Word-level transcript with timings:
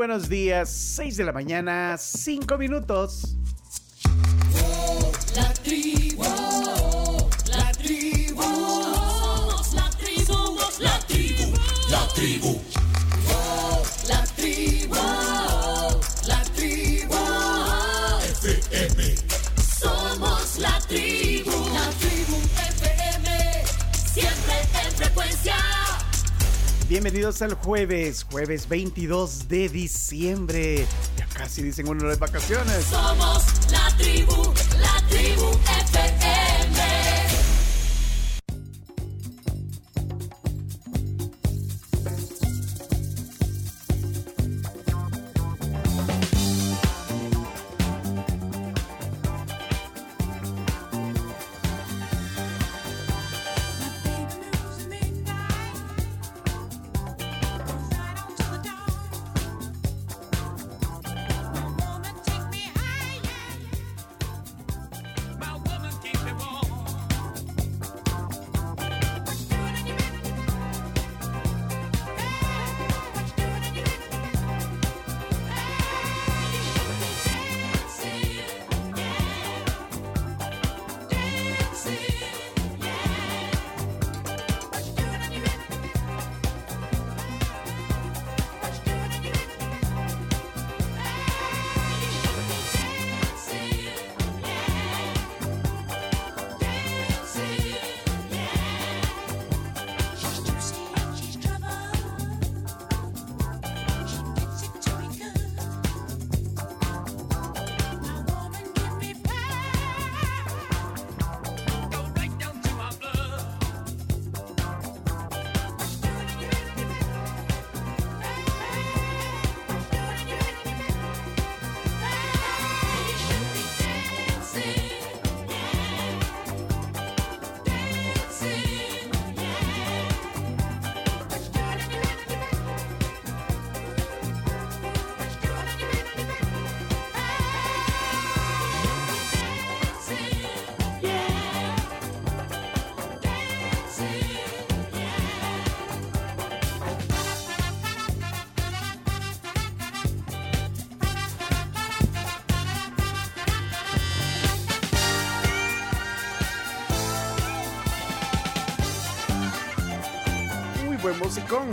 buenos 0.00 0.30
días. 0.30 0.70
6 0.70 1.18
de 1.18 1.24
la 1.24 1.32
mañana, 1.32 1.96
5 1.98 2.56
minutos. 2.56 3.36
La 5.36 5.52
tribu, 5.52 6.22
la 6.22 7.70
tribu, 7.72 8.42
somos 8.42 9.74
la 9.74 9.90
tribu, 9.90 10.24
somos 10.24 10.80
la 10.80 10.98
tribu, 11.00 11.52
la 11.90 12.08
tribu. 12.14 12.79
Bienvenidos 26.90 27.40
al 27.40 27.54
jueves, 27.54 28.26
jueves 28.28 28.68
22 28.68 29.46
de 29.46 29.68
diciembre. 29.68 30.84
Ya 31.16 31.24
casi 31.26 31.62
dicen 31.62 31.86
uno 31.86 32.08
de 32.08 32.16
vacaciones. 32.16 32.84
Somos 32.86 33.44
la 33.70 33.96
tribu, 33.96 34.52
la 34.80 35.08
tribu 35.08 35.50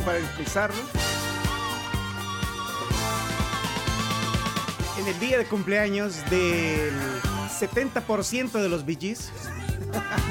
para 0.07 0.19
empezarlo. 0.19 0.81
En 4.97 5.05
el 5.05 5.19
día 5.19 5.37
de 5.37 5.43
cumpleaños 5.43 6.23
del 6.29 6.93
70% 7.59 8.51
de 8.53 8.69
los 8.69 8.85
Bee 8.85 8.97
Gees. 8.97 9.33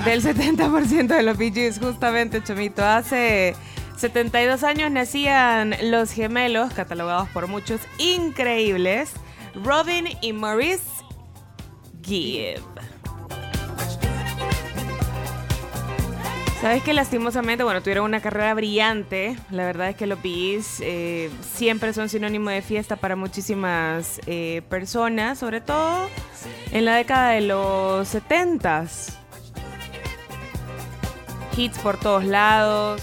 Del 0.06 0.22
70% 0.22 1.08
de 1.08 1.22
los 1.22 1.36
Bee 1.36 1.52
Gees, 1.52 1.78
justamente, 1.78 2.42
Chomito. 2.42 2.82
Hace 2.86 3.54
72 3.98 4.64
años 4.64 4.90
nacían 4.90 5.74
los 5.82 6.10
gemelos, 6.10 6.72
catalogados 6.72 7.28
por 7.28 7.46
muchos 7.46 7.82
increíbles, 7.98 9.10
Robin 9.62 10.08
y 10.22 10.32
Maurice 10.32 10.84
Gibb. 12.02 12.75
Sabes 16.66 16.82
que 16.82 16.94
lastimosamente, 16.94 17.62
bueno, 17.62 17.80
tuvieron 17.80 18.06
una 18.06 18.20
carrera 18.20 18.52
brillante. 18.52 19.36
La 19.52 19.64
verdad 19.64 19.90
es 19.90 19.94
que 19.94 20.04
los 20.08 20.20
Bees 20.20 20.80
eh, 20.80 21.30
siempre 21.54 21.92
son 21.92 22.08
sinónimo 22.08 22.50
de 22.50 22.60
fiesta 22.60 22.96
para 22.96 23.14
muchísimas 23.14 24.20
eh, 24.26 24.62
personas, 24.68 25.38
sobre 25.38 25.60
todo 25.60 26.08
en 26.72 26.84
la 26.84 26.96
década 26.96 27.30
de 27.30 27.42
los 27.42 28.12
70s. 28.12 29.14
Hits 31.56 31.78
por 31.78 31.98
todos 31.98 32.24
lados. 32.24 33.00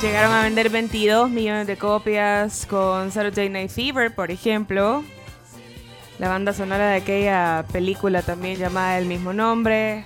Llegaron 0.00 0.32
a 0.34 0.44
vender 0.44 0.70
22 0.70 1.30
millones 1.30 1.66
de 1.66 1.76
copias 1.76 2.64
con 2.66 3.10
Saturday 3.10 3.48
Night 3.48 3.72
Fever, 3.72 4.14
por 4.14 4.30
ejemplo. 4.30 5.02
La 6.18 6.28
banda 6.28 6.52
sonora 6.52 6.88
de 6.90 6.96
aquella 6.96 7.64
película 7.72 8.22
también 8.22 8.56
llamada 8.58 8.96
del 8.96 9.06
mismo 9.06 9.32
nombre. 9.32 10.04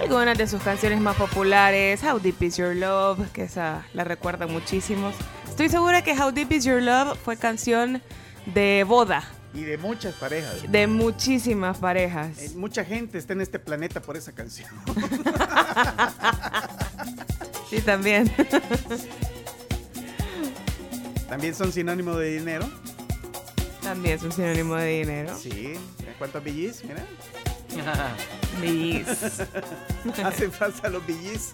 Algunas 0.00 0.36
de 0.38 0.46
sus 0.46 0.62
canciones 0.62 1.00
más 1.00 1.16
populares, 1.16 2.02
How 2.02 2.18
Deep 2.18 2.42
Is 2.42 2.56
Your 2.56 2.74
Love, 2.76 3.30
que 3.32 3.44
esa 3.44 3.84
la 3.94 4.04
recuerda 4.04 4.46
muchísimo. 4.46 5.10
Estoy 5.48 5.68
segura 5.68 6.02
que 6.02 6.12
How 6.12 6.32
Deep 6.32 6.52
Is 6.52 6.64
Your 6.64 6.82
Love 6.82 7.18
fue 7.18 7.36
canción 7.36 8.02
de 8.46 8.84
boda 8.86 9.24
Y 9.54 9.62
de 9.62 9.76
muchas 9.78 10.14
parejas. 10.14 10.70
de 10.70 10.86
muchísimas 10.86 11.78
parejas. 11.78 12.38
Eh, 12.38 12.50
Mucha 12.56 12.84
gente 12.84 13.18
está 13.18 13.32
en 13.32 13.40
este 13.40 13.58
planeta 13.58 14.00
por 14.00 14.16
esa 14.16 14.32
canción. 14.32 14.70
Sí, 17.68 17.80
también. 17.80 18.30
También 21.36 21.54
son 21.54 21.70
sinónimo 21.70 22.16
de 22.16 22.38
dinero. 22.38 22.66
también 23.82 24.16
es 24.16 24.22
un 24.22 24.32
sinónimo 24.32 24.74
de 24.76 25.00
dinero. 25.00 25.36
Sí. 25.38 25.74
Mira 25.98 26.14
¿Cuántos 26.16 26.42
Gees? 26.42 26.82
Mira. 26.82 27.04
Bis. 28.62 29.06
Hacen 30.24 30.50
falta 30.50 30.88
los 30.88 31.04
Gees. 31.04 31.50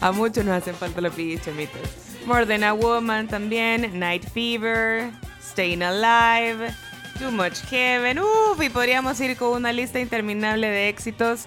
A 0.00 0.12
muchos 0.12 0.44
nos 0.44 0.62
hacen 0.62 0.76
falta 0.76 1.00
los 1.00 1.12
pillos, 1.12 1.42
chamitos. 1.42 1.80
More 2.24 2.46
Than 2.46 2.62
a 2.62 2.72
Woman 2.72 3.26
también, 3.26 3.98
Night 3.98 4.30
Fever, 4.32 5.10
Staying 5.42 5.82
Alive, 5.82 6.72
Too 7.18 7.32
Much 7.32 7.64
Heaven. 7.68 8.20
Uf, 8.20 8.62
y 8.62 8.68
podríamos 8.70 9.18
ir 9.20 9.36
con 9.36 9.54
una 9.54 9.72
lista 9.72 9.98
interminable 9.98 10.68
de 10.68 10.88
éxitos 10.88 11.46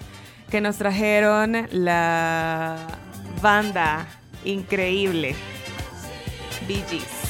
que 0.50 0.60
nos 0.60 0.76
trajeron 0.76 1.66
la 1.70 2.76
banda 3.40 4.06
increíble 4.44 5.34
Bee 6.66 6.84
Gees. 6.90 7.27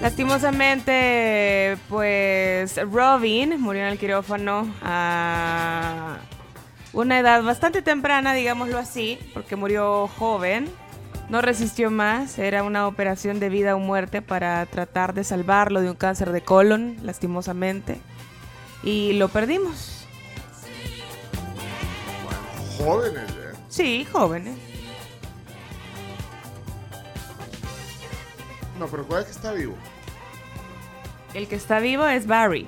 Lastimosamente, 0.00 1.76
pues 1.90 2.80
Robin 2.90 3.60
murió 3.60 3.82
en 3.82 3.88
el 3.88 3.98
quirófano 3.98 4.66
a 4.82 6.16
una 6.94 7.18
edad 7.18 7.42
bastante 7.42 7.82
temprana, 7.82 8.32
digámoslo 8.32 8.78
así, 8.78 9.18
porque 9.34 9.56
murió 9.56 10.08
joven. 10.08 10.70
No 11.28 11.42
resistió 11.42 11.90
más, 11.90 12.38
era 12.38 12.62
una 12.64 12.88
operación 12.88 13.40
de 13.40 13.50
vida 13.50 13.76
o 13.76 13.78
muerte 13.78 14.22
para 14.22 14.64
tratar 14.66 15.12
de 15.12 15.22
salvarlo 15.22 15.82
de 15.82 15.90
un 15.90 15.96
cáncer 15.96 16.32
de 16.32 16.40
colon, 16.40 16.96
lastimosamente. 17.02 18.00
Y 18.82 19.12
lo 19.12 19.28
perdimos. 19.28 20.06
Jóvenes, 22.78 23.30
¿eh? 23.30 23.56
Sí, 23.68 24.06
jóvenes. 24.10 24.56
No, 28.78 28.88
pero 28.88 29.06
¿cuál 29.06 29.20
es 29.20 29.26
que 29.26 29.32
está 29.32 29.52
vivo? 29.52 29.76
El 31.34 31.46
que 31.48 31.56
está 31.56 31.78
vivo 31.80 32.06
es 32.06 32.26
Barry. 32.26 32.66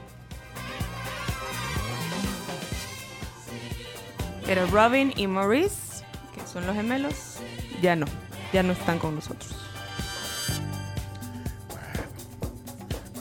Pero 4.47 4.67
Robin 4.67 5.13
y 5.17 5.27
Maurice, 5.27 6.05
que 6.35 6.47
son 6.51 6.67
los 6.67 6.75
gemelos, 6.75 7.37
ya 7.81 7.97
no. 7.97 8.07
Ya 8.53 8.63
no 8.63 8.73
están 8.73 8.99
con 8.99 9.15
nosotros. 9.15 9.55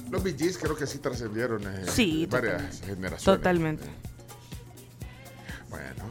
Los 0.10 0.24
Bee 0.24 0.36
Gees 0.38 0.58
creo 0.58 0.76
que 0.76 0.86
sí 0.86 0.98
trascendieron 0.98 1.64
eh, 1.64 1.86
Sí, 1.88 2.26
varias 2.30 2.58
totalmente. 2.82 2.86
generaciones. 2.86 3.24
Totalmente. 3.24 3.84
Bueno. 5.70 6.04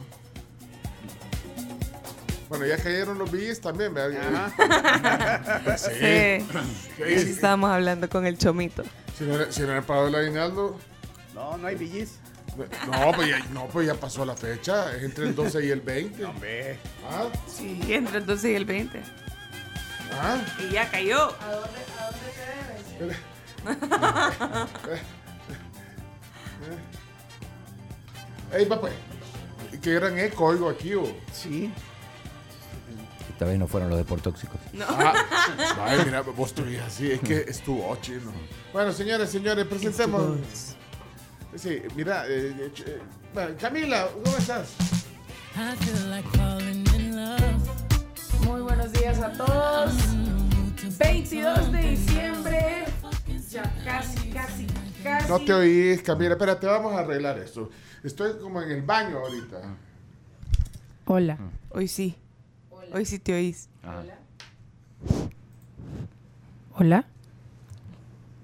Bueno, 2.49 2.65
ya 2.65 2.77
cayeron 2.77 3.19
los 3.19 3.31
Bee 3.31 3.53
también, 3.57 3.93
¿verdad? 3.93 4.51
Sí. 5.77 6.43
Sí. 6.97 7.03
Estábamos 7.03 7.69
hablando 7.69 8.09
con 8.09 8.25
el 8.25 8.37
chomito. 8.39 8.83
Si 9.17 9.23
no, 9.25 9.35
era- 9.35 9.51
si 9.51 9.61
no 9.61 9.71
era 9.71 9.81
pagado 9.81 10.07
el 10.07 10.15
aguinaldo, 10.15 10.77
No, 11.33 11.57
no 11.57 11.67
hay 11.67 11.75
billis. 11.75 12.19
no 12.91 13.11
pues, 13.13 13.29
ya, 13.29 13.39
no, 13.53 13.67
pues 13.67 13.87
ya 13.87 13.93
pasó 13.95 14.25
la 14.25 14.35
fecha, 14.35 14.93
es 14.95 15.03
entre 15.03 15.25
el 15.27 15.35
12 15.35 15.65
y 15.65 15.69
el 15.69 15.79
20. 15.81 16.25
Hombre. 16.25 16.77
¿Ah? 17.09 17.27
Sí, 17.47 17.79
entre 17.89 18.17
el 18.17 18.25
12 18.25 18.51
y 18.51 18.55
el 18.55 18.65
20. 18.65 19.01
¿Ah? 20.13 20.41
Y 20.59 20.73
ya 20.73 20.89
cayó. 20.91 21.33
Ey, 28.53 28.65
papá, 28.65 28.89
qué 29.81 29.93
gran 29.93 30.17
eco 30.19 30.45
oigo 30.45 30.69
aquí, 30.69 30.93
oh. 30.95 31.07
Sí. 31.31 31.71
Esta 33.29 33.45
vez 33.45 33.59
no 33.59 33.67
fueron 33.67 33.89
los 33.89 33.97
deportóxicos. 33.97 34.59
Ah, 34.87 35.13
ay, 35.85 35.99
mira, 36.05 36.21
vos 36.21 36.53
tú 36.53 36.63
así, 36.85 37.11
es 37.11 37.19
que 37.19 37.41
estuvo 37.47 37.95
chino. 38.01 38.31
Bueno, 38.73 38.91
señores, 38.91 39.29
señores, 39.29 39.65
presentemos. 39.65 40.37
Sí, 41.55 41.81
mira, 41.95 42.25
eh, 42.27 42.55
eh, 42.57 42.71
eh, 42.85 43.01
bueno, 43.33 43.55
Camila, 43.59 44.07
¿cómo 44.23 44.37
estás? 44.37 44.69
I 45.55 45.75
feel 45.83 46.09
like 46.09 46.27
falling 46.37 46.85
in 46.95 47.15
love. 47.15 48.45
Muy 48.45 48.61
buenos 48.61 48.91
días 48.93 49.19
a 49.19 49.31
todos. 49.33 49.93
22 50.97 51.71
de 51.71 51.81
diciembre. 51.81 52.85
Ya 53.49 53.63
casi, 53.83 54.29
casi, 54.29 54.65
casi. 55.03 55.27
No 55.27 55.39
te 55.39 55.53
oís, 55.53 56.01
Camila, 56.01 56.31
espérate, 56.31 56.67
vamos 56.67 56.93
a 56.93 56.99
arreglar 56.99 57.37
esto. 57.39 57.69
Estoy 58.01 58.39
como 58.39 58.61
en 58.61 58.71
el 58.71 58.81
baño 58.81 59.17
ahorita. 59.17 59.61
Hola. 61.05 61.37
Hoy 61.71 61.89
sí. 61.89 62.15
Hoy 62.93 63.05
sí 63.05 63.19
te 63.19 63.33
oís. 63.33 63.69
Hola. 66.75 67.05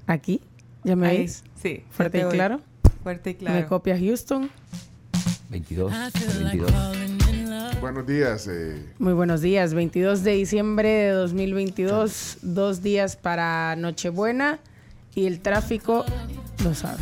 ¿Aquí? 0.06 0.42
¿Ya 0.84 0.96
me 0.96 1.08
Ahí. 1.08 1.18
veis? 1.20 1.44
Sí. 1.62 1.84
¿Fuerte 1.92 2.20
te 2.20 2.24
y 2.24 2.28
oí. 2.28 2.32
claro? 2.34 2.62
Fuerte 3.04 3.32
y 3.32 3.34
¿Me 3.34 3.40
claro. 3.40 3.68
copia 3.68 3.98
Houston? 3.98 4.50
22, 5.50 5.92
I 5.94 6.12
feel 6.12 6.44
like 6.44 6.58
22. 6.60 6.72
falling 6.72 7.18
in 7.30 7.50
love. 7.50 7.80
Buenos 7.82 8.06
días. 8.08 8.48
eh, 8.50 8.86
Muy 9.00 9.14
buenos 9.14 9.42
días. 9.42 9.74
22 9.74 10.24
de 10.24 10.32
diciembre 10.32 10.90
de 10.90 11.12
2022. 11.12 12.38
Dos 12.42 12.82
días 12.82 13.16
para 13.16 13.76
Nochebuena. 13.76 14.60
Y 15.16 15.26
el 15.26 15.40
tráfico 15.40 16.06
lo 16.64 16.74
sabe. 16.76 17.02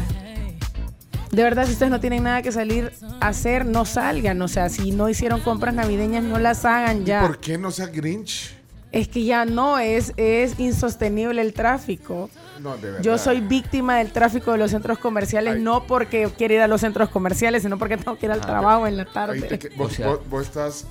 De 1.36 1.44
verdad, 1.44 1.66
si 1.66 1.74
ustedes 1.74 1.92
no 1.92 2.00
tienen 2.00 2.24
nada 2.24 2.42
que 2.42 2.52
salir 2.52 2.92
a 3.20 3.28
hacer, 3.28 3.66
no 3.66 3.86
salgan. 3.86 4.42
O 4.42 4.48
sea, 4.48 4.70
si 4.70 4.92
no 4.92 5.10
hicieron 5.10 5.42
compras 5.42 5.74
navideñas, 5.74 6.24
no 6.24 6.40
las 6.40 6.64
hagan 6.66 7.06
ya. 7.06 7.22
¿Por 7.22 7.40
qué 7.40 7.58
no 7.58 7.72
sea 7.72 7.88
Grinch? 7.88 8.56
Es 8.92 9.10
que 9.10 9.26
ya 9.26 9.44
no, 9.44 9.78
es, 9.78 10.14
es 10.16 10.58
insostenible 10.58 11.42
el 11.42 11.54
tráfico. 11.54 12.30
No, 12.62 12.78
de 12.78 12.84
verdad. 12.92 13.02
Yo 13.04 13.18
soy 13.18 13.42
víctima 13.42 13.98
del 13.98 14.12
tráfico 14.14 14.54
de 14.54 14.58
los 14.58 14.72
centros 14.72 14.98
comerciales, 15.00 15.56
Ay. 15.56 15.62
no 15.62 15.86
porque 15.86 16.30
quiero 16.38 16.54
ir 16.54 16.62
a 16.62 16.68
los 16.70 16.80
centros 16.80 17.10
comerciales, 17.10 17.64
sino 17.64 17.78
porque 17.78 17.98
tengo 17.98 18.18
que 18.18 18.28
ir 18.28 18.32
al 18.32 18.40
trabajo 18.40 18.88
en 18.88 18.96
la 18.96 19.04
tarde. 19.06 19.42
te 19.42 19.60
que- 19.60 19.70
vos, 19.76 19.92
O 19.92 19.96
sea- 19.96 20.08
vos- 20.08 20.20
vos 20.30 20.44
estás. 20.44 20.86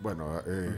Bueno, 0.00 0.26
eh, 0.44 0.70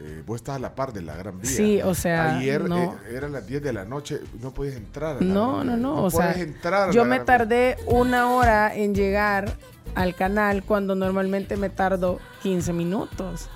eh, 0.00 0.22
vos 0.26 0.36
estás 0.36 0.56
a 0.56 0.58
la 0.58 0.74
par 0.74 0.92
de 0.92 1.02
la 1.02 1.16
Gran 1.16 1.40
Vía. 1.40 1.50
Sí, 1.50 1.80
o 1.82 1.94
sea, 1.94 2.36
Ayer 2.38 2.68
no. 2.68 2.94
eh, 3.06 3.16
eran 3.16 3.32
las 3.32 3.46
10 3.46 3.62
de 3.62 3.72
la 3.72 3.84
noche, 3.84 4.20
no 4.40 4.52
podías 4.54 4.76
entrar. 4.76 5.16
a 5.16 5.20
la 5.20 5.26
No, 5.26 5.64
no, 5.64 5.72
Vía. 5.72 5.76
no, 5.76 6.04
o 6.04 6.10
sea, 6.10 6.32
puedes 6.32 6.36
entrar 6.48 6.88
a 6.90 6.92
yo 6.92 7.02
la 7.02 7.08
me 7.10 7.16
Gran 7.16 7.26
Vía. 7.26 7.36
tardé 7.38 7.76
una 7.86 8.30
hora 8.30 8.74
en 8.74 8.94
llegar 8.94 9.56
al 9.94 10.14
canal 10.14 10.62
cuando 10.62 10.94
normalmente 10.94 11.56
me 11.56 11.70
tardo 11.70 12.20
15 12.42 12.72
minutos. 12.72 13.48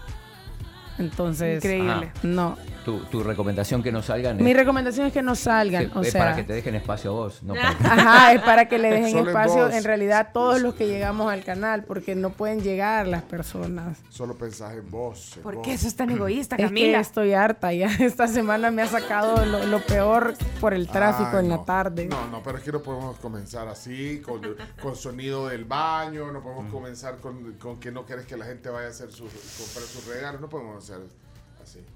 Entonces, 0.98 1.56
Increíble. 1.56 1.90
Ajá. 1.90 2.12
no. 2.22 2.56
Tu, 2.84 2.98
tu 3.04 3.22
recomendación 3.22 3.80
que 3.82 3.92
no 3.92 4.02
salgan 4.02 4.36
Mi 4.42 4.50
es, 4.50 4.56
recomendación 4.56 5.06
es 5.06 5.12
que 5.12 5.22
no 5.22 5.36
salgan, 5.36 5.88
que- 5.90 5.98
o 5.98 6.02
es 6.02 6.10
sea, 6.10 6.20
para 6.20 6.36
que 6.36 6.42
te 6.42 6.52
dejen 6.52 6.74
espacio 6.74 7.10
a 7.10 7.14
vos. 7.14 7.42
No 7.44 7.54
para 7.54 7.74
que- 7.78 7.84
Ajá, 7.86 8.32
es 8.32 8.40
para 8.42 8.68
que 8.68 8.78
le 8.78 8.90
dejen 8.90 9.10
Solo 9.12 9.22
en 9.22 9.28
espacio 9.28 9.64
vos. 9.66 9.74
en 9.74 9.84
realidad 9.84 10.30
todos 10.32 10.60
los 10.60 10.74
que 10.74 10.88
llegamos 10.88 11.32
al 11.32 11.44
canal, 11.44 11.84
porque 11.84 12.14
no 12.16 12.30
pueden 12.30 12.60
llegar 12.62 13.06
las 13.06 13.22
personas. 13.22 13.98
Solo 14.10 14.34
pensás 14.36 14.72
en 14.74 14.90
vos. 14.90 15.36
en 15.36 15.42
¿Por 15.44 15.54
vos. 15.56 15.64
qué 15.64 15.74
eso 15.74 15.86
es 15.86 15.94
tan 15.94 16.10
egoísta, 16.16 16.56
Es 16.56 16.62
que 16.62 16.64
Camila? 16.66 16.98
estoy 17.00 17.32
harta 17.34 17.72
ya. 17.72 17.86
Esta 18.00 18.26
semana 18.26 18.70
me 18.72 18.82
ha 18.82 18.88
sacado 18.88 19.44
lo, 19.46 19.64
lo 19.66 19.80
peor 19.86 20.34
por 20.60 20.74
el 20.74 20.88
tráfico 20.88 21.30
Ay, 21.34 21.40
en 21.44 21.48
no. 21.50 21.56
la 21.58 21.64
tarde. 21.64 22.06
No, 22.06 22.26
no, 22.28 22.42
pero 22.42 22.58
es 22.58 22.64
que 22.64 22.72
no 22.72 22.80
podemos 22.82 23.16
comenzar 23.18 23.68
así, 23.68 24.20
con, 24.22 24.40
con 24.82 24.96
sonido 24.96 25.46
del 25.48 25.64
baño, 25.64 26.32
no 26.32 26.42
podemos 26.42 26.66
comenzar 26.72 27.18
con, 27.18 27.52
con 27.54 27.78
que 27.78 27.92
no 27.92 28.04
quieres 28.04 28.26
que 28.26 28.36
la 28.36 28.44
gente 28.44 28.68
vaya 28.70 28.88
a 28.88 28.90
hacer 28.90 29.12
sus, 29.12 29.30
comprar 29.30 29.84
sus 29.86 30.04
regalos, 30.06 30.40
no 30.40 30.48
podemos 30.48 30.82
hacer 30.82 30.98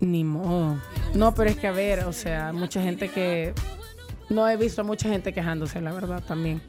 Ni 0.00 0.24
modo. 0.24 0.78
No, 1.14 1.34
pero 1.34 1.50
es 1.50 1.56
que 1.56 1.66
a 1.66 1.72
ver, 1.72 2.04
o 2.04 2.12
sea, 2.12 2.52
mucha 2.52 2.82
gente 2.82 3.08
que... 3.10 3.54
No 4.28 4.48
he 4.48 4.56
visto 4.56 4.80
a 4.80 4.84
mucha 4.84 5.08
gente 5.08 5.32
quejándose, 5.32 5.80
la 5.80 5.92
verdad, 5.92 6.22
también. 6.26 6.60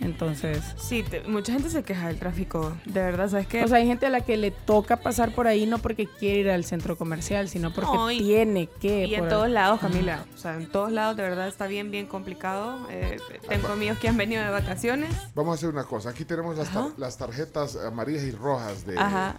Entonces... 0.00 0.62
Sí, 0.76 1.02
te- 1.02 1.22
mucha 1.22 1.52
gente 1.54 1.70
se 1.70 1.82
queja 1.82 2.08
del 2.08 2.18
tráfico. 2.18 2.76
De 2.84 3.00
verdad, 3.00 3.30
¿sabes 3.30 3.46
qué? 3.46 3.64
O 3.64 3.68
sea, 3.68 3.78
hay 3.78 3.86
gente 3.86 4.04
a 4.06 4.10
la 4.10 4.20
que 4.20 4.36
le 4.36 4.50
toca 4.50 4.98
pasar 4.98 5.34
por 5.34 5.46
ahí 5.46 5.64
no 5.66 5.78
porque 5.78 6.06
quiere 6.06 6.40
ir 6.40 6.50
al 6.50 6.64
centro 6.64 6.96
comercial, 6.98 7.48
sino 7.48 7.72
porque 7.72 7.90
No, 7.92 8.10
y- 8.10 8.18
tiene 8.18 8.68
que. 8.80 9.06
y 9.06 9.14
en 9.14 9.28
todos 9.28 9.48
lados, 9.48 9.80
Camila. 9.80 10.26
O 10.34 10.38
sea, 10.38 10.56
en 10.56 10.66
todos 10.70 10.92
lados 10.92 11.16
de 11.16 11.22
verdad 11.22 11.48
está 11.48 11.66
bien, 11.66 11.90
bien 11.90 12.06
complicado. 12.06 12.86
Eh, 12.90 13.16
tengo 13.48 13.68
amigos 13.68 13.98
que 13.98 14.08
han 14.08 14.18
venido 14.18 14.42
de 14.44 14.50
vacaciones. 14.50 15.08
Vamos 15.34 15.52
a 15.52 15.54
hacer 15.54 15.70
una 15.70 15.84
cosa, 15.84 16.10
aquí 16.10 16.24
tenemos 16.26 16.58
las, 16.58 16.70
tar- 16.70 16.90
las 16.98 17.16
tarjetas 17.16 17.76
amarillas 17.76 18.24
y 18.24 18.32
rojas 18.32 18.84
de... 18.84 18.98
Ajá. 18.98 19.36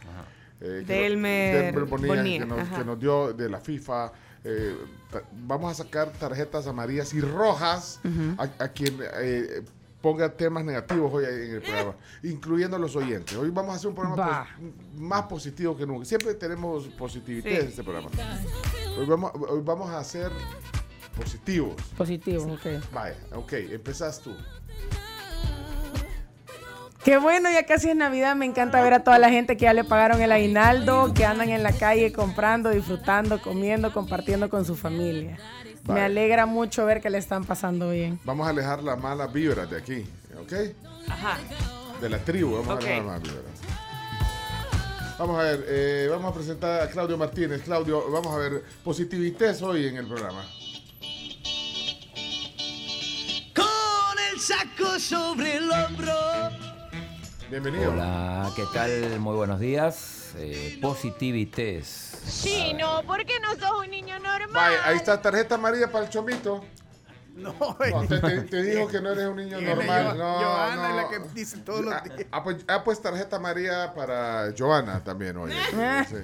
Eh, 0.61 0.83
De 0.85 0.95
no- 0.99 1.05
Elmer 1.05 1.75
de 1.75 1.81
Bonilla, 1.83 2.15
Bonilla, 2.15 2.39
que, 2.39 2.45
nos, 2.45 2.59
ajá. 2.59 2.77
que 2.79 2.85
nos 2.85 2.99
dio 2.99 3.33
de 3.33 3.49
la 3.49 3.59
FIFA. 3.59 4.11
eh, 4.43 4.75
vamos 5.45 5.71
a 5.71 5.83
sacar 5.83 6.11
tarjetas 6.13 6.67
amarillas 6.67 7.13
y 7.13 7.21
rojas 7.21 7.99
a, 8.37 8.63
a 8.63 8.67
quien 8.69 8.97
eh, 9.21 9.63
ponga 10.01 10.29
temas 10.31 10.63
negativos 10.63 11.11
hoy 11.13 11.25
en 11.25 11.55
el 11.55 11.61
programa, 11.61 11.95
incluyendo 12.23 12.75
a 12.77 12.79
los 12.79 12.95
oyentes. 12.95 13.35
Hoy 13.35 13.49
vamos 13.49 13.73
a 13.73 13.75
hacer 13.75 13.89
un 13.89 13.95
programa 13.95 14.47
pos- 14.57 14.99
más 15.01 15.23
positivo 15.23 15.75
que 15.75 15.85
nunca. 15.85 16.05
Siempre 16.05 16.33
tenemos 16.35 16.85
positividad 16.89 17.43
Sí. 17.49 17.55
en 17.55 17.67
este 17.67 17.83
programa. 17.83 18.09
Hoy 18.97 19.05
vamos, 19.05 19.31
hoy 19.49 19.61
vamos 19.63 19.89
a 19.89 20.03
ser 20.03 20.31
positivos. 21.15 21.75
Positivo, 21.97 22.43
ok. 22.53 22.65
Vaya, 22.93 23.17
ok, 23.33 23.53
empezás 23.53 24.19
tú. 24.21 24.35
Qué 27.07 27.17
bueno, 27.17 27.49
ya 27.49 27.65
casi 27.65 27.89
es 27.89 27.95
Navidad. 27.95 28.35
Me 28.35 28.45
encanta 28.45 28.83
ver 28.83 28.93
a 28.93 29.01
toda 29.01 29.17
la 29.17 29.29
gente 29.29 29.55
que 29.55 29.63
ya 29.63 29.71
le 29.71 29.85
pagaron 29.85 30.21
el 30.21 30.29
aguinaldo, 30.29 31.13
que 31.13 31.23
andan 31.23 31.47
en 31.47 31.63
la 31.63 31.71
calle 31.71 32.11
comprando, 32.11 32.69
disfrutando, 32.69 33.41
comiendo, 33.41 33.93
compartiendo 33.93 34.49
con 34.49 34.65
su 34.65 34.75
familia. 34.75 35.37
Me 35.85 36.01
alegra 36.01 36.45
mucho 36.45 36.85
ver 36.85 36.99
que 36.99 37.09
le 37.09 37.17
están 37.17 37.45
pasando 37.45 37.91
bien. 37.91 38.19
Vamos 38.25 38.45
a 38.45 38.49
alejar 38.49 38.83
las 38.83 38.99
malas 38.99 39.31
vibras 39.31 39.69
de 39.69 39.77
aquí, 39.77 40.05
¿ok? 40.37 40.53
Ajá. 41.07 41.37
De 42.01 42.09
la 42.09 42.17
tribu, 42.17 42.55
vamos 42.55 42.67
a 42.67 42.73
alejar 42.73 42.97
las 42.97 43.05
malas 43.05 43.23
vibras. 43.23 43.61
Vamos 45.17 45.39
a 45.39 45.43
ver, 45.43 45.65
eh, 45.65 46.07
vamos 46.11 46.29
a 46.29 46.33
presentar 46.33 46.81
a 46.81 46.89
Claudio 46.89 47.17
Martínez. 47.17 47.61
Claudio, 47.61 48.11
vamos 48.11 48.35
a 48.35 48.37
ver 48.37 48.63
positivités 48.83 49.61
hoy 49.61 49.87
en 49.87 49.95
el 49.95 50.07
programa. 50.07 50.45
con 53.55 54.19
el 54.29 54.41
saco 54.41 54.99
sobre 54.99 55.55
el 55.55 55.71
hombro. 55.71 56.76
Bienvenido. 57.49 57.91
Hola, 57.93 58.51
¿qué 58.55 58.63
tal? 58.73 59.19
Muy 59.19 59.35
buenos 59.35 59.59
días. 59.59 60.33
Eh, 60.37 60.77
positivités. 60.81 62.21
Chino, 62.43 63.01
¿por 63.07 63.25
qué 63.25 63.39
no 63.39 63.51
sos 63.55 63.79
un 63.85 63.89
niño 63.89 64.19
normal? 64.19 64.49
Vaya, 64.53 64.85
ahí 64.85 64.97
está 64.97 65.21
tarjeta 65.21 65.55
amarilla 65.55 65.89
para 65.91 66.05
el 66.05 66.09
chomito. 66.11 66.63
No, 67.35 67.53
No, 67.59 67.75
te, 68.07 68.19
te- 68.19 68.41
te 68.41 68.63
dijo 68.63 68.87
que 68.87 68.99
no 68.99 69.11
eres 69.11 69.27
un 69.27 69.37
niño 69.37 69.61
normal. 69.61 70.07
Jo- 70.11 70.15
No, 70.15 70.33
Johanna 70.39 70.75
no. 70.75 70.89
es 70.89 70.95
la 70.95 71.09
que 71.09 71.29
dice 71.33 71.57
todos 71.59 71.85
los 71.85 71.93
Ah, 71.93 72.01
días. 72.03 72.27
Ah, 72.31 72.43
pues, 72.43 72.57
ah, 72.67 72.83
pues 72.83 73.01
tarjeta 73.01 73.35
amarilla 73.37 73.93
para 73.93 74.53
Joana 74.57 75.03
también 75.03 75.37
hoy. 75.37 75.51
sí. 76.09 76.15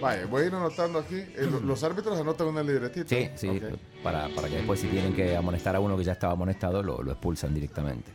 Vaya, 0.00 0.26
voy 0.26 0.42
a 0.42 0.46
ir 0.46 0.54
anotando 0.54 0.98
aquí. 0.98 1.16
Eh, 1.16 1.48
lo- 1.50 1.60
los 1.60 1.84
árbitros 1.84 2.18
anotan 2.18 2.48
una 2.48 2.62
libretita. 2.62 3.08
Sí, 3.08 3.30
sí, 3.36 3.48
Ok. 3.48 3.78
para, 4.02 4.28
para 4.34 4.48
que 4.48 4.56
después 4.56 4.80
si 4.80 4.88
tienen 4.88 5.14
que 5.14 5.36
amonestar 5.36 5.76
a 5.76 5.80
uno 5.80 5.96
que 5.96 6.04
ya 6.04 6.12
estaba 6.12 6.32
amonestado, 6.32 6.82
lo, 6.82 7.02
lo 7.02 7.12
expulsan 7.12 7.54
directamente. 7.54 8.10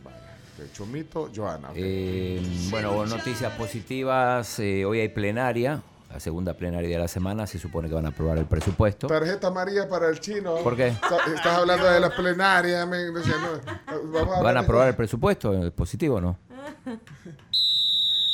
Ok, 0.64 0.72
Chomito, 0.72 1.30
Joana. 1.34 1.70
Eh, 1.74 2.42
bueno, 2.70 3.04
noticias 3.06 3.52
positivas. 3.54 4.58
eh, 4.60 4.84
hoy 4.84 5.00
hay 5.00 5.08
plenaria, 5.08 5.82
la 6.10 6.20
segunda 6.20 6.54
plenaria 6.54 6.88
de 6.90 6.98
la 6.98 7.08
semana. 7.08 7.46
Se 7.46 7.58
supone 7.58 7.88
que 7.88 7.94
van 7.94 8.06
a 8.06 8.10
aprobar 8.10 8.38
el 8.38 8.46
presupuesto. 8.46 9.06
Tarjeta 9.06 9.48
amarilla 9.48 9.88
para 9.88 10.08
el 10.08 10.20
chino. 10.20 10.56
¿Por 10.56 10.76
qué? 10.76 10.88
Está- 10.88 11.16
Estás 11.34 11.58
hablando 11.58 11.86
de 11.86 12.00
la 12.00 12.10
plenaria. 12.14 12.86
men, 12.86 13.12
decía, 13.14 13.34
no, 13.38 14.12
vamos 14.12 14.42
¿Van 14.42 14.56
a 14.56 14.60
aprobar 14.60 14.88
el 14.88 14.94
presupuesto? 14.94 15.52
¿Es 15.66 15.72
positivo 15.72 16.16
o 16.16 16.20
no? 16.20 16.38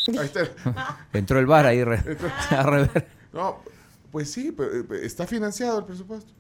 Ahí 0.09 0.19
está. 0.25 0.41
Entró 1.13 1.39
el 1.39 1.47
bar 1.47 1.67
ahí 1.67 1.85
re- 1.85 2.03
a 2.51 2.63
rever. 2.63 3.09
No, 3.33 3.59
pues 4.11 4.31
sí, 4.31 4.53
pero 4.57 4.71
eh, 4.95 5.01
está 5.03 5.27
financiado 5.27 5.79
el 5.81 5.85
presupuesto. 5.85 6.33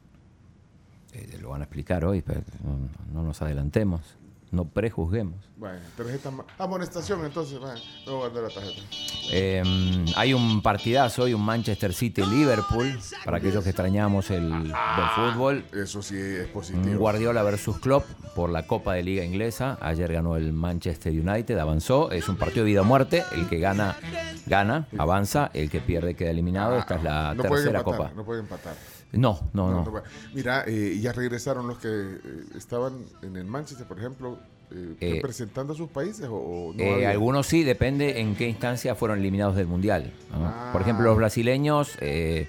Eh, 1.12 1.38
lo 1.40 1.50
van 1.50 1.61
a 1.62 1.64
explicar 1.64 2.04
hoy, 2.04 2.23
pero 2.23 2.42
no, 2.64 2.78
no 3.21 3.26
nos 3.26 3.40
adelantemos. 3.42 4.00
No 4.50 4.64
prejuzguemos. 4.64 5.37
Bueno, 5.59 5.78
tarjeta 5.97 6.31
amonestación, 6.57 7.25
entonces, 7.25 7.59
bueno, 7.59 7.78
no 8.07 8.12
voy 8.17 8.26
a 8.26 8.28
guardar 8.31 8.43
la 8.45 8.49
tarjeta. 8.55 8.83
Eh, 9.31 10.05
hay 10.17 10.33
un 10.33 10.62
partidazo 10.62 11.25
hoy, 11.25 11.35
un 11.35 11.45
Manchester 11.45 11.93
City-Liverpool, 11.93 12.99
para 13.25 13.37
aquellos 13.38 13.62
que 13.62 13.71
extrañamos 13.71 14.31
el, 14.31 14.49
del 14.50 14.73
fútbol. 15.14 15.64
Eso 15.75 16.02
sí 16.02 16.17
es 16.17 16.47
Un 16.47 16.52
positivo. 16.52 16.99
Guardiola 16.99 17.43
versus 17.43 17.78
Klopp 17.78 18.05
por 18.35 18.49
la 18.49 18.67
Copa 18.67 18.95
de 18.95 19.02
Liga 19.02 19.23
Inglesa. 19.25 19.76
Ayer 19.83 20.12
ganó 20.12 20.37
el 20.37 20.52
Manchester 20.55 21.12
United, 21.12 21.59
avanzó. 21.59 22.11
Es 22.11 22.28
un 22.28 22.37
partido 22.37 22.64
de 22.64 22.71
vida 22.71 22.81
o 22.81 22.85
muerte. 22.85 23.25
El 23.33 23.49
que 23.49 23.59
gana, 23.59 23.97
gana, 24.47 24.88
avanza. 24.97 25.50
El 25.52 25.69
que 25.69 25.81
pierde 25.81 26.14
queda 26.14 26.31
eliminado. 26.31 26.78
Esta 26.78 26.95
es 26.97 27.02
la 27.02 27.35
no 27.35 27.43
pueden 27.43 27.64
tercera 27.64 27.81
empatar, 27.81 27.99
Copa. 27.99 28.12
No 28.17 28.25
pueden 28.25 28.45
empatar. 28.45 28.75
No, 29.11 29.40
no, 29.55 29.71
no. 29.71 29.85
puede- 29.85 30.05
Mira, 30.35 30.64
eh, 30.67 30.99
ya 31.00 31.12
regresaron 31.14 31.67
los 31.67 31.78
que 31.78 31.88
eh, 31.88 32.21
estaban 32.57 33.05
en 33.23 33.37
el 33.38 33.47
Manchester, 33.47 33.87
por 33.88 33.99
ejemplo, 33.99 34.38
eh, 34.71 34.95
Eh, 35.01 35.13
representando 35.15 35.73
a 35.73 35.77
sus 35.77 35.89
países 35.89 36.27
o, 36.27 36.35
o 36.35 36.73
no. 36.75 36.83
Eh, 36.83 37.07
algunos 37.07 37.47
sí, 37.47 37.65
depende 37.65 38.21
en 38.21 38.35
qué 38.37 38.49
instancia 38.49 38.95
fueron 38.95 39.19
eliminados 39.21 39.57
del 39.57 39.67
Mundial. 39.67 40.13
¿no? 40.31 40.47
Ah. 40.47 40.71
Por 40.73 40.83
ejemplo, 40.83 41.05
los 41.07 41.17
brasileños 41.17 41.97
eh, 42.01 42.49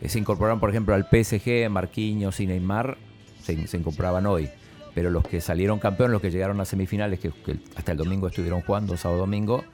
eh, 0.00 0.08
se 0.08 0.18
incorporaron, 0.18 0.60
por 0.60 0.70
ejemplo, 0.70 0.94
al 0.94 1.06
PSG, 1.10 1.68
Marquinhos 1.70 2.40
y 2.40 2.46
Neymar, 2.46 2.96
se, 3.42 3.66
se 3.66 3.76
incorporaban 3.76 4.26
hoy. 4.26 4.48
Pero 4.94 5.10
los 5.10 5.26
que 5.26 5.40
salieron 5.40 5.78
campeones, 5.80 6.12
los 6.12 6.22
que 6.22 6.30
llegaron 6.30 6.60
a 6.60 6.64
semifinales, 6.64 7.18
que, 7.18 7.30
que 7.30 7.56
hasta 7.74 7.92
el 7.92 7.98
domingo 7.98 8.28
estuvieron 8.28 8.60
jugando, 8.60 8.96
sábado 8.96 9.20
domingo, 9.20 9.64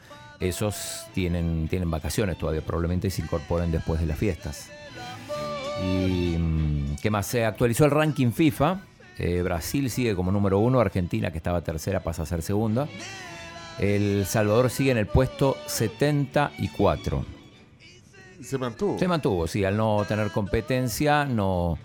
esos 0.40 1.04
tienen, 1.12 1.68
tienen 1.68 1.90
vacaciones 1.90 2.38
todavía, 2.38 2.62
probablemente 2.62 3.10
se 3.10 3.20
incorporen 3.20 3.70
después 3.70 4.00
de 4.00 4.06
las 4.06 4.18
fiestas. 4.18 4.70
Y 5.82 6.36
mm, 6.38 6.96
qué 7.02 7.10
más, 7.10 7.26
se 7.26 7.44
actualizó 7.44 7.84
el 7.84 7.90
ranking 7.90 8.32
FIFA. 8.32 8.80
Eh, 9.22 9.42
Brasil 9.42 9.90
sigue 9.90 10.16
como 10.16 10.32
número 10.32 10.58
uno, 10.60 10.80
Argentina, 10.80 11.30
que 11.30 11.36
estaba 11.36 11.60
tercera, 11.60 12.02
pasa 12.02 12.22
a 12.22 12.26
ser 12.26 12.40
segunda. 12.40 12.88
El 13.78 14.24
Salvador 14.24 14.70
sigue 14.70 14.92
en 14.92 14.96
el 14.96 15.06
puesto 15.06 15.58
74. 15.66 17.26
Se 18.42 18.56
mantuvo. 18.56 18.98
Se 18.98 19.06
mantuvo, 19.06 19.46
sí, 19.46 19.62
al 19.62 19.76
no 19.76 20.06
tener 20.08 20.30
competencia, 20.30 21.26
no 21.26 21.78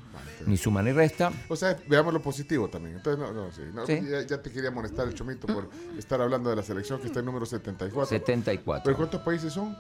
ni 0.46 0.56
suma 0.56 0.82
ni 0.82 0.94
resta. 0.94 1.34
O 1.50 1.58
sea, 1.58 1.78
veamos 1.90 2.14
lo 2.14 2.22
positivo 2.22 2.70
también. 2.70 2.96
Entonces, 2.96 3.20
no, 3.20 3.34
no, 3.34 3.52
sí. 3.52 3.64
no, 3.74 3.86
Sí. 3.86 4.00
Ya, 4.10 4.22
ya 4.22 4.42
te 4.42 4.50
quería 4.50 4.72
molestar 4.72 5.06
el 5.06 5.14
chomito 5.14 5.46
por 5.46 5.70
estar 6.00 6.22
hablando 6.22 6.50
de 6.50 6.56
la 6.56 6.64
selección 6.64 7.02
que 7.02 7.08
está 7.08 7.20
en 7.20 7.26
número 7.26 7.46
74. 7.46 8.06
74. 8.06 8.84
¿Pero 8.86 8.96
cuántos 8.96 9.22
países 9.22 9.52
son? 9.52 9.78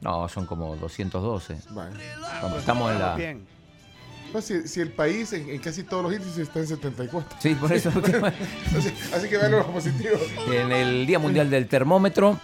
No, 0.00 0.28
son 0.28 0.46
como 0.46 0.76
212. 0.76 1.58
Vale. 1.70 1.96
Estamos 2.56 2.92
en 2.92 2.98
la... 3.00 3.16
Pues 4.34 4.46
si, 4.46 4.66
si 4.66 4.80
el 4.80 4.90
país 4.90 5.32
en, 5.32 5.48
en 5.48 5.60
casi 5.60 5.84
todos 5.84 6.02
los 6.02 6.12
índices 6.12 6.38
está 6.38 6.58
en 6.58 6.66
74. 6.66 7.38
Sí, 7.40 7.54
por 7.54 7.72
eso. 7.72 7.90
Así, 8.76 8.92
así 9.14 9.28
que 9.28 9.38
vean 9.38 9.52
lo 9.52 9.64
positivo. 9.72 10.16
en 10.52 10.72
el 10.72 11.06
Día 11.06 11.20
Mundial 11.20 11.48
del 11.48 11.68
Termómetro, 11.68 12.40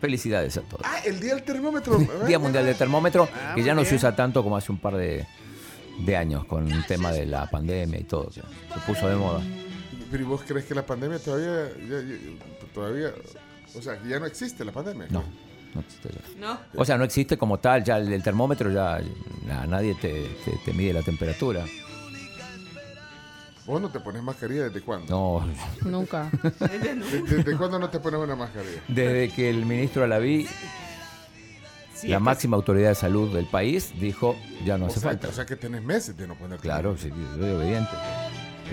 felicidades 0.00 0.56
a 0.56 0.62
todos. 0.62 0.82
Ah, 0.84 0.98
el 1.04 1.20
día 1.20 1.36
del 1.36 1.44
termómetro. 1.44 1.98
Día 2.26 2.40
Mundial 2.40 2.66
del 2.66 2.74
Termómetro, 2.76 3.28
Ah, 3.32 3.52
que 3.54 3.62
ya 3.62 3.74
no 3.76 3.82
se 3.82 3.90
bien. 3.90 3.96
usa 3.98 4.16
tanto 4.16 4.42
como 4.42 4.56
hace 4.56 4.72
un 4.72 4.78
par 4.78 4.96
de, 4.96 5.24
de 6.04 6.16
años 6.16 6.44
con 6.46 6.68
el 6.68 6.84
tema 6.86 7.12
de 7.12 7.26
la 7.26 7.48
pandemia 7.48 8.00
y 8.00 8.04
todo. 8.04 8.28
que 8.30 8.40
se 8.40 8.80
puso 8.84 9.08
de 9.08 9.14
moda. 9.14 9.40
Pero 10.10 10.20
¿y 10.22 10.26
vos 10.26 10.42
crees 10.44 10.64
que 10.64 10.74
la 10.74 10.84
pandemia 10.84 11.20
todavía, 11.20 11.70
ya- 11.88 12.00
ya- 12.00 12.72
todavía, 12.74 13.12
o 13.78 13.80
sea, 13.80 13.98
que 14.00 14.08
ya 14.08 14.18
no 14.18 14.26
existe 14.26 14.64
la 14.64 14.72
pandemia? 14.72 15.06
No, 15.10 15.22
no 15.74 15.80
existe 15.80 16.08
ya. 16.10 16.40
No. 16.46 16.58
O 16.76 16.84
sea, 16.84 16.96
no 16.96 17.04
existe 17.04 17.36
como 17.36 17.58
tal, 17.58 17.82
ya 17.84 17.98
el 17.98 18.08
del 18.08 18.22
termómetro 18.22 18.70
ya, 18.70 19.00
ya 19.46 19.66
nadie 19.66 19.94
te, 19.94 20.10
te- 20.44 20.58
te 20.64 20.72
mide 20.72 20.92
la 20.92 21.02
temperatura. 21.02 21.64
¿Vos 23.66 23.80
no 23.80 23.88
te 23.88 23.98
pones 24.00 24.22
mascarilla 24.22 24.64
desde 24.64 24.82
cuándo? 24.82 25.06
No, 25.82 25.90
Nunca. 25.90 26.30
¿De- 26.60 27.22
¿Desde 27.26 27.56
cuándo 27.56 27.78
no 27.78 27.88
te 27.88 27.98
pones 27.98 28.20
una 28.20 28.36
mascarilla? 28.36 28.82
desde 28.88 29.30
que 29.34 29.48
el 29.48 29.64
ministro 29.64 30.04
Alaví, 30.04 30.46
Sí, 31.94 32.08
la 32.08 32.18
máxima 32.18 32.56
autoridad 32.56 32.90
de 32.90 32.94
salud 32.96 33.32
del 33.34 33.46
país, 33.46 33.92
dijo 33.98 34.36
ya 34.66 34.76
no 34.76 34.84
o, 34.86 34.88
hace 34.88 35.00
sea, 35.00 35.10
falta. 35.10 35.28
o 35.28 35.32
sea 35.32 35.46
que 35.46 35.56
tenés 35.56 35.82
meses 35.82 36.14
de 36.16 36.26
no 36.26 36.34
ponerte. 36.34 36.62
Claro, 36.62 36.96
sí, 36.98 37.08
soy 37.38 37.50
obediente. 37.50 37.90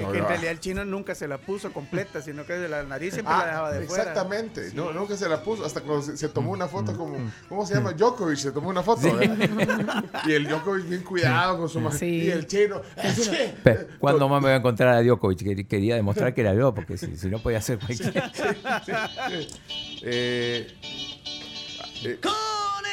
Es 0.01 0.08
No, 0.08 0.12
que 0.13 0.17
en 0.20 0.27
realidad 0.27 0.51
el 0.51 0.60
chino 0.60 0.86
nunca 0.86 1.15
se 1.15 1.27
la 1.27 1.38
puso 1.38 1.72
completa, 1.74 2.22
sino 2.22 2.46
que 2.46 2.53
de 2.53 2.70
la 2.70 2.84
nariz 2.84 3.13
siempre 3.13 3.34
la 3.34 3.41
Ah, 3.41 3.46
dejaba 3.46 3.72
de 3.72 3.86
fuera. 3.88 4.03
exactamente. 4.03 4.72
No, 4.74 4.91
nunca 4.93 5.15
se 5.17 5.27
la 5.29 5.41
puso. 5.43 5.65
Hasta 5.65 5.81
cuando 5.81 6.01
se, 6.03 6.17
se 6.17 6.29
tomó 6.29 6.51
una 6.51 6.67
foto 6.67 6.96
como. 6.98 7.17
¿Cómo 7.50 7.65
se 7.65 7.75
llama? 7.75 7.93
Djokovic 7.93 8.38
se 8.38 8.51
tomó 8.51 8.70
una 8.70 8.84
foto. 8.84 9.01
¿verdad? 9.15 10.03
Y 10.27 10.34
el 10.34 10.48
Djokovic 10.48 10.88
bien 10.89 11.03
cuidado 11.03 11.58
con 11.58 11.70
su. 11.70 11.91
Sí. 11.91 12.05
Y 12.24 12.31
el 12.31 12.46
chino. 12.48 12.81
"Eh, 12.98 13.13
che". 13.15 13.55
Pe- 13.63 13.88
¿Cuándo 14.00 14.27
más 14.29 14.41
me 14.41 14.48
voy 14.48 14.53
a 14.53 14.58
encontrar 14.58 14.96
a 14.96 15.01
Djokovic? 15.01 15.39
Que- 15.43 15.67
Quería 15.67 15.96
demostrar 15.96 16.34
que 16.34 16.41
era 16.41 16.53
yo, 16.53 16.74
porque 16.74 16.98
si, 16.98 17.15
si 17.17 17.27
no 17.29 17.39
podía 17.39 17.62
ser 17.62 17.79
cualquiera. 17.79 18.31
Eh, 20.03 20.67
eh, 22.05 22.20
Con 22.22 22.31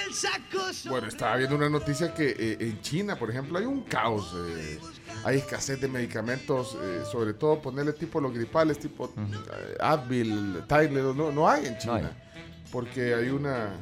el 0.07 0.15
saco 0.15 0.73
sobre 0.73 0.91
Bueno, 0.91 1.09
estaba 1.09 1.37
viendo 1.37 1.57
una 1.57 1.69
noticia 1.69 2.13
que 2.15 2.29
eh, 2.31 2.57
en 2.61 2.81
China, 2.83 3.17
por 3.17 3.31
ejemplo, 3.31 3.59
hay 3.59 3.65
un 3.67 3.83
caos. 3.83 4.35
eh, 4.37 4.79
hay 5.25 5.39
escasez 5.39 5.81
de 5.81 5.89
medicamentos, 5.89 6.77
eh, 6.81 7.03
sobre 7.11 7.35
todo 7.35 7.61
ponerle 7.61 7.93
tipo 7.93 8.21
los 8.21 8.33
gripales, 8.33 8.79
tipo 8.79 9.13
eh, 9.17 9.77
Advil, 9.81 10.63
Tylenol, 10.69 11.17
no, 11.17 11.33
no 11.33 11.49
hay 11.49 11.67
en 11.67 11.79
China. 11.79 11.95
hay. 11.97 12.29
Porque 12.71 13.15
hay 13.15 13.31
una... 13.31 13.73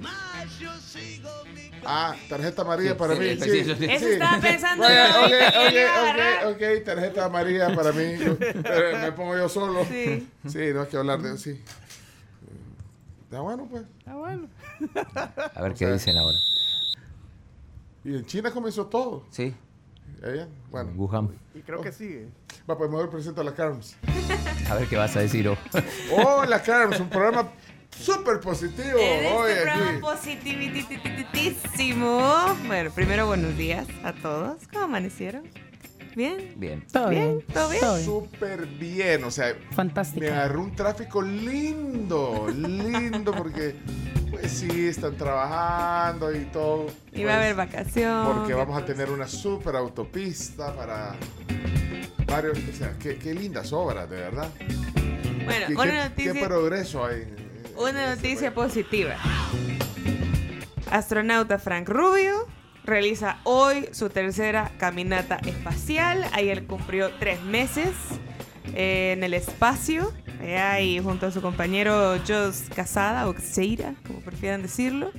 Ah, 1.85 2.15
tarjeta 2.29 2.63
amarilla 2.63 2.97
para 2.97 3.15
sí, 3.15 3.21
mí. 3.21 3.37
sí, 3.37 3.51
Sí, 3.51 3.65
sí, 3.65 3.75
sí. 3.79 3.85
Eso 3.85 4.07
estaba 4.09 4.41
pensando 4.41 4.85
ok, 4.85 6.55
ok, 6.55 6.85
tarjeta 6.85 7.25
amarilla 7.25 7.75
para 7.75 7.93
mí. 7.93 8.17
Yo- 8.25 8.37
me 9.01 9.13
pongo 9.13 9.37
yo 9.37 9.49
solo. 9.49 9.85
Sí. 9.85 10.29
Sí, 10.47 10.59
no 10.73 10.83
hay 10.83 10.89
que 10.89 10.97
hablar 10.97 11.21
de 11.23 11.37
sí. 11.39 11.61
Está 13.25 13.41
bueno, 13.41 13.67
pues. 13.71 13.83
Ah, 14.07 14.15
bueno. 14.15 14.49
A 15.55 15.63
ver 15.63 15.73
O 15.73 15.75
qué 15.75 15.85
sea, 15.85 15.93
dicen 15.93 16.17
ahora. 16.17 16.37
Y 18.05 18.15
en 18.17 18.25
China 18.27 18.51
comenzó 18.51 18.87
todo. 18.87 19.25
Sí, 19.31 19.55
Ella, 20.23 20.49
bueno. 20.71 20.93
Wuhan. 20.97 21.31
Y 21.55 21.61
creo 21.61 21.81
que 21.81 21.93
sigue. 21.93 22.29
Va, 22.69 22.77
pues 22.79 22.91
mejor 22.91 23.11
presento 23.11 23.41
a 23.41 23.45
la 23.45 23.55
Carms. 23.55 23.97
A 24.71 24.75
ver 24.75 24.89
qué 24.89 24.97
vas 24.97 25.15
a 25.17 25.21
decir. 25.21 25.49
oh. 25.49 25.57
Hola, 26.25 26.63
Carms, 26.63 26.99
un 27.01 27.09
programa 27.09 27.51
súper 27.91 28.41
positivo 28.41 28.99
En 28.99 29.33
hoy 29.33 29.51
este 29.53 29.63
programa 29.63 29.91
aquí. 29.91 30.01
positivitísimo. 30.01 32.57
Bueno, 32.67 32.91
primero 32.91 33.27
buenos 33.27 33.57
días 33.57 33.87
a 34.05 34.13
todos. 34.13 34.67
¿Cómo 34.73 34.85
amanecieron? 34.85 35.45
¿Bien? 36.17 36.55
Bien. 36.57 36.83
Todo 36.91 37.11
Bien, 37.11 37.25
bien. 37.37 37.47
¿todo 37.53 37.69
bien? 37.69 37.81
Todo 37.83 37.95
bien. 37.97 38.05
Súper 38.07 38.67
bien, 38.67 39.23
o 39.25 39.31
sea, 39.31 39.55
me 39.69 39.77
Fantástico. 39.77 40.27
agarró 40.27 40.63
un 40.63 40.75
tráfico 40.75 41.21
lindo, 41.21 42.47
lindo, 42.57 43.33
porque 43.35 43.75
pues 44.31 44.51
sí, 44.51 44.87
están 44.89 45.15
trabajando 45.17 46.35
y 46.35 46.47
todo. 46.47 46.87
Y 47.13 47.23
va 47.25 47.35
a 47.35 47.37
haber 47.37 47.55
pues, 47.55 47.67
vacaciones. 47.71 48.35
Porque 48.35 48.55
vamos 48.55 48.83
a 48.83 48.85
tener 48.87 49.11
una 49.11 49.29
súper 49.29 49.77
autopista 49.77 50.75
para 50.75 51.15
varios, 52.27 52.57
o 52.59 52.77
sea, 52.77 52.95
qué, 52.99 53.17
qué 53.19 53.35
lindas 53.35 53.71
obras, 53.75 54.09
de 54.09 54.17
verdad. 54.17 54.49
Bueno, 55.45 55.67
Qué, 55.69 55.75
una 55.75 55.85
qué- 55.85 56.09
noticia. 56.09 56.33
qué 56.33 56.45
progreso 56.47 57.05
hay. 57.05 57.25
Una 57.77 58.17
noticia 58.17 58.55
positiva. 58.55 59.17
Astronauta 60.91 61.59
Frank 61.59 61.89
Rubio 61.91 62.47
realiza 62.87 63.39
hoy 63.45 63.89
su 63.93 64.09
tercera 64.09 64.71
caminata 64.79 65.37
espacial. 65.47 66.25
Ayer 66.33 66.65
cumplió 66.67 67.11
tres 67.19 67.43
meses 67.43 67.91
eh, 68.75 69.13
en 69.17 69.25
el 69.25 69.35
espacio. 69.35 70.13
y 70.81 71.01
junto 71.01 71.27
a 71.27 71.31
su 71.31 71.43
compañero 71.43 72.17
Jos 72.27 72.65
Casada 72.75 73.29
o 73.29 73.35
Xeira, 73.35 73.95
como 74.07 74.21
prefieran 74.21 74.63
decirlo. 74.63 75.11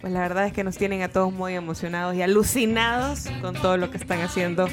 Pues 0.00 0.12
la 0.12 0.20
verdad 0.20 0.46
es 0.46 0.52
que 0.52 0.62
nos 0.62 0.76
tienen 0.76 1.02
a 1.02 1.08
todos 1.08 1.32
muy 1.32 1.54
emocionados 1.54 2.14
y 2.14 2.22
alucinados 2.22 3.24
con 3.40 3.54
todo 3.54 3.76
lo 3.78 3.90
que 3.90 3.96
están 3.96 4.20
haciendo 4.20 4.68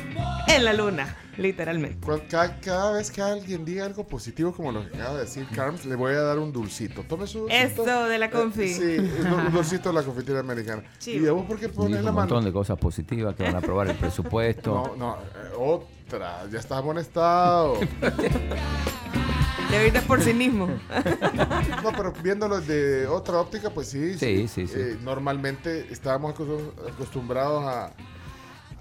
en 0.50 0.66
la 0.66 0.74
luna, 0.74 1.16
literalmente. 1.38 2.06
Cada, 2.30 2.60
cada 2.60 2.92
vez 2.92 3.10
que 3.10 3.22
alguien 3.22 3.64
diga 3.64 3.86
algo 3.86 4.06
positivo 4.06 4.52
como 4.54 4.74
lo 4.74 4.88
que 4.88 4.96
acaba 4.98 5.14
de 5.16 5.22
decir 5.22 5.48
Carms, 5.56 5.86
le 5.86 5.96
voy 5.96 6.14
a 6.14 6.22
dar 6.22 6.40
un 6.40 6.52
dulcito. 6.52 7.04
Tome 7.04 7.26
su 7.26 7.40
dulcito. 7.40 7.84
Eso 7.84 8.04
de 8.06 8.18
la 8.20 8.26
Eh, 8.26 8.30
confi. 8.32 8.68
sí, 8.74 8.98
un 9.00 9.54
dulcito 9.54 9.90
de 9.90 9.96
la 9.96 10.04
confitería 10.04 10.42
americana. 10.42 10.84
Chivo. 11.00 11.26
¿Y 11.26 11.30
vos 11.30 11.46
por 11.46 11.58
qué 11.58 11.70
pones 11.70 12.04
la 12.04 12.10
un 12.10 12.16
montón 12.18 12.38
mano? 12.40 12.48
de 12.48 12.54
cosas 12.54 12.78
positivas 12.78 13.34
que 13.34 13.44
van 13.44 13.56
a 13.56 13.60
aprobar 13.60 13.90
el 13.90 13.96
presupuesto. 13.98 14.94
No, 14.96 14.96
no, 14.98 15.16
eh, 15.16 15.54
otra. 15.58 16.46
Ya 16.52 16.60
estás 16.60 16.80
amonestado. 16.80 17.78
De 19.74 19.80
ahorita 19.80 20.02
por 20.02 20.22
cinismo. 20.22 20.68
No, 21.84 21.92
pero 21.92 22.14
viéndolo 22.14 22.62
de 22.62 23.08
otra 23.08 23.40
óptica, 23.40 23.70
pues 23.70 23.88
sí. 23.90 24.18
Sí, 24.18 24.48
sí, 24.48 24.68
sí. 24.68 24.74
Eh, 24.76 24.98
normalmente 25.02 25.88
estábamos 25.92 26.34
acostum- 26.36 26.72
acostumbrados 26.94 27.64
a, 27.66 27.92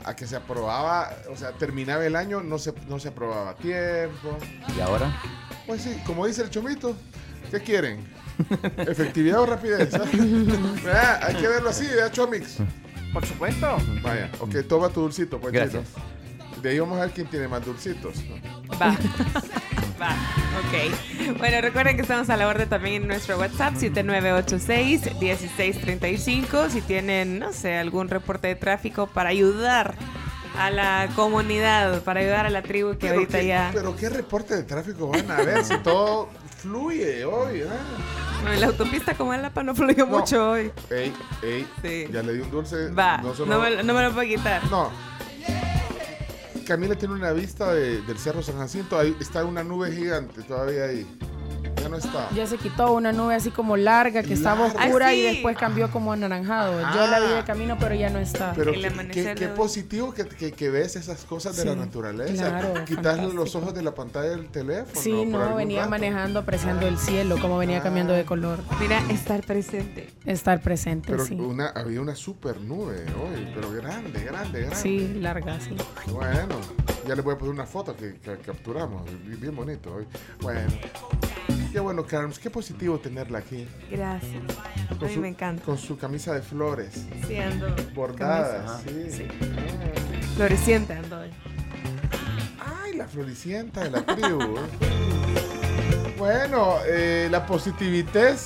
a 0.05 0.15
que 0.17 0.27
se 0.27 0.37
aprobaba, 0.37 1.11
o 1.33 1.37
sea, 1.37 1.51
terminaba 1.53 2.05
el 2.07 2.15
año, 2.15 2.43
no 2.43 2.59
se, 2.59 2.73
no 2.89 2.99
se 3.01 3.09
aprobaba 3.09 3.51
a 3.51 3.55
tiempo. 3.57 4.37
¿Y 4.77 4.81
ahora? 4.81 5.21
Pues 5.67 5.83
sí, 5.83 5.97
como 6.07 6.27
dice 6.27 6.43
el 6.43 6.51
chomito, 6.51 6.95
¿qué 7.51 7.61
quieren? 7.61 8.07
¿Efectividad 8.77 9.41
o 9.41 9.47
rapidez? 9.47 9.95
¿ah? 9.95 10.05
Vea, 10.85 11.21
Hay 11.27 11.35
que 11.37 11.49
verlo 11.49 11.71
así, 11.71 11.87
¿verdad, 11.87 12.13
Chomix? 12.13 12.59
Por 13.13 13.25
supuesto. 13.27 13.77
Vaya, 14.03 14.31
ok, 14.41 14.57
toma 14.69 14.89
tu 14.91 15.01
dulcito, 15.01 15.41
pues. 15.41 15.53
Gracias. 15.53 15.85
De 16.63 16.71
ahí 16.71 16.79
vamos 16.79 16.99
a 16.99 17.03
ver 17.03 17.11
quién 17.11 17.27
tiene 17.27 17.49
más 17.49 17.65
dulcitos. 17.65 18.15
Va. 18.81 18.97
Va. 20.01 20.11
Ok. 20.59 21.39
Bueno, 21.39 21.61
recuerden 21.61 21.97
que 21.97 22.03
estamos 22.03 22.31
a 22.31 22.37
la 22.37 22.47
orden 22.49 22.69
también 22.69 23.03
en 23.03 23.09
nuestro 23.09 23.37
WhatsApp 23.39 23.75
7986-1635. 23.75 26.71
Si 26.71 26.81
tienen, 26.83 27.39
no 27.39 27.53
sé, 27.53 27.77
algún 27.79 28.09
reporte 28.09 28.49
de 28.49 28.55
tráfico 28.55 29.07
para 29.09 29.31
ayudar 29.31 29.95
a 30.59 30.71
la 30.71 31.09
comunidad, 31.17 32.03
para 32.03 32.21
ayudar 32.21 32.47
a 32.47 32.51
la 32.51 32.63
tribu 32.63 32.91
que 32.93 32.99
Pero 33.09 33.15
ahorita 33.15 33.41
qué, 33.41 33.47
ya. 33.47 33.71
pero 33.73 33.97
qué 33.97 34.09
reporte 34.11 34.55
de 34.55 34.63
tráfico 34.65 35.09
van 35.09 35.31
a 35.31 35.37
ver 35.37 35.65
si 35.65 35.77
todo 35.79 36.29
fluye 36.59 37.25
hoy. 37.25 37.63
No, 38.45 38.53
en 38.53 38.61
la 38.61 38.67
autopista 38.67 39.15
como 39.15 39.33
el 39.35 39.41
Lapa 39.43 39.63
no 39.63 39.75
fluyó 39.75 40.05
No. 40.07 40.19
mucho 40.19 40.51
hoy. 40.51 40.71
Ey, 40.91 41.13
ey, 41.43 41.67
Sí. 41.83 42.07
ya 42.13 42.23
le 42.23 42.35
di 42.35 42.41
un 42.41 42.51
dulce. 42.51 42.91
Va. 42.91 43.19
no 43.19 43.33
me, 43.61 43.83
no 43.83 43.95
me 43.95 44.03
lo 44.03 44.13
puedo 44.13 44.29
quitar. 44.29 44.63
No. 44.71 44.91
Camila 46.73 46.95
tiene 46.97 47.13
una 47.13 47.33
vista 47.33 47.75
de- 47.75 48.01
del 48.01 48.17
Cerro 48.17 48.43
San 48.43 48.57
Jacinto. 48.57 48.99
Está 49.03 49.45
una 49.45 49.63
nube 49.63 49.93
gigante 49.93 50.41
todavía 50.43 50.85
ahí. 50.85 51.07
Ya 51.99 52.09
no 52.11 52.17
está. 52.21 52.35
Ya 52.35 52.47
se 52.47 52.57
quitó 52.59 52.93
una 52.93 53.13
nube 53.13 53.35
así 53.35 53.51
como 53.51 53.77
larga 53.77 54.23
que 54.23 54.33
estaba 54.35 54.67
Larga. 54.69 54.85
oscura 54.85 55.07
Ah, 55.09 55.15
y 55.15 55.19
sí. 55.21 55.23
después 55.27 55.57
cambió 55.57 55.91
como 55.91 56.13
anaranjado. 56.13 56.81
Yo 56.95 57.07
la 57.07 57.21
vi 57.21 57.29
de 57.35 57.45
camino, 57.45 57.77
pero 57.79 57.95
ya 57.95 58.11
no 58.11 58.19
está. 58.19 58.53
Pero 58.55 58.73
qué, 58.73 59.49
positivo 59.49 60.13
que, 60.15 60.25
que- 60.27 60.53
que 60.53 60.71
ves 60.71 60.97
esas 60.97 61.25
cosas 61.25 61.57
de 61.57 61.65
la 61.65 61.75
naturaleza. 61.75 62.49
claro, 62.49 62.85
Quitarle 62.85 63.33
los 63.33 63.55
ojos 63.57 63.75
de 63.75 63.83
la 63.83 63.95
pantalla 63.95 64.31
del 64.31 64.47
teléfono. 64.49 65.01
sí, 65.01 65.11
por 65.31 65.41
no, 65.51 65.57
venía 65.57 65.81
rato. 65.81 65.91
manejando, 65.91 66.41
apreciando 66.41 66.87
el 66.87 66.99
cielo, 66.99 67.37
como 67.41 67.59
venía 67.59 67.81
cambiando 67.83 68.13
de 68.13 68.25
color. 68.25 68.61
Mira, 68.81 69.01
estar 69.11 69.43
presente. 69.45 70.11
Estar 70.25 70.61
presente, 70.61 71.09
Pero 71.11 71.25
sí. 71.25 71.35
una, 71.35 71.69
había 71.69 72.01
una 72.01 72.15
super 72.15 72.61
nube 72.61 73.05
hoy, 73.21 73.49
pero 73.55 73.71
grande, 73.73 74.21
grande, 74.25 74.61
grande. 74.61 74.77
Sí, 74.77 75.15
larga, 75.21 75.59
sí. 75.61 75.77
Bueno, 76.11 76.57
ya 77.07 77.15
les 77.15 77.25
voy 77.25 77.35
a 77.35 77.39
poner 77.39 77.53
una 77.55 77.67
foto 77.67 77.97
que, 77.97 78.15
que 78.15 78.37
capturamos. 78.39 79.03
Bien 79.41 79.55
bonito 79.55 79.95
hoy. 79.95 80.07
Bueno. 80.41 80.71
Qué 81.73 81.81
bueno, 81.81 82.07
Carms. 82.07 82.39
Qué 82.39 82.51
positivo 82.51 82.99
tenerla 82.99 83.39
aquí. 83.39 83.67
Gracias. 83.91 84.43
A 84.91 84.95
Con 84.95 85.09
mí 85.09 85.15
su, 85.15 85.21
me 85.21 85.29
encanta. 85.29 85.65
Con 85.65 85.79
su 85.79 85.97
camisa 85.97 86.35
de 86.35 86.43
flores. 86.43 87.07
Sí, 87.27 87.37
ando. 87.37 87.75
Bordadas. 87.95 88.83
Sí. 88.83 89.11
Sí. 89.11 89.29
Floreciente 90.37 90.93
ando 90.93 91.21
hoy. 91.21 91.31
Ay, 92.83 92.95
la 92.95 93.09
floricienta 93.09 93.85
de 93.85 93.91
la 93.91 94.05
tribu. 94.05 94.57
bueno, 96.19 96.77
eh, 96.87 97.29
la 97.31 97.47
positividad 97.47 98.37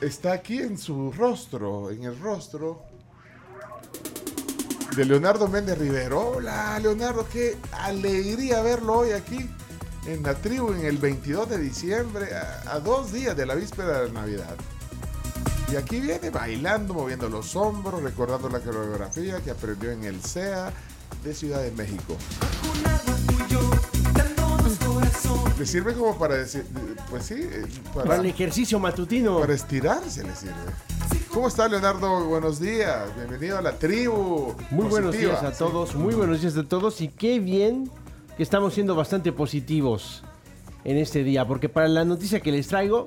está 0.00 0.32
aquí 0.32 0.58
en 0.58 0.78
su 0.78 1.12
rostro, 1.12 1.90
en 1.90 2.04
el 2.04 2.18
rostro 2.18 2.82
de 4.96 5.04
Leonardo 5.04 5.48
Méndez 5.48 5.76
Rivero. 5.76 6.30
Hola, 6.36 6.78
Leonardo, 6.80 7.26
qué 7.30 7.58
alegría 7.72 8.62
verlo 8.62 9.00
hoy 9.00 9.10
aquí 9.10 9.50
en 10.06 10.22
la 10.22 10.34
tribu 10.34 10.72
en 10.72 10.84
el 10.84 10.98
22 10.98 11.48
de 11.48 11.58
diciembre, 11.58 12.28
a, 12.34 12.72
a 12.72 12.80
dos 12.80 13.12
días 13.12 13.36
de 13.36 13.46
la 13.46 13.54
víspera 13.54 14.00
de 14.02 14.12
Navidad. 14.12 14.56
Y 15.72 15.76
aquí 15.76 16.00
viene 16.00 16.30
bailando, 16.30 16.92
moviendo 16.94 17.28
los 17.28 17.54
hombros, 17.56 18.02
recordando 18.02 18.48
la 18.48 18.60
coreografía 18.60 19.40
que 19.40 19.50
aprendió 19.52 19.90
en 19.90 20.04
el 20.04 20.20
CEA 20.22 20.72
de 21.24 21.32
Ciudad 21.34 21.62
de 21.62 21.70
México. 21.72 22.16
Le 25.58 25.66
sirve 25.66 25.94
como 25.94 26.18
para 26.18 26.34
decir, 26.36 26.66
pues 27.08 27.24
sí, 27.26 27.34
eh, 27.38 27.64
Para 27.94 28.06
para, 28.06 28.20
el 28.20 28.26
ejercicio 28.26 28.78
matutino. 28.80 29.38
para 29.40 29.54
estirarse 29.54 30.24
le 30.24 30.34
sirve. 30.34 30.52
¿Cómo 31.32 31.46
está 31.48 31.68
Leonardo? 31.68 32.24
Buenos 32.26 32.58
días, 32.58 33.04
bienvenido 33.16 33.58
a 33.58 33.62
la 33.62 33.78
tribu. 33.78 34.54
Muy 34.70 34.86
buenos 34.86 35.16
días 35.16 35.42
a 35.42 35.52
Sí. 35.52 35.58
todos, 35.58 35.94
muy 35.94 36.14
buenos 36.14 36.40
días 36.42 36.56
a 36.56 36.64
todos 36.64 37.00
y 37.00 37.08
qué 37.08 37.38
bien 37.38 37.90
que 38.42 38.44
estamos 38.44 38.74
siendo 38.74 38.96
bastante 38.96 39.30
positivos 39.30 40.24
en 40.82 40.96
este 40.96 41.22
día, 41.22 41.46
porque 41.46 41.68
para 41.68 41.86
la 41.86 42.04
noticia 42.04 42.40
que 42.40 42.50
les 42.50 42.66
traigo, 42.66 43.04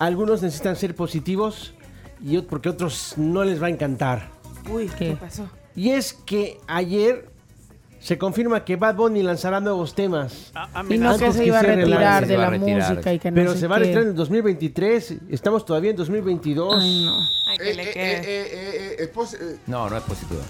algunos 0.00 0.42
necesitan 0.42 0.74
ser 0.74 0.96
positivos 0.96 1.74
y 2.20 2.38
porque 2.40 2.68
otros 2.68 3.14
no 3.16 3.44
les 3.44 3.62
va 3.62 3.68
a 3.68 3.70
encantar. 3.70 4.30
Uy, 4.68 4.88
¿qué, 4.98 5.10
¿Qué? 5.10 5.14
pasó? 5.14 5.48
Y 5.76 5.90
es 5.90 6.12
que 6.12 6.58
ayer 6.66 7.28
se 8.00 8.18
confirma 8.18 8.64
que 8.64 8.74
Bad 8.74 8.96
Bunny 8.96 9.22
lanzará 9.22 9.60
nuevos 9.60 9.94
temas, 9.94 10.52
Y 10.90 10.98
no 10.98 11.16
que 11.16 11.32
se 11.32 11.46
iba 11.46 11.60
a 11.60 11.62
retirar 11.62 12.26
de 12.26 12.36
la 12.36 12.50
música 12.50 13.14
y 13.14 13.20
que 13.20 13.30
no 13.30 13.34
pero 13.36 13.54
se 13.54 13.68
va 13.68 13.76
a 13.76 13.78
retirar 13.78 14.02
en 14.02 14.08
el 14.08 14.14
2023, 14.16 15.14
estamos 15.30 15.64
todavía 15.64 15.90
en 15.92 15.96
2022. 15.96 16.74
Ay, 16.82 17.04
no. 17.04 17.16
Ay, 17.46 17.58
que 17.58 17.70
Eh, 17.70 17.74
le 17.76 17.82
eh, 17.90 17.92
quede. 17.92 18.12
eh, 18.12 18.22
eh, 18.24 18.48
eh, 18.54 18.96
es 19.04 19.08
pos- 19.10 19.34
eh, 19.34 19.60
No, 19.68 19.88
no 19.88 19.96
es 19.96 20.02
positivo. 20.02 20.40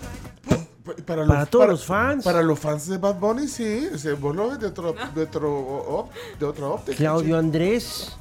Para, 1.06 1.26
Para 1.26 1.46
todos 1.46 1.68
los 1.68 1.84
fans. 1.84 2.24
Para 2.24 2.42
los 2.42 2.58
fans 2.58 2.86
de 2.88 2.98
Bad 2.98 3.16
Bunny, 3.18 3.48
sí. 3.48 3.88
O 3.94 3.98
sea, 3.98 4.14
vos 4.14 4.34
lo 4.34 4.48
ves 4.50 4.60
de, 4.60 4.66
otro, 4.66 4.94
de, 5.14 5.22
otro, 5.22 5.58
op- 5.88 6.10
de 6.38 6.46
otra 6.46 6.66
óptica. 6.66 6.96
Claudio. 6.96 7.36
Andrés, 7.38 8.16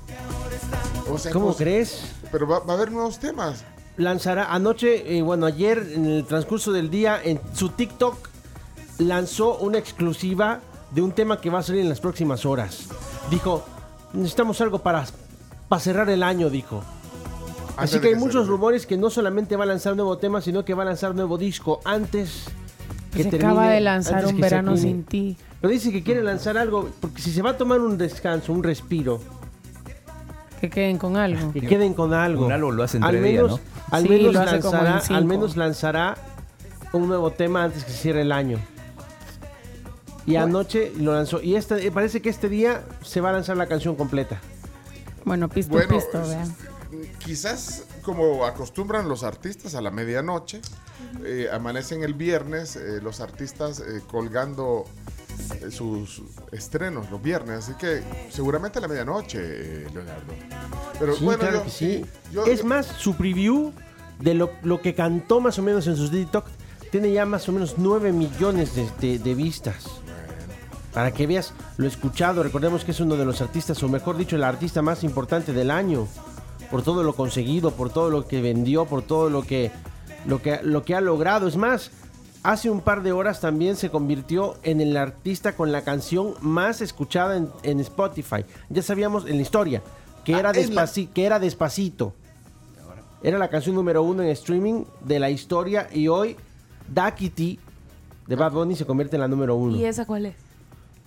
O 1.09 1.17
sea, 1.17 1.31
¿cómo 1.31 1.47
pues, 1.47 1.57
crees? 1.57 2.01
Pero 2.31 2.47
va, 2.47 2.59
va 2.59 2.73
a 2.73 2.77
haber 2.77 2.91
nuevos 2.91 3.19
temas. 3.19 3.63
lanzará 3.97 4.53
anoche, 4.53 5.17
eh, 5.17 5.21
bueno, 5.21 5.45
ayer 5.45 5.77
en 5.93 6.05
el 6.05 6.25
transcurso 6.25 6.71
del 6.71 6.89
día 6.89 7.19
en 7.23 7.39
su 7.53 7.69
TikTok 7.69 8.15
lanzó 8.99 9.57
una 9.57 9.77
exclusiva 9.77 10.59
de 10.91 11.01
un 11.01 11.11
tema 11.11 11.39
que 11.41 11.49
va 11.49 11.59
a 11.59 11.63
salir 11.63 11.81
en 11.81 11.89
las 11.89 11.99
próximas 11.99 12.45
horas. 12.45 12.85
Dijo, 13.29 13.65
necesitamos 14.13 14.59
algo 14.61 14.79
para, 14.79 15.05
para 15.67 15.79
cerrar 15.81 16.09
el 16.09 16.23
año, 16.23 16.49
dijo. 16.49 16.83
Así 17.77 17.99
que 17.99 18.07
hay 18.09 18.15
muchos 18.15 18.47
rumores 18.47 18.85
que 18.85 18.97
no 18.97 19.09
solamente 19.09 19.55
va 19.55 19.63
a 19.63 19.67
lanzar 19.67 19.95
nuevo 19.95 20.17
tema, 20.17 20.41
sino 20.41 20.65
que 20.65 20.73
va 20.73 20.83
a 20.83 20.85
lanzar 20.87 21.13
nuevo 21.15 21.37
disco 21.37 21.79
antes 21.85 22.45
que 23.13 23.23
Se 23.23 23.29
termine- 23.29 23.45
acaba 23.51 23.69
de 23.69 23.81
lanzar 23.81 24.25
un 24.25 24.39
verano 24.39 24.75
sin 24.77 25.03
ti. 25.03 25.37
Pero 25.61 25.71
dice 25.71 25.91
que 25.91 26.03
quiere 26.03 26.23
lanzar 26.23 26.57
algo, 26.57 26.89
porque 26.99 27.21
si 27.21 27.31
se 27.31 27.41
va 27.41 27.51
a 27.51 27.57
tomar 27.57 27.79
un 27.79 27.97
descanso, 27.97 28.51
un 28.53 28.63
respiro, 28.63 29.19
Que 30.61 30.69
queden 30.69 30.97
con 30.97 31.17
algo. 31.17 31.51
que 31.53 31.61
queden 31.61 31.93
con 31.93 32.13
algo. 32.13 32.45
Un 32.47 32.51
álbum 32.51 32.75
lo 32.75 32.83
hace 32.83 32.97
al 32.97 33.15
entre 33.15 33.21
menos, 33.21 33.51
¿no? 33.51 33.59
al 33.91 34.03
Sí, 34.03 34.09
menos 34.09 34.33
lo 34.33 34.39
hace 34.41 34.59
como 34.59 34.77
en 34.77 34.83
lanzará, 34.83 35.01
cinco. 35.01 35.15
al 35.17 35.25
menos 35.25 35.55
lanzará 35.57 36.17
un 36.93 37.07
nuevo 37.07 37.31
tema 37.31 37.63
antes 37.63 37.83
que 37.83 37.91
se 37.91 37.97
cierre 37.97 38.21
el 38.21 38.31
año. 38.31 38.57
Y 40.25 40.35
anoche 40.35 40.91
lo 40.99 41.13
lanzó. 41.13 41.41
Y 41.41 41.55
este, 41.55 41.85
eh, 41.87 41.91
parece 41.91 42.21
que 42.21 42.29
este 42.29 42.49
día 42.49 42.83
se 43.01 43.21
va 43.21 43.29
a 43.29 43.33
lanzar 43.33 43.55
la 43.55 43.65
canción 43.67 43.95
completa. 43.95 44.39
Bueno, 45.23 45.47
pisto, 45.47 45.71
Bueno, 45.73 45.95
pisto, 45.95 46.19
vean. 46.27 46.53
Quizás 47.23 47.83
como 48.01 48.45
acostumbran 48.45 49.07
los 49.09 49.23
artistas 49.23 49.75
a 49.75 49.81
la 49.81 49.91
medianoche, 49.91 50.61
eh, 51.23 51.47
amanecen 51.51 52.03
el 52.03 52.13
viernes 52.13 52.75
eh, 52.75 52.99
los 53.01 53.19
artistas 53.19 53.79
eh, 53.79 54.01
colgando 54.09 54.85
sus 55.69 56.23
estrenos 56.51 57.11
los 57.11 57.21
viernes, 57.21 57.59
así 57.65 57.73
que 57.77 58.01
seguramente 58.31 58.79
a 58.79 58.81
la 58.81 58.87
medianoche, 58.87 59.39
eh, 59.41 59.87
Leonardo. 59.93 60.33
Pero 60.99 61.15
Sí, 61.15 61.23
bueno, 61.25 61.39
claro 61.41 61.57
yo- 61.59 61.63
que 61.63 61.69
sí. 61.69 62.05
yo- 62.31 62.45
es 62.45 62.63
más, 62.63 62.87
su 62.87 63.15
preview 63.15 63.71
de 64.19 64.33
lo, 64.33 64.51
lo 64.63 64.81
que 64.81 64.95
cantó 64.95 65.39
más 65.39 65.59
o 65.59 65.61
menos 65.61 65.85
en 65.87 65.95
sus 65.95 66.09
TikTok 66.09 66.45
tiene 66.91 67.11
ya 67.11 67.25
más 67.25 67.47
o 67.49 67.51
menos 67.51 67.75
9 67.77 68.11
millones 68.11 68.73
de, 68.75 68.89
de- 68.99 69.19
de 69.19 69.35
vistas. 69.35 69.85
Para 70.93 71.11
que 71.11 71.27
veas 71.27 71.53
lo 71.77 71.85
escuchado, 71.85 72.41
recordemos 72.41 72.83
que 72.83 72.89
es 72.91 72.99
uno 72.99 73.15
de 73.17 73.25
los 73.25 73.41
artistas, 73.41 73.83
o 73.83 73.89
mejor 73.89 74.17
dicho, 74.17 74.35
el 74.35 74.43
artista 74.43 74.81
más 74.81 75.03
importante 75.03 75.53
del 75.53 75.69
año. 75.69 76.07
Por 76.71 76.81
todo 76.83 77.03
lo 77.03 77.13
conseguido, 77.15 77.71
por 77.71 77.89
todo 77.89 78.09
lo 78.09 78.27
que 78.27 78.41
vendió, 78.41 78.85
por 78.85 79.01
todo 79.01 79.29
lo 79.29 79.43
que, 79.43 79.71
lo 80.25 80.41
que, 80.41 80.59
lo 80.63 80.83
que 80.83 80.95
ha 80.95 81.01
logrado. 81.01 81.47
Es 81.47 81.55
más, 81.55 81.91
hace 82.43 82.69
un 82.69 82.81
par 82.81 83.03
de 83.03 83.11
horas 83.13 83.39
también 83.39 83.75
se 83.77 83.89
convirtió 83.89 84.55
en 84.63 84.81
el 84.81 84.97
artista 84.97 85.55
con 85.55 85.71
la 85.71 85.83
canción 85.83 86.33
más 86.41 86.81
escuchada 86.81 87.37
en, 87.37 87.49
en 87.63 87.79
Spotify. 87.79 88.43
Ya 88.69 88.81
sabíamos 88.81 89.25
en 89.27 89.37
la 89.37 89.41
historia 89.41 89.81
que, 90.25 90.35
Ah, 90.35 90.39
era 90.39 90.51
la- 90.53 90.87
que 91.13 91.25
era 91.25 91.39
despacito. 91.39 92.13
Era 93.23 93.37
la 93.39 93.49
canción 93.49 93.73
número 93.75 94.03
uno 94.03 94.21
en 94.21 94.29
streaming 94.29 94.83
de 95.03 95.19
la 95.19 95.29
historia 95.29 95.87
y 95.91 96.07
hoy 96.07 96.35
Dakiti 96.93 97.59
de 98.27 98.35
Bad 98.35 98.51
Bunny 98.51 98.75
se 98.75 98.85
convierte 98.85 99.15
en 99.15 99.21
la 99.21 99.27
número 99.27 99.55
uno. 99.55 99.75
¿Y 99.75 99.85
esa 99.85 100.05
cuál 100.05 100.27
es? 100.27 100.35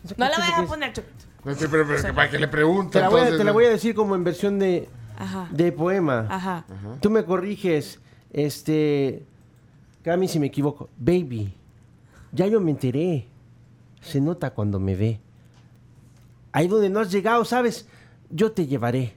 Esa 0.05 0.15
No 0.17 0.25
la 0.29 0.39
vayas 0.39 0.59
a 0.59 0.67
poner, 0.67 0.93
Chupito. 0.93 1.25
No, 1.45 1.55
que- 1.57 1.69
pero- 1.69 1.87
pero 1.87 2.03
que 2.03 2.13
para 2.13 2.31
que 2.31 2.39
le 2.39 2.49
pregunte. 2.49 2.93
Te 2.95 3.01
la, 3.01 3.09
voy 3.09 3.19
a, 3.21 3.23
entonces, 3.25 3.39
te 3.39 3.45
la 3.45 3.53
voy 3.53 3.65
a 3.67 3.69
decir 3.71 3.95
como 3.95 4.15
en 4.15 4.25
versión 4.25 4.59
de, 4.59 4.89
Ajá. 5.21 5.49
de 5.53 5.73
poema. 5.73 6.27
Ajá. 6.29 6.65
Tú 7.01 7.11
me 7.11 7.25
corriges, 7.25 8.01
este, 8.33 9.25
Cami, 10.03 10.29
si 10.29 10.39
me 10.39 10.47
equivoco. 10.47 10.89
Baby, 10.99 11.53
ya 12.33 12.47
yo 12.47 12.61
me 12.61 12.71
enteré. 12.71 13.27
Se 14.01 14.21
nota 14.21 14.51
cuando 14.55 14.81
me 14.81 14.97
ve. 14.97 15.21
Ahí 16.53 16.69
donde 16.69 16.89
no 16.89 17.01
has 17.01 17.13
llegado, 17.13 17.45
¿sabes? 17.45 17.87
Yo 18.31 18.53
te 18.53 18.67
llevaré. 18.67 19.15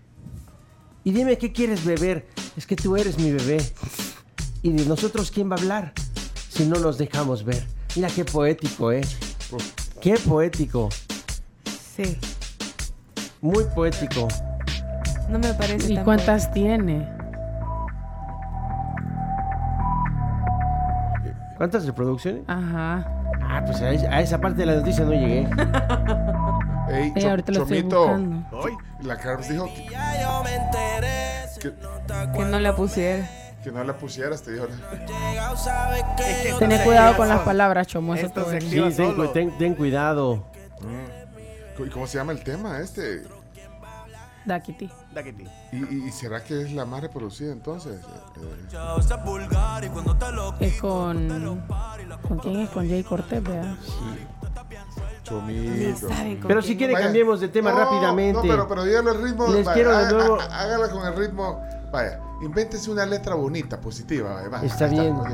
Y 1.04 1.12
dime 1.12 1.38
qué 1.38 1.52
quieres 1.52 1.86
beber. 1.86 2.28
Es 2.58 2.68
que 2.68 2.76
tú 2.76 2.96
eres 2.98 3.18
mi 3.18 3.32
bebé. 3.32 3.58
¿Y 4.62 4.72
de 4.72 4.86
nosotros 4.86 5.32
quién 5.32 5.50
va 5.50 5.56
a 5.56 5.60
hablar? 5.60 5.94
Si 6.50 6.66
no 6.66 6.80
nos 6.80 6.98
dejamos 6.98 7.44
ver. 7.44 7.66
Mira 7.96 8.10
qué 8.10 8.26
poético, 8.26 8.92
¿eh? 8.92 9.02
Qué 10.02 10.16
poético. 10.16 10.90
Sí. 11.66 12.18
Muy 13.42 13.64
poético. 13.76 14.28
No 15.34 15.40
me 15.40 15.52
parece 15.56 15.92
¿Y 15.92 15.96
tan 15.96 16.04
cuántas 16.04 16.52
tiene? 16.52 17.10
¿Cuántas 21.58 21.88
reproducciones? 21.88 22.44
Ajá. 22.48 23.04
Ah, 23.42 23.64
pues 23.66 23.82
a 23.82 23.90
esa, 23.90 24.12
a 24.12 24.22
esa 24.22 24.40
parte 24.40 24.60
de 24.60 24.68
la 24.68 24.76
noticia 24.76 25.04
no 25.04 25.12
llegué. 25.12 25.50
Ey, 26.90 27.26
ahorita 27.26 27.52
lo 27.52 27.64
estoy 27.64 27.80
Chomito, 27.80 28.00
buscando. 28.02 28.58
Hoy, 28.58 28.74
la 29.02 29.18
Carms 29.18 29.50
dijo 29.50 29.66
que, 29.66 29.88
que, 31.60 31.74
Que 32.34 32.46
no 32.46 32.60
la 32.60 32.76
pusiera. 32.76 33.28
que 33.64 33.72
no 33.72 33.84
la 33.84 33.98
pusieras, 33.98 34.44
te 34.44 34.52
dijo. 34.52 34.66
es 34.68 36.04
que 36.16 36.42
esto 36.50 36.60
Tené 36.60 36.78
se 36.78 36.84
cuidado 36.84 37.18
con 37.18 37.28
las 37.28 37.40
palabras, 37.40 37.88
Chomo. 37.88 38.14
Eso 38.14 38.28
Sí, 38.60 38.84
ten, 38.96 39.34
ten- 39.34 39.58
ten 39.58 39.74
cuidado. 39.74 40.46
¿Y 41.84 41.90
cómo 41.90 42.06
se 42.06 42.20
llama 42.20 42.34
el 42.34 42.44
tema 42.44 42.78
este? 42.82 43.24
Daquiti. 44.46 44.92
Daquiti. 45.14 45.46
¿Y, 45.72 46.12
será 46.12 46.44
que 46.44 46.62
es 46.62 46.72
la 46.74 46.86
más 46.86 47.02
reproducida 47.02 47.52
entonces? 47.52 48.00
Eh, 48.02 48.68
Es 50.60 50.80
con. 50.82 51.60
¿Con 52.28 52.38
quién 52.40 52.60
es? 52.62 52.70
Con 52.70 52.88
Jay 52.88 53.04
Cortés, 53.04 53.44
¿verdad? 53.44 53.76
Chomito. 55.24 56.10
¿Saben 56.10 56.38
con 56.38 56.48
Pero 56.48 56.62
si 56.62 56.76
quiere 56.78 56.94
Vaya. 56.94 57.06
cambiemos 57.06 57.40
de 57.40 57.48
tema 57.48 57.72
No, 57.72 57.78
rápidamente. 57.80 58.42
No, 58.42 58.42
pero, 58.42 58.68
pero 58.68 58.84
el 59.12 59.22
ritmo. 59.24 59.48
Les 59.48 59.66
vaya, 59.66 59.74
quiero 59.74 59.98
de 59.98 60.14
nuevo- 60.14 60.40
há- 60.40 60.62
Hágala 60.62 60.90
con 60.90 61.06
el 61.08 61.16
ritmo. 61.16 61.62
Vaya, 61.92 62.20
invéntese 62.42 62.92
una 62.92 63.06
letra 63.06 63.36
bonita, 63.36 63.80
positiva. 63.80 64.48
Vaya, 64.50 64.66
Está 64.66 64.88
bien. 64.88 65.16
ok. 65.16 65.30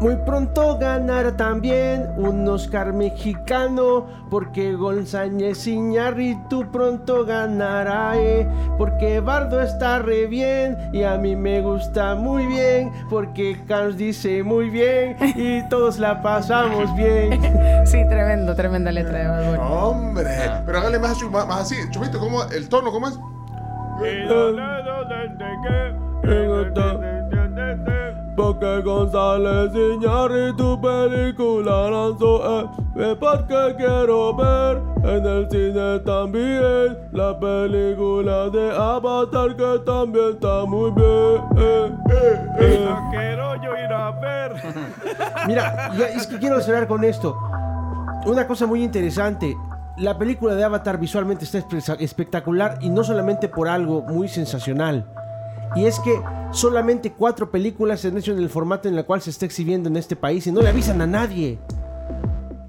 Muy 0.00 0.14
pronto 0.16 0.76
ganará 0.76 1.34
también 1.36 2.10
un 2.18 2.46
Oscar 2.48 2.92
mexicano, 2.92 4.06
porque 4.28 4.74
González 4.74 5.66
Iñárritu 5.66 6.70
pronto 6.70 7.24
ganará, 7.24 8.12
eh, 8.18 8.46
porque 8.76 9.20
Bardo 9.20 9.62
está 9.62 10.00
re 10.00 10.26
bien 10.26 10.76
y 10.92 11.02
a 11.04 11.16
mí 11.16 11.34
me 11.34 11.62
gusta 11.62 12.14
muy 12.14 12.44
bien, 12.44 12.92
porque 13.08 13.58
Carlos 13.66 13.96
dice 13.96 14.42
muy 14.42 14.68
bien 14.68 15.16
y 15.34 15.66
todos 15.68 15.98
la 15.98 16.20
pasamos 16.22 16.94
bien. 16.94 17.40
Sí, 17.86 17.98
tremendo, 18.08 18.56
tremenda 18.56 18.90
letra 18.90 19.18
de 19.18 19.28
Bad 19.28 19.46
Bunny. 19.46 19.58
Hombre, 19.62 20.50
pero 20.66 20.78
hágale 20.78 20.98
más, 20.98 21.22
más, 21.30 21.46
más 21.46 21.60
así. 21.60 21.76
Chomito, 21.90 22.18
¿cómo? 22.18 22.42
¿El 22.44 22.68
tono 22.68 22.90
cómo 22.90 23.06
es? 23.06 23.18
Porque 28.36 28.80
González 28.82 29.72
Iñárritu 29.74 30.78
película 30.80 31.90
lanzó, 31.90 32.60
eh, 32.60 32.66
eh, 32.96 33.16
porque 33.18 33.74
quiero 33.78 34.34
ver 34.36 34.82
en 35.04 35.24
el 35.26 35.50
cine 35.50 35.98
también 36.00 36.98
la 37.12 37.38
película 37.38 38.50
de 38.50 38.70
Avatar 38.76 39.56
que 39.56 39.78
también 39.86 40.30
está 40.34 40.64
muy 40.66 40.90
bien. 40.90 41.42
eh, 41.56 41.92
eh, 42.10 42.46
eh. 42.60 42.88
quiero 43.10 43.54
yo 43.56 43.70
ir 43.76 43.92
a 43.92 44.10
ver. 44.20 44.52
Mira, 45.46 45.90
es 46.14 46.26
que 46.26 46.38
quiero 46.38 46.60
cerrar 46.60 46.86
con 46.86 47.04
esto. 47.04 47.34
Una 48.26 48.46
cosa 48.46 48.66
muy 48.66 48.82
interesante. 48.82 49.56
La 49.98 50.18
película 50.18 50.54
de 50.54 50.62
Avatar 50.64 50.98
visualmente 50.98 51.44
está 51.46 51.58
espe- 51.58 51.96
espectacular 52.00 52.76
y 52.82 52.90
no 52.90 53.02
solamente 53.02 53.48
por 53.48 53.66
algo 53.68 54.02
muy 54.02 54.28
sensacional. 54.28 55.06
Y 55.74 55.84
es 55.84 55.98
que 56.00 56.20
solamente 56.52 57.12
cuatro 57.12 57.50
películas 57.50 58.00
se 58.00 58.08
han 58.08 58.16
hecho 58.16 58.32
en 58.32 58.38
el 58.38 58.48
formato 58.48 58.88
en 58.88 58.96
el 58.96 59.04
cual 59.04 59.20
se 59.20 59.30
está 59.30 59.46
exhibiendo 59.46 59.88
en 59.88 59.96
este 59.96 60.16
país 60.16 60.46
y 60.46 60.52
no 60.52 60.62
le 60.62 60.68
avisan 60.68 61.00
a 61.00 61.06
nadie. 61.06 61.58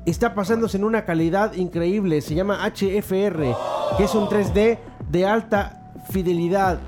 Está 0.06 0.34
pasándose 0.34 0.78
en 0.78 0.84
una 0.84 1.06
calidad 1.06 1.54
increíble. 1.54 2.22
Se 2.22 2.34
llama 2.34 2.60
HFR, 2.66 3.56
que 3.98 4.04
es 4.04 4.16
un 4.16 4.28
3D 4.28 4.80
de 5.10 5.26
alta 5.26 5.92
fidelidad. 6.10 6.80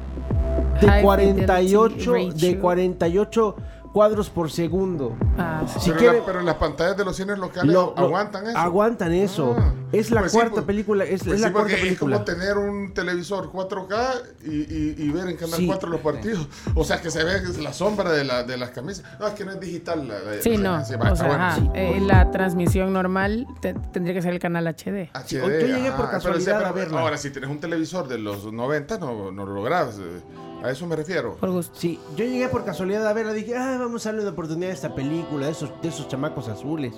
De 0.81 0.87
High 0.87 1.03
48, 1.03 2.13
fidelity 2.13 2.39
de 2.39 2.47
ratio. 2.47 2.61
48 2.61 3.55
cuadros 3.99 4.29
por 4.29 4.49
segundo. 4.49 5.17
Ah, 5.37 5.63
sí. 5.67 5.79
Si 5.81 5.89
pero, 5.89 5.99
quiere- 5.99 6.19
la- 6.19 6.25
pero 6.25 6.41
las 6.41 6.55
pantallas 6.55 6.95
de 6.95 7.03
los 7.03 7.17
cines 7.17 7.37
locales 7.37 7.73
Lo- 7.73 7.93
lo- 7.97 7.97
aguantan 8.05 8.47
eso. 8.47 8.57
Aguantan 8.57 9.11
eso. 9.11 9.55
Ah. 9.59 9.73
Es 9.91 10.09
la 10.11 10.21
Pues 10.21 10.31
sí, 10.31 10.37
cuarta 10.37 10.53
pues- 10.53 10.65
película. 10.65 11.03
Es, 11.03 11.23
Pues 11.23 11.33
es 11.33 11.39
sí, 11.39 11.45
la 11.45 11.51
cuarta 11.51 11.75
película. 11.75 12.15
es 12.15 12.21
como 12.21 12.39
tener 12.39 12.57
un 12.57 12.93
televisor 12.93 13.51
4K 13.51 14.13
y, 14.45 14.51
y- 14.51 14.95
y 14.99 15.09
ver 15.09 15.27
en 15.27 15.35
Canal 15.35 15.55
Sí. 15.59 15.67
4 15.67 15.89
los 15.89 15.99
partidos. 15.99 16.47
O 16.75 16.85
sea, 16.85 17.01
que 17.01 17.11
se 17.11 17.25
ve 17.25 17.41
la 17.61 17.73
sombra 17.73 18.09
de, 18.13 18.23
la, 18.23 18.43
de 18.43 18.55
las 18.55 18.69
camisas. 18.69 19.03
No, 19.19 19.27
es 19.27 19.33
que 19.33 19.43
no 19.43 19.51
es 19.51 19.59
digital. 19.59 20.07
la- 20.07 20.19
la- 20.19 20.41
Sí, 20.41 20.55
no. 20.55 20.85
sí, 20.85 20.95
va, 20.95 21.11
O 21.11 21.15
sea, 21.17 21.27
bueno, 21.27 21.43
ajá, 21.43 21.55
sí. 21.57 21.69
eh, 21.75 21.99
la 21.99 22.31
transmisión 22.31 22.93
normal 22.93 23.47
te- 23.59 23.73
tendría 23.73 24.13
que 24.15 24.21
ser 24.21 24.31
el 24.33 24.39
canal 24.39 24.65
HD. 24.65 25.09
HD, 25.13 25.39
Yo 25.41 25.49
llegué 25.75 25.91
por 25.91 26.09
casualidad 26.09 26.55
pero, 26.59 26.69
a 26.69 26.71
verla. 26.71 27.01
Ahora, 27.01 27.17
si 27.17 27.31
tienes 27.31 27.49
un 27.49 27.59
televisor 27.59 28.07
de 28.07 28.17
los 28.17 28.49
90, 28.53 28.97
no, 28.97 29.29
no 29.33 29.45
lo 29.45 29.55
logras. 29.55 29.97
eh, 29.99 30.21
A 30.63 30.71
eso 30.71 30.85
me 30.87 30.95
refiero. 30.95 31.35
Por 31.35 31.51
gusto. 31.51 31.73
Sí, 31.77 31.99
yo 32.17 32.25
llegué 32.25 32.47
por 32.49 32.65
casualidad 32.65 33.07
a 33.07 33.13
verla. 33.13 33.31
Dije, 33.33 33.55
ah, 33.55 33.77
vamos 33.79 34.05
a 34.05 34.09
darle 34.09 34.21
una 34.23 34.31
oportunidad 34.31 34.71
a 34.71 34.73
esta 34.73 34.93
película, 34.93 35.45
de 35.45 35.51
esos, 35.53 35.71
de 35.81 35.87
esos 35.87 36.07
chamacos 36.07 36.47
azules. 36.49 36.93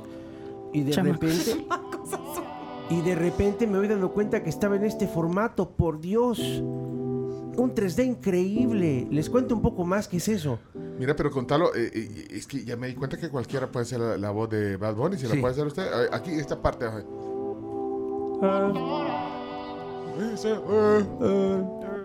Y 0.74 0.82
de 0.84 0.92
Chamacos. 0.92 1.20
repente. 1.22 1.68
Y 2.90 3.02
de 3.02 3.16
repente 3.16 3.68
me 3.68 3.78
voy 3.78 3.88
dando 3.88 4.12
cuenta 4.12 4.44
que 4.44 4.50
estaba 4.50 4.76
en 4.76 4.84
este 4.84 5.08
formato, 5.08 5.70
por 5.70 6.02
Dios. 6.02 6.40
Un 6.40 7.74
3D 7.76 8.06
increíble. 8.06 9.08
Les 9.12 9.30
cuento 9.30 9.54
un 9.56 9.62
poco 9.62 9.86
más 9.86 10.08
qué 10.08 10.18
es 10.18 10.28
eso. 10.28 10.58
Mira, 10.98 11.16
pero 11.16 11.30
contalo. 11.32 11.74
eh, 11.76 11.92
eh, 11.94 12.28
es 12.32 12.48
que 12.48 12.64
ya 12.66 12.76
me 12.78 12.88
di 12.88 12.96
cuenta 12.96 13.18
que 13.18 13.30
cualquiera 13.30 13.72
puede 13.72 13.86
ser 13.86 14.00
la, 14.00 14.18
la 14.18 14.32
voz 14.32 14.50
de 14.50 14.76
Bad 14.78 14.96
Bunny. 14.96 15.18
Si 15.18 15.28
Sí. 15.28 15.36
la 15.36 15.40
puede 15.42 15.54
hacer 15.54 15.68
usted. 15.68 15.84
Eh, 15.84 16.10
Aquí, 16.12 16.32
esta 16.32 16.62
parte. 16.62 16.86
ajá. 16.86 17.04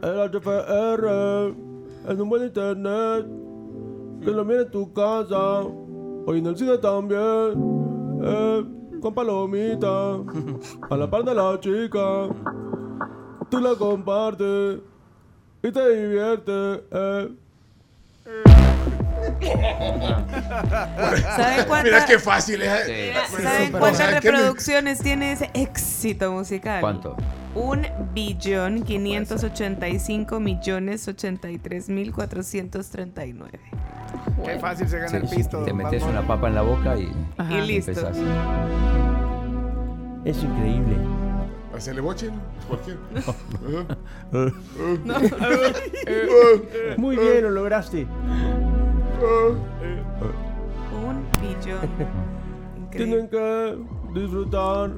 El 0.03 0.31
HFR 0.31 1.55
es 2.09 2.19
un 2.19 2.29
buen 2.29 2.43
internet 2.45 3.27
que 4.25 4.31
lo 4.31 4.45
mire 4.45 4.63
en 4.63 4.71
tu 4.71 4.93
casa 4.93 5.61
o 5.63 6.35
en 6.35 6.47
el 6.47 6.57
cine 6.57 6.79
también. 6.79 8.21
eh, 8.23 8.65
con 9.01 9.15
palomita 9.15 10.17
a 10.91 10.97
la 10.97 11.09
par 11.11 11.23
de 11.25 11.35
la 11.35 11.59
chica. 11.61 12.29
Tú 13.51 13.61
la 13.61 13.75
compartes 13.75 14.81
y 15.63 15.71
te 15.71 15.97
diviertes. 15.97 16.81
eh. 16.91 17.29
¿Saben 21.27 21.47
Mira 21.57 21.67
cuántas, 21.67 22.05
qué 22.07 22.19
fácil 22.19 22.63
es. 22.63 22.89
Mira, 22.89 23.21
Bueno, 23.31 23.51
¿saben 23.51 23.71
cuántas 23.73 23.93
o 23.93 23.97
sea, 23.97 24.21
¿qué 24.21 24.31
me- 24.31 24.37
reproducciones 24.39 24.99
tiene 25.01 25.33
ese 25.33 25.51
éxito 25.55 26.33
musical? 26.33 26.81
¿Cuánto? 26.81 27.17
Un 27.55 27.87
billón 28.13 28.83
585 28.83 30.41
millones 30.41 31.09
83 31.09 31.89
mil 31.89 32.13
439. 32.13 33.59
Qué 34.45 34.59
fácil 34.59 34.89
se 34.89 34.97
gana 34.99 35.09
Sí, 35.09 35.17
el 35.17 35.29
sí, 35.29 35.37
pisto. 35.37 35.63
te 35.65 35.73
metes 35.73 36.03
una 36.03 36.27
papa 36.27 36.49
en 36.49 36.55
la 36.55 36.63
boca 36.63 36.97
y, 36.97 37.11
Ajá. 37.39 37.53
Y 37.53 37.61
listo. 37.67 37.91
empezás. 37.93 38.17
Es 40.25 40.37
increíble. 40.43 40.97
Hacerle 41.75 42.01
boche, 42.01 42.31
¿no? 42.31 42.41
Cualquiera. 42.69 42.99
Muy 46.99 47.17
bien, 47.17 47.43
lo 47.45 47.51
lograste. 47.51 48.07
Un 50.93 51.25
billón. 51.41 51.89
Tienen 52.91 53.29
que 53.29 53.79
disfrutar 54.15 54.91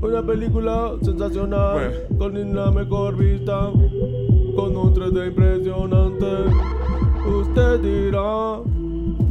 una 0.00 0.22
película 0.22 0.92
sensacional 1.02 2.06
con 2.18 2.54
la 2.54 2.70
mejor 2.70 3.16
vista, 3.16 3.70
con 4.56 4.76
un 4.76 4.94
3D 4.94 5.28
impresionante. 5.28 6.26
Usted 7.28 7.80
dirá, 7.80 8.60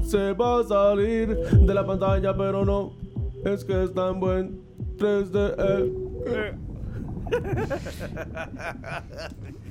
se 0.04 0.34
va 0.34 0.60
a 0.60 0.64
salir 0.64 1.38
de 1.38 1.74
la 1.74 1.86
pantalla, 1.86 2.36
pero 2.36 2.66
no, 2.66 2.94
es 3.46 3.64
que 3.64 3.84
es 3.84 3.94
tan 3.94 4.20
buen 4.20 4.62
3D. 4.98 5.94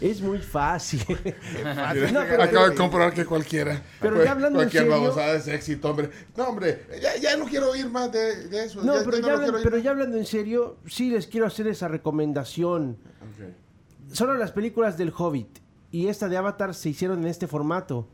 Es 0.00 0.20
muy 0.20 0.38
fácil. 0.56 1.00
No, 1.08 2.20
pero- 2.28 2.42
acabo 2.42 2.68
de 2.70 2.74
comprobar 2.76 3.12
que 3.12 3.24
cualquiera. 3.24 3.82
Pero 4.00 4.14
pues, 4.14 4.24
ya 4.26 4.32
hablando 4.32 4.58
en 4.60 4.64
Cualquier 4.68 4.84
serio- 4.84 5.00
babosada 5.00 5.34
es 5.34 5.48
éxito, 5.48 5.90
hombre. 5.90 6.10
No, 6.36 6.44
hombre, 6.48 6.86
ya, 7.02 7.16
ya 7.16 7.36
no 7.36 7.46
quiero 7.46 7.70
oír 7.70 7.88
más 7.90 8.12
de, 8.12 8.48
de 8.48 8.64
eso. 8.64 8.82
No, 8.82 8.94
ya, 8.98 9.04
pero, 9.04 9.16
ya 9.18 9.26
no 9.36 9.42
hablan- 9.42 9.60
pero 9.62 9.78
ya 9.78 9.90
hablando 9.90 10.16
en 10.16 10.26
serio, 10.26 10.76
sí 10.86 11.10
les 11.10 11.26
quiero 11.26 11.46
hacer 11.46 11.66
esa 11.66 11.88
recomendación. 11.88 12.96
Ok. 13.22 14.14
Solo 14.14 14.34
las 14.34 14.52
películas 14.52 14.96
del 14.96 15.12
Hobbit 15.16 15.58
y 15.90 16.06
esta 16.08 16.28
de 16.28 16.36
Avatar 16.36 16.74
se 16.74 16.90
hicieron 16.90 17.18
en 17.20 17.26
este 17.26 17.46
formato. 17.46 18.08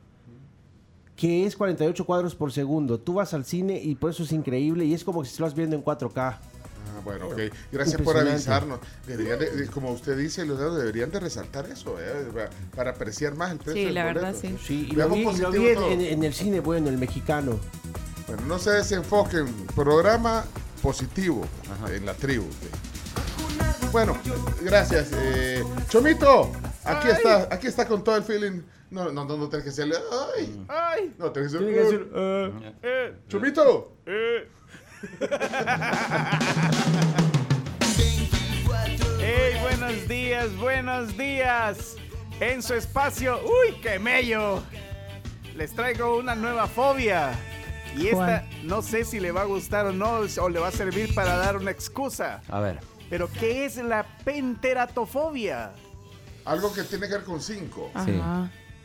Que 1.17 1.47
es 1.47 1.55
48 1.57 2.05
cuadros 2.07 2.35
por 2.35 2.51
segundo. 2.51 2.99
Tú 2.99 3.15
vas 3.15 3.35
al 3.35 3.45
cine 3.45 3.81
y 3.81 3.95
por 3.95 4.11
eso 4.11 4.25
es 4.25 4.33
increíble. 4.33 4.85
Y 4.85 4.95
es 4.95 5.05
como 5.05 5.25
si 5.25 5.31
estás 5.31 5.55
viendo 5.55 5.77
en 5.77 5.85
4K. 5.85 6.39
Ah, 6.87 7.01
bueno, 7.05 7.29
ok. 7.29 7.39
Gracias 7.73 8.01
por 8.03 8.17
avisarnos. 8.17 8.79
Deberían 9.07 9.39
de- 9.39 9.51
de- 9.51 9.67
como 9.69 9.91
usted 9.93 10.17
dice, 10.17 10.45
los 10.45 10.59
dedos 10.59 10.77
deberían 10.79 11.11
de 11.11 11.21
resaltar 11.21 11.67
eso, 11.71 11.97
eh, 12.01 12.51
para- 12.75 12.91
apreciar 12.91 13.35
más 13.37 13.53
el 13.53 13.59
precio 13.59 13.75
Sí, 13.75 13.85
del 13.87 13.95
la 13.95 14.05
verdad, 14.05 14.35
boleto. 14.35 14.59
sí. 14.59 14.65
Sí, 14.67 14.89
y 14.91 14.93
lo 14.93 15.09
Veamos 15.09 15.17
vi, 15.17 15.21
y 15.21 15.25
lo 15.25 15.31
positivo 15.31 15.63
vi 15.63 15.69
en, 15.69 15.75
todo. 15.75 15.91
en- 15.91 16.01
en 16.01 16.25
el 16.25 16.35
cine, 16.35 16.61
bueno, 16.61 16.89
el 16.89 16.99
mexicano. 16.99 17.59
Bueno, 18.27 18.43
no 18.47 18.59
se 18.59 18.71
desenfoquen. 18.71 19.47
Programa 19.75 20.45
positivo 20.83 21.47
en 21.93 22.07
la 22.07 22.15
tribu. 22.15 22.47
Bueno, 23.93 24.17
gracias. 24.63 25.11
eh, 25.15 25.63
Chomito, 25.89 26.51
aquí 26.85 27.09
está, 27.09 27.49
aquí 27.55 27.67
está 27.69 27.87
con 27.87 28.03
todo 28.03 28.17
el 28.17 28.25
feeling. 28.25 28.63
No, 28.91 29.11
no, 29.11 29.25
no, 29.25 29.37
no 29.37 29.49
tenés 29.49 29.65
que 29.65 29.71
hacerle. 29.71 29.97
Ay, 30.37 30.65
Ay, 30.69 31.15
no 31.19 31.31
tenés 31.33 31.53
que 31.53 31.59
Tiene 31.59 31.73
que 31.75 31.81
hacerle. 31.81 31.99
decir, 31.99 32.75
eh, 32.83 33.15
Chomito. 33.29 33.93
Hey, 39.21 39.55
buenos 39.63 40.09
días, 40.09 40.57
buenos 40.57 41.17
días. 41.17 41.97
En 42.41 42.63
su 42.63 42.75
espacio, 42.75 43.41
uy, 43.45 43.75
qué 43.83 43.99
mello. 43.99 44.63
Les 45.57 45.73
traigo 45.75 46.17
una 46.19 46.35
nueva 46.35 46.67
fobia. 46.67 47.33
Y 47.97 48.09
esta 48.09 48.17
¿Cuál? 48.43 48.49
no 48.65 48.83
sé 48.83 49.05
si 49.05 49.21
le 49.21 49.31
va 49.31 49.43
a 49.43 49.45
gustar 49.45 49.87
o 49.87 49.93
no, 49.93 50.21
o 50.41 50.49
le 50.49 50.59
va 50.59 50.69
a 50.69 50.73
servir 50.73 51.15
para 51.15 51.37
dar 51.37 51.57
una 51.57 51.71
excusa. 51.71 52.41
A 52.49 52.61
ver. 52.61 52.81
Pero, 53.09 53.31
¿qué 53.31 53.65
es 53.67 53.77
la 53.77 54.05
penteratofobia? 54.25 55.73
Algo 56.45 56.73
que 56.73 56.83
tiene 56.83 57.07
que 57.07 57.15
ver 57.15 57.25
con 57.25 57.41
5. 57.41 57.93
Sí. 58.05 58.21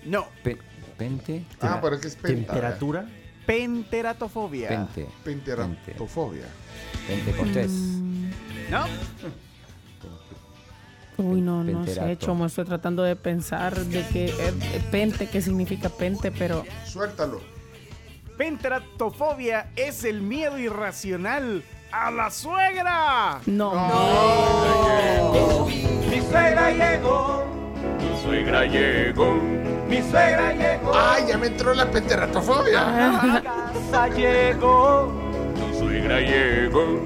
No, 0.05 0.27
Pe- 0.43 0.59
pente. 0.97 1.43
Ah, 1.61 1.79
pero 1.81 1.95
es 1.95 2.01
que 2.01 2.07
es 2.09 2.15
penta. 2.15 2.53
Temperatura. 2.53 3.05
Penteratofobia. 3.49 4.69
Pente. 4.69 5.07
Penteratofobia. 5.23 6.45
Pentecostés. 7.07 7.71
¿No? 8.69 8.85
Uy, 11.17 11.41
no, 11.41 11.63
no 11.63 11.85
sé. 11.87 12.15
Chomo, 12.17 12.45
estoy 12.45 12.65
tratando 12.65 13.01
de 13.01 13.15
pensar 13.15 13.75
de 13.75 14.05
que 14.07 14.25
eh, 14.25 14.33
eh, 14.37 14.81
pente, 14.91 15.27
qué 15.27 15.41
significa 15.41 15.89
pente, 15.89 16.31
pero 16.31 16.63
Suéltalo. 16.85 17.41
Penteratofobia 18.37 19.71
es 19.75 20.03
el 20.03 20.21
miedo 20.21 20.59
irracional 20.59 21.63
a 21.91 22.11
la 22.11 22.29
suegra. 22.29 23.41
no. 23.47 23.71
Mi 26.07 26.21
suegra 26.21 26.71
llegó. 26.71 27.58
Mi 28.29 28.35
suegra 28.35 28.65
llegó. 28.65 29.33
Mi 29.87 30.01
suegra 30.03 30.53
llegó. 30.53 30.91
¡Ay, 30.93 31.23
ya 31.27 31.37
me 31.39 31.47
entró 31.47 31.73
la 31.73 31.89
penteratofobia! 31.89 33.37
A 33.37 33.41
casa 33.41 34.07
llegó. 34.09 35.11
Mi 35.55 35.79
suegra 35.79 36.19
llegó. 36.19 36.99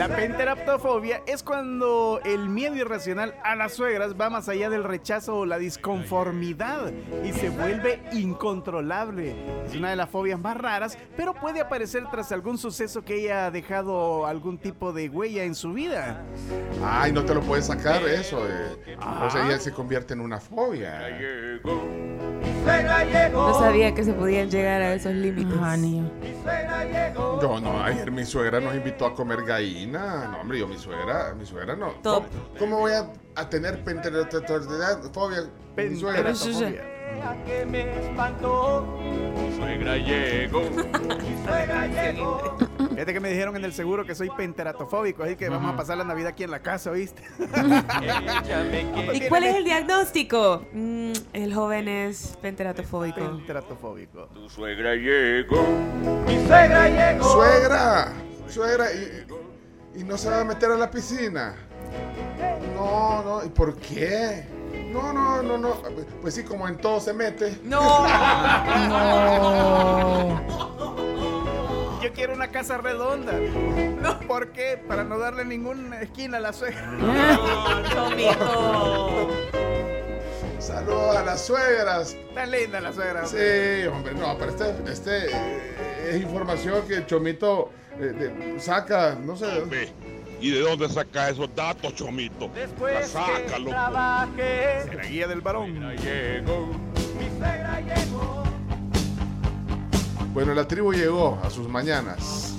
La 0.00 0.08
penteratofobia 0.08 1.22
es 1.26 1.42
cuando 1.42 2.22
el 2.24 2.48
miedo 2.48 2.74
irracional 2.74 3.34
a 3.44 3.54
las 3.54 3.74
suegras 3.74 4.18
va 4.18 4.30
más 4.30 4.48
allá 4.48 4.70
del 4.70 4.82
rechazo 4.82 5.40
o 5.40 5.44
la 5.44 5.58
disconformidad 5.58 6.90
y 7.22 7.34
se 7.34 7.50
vuelve 7.50 8.00
incontrolable. 8.10 9.36
Es 9.66 9.76
una 9.76 9.90
de 9.90 9.96
las 9.96 10.08
fobias 10.08 10.40
más 10.40 10.56
raras, 10.56 10.96
pero 11.18 11.34
puede 11.34 11.60
aparecer 11.60 12.04
tras 12.10 12.32
algún 12.32 12.56
suceso 12.56 13.04
que 13.04 13.12
haya 13.12 13.50
dejado 13.50 14.24
algún 14.24 14.56
tipo 14.56 14.94
de 14.94 15.10
huella 15.10 15.44
en 15.44 15.54
su 15.54 15.74
vida. 15.74 16.24
Ay, 16.82 17.12
no 17.12 17.22
te 17.22 17.34
lo 17.34 17.42
puedes 17.42 17.66
sacar 17.66 18.02
eso. 18.04 18.42
eh. 18.48 18.96
O 19.22 19.30
sea, 19.30 19.50
ya 19.50 19.58
se 19.58 19.70
convierte 19.70 20.14
en 20.14 20.20
una 20.20 20.40
fobia. 20.40 21.60
No 23.32 23.58
sabía 23.58 23.94
que 23.94 24.04
se 24.04 24.12
podían 24.12 24.50
llegar 24.50 24.82
a 24.82 24.94
esos 24.94 25.12
límites. 25.14 25.56
Ajá, 25.58 25.76
niño. 25.76 26.10
Mi 26.20 26.34
suegra 26.42 26.84
llegó. 26.84 27.40
Yo 27.40 27.60
no, 27.60 27.82
ayer 27.82 28.10
mi 28.10 28.24
suegra 28.24 28.60
nos 28.60 28.74
invitó 28.74 29.06
a 29.06 29.14
comer 29.14 29.44
gallina. 29.44 30.28
No, 30.30 30.40
hombre, 30.40 30.58
yo 30.58 30.68
mi 30.68 30.78
suegra, 30.78 31.34
mi 31.34 31.46
suegra 31.46 31.76
no. 31.76 31.90
Top. 32.02 32.24
¿Cómo, 32.28 32.58
cómo 32.58 32.78
voy 32.80 32.92
a, 32.92 33.10
a 33.36 33.48
tener 33.48 33.82
penteratofobia? 33.84 35.44
Mi 35.76 35.96
suegra. 35.96 36.32
Que 37.44 37.66
me 37.66 38.00
espantó. 38.00 38.86
Mi 39.00 39.56
suegra 39.56 39.96
llegó. 39.96 40.60
Mi 40.60 41.44
suegra 41.44 41.86
llegó. 41.86 42.69
Fíjate 43.00 43.14
que 43.14 43.20
me 43.20 43.30
dijeron 43.30 43.56
en 43.56 43.64
el 43.64 43.72
seguro 43.72 44.04
que 44.04 44.14
soy 44.14 44.28
penteratofóbico, 44.28 45.22
así 45.22 45.34
que 45.34 45.48
vamos 45.48 45.72
a 45.72 45.74
pasar 45.74 45.96
la 45.96 46.04
Navidad 46.04 46.32
aquí 46.32 46.44
en 46.44 46.50
la 46.50 46.60
casa, 46.60 46.92
quiere. 46.92 47.14
¿Y 49.14 49.26
cuál 49.26 49.44
es 49.44 49.56
el 49.56 49.64
diagnóstico? 49.64 50.66
Mm, 50.74 51.12
el 51.32 51.54
joven 51.54 51.88
es 51.88 52.36
penteratofóbico. 52.42 53.18
Penteratofóbico. 53.18 54.26
Tu 54.34 54.50
suegra 54.50 54.96
llegó. 54.96 55.66
Mi 56.26 56.46
suegra 56.46 56.88
llegó. 56.90 57.24
Suegra, 57.24 58.12
suegra, 58.50 58.92
y, 58.92 59.26
y 60.00 60.04
no 60.04 60.18
se 60.18 60.28
va 60.28 60.42
a 60.42 60.44
meter 60.44 60.70
a 60.70 60.76
la 60.76 60.90
piscina. 60.90 61.54
No, 62.74 63.22
no, 63.22 63.42
¿y 63.46 63.48
por 63.48 63.76
qué? 63.76 64.46
No, 64.92 65.10
no, 65.14 65.42
no, 65.42 65.56
no. 65.56 65.76
Pues 66.20 66.34
sí, 66.34 66.44
como 66.44 66.68
en 66.68 66.76
todo 66.76 67.00
se 67.00 67.14
mete. 67.14 67.60
No. 67.62 67.80
Yo 72.02 72.12
quiero 72.14 72.32
una 72.34 72.48
casa 72.48 72.78
redonda. 72.78 73.32
No, 74.00 74.18
¿por 74.20 74.52
qué? 74.52 74.82
Para 74.88 75.04
no 75.04 75.18
darle 75.18 75.44
ninguna 75.44 76.00
esquina 76.00 76.38
a 76.38 76.40
la 76.40 76.52
suegra. 76.52 76.86
No. 76.86 77.14
Saludos 80.58 81.16
a 81.16 81.24
las 81.24 81.44
suegras. 81.46 82.16
Tan 82.34 82.50
linda 82.50 82.80
la 82.80 82.92
suegra. 82.92 83.26
Sí, 83.26 83.86
hombre, 83.90 84.14
no, 84.14 84.36
pero 84.38 84.50
este, 84.50 84.74
este 84.90 85.26
eh, 85.26 86.10
es 86.10 86.16
información 86.22 86.86
que 86.86 87.04
Chomito 87.06 87.70
eh, 87.98 88.02
de- 88.04 88.60
saca, 88.60 89.14
no 89.14 89.36
sé. 89.36 89.46
Ve, 89.66 89.88
¿Y 90.40 90.50
de 90.52 90.60
dónde 90.60 90.88
saca 90.88 91.28
esos 91.30 91.54
datos, 91.54 91.94
Chomito? 91.94 92.48
Después 92.54 92.98
que 93.00 93.04
Sácalo, 93.06 93.64
pues. 93.64 93.74
trabajé. 93.74 94.84
La 94.94 95.02
guía 95.04 95.26
del 95.28 95.40
varón. 95.40 95.74
Llegó. 95.96 96.66
Mi 97.18 97.28
suegra 97.38 97.80
llegó. 97.80 98.42
Bueno, 100.32 100.54
la 100.54 100.66
tribu 100.68 100.92
llegó 100.92 101.40
a 101.42 101.50
sus 101.50 101.68
mañanas. 101.68 102.54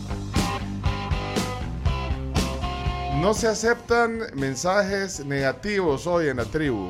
No 3.21 3.33
se 3.33 3.47
aceptan 3.47 4.19
mensajes 4.35 5.25
negativos 5.25 6.05
hoy 6.05 6.27
en 6.27 6.37
la 6.37 6.45
tribu, 6.45 6.89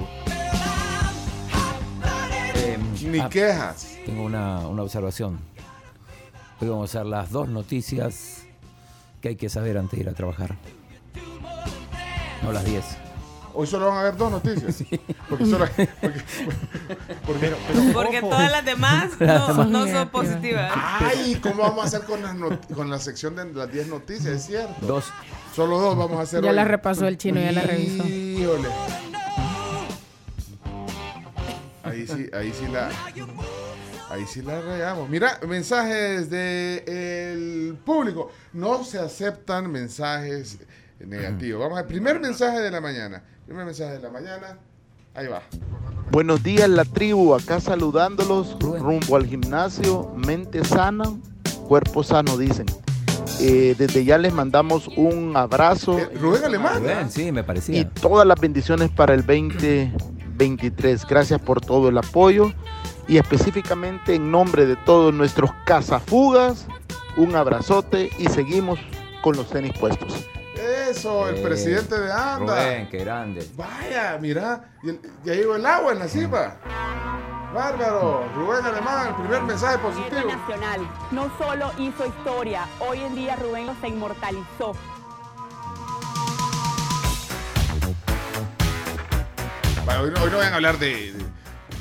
Eh, 2.55 2.77
ni 3.05 3.19
ah, 3.19 3.29
quejas. 3.29 3.97
Tengo 4.05 4.23
una, 4.23 4.67
una 4.67 4.83
observación. 4.83 5.39
Hoy 6.59 6.69
vamos 6.69 6.95
a 6.95 6.99
hacer 6.99 7.07
las 7.09 7.31
dos 7.31 7.47
noticias 7.49 8.43
que 9.19 9.29
hay 9.29 9.35
que 9.35 9.49
saber 9.49 9.77
antes 9.77 9.97
de 9.97 10.03
ir 10.03 10.09
a 10.09 10.13
trabajar. 10.13 10.57
No 12.43 12.51
las 12.51 12.65
10. 12.65 12.85
Hoy 13.53 13.67
solo 13.67 13.87
van 13.87 13.97
a 13.97 13.99
haber 14.01 14.17
dos 14.17 14.31
noticias. 14.31 14.83
Porque 15.29 15.45
solo 15.45 15.65
porque- 15.67 15.89
porque- 17.25 17.51
Porque 17.93 18.19
Ojo. 18.19 18.29
todas 18.29 18.51
las 18.51 18.65
demás 18.65 19.09
no, 19.19 19.47
Son 19.47 19.71
no 19.71 19.79
son 19.79 19.85
negativas. 19.87 20.07
positivas. 20.09 20.71
Ay, 20.75 21.39
¿cómo 21.41 21.63
vamos 21.63 21.83
a 21.83 21.87
hacer 21.87 22.01
con, 22.03 22.21
las 22.21 22.35
not- 22.35 22.73
con 22.73 22.89
la 22.89 22.99
sección 22.99 23.35
de 23.35 23.45
las 23.53 23.71
10 23.71 23.87
noticias? 23.87 24.27
Es 24.33 24.45
cierto. 24.45 24.73
Dos. 24.85 25.05
Solo 25.55 25.79
dos 25.79 25.97
vamos 25.97 26.17
a 26.19 26.21
hacer 26.21 26.41
Ya 26.43 26.49
hoy. 26.49 26.55
la 26.55 26.63
repasó 26.65 27.07
el 27.07 27.17
chino, 27.17 27.39
ya 27.41 27.51
la 27.51 27.61
revisó. 27.61 28.07
Híjole. 28.07 28.69
Ahí 31.83 32.07
sí, 32.07 32.27
ahí 32.33 32.53
sí 32.53 32.67
la. 32.71 32.89
Ahí 34.09 34.25
sí 34.27 34.41
la 34.41 34.61
regamos. 34.61 35.09
Mira, 35.09 35.39
mensajes 35.47 36.29
del 36.29 37.77
público. 37.85 38.31
No 38.53 38.83
se 38.83 38.99
aceptan 38.99 39.71
mensajes 39.71 40.59
negativos. 40.99 41.61
Vamos 41.61 41.79
al 41.79 41.87
primer 41.87 42.19
mensaje 42.19 42.59
de 42.59 42.71
la 42.71 42.81
mañana. 42.81 43.23
Primer 43.51 43.65
mensaje 43.65 43.95
de 43.95 43.99
la 43.99 44.09
mañana. 44.09 44.57
Ahí 45.13 45.27
va. 45.27 45.41
Buenos 46.09 46.41
días 46.41 46.69
la 46.69 46.85
tribu, 46.85 47.35
acá 47.35 47.59
saludándolos 47.59 48.57
rumbo 48.61 49.17
al 49.17 49.25
gimnasio, 49.25 50.09
mente 50.15 50.63
sana, 50.63 51.03
cuerpo 51.67 52.01
sano 52.01 52.37
dicen. 52.37 52.65
Eh, 53.41 53.75
desde 53.77 54.05
ya 54.05 54.17
les 54.17 54.31
mandamos 54.31 54.87
un 54.95 55.35
abrazo 55.35 55.99
Eh, 55.99 56.09
Rubén 56.17 56.45
Alemán. 56.45 56.81
Bien, 56.81 57.11
sí, 57.11 57.33
me 57.33 57.41
y 57.41 57.43
parecía. 57.43 57.89
todas 57.89 58.25
las 58.25 58.39
bendiciones 58.39 58.89
para 58.89 59.13
el 59.15 59.25
2023. 59.25 61.05
Gracias 61.05 61.41
por 61.41 61.59
todo 61.59 61.89
el 61.89 61.97
apoyo 61.97 62.53
y 63.09 63.17
específicamente 63.17 64.15
en 64.15 64.31
nombre 64.31 64.65
de 64.65 64.77
todos 64.77 65.13
nuestros 65.13 65.51
cazafugas, 65.65 66.67
un 67.17 67.35
abrazote 67.35 68.11
y 68.17 68.27
seguimos 68.27 68.79
con 69.21 69.35
los 69.35 69.49
tenis 69.49 69.73
puestos. 69.77 70.25
Eso, 70.61 71.27
el 71.29 71.37
Eh, 71.37 71.41
presidente 71.41 71.99
de 71.99 72.11
ANDA. 72.11 72.55
Rubén, 72.55 72.89
qué 72.89 72.97
grande. 72.99 73.47
Vaya, 73.55 74.17
mira, 74.21 74.69
ya 75.23 75.33
llegó 75.33 75.55
el 75.55 75.65
agua 75.65 75.93
en 75.93 75.99
la 75.99 76.07
cima. 76.07 76.55
Bárbaro, 77.53 78.29
Rubén 78.35 78.63
Alemán, 78.65 79.07
el 79.09 79.15
primer 79.15 79.41
mensaje 79.43 79.77
positivo. 79.79 80.21
nacional. 80.27 80.87
No 81.11 81.29
solo 81.37 81.71
hizo 81.79 82.05
historia, 82.05 82.65
hoy 82.79 83.01
en 83.01 83.15
día 83.15 83.35
Rubén 83.35 83.65
los 83.67 83.75
inmortalizó. 83.83 84.73
Hoy, 89.87 90.09
no, 90.11 90.23
hoy 90.23 90.31
no 90.31 90.37
van 90.37 90.53
a 90.53 90.55
hablar 90.55 90.77
de, 90.79 91.11
de- 91.11 91.30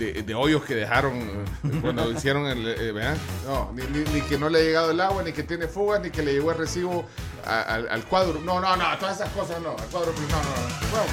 de, 0.00 0.22
de 0.24 0.34
hoyos 0.34 0.64
que 0.64 0.74
dejaron 0.74 1.16
eh, 1.18 1.78
cuando 1.80 2.10
hicieron 2.16 2.46
el. 2.46 2.66
eh, 2.66 2.90
¿verdad? 2.92 3.16
No, 3.46 3.70
ni, 3.74 3.82
ni- 3.84 4.04
ni 4.12 4.20
que 4.22 4.36
no 4.38 4.48
le 4.48 4.58
ha 4.58 4.62
llegado 4.62 4.90
el 4.90 5.00
agua, 5.00 5.22
ni 5.22 5.32
que 5.32 5.44
tiene 5.44 5.68
fugas, 5.68 6.00
ni 6.00 6.10
que 6.10 6.22
le 6.22 6.32
llegó 6.32 6.50
el 6.50 6.58
recibo 6.58 7.04
a- 7.46 7.60
al, 7.62 7.88
al 7.88 8.04
cuadro. 8.04 8.40
No, 8.40 8.60
no, 8.60 8.76
no, 8.76 8.98
todas 8.98 9.16
esas 9.20 9.30
cosas 9.30 9.60
no. 9.62 9.70
Al 9.70 9.86
cuadro, 9.90 10.12
no, 10.12 10.20
no, 10.20 10.32
no. 10.32 10.88
Bueno, 10.90 11.12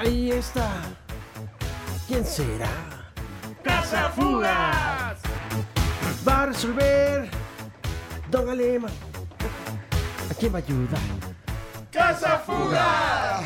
Ahí 0.00 0.32
está. 0.32 0.68
¿Quién 2.08 2.24
será? 2.24 2.68
Casa 3.62 4.10
Fugas. 4.10 5.18
Va 6.26 6.42
a 6.42 6.46
resolver. 6.46 7.30
Don 8.30 8.48
Alema. 8.48 8.88
¿A 10.30 10.34
quién 10.34 10.52
va 10.54 10.58
a 10.58 10.62
ayudar? 10.62 11.00
¡Casa 11.92 12.38
Fugas! 12.44 13.42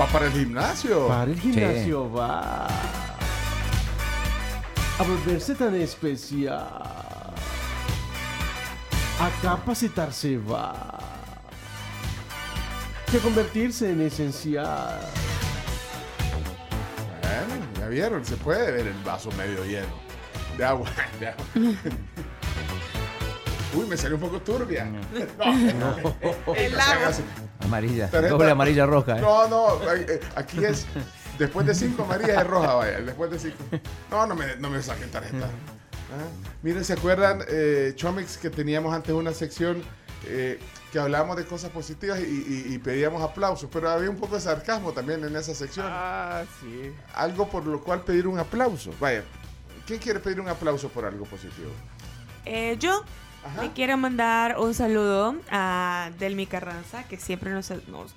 Va 0.00 0.06
para 0.06 0.26
el 0.26 0.32
gimnasio. 0.32 1.08
Para 1.08 1.30
el 1.30 1.40
gimnasio 1.40 2.12
va. 2.12 2.66
A 4.98 5.02
volverse 5.02 5.54
tan 5.54 5.74
especial. 5.74 6.68
A 9.20 9.30
capacitarse 9.42 10.38
va. 10.38 10.98
Que 13.10 13.18
convertirse 13.18 13.90
en 13.90 14.02
esencial. 14.02 15.00
Bueno, 17.20 17.66
ya 17.80 17.88
vieron, 17.88 18.24
se 18.24 18.36
puede 18.36 18.70
ver 18.70 18.86
el 18.86 19.02
vaso 19.04 19.30
medio 19.32 19.64
lleno 19.64 20.08
de 20.56 20.64
agua. 20.64 20.88
de 21.18 21.28
agua. 21.28 21.44
Uy, 23.74 23.86
me 23.86 23.96
salió 23.96 24.16
un 24.16 24.22
poco 24.22 24.40
turbia. 24.40 24.84
No, 24.86 25.96
no. 25.96 25.96
Así. 27.06 27.22
Amarilla. 27.60 28.10
Tarjeta- 28.10 28.28
Doble 28.30 28.50
amarilla 28.50 28.86
roja. 28.86 29.18
¿eh? 29.18 29.20
No, 29.20 29.46
no, 29.48 29.66
aquí 30.36 30.64
es 30.64 30.86
después 31.38 31.66
de 31.66 31.74
cinco 31.74 32.02
amarillas 32.04 32.38
es 32.42 32.46
roja, 32.46 32.74
vaya. 32.74 33.00
Después 33.00 33.30
de 33.30 33.38
cinco. 33.38 33.58
No, 34.10 34.26
no 34.26 34.34
me, 34.34 34.56
no 34.56 34.70
me 34.70 34.82
saquen 34.82 35.10
tarjeta. 35.10 35.46
Ah, 35.46 36.24
Miren, 36.62 36.84
¿se 36.84 36.94
acuerdan, 36.94 37.42
eh, 37.48 37.92
Chomix, 37.94 38.38
que 38.38 38.48
teníamos 38.48 38.94
antes 38.94 39.14
una 39.14 39.32
sección 39.34 39.82
eh, 40.26 40.58
que 40.90 40.98
hablábamos 40.98 41.36
de 41.36 41.44
cosas 41.44 41.70
positivas 41.70 42.18
y, 42.20 42.22
y- 42.24 42.74
y 42.74 42.78
pedíamos 42.78 43.22
aplausos? 43.22 43.68
Pero 43.70 43.90
había 43.90 44.08
un 44.08 44.16
poco 44.16 44.34
de 44.36 44.40
sarcasmo 44.40 44.92
también 44.92 45.22
en 45.24 45.36
esa 45.36 45.54
sección. 45.54 45.84
Ah, 45.88 46.44
sí. 46.60 46.90
Algo 47.14 47.48
por 47.50 47.66
lo 47.66 47.82
cual 47.84 48.00
pedir 48.00 48.26
un 48.26 48.38
aplauso. 48.38 48.90
Vaya, 48.98 49.22
¿quién 49.86 49.98
quiere 49.98 50.18
pedir 50.20 50.40
un 50.40 50.48
aplauso 50.48 50.88
por 50.88 51.04
algo 51.04 51.26
positivo? 51.26 51.70
Eh, 52.46 52.76
yo 52.80 53.04
le 53.60 53.70
quiero 53.72 53.96
mandar 53.96 54.58
un 54.58 54.74
saludo 54.74 55.36
a 55.50 56.10
Delmi 56.18 56.46
Carranza, 56.46 57.04
que 57.04 57.16
siempre 57.16 57.50
nos, 57.50 57.70
nos- 57.70 57.88
nos 57.88 58.14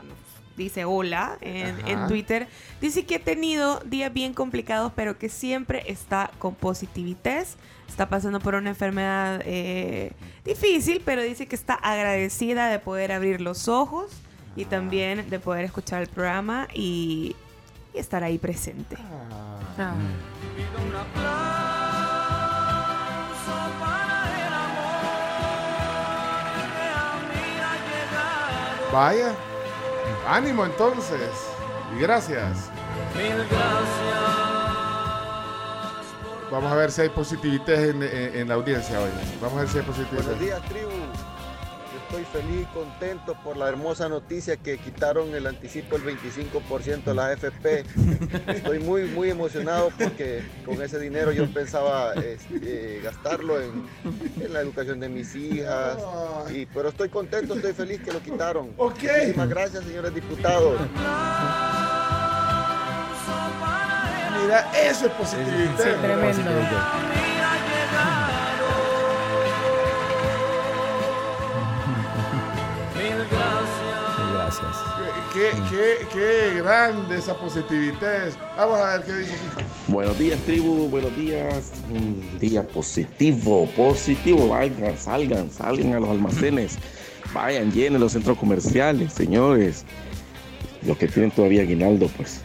dice 0.57 0.85
hola 0.85 1.37
en, 1.41 1.75
Ajá. 1.79 1.89
en 1.89 2.07
Twitter. 2.07 2.47
Dice 2.81 3.05
que 3.05 3.15
ha 3.15 3.19
tenido 3.19 3.79
días 3.85 4.13
bien 4.13 4.33
complicados, 4.33 4.91
pero 4.95 5.17
que 5.17 5.29
siempre 5.29 5.83
está 5.87 6.29
con 6.39 6.55
positividad. 6.55 7.45
Está 7.87 8.07
pasando 8.09 8.39
por 8.39 8.55
una 8.55 8.69
enfermedad 8.69 9.41
eh, 9.45 10.13
difícil, 10.45 11.01
pero 11.03 11.21
dice 11.23 11.47
que 11.47 11.55
está 11.55 11.73
agradecida 11.73 12.67
de 12.69 12.79
poder 12.79 13.11
abrir 13.11 13.41
los 13.41 13.67
ojos 13.67 14.11
y 14.55 14.65
también 14.65 15.29
de 15.29 15.39
poder 15.39 15.65
escuchar 15.65 16.01
el 16.01 16.07
programa 16.07 16.67
y, 16.73 17.35
y 17.93 17.97
estar 17.97 18.23
ahí 18.23 18.37
presente. 18.37 18.95
Ah. 19.77 19.93
Vaya, 28.91 29.33
ánimo 30.27 30.65
entonces. 30.65 31.29
Y 31.95 31.99
gracias. 32.01 32.69
Vamos 36.51 36.71
a 36.71 36.75
ver 36.75 36.91
si 36.91 37.01
hay 37.01 37.09
positividad 37.09 37.69
en, 37.85 38.03
en- 38.03 38.35
en 38.39 38.47
la 38.49 38.55
audiencia 38.55 38.99
hoy. 38.99 39.09
Vamos 39.41 39.57
a 39.57 39.61
ver 39.61 39.69
si 39.69 39.77
hay 39.77 39.83
positividad. 39.85 40.23
Buenos 40.23 40.39
días, 40.41 40.61
tribu. 40.63 40.89
Estoy 42.11 42.41
feliz 42.41 42.67
contento 42.73 43.37
por 43.41 43.55
la 43.55 43.69
hermosa 43.69 44.09
noticia 44.09 44.57
que 44.57 44.77
quitaron 44.77 45.33
el 45.33 45.47
anticipo 45.47 45.97
del 45.97 46.17
25% 46.17 47.05
de 47.05 47.13
la 47.13 47.27
AFP. 47.27 47.85
Estoy 48.47 48.79
muy, 48.79 49.05
muy 49.05 49.29
emocionado 49.29 49.91
porque 49.97 50.43
con 50.65 50.81
ese 50.81 50.99
dinero 50.99 51.31
yo 51.31 51.49
pensaba 51.53 52.13
este, 52.15 52.99
gastarlo 53.01 53.61
en, 53.61 53.87
en 54.43 54.51
la 54.51 54.59
educación 54.59 54.99
de 54.99 55.07
mis 55.07 55.33
hijas. 55.35 55.99
Y, 56.53 56.65
pero 56.65 56.89
estoy 56.89 57.07
contento, 57.07 57.55
estoy 57.55 57.71
feliz 57.71 58.01
que 58.01 58.11
lo 58.11 58.21
quitaron. 58.21 58.75
Muchísimas 58.75 59.47
gracias, 59.47 59.85
señores 59.85 60.13
diputados. 60.13 60.81
Mira, 64.41 64.69
eso 64.83 65.05
es 65.05 65.11
positividad. 65.13 65.77
Sí, 65.77 65.89
tremendo. 66.01 67.40
Gracias. 74.33 74.77
Qué, 75.33 75.51
qué, 75.69 76.07
qué 76.13 76.61
grande 76.61 77.17
esa 77.17 77.35
positividad. 77.35 78.29
Vamos 78.57 78.79
a 78.79 78.97
ver 78.97 79.05
qué 79.05 79.13
dice. 79.13 79.33
Buenos 79.87 80.19
días, 80.19 80.39
tribu, 80.41 80.89
buenos 80.89 81.15
días. 81.15 81.71
Un 81.89 82.39
día 82.39 82.67
positivo, 82.67 83.67
positivo. 83.75 84.49
Vayan, 84.49 84.97
salgan, 84.97 85.49
salgan 85.49 85.93
a 85.93 85.99
los 85.99 86.09
almacenes. 86.09 86.77
Vayan, 87.33 87.71
llenen 87.71 88.01
los 88.01 88.11
centros 88.11 88.37
comerciales, 88.37 89.13
señores. 89.13 89.85
Los 90.85 90.97
que 90.97 91.07
tienen 91.07 91.31
todavía 91.31 91.61
aguinaldo, 91.61 92.09
pues 92.17 92.41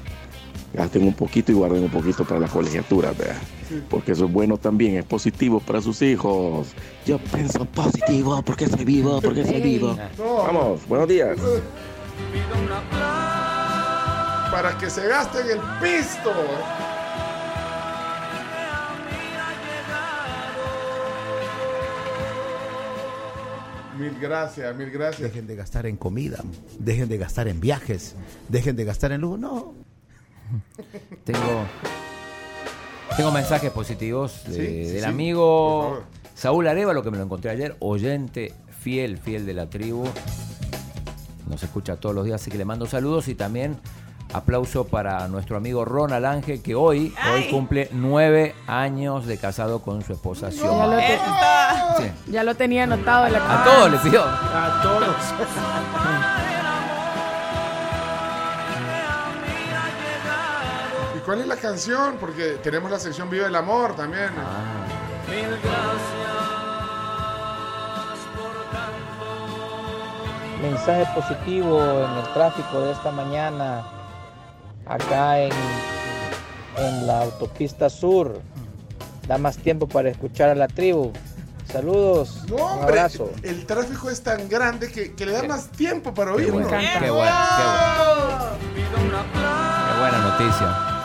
gasten 0.72 1.04
un 1.04 1.14
poquito 1.14 1.52
y 1.52 1.54
guarden 1.54 1.84
un 1.84 1.90
poquito 1.90 2.24
para 2.24 2.40
la 2.40 2.48
colegiatura, 2.48 3.12
vea. 3.12 3.38
Porque 3.88 4.12
eso 4.12 4.26
es 4.26 4.32
bueno 4.32 4.58
también, 4.58 4.96
es 4.96 5.04
positivo 5.04 5.60
para 5.60 5.80
sus 5.80 6.00
hijos. 6.02 6.68
Yo 7.04 7.18
pienso 7.18 7.64
positivo 7.64 8.42
porque 8.42 8.68
soy 8.68 8.84
vivo, 8.84 9.20
porque 9.20 9.44
soy 9.44 9.60
vivo. 9.60 9.96
Vamos, 10.18 10.86
buenos 10.88 11.08
días. 11.08 11.38
Para 14.50 14.76
que 14.78 14.88
se 14.88 15.06
gasten 15.06 15.50
el 15.50 15.60
pisto. 15.82 16.32
Mil 23.98 24.14
gracias, 24.20 24.76
mil 24.76 24.90
gracias. 24.90 25.22
Dejen 25.22 25.46
de 25.46 25.56
gastar 25.56 25.86
en 25.86 25.96
comida, 25.96 26.44
dejen 26.78 27.08
de 27.08 27.16
gastar 27.16 27.48
en 27.48 27.60
viajes, 27.60 28.14
dejen 28.48 28.76
de 28.76 28.84
gastar 28.84 29.12
en 29.12 29.22
lujo. 29.22 29.38
No. 29.38 29.85
Tengo, 31.24 31.64
tengo 33.16 33.30
mensajes 33.32 33.70
positivos 33.70 34.44
de- 34.46 34.54
Sí, 34.54 34.60
sí, 34.86 34.92
del 34.92 35.02
sí, 35.02 35.08
amigo. 35.08 36.02
Saúl 36.34 36.66
Arevalo, 36.68 37.02
que 37.02 37.10
me 37.10 37.16
lo 37.16 37.24
encontré 37.24 37.50
ayer, 37.50 37.76
oyente 37.80 38.52
fiel, 38.80 39.18
fiel 39.18 39.46
de 39.46 39.54
la 39.54 39.68
tribu. 39.70 40.04
Nos 41.48 41.62
escucha 41.62 41.96
todos 41.96 42.14
los 42.14 42.24
días, 42.24 42.40
así 42.40 42.50
que 42.50 42.58
le 42.58 42.64
mando 42.64 42.86
saludos 42.86 43.28
y 43.28 43.34
también 43.34 43.76
aplauso 44.34 44.84
para 44.88 45.28
nuestro 45.28 45.56
amigo 45.56 45.84
Ronald 45.84 46.26
Ángel, 46.26 46.60
que 46.60 46.74
hoy, 46.74 47.14
hoy 47.32 47.44
cumple 47.50 47.88
nueve 47.92 48.54
años 48.66 49.24
de 49.26 49.38
casado 49.38 49.80
con 49.82 50.02
su 50.02 50.12
esposa 50.12 50.50
Ya 50.50 50.86
lo, 50.86 50.96
te- 50.98 51.18
Sí. 52.04 52.10
ya 52.32 52.42
lo 52.44 52.54
tenía 52.56 52.82
anotado 52.84 53.26
en 53.28 53.32
la 53.34 53.62
A 53.62 53.64
todos 53.64 53.90
le 53.92 53.98
pidió. 53.98 54.22
A 54.26 54.80
todos. 54.82 55.16
cuál 61.26 61.40
es 61.40 61.46
la 61.48 61.56
canción? 61.56 62.16
Porque 62.18 62.58
tenemos 62.62 62.90
la 62.90 63.00
sección 63.00 63.28
Viva 63.28 63.48
el 63.48 63.56
Amor 63.56 63.96
también. 63.96 64.30
Mensaje 70.62 71.06
positivo 71.14 71.80
en 71.80 72.12
el 72.12 72.32
tráfico 72.32 72.80
de 72.80 72.92
esta 72.92 73.10
mañana 73.10 73.84
acá 74.86 75.40
en, 75.40 75.52
en 76.78 77.06
la 77.06 77.22
autopista 77.22 77.90
sur. 77.90 78.40
Da 79.26 79.36
más 79.36 79.56
tiempo 79.58 79.88
para 79.88 80.08
escuchar 80.08 80.50
a 80.50 80.54
la 80.54 80.68
tribu. 80.68 81.12
Saludos. 81.70 82.44
No, 82.48 82.54
un 82.54 82.62
hombre, 82.62 83.00
abrazo. 83.00 83.32
el 83.42 83.66
tráfico 83.66 84.08
es 84.08 84.22
tan 84.22 84.48
grande 84.48 84.90
que, 84.92 85.14
que 85.16 85.26
le 85.26 85.32
da 85.32 85.42
más 85.42 85.68
tiempo 85.70 86.14
para 86.14 86.32
oírlo. 86.32 86.52
bueno, 86.52 86.68
qué 86.68 86.76
bueno, 86.76 87.00
qué 87.00 87.10
bueno. 87.10 87.34
Qué 89.92 90.00
buena 90.00 90.18
noticia. 90.18 90.95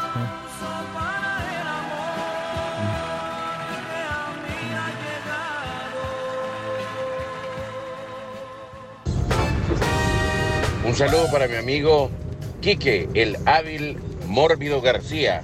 Un 10.92 10.98
saludo 10.98 11.32
para 11.32 11.48
mi 11.48 11.56
amigo 11.56 12.12
Quique, 12.60 13.08
el 13.14 13.38
hábil 13.46 13.98
Mórbido 14.28 14.82
García, 14.82 15.42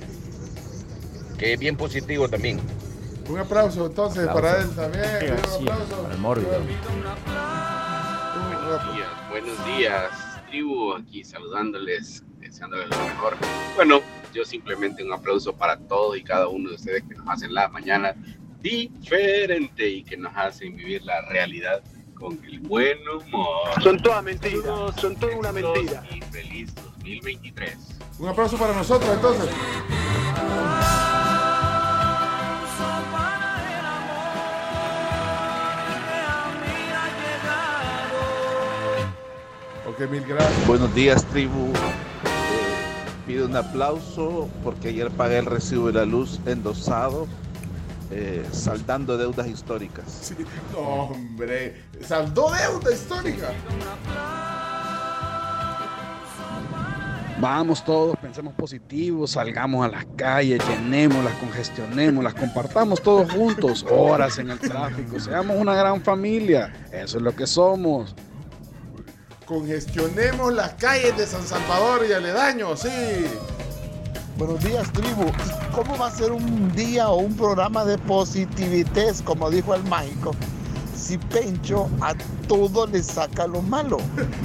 que 1.38 1.54
es 1.54 1.60
bien 1.60 1.78
positivo 1.78 2.28
también. 2.28 2.60
Un 3.30 3.40
aplauso 3.40 3.86
entonces 3.86 4.28
Aplauso. 4.28 4.42
para 4.42 4.62
él 4.62 4.76
también. 4.76 5.32
Un 5.32 5.70
aplauso. 5.70 6.02
Para 6.02 6.14
el 6.16 6.20
mórbido. 6.20 6.50
Buenos 8.60 8.94
días, 8.94 9.08
buenos 9.30 9.66
días, 9.66 10.12
tribu, 10.50 10.94
aquí 10.96 11.24
saludándoles 11.24 12.26
deseándole 12.42 12.86
lo 12.88 12.98
mejor. 13.06 13.38
Bueno, 13.78 14.02
yo 14.34 14.44
simplemente 14.44 15.02
un 15.02 15.14
aplauso 15.14 15.56
para 15.56 15.78
todos 15.78 16.18
y 16.18 16.24
cada 16.26 16.50
uno 16.50 16.72
de 16.72 16.76
ustedes 16.76 17.04
que 17.08 17.16
nos 17.16 17.26
hacen 17.30 17.54
la 17.54 17.70
mañana 17.70 18.14
diferente 18.60 19.88
y 19.88 20.04
que 20.04 20.18
nos 20.18 20.36
hacen 20.36 20.76
vivir 20.76 21.04
la 21.04 21.22
realidad 21.22 21.82
con 22.20 22.40
el 22.46 22.60
buen 22.60 22.98
humor. 23.08 23.84
Son 23.84 24.02
todas 24.02 24.24
mentiras, 24.24 24.96
son 25.00 25.16
toda 25.16 25.36
una 25.36 25.52
mentira. 25.52 26.04
Y 26.12 26.22
feliz 26.22 26.74
2023. 26.76 27.78
Un 28.20 28.30
aplauso 28.30 28.58
para 28.58 28.74
nosotros 28.74 29.10
entonces. 29.14 29.50
Ok, 39.88 40.10
mil 40.12 40.24
gracias. 40.26 40.68
Buenos 40.68 40.94
días, 40.94 41.26
tribu. 41.26 41.68
Eh, 41.70 43.06
pido 43.26 43.46
un 43.48 43.56
aplauso 43.56 44.50
porque 44.64 44.90
ayer 44.90 45.10
pagué 45.12 45.40
el 45.40 45.46
recibo 45.46 45.88
de 45.88 45.94
la 45.94 46.06
luz 46.06 46.40
endosado, 46.46 47.28
eh, 48.12 48.46
saldando 48.52 49.18
deudas 49.18 49.48
históricas. 49.48 50.06
Sí, 50.22 50.36
no, 50.74 50.80
hombre. 50.80 51.84
Saldó 52.02 52.52
deuda 52.52 52.94
histórica. 52.94 53.52
Vamos 57.40 57.86
todos, 57.86 58.18
pensemos 58.18 58.56
positivo, 58.56 59.28
salgamos 59.28 59.86
a 59.86 59.90
las 59.90 60.06
calles, 60.16 60.60
llenémoslas, 60.68 61.34
congestionémoslas, 61.36 62.34
compartamos 62.34 63.00
todos 63.00 63.32
juntos, 63.32 63.86
horas 63.88 64.40
en 64.40 64.50
el 64.50 64.58
tráfico, 64.58 65.20
seamos 65.20 65.56
una 65.56 65.76
gran 65.76 66.02
familia, 66.02 66.74
eso 66.92 67.18
es 67.18 67.24
lo 67.24 67.36
que 67.36 67.46
somos. 67.46 68.16
Congestionemos 69.46 70.52
las 70.52 70.74
calles 70.74 71.16
de 71.16 71.28
San 71.28 71.44
Salvador 71.44 72.08
y 72.10 72.14
aledaños, 72.14 72.80
sí. 72.80 73.28
Buenos 74.38 74.64
días, 74.64 74.94
tribu. 74.94 75.26
¿Y 75.26 75.74
cómo 75.74 75.98
va 75.98 76.08
a 76.08 76.12
ser 76.12 76.32
un 76.32 76.72
día 76.76 77.10
o 77.10 77.16
un 77.16 77.36
programa 77.36 77.84
de 77.86 77.98
positividad, 77.98 79.16
como 79.24 79.50
dijo 79.50 79.74
el 79.74 79.84
mágico, 79.86 80.36
si 80.96 81.18
Pencho 81.18 81.90
a 82.02 82.14
todo 82.48 82.86
le 82.86 83.02
saca 83.02 83.48
lo 83.48 83.64
malo? 83.64 83.98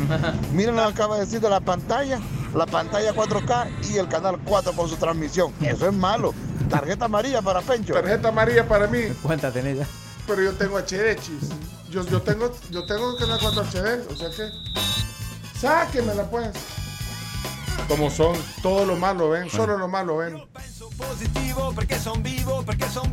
Miren 0.54 0.76
lo 0.76 0.82
que 0.86 0.92
acaba 0.94 1.16
de 1.16 1.26
decir 1.26 1.40
de 1.42 1.50
la 1.50 1.60
pantalla, 1.60 2.18
la 2.54 2.64
pantalla 2.64 3.12
4K 3.12 3.90
y 3.90 3.98
el 3.98 4.08
canal 4.08 4.38
4 4.46 4.72
con 4.72 4.88
su 4.88 4.96
transmisión. 4.96 5.52
Eso 5.60 5.86
es 5.86 5.92
malo. 5.92 6.32
Tarjeta 6.70 7.04
amarilla 7.04 7.42
para 7.42 7.60
Pencho. 7.60 7.92
Tarjeta 7.92 8.28
amarilla 8.28 8.66
para 8.66 8.86
mí. 8.86 9.00
¿Cuántas 9.22 9.52
tenés 9.52 9.76
ya? 9.76 9.86
Pero 10.26 10.42
yo 10.42 10.52
tengo 10.54 10.78
HD, 10.78 11.16
chis. 11.16 11.50
Yo, 11.90 12.02
yo 12.06 12.22
tengo, 12.22 12.50
yo 12.70 12.86
tengo 12.86 13.14
canal 13.18 13.38
4 13.42 13.62
HD, 13.64 14.10
o 14.10 14.16
sea 14.16 14.30
que. 14.30 15.58
Sáquemela 15.58 16.30
pues. 16.30 16.48
Como 17.88 18.10
son, 18.10 18.36
todo 18.62 18.86
lo 18.86 18.96
malo 18.96 19.30
ven, 19.30 19.50
solo 19.50 19.76
lo 19.76 19.88
malo 19.88 20.18
ven. 20.18 20.40
Positivo 20.96 21.74
son 22.02 22.22
son 22.90 23.12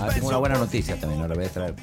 Ah, 0.00 0.08
tengo 0.12 0.28
una 0.28 0.38
buena 0.38 0.58
noticia 0.58 0.98
también, 0.98 1.22
ahora 1.22 1.34
voy 1.34 1.44
a 1.44 1.48
traer. 1.48 1.74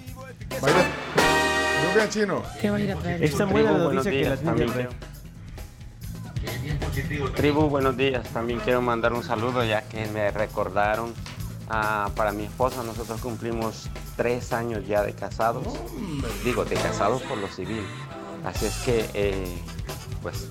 Vaya. 0.62 2.10
Chino. 2.10 2.41
¿Qué 2.60 2.70
va 2.70 2.78
a 2.78 2.80
ir 2.80 2.91
a 2.91 2.96
traer? 2.96 3.24
Es 3.24 3.38
tan 3.38 3.50
buena 3.50 3.72
la 3.72 3.84
Buenos 3.86 4.06
noticia 4.06 4.12
que 4.12 4.30
la 4.30 4.36
días, 4.36 4.56
tiene 4.56 4.72
también. 4.72 4.89
Tribu, 7.36 7.70
buenos 7.70 7.96
días. 7.96 8.28
También 8.30 8.60
quiero 8.60 8.82
mandar 8.82 9.14
un 9.14 9.24
saludo 9.24 9.64
ya 9.64 9.84
que 9.84 10.06
me 10.08 10.32
recordaron 10.32 11.14
ah, 11.70 12.10
para 12.16 12.32
mi 12.32 12.46
esposa. 12.46 12.84
Nosotros 12.84 13.22
cumplimos 13.22 13.89
tres 14.18 14.54
años 14.54 14.86
ya 14.88 15.04
de 15.04 15.14
casados. 15.14 15.68
Digo, 16.44 16.66
de 16.66 16.76
casados 16.76 17.22
por 17.24 17.38
lo 17.38 17.48
civil. 17.48 17.84
Así 18.44 18.66
es 18.66 18.76
que, 18.80 19.10
eh, 19.14 19.62
pues, 20.22 20.48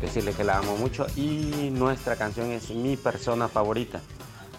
decirle 0.00 0.32
que 0.32 0.44
la 0.44 0.58
amo 0.58 0.76
mucho. 0.76 1.06
Y 1.16 1.70
nuestra 1.72 2.16
canción 2.16 2.50
es 2.50 2.70
mi 2.70 2.96
persona 2.96 3.48
favorita. 3.48 4.00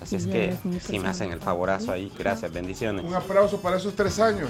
Así 0.01 0.15
es 0.15 0.27
que, 0.27 0.55
si 0.85 0.97
me 0.97 1.09
hacen 1.09 1.31
el 1.31 1.41
favorazo 1.41 1.91
ahí, 1.91 2.09
gracias, 2.17 2.51
bendiciones. 2.53 3.03
Un 3.03 3.15
aplauso 3.15 3.59
para 3.61 3.75
esos 3.77 3.93
tres 3.95 4.17
años. 4.19 4.49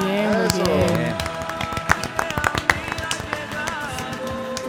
Bien, 0.00 0.30
Eso. 0.46 0.62
bien. 0.64 1.14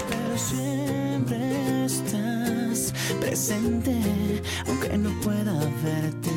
Pero 0.10 0.38
siempre 0.38 1.86
estás 1.86 2.94
presente, 3.20 4.42
aunque 4.68 4.98
no 4.98 5.10
pueda 5.22 5.54
verte. 5.84 6.30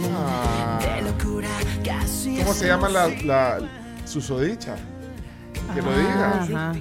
De 0.80 1.02
locura 1.02 1.48
casi 1.84 2.38
Ah. 2.40 2.44
¿Cómo 2.44 2.54
se 2.54 2.66
llama 2.66 2.88
la, 2.88 3.08
la 3.24 3.58
susodicha? 4.04 4.76
Que 5.74 5.82
lo 5.82 5.98
diga. 5.98 6.42
Ajá. 6.42 6.72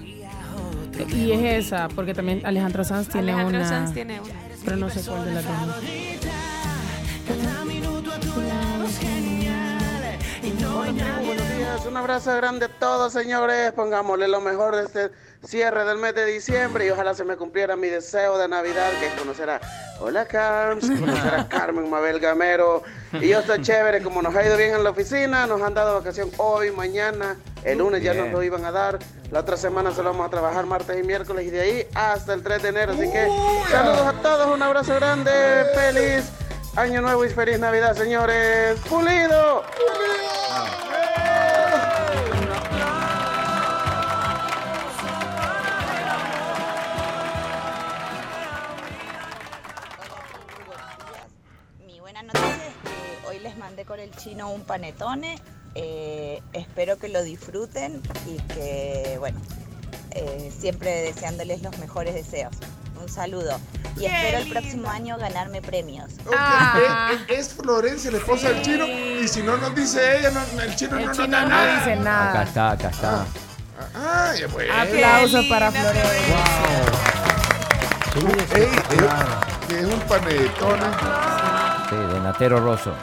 Y 1.10 1.32
es 1.32 1.66
esa, 1.66 1.88
porque 1.90 2.14
también 2.14 2.46
Alejandro 2.46 2.84
Sanz 2.84 3.10
tiene 3.10 3.32
Alejandro 3.32 3.60
una. 3.60 3.70
Sanz 3.70 3.94
tiene 3.94 4.20
una. 4.20 4.34
Pero 4.66 4.78
no 4.78 4.90
sé 4.90 5.02
cuál 5.08 5.26
de 5.26 5.34
las 5.34 5.46
dos. 5.46 5.54
Cada 7.28 7.66
minuto 7.66 8.12
a 8.12 8.20
tu 8.20 8.42
lado 8.42 8.86
es 8.88 8.98
genial. 8.98 10.18
Y 10.44 10.62
no 10.62 10.82
hay 10.82 10.94
nadie. 10.94 11.28
Buenos 11.28 11.58
días, 11.58 11.86
un 11.86 11.98
abrazo 11.98 12.36
grande 12.36 12.66
a 12.66 12.70
todos, 12.70 13.14
señores. 13.14 13.72
Pongámosle 13.74 14.28
lo 14.28 14.42
mejor 14.42 14.76
de 14.76 14.84
este 14.86 15.12
cierre 15.46 15.86
del 15.86 15.98
mes 15.98 16.16
de 16.16 16.26
diciembre 16.26 16.86
y 16.86 16.90
ojalá 16.90 17.14
se 17.14 17.24
me 17.24 17.38
cumpliera 17.38 17.76
mi 17.76 17.88
deseo 17.88 18.38
de 18.38 18.48
Navidad, 18.48 18.92
que 19.00 19.08
es 19.08 19.14
conocer 19.14 19.50
a 19.50 19.62
Hola 20.00 20.26
Carms, 20.26 20.90
conocer 20.90 21.36
a 21.36 21.48
Carmen 21.48 21.90
Mabel 21.90 22.20
Gamero. 22.20 22.84
Y 23.14 23.30
yo 23.30 23.40
estoy 23.40 23.62
chévere, 23.62 24.02
como 24.02 24.22
nos 24.22 24.36
ha 24.36 24.46
ido 24.46 24.58
bien 24.58 24.76
en 24.76 24.84
la 24.84 24.90
oficina, 24.90 25.48
nos 25.48 25.62
han 25.62 25.74
dado 25.74 25.96
vacación 25.96 26.30
hoy, 26.38 26.72
mañana, 26.72 27.38
el 27.64 27.78
lunes 27.80 28.04
ya 28.04 28.14
nos 28.14 28.32
lo 28.32 28.44
iban 28.44 28.66
a 28.66 28.72
dar. 28.72 29.00
La 29.32 29.42
otra 29.42 29.58
semana 29.58 29.92
solo 29.92 30.12
vamos 30.12 30.28
a 30.28 30.30
trabajar 30.30 30.66
martes 30.66 30.98
y 30.98 31.04
miércoles 31.04 31.46
y 31.46 31.50
de 31.50 31.62
ahí 31.62 31.88
hasta 31.94 32.34
el 32.34 32.44
3 32.44 32.64
de 32.64 32.70
enero. 32.70 32.94
Así 32.94 33.12
que 33.12 33.28
saludos 33.70 34.08
a 34.08 34.14
todos, 34.22 34.48
un 34.54 34.62
abrazo 34.62 34.96
grande, 34.96 35.32
feliz 35.76 36.32
año 36.78 37.02
nuevo 37.02 37.26
y 37.26 37.30
feliz 37.30 37.60
Navidad, 37.60 37.96
señores. 37.96 38.80
¡Pulido! 38.88 39.64
Mi 39.64 41.27
chino 54.28 54.52
un 54.52 54.62
panetone. 54.64 55.40
eh, 55.80 56.42
espero 56.54 56.98
que 56.98 57.08
lo 57.08 57.22
disfruten 57.24 58.02
y 58.26 58.38
que, 58.54 59.18
bueno, 59.20 59.40
eh, 60.12 60.52
siempre 60.58 60.90
deseándoles 61.04 61.62
los 61.62 61.78
mejores 61.78 62.16
deseos. 62.16 62.56
Un 63.00 63.08
saludo. 63.10 63.60
Y 63.96 64.06
espero 64.06 64.40
el 64.40 64.50
próximo 64.50 64.90
año 64.90 65.18
ganarme 65.18 65.62
premios. 65.62 66.14
Ok, 66.26 66.34
Es, 67.30 67.48
es 67.48 67.54
Florencia, 67.54 68.10
la 68.12 68.18
esposa 68.18 68.50
del 68.50 68.62
chino. 68.64 68.86
Y 68.88 69.28
si 69.28 69.44
no 69.44 69.58
nos 69.58 69.76
dice 69.76 70.18
ella, 70.20 70.32
no- 70.32 70.62
el 70.62 70.76
chino 70.76 70.98
El 70.98 71.06
no 71.06 71.12
chino 71.12 71.28
nos 71.28 71.32
da 71.32 71.42
no 71.44 71.50
nada. 71.50 71.78
dice 71.78 71.96
nada. 71.98 72.30
Acá 72.32 72.44
está, 72.44 72.72
acá 72.72 72.90
está. 72.90 73.26
Ah, 73.94 74.34
ya 74.40 74.48
pues. 74.48 74.68
Aplausos 74.72 75.46
para 75.46 75.72
Florencia. 75.72 76.38
Ey, 78.56 78.64
es- 78.64 79.68
que 79.68 79.80
es 79.80 79.86
un 79.86 80.00
panetone 80.02 80.86
Sí, 81.90 81.96
de 82.14 82.20
Natero 82.22 82.60
Rosso. 82.62 82.94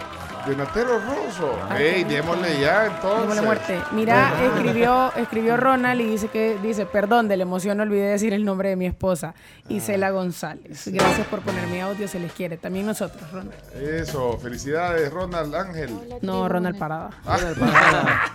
De 0.47 0.57
Natero 0.57 0.99
Rosso. 0.99 1.59
Ey, 1.77 2.05
démosle 2.05 2.61
ya 2.61 2.87
entonces. 2.87 3.21
Démosle 3.23 3.43
muerte. 3.43 3.81
Mira, 3.93 4.33
escribió, 4.45 5.13
escribió 5.17 5.57
Ronald 5.57 6.01
y 6.01 6.05
dice 6.05 6.29
que 6.29 6.59
dice, 6.63 6.87
perdón, 6.87 7.29
de 7.29 7.37
la 7.37 7.43
emoción 7.45 7.81
olvidé 7.81 8.09
decir 8.11 8.33
el 8.35 8.45
nombre 8.45 8.69
de 8.71 8.77
mi 8.77 8.87
esposa, 8.87 9.35
Isela 9.69 10.11
González. 10.11 10.83
Gracias 10.87 11.27
por 11.29 11.41
poner 11.41 11.67
mi 11.69 11.81
audio, 11.81 12.07
se 12.09 12.19
les 12.21 12.33
quiere. 12.33 12.57
También 12.57 12.87
nosotros, 12.87 13.31
Ronald. 13.33 13.55
Eso, 13.75 14.39
felicidades, 14.39 15.11
Ronald 15.13 15.55
Ángel. 15.55 15.99
No, 16.23 16.49
Ronald 16.49 16.79
Parada. 16.79 17.11
Ah. 17.27 18.31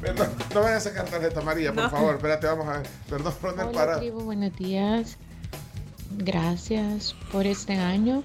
Perdón, 0.00 0.28
no 0.54 0.60
vayan 0.60 0.76
a 0.76 0.80
sacar 0.80 1.06
tarjeta 1.06 1.40
María, 1.40 1.72
por 1.72 1.84
No. 1.84 1.90
favor. 1.90 2.14
Espérate, 2.16 2.46
vamos 2.46 2.68
a 2.68 2.78
ver. 2.78 2.86
Perdón, 3.08 3.34
Ronald 3.42 3.68
Hola 3.70 3.78
Parada. 3.78 3.98
tribu, 4.00 4.20
buenos 4.20 4.54
días. 4.56 5.16
Gracias 6.18 7.14
por 7.32 7.46
este 7.46 7.74
año. 7.78 8.22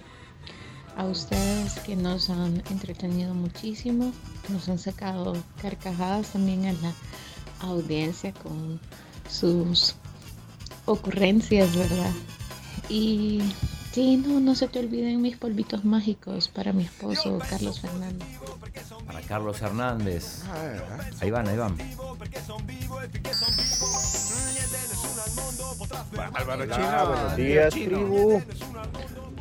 A 0.97 1.05
ustedes 1.05 1.79
que 1.79 1.95
nos 1.95 2.29
han 2.29 2.61
entretenido 2.69 3.33
muchísimo, 3.33 4.11
nos 4.49 4.69
han 4.69 4.77
sacado 4.77 5.35
carcajadas 5.61 6.29
también 6.29 6.65
a 6.65 6.73
la 6.73 6.93
audiencia 7.61 8.33
con 8.33 8.79
sus 9.29 9.95
ocurrencias, 10.85 11.75
¿verdad? 11.75 12.11
Y 12.89 13.41
sí, 13.93 14.17
no, 14.17 14.39
no 14.39 14.53
se 14.55 14.67
te 14.67 14.79
olviden 14.79 15.21
mis 15.21 15.37
polvitos 15.37 15.85
mágicos 15.85 16.49
para 16.49 16.73
mi 16.73 16.83
esposo 16.83 17.39
Carlos 17.49 17.79
Fernández. 17.79 18.27
Para 19.05 19.21
Carlos 19.21 19.61
Hernández. 19.61 20.43
Ah, 20.47 20.99
Ahí 21.21 21.31
van, 21.31 21.47
ahí 21.47 21.57
van. 21.57 21.77
Álvaro 26.33 26.63
Hola, 26.63 27.03
buenos 27.05 27.35
días, 27.35 27.73
tribu. 27.73 28.41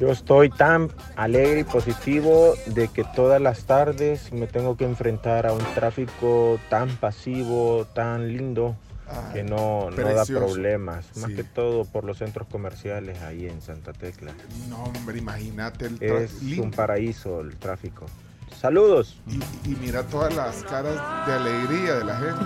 Yo 0.01 0.11
estoy 0.11 0.49
tan 0.49 0.89
alegre 1.15 1.61
y 1.61 1.65
positivo 1.65 2.55
de 2.67 2.89
que 2.89 3.05
todas 3.05 3.39
las 3.41 3.65
tardes 3.65 4.33
me 4.33 4.47
tengo 4.47 4.75
que 4.77 4.85
enfrentar 4.87 5.47
a 5.47 5.53
un 5.53 5.63
tráfico 5.75 6.59
tan 6.71 6.89
pasivo, 6.97 7.87
tan 7.95 8.27
lindo. 8.29 8.75
que 9.35 9.43
no, 9.43 9.91
no 9.91 10.15
da 10.15 10.25
problemas, 10.25 11.05
más 11.17 11.27
Sí. 11.31 11.35
que 11.35 11.43
todo 11.43 11.85
por 11.85 12.05
los 12.05 12.19
centros 12.19 12.47
comerciales 12.47 13.21
ahí 13.23 13.45
en 13.47 13.61
Santa 13.61 13.93
Tecla. 13.93 14.33
No, 14.69 14.85
hombre, 14.85 15.19
imagínate 15.19 15.87
el 15.87 16.01
Es 16.01 16.41
lindo. 16.41 16.63
un 16.63 16.71
paraíso 16.71 17.41
el 17.41 17.57
tráfico. 17.57 18.07
Saludos. 18.61 19.19
Y, 19.27 19.41
y 19.69 19.75
mira 19.81 20.05
todas 20.05 20.33
las 20.37 20.63
caras 20.63 20.95
de 21.27 21.33
alegría 21.33 21.95
de 21.97 22.05
la 22.05 22.17
gente. 22.19 22.45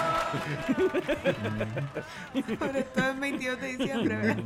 Sobre 2.58 2.82
todo 2.82 3.10
el 3.10 3.20
22 3.20 3.60
de 3.60 3.76
diciembre, 3.76 4.36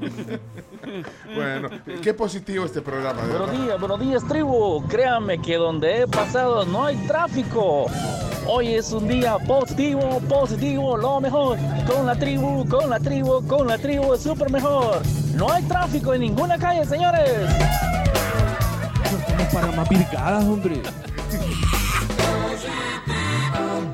bueno, 1.35 1.69
qué 2.03 2.15
positivo 2.15 2.65
este 2.65 2.81
programa. 2.83 3.23
de 3.23 3.29
Buenos 3.29 3.53
días, 3.53 3.81
buenos 3.81 4.01
días, 4.01 4.29
tribu. 4.29 4.87
Créanme 4.89 5.41
que 5.41 5.57
donde 5.57 6.03
he 6.03 6.07
pasado 6.07 6.65
no 6.67 6.85
hay 6.85 6.97
tráfico. 7.07 7.87
Hoy 8.47 8.75
es 8.75 8.93
un 8.93 9.09
día 9.09 9.39
positivo, 9.39 10.21
positivo, 10.29 10.97
lo 10.97 11.21
mejor. 11.21 11.59
Con 11.87 12.07
la 12.07 12.15
tribu, 12.15 12.69
con 12.69 12.91
la 12.91 13.01
tribu, 13.01 13.47
con 13.47 13.67
la 13.67 13.79
tribu 13.79 14.15
es 14.15 14.23
súper 14.23 14.51
mejor. 14.51 15.03
No 15.35 15.51
hay 15.51 15.63
tráfico 15.65 16.13
en 16.13 16.21
ninguna 16.21 16.59
calle, 16.59 16.85
señores. 16.85 17.31
Estamos 19.03 19.55
para 19.55 19.73
más 19.73 19.89
virgadas, 19.89 20.45
hombre. 20.45 20.83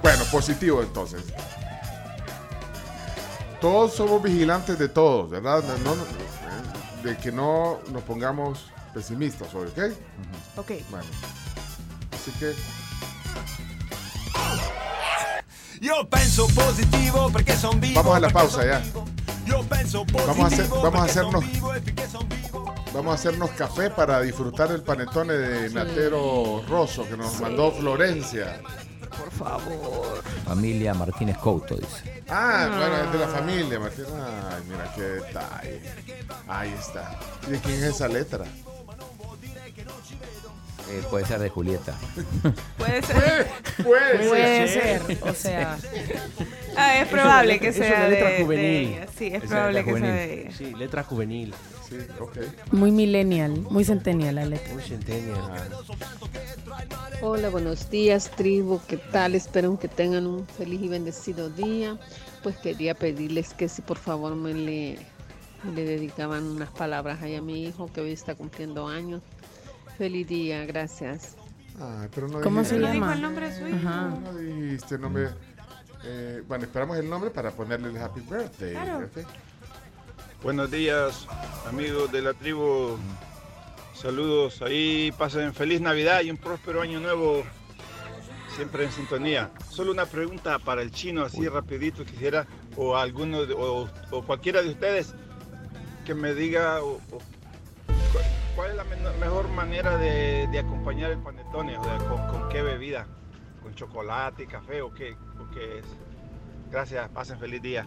Bueno, 0.02 0.24
positivo 0.32 0.82
entonces. 0.82 1.22
Todos 3.60 3.92
somos 3.94 4.22
vigilantes 4.22 4.78
de 4.78 4.88
todos, 4.88 5.30
¿verdad? 5.30 5.62
No- 5.84 5.94
no- 5.94 6.04
de 7.02 7.16
que 7.16 7.30
no 7.32 7.78
nos 7.92 8.02
pongamos 8.02 8.66
pesimistas 8.94 9.54
hoy, 9.54 9.68
¿ok? 9.68 9.78
Ok. 10.56 10.70
Bueno. 10.90 11.04
Así 12.12 12.30
que 12.32 12.54
Io 15.82 16.06
penso 16.10 16.46
positivo 16.48 17.30
perché 17.32 17.56
son 17.56 17.80
vivo. 17.80 17.94
vamos 18.02 18.16
a 18.16 18.20
la 18.20 18.28
pausa 18.30 18.64
ya. 18.66 18.82
Io 19.46 19.62
penso 19.64 20.04
positivo 20.04 20.26
Vamos 20.26 20.44
a, 20.44 20.46
hacer, 20.54 20.68
vamos 20.68 21.00
a 21.00 21.04
hacernos 21.04 21.44
vamos 22.92 23.12
a 23.12 23.14
hacernos 23.14 23.50
café 23.52 23.88
para 23.88 24.20
disfrutar 24.20 24.70
el 24.72 24.82
panetone 24.82 25.32
de 25.32 25.70
Natero 25.70 26.62
Rosso 26.68 27.08
que 27.08 27.16
nos 27.16 27.40
mandó 27.40 27.72
Florencia. 27.72 28.60
Por 29.16 29.30
favor. 29.30 30.22
Familia 30.44 30.94
Martínez 30.94 31.36
Couto, 31.38 31.76
dice. 31.76 32.22
Ah, 32.28 32.68
bueno, 32.70 32.96
es 33.04 33.12
de 33.12 33.18
la 33.18 33.28
familia, 33.28 33.80
Martín. 33.80 34.04
Ay, 34.14 34.62
mira 34.68 34.92
qué 34.94 35.02
detalle. 35.02 35.80
Ahí 36.48 36.74
está. 36.78 37.18
¿Y 37.46 37.50
de 37.52 37.58
quién 37.58 37.74
es 37.76 37.82
esa 37.82 38.08
letra? 38.08 38.44
Eh, 40.90 41.02
puede 41.08 41.24
ser 41.24 41.38
de 41.38 41.48
Julieta. 41.50 41.94
Puede 42.78 43.02
ser. 43.02 43.46
Puede, 43.84 44.28
Puede 44.28 44.68
ser, 44.68 45.18
o 45.22 45.34
sea. 45.34 45.78
Ah, 46.76 47.00
es 47.00 47.08
probable 47.08 47.58
que 47.58 47.68
es 47.68 47.76
sea 47.76 47.94
una 47.96 48.08
letra 48.08 48.28
de, 48.28 48.34
de 48.38 48.44
juvenil. 48.44 48.88
ella. 48.94 49.06
Sí, 49.18 49.26
es 49.26 49.42
probable 49.42 49.82
letra 49.82 49.84
que 49.84 50.00
sea 50.00 50.08
juvenil. 50.08 50.28
de 50.28 50.40
ella. 50.42 50.56
Sí, 50.56 50.74
letra 50.76 51.02
juvenil. 51.02 51.54
Sí, 51.88 51.96
ok. 52.20 52.38
Muy 52.72 52.92
millennial, 52.92 53.50
muy 53.70 53.84
centennial 53.84 54.36
la 54.36 54.46
letra. 54.46 54.72
Muy 54.72 54.82
centennial. 54.84 55.40
Hola, 57.22 57.48
buenos 57.50 57.90
días, 57.90 58.30
tribu. 58.30 58.80
¿Qué 58.86 58.96
tal? 58.96 59.34
Espero 59.34 59.78
que 59.78 59.88
tengan 59.88 60.26
un 60.28 60.46
feliz 60.46 60.80
y 60.80 60.88
bendecido 60.88 61.50
día. 61.50 61.98
Pues 62.42 62.56
quería 62.56 62.94
pedirles 62.94 63.52
que 63.52 63.68
si 63.68 63.82
por 63.82 63.98
favor 63.98 64.36
me 64.36 64.54
le, 64.54 64.98
me 65.64 65.72
le 65.72 65.84
dedicaban 65.84 66.44
unas 66.44 66.70
palabras 66.70 67.20
ahí 67.20 67.34
a 67.34 67.42
mi 67.42 67.64
hijo 67.64 67.90
que 67.92 68.00
hoy 68.00 68.12
está 68.12 68.36
cumpliendo 68.36 68.86
años. 68.86 69.22
Feliz 70.00 70.26
día, 70.28 70.64
gracias. 70.64 71.36
Ay, 71.78 72.08
pero 72.14 72.26
no 72.26 72.40
¿Cómo 72.40 72.64
se 72.64 72.78
dijiste- 72.78 72.86
¿No 72.86 72.92
dijo 72.94 73.00
llama? 73.04 73.12
el 73.16 73.20
nombre 73.20 73.50
de 73.50 73.58
su 73.58 73.68
hijo? 73.68 73.86
Ajá. 73.86 74.08
No 74.08 74.34
dijiste 74.38 74.94
el 74.94 75.00
nombre. 75.02 75.28
Eh, 76.04 76.42
bueno, 76.48 76.64
esperamos 76.64 76.96
el 76.96 77.10
nombre 77.10 77.28
para 77.28 77.50
ponerle 77.50 77.90
el 77.90 77.98
happy 77.98 78.20
birthday. 78.22 78.74
Buenos 80.42 80.70
días, 80.70 81.26
amigos 81.68 82.10
de 82.12 82.22
la 82.22 82.32
tribu. 82.32 82.96
Saludos 83.92 84.62
ahí, 84.62 85.12
pasen 85.18 85.52
feliz 85.52 85.82
Navidad 85.82 86.22
y 86.22 86.30
un 86.30 86.38
próspero 86.38 86.80
año 86.80 86.98
nuevo. 86.98 87.42
Siempre 88.56 88.84
en 88.84 88.92
sintonía. 88.92 89.50
Solo 89.68 89.92
una 89.92 90.06
pregunta 90.06 90.58
para 90.60 90.80
el 90.80 90.92
chino, 90.92 91.24
así 91.24 91.46
rapidito 91.46 92.06
quisiera, 92.06 92.46
o 92.74 92.96
alguno, 92.96 93.44
de- 93.44 93.52
o, 93.52 93.86
o 94.12 94.22
cualquiera 94.24 94.62
de 94.62 94.70
ustedes, 94.70 95.12
que 96.06 96.14
me 96.14 96.32
diga 96.32 96.82
o- 96.82 96.94
o 97.12 97.18
cu- 97.18 98.18
cuál 98.56 98.70
es 98.70 98.76
la 98.76 98.84
mejor 99.20 99.48
manera 99.48 99.96
de, 99.96 100.48
de 100.50 100.58
acompañar 100.58 101.10
el 101.10 101.18
panetone, 101.18 101.76
o 101.78 101.84
sea, 101.84 101.96
con, 101.98 102.26
con 102.28 102.48
qué 102.48 102.62
bebida, 102.62 103.06
con 103.62 103.74
chocolate, 103.74 104.46
café 104.46 104.82
o 104.82 104.92
qué, 104.92 105.12
o 105.38 105.50
qué 105.50 105.78
es. 105.78 105.84
Gracias, 106.70 107.08
pasen 107.10 107.38
feliz 107.38 107.62
día. 107.62 107.86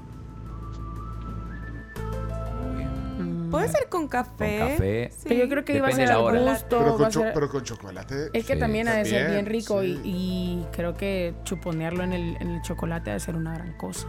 Puede 3.51 3.67
ser 3.67 3.87
con 3.87 4.07
café. 4.07 4.57
Con 4.59 4.69
café. 4.69 5.11
Sí. 5.15 5.25
Pero 5.29 5.43
yo 5.43 5.49
creo 5.49 5.63
que 5.63 5.77
iba 5.77 5.87
a 5.87 5.91
ser 5.91 6.11
al 6.11 6.21
gusto. 6.39 6.79
Pero 6.79 6.97
con, 6.97 7.05
a 7.05 7.09
cho- 7.09 7.19
ser- 7.21 7.33
pero 7.35 7.49
con 7.49 7.63
chocolate. 7.63 8.29
Es 8.33 8.45
que 8.47 8.53
Sí, 8.55 8.59
también 8.59 8.87
ha 8.87 8.95
de 8.95 9.05
ser 9.05 9.29
bien 9.29 9.45
rico 9.45 9.83
y, 9.83 9.95
sí. 9.97 10.01
y 10.03 10.65
creo 10.71 10.95
que 10.95 11.35
chuponearlo 11.43 12.03
en 12.03 12.13
el, 12.13 12.35
en 12.39 12.49
el 12.49 12.61
chocolate 12.63 13.11
ha 13.11 13.13
de 13.13 13.19
ser 13.19 13.35
una 13.35 13.53
gran 13.53 13.73
cosa. 13.73 14.07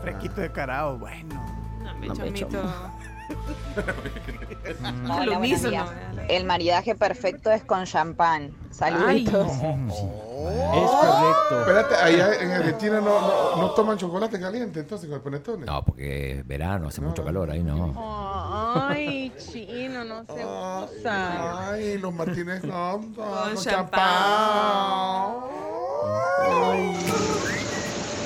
Fresquito 0.00 0.40
de 0.40 0.50
carao, 0.52 0.96
bueno. 0.98 1.34
No, 1.82 1.94
me 1.98 2.06
No, 2.06 2.14
me 2.14 2.32
Hola, 5.10 5.38
buenos 5.38 5.62
días. 5.62 5.88
El 6.28 6.44
maridaje 6.44 6.94
perfecto 6.94 7.50
es 7.50 7.64
con 7.64 7.84
champán. 7.84 8.52
Saluditos. 8.70 9.50
Es 9.50 10.90
correcto. 10.90 11.60
Espérate, 11.60 11.94
allá 11.96 12.34
en 12.40 12.50
Argentina 12.52 13.00
no, 13.00 13.20
no, 13.20 13.56
no 13.56 13.70
toman 13.70 13.98
chocolate 13.98 14.38
caliente 14.38 14.80
entonces 14.80 15.08
con 15.08 15.16
el 15.16 15.22
panetone. 15.22 15.66
No, 15.66 15.84
porque 15.84 16.38
es 16.38 16.46
verano, 16.46 16.88
hace 16.88 17.00
mucho 17.00 17.24
calor, 17.24 17.50
ahí 17.50 17.62
no. 17.62 17.94
Ay, 18.88 19.32
chino, 19.38 20.04
no 20.04 20.24
se 20.24 20.44
usa. 20.44 21.70
Ay, 21.70 21.98
los 21.98 22.12
Martínez 22.12 22.60
con, 22.60 23.14
con 23.14 23.56
champán. 23.56 25.32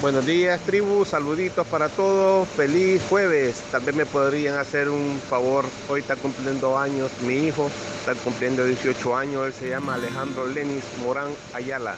Buenos 0.02 0.26
días, 0.26 0.60
tribu. 0.62 1.04
Saluditos 1.04 1.64
para 1.68 1.88
todos. 1.88 2.48
Feliz 2.48 3.00
jueves. 3.08 3.62
Tal 3.70 3.82
vez 3.82 3.94
me 3.94 4.04
podrían 4.04 4.58
hacer 4.58 4.88
un 4.88 5.20
favor. 5.30 5.64
Hoy 5.88 6.00
está 6.00 6.16
cumpliendo 6.16 6.76
años 6.76 7.12
mi 7.20 7.34
hijo. 7.34 7.70
Está 8.00 8.16
cumpliendo 8.16 8.64
18 8.66 9.16
años. 9.16 9.46
Él 9.46 9.52
se 9.52 9.68
llama 9.68 9.94
Alejandro 9.94 10.48
Lenis 10.48 10.82
Morán 11.04 11.28
Ayala. 11.52 11.94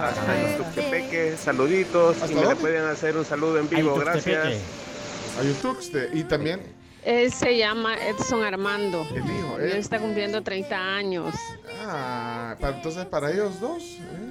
Hasta 0.00 0.48
en 0.48 0.58
Tuxtepeque. 0.58 1.36
Saluditos. 1.36 2.22
¿Hasta 2.22 2.32
Y 2.32 2.36
me 2.36 2.46
le 2.46 2.54
pueden 2.54 2.84
hacer 2.84 3.16
un 3.16 3.24
saludo 3.24 3.58
en 3.58 3.68
vivo. 3.68 3.96
Gracias. 3.96 4.44
Tuxtepeque. 4.44 5.40
Hay 5.40 5.48
un 5.48 5.54
tuxte. 5.54 6.10
Y 6.12 6.22
también 6.22 6.60
Él 7.04 7.32
se 7.32 7.58
llama 7.58 7.96
Edson 7.96 8.44
Armando. 8.44 9.04
el 9.10 9.24
hijo. 9.24 9.56
Y 9.58 9.64
él 9.64 9.72
¿eh? 9.72 9.78
está 9.78 9.98
cumpliendo 9.98 10.40
30 10.44 10.76
años. 10.76 11.34
Ah, 11.84 12.54
para, 12.60 12.76
entonces 12.76 13.06
para 13.06 13.32
ellos 13.32 13.58
dos. 13.58 13.82
¿eh? 13.82 14.27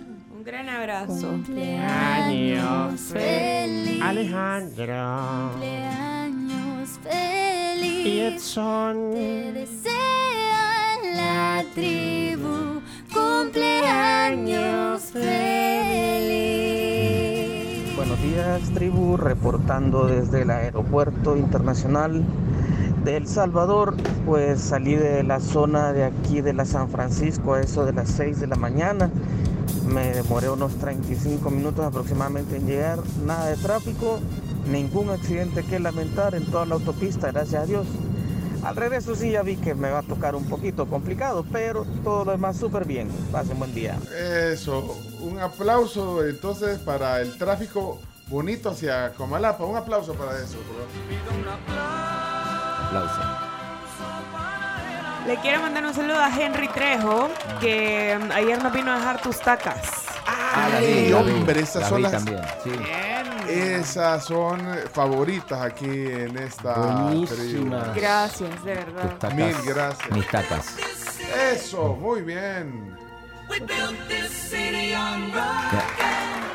Un 0.48 0.54
gran 0.54 0.70
abrazo. 0.70 1.41
Años 1.89 3.02
feliz. 3.02 4.02
Alejandro. 4.02 5.50
Cumpleaños 5.52 6.89
feliz. 7.04 8.06
Y 8.06 8.20
Edson. 8.22 9.12
Te 9.12 9.52
desea 9.52 10.95
la 11.04 11.66
tribu. 11.76 12.80
Cumpleaños 13.14 15.02
feliz. 15.02 15.28
Buenos 17.98 18.22
días, 18.22 18.62
tribu, 18.74 19.18
reportando 19.18 20.08
desde 20.08 20.43
el 20.43 20.52
Aeropuerto 20.52 21.36
Internacional 21.36 22.24
de 23.04 23.18
El 23.18 23.28
Salvador. 23.28 23.98
Pues 24.26 24.62
salí 24.62 24.95
de 24.95 25.24
la 25.24 25.41
zona 25.41 25.91
de 25.91 26.06
aquí 26.06 26.39
de 26.39 26.54
la 26.54 26.64
San 26.64 26.88
Francisco 26.88 27.56
a 27.56 27.60
eso 27.60 27.84
de 27.84 27.91
las 27.91 28.08
6 28.12 28.39
de 28.39 28.48
la 28.48 28.56
mañana. 28.56 29.12
Me 29.86 30.11
demoré 30.13 30.49
unos 30.49 30.76
35 30.76 31.49
minutos 31.49 31.86
aproximadamente 31.86 32.57
en 32.57 32.68
llegar. 32.68 32.99
Nada 33.26 33.47
de 33.47 33.57
tráfico, 33.57 34.20
ningún 34.70 35.09
accidente 35.09 35.63
que 35.63 35.80
lamentar 35.80 36.36
en 36.36 36.45
toda 36.45 36.65
la 36.65 36.76
autopista, 36.76 37.32
gracias 37.32 37.63
a 37.63 37.65
Dios. 37.65 37.88
Al 38.63 38.76
regreso 38.76 39.15
sí 39.15 39.32
ya 39.32 39.43
vi 39.43 39.55
que 39.55 39.76
me 39.76 39.89
va 39.89 39.99
a 39.99 40.03
tocar 40.03 40.36
un 40.36 40.45
poquito 40.45 40.88
complicado, 40.88 41.45
pero 41.51 41.86
todo 42.03 42.26
lo 42.26 42.32
demás 42.32 42.57
súper 42.57 42.86
bien. 42.86 43.09
Pasen 43.32 43.57
buen 43.59 43.74
día. 43.74 43.97
Eso. 44.51 44.97
Un 45.22 45.39
aplauso 45.39 46.26
entonces 46.26 46.80
para 46.80 47.22
el 47.22 47.38
tráfico 47.38 47.99
bonito 48.28 48.70
hacia 48.70 49.13
Comalapa. 49.13 49.63
Un 49.63 49.78
aplauso 49.78 50.13
para 50.15 50.38
eso. 50.38 50.57
por 50.57 50.76
favor. 50.76 51.57
Aplauso. 52.88 53.47
Le 55.28 55.36
quiero 55.41 55.61
mandar 55.61 55.86
un 55.86 55.93
saludo 55.93 56.19
a 56.19 56.30
Henry 56.30 56.67
Trejo, 56.69 57.30
que 57.59 58.17
mm, 58.17 58.32
ayer 58.32 58.63
nos 58.63 58.71
vino 58.71 58.91
a 58.93 58.97
dejar 58.97 59.21
tus 59.21 59.39
tacas. 59.39 59.82
Ah, 60.25 60.69
Ay, 60.78 61.09
la 61.09 61.21
vi. 61.21 61.32
hombre, 61.32 61.59
esas 61.61 61.89
son 61.89 62.01
las- 62.01 62.11
también, 62.13 62.41
sí. 62.63 62.71
Esas 63.49 64.25
son 64.25 64.59
favoritas 64.93 65.61
aquí 65.61 65.86
en 65.89 66.38
esta 66.38 66.73
Buenísimas. 66.73 67.93
Gracias, 67.95 68.63
de 68.63 68.73
verdad. 68.73 69.01
Tus 69.09 69.19
tacas, 69.19 69.36
Mil 69.38 69.55
gracias. 69.65 70.11
Mis 70.11 70.28
tacas. 70.28 70.75
Eso, 71.53 71.93
muy 71.95 72.21
bien. 72.21 72.95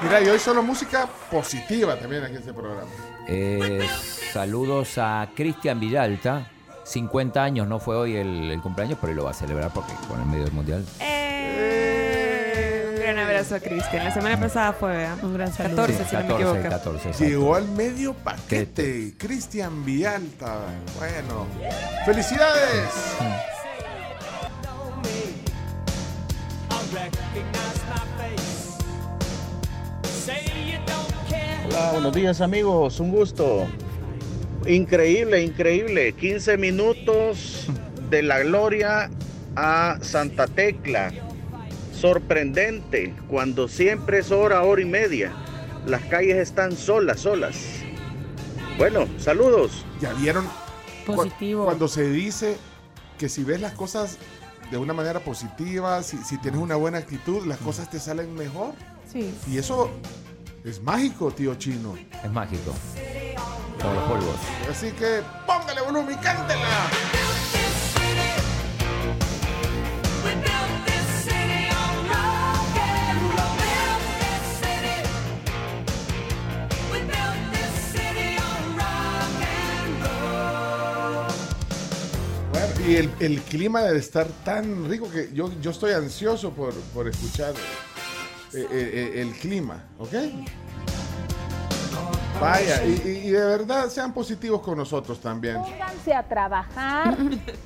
Mira, 0.02 0.20
y 0.20 0.28
hoy 0.28 0.38
solo 0.38 0.62
música 0.62 1.06
positiva 1.30 1.96
también 1.98 2.24
aquí 2.24 2.32
en 2.34 2.38
este 2.40 2.52
programa. 2.52 2.90
Eh, 3.28 3.86
saludos 4.32 4.98
a 4.98 5.28
Cristian 5.34 5.78
Villalta. 5.80 6.48
50 6.84 7.42
años, 7.42 7.66
no 7.68 7.78
fue 7.78 7.96
hoy 7.96 8.16
el, 8.16 8.50
el 8.50 8.60
cumpleaños, 8.60 8.98
pero 9.00 9.10
él 9.12 9.16
lo 9.16 9.24
va 9.24 9.30
a 9.30 9.34
celebrar 9.34 9.70
porque 9.72 9.92
con 10.08 10.20
el 10.20 10.26
medio 10.26 10.44
del 10.44 10.52
mundial. 10.52 10.84
Eh, 11.00 12.88
un 12.92 13.00
gran 13.00 13.18
abrazo 13.18 13.54
a 13.56 13.60
Cristian. 13.60 14.04
La 14.04 14.12
semana 14.12 14.38
pasada 14.38 14.72
fue, 14.72 14.90
¿verdad? 14.96 15.22
Un 15.22 15.34
gran 15.34 15.52
saludo. 15.52 15.76
14, 15.86 16.04
si 16.04 16.16
no 16.16 16.22
me 16.22 16.28
14, 16.28 16.42
equivoco. 16.50 16.68
14, 16.68 17.08
exacto. 17.08 17.24
Llegó 17.24 17.54
al 17.54 17.68
medio 17.68 18.14
paquete. 18.14 19.14
Cristian 19.16 19.84
Villalta. 19.84 20.58
Bueno. 20.98 21.46
¡Felicidades! 22.04 22.88
Hola, 31.68 31.92
buenos 31.92 32.12
días 32.12 32.40
amigos, 32.42 33.00
un 33.00 33.10
gusto. 33.10 33.66
Increíble, 34.66 35.42
increíble. 35.42 36.12
15 36.12 36.56
minutos 36.56 37.66
de 38.10 38.22
la 38.22 38.40
gloria 38.40 39.10
a 39.56 39.98
Santa 40.00 40.46
Tecla. 40.46 41.12
Sorprendente, 41.92 43.14
cuando 43.28 43.68
siempre 43.68 44.18
es 44.18 44.30
hora, 44.30 44.62
hora 44.62 44.82
y 44.82 44.86
media. 44.86 45.32
Las 45.86 46.02
calles 46.02 46.36
están 46.36 46.76
solas, 46.76 47.20
solas. 47.20 47.56
Bueno, 48.78 49.06
saludos. 49.18 49.84
Ya 50.00 50.12
vieron 50.14 50.46
Positivo. 51.06 51.64
cuando 51.64 51.88
se 51.88 52.08
dice 52.08 52.56
que 53.18 53.28
si 53.28 53.44
ves 53.44 53.60
las 53.60 53.72
cosas 53.72 54.18
de 54.70 54.78
una 54.78 54.94
manera 54.94 55.20
positiva, 55.20 56.02
si, 56.02 56.16
si 56.18 56.38
tienes 56.38 56.60
una 56.60 56.76
buena 56.76 56.98
actitud, 56.98 57.46
las 57.46 57.58
cosas 57.58 57.90
te 57.90 58.00
salen 58.00 58.34
mejor. 58.34 58.74
Sí. 59.12 59.34
Y 59.48 59.58
eso 59.58 59.90
es 60.64 60.80
mágico, 60.82 61.30
tío 61.32 61.54
chino. 61.56 61.94
Es 62.24 62.30
mágico. 62.30 62.72
Así 64.70 64.92
que 64.92 65.22
póngale 65.46 65.80
volumen 65.82 66.16
y 66.18 66.22
cántela. 66.22 66.68
Y 82.88 82.96
el, 82.96 83.10
el 83.20 83.40
clima 83.42 83.80
debe 83.80 84.00
estar 84.00 84.26
tan 84.44 84.88
rico 84.90 85.08
que 85.08 85.30
yo, 85.32 85.52
yo 85.60 85.70
estoy 85.70 85.92
ansioso 85.92 86.50
por, 86.50 86.74
por 86.92 87.08
escuchar 87.08 87.54
eh, 88.52 88.58
eh, 88.58 88.66
eh, 88.70 89.22
el 89.22 89.32
clima, 89.32 89.84
¿ok? 89.98 90.14
Vaya, 92.42 92.84
y, 92.84 92.90
y- 93.04 93.28
y 93.28 93.30
de 93.30 93.44
verdad 93.44 93.88
sean 93.88 94.12
positivos 94.12 94.60
con 94.62 94.76
nosotros 94.78 95.20
también. 95.20 95.56
Pónganse 95.62 96.14
a 96.14 96.22
trabajar. 96.28 97.16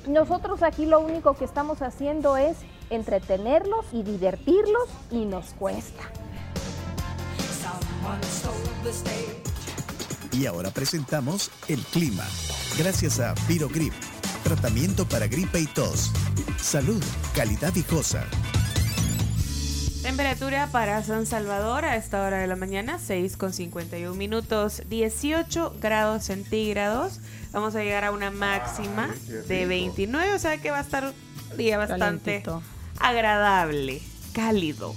Nosotros 0.07 0.63
aquí 0.63 0.85
lo 0.85 0.99
único 0.99 1.33
que 1.35 1.45
estamos 1.45 1.81
haciendo 1.81 2.37
es 2.37 2.57
entretenerlos 2.89 3.85
y 3.91 4.03
divertirlos 4.03 4.87
y 5.11 5.25
nos 5.25 5.53
cuesta. 5.53 6.03
Y 10.31 10.45
ahora 10.45 10.69
presentamos 10.69 11.51
el 11.67 11.79
clima. 11.81 12.23
Gracias 12.77 13.19
a 13.19 13.33
Virogrip, 13.47 13.93
tratamiento 14.43 15.05
para 15.07 15.27
gripe 15.27 15.59
y 15.59 15.65
tos. 15.67 16.11
Salud, 16.61 17.03
calidad 17.35 17.73
viejosa. 17.73 18.23
Temperatura 20.07 20.69
para 20.71 21.03
San 21.03 21.25
Salvador 21.25 21.83
a 21.83 21.97
esta 21.97 22.23
hora 22.23 22.37
de 22.37 22.47
la 22.47 22.55
mañana, 22.55 22.97
6 22.97 23.35
con 23.35 23.51
51 23.51 24.15
minutos, 24.15 24.83
18 24.87 25.75
grados 25.81 26.23
centígrados. 26.23 27.19
Vamos 27.51 27.75
a 27.75 27.83
llegar 27.83 28.05
a 28.05 28.11
una 28.11 28.31
máxima 28.31 29.13
de 29.27 29.65
rico. 29.65 29.67
29, 29.67 30.33
o 30.33 30.39
sea 30.39 30.59
que 30.59 30.71
va 30.71 30.77
a 30.77 30.81
estar 30.81 31.13
un 31.51 31.57
día 31.57 31.77
bastante 31.77 32.41
Calentito. 32.41 32.63
agradable, 33.01 34.01
cálido. 34.31 34.95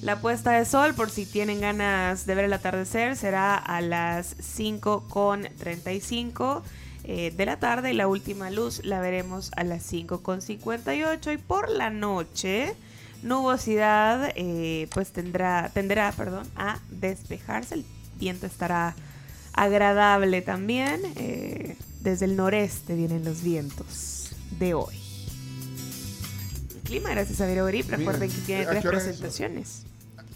La 0.00 0.20
puesta 0.20 0.52
de 0.52 0.64
sol, 0.64 0.94
por 0.94 1.10
si 1.10 1.26
tienen 1.26 1.60
ganas 1.60 2.24
de 2.24 2.36
ver 2.36 2.44
el 2.44 2.52
atardecer, 2.52 3.16
será 3.16 3.56
a 3.56 3.80
las 3.80 4.36
5 4.38 5.08
con 5.08 5.42
35 5.58 6.62
eh, 7.02 7.32
de 7.36 7.46
la 7.46 7.56
tarde 7.58 7.90
y 7.90 7.94
la 7.94 8.06
última 8.06 8.48
luz 8.52 8.80
la 8.84 9.00
veremos 9.00 9.50
a 9.56 9.64
las 9.64 9.82
5 9.82 10.22
con 10.22 10.40
58 10.40 11.32
y 11.32 11.36
por 11.38 11.68
la 11.68 11.90
noche 11.90 12.76
nubosidad 13.22 14.32
eh, 14.34 14.88
pues 14.92 15.12
tendrá 15.12 15.70
tendrá 15.72 16.12
perdón 16.12 16.48
a 16.56 16.78
despejarse. 16.90 17.76
El 17.76 17.84
viento 18.18 18.46
estará 18.46 18.94
agradable 19.52 20.42
también 20.42 21.00
eh, 21.16 21.76
desde 22.00 22.24
el 22.26 22.36
noreste 22.36 22.94
vienen 22.94 23.24
los 23.24 23.42
vientos 23.42 24.32
de 24.58 24.74
hoy. 24.74 24.94
El 26.74 26.80
clima 26.82 27.10
gracias 27.10 27.40
a 27.40 27.46
Vero 27.46 27.66
recuerden 27.66 28.30
que 28.30 28.40
tiene 28.42 28.62
¿a 28.64 28.70
tres 28.70 28.84
presentaciones. 28.84 29.84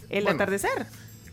El 0.09 0.23
Bueno. 0.23 0.35
atardecer 0.35 0.87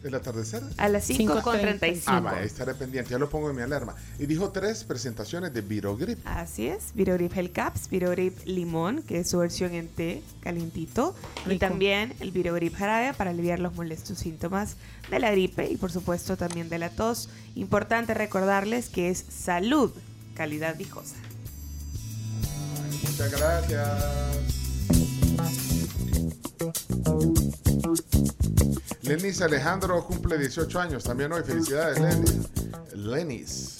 ¿El 0.04 0.14
atardecer? 0.14 0.62
A 0.76 0.88
las 0.90 1.04
5 1.04 1.40
con 1.40 1.58
35. 1.58 2.12
Ah, 2.14 2.20
va, 2.20 2.42
estaré 2.42 2.74
pendiente, 2.74 3.10
ya 3.10 3.18
lo 3.18 3.30
pongo 3.30 3.48
en 3.48 3.56
mi 3.56 3.62
alarma. 3.62 3.94
Y 4.18 4.26
dijo 4.26 4.50
tres 4.50 4.84
presentaciones 4.84 5.54
de 5.54 5.62
Virogrip. 5.62 6.18
Así 6.26 6.66
es, 6.66 6.92
Virogrip 6.94 7.34
Hell 7.34 7.50
Caps, 7.50 7.88
Virogrip 7.88 8.36
Limón, 8.44 9.02
que 9.02 9.20
es 9.20 9.30
su 9.30 9.38
versión 9.38 9.72
en 9.72 9.88
té 9.88 10.22
calientito, 10.42 11.16
y 11.48 11.58
también 11.58 12.12
el 12.20 12.32
Virogrip 12.32 12.74
Jarabe 12.74 13.14
para 13.14 13.30
aliviar 13.30 13.60
los 13.60 13.74
molestos 13.74 14.18
síntomas 14.18 14.76
de 15.10 15.18
la 15.20 15.30
gripe 15.30 15.70
y 15.70 15.78
por 15.78 15.90
supuesto 15.90 16.36
también 16.36 16.68
de 16.68 16.78
la 16.78 16.90
tos. 16.90 17.30
Importante 17.54 18.12
recordarles 18.12 18.90
que 18.90 19.08
es 19.08 19.24
salud, 19.30 19.90
calidad 20.34 20.76
viejosa. 20.76 21.16
Muchas 23.02 23.30
gracias. 23.30 24.04
Lenis 29.02 29.42
Alejandro 29.42 30.04
cumple 30.04 30.38
18 30.38 30.80
años 30.80 31.04
también 31.04 31.32
hoy. 31.32 31.42
Felicidades, 31.44 32.00
Lenis. 32.00 32.48
Lenis. 32.94 33.78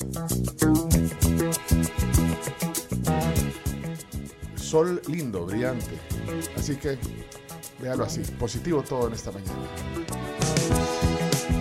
Sol 4.57 5.01
lindo, 5.09 5.47
brillante. 5.47 5.99
Así 6.57 6.77
que 6.77 6.99
véalo 7.81 8.05
así. 8.05 8.21
Positivo 8.39 8.83
todo 8.83 9.09
en 9.09 9.15
esta 9.15 9.33
mañana. 9.33 9.55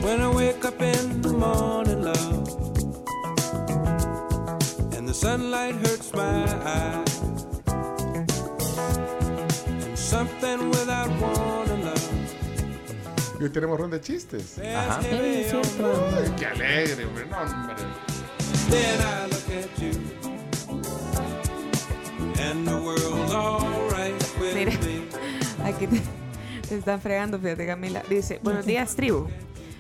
When 0.03 0.19
I 0.21 0.27
wake 0.27 0.65
up 0.65 0.81
in 0.81 1.21
the 1.21 1.29
morning, 1.29 2.01
love, 2.03 2.49
and 4.97 5.07
the 5.07 5.13
sunlight 5.13 5.75
hurts 5.75 6.11
my 6.13 6.43
eyes, 6.65 7.21
and 8.11 9.97
something 9.97 10.69
without 10.71 11.09
warning, 11.21 11.85
love. 11.85 12.02
Y 13.43 13.47
hoy 13.47 13.51
tenemos 13.51 13.77
ronda 13.77 13.97
de 13.97 14.01
chistes. 14.01 14.57
Ajá. 14.57 15.01
Sí, 15.01 15.09
es 15.11 15.49
cierto. 15.49 16.09
Ay, 16.15 16.33
qué 16.39 16.45
alegre, 16.45 17.03
hombre. 17.03 17.25
No, 17.25 17.37
hombre. 17.39 17.75
Then 18.69 19.01
I 19.01 19.27
look 19.27 19.49
at 19.51 19.81
you, 19.81 19.91
and 22.41 22.65
the 22.65 22.75
world's 22.75 23.33
alright 23.33 24.13
with 24.39 24.55
Mira, 24.55 24.71
me. 24.71 25.65
aquí 25.69 25.87
te, 25.87 26.01
te 26.69 26.77
están 26.77 27.01
fregando, 27.01 27.37
fíjate 27.37 27.65
Camila. 27.65 28.01
Dice, 28.09 28.39
buenos 28.41 28.65
días 28.65 28.95
tribu, 28.95 29.27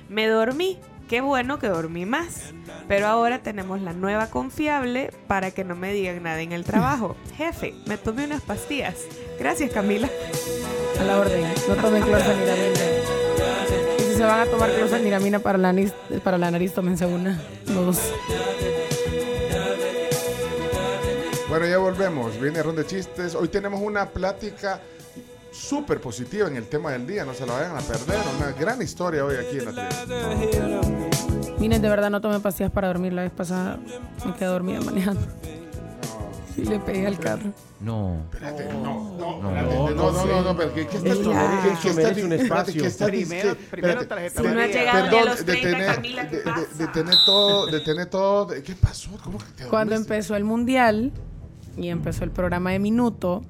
me 0.09 0.27
dormí, 0.27 0.77
qué 1.07 1.21
bueno 1.21 1.57
que 1.57 1.67
dormí 1.69 2.05
más, 2.05 2.53
pero 2.89 3.07
ahora 3.07 3.43
tenemos 3.43 3.79
la 3.81 3.93
nueva 3.93 4.29
confiable 4.29 5.13
para 5.27 5.51
que 5.51 5.63
no 5.63 5.77
me 5.77 5.93
digan 5.93 6.21
nada 6.21 6.41
en 6.41 6.51
el 6.51 6.65
trabajo. 6.65 7.15
Jefe, 7.37 7.73
me 7.85 7.97
tomé 7.97 8.25
unas 8.25 8.41
pastillas. 8.41 8.97
Gracias 9.39 9.71
Camila. 9.71 10.09
A 10.99 11.03
la 11.05 11.21
orden, 11.21 11.45
no 11.69 11.75
tomen 11.75 12.03
clorfeniramina. 12.03 12.92
Si 14.13 14.19
se 14.19 14.25
van 14.25 14.41
a 14.41 14.45
tomar 14.45 14.71
clorfeniramina 14.71 15.39
para 15.39 15.57
la 15.57 15.73
nariz, 15.73 15.91
para 16.23 16.37
la 16.37 16.51
nariz 16.51 16.71
tómense 16.71 17.03
una, 17.03 17.41
no 17.65 17.81
dos. 17.81 17.97
Bueno, 21.49 21.65
ya 21.65 21.79
volvemos. 21.79 22.39
Viene 22.39 22.61
ronda 22.61 22.83
de 22.83 22.87
chistes. 22.87 23.33
Hoy 23.33 23.47
tenemos 23.47 23.81
una 23.81 24.07
plática 24.07 24.79
súper 25.51 25.99
positiva 25.99 26.47
en 26.47 26.57
el 26.57 26.67
tema 26.67 26.91
del 26.91 27.07
día. 27.07 27.25
No 27.25 27.33
se 27.33 27.47
la 27.47 27.53
vayan 27.53 27.75
a 27.75 27.81
perder. 27.81 28.19
Una 28.37 28.51
gran 28.51 28.83
historia 28.83 29.25
hoy 29.25 29.35
aquí 29.35 29.57
en 29.57 29.73
la 29.73 29.89
tribu. 29.89 31.57
Miren, 31.57 31.81
de 31.81 31.89
verdad 31.89 32.11
no 32.11 32.21
tomé 32.21 32.39
pastillas 32.39 32.71
para 32.71 32.89
dormir. 32.89 33.13
La 33.13 33.23
vez 33.23 33.31
pasada 33.31 33.79
me 34.27 34.35
quedé 34.35 34.45
dormida 34.45 34.79
manejando. 34.81 35.25
Y 36.55 36.65
le 36.65 36.79
pegué 36.79 37.07
al 37.07 37.17
carro. 37.17 37.51
No. 37.83 38.23
Espérate, 38.31 38.65
no, 38.73 39.15
no, 39.17 39.41
No, 39.41 39.49
espérate, 39.49 39.75
no, 39.75 39.89
no, 39.89 39.95
no, 39.95 40.11
no, 40.11 40.11
no, 40.11 40.21
sí. 40.23 40.29
no, 40.45 40.57
pero 40.57 40.73
¿qué, 40.73 40.87
qué 40.87 40.97
está 40.97 41.09
está- 41.09 41.29
un 42.25 42.33
espacio. 42.33 42.81
¿qué 42.81 42.87
está- 42.87 43.05
Primero- 43.07 43.55
primero 43.71 44.07
tarjeta 44.07 44.41
Si 44.41 44.47
no 44.47 44.59
has 44.61 44.67
llegado 44.69 45.01
ni 45.01 45.07
a 45.07 45.09
Perdón, 45.11 45.25
los 45.25 45.45
30, 45.45 45.67
detener, 45.67 45.95
Camila, 45.95 46.29
¿qué 46.29 46.35
de- 46.37 46.43
de- 46.43 46.49
pasa? 46.49 46.67
detener 46.77 47.15
todo, 47.25 47.65
detener 47.67 48.05
todo. 48.09 48.47
¿Qué 48.63 48.75
pasó? 48.75 49.11
¿Cómo 49.23 49.37
que 49.37 49.45
te 49.57 49.65
Cuando 49.67 49.95
empezó 49.95 50.35
el 50.35 50.45
mundial 50.45 51.11
y 51.75 51.89
empezó 51.89 52.23
el 52.23 52.31
programa 52.31 52.71
de 52.71 52.79
Minuto, 52.79 53.41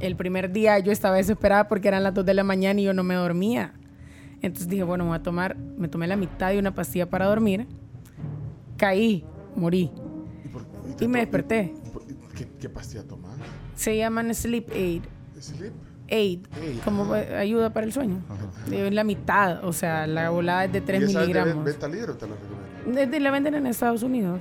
El 0.00 0.14
primer 0.14 0.52
día 0.52 0.78
yo 0.80 0.92
estaba 0.92 1.16
desesperada 1.16 1.68
porque 1.68 1.88
eran 1.88 2.02
las 2.02 2.12
2 2.12 2.26
de 2.26 2.34
la 2.34 2.44
mañana 2.44 2.78
y 2.80 2.84
yo 2.84 2.92
no 2.92 3.02
me 3.02 3.14
dormía. 3.14 3.72
Entonces 4.42 4.68
dije, 4.68 4.82
bueno, 4.82 5.06
voy 5.06 5.16
a 5.16 5.22
tomar, 5.22 5.56
me 5.56 5.88
tomé 5.88 6.06
la 6.06 6.16
mitad 6.16 6.50
de 6.50 6.58
una 6.58 6.74
pastilla 6.74 7.08
para 7.08 7.24
dormir. 7.26 7.66
Caí, 8.76 9.24
morí. 9.54 9.90
Y 11.00 11.08
me 11.08 11.20
desperté. 11.20 11.72
¿Qué, 12.36 12.46
qué 12.60 12.68
pastilla 12.68 13.04
tomás? 13.04 13.36
Se 13.76 13.96
llaman 13.96 14.34
Sleep 14.34 14.68
Aid. 14.72 15.02
¿Sleep? 15.38 15.72
Aid, 16.08 16.46
Aid, 16.62 16.78
como 16.84 17.12
ayuda 17.14 17.70
para 17.72 17.84
el 17.86 17.92
sueño. 17.92 18.20
Es 18.70 18.92
la 18.94 19.02
mitad, 19.04 19.64
o 19.64 19.72
sea, 19.72 20.06
la 20.06 20.30
volada 20.30 20.64
es 20.66 20.72
de 20.72 20.80
3 20.80 21.00
¿Y 21.00 21.04
esa 21.04 21.10
es 21.10 21.14
de 21.14 21.20
miligramos. 21.34 21.66
libre 21.90 22.12
o 22.12 22.16
te 22.16 22.26
la 22.28 22.34
recomiendo? 22.34 22.66
Desde 23.00 23.18
la 23.18 23.30
venden 23.32 23.54
en 23.56 23.66
Estados 23.66 24.04
Unidos. 24.04 24.40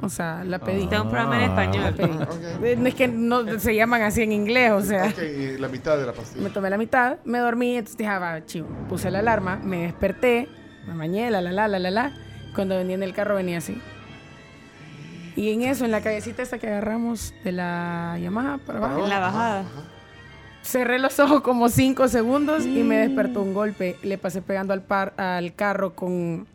O 0.00 0.08
sea, 0.08 0.44
la 0.44 0.60
pedí. 0.60 0.84
Está 0.84 1.02
un 1.02 1.08
programa 1.10 1.42
en 1.42 1.50
español. 1.50 1.92
Pedí. 1.96 2.10
Ah. 2.20 2.28
Eh, 2.62 2.78
Es 2.86 2.94
que 2.94 3.08
no 3.08 3.58
se 3.58 3.74
llaman 3.74 4.02
así 4.02 4.22
en 4.22 4.30
inglés, 4.30 4.70
o 4.70 4.80
sea. 4.82 5.12
La 5.58 5.66
mitad 5.68 5.98
de 5.98 6.06
la 6.06 6.12
pastilla. 6.12 6.44
Me 6.44 6.50
tomé 6.50 6.70
la 6.70 6.78
mitad, 6.78 7.18
me 7.24 7.38
dormí, 7.40 7.74
entonces 7.76 7.96
dije, 7.98 8.08
ah, 8.10 8.20
va, 8.20 8.46
chivo. 8.46 8.68
Puse 8.88 9.10
la 9.10 9.18
alarma, 9.18 9.56
me 9.56 9.82
desperté, 9.82 10.48
me 10.86 10.96
bañé, 10.96 11.28
la, 11.32 11.40
la, 11.42 11.50
la, 11.50 11.66
la, 11.66 11.78
la, 11.80 11.90
la. 11.90 12.12
Cuando 12.54 12.76
venía 12.76 12.94
en 12.94 13.02
el 13.02 13.12
carro 13.12 13.34
venía 13.34 13.58
así. 13.58 13.76
Y 15.36 15.52
en 15.52 15.62
eso, 15.62 15.84
en 15.84 15.90
la 15.90 16.00
callecita 16.00 16.42
esta 16.42 16.58
que 16.58 16.66
agarramos 16.66 17.34
de 17.44 17.52
la 17.52 18.18
Yamaha 18.20 18.58
para 18.58 18.78
abajo. 18.78 19.04
En 19.04 19.08
la 19.10 19.20
bajada. 19.20 19.64
Cerré 20.62 20.98
los 20.98 21.18
ojos 21.18 21.40
como 21.40 21.68
cinco 21.68 22.08
segundos 22.08 22.66
y 22.66 22.82
me 22.82 22.96
despertó 22.98 23.42
un 23.42 23.54
golpe. 23.54 23.96
Le 24.02 24.18
pasé 24.18 24.42
pegando 24.42 24.72
al, 24.72 24.82
par, 24.82 25.14
al 25.16 25.54
carro 25.54 25.94
con... 25.94 26.46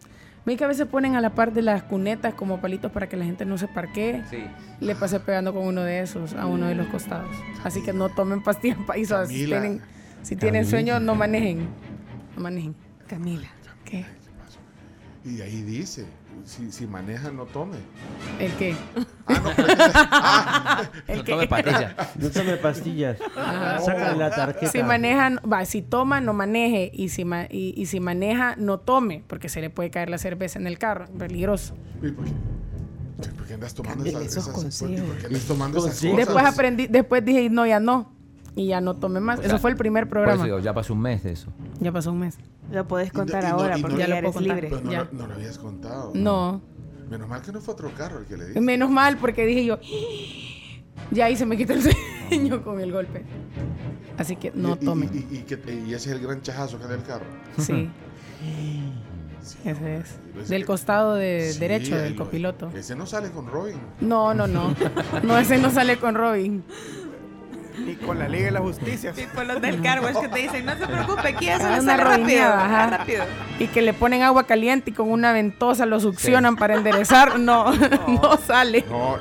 ¿Ven 0.46 0.58
que 0.58 0.64
a 0.64 0.68
veces 0.68 0.86
ponen 0.86 1.16
a 1.16 1.22
la 1.22 1.32
par 1.32 1.54
de 1.54 1.64
las 1.64 1.82
cunetas 1.82 2.36
como 2.36 2.62
palitos 2.62 2.92
para 2.92 3.10
que 3.10 3.18
la 3.18 3.26
gente 3.26 3.46
no 3.46 3.58
se 3.58 3.68
parquee? 3.68 4.24
Sí. 4.30 4.44
Le 4.80 4.94
pasé 4.94 5.20
pegando 5.20 5.54
con 5.56 5.66
uno 5.66 5.82
de 5.82 6.02
esos 6.02 6.34
a 6.36 6.46
uno 6.46 6.68
de 6.68 6.76
los 6.76 6.86
costados. 6.88 7.36
Así 7.64 7.82
que 7.82 7.94
no 7.94 8.10
tomen 8.10 8.44
pastillas 8.44 8.78
paisas. 8.86 9.28
Si 9.28 9.46
tienen, 9.46 9.82
si 10.22 10.36
tienen 10.36 10.68
sueño, 10.68 11.00
no 11.00 11.16
manejen. 11.16 11.68
No 12.36 12.44
manejen. 12.44 12.76
Camila. 13.08 13.48
¿Qué? 13.86 14.06
Y 15.26 15.42
ahí 15.42 15.64
dice, 15.64 16.06
si, 16.46 16.72
si 16.72 16.88
maneja, 16.88 17.32
no 17.32 17.43
tome. 17.46 17.78
¿El 18.39 18.52
qué? 18.54 18.76
El 21.08 21.20
¿El 21.20 21.24
que- 21.24 21.48
qué? 21.48 21.88
No 22.20 22.30
tome 22.30 22.58
pastillas. 22.58 23.18
Ajá. 23.36 23.80
Sácale 23.80 24.18
la 24.18 24.30
tarjeta. 24.30 24.72
Si 24.72 24.84
maneja, 24.84 25.32
va, 25.52 25.66
si 25.66 25.82
toma, 25.82 26.22
no 26.22 26.34
maneje. 26.34 26.91
Y 26.93 27.10
si, 27.10 27.26
ma- 27.26 27.46
y, 27.50 27.74
y 27.76 27.86
si 27.88 28.00
maneja, 28.00 28.56
no 28.58 28.80
tome, 28.80 29.24
porque 29.28 29.50
se 29.50 29.62
le 29.62 29.70
puede 29.70 29.89
caer 29.89 30.10
la 30.10 30.18
cerveza 30.18 30.60
en 30.60 30.68
el 30.68 30.78
carro. 30.78 31.06
Peligroso. 31.18 31.76
¿Y 32.02 32.12
por 32.12 32.26
qué? 32.26 32.32
¿Por 33.38 33.46
qué 33.48 33.54
andas 33.56 33.74
tomando 33.74 34.04
esas, 34.06 34.22
esos 34.24 34.38
esas 34.43 34.54
consejos. 34.54 35.02
¿Por 35.02 35.18
qué 35.18 35.26
andas 35.28 35.43
tomando 35.43 35.78
esas 35.80 36.00
cosas? 36.02 36.18
Después 36.18 36.46
aprendí, 36.46 36.88
después 36.88 37.24
dije, 37.26 37.50
no, 37.50 37.66
ya 37.66 37.80
no. 37.80 38.14
Y 38.56 38.68
ya 38.68 38.80
no 38.82 38.93
tomé 38.96 39.20
más. 39.20 39.39
O 39.39 39.41
Eso 39.41 39.50
sea, 39.52 39.60
fue 39.60 39.72
el 39.72 39.78
primer 39.78 40.08
Por 40.08 40.18
eso 40.20 40.24
programa. 40.24 40.46
digo, 40.46 40.60
ya 40.60 40.74
pasó 40.74 40.93
un 40.93 41.02
mes 41.02 41.24
de 41.24 41.32
eso. 41.34 41.52
Ya 41.80 41.91
pasó 41.91 42.12
un 42.12 42.20
mes. 42.20 42.38
Lo 42.72 42.88
puedes 42.88 43.11
contar 43.11 43.43
Y 43.43 43.47
no- 43.47 43.53
ahora 43.53 43.78
y 43.78 43.82
no- 43.82 43.88
porque 43.88 44.01
Ya 44.01 44.07
ya, 44.07 44.18
eres 44.18 44.34
contar. 44.34 44.61
libre. 44.63 44.82
No, 44.84 44.91
Ya. 44.91 45.03
lo- 45.03 45.09
no 45.20 45.28
lo 45.28 45.34
habías 45.36 45.57
contado. 45.57 46.11
No. 46.16 46.61
Menos 47.09 47.28
mal 47.30 47.41
que 47.41 47.51
no 47.51 47.61
fue 47.61 47.74
otro 47.76 47.91
carro 47.95 48.20
el 48.20 48.26
que 48.26 48.36
le 48.38 48.45
diste. 48.45 48.61
Menos 48.61 48.89
mal, 48.89 49.18
porque 49.18 49.45
dije 49.45 49.63
yo, 49.66 49.80
ya 51.11 51.26
ahí 51.26 51.36
se 51.38 51.45
me 51.45 51.55
quitó 51.55 51.74
el 51.74 51.84
sueño 52.30 52.63
con 52.63 52.80
el 52.80 52.91
golpe. 52.91 53.24
Así 54.18 54.36
que 54.38 54.51
no 54.55 54.78
Y- 54.82 55.36
y- 55.36 55.93
ese 55.93 55.95
es 55.95 56.07
el 56.07 56.20
gran 56.20 56.41
chajazo 56.41 56.80
que 56.80 56.86
da 56.88 56.95
el 56.95 57.03
carro. 57.03 57.26
Sí. 57.59 57.89
Ese 59.63 59.97
es. 59.97 60.49
Del 60.49 60.66
costado 60.66 61.13
de 61.13 61.51
Sí, 61.53 61.59
derecho 61.59 61.95
del 61.95 62.16
lo- 62.16 62.26
copiloto. 62.26 62.72
Ese 62.76 62.95
no 62.95 63.05
sale 63.05 63.30
con 63.30 63.45
Robin. 63.45 63.76
No, 64.01 64.34
no, 64.34 64.47
no. 64.47 64.74
No, 65.24 65.38
ese 65.38 65.59
no 65.59 65.70
sale 65.70 65.97
con 65.97 66.16
Robin. 66.16 66.63
Y 67.78 67.96
con 67.96 68.20
la 68.20 68.28
Liga 68.28 68.46
de 68.46 68.52
la 68.52 68.60
Justicia. 68.62 69.14
Y 69.18 69.26
por 69.28 69.46
los 69.46 69.62
del 69.62 69.82
cargo 69.82 70.08
es 70.08 70.18
que 70.18 70.28
te 70.28 70.40
dicen, 70.40 70.66
no 70.66 70.78
se 70.78 70.86
preocupe, 70.88 71.28
aquí 71.30 71.50
a 71.50 71.58
una 71.58 71.82
salir 71.82 72.04
rápido. 72.06 72.44
ajá. 72.46 72.88
rápido. 72.98 73.24
Y 73.60 73.68
que 73.68 73.82
le 73.82 73.94
ponen 73.94 74.22
agua 74.24 74.46
caliente 74.46 74.92
y 74.92 74.94
con 74.94 75.12
una 75.12 75.32
ventosa 75.34 75.86
lo 75.86 76.00
succionan 76.00 76.56
para 76.56 76.76
enderezar. 76.76 77.40
No, 77.46 77.72
no 77.74 78.38
sale. 78.38 78.84
No, 78.90 79.18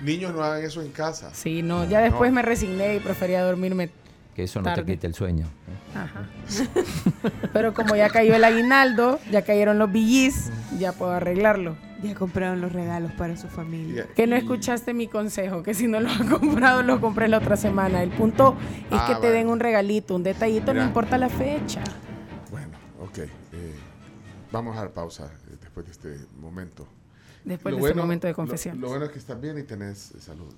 niños 0.00 0.34
no 0.34 0.42
hagan 0.42 0.64
eso 0.64 0.80
en 0.82 0.90
casa. 0.90 1.30
Sí, 1.32 1.62
no. 1.62 1.84
Ya 1.88 2.00
después 2.00 2.30
No. 2.30 2.36
me 2.36 2.42
resigné 2.42 2.96
y 2.96 3.00
prefería 3.00 3.42
dormirme. 3.42 3.90
Que 4.34 4.44
eso 4.44 4.60
no 4.60 4.66
Tarde. 4.66 4.82
te 4.84 4.92
quite 4.92 5.06
el 5.08 5.14
sueño. 5.14 5.46
Ajá. 5.94 6.26
Pero 7.52 7.74
como 7.74 7.96
ya 7.96 8.08
cayó 8.08 8.34
el 8.34 8.44
aguinaldo, 8.44 9.18
ya 9.30 9.42
cayeron 9.42 9.78
los 9.78 9.90
billis, 9.90 10.50
ya 10.78 10.92
puedo 10.92 11.12
arreglarlo. 11.12 11.76
Ya 12.02 12.14
compraron 12.14 12.60
los 12.60 12.72
regalos 12.72 13.10
para 13.12 13.36
su 13.36 13.48
familia. 13.48 14.06
Que 14.14 14.26
no 14.26 14.36
escuchaste 14.36 14.94
mi 14.94 15.08
consejo, 15.08 15.62
que 15.64 15.74
si 15.74 15.88
no 15.88 15.98
lo 16.00 16.08
has 16.10 16.22
comprado, 16.22 16.82
lo 16.82 17.00
compré 17.00 17.26
la 17.28 17.38
otra 17.38 17.56
semana. 17.56 18.02
El 18.02 18.10
punto 18.10 18.56
es 18.90 18.98
Ah, 19.00 19.06
que 19.08 19.14
te 19.26 19.32
den 19.32 19.48
un 19.48 19.58
regalito, 19.58 20.14
un 20.14 20.22
detallito, 20.22 20.72
Mira. 20.72 20.82
no 20.84 20.88
importa 20.88 21.18
la 21.18 21.28
fecha. 21.28 21.82
Bueno, 22.50 22.76
ok. 23.00 23.18
eh, 23.18 23.28
vamos 24.52 24.76
a 24.76 24.80
dar 24.80 24.90
pausa 24.92 25.26
eh, 25.50 25.56
después 25.60 25.86
de 25.86 25.92
este 25.92 26.26
momento. 26.40 26.86
Después 27.48 27.74
Lo 27.74 27.80
de 27.80 27.88
este 27.88 28.00
momento 28.00 28.26
de 28.26 28.34
confesión. 28.34 28.76
Lo, 28.76 28.82
lo 28.82 28.88
bueno 28.90 29.06
es 29.06 29.10
que 29.12 29.18
estás 29.18 29.40
bien 29.40 29.58
y 29.58 29.62
tenés 29.62 30.12
salud. 30.20 30.52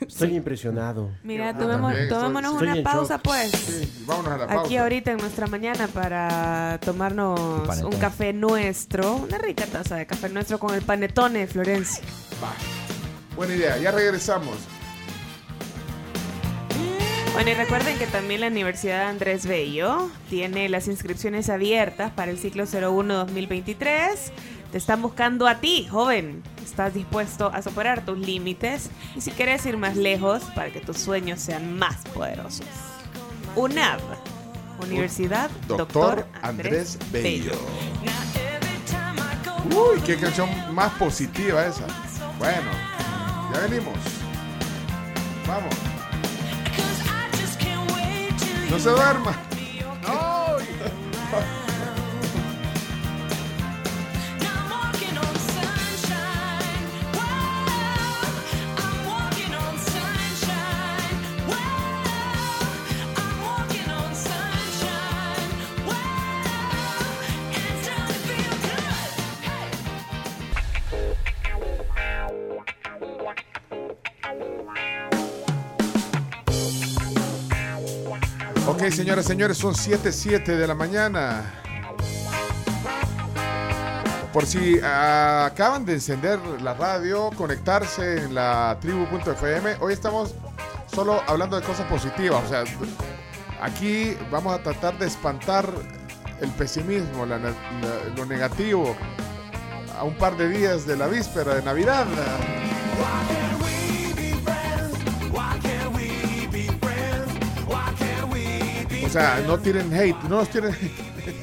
Estoy 0.00 0.34
impresionado. 0.34 1.10
Mira, 1.22 1.52
tomemos- 1.56 1.92
también 1.92 2.02
estoy- 2.04 2.18
tomémonos 2.18 2.52
estoy 2.54 2.68
una 2.68 2.76
en 2.78 2.82
pausa, 2.84 3.18
pues. 3.18 3.50
Sí, 3.52 4.02
vámonos 4.06 4.32
a 4.32 4.36
la 4.38 4.46
pausa. 4.48 4.62
Aquí 4.64 4.76
ahorita 4.76 5.12
en 5.12 5.18
nuestra 5.18 5.46
mañana 5.46 5.86
para 5.88 6.78
tomarnos 6.84 7.66
panetón. 7.66 7.94
un 7.94 8.00
café 8.00 8.32
nuestro, 8.32 9.14
una 9.14 9.38
rica 9.38 9.66
taza 9.66 9.94
de 9.96 10.06
café 10.06 10.28
nuestro 10.28 10.58
con 10.58 10.74
el 10.74 10.82
panetone 10.82 11.38
de 11.40 11.46
Florencia. 11.46 12.02
Va. 12.42 12.52
Buena 13.36 13.54
idea, 13.54 13.78
ya 13.78 13.92
regresamos. 13.92 14.56
Bueno, 17.34 17.50
y 17.50 17.54
recuerden 17.54 17.98
que 17.98 18.06
también 18.06 18.40
la 18.40 18.46
Universidad 18.46 19.08
Andrés 19.08 19.44
Bello 19.46 20.10
tiene 20.30 20.70
las 20.70 20.88
inscripciones 20.88 21.50
abiertas 21.50 22.10
para 22.12 22.30
el 22.30 22.38
ciclo 22.38 22.64
01-2023. 22.64 24.32
Te 24.72 24.78
están 24.78 25.00
buscando 25.00 25.46
a 25.46 25.56
ti, 25.56 25.86
joven. 25.90 26.42
¿Estás 26.62 26.94
dispuesto 26.94 27.50
a 27.52 27.62
superar 27.62 28.04
tus 28.04 28.18
límites? 28.18 28.90
Y 29.14 29.20
si 29.20 29.30
quieres 29.30 29.64
ir 29.66 29.76
más 29.76 29.96
lejos 29.96 30.42
para 30.54 30.70
que 30.70 30.80
tus 30.80 30.98
sueños 30.98 31.40
sean 31.40 31.78
más 31.78 31.96
poderosos. 32.12 32.66
UNAV, 33.54 34.00
Universidad 34.82 35.50
Doctor 35.68 36.26
Andrés 36.42 36.98
Bello. 37.10 37.52
Uy, 39.70 40.00
qué 40.04 40.16
canción 40.16 40.48
más 40.74 40.92
positiva 40.94 41.64
esa. 41.66 41.86
Bueno, 42.38 42.70
ya 43.52 43.60
venimos. 43.60 43.96
Vamos. 45.46 45.74
No 48.70 48.78
se 48.78 48.90
duerma. 48.90 49.36
Ok, 78.68 78.90
señoras 78.90 79.26
señores, 79.26 79.58
son 79.58 79.74
7.07 79.74 80.44
de 80.44 80.66
la 80.66 80.74
mañana. 80.74 81.44
Por 84.32 84.44
si 84.44 84.80
ah, 84.82 85.46
acaban 85.46 85.84
de 85.84 85.94
encender 85.94 86.40
la 86.60 86.74
radio, 86.74 87.30
conectarse 87.36 88.24
en 88.24 88.34
la 88.34 88.76
tribu.fm, 88.80 89.76
hoy 89.80 89.92
estamos 89.92 90.34
solo 90.92 91.22
hablando 91.28 91.58
de 91.60 91.64
cosas 91.64 91.86
positivas. 91.86 92.44
O 92.44 92.48
sea, 92.48 92.64
aquí 93.62 94.16
vamos 94.32 94.58
a 94.58 94.62
tratar 94.62 94.98
de 94.98 95.06
espantar 95.06 95.72
el 96.40 96.50
pesimismo, 96.50 97.24
lo 97.24 98.26
negativo, 98.26 98.96
a 99.96 100.02
un 100.02 100.16
par 100.16 100.36
de 100.36 100.48
días 100.48 100.88
de 100.88 100.96
la 100.96 101.06
víspera 101.06 101.54
de 101.54 101.62
Navidad. 101.62 102.04
Sea, 109.20 109.40
no 109.46 109.58
tienen 109.58 109.92
hate, 109.94 110.22
no 110.24 110.36
nos 110.36 110.50
tienen 110.50 110.72
hate. 110.72 111.36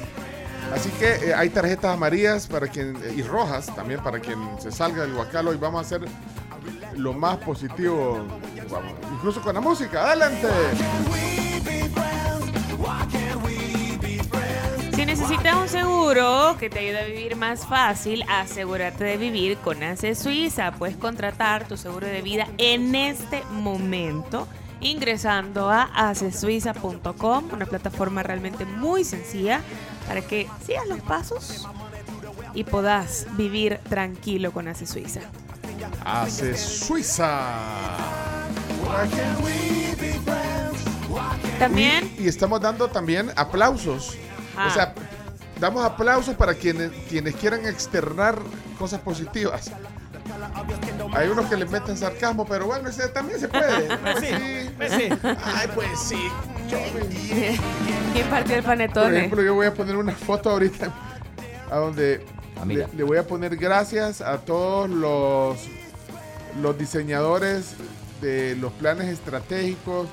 Así 0.72 0.90
que 0.90 1.30
eh, 1.30 1.34
hay 1.34 1.50
tarjetas 1.50 1.92
amarillas 1.92 2.46
para 2.46 2.68
quien 2.68 2.96
y 3.16 3.22
rojas 3.22 3.66
también 3.74 4.00
para 4.02 4.20
quien 4.20 4.38
se 4.60 4.70
salga 4.70 5.02
del 5.02 5.14
guacalo 5.14 5.52
y 5.52 5.56
vamos 5.56 5.78
a 5.78 5.96
hacer 5.96 6.08
lo 6.96 7.12
más 7.12 7.38
positivo, 7.38 8.24
vamos, 8.70 8.92
incluso 9.12 9.40
con 9.42 9.54
la 9.54 9.60
música. 9.60 10.06
Adelante. 10.06 10.48
Si 14.94 15.04
necesitas 15.04 15.56
un 15.56 15.68
seguro 15.68 16.56
que 16.58 16.70
te 16.70 16.78
ayude 16.78 17.00
a 17.00 17.06
vivir 17.06 17.34
más 17.34 17.66
fácil, 17.66 18.24
asegúrate 18.28 19.02
de 19.02 19.16
vivir 19.16 19.58
con 19.58 19.82
ACE 19.82 20.14
Suiza. 20.14 20.70
Puedes 20.72 20.96
contratar 20.96 21.66
tu 21.66 21.76
seguro 21.76 22.06
de 22.06 22.22
vida 22.22 22.46
en 22.58 22.94
este 22.94 23.42
momento 23.50 24.46
ingresando 24.84 25.70
a 25.70 25.84
acesuiza.com, 26.10 27.48
una 27.52 27.66
plataforma 27.66 28.22
realmente 28.22 28.64
muy 28.64 29.02
sencilla 29.02 29.60
para 30.06 30.20
que 30.20 30.48
sigas 30.64 30.86
los 30.86 31.00
pasos 31.00 31.66
y 32.52 32.64
puedas 32.64 33.26
vivir 33.36 33.80
tranquilo 33.88 34.52
con 34.52 34.68
Ace 34.68 34.86
Suiza. 34.86 35.20
Hace 36.04 36.56
Suiza. 36.56 37.50
También 41.58 42.12
Y, 42.18 42.24
y 42.24 42.28
estamos 42.28 42.60
dando 42.60 42.88
también 42.88 43.30
aplausos. 43.36 44.16
O 44.66 44.70
sea, 44.70 44.94
damos 45.58 45.84
aplausos 45.84 46.36
para 46.36 46.54
quienes, 46.54 46.90
quienes 47.08 47.34
quieran 47.36 47.66
externar 47.66 48.38
cosas 48.78 49.00
positivas. 49.00 49.72
Hay 51.14 51.28
unos 51.28 51.46
que 51.46 51.56
le 51.56 51.66
meten 51.66 51.96
sarcasmo, 51.96 52.44
pero 52.46 52.66
bueno, 52.66 52.88
ese 52.88 53.08
también 53.08 53.38
se 53.38 53.48
puede. 53.48 53.88
Pues 54.02 54.18
sí, 54.20 54.70
pues 54.76 54.92
sí. 54.92 55.08
Ay, 55.44 55.68
pues 55.74 55.88
sí. 55.98 56.28
¿Quién 58.12 58.26
partió 58.28 58.56
el 58.56 58.62
Por 58.62 58.70
panetone? 58.72 59.18
ejemplo, 59.18 59.42
yo 59.42 59.54
voy 59.54 59.66
a 59.66 59.74
poner 59.74 59.96
una 59.96 60.12
foto 60.12 60.50
ahorita 60.50 60.90
a 61.70 61.76
donde 61.76 62.24
le, 62.66 62.86
le 62.96 63.02
voy 63.02 63.18
a 63.18 63.26
poner 63.26 63.56
gracias 63.56 64.20
a 64.20 64.38
todos 64.38 64.88
los, 64.88 65.58
los 66.60 66.78
diseñadores 66.78 67.74
de 68.20 68.56
los 68.56 68.72
planes 68.72 69.08
estratégicos 69.08 70.08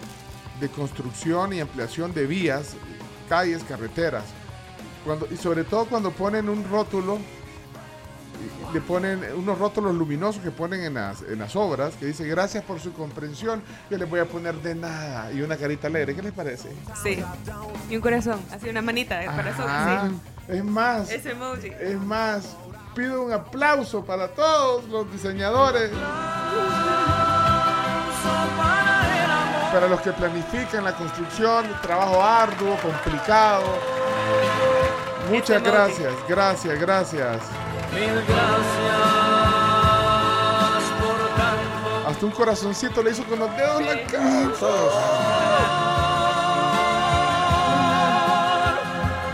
de 0.60 0.70
construcción 0.70 1.54
y 1.54 1.60
ampliación 1.62 2.14
de 2.14 2.26
vías, 2.28 2.74
calles, 3.30 3.64
carreteras. 3.64 4.24
Cuando, 5.06 5.28
y 5.32 5.38
sobre 5.38 5.64
todo 5.64 5.86
cuando 5.86 6.12
ponen 6.12 6.50
un 6.50 6.64
rótulo, 6.70 7.18
le 8.74 8.82
ponen 8.82 9.22
unos 9.36 9.58
rótulos 9.58 9.94
luminosos 9.94 10.42
que 10.42 10.52
ponen 10.52 10.82
en 10.82 10.94
las, 10.94 11.22
en 11.24 11.40
las 11.40 11.56
obras, 11.56 11.94
que 11.96 12.06
dice 12.06 12.26
gracias 12.26 12.64
por 12.64 12.80
su 12.80 12.94
comprensión, 12.94 13.62
yo 13.90 13.98
les 13.98 14.10
voy 14.10 14.20
a 14.20 14.26
poner 14.26 14.56
de 14.56 14.76
nada 14.76 15.32
y 15.32 15.42
una 15.42 15.58
carita 15.58 15.88
alegre. 15.88 16.16
¿Qué 16.16 16.22
les 16.22 16.32
parece? 16.32 16.70
Sí. 17.04 17.24
Y 17.90 17.96
un 17.96 18.02
corazón, 18.02 18.40
así 18.52 18.70
una 18.70 18.82
manita 18.82 19.20
de 19.20 19.26
corazón. 19.26 20.22
Es 20.48 20.64
más, 20.64 21.10
Ese 21.12 21.32
emoji. 21.32 21.68
es 21.80 22.00
más, 22.00 22.56
pido 22.96 23.24
un 23.24 23.32
aplauso 23.32 24.04
para 24.04 24.28
todos 24.30 24.86
los 24.86 25.12
diseñadores. 25.12 25.92
Para 29.72 29.88
los 29.88 30.02
que 30.02 30.12
planifican 30.12 30.84
la 30.84 30.94
construcción, 30.94 31.66
trabajo 31.82 32.22
arduo, 32.22 32.76
complicado. 32.82 33.64
Muchas 35.30 35.64
gracias, 35.64 36.14
gracias, 36.28 36.80
gracias. 36.80 37.38
Mil 37.94 38.24
gracias 38.28 38.84
por 41.00 41.18
tanto. 41.36 42.08
Hasta 42.08 42.26
un 42.26 42.32
corazoncito 42.32 43.04
le 43.04 43.12
hizo 43.12 43.24
con 43.26 43.40
los 43.40 43.56
dedos 43.58 43.82
la 43.84 44.04
cara. 44.06 44.22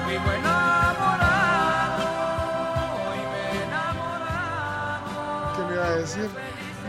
Vivo 0.07 0.31
enamorado 0.31 2.05
y 3.15 3.17
me 3.31 3.37
he 3.37 3.63
enamorado. 3.63 5.53
¿Qué 5.55 5.61
me 5.63 5.73
iba 5.75 5.85
a 5.85 5.95
decir? 5.97 6.29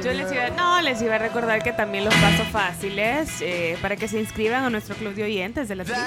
Yo 0.02 0.12
les 0.12 0.30
iba, 0.32 0.50
no, 0.50 0.80
les 0.80 1.02
iba 1.02 1.16
a 1.16 1.18
recordar 1.18 1.62
que 1.62 1.72
también 1.72 2.04
los 2.04 2.14
pasos 2.14 2.46
fáciles 2.48 3.40
eh, 3.40 3.76
para 3.82 3.96
que 3.96 4.06
se 4.06 4.20
inscriban 4.20 4.62
a 4.64 4.70
nuestro 4.70 4.94
club 4.94 5.12
de 5.14 5.24
oyentes 5.24 5.68
de 5.68 5.74
la 5.74 5.84
tribu. 5.84 5.98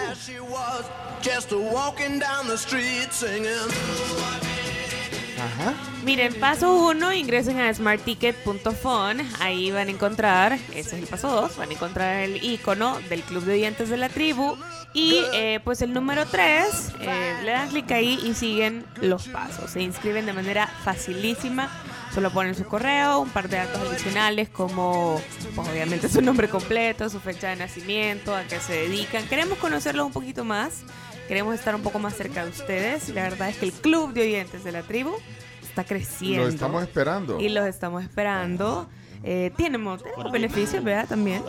Miren, 6.03 6.33
paso 6.39 6.73
1, 6.89 7.13
ingresen 7.13 7.59
a 7.59 7.73
smartticket.fon. 7.73 9.17
Ahí 9.39 9.71
van 9.71 9.87
a 9.87 9.91
encontrar, 9.91 10.53
ese 10.73 10.79
es 10.79 10.93
el 10.93 11.07
paso 11.07 11.29
2, 11.29 11.57
van 11.57 11.69
a 11.69 11.73
encontrar 11.73 12.15
el 12.21 12.43
icono 12.43 12.97
del 13.09 13.21
club 13.21 13.43
de 13.45 13.53
oyentes 13.53 13.89
de 13.89 13.97
la 13.97 14.09
tribu. 14.09 14.57
Y 14.93 15.21
eh, 15.33 15.59
pues 15.63 15.81
el 15.81 15.93
número 15.93 16.25
3, 16.25 16.93
le 17.43 17.51
dan 17.51 17.69
clic 17.69 17.89
ahí 17.91 18.19
y 18.23 18.33
siguen 18.33 18.85
los 18.99 19.27
pasos. 19.29 19.71
Se 19.71 19.81
inscriben 19.81 20.25
de 20.25 20.33
manera 20.33 20.67
facilísima. 20.83 21.69
Solo 22.13 22.29
ponen 22.31 22.55
su 22.55 22.65
correo, 22.65 23.19
un 23.19 23.29
par 23.29 23.47
de 23.47 23.55
datos 23.55 23.87
adicionales 23.87 24.49
como 24.49 25.21
pues, 25.55 25.67
obviamente 25.69 26.09
su 26.09 26.21
nombre 26.21 26.49
completo, 26.49 27.09
su 27.09 27.21
fecha 27.21 27.49
de 27.49 27.55
nacimiento, 27.55 28.35
a 28.35 28.43
qué 28.43 28.59
se 28.59 28.73
dedican. 28.73 29.25
Queremos 29.29 29.57
conocerlos 29.59 30.07
un 30.07 30.11
poquito 30.11 30.43
más. 30.43 30.83
Queremos 31.31 31.55
estar 31.55 31.73
un 31.73 31.81
poco 31.81 31.97
más 31.97 32.13
cerca 32.15 32.43
de 32.43 32.49
ustedes. 32.49 33.07
La 33.07 33.23
verdad 33.23 33.47
es 33.47 33.55
que 33.55 33.65
el 33.65 33.71
club 33.71 34.11
de 34.11 34.23
oyentes 34.23 34.65
de 34.65 34.73
la 34.73 34.81
tribu 34.81 35.13
está 35.61 35.85
creciendo. 35.85 36.43
Lo 36.43 36.49
estamos 36.49 36.83
esperando. 36.83 37.39
Y 37.39 37.47
los 37.47 37.65
estamos 37.67 38.03
esperando. 38.03 38.89
Eh, 39.23 39.53
tenemos, 39.55 40.03
tenemos 40.03 40.29
beneficios, 40.29 40.83
¿verdad? 40.83 41.07
También. 41.07 41.41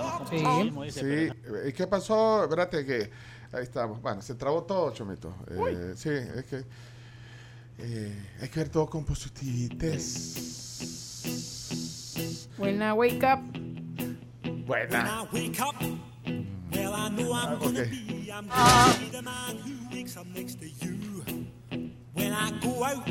Sí. 0.88 1.30
¿Y 1.66 1.72
qué 1.72 1.88
pasó? 1.88 2.44
Espérate 2.44 2.86
que 2.86 3.10
ahí 3.50 3.64
estamos. 3.64 4.00
Bueno, 4.00 4.22
se 4.22 4.36
trabó 4.36 4.62
todo, 4.62 4.92
Chomito. 4.92 5.34
Eh, 5.50 5.94
sí, 5.96 6.10
es 6.10 6.44
que 6.44 6.64
eh, 7.78 8.16
hay 8.40 8.48
que 8.50 8.60
ver 8.60 8.68
todo 8.68 8.86
con 8.88 9.04
positivites. 9.04 9.98
Buena 12.56 12.94
wake 12.94 13.24
up. 13.24 13.40
Buena. 14.64 15.26
Ah, 16.74 17.54
ok. 17.60 17.78
When 22.14 22.32
I 22.32 22.50
go 22.60 22.84
out, 22.84 23.08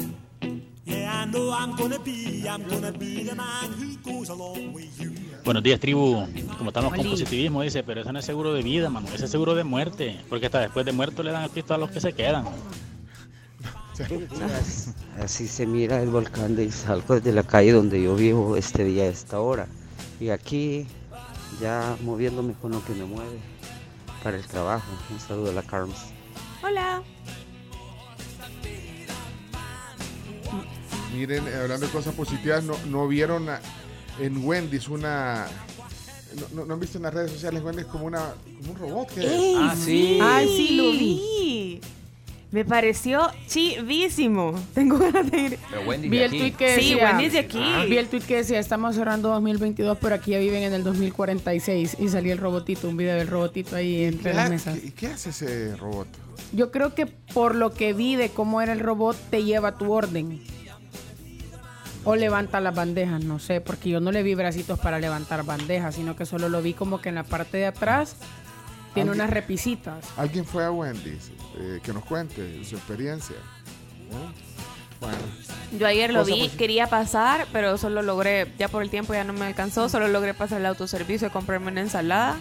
yeah, 0.85 1.23
I 1.23 1.25
know 1.25 1.51
I'm 1.51 1.75
gonna 1.75 1.99
be, 1.99 2.47
I'm 2.47 2.63
gonna 2.67 2.91
be 2.91 3.23
the 3.23 3.35
man 3.35 3.71
who 3.73 3.97
goes 4.03 4.29
along 4.29 4.73
with 4.73 4.99
you. 4.99 5.11
Buenos 5.43 5.63
días, 5.63 5.79
tribu. 5.79 6.27
Como 6.57 6.69
estamos 6.69 6.93
con 6.93 7.03
positivismo, 7.05 7.61
dice, 7.61 7.83
pero 7.83 8.01
eso 8.01 8.11
no 8.11 8.19
es 8.19 8.25
seguro 8.25 8.53
de 8.53 8.61
vida, 8.61 8.89
mano. 8.89 9.07
Ese 9.13 9.25
es 9.25 9.31
seguro 9.31 9.55
de 9.55 9.63
muerte. 9.63 10.19
Porque 10.29 10.45
hasta 10.45 10.59
después 10.59 10.85
de 10.85 10.91
muerto 10.91 11.23
le 11.23 11.31
dan 11.31 11.43
el 11.43 11.49
pisto 11.49 11.73
a 11.73 11.77
los 11.77 11.89
que 11.89 11.99
se 11.99 12.13
quedan. 12.13 12.45
Así 15.21 15.47
se 15.47 15.65
mira 15.65 16.01
el 16.01 16.09
volcán 16.09 16.55
de 16.55 16.65
Izalco 16.65 17.15
desde 17.15 17.31
la 17.31 17.43
calle 17.43 17.71
donde 17.71 18.01
yo 18.01 18.15
vivo 18.15 18.55
este 18.55 18.83
día 18.83 19.03
a 19.03 19.07
esta 19.07 19.39
hora. 19.39 19.67
Y 20.19 20.29
aquí 20.29 20.87
ya 21.59 21.95
moviéndome 22.03 22.53
con 22.53 22.71
lo 22.71 22.83
que 22.85 22.93
me 22.93 23.05
mueve 23.05 23.39
para 24.23 24.37
el 24.37 24.45
trabajo. 24.45 24.85
Un 25.11 25.19
saludo 25.19 25.49
a 25.51 25.53
la 25.53 25.63
Carms. 25.63 25.97
Hola. 26.63 27.01
Miren, 31.15 31.45
eh, 31.47 31.55
hablando 31.55 31.85
de 31.87 31.91
cosas 31.91 32.15
positivas, 32.15 32.63
no, 32.63 32.73
no 32.87 33.07
vieron 33.07 33.49
a- 33.49 33.59
en 34.19 34.45
Wendy's 34.45 34.87
una. 34.87 35.47
No, 36.39 36.47
no- 36.61 36.65
no 36.65 36.73
han 36.75 36.79
visto 36.79 36.97
en 36.97 37.03
las 37.03 37.13
redes 37.13 37.31
sociales 37.31 37.61
Wendy's 37.63 37.85
como, 37.87 38.05
una, 38.05 38.33
como 38.59 38.71
un 38.71 38.77
robot? 38.77 39.09
¿qué 39.13 39.19
es? 39.25 39.31
¡Ey, 39.31 39.55
Ah, 39.59 39.75
sí! 39.75 40.19
¡Ay, 40.21 40.47
sí, 40.47 40.75
lo 40.77 40.91
vi! 40.91 41.81
Me 42.51 42.65
pareció 42.65 43.31
chivísimo. 43.47 44.53
Tengo 44.73 44.97
ganas 44.97 45.31
de 45.31 45.37
ir. 45.39 45.59
Pero 45.69 45.83
Wendy 45.87 46.09
Vi 46.09 46.17
de 46.17 46.25
el 46.25 46.29
aquí. 46.31 46.39
tweet 46.39 46.51
que 46.53 46.75
Sí, 46.81 46.89
decía, 46.91 47.05
Wendy 47.07 47.25
es 47.25 47.33
de 47.33 47.39
aquí. 47.39 47.59
Ah, 47.63 47.85
Vi 47.87 47.97
el 47.97 48.07
tweet 48.07 48.21
que 48.23 48.35
decía, 48.37 48.59
estamos 48.59 48.95
cerrando 48.95 49.29
2022, 49.29 49.97
pero 50.01 50.15
aquí 50.15 50.31
ya 50.31 50.39
viven 50.39 50.63
en 50.63 50.73
el 50.73 50.83
2046 50.83 51.95
y 51.99 52.09
salía 52.09 52.33
el 52.33 52.39
robotito, 52.39 52.89
un 52.89 52.97
video 52.97 53.15
del 53.15 53.27
robotito 53.27 53.75
ahí 53.77 54.03
entre 54.03 54.31
¿Qué 54.31 54.35
las 54.37 54.49
mesas. 54.49 54.83
¿Y 54.83 54.91
qué 54.91 55.07
hace 55.07 55.29
ese 55.29 55.77
robot? 55.77 56.07
Yo 56.51 56.71
creo 56.71 56.93
que 56.93 57.05
por 57.05 57.55
lo 57.55 57.71
que 57.73 57.93
vi 57.93 58.17
de 58.17 58.29
cómo 58.29 58.61
era 58.61 58.73
el 58.73 58.79
robot, 58.81 59.15
te 59.29 59.43
lleva 59.45 59.77
tu 59.77 59.89
orden. 59.91 60.41
O 62.03 62.15
levanta 62.15 62.59
las 62.59 62.73
bandejas, 62.75 63.23
no 63.23 63.37
sé, 63.37 63.61
porque 63.61 63.89
yo 63.91 63.99
no 64.01 64.11
le 64.11 64.23
vi 64.23 64.33
bracitos 64.33 64.79
para 64.79 64.99
levantar 64.99 65.45
bandejas, 65.45 65.95
sino 65.95 66.15
que 66.15 66.25
solo 66.25 66.49
lo 66.49 66.61
vi 66.61 66.73
como 66.73 66.99
que 66.99 67.09
en 67.09 67.15
la 67.15 67.23
parte 67.23 67.57
de 67.57 67.67
atrás 67.67 68.15
tiene 68.93 69.11
unas 69.11 69.29
repisitas. 69.29 70.05
¿Alguien 70.17 70.45
fue 70.45 70.65
a 70.65 70.71
Wendy's? 70.71 71.31
Eh, 71.57 71.79
que 71.83 71.93
nos 71.93 72.03
cuente 72.05 72.63
su 72.63 72.75
experiencia. 72.75 73.35
¿Eh? 73.35 74.31
Bueno. 74.99 75.17
Yo 75.79 75.87
ayer 75.87 76.13
lo 76.13 76.23
vi, 76.23 76.49
quería 76.49 76.87
pasar, 76.87 77.47
pero 77.51 77.77
solo 77.77 78.01
logré, 78.01 78.51
ya 78.59 78.67
por 78.67 78.83
el 78.83 78.89
tiempo 78.89 79.13
ya 79.13 79.23
no 79.23 79.33
me 79.33 79.45
alcanzó, 79.45 79.89
solo 79.89 80.07
logré 80.07 80.33
pasar 80.33 80.59
el 80.59 80.65
autoservicio 80.67 81.27
y 81.27 81.31
comprarme 81.31 81.71
una 81.71 81.81
ensalada. 81.81 82.39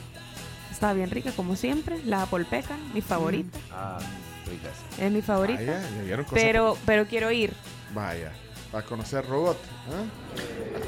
Estaba 0.70 0.92
bien 0.92 1.10
rica 1.10 1.32
como 1.32 1.56
siempre, 1.56 2.00
la 2.04 2.22
Apple 2.22 2.44
Pecan, 2.44 2.78
mi 2.92 3.00
favorita. 3.00 3.58
Ah, 3.72 3.98
ricas. 4.46 4.72
Es 4.98 5.10
mi 5.10 5.22
favorita. 5.22 5.80
Vaya, 6.02 6.24
pero, 6.32 6.76
pero 6.84 7.06
quiero 7.06 7.30
ir. 7.30 7.52
Vaya, 7.94 8.32
para 8.70 8.84
conocer 8.84 9.26
robot. 9.26 9.56
¿eh? 9.56 10.80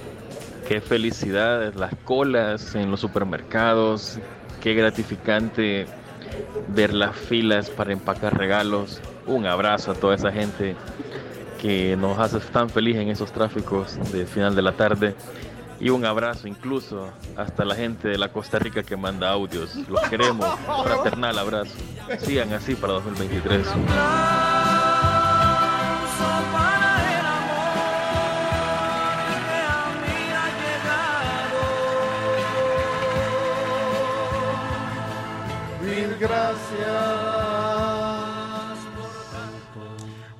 Qué 0.68 0.80
felicidad, 0.80 1.72
las 1.74 1.94
colas 2.04 2.74
en 2.74 2.90
los 2.90 3.00
supermercados, 3.00 4.18
qué 4.62 4.74
gratificante 4.74 5.86
ver 6.68 6.94
las 6.94 7.16
filas 7.16 7.68
para 7.68 7.92
empacar 7.92 8.38
regalos. 8.38 9.00
Un 9.26 9.46
abrazo 9.46 9.90
a 9.90 9.94
toda 9.94 10.14
esa 10.14 10.32
gente 10.32 10.76
que 11.60 11.96
nos 11.96 12.18
hace 12.18 12.38
tan 12.40 12.70
feliz 12.70 12.96
en 12.96 13.08
esos 13.08 13.32
tráficos 13.32 13.98
de 14.12 14.24
final 14.24 14.54
de 14.54 14.62
la 14.62 14.72
tarde. 14.72 15.14
Y 15.80 15.90
un 15.90 16.04
abrazo 16.04 16.46
incluso 16.46 17.10
hasta 17.36 17.64
la 17.64 17.74
gente 17.74 18.08
de 18.08 18.16
la 18.16 18.32
Costa 18.32 18.58
Rica 18.60 18.84
que 18.84 18.96
manda 18.96 19.30
audios. 19.30 19.74
Los 19.88 20.00
queremos. 20.02 20.46
Fraternal 20.84 21.38
abrazo. 21.38 21.74
Sigan 22.20 22.52
así 22.52 22.76
para 22.76 22.94
2023. 22.94 23.66
Gracias. 36.18 36.92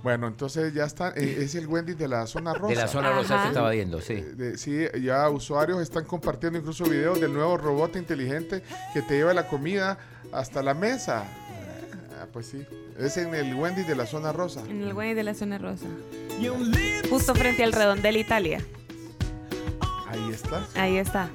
Bueno, 0.02 0.26
entonces 0.26 0.74
ya 0.74 0.84
está, 0.84 1.10
eh, 1.10 1.36
es 1.42 1.54
el 1.54 1.68
Wendy 1.68 1.94
de 1.94 2.08
la 2.08 2.26
zona 2.26 2.52
rosa. 2.54 2.68
De 2.68 2.74
la 2.74 2.88
zona 2.88 3.12
rosa 3.12 3.34
Ajá. 3.34 3.42
se 3.44 3.48
estaba 3.50 3.70
viendo, 3.70 4.00
sí. 4.00 4.14
Eh, 4.14 4.32
de- 4.34 4.58
sí, 4.58 4.84
ya 5.00 5.28
usuarios 5.30 5.80
están 5.80 6.04
compartiendo 6.04 6.58
incluso 6.58 6.82
videos 6.84 7.20
del 7.20 7.32
nuevo 7.32 7.56
robot 7.56 7.94
inteligente 7.94 8.64
que 8.92 9.02
te 9.02 9.14
lleva 9.14 9.32
la 9.32 9.46
comida 9.46 9.98
hasta 10.32 10.60
la 10.60 10.74
mesa. 10.74 11.22
Ah, 12.20 12.26
pues 12.32 12.46
sí, 12.46 12.66
es 12.98 13.16
en 13.16 13.32
el 13.32 13.54
Wendy 13.54 13.84
de 13.84 13.94
la 13.94 14.06
zona 14.06 14.32
rosa. 14.32 14.62
En 14.68 14.82
el 14.82 14.92
güey 14.92 15.14
de 15.14 15.22
la 15.22 15.34
zona 15.34 15.58
rosa. 15.58 15.86
Justo 17.08 17.34
frente 17.36 17.62
al 17.62 17.72
redondel 17.72 18.16
Italia. 18.16 18.60
Ahí 20.08 20.30
está. 20.32 20.64
Ahí 20.74 20.96
está. 20.96 21.30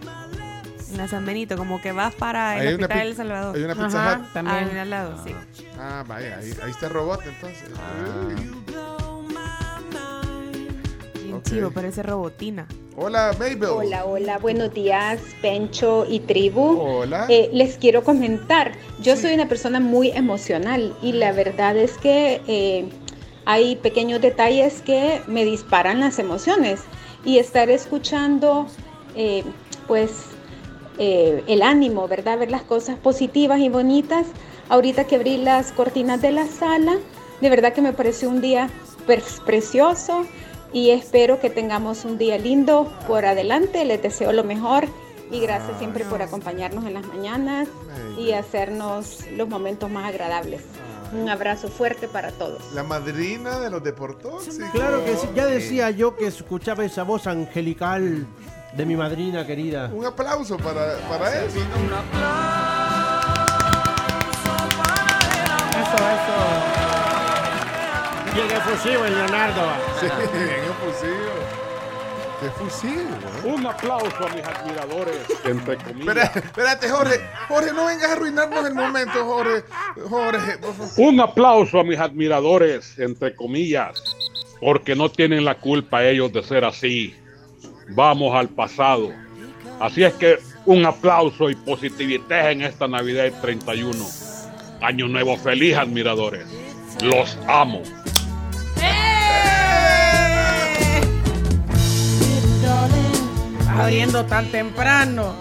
En 0.92 0.98
la 0.98 1.08
San 1.08 1.26
Benito, 1.26 1.58
como 1.58 1.82
que 1.82 1.92
vas 1.92 2.16
para 2.16 2.62
el 2.64 2.76
hospital 2.76 2.88
pi- 2.90 2.96
de 3.04 3.10
El 3.10 3.16
Salvador. 3.16 3.56
hay 3.58 3.64
una 3.64 3.76
Pizza 3.76 4.14
Ajá, 4.14 4.26
también. 4.34 4.78
al 4.78 4.90
lado, 4.90 5.16
sí. 5.26 5.34
Ah, 5.78 6.04
vaya, 6.08 6.38
ahí, 6.38 6.52
ahí 6.64 6.72
está 6.72 6.88
el 6.88 6.94
robot 6.94 7.22
entonces. 7.26 7.70
Bien 11.24 11.36
Ok. 11.36 11.44
chivo, 11.44 11.72
parece 11.72 12.04
robotina. 12.04 12.68
Hola, 12.96 13.32
Mabel. 13.38 13.64
Hola, 13.66 14.06
hola, 14.06 14.38
buenos 14.38 14.74
días, 14.74 15.20
Pencho 15.42 16.06
y 16.10 16.20
tribu. 16.22 16.80
Hola. 16.80 17.26
Eh, 17.30 17.50
les 17.54 17.78
quiero 17.78 18.04
comentar, 18.04 18.72
yo 19.02 19.16
soy 19.18 19.34
una 19.34 19.48
persona 19.48 19.80
muy 19.80 20.12
emocional 20.12 20.96
y 21.02 21.12
la 21.14 21.32
verdad 21.34 21.76
es 21.78 21.98
que 21.98 22.42
eh, 22.48 22.90
hay 23.46 23.76
pequeños 23.76 24.22
detalles 24.22 24.82
que 24.82 25.22
me 25.28 25.44
disparan 25.46 26.00
las 26.00 26.18
emociones 26.18 26.82
y 27.26 27.38
estar 27.40 27.70
escuchando, 27.70 28.68
eh, 29.16 29.44
pues, 29.88 30.12
eh, 30.98 31.43
el 31.48 31.62
ánimo, 31.62 32.08
¿verdad? 32.08 32.39
Ver 32.39 32.52
las 32.52 32.64
cosas 32.64 32.98
positivas 32.98 33.60
y 33.60 33.70
bonitas. 33.70 34.26
Ahorita 34.70 35.06
que 35.06 35.16
abrí 35.16 35.38
las 35.38 35.72
cortinas 35.72 36.22
de 36.22 36.32
la 36.32 36.45
sala, 36.48 36.98
de 37.41 37.50
verdad 37.50 37.74
que 37.74 37.82
me 37.82 37.93
pareció 37.93 38.30
un 38.30 38.41
día 38.41 38.70
per- 39.06 39.24
precioso 39.45 40.26
y 40.74 40.89
espero 40.89 41.39
que 41.39 41.50
tengamos 41.50 42.04
un 42.04 42.18
día 42.18 42.38
lindo 42.38 42.91
por 43.08 43.26
adelante. 43.26 43.86
Les 43.86 44.02
deseo 44.02 44.34
lo 44.34 44.43
mejor 44.43 44.86
y 45.32 45.39
gracias 45.39 45.78
siempre 45.78 46.04
por 46.06 46.22
acompañarnos 46.22 46.86
en 46.86 46.93
las 46.95 47.06
mañanas 47.08 47.68
y 48.18 48.32
hacernos 48.34 49.20
los 49.36 49.48
momentos 49.48 49.89
más 49.89 50.06
agradables. 50.10 50.62
Un 51.14 51.30
abrazo 51.30 51.70
fuerte 51.70 52.10
para 52.10 52.32
todos. 52.32 52.62
La 52.74 52.84
madrina 52.84 53.60
de 53.62 53.70
los 53.70 53.82
deportóxicos. 53.82 54.70
Claro 54.74 55.06
que 55.06 55.16
sí, 55.16 55.28
ya 55.34 55.45
decía 55.45 55.89
yo 55.91 56.18
que 56.18 56.28
escuchaba 56.28 56.84
esa 56.84 57.04
voz 57.04 57.28
angelical 57.28 58.28
de 58.74 58.86
mi 58.86 58.95
madrina 58.95 59.45
querida. 59.45 59.89
Un 59.93 60.05
aplauso 60.05 60.57
para, 60.57 60.97
para 61.09 61.43
eso. 61.45 61.59
Eso, 65.82 65.97
eso. 65.97 66.38
Bien 68.34 68.51
efusivo 68.51 69.05
el 69.05 69.13
Leonardo. 69.15 69.61
Sí, 69.99 70.05
bien 70.34 70.63
efusivo. 70.65 71.34
Qué 72.39 72.45
efusivo. 72.47 73.01
¿eh? 73.01 73.51
Un 73.51 73.65
aplauso 73.65 74.28
a 74.28 74.30
mis 74.36 74.45
admiradores, 74.45 75.18
entre 75.43 75.78
comillas. 75.78 76.07
Espera- 76.18 76.32
Espérate, 76.45 76.89
Jorge. 76.89 77.20
Jorge, 77.47 77.74
no 77.74 77.86
vengas 77.86 78.09
a 78.09 78.13
arruinarnos 78.13 78.65
el 78.68 78.76
momento, 78.76 79.26
Jorge. 79.26 79.63
Jorge, 80.07 80.57
por 80.59 80.74
favor. 80.76 80.91
Un 80.97 81.20
aplauso 81.20 81.80
a 81.80 81.84
mis 81.84 81.97
admiradores, 81.99 82.99
entre 82.99 83.36
comillas, 83.36 84.03
porque 84.61 84.95
no 84.95 85.09
tienen 85.09 85.45
la 85.45 85.55
culpa 85.55 86.03
ellos 86.03 86.32
de 86.32 86.43
ser 86.43 86.63
así. 86.63 87.15
Vamos 87.90 88.36
al 88.36 88.50
pasado. 88.50 89.12
Así 89.80 90.04
es 90.04 90.14
que 90.16 90.40
un 90.66 90.86
aplauso 90.86 91.50
y 91.50 91.56
positividad 91.56 92.52
en 92.52 92.62
esta 92.62 92.88
Navidad 92.88 93.24
del 93.24 93.40
31. 93.40 94.06
Año 94.82 95.08
Nuevo 95.08 95.38
feliz, 95.38 95.78
admiradores. 95.78 96.46
Los 97.02 97.38
amo. 97.48 97.82
Abriendo 103.70 104.26
tan 104.26 104.50
temprano. 104.52 105.36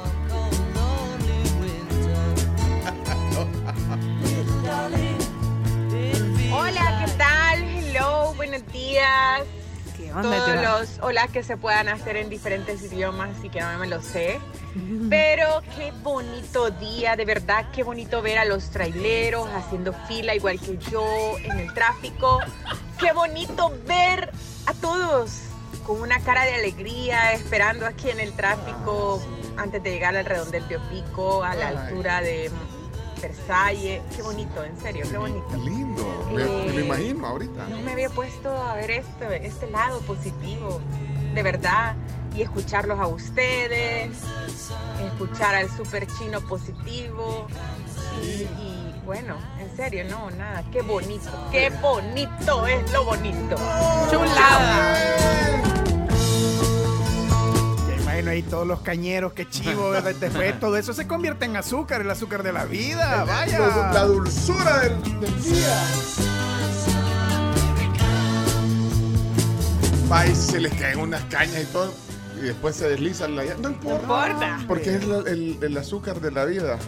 Hola, 6.53 7.05
¿qué 7.05 7.13
tal? 7.19 7.65
Hello, 7.65 8.35
buenos 8.35 8.67
días. 8.73 9.43
Todos 10.23 10.63
los 10.63 10.99
hola 11.03 11.29
que 11.29 11.43
se 11.43 11.57
puedan 11.57 11.89
hacer 11.89 12.17
en 12.17 12.31
diferentes 12.31 12.83
idiomas, 12.83 13.37
así 13.39 13.49
que 13.49 13.61
no 13.61 13.79
me 13.79 13.87
lo 13.87 14.01
sé. 14.01 14.41
Pero 15.11 15.63
qué 15.77 15.93
bonito 16.03 16.71
día, 16.71 17.17
de 17.17 17.25
verdad, 17.25 17.67
qué 17.73 17.83
bonito 17.83 18.23
ver 18.23 18.39
a 18.39 18.45
los 18.45 18.71
traileros 18.71 19.49
haciendo 19.55 19.93
fila 20.07 20.35
igual 20.35 20.61
que 20.61 20.79
yo 20.79 21.05
en 21.43 21.59
el 21.59 21.75
tráfico. 21.75 22.41
Qué 22.99 23.13
bonito 23.13 23.73
ver 23.87 24.31
a 24.67 24.75
todos 24.75 25.43
con 25.87 26.01
una 26.01 26.21
cara 26.21 26.45
de 26.45 26.55
alegría, 26.55 27.33
esperando 27.33 27.87
aquí 27.87 28.11
en 28.11 28.21
el 28.21 28.33
tráfico 28.33 29.23
antes 29.57 29.83
de 29.83 29.91
llegar 29.91 30.17
al 30.17 30.25
redondel 30.25 30.67
de 30.69 30.77
Opico, 30.77 31.45
a 31.45 31.55
la 31.55 31.69
altura 31.69 32.21
de 32.21 32.51
Versalles. 33.21 34.03
Qué 34.15 34.23
bonito, 34.23 34.63
en 34.65 34.79
serio, 34.79 35.05
qué 35.11 35.17
bonito. 35.19 35.47
Lindo. 35.65 36.25
Me, 36.29 36.35
me 36.35 36.45
lo 36.45 36.79
Eh, 36.79 36.85
imagino 36.85 37.27
ahorita. 37.27 37.67
No 37.69 37.79
me 37.79 37.93
había 37.93 38.11
puesto 38.11 38.51
a 38.51 38.75
ver 38.75 38.91
este, 38.91 39.47
este 39.47 39.71
lado 39.71 40.01
positivo, 40.01 40.81
de 41.35 41.43
verdad, 41.43 41.95
y 42.37 42.43
escucharlos 42.43 42.99
a 43.01 43.07
ustedes, 43.07 44.11
escuchar 45.05 45.55
al 45.55 45.71
super 45.75 46.07
chino 46.19 46.41
positivo. 46.43 47.47
Y, 48.23 48.27
y, 48.43 49.03
bueno, 49.05 49.37
en 49.61 49.75
serio, 49.77 50.05
no, 50.11 50.31
nada, 50.31 50.63
qué 50.73 50.83
bonito, 50.83 51.31
qué 51.53 51.71
bonito 51.71 52.67
es 52.67 52.93
lo 52.93 53.05
bonito. 53.05 53.57
Chulada. 54.11 55.85
Imagino 58.19 58.31
ahí 58.31 58.43
todos 58.43 58.67
los 58.67 58.81
cañeros, 58.81 59.33
qué 59.35 59.49
chivo, 59.49 59.91
¿verdad? 59.91 60.15
Después 60.15 60.59
todo 60.59 60.77
eso 60.77 60.93
se 60.95 61.07
convierte 61.07 61.45
en 61.45 61.57
azúcar, 61.57 62.01
el 62.01 62.11
azúcar 62.11 62.43
de 62.43 62.53
la 62.53 62.65
vida, 62.65 63.25
vaya. 63.25 63.59
La 63.93 64.05
dulzura 64.05 64.79
del, 64.81 65.03
del 65.21 65.43
día. 65.43 65.83
Va 70.11 70.27
y 70.27 70.35
se 70.35 70.61
les 70.61 70.73
caen 70.75 71.01
unas 71.01 71.23
cañas 71.25 71.63
y 71.63 71.67
todo. 71.67 71.93
Y 72.39 72.41
después 72.47 72.77
se 72.77 72.89
deslizan 72.89 73.35
la 73.35 73.45
No 73.57 73.71
importa. 73.71 74.01
importa. 74.03 74.59
Porque 74.69 74.95
es 74.95 75.05
la- 75.07 75.19
el, 75.31 75.59
el 75.61 75.77
azúcar 75.79 76.21
de 76.21 76.31
la 76.31 76.45
vida. 76.45 76.79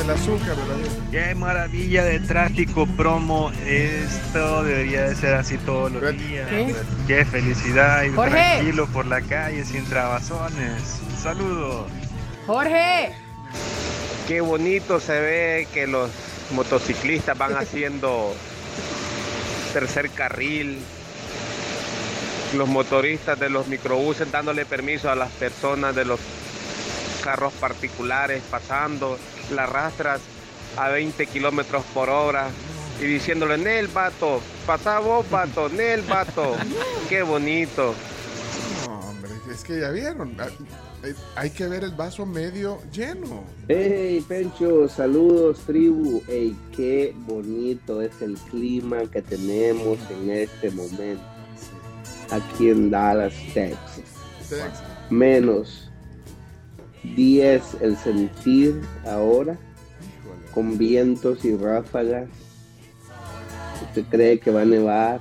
El 0.00 0.08
azúcar 0.08 0.56
vida. 0.56 1.10
Qué 1.10 1.34
maravilla 1.34 2.04
de 2.04 2.20
tráfico 2.20 2.86
promo. 2.86 3.52
Esto 3.66 4.64
debería 4.64 5.02
de 5.02 5.14
ser 5.14 5.34
así 5.34 5.58
todos 5.58 5.92
los 5.92 6.12
días. 6.16 6.48
¿Qué? 6.48 6.74
Qué 7.06 7.24
felicidad 7.26 8.04
y 8.04 8.10
Jorge. 8.10 8.30
tranquilo 8.30 8.86
por 8.86 9.04
la 9.06 9.20
calle 9.20 9.62
sin 9.64 9.84
trabazones. 9.84 11.00
Saludos. 11.22 11.86
Jorge. 12.46 13.12
Qué 14.26 14.40
bonito 14.40 15.00
se 15.00 15.20
ve 15.20 15.68
que 15.74 15.86
los 15.86 16.10
motociclistas 16.52 17.36
van 17.36 17.56
haciendo 17.58 18.34
tercer 19.74 20.08
carril. 20.10 20.78
Los 22.56 22.68
motoristas 22.68 23.38
de 23.38 23.50
los 23.50 23.68
microbuses 23.68 24.32
dándole 24.32 24.64
permiso 24.64 25.10
a 25.10 25.14
las 25.14 25.30
personas 25.32 25.94
de 25.94 26.06
los 26.06 26.18
carros 27.20 27.52
particulares 27.54 28.42
pasando, 28.50 29.18
las 29.52 29.68
rastras 29.68 30.20
a 30.76 30.88
20 30.88 31.26
kilómetros 31.26 31.84
por 31.92 32.08
hora 32.10 32.48
y 33.00 33.04
diciéndole, 33.04 33.56
Nel, 33.56 33.88
vato, 33.88 34.40
pasá 34.66 34.98
vos, 34.98 35.28
vato, 35.30 35.68
Nel, 35.68 36.02
vato. 36.02 36.56
Qué 37.08 37.22
bonito. 37.22 37.94
No, 38.86 39.00
hombre, 39.00 39.30
es 39.50 39.62
que 39.64 39.80
ya 39.80 39.90
vieron. 39.90 40.36
Hay 41.34 41.50
que 41.50 41.66
ver 41.66 41.84
el 41.84 41.92
vaso 41.92 42.26
medio 42.26 42.78
lleno. 42.92 43.42
Hey 43.68 44.22
Pencho, 44.28 44.86
saludos 44.86 45.60
tribu. 45.60 46.22
Hey, 46.28 46.54
qué 46.76 47.14
bonito 47.20 48.02
es 48.02 48.20
el 48.20 48.34
clima 48.50 48.98
que 49.10 49.22
tenemos 49.22 49.98
en 50.10 50.30
este 50.30 50.70
momento. 50.70 51.22
Aquí 52.30 52.68
en 52.68 52.90
Dallas, 52.90 53.32
Texas. 53.54 54.02
Menos 55.08 55.89
10 57.02 57.62
el 57.80 57.96
sentir 57.96 58.80
ahora, 59.06 59.56
con 60.54 60.76
vientos 60.78 61.44
y 61.44 61.56
ráfagas. 61.56 62.28
¿Usted 63.82 64.04
cree 64.10 64.38
que 64.38 64.50
va 64.50 64.62
a 64.62 64.64
nevar? 64.64 65.20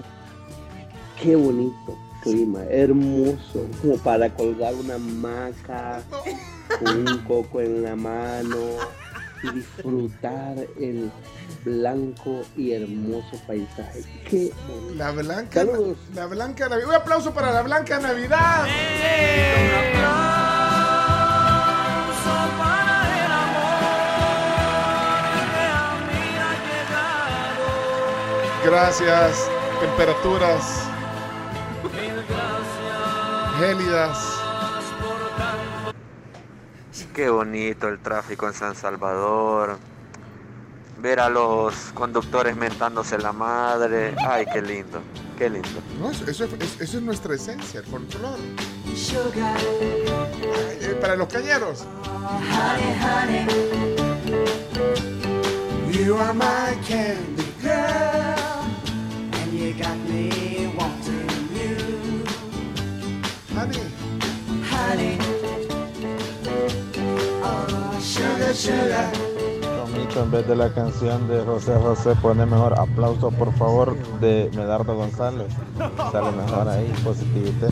Qué 1.22 1.36
bonito 1.36 1.98
clima, 2.22 2.64
hermoso, 2.70 3.68
como 3.82 3.98
para 3.98 4.30
colgar 4.30 4.74
una 4.76 4.96
hamaca 4.96 6.02
con 6.80 7.08
un 7.08 7.18
coco 7.20 7.62
en 7.62 7.84
la 7.84 7.96
mano 7.96 8.58
y 9.44 9.56
disfrutar 9.56 10.58
el 10.80 11.10
blanco 11.64 12.42
y 12.58 12.72
hermoso 12.72 13.40
paisaje. 13.48 14.04
Qué 14.30 14.52
bonito. 14.68 14.96
La 14.96 15.12
blanca, 15.12 15.62
Saludos. 15.62 15.98
la 16.14 16.26
blanca 16.26 16.70
Navidad. 16.70 16.90
Un 16.90 16.96
aplauso 16.96 17.34
para 17.34 17.52
la 17.52 17.62
blanca 17.62 18.00
Navidad. 18.00 18.68
Gracias, 28.66 29.50
temperaturas 29.80 30.90
gélidas. 33.60 34.40
Qué 37.14 37.30
bonito 37.30 37.88
el 37.90 38.00
tráfico 38.00 38.48
en 38.48 38.54
San 38.54 38.76
Salvador. 38.76 39.78
Ver 41.00 41.20
a 41.20 41.30
los 41.30 41.76
conductores 41.94 42.56
mentándose 42.56 43.18
la 43.18 43.34
madre. 43.34 44.16
Ay, 44.26 44.46
qué 44.54 44.62
lindo, 44.62 45.02
qué 45.38 45.50
lindo. 45.50 45.70
Eso, 46.28 46.46
es, 46.46 46.80
eso 46.80 46.98
es 46.98 47.02
nuestra 47.02 47.36
esencia, 47.36 47.82
el 47.82 47.86
control. 47.88 48.40
Ay, 48.96 50.78
eh, 50.82 50.98
para 51.00 51.16
los 51.16 51.28
cañeros. 51.28 51.86
You 55.92 56.16
are 56.16 56.34
my 56.34 56.76
candy 56.88 57.44
girl, 57.62 58.64
and 59.34 59.54
you 59.54 59.74
got 59.74 59.98
me 60.08 60.72
wanting 60.78 61.28
you. 61.54 62.24
Honey. 63.54 63.82
Honey. 64.72 65.18
Oh, 67.44 68.00
sugar, 68.02 68.54
sugar. 68.56 69.12
Tomito, 69.62 70.24
en 70.24 70.32
vez 70.32 70.48
de 70.48 70.56
la 70.56 70.74
canción 70.74 71.28
de 71.28 71.42
José 71.44 71.76
José, 71.76 72.16
pone 72.22 72.46
mejor 72.46 72.80
aplauso, 72.80 73.30
por 73.32 73.54
favor, 73.58 73.98
de 74.20 74.50
Medardo 74.56 74.96
González. 74.96 75.52
Sale 76.12 76.32
mejor 76.32 76.70
ahí, 76.70 76.92
positividad. 77.04 77.72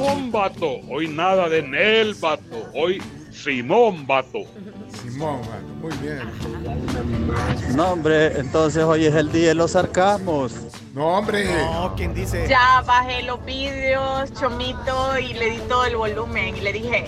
Simón, 0.00 0.32
vato. 0.32 0.80
Hoy 0.88 1.08
nada 1.08 1.46
de 1.50 1.60
Nel, 1.60 2.14
vato. 2.14 2.70
Hoy 2.74 3.02
Simón, 3.30 4.06
vato. 4.06 4.38
Simón, 5.02 5.40
mano, 5.42 5.68
muy 5.82 5.92
bien. 5.98 7.76
No, 7.76 7.92
hombre, 7.92 8.38
entonces 8.40 8.82
hoy 8.82 9.04
es 9.04 9.14
el 9.14 9.30
día 9.30 9.48
de 9.48 9.54
los 9.56 9.72
sarcasmos. 9.72 10.54
No, 10.94 11.18
hombre. 11.18 11.44
No, 11.52 11.92
¿quién 11.96 12.14
dice? 12.14 12.46
Ya 12.48 12.82
bajé 12.86 13.22
los 13.24 13.44
vídeos, 13.44 14.32
Chomito, 14.32 15.18
y 15.18 15.34
le 15.34 15.50
di 15.50 15.58
todo 15.68 15.84
el 15.84 15.96
volumen. 15.96 16.56
Y 16.56 16.62
le 16.62 16.72
dije, 16.72 17.04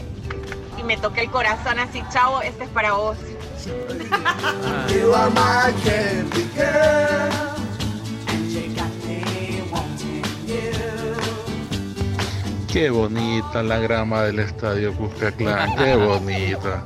y 0.79 0.83
me 0.83 0.99
toqué 0.99 1.23
el 1.23 1.31
corazón 1.31 1.79
así, 1.79 2.03
chavo, 2.13 2.43
este 2.43 2.65
es 2.65 2.71
para 2.71 2.93
vos. 2.93 3.17
You 4.93 5.15
are 5.15 5.31
my 5.31 5.73
candy 5.83 6.45
girl, 6.55 7.52
Qué 12.73 12.89
bonita 12.91 13.63
la 13.63 13.79
grama 13.79 14.23
del 14.23 14.39
estadio 14.39 14.95
Cuscatlán, 14.97 15.77
qué 15.77 15.95
bonita. 16.07 16.83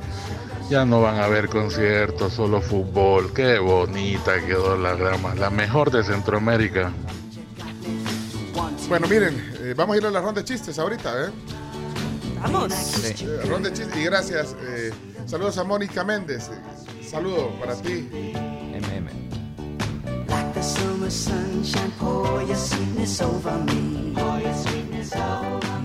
Ya 0.69 0.83
no 0.83 1.01
van 1.01 1.15
a 1.15 1.23
haber 1.25 1.47
conciertos, 1.47 2.33
solo 2.33 2.61
fútbol. 2.61 3.31
Qué 3.33 3.57
bonita 3.57 4.45
quedó 4.45 4.77
la 4.77 4.95
grama, 4.95 5.33
la 5.35 5.49
mejor 5.49 5.89
de 5.91 6.03
Centroamérica. 6.03 6.91
Bueno, 8.89 9.07
miren, 9.07 9.33
eh, 9.61 9.73
vamos 9.77 9.95
a 9.95 9.97
ir 9.97 10.05
a 10.05 10.11
la 10.11 10.19
ronda 10.19 10.41
de 10.41 10.45
chistes 10.45 10.77
ahorita, 10.77 11.25
¿eh? 11.25 11.29
Vamos. 12.41 13.03
Eh, 13.05 13.41
ronda 13.49 13.69
de 13.69 13.75
chistes 13.77 13.97
y 13.97 14.03
gracias. 14.03 14.55
eh, 14.61 14.91
saludos 15.25 15.57
a 15.57 15.63
Mónica 15.63 16.03
Méndez. 16.03 16.49
saludo 17.01 17.49
para 17.61 17.75
ti. 17.75 18.09
MM. 18.73 19.07
Like 25.47 25.76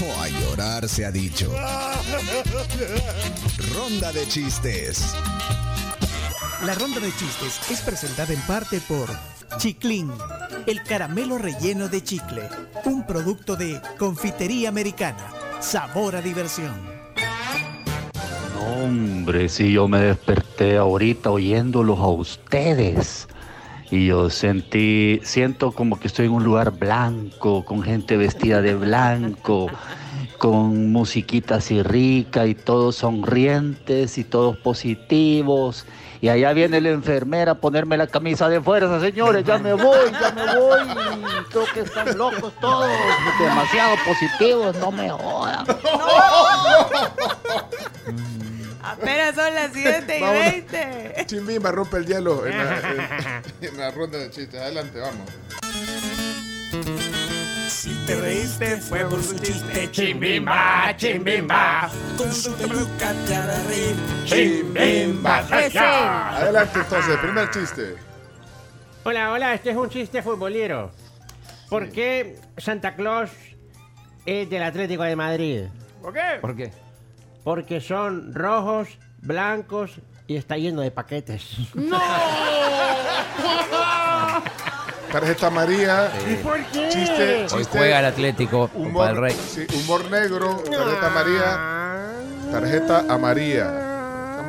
O 0.00 0.20
a 0.22 0.28
llorar 0.28 0.88
se 0.88 1.06
ha 1.06 1.12
dicho. 1.12 1.52
Ronda 3.74 4.12
de 4.12 4.26
chistes. 4.26 5.14
La 6.64 6.74
ronda 6.74 6.98
de 6.98 7.14
chistes 7.14 7.60
es 7.70 7.80
presentada 7.82 8.32
en 8.32 8.40
parte 8.42 8.80
por 8.80 9.08
Chiclin, 9.58 10.10
el 10.66 10.82
caramelo 10.82 11.38
relleno 11.38 11.88
de 11.88 12.02
chicle, 12.02 12.48
un 12.84 13.06
producto 13.06 13.54
de 13.54 13.80
confitería 13.98 14.70
americana. 14.70 15.30
Sabor 15.60 16.16
a 16.16 16.22
diversión. 16.22 16.74
Hombre, 18.60 19.48
si 19.48 19.72
yo 19.72 19.86
me 19.88 20.00
desperté 20.00 20.78
ahorita 20.78 21.30
oyéndolos 21.30 21.98
a 21.98 22.08
ustedes. 22.08 23.28
Y 23.94 24.06
yo 24.06 24.28
sentí, 24.28 25.20
siento 25.22 25.70
como 25.70 26.00
que 26.00 26.08
estoy 26.08 26.26
en 26.26 26.32
un 26.32 26.42
lugar 26.42 26.72
blanco, 26.72 27.64
con 27.64 27.80
gente 27.80 28.16
vestida 28.16 28.60
de 28.60 28.74
blanco, 28.74 29.68
con 30.36 30.90
musiquita 30.90 31.54
así 31.54 31.80
rica 31.80 32.44
y 32.44 32.56
todos 32.56 32.96
sonrientes 32.96 34.18
y 34.18 34.24
todos 34.24 34.56
positivos. 34.56 35.86
Y 36.20 36.28
allá 36.28 36.52
viene 36.54 36.80
la 36.80 36.88
enfermera 36.88 37.52
a 37.52 37.54
ponerme 37.54 37.96
la 37.96 38.08
camisa 38.08 38.48
de 38.48 38.60
fuerza, 38.60 38.98
señores, 38.98 39.44
ya 39.44 39.58
me 39.58 39.74
voy, 39.74 40.10
ya 40.10 40.32
me 40.32 40.58
voy. 40.58 40.80
Creo 41.50 41.64
que 41.72 41.80
están 41.82 42.18
locos 42.18 42.52
todos, 42.60 42.90
demasiado 43.38 43.94
positivos, 44.04 44.76
no 44.78 44.90
me 44.90 45.08
jodan. 45.08 45.66
Apenas 48.84 49.34
son 49.34 49.54
las 49.54 49.70
7 49.72 50.18
y 50.18 50.20
Vámonos. 50.20 50.42
20. 50.52 51.24
Chimbimba 51.26 51.70
rompe 51.72 51.96
el 51.98 52.06
hielo 52.06 52.46
en 52.46 52.56
la, 52.58 52.78
en- 52.78 53.42
en 53.68 53.76
la 53.78 53.90
ronda 53.90 54.18
de 54.18 54.30
chistes. 54.30 54.60
Adelante, 54.60 54.98
vamos. 55.00 55.30
Si 57.68 57.94
te 58.06 58.14
reíste 58.20 58.76
fue 58.78 59.00
por 59.08 59.22
su 59.22 59.38
chiste. 59.38 59.90
Chimbimba, 59.90 60.94
chimbimba. 60.96 61.90
Con 62.16 62.32
su 62.32 62.52
peluca 62.54 63.12
te 63.26 63.34
hará 63.34 63.62
reír. 63.64 63.96
Chimbimba. 64.24 65.38
Adelante, 65.38 66.78
entonces, 66.80 67.16
primer 67.18 67.50
chiste. 67.50 67.94
Hola, 69.04 69.32
hola, 69.32 69.54
este 69.54 69.70
es 69.70 69.76
un 69.76 69.88
chiste 69.90 70.22
futbolero. 70.22 70.90
¿Por 71.68 71.90
qué 71.90 72.38
Santa 72.56 72.94
Claus 72.94 73.30
es 74.24 74.48
del 74.48 74.62
Atlético 74.62 75.02
de 75.02 75.16
Madrid? 75.16 75.62
¿Por 76.00 76.12
qué? 76.12 76.20
¿Por 76.40 76.56
qué? 76.56 76.70
Porque 77.44 77.80
son 77.80 78.34
rojos, 78.34 78.88
blancos 79.20 79.92
y 80.26 80.36
está 80.36 80.56
lleno 80.56 80.80
de 80.80 80.90
paquetes. 80.90 81.58
¡No! 81.74 82.00
Tarjeta 85.12 85.50
María. 85.50 86.10
¿Y 86.28 86.34
por 86.42 86.60
qué? 86.72 86.88
Chiste, 86.88 87.46
Hoy 87.54 87.64
juega 87.70 88.00
el 88.00 88.06
Atlético, 88.06 88.68
Humor, 88.74 89.06
del 89.06 89.16
Rey. 89.18 89.32
sí, 89.32 89.64
humor 89.84 90.10
negro, 90.10 90.56
tarjeta 90.68 91.10
María. 91.10 92.10
Tarjeta 92.50 93.04
a 93.08 93.18
María. 93.18 93.66
Estamos 93.66 93.84
en 93.86 93.93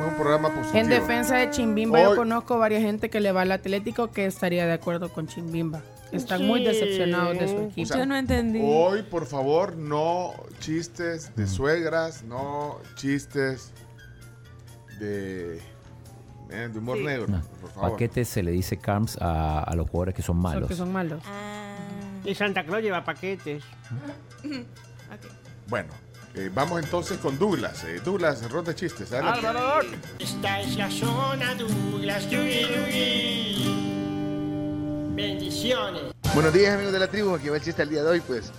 un 0.06 0.14
programa 0.14 0.48
positivo. 0.50 0.78
En 0.78 0.88
defensa 0.88 1.36
de 1.36 1.50
Chimbimba, 1.50 2.02
yo 2.02 2.16
conozco 2.16 2.58
varias 2.58 2.82
gente 2.82 3.10
que 3.10 3.20
le 3.20 3.32
va 3.32 3.42
al 3.42 3.52
Atlético 3.52 4.10
que 4.10 4.26
estaría 4.26 4.66
de 4.66 4.72
acuerdo 4.72 5.12
con 5.12 5.26
Chimbimba. 5.26 5.82
Están 6.12 6.46
muy 6.46 6.64
decepcionados 6.64 7.38
de 7.38 7.48
su 7.48 7.54
equipo. 7.62 7.82
O 7.82 7.96
sea, 7.96 8.62
Hoy, 8.62 9.02
por 9.02 9.26
favor, 9.26 9.76
no 9.76 10.32
chistes 10.60 11.34
de 11.34 11.46
suegras, 11.46 12.22
no 12.22 12.78
chistes 12.94 13.72
de, 15.00 15.56
eh, 16.50 16.68
de 16.72 16.78
humor 16.78 16.98
negro, 16.98 17.26
No. 17.26 17.42
por 17.60 17.70
favor. 17.70 17.90
Paquetes 17.92 18.28
se 18.28 18.42
le 18.42 18.52
dice 18.52 18.76
carms 18.76 19.18
a, 19.20 19.60
a 19.64 19.74
los 19.74 19.90
jugadores 19.90 20.14
que 20.14 20.22
son 20.22 20.36
malos. 20.38 20.60
Porque 20.62 20.76
son 20.76 20.92
malos. 20.92 21.22
Y 22.24 22.34
Santa 22.34 22.64
Claus 22.64 22.82
lleva 22.82 23.04
paquetes. 23.04 23.62
Bueno, 25.68 25.92
eh, 26.36 26.50
vamos 26.54 26.82
entonces 26.82 27.18
con 27.18 27.38
Douglas. 27.38 27.84
eh, 27.84 28.00
Douglas, 28.04 28.48
ronda 28.50 28.72
de 28.72 28.76
chistes. 28.76 29.12
adelante. 29.12 29.98
Esta 30.18 30.60
es 30.60 30.76
la 30.76 30.90
zona 30.90 31.54
Douglas. 31.54 32.28
Yugi, 32.30 32.62
yugi. 32.62 33.92
Bendiciones. 35.14 36.02
Buenos 36.34 36.52
días 36.52 36.74
amigos 36.74 36.92
de 36.92 36.98
la 36.98 37.08
tribu, 37.08 37.34
aquí 37.34 37.48
va 37.48 37.56
el 37.56 37.62
chiste 37.62 37.82
el 37.82 37.88
día 37.88 38.02
de 38.02 38.10
hoy, 38.10 38.20
pues 38.20 38.52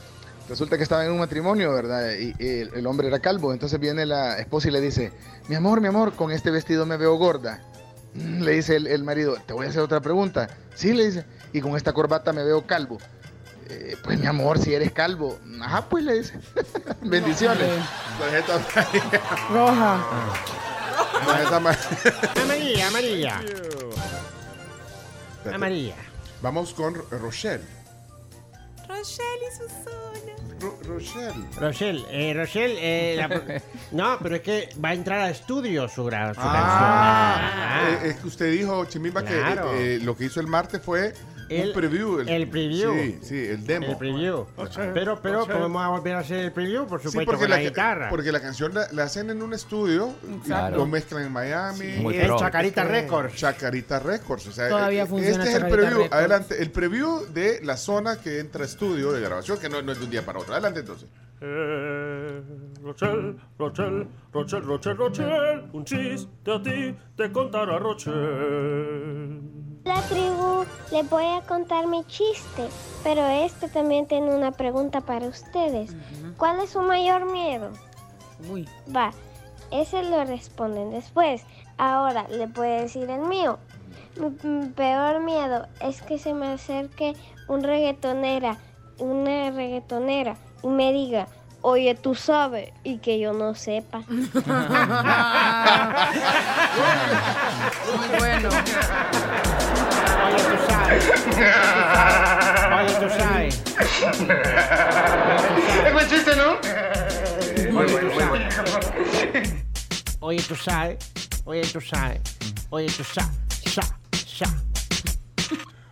resulta 0.50 0.78
que 0.78 0.84
estaba 0.84 1.06
en 1.06 1.12
un 1.12 1.20
matrimonio, 1.20 1.72
¿verdad? 1.74 2.12
Y, 2.18 2.34
y 2.40 2.48
el, 2.62 2.72
el 2.74 2.88
hombre 2.88 3.08
era 3.08 3.20
calvo, 3.20 3.54
entonces 3.54 3.80
viene 3.80 4.06
la 4.08 4.40
esposa 4.40 4.70
y 4.70 4.72
le 4.72 4.82
dice, 4.82 5.12
mi 5.48 5.56
amor, 5.56 5.80
mi 5.82 5.88
amor, 5.88 6.14
con 6.14 6.32
este 6.32 6.50
vestido 6.50 6.86
me 6.88 6.98
veo 6.98 7.16
gorda. 7.18 7.62
Mm, 8.16 8.42
Le 8.42 8.52
dice 8.54 8.78
el, 8.78 8.88
el 8.88 9.04
marido, 9.04 9.38
te 9.46 9.54
voy 9.54 9.68
a 9.68 9.70
hacer 9.70 9.82
otra 9.82 10.00
pregunta. 10.02 10.48
Sí, 10.74 10.94
le 10.94 11.06
dice, 11.06 11.26
y 11.54 11.62
con 11.62 11.76
esta 11.78 11.94
corbata 11.94 12.34
me 12.34 12.44
veo 12.44 12.66
calvo. 12.66 12.98
"Eh, 13.70 13.96
pues 14.04 14.20
mi 14.20 14.26
amor, 14.28 14.60
si 14.60 14.74
eres 14.74 14.92
calvo. 14.92 15.40
Ajá, 15.62 15.88
pues 15.90 16.04
le 16.04 16.14
dice. 16.20 16.40
Bendiciones. 17.02 17.70
Tarjeta. 18.20 18.60
Roja. 19.52 20.06
Tarjeta 21.26 21.60
María. 21.60 21.80
Amarilla, 22.44 22.88
amarilla. 22.88 23.42
Amarilla. 25.54 25.96
Vamos 26.42 26.74
con 26.74 26.94
Rochelle. 27.12 27.64
Rochelle 28.88 29.46
y 29.52 29.56
Susana. 29.58 30.60
Ro- 30.60 30.80
Rochelle. 30.86 31.46
Rochelle, 31.60 32.06
eh, 32.10 32.34
Rochelle, 32.34 32.76
eh, 32.80 33.16
la- 33.16 33.62
no, 33.92 34.18
pero 34.20 34.36
es 34.38 34.42
que 34.42 34.70
va 34.84 34.90
a 34.90 34.94
entrar 34.94 35.20
a 35.22 35.30
estudio 35.30 35.88
su, 35.88 36.04
gra- 36.06 36.34
su 36.34 36.40
Ah, 36.44 37.84
canción. 37.92 38.06
eh, 38.06 38.10
es 38.12 38.16
que 38.22 38.28
usted 38.28 38.52
dijo, 38.52 38.86
Chimimba, 38.86 39.24
Claro. 39.24 39.72
que 39.72 39.78
eh, 39.78 39.96
eh, 39.96 40.00
lo 40.00 40.16
que 40.18 40.26
hizo 40.26 40.40
el 40.40 40.48
martes 40.48 40.82
fue 40.82 41.14
El- 41.50 41.68
un 41.70 41.74
preview. 41.74 42.20
el 42.20 42.50
preview. 42.50 42.94
Sí, 42.94 43.20
sí, 43.22 43.38
el 43.48 43.66
demo. 43.66 43.88
El 43.88 43.98
preview. 43.98 44.46
Pero, 44.94 45.20
pero, 45.22 45.44
Ocho. 45.44 45.52
¿cómo 45.54 45.64
vamos 45.64 45.84
a 45.84 45.88
volver 45.90 46.16
a 46.16 46.20
hacer 46.20 46.40
el 46.46 46.52
preview? 46.52 46.86
Por 46.88 47.00
Sí, 47.02 47.08
supuesto, 47.08 47.26
porque 47.32 47.44
con 47.46 47.50
la, 47.52 47.58
la, 47.58 47.62
guitarra. 47.64 48.10
porque 48.10 48.32
la 48.32 48.40
canción 48.40 48.74
la, 48.74 48.88
la 48.92 49.04
hacen 49.04 49.30
en 49.30 49.42
un 49.42 49.54
estudio, 49.54 50.14
Claro. 50.46 50.78
lo 50.78 50.86
mezclan 50.86 51.24
en 51.24 51.32
Miami. 51.32 51.80
Sí, 51.80 52.00
Muy 52.02 52.18
es 52.18 52.26
pro. 52.26 52.38
Chacarita 52.40 52.84
Records. 52.84 53.36
Chacarita 53.36 54.00
Records. 54.00 54.48
O 54.48 54.52
sea, 54.52 54.70
Todavía 54.70 55.04
eh, 55.04 55.08
funciona 55.08 55.44
Este 55.44 55.50
es 55.58 55.64
el 55.64 55.70
preview. 55.70 55.90
Records. 56.04 56.12
Adelante, 56.14 56.62
el 56.62 56.72
preview 56.72 57.26
de 57.34 57.60
la 57.64 57.78
zona 57.78 58.18
que 58.20 58.40
entra 58.40 58.64
a 58.64 58.66
estudio 58.66 59.12
de 59.12 59.22
grabación, 59.22 59.58
que 59.60 59.70
no, 59.70 59.82
no 59.82 59.92
es 59.92 60.00
de 60.00 60.06
un 60.06 60.12
día 60.12 60.26
para 60.26 60.40
otro. 60.40 60.54
Adelante 60.54 60.82
entonces. 60.82 61.08
Eh, 61.40 62.42
Rochelle, 62.82 63.36
Rochelle, 63.60 64.08
Rochelle, 64.34 64.64
Rochelle, 64.66 64.96
Rochelle, 64.96 65.64
un 65.74 65.86
chiste 65.86 66.52
a 66.52 66.62
ti 66.64 66.96
te 67.16 67.32
contará 67.32 67.78
Rochelle. 67.78 69.40
La 69.88 70.02
tribu, 70.02 70.66
les 70.92 71.10
voy 71.10 71.24
a 71.24 71.42
contar 71.48 71.88
mi 71.88 72.04
chiste, 72.08 72.68
pero 73.06 73.26
este 73.26 73.70
también 73.70 74.06
tiene 74.06 74.36
una 74.36 74.52
pregunta 74.52 75.00
para 75.00 75.26
ustedes. 75.28 75.96
¿Cuál 76.36 76.60
es 76.60 76.72
su 76.72 76.82
mayor 76.82 77.32
miedo? 77.32 77.70
Uy. 78.52 78.68
Va, 78.94 79.14
ese 79.72 80.04
lo 80.04 80.26
responden 80.26 80.92
después. 80.92 81.44
Ahora 81.78 82.26
le 82.28 82.48
voy 82.48 82.68
a 82.68 82.82
decir 82.82 83.10
el 83.10 83.22
mío. 83.22 83.60
Mi, 84.18 84.50
mi 84.50 84.68
peor 84.68 85.22
miedo 85.22 85.68
es 85.80 86.02
que 86.02 86.20
se 86.20 86.34
me 86.34 86.48
acerque 86.48 87.16
un 87.48 87.64
reggaetonera, 87.64 88.58
una 89.00 89.52
reggaetonera 89.52 90.36
y 90.64 90.68
me 90.68 90.92
diga, 90.92 91.30
oye, 91.62 91.96
tú 91.96 92.14
sabes, 92.14 92.74
y 92.84 92.98
que 92.98 93.20
yo 93.20 93.32
no 93.32 93.56
sepa. 93.56 94.00
Muy 94.10 94.20
bueno. 98.20 98.50
Oye, 102.78 102.94
tú 103.00 103.10
sabes. 103.18 103.64
Es 105.86 105.94
buen 105.94 106.08
chiste, 106.10 106.36
¿no? 106.36 106.58
Oye, 107.80 107.94
tú 108.00 108.10
sabes. 108.20 108.58
Oye, 110.20 110.42
tú 110.44 110.56
sabes. 110.56 110.98
Oye, 111.46 111.62
tú 111.72 111.82
sabes. 111.82 112.20
Oye, 112.70 112.88
tú 112.88 113.04
sabes. 113.04 113.32
Sa, 113.66 113.82
sa. 114.26 114.46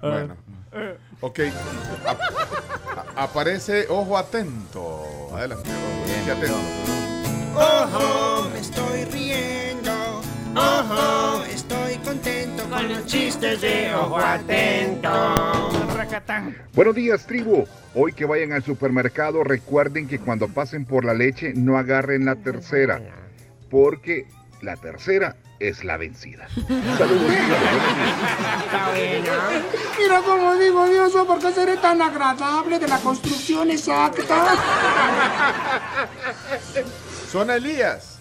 Bueno. 0.02 0.36
Ok. 1.22 1.40
A- 2.06 3.24
aparece 3.24 3.86
Ojo 3.90 4.18
Atento. 4.18 5.30
Adelante. 5.36 5.70
Ojo 5.70 6.32
atento. 6.32 6.58
Ojo, 7.56 8.50
me 8.50 8.60
estoy 8.60 9.06
riendo. 9.06 10.22
Ojo, 10.56 11.44
estoy 11.46 11.96
contento 11.98 12.45
con 12.76 12.90
los 12.90 13.06
chistes 13.06 13.62
de 13.62 13.96
ojo 13.96 14.18
atento. 14.18 15.10
Buenos 16.74 16.94
días, 16.96 17.26
tribu. 17.26 17.66
Hoy 17.94 18.12
que 18.12 18.26
vayan 18.26 18.52
al 18.52 18.64
supermercado, 18.64 19.44
recuerden 19.46 20.08
que 20.08 20.20
cuando 20.20 20.50
pasen 20.50 20.84
por 20.86 21.06
la 21.06 21.14
leche 21.14 21.54
no 21.56 21.78
agarren 21.78 22.26
la 22.26 22.36
tercera, 22.36 23.02
porque 23.70 24.28
la 24.62 24.76
tercera 24.76 25.38
es 25.60 25.86
la 25.86 25.96
vencida. 25.96 26.50
Saludos, 26.98 27.32
tío. 27.32 27.56
Mira 29.98 30.22
cómo 30.26 30.56
digo 30.56 30.86
Dioso, 30.90 31.26
¿por 31.26 31.40
qué 31.40 31.54
seré 31.54 31.78
tan 31.78 32.02
agradable 32.02 32.78
de 32.78 32.88
la 32.90 33.00
construcción 33.00 33.72
exacta? 33.72 34.58
Zona 37.32 37.56
Elías. 37.56 38.15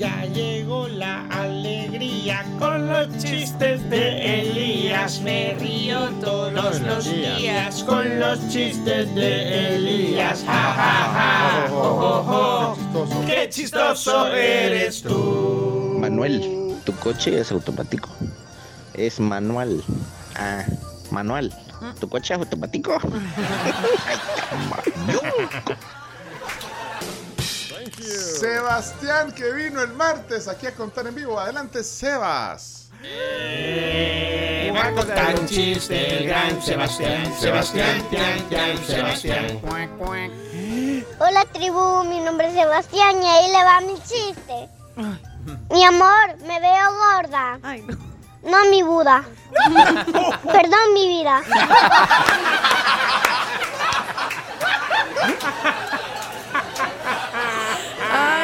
Ya 0.00 0.24
llegó 0.24 0.88
la 0.88 1.26
alegría 1.26 2.42
con 2.58 2.88
los 2.88 3.06
chistes 3.18 3.86
de 3.90 4.40
Elías. 4.40 5.20
Me 5.20 5.54
río 5.60 6.08
todos 6.22 6.80
los 6.80 7.04
días 7.04 7.84
con 7.84 8.18
los 8.18 8.48
chistes 8.48 9.14
de 9.14 9.76
Elías. 9.76 10.42
Ja, 10.46 10.52
ja, 10.52 11.12
ja. 11.12 11.66
Jo, 11.68 12.24
jo, 12.24 12.76
jo. 12.94 13.06
¡Qué 13.26 13.50
chistoso 13.50 14.28
eres 14.28 15.02
tú! 15.02 15.98
Manuel, 16.00 16.78
tu 16.86 16.96
coche 16.96 17.38
es 17.38 17.52
automático. 17.52 18.08
Es 18.94 19.20
manual. 19.20 19.84
Ah, 20.34 20.64
manual. 21.10 21.52
¿Tu 22.00 22.08
coche 22.08 22.32
es 22.32 22.40
automático? 22.40 22.98
Sebastián 28.10 29.32
que 29.32 29.52
vino 29.52 29.82
el 29.82 29.92
martes 29.92 30.48
aquí 30.48 30.66
a 30.66 30.74
contar 30.74 31.06
en 31.06 31.14
vivo. 31.14 31.38
Adelante, 31.38 31.84
Sebas. 31.84 32.90
va 34.74 34.84
a 34.84 34.92
contar 34.92 35.38
un 35.38 35.46
chiste 35.46 36.18
el 36.18 36.26
gran 36.26 36.60
Sebastián. 36.60 37.32
Sebastián, 37.38 38.02
Tian, 38.10 38.48
Tian, 38.48 38.84
Sebastián. 38.84 39.60
Hola 41.18 41.44
tribu, 41.52 42.04
mi 42.04 42.20
nombre 42.20 42.48
es 42.48 42.54
Sebastián 42.54 43.22
y 43.22 43.26
ahí 43.26 43.52
le 43.52 43.64
va 43.64 43.80
mi 43.82 43.94
chiste. 44.02 44.68
Mi 45.70 45.84
amor, 45.84 46.36
me 46.46 46.60
veo 46.60 46.92
gorda. 46.92 47.58
no. 48.42 48.64
mi 48.70 48.82
Buda. 48.82 49.24
Perdón, 50.42 50.94
mi 50.94 51.08
vida. 51.08 51.42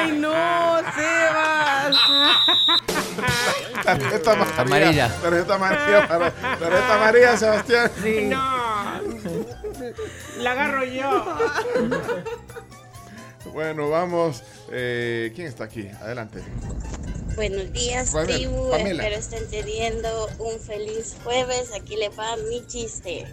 ¡Ay, 0.07 0.13
no, 0.19 0.79
Sebas! 0.95 1.97
Tarjeta 3.85 4.33
amarilla. 4.33 4.61
Amarilla. 4.61 5.09
Tarjeta 5.21 5.55
amarilla. 5.55 6.09
para- 6.09 6.31
Tarjeta 6.31 6.95
amarilla, 6.95 7.37
Sebastián. 7.37 7.91
No. 8.29 9.01
La 10.39 10.53
agarro 10.53 10.85
yo. 10.85 11.39
Bueno, 13.53 13.89
vamos. 13.91 14.43
eh, 14.71 15.33
¿Quién 15.35 15.47
está 15.49 15.65
aquí? 15.65 15.89
Adelante. 16.01 16.43
Buenos 17.37 17.73
días, 17.73 18.11
Pamela, 18.13 18.35
tribu. 18.35 18.71
Pamela. 18.71 19.03
Espero 19.03 19.21
estén 19.21 19.51
teniendo 19.51 20.29
un 20.39 20.59
feliz 20.61 21.17
jueves. 21.23 21.71
Aquí 21.75 21.97
le 21.97 22.09
va 22.11 22.37
mi 22.49 22.67
chiste. 22.67 23.27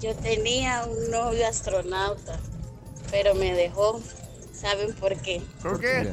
Yo 0.00 0.14
tenía 0.16 0.84
un 0.84 1.10
novio 1.10 1.46
astronauta, 1.46 2.38
pero 3.10 3.34
me 3.34 3.52
dejó. 3.54 4.00
¿Saben 4.58 4.92
por 4.94 5.14
qué? 5.20 5.42
¿Por 5.62 5.78
qué? 5.80 6.12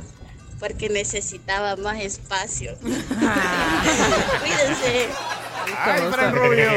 Porque 0.60 0.90
necesitaba 0.90 1.76
más 1.78 2.00
espacio. 2.02 2.76
Cuídense. 2.82 3.08
¡Ay, 5.78 6.02
Fran 6.12 6.36
Rubio! 6.36 6.72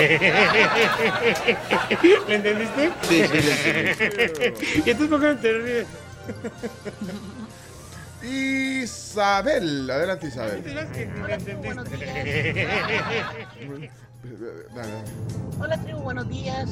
¿Le 2.28 2.34
entendiste? 2.34 2.92
Sí, 3.02 3.24
sí, 3.26 3.34
entendí. 3.34 4.54
¿Y 4.84 4.90
entonces 4.90 5.08
por 5.08 5.20
qué 5.20 5.26
no 5.26 5.38
te 5.38 5.52
ríes? 5.52 5.86
Isabel. 8.22 9.90
Adelante, 9.90 10.28
Isabel. 10.28 10.62
Dale, 10.62 10.86
dale. 14.74 15.04
Hola 15.60 15.78
tribu, 15.82 16.00
buenos 16.00 16.28
días. 16.28 16.70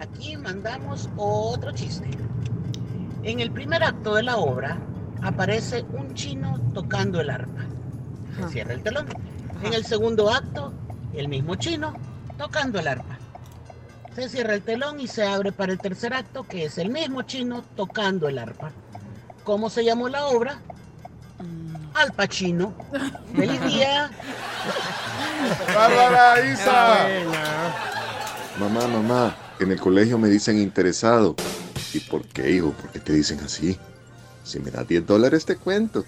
Aquí 0.00 0.36
mandamos 0.36 1.08
otro 1.16 1.72
chiste. 1.72 2.08
En 3.22 3.40
el 3.40 3.50
primer 3.50 3.82
acto 3.82 4.14
de 4.14 4.22
la 4.22 4.36
obra 4.36 4.78
aparece 5.22 5.84
un 5.92 6.14
chino 6.14 6.58
tocando 6.72 7.20
el 7.20 7.30
arpa. 7.30 7.62
Se 8.36 8.48
cierra 8.48 8.74
el 8.74 8.82
telón. 8.82 9.06
En 9.62 9.74
el 9.74 9.84
segundo 9.84 10.32
acto, 10.32 10.72
el 11.14 11.28
mismo 11.28 11.56
chino 11.56 11.94
tocando 12.36 12.78
el 12.78 12.88
arpa. 12.88 13.18
Se 14.14 14.28
cierra 14.28 14.54
el 14.54 14.62
telón 14.62 15.00
y 15.00 15.08
se 15.08 15.24
abre 15.24 15.52
para 15.52 15.72
el 15.72 15.78
tercer 15.78 16.14
acto, 16.14 16.44
que 16.44 16.64
es 16.64 16.78
el 16.78 16.90
mismo 16.90 17.22
chino 17.22 17.64
tocando 17.76 18.28
el 18.28 18.38
arpa. 18.38 18.70
¿Cómo 19.44 19.70
se 19.70 19.84
llamó 19.84 20.08
la 20.08 20.26
obra? 20.26 20.60
Al 21.94 22.12
Pacino. 22.12 22.74
¡Feliz 23.34 23.60
día! 23.64 24.10
Bárbara, 25.74 26.52
Isa. 26.52 27.06
Mamá, 28.60 28.86
mamá, 28.86 29.36
en 29.58 29.72
el 29.72 29.80
colegio 29.80 30.18
me 30.18 30.28
dicen 30.28 30.58
interesado. 30.58 31.34
¿Y 31.92 32.00
por 32.00 32.26
qué, 32.26 32.50
hijo? 32.50 32.72
¿Por 32.72 32.90
qué 32.90 33.00
te 33.00 33.12
dicen 33.12 33.40
así? 33.40 33.78
Si 34.44 34.60
me 34.60 34.70
das 34.70 34.86
10 34.88 35.06
dólares 35.06 35.44
te 35.44 35.56
cuento. 35.56 36.04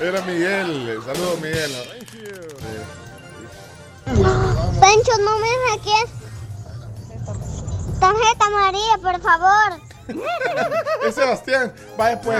Era 0.00 0.20
Miguel. 0.26 1.00
Saludos, 1.04 1.40
Miguel. 1.40 1.72
Pencho, 4.80 5.12
no 5.24 5.38
me 5.38 5.48
saques. 5.70 6.10
Tarjeta 8.00 8.50
María, 8.50 8.98
por 9.02 9.20
favor. 9.20 9.80
Es 11.06 11.14
Sebastián. 11.14 11.72
Vaya 11.96 12.20
pues. 12.20 12.38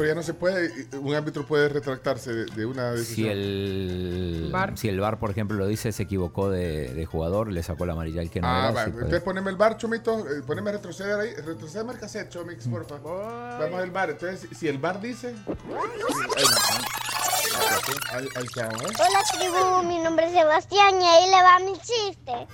Pero 0.00 0.08
ya 0.08 0.14
no 0.14 0.22
se 0.22 0.32
puede, 0.32 0.72
un 0.98 1.14
árbitro 1.14 1.44
puede 1.44 1.68
retractarse 1.68 2.32
de, 2.32 2.44
de 2.46 2.64
una 2.64 2.92
Si 2.92 2.98
decisión. 3.00 3.28
el, 3.32 4.48
VAR. 4.50 4.78
si 4.78 4.88
el 4.88 4.98
VAR, 4.98 5.18
por 5.18 5.30
ejemplo, 5.30 5.58
lo 5.58 5.66
dice, 5.66 5.92
se 5.92 6.04
equivocó 6.04 6.48
de, 6.48 6.94
de 6.94 7.04
jugador, 7.04 7.52
le 7.52 7.62
sacó 7.62 7.84
la 7.84 7.92
amarilla 7.92 8.22
al 8.22 8.30
que 8.30 8.40
no 8.40 8.46
Ah, 8.48 8.60
era, 8.60 8.66
va, 8.70 8.84
puede. 8.84 8.96
entonces 8.96 9.20
poneme 9.20 9.50
el 9.50 9.56
bar, 9.56 9.76
Chomito, 9.76 10.20
eh, 10.20 10.40
poneme 10.46 10.72
retroceder 10.72 11.20
ahí, 11.20 11.34
retroceder 11.34 11.84
el 11.90 11.98
cassette, 11.98 12.30
Chomix, 12.30 12.66
por 12.66 12.86
favor. 12.86 13.26
Vamos 13.60 13.78
al 13.82 13.90
bar, 13.90 14.08
entonces, 14.08 14.48
si 14.58 14.68
el 14.68 14.78
bar 14.78 15.02
dice... 15.02 15.34
Ahí, 16.34 16.44
ahí, 18.12 18.28
ahí 18.36 18.44
está, 18.44 18.68
¿eh? 18.68 18.70
Hola 18.98 19.22
tribu, 19.38 19.82
mi 19.86 19.98
nombre 19.98 20.28
es 20.28 20.32
Sebastián 20.32 20.94
y 20.98 21.04
ahí 21.04 21.26
le 21.30 21.42
va 21.42 21.58
mi 21.58 21.78
chiste. 21.78 22.46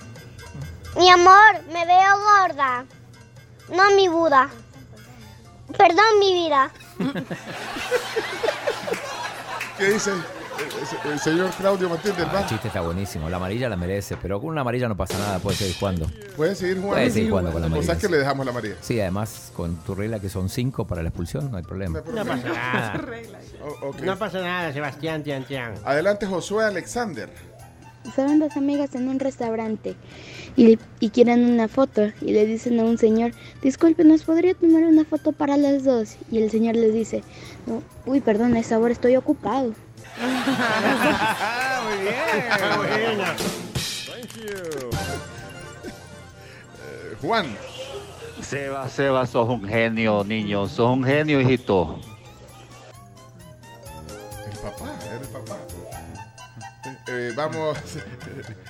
Mi 0.97 1.09
amor, 1.09 1.63
me 1.71 1.85
veo 1.85 2.17
gorda. 2.41 2.85
No 3.69 3.95
mi 3.95 4.09
Buda. 4.09 4.49
Perdón 5.75 6.19
mi 6.19 6.33
vida. 6.33 6.71
¿Qué 9.77 9.85
dice 9.91 10.11
el, 10.11 10.17
el- 10.17 11.11
el 11.13 11.19
señor 11.19 11.51
Claudio 11.51 11.89
Martín 11.89 12.15
del 12.15 12.25
Ah, 12.31 12.39
el 12.41 12.47
chiste 12.47 12.67
está 12.69 12.81
buenísimo. 12.81 13.29
La 13.29 13.37
amarilla 13.37 13.69
la 13.69 13.75
merece, 13.75 14.17
pero 14.17 14.39
con 14.39 14.49
una 14.49 14.61
amarilla 14.61 14.87
no 14.87 14.97
pasa 14.97 15.17
nada, 15.19 15.39
puede 15.39 15.55
seguir 15.57 15.75
jugando. 15.77 16.09
¿Puede 16.35 16.55
seguir 16.55 16.77
jugando? 16.77 16.95
Puede 16.95 17.11
seguir 17.11 17.29
jugando 17.29 17.51
con 17.51 17.61
la 17.61 17.67
O 17.67 17.69
sea 17.69 17.77
amarilla. 17.79 17.97
que 17.99 18.09
le 18.09 18.17
dejamos 18.17 18.45
la 18.45 18.51
amarilla. 18.51 18.75
Sí, 18.81 18.99
además, 18.99 19.51
con 19.55 19.75
tu 19.83 19.93
regla 19.93 20.19
que 20.19 20.29
son 20.29 20.49
cinco 20.49 20.85
para 20.87 21.03
la 21.03 21.09
expulsión, 21.09 21.51
no 21.51 21.57
hay 21.57 21.63
problema. 21.63 22.01
No 22.11 22.25
pasa 22.25 22.35
nada. 22.49 23.01
O- 23.83 23.89
ok. 23.89 23.99
No 24.01 24.17
pasa 24.17 24.39
nada, 24.41 24.71
Sebastián, 24.71 25.23
tian, 25.23 25.43
tian. 25.43 25.73
Adelante, 25.83 26.25
Josué 26.25 26.63
Alexander. 26.65 27.29
Fueron 28.15 28.39
dos 28.39 28.55
amigas 28.55 28.95
en 28.95 29.09
un 29.09 29.19
restaurante 29.19 29.95
y, 30.57 30.77
y 30.99 31.09
quieren 31.11 31.45
una 31.45 31.67
foto 31.67 32.07
y 32.19 32.31
le 32.33 32.45
dicen 32.45 32.79
a 32.79 32.83
un 32.83 32.97
señor, 32.97 33.31
disculpe, 33.61 34.03
¿nos 34.03 34.23
podría 34.23 34.55
tomar 34.55 34.83
una 34.83 35.05
foto 35.05 35.31
para 35.31 35.55
las 35.55 35.83
dos? 35.83 36.17
Y 36.31 36.39
el 36.39 36.49
señor 36.51 36.75
les 36.75 36.93
dice, 36.93 37.23
"No, 37.67 37.83
uy, 38.05 38.19
perdón, 38.19 38.55
a 38.55 38.59
esa 38.59 38.79
hora 38.79 38.91
estoy 38.91 39.15
ocupado. 39.15 39.73
Muy 41.87 41.97
bien. 42.01 42.15
buena. 42.77 43.35
Eh, 46.79 47.15
Juan. 47.21 47.45
Seba, 48.41 48.87
Seba, 48.89 49.25
sos 49.25 49.49
un 49.49 49.67
genio, 49.67 50.23
niño. 50.23 50.67
Sos 50.67 50.89
un 50.95 51.03
genio, 51.03 51.39
hijito. 51.41 51.99
El 54.51 54.57
papá, 54.59 54.95
eres 55.13 55.27
papá. 55.27 55.57
Eh, 57.09 57.31
vamos. 57.35 57.77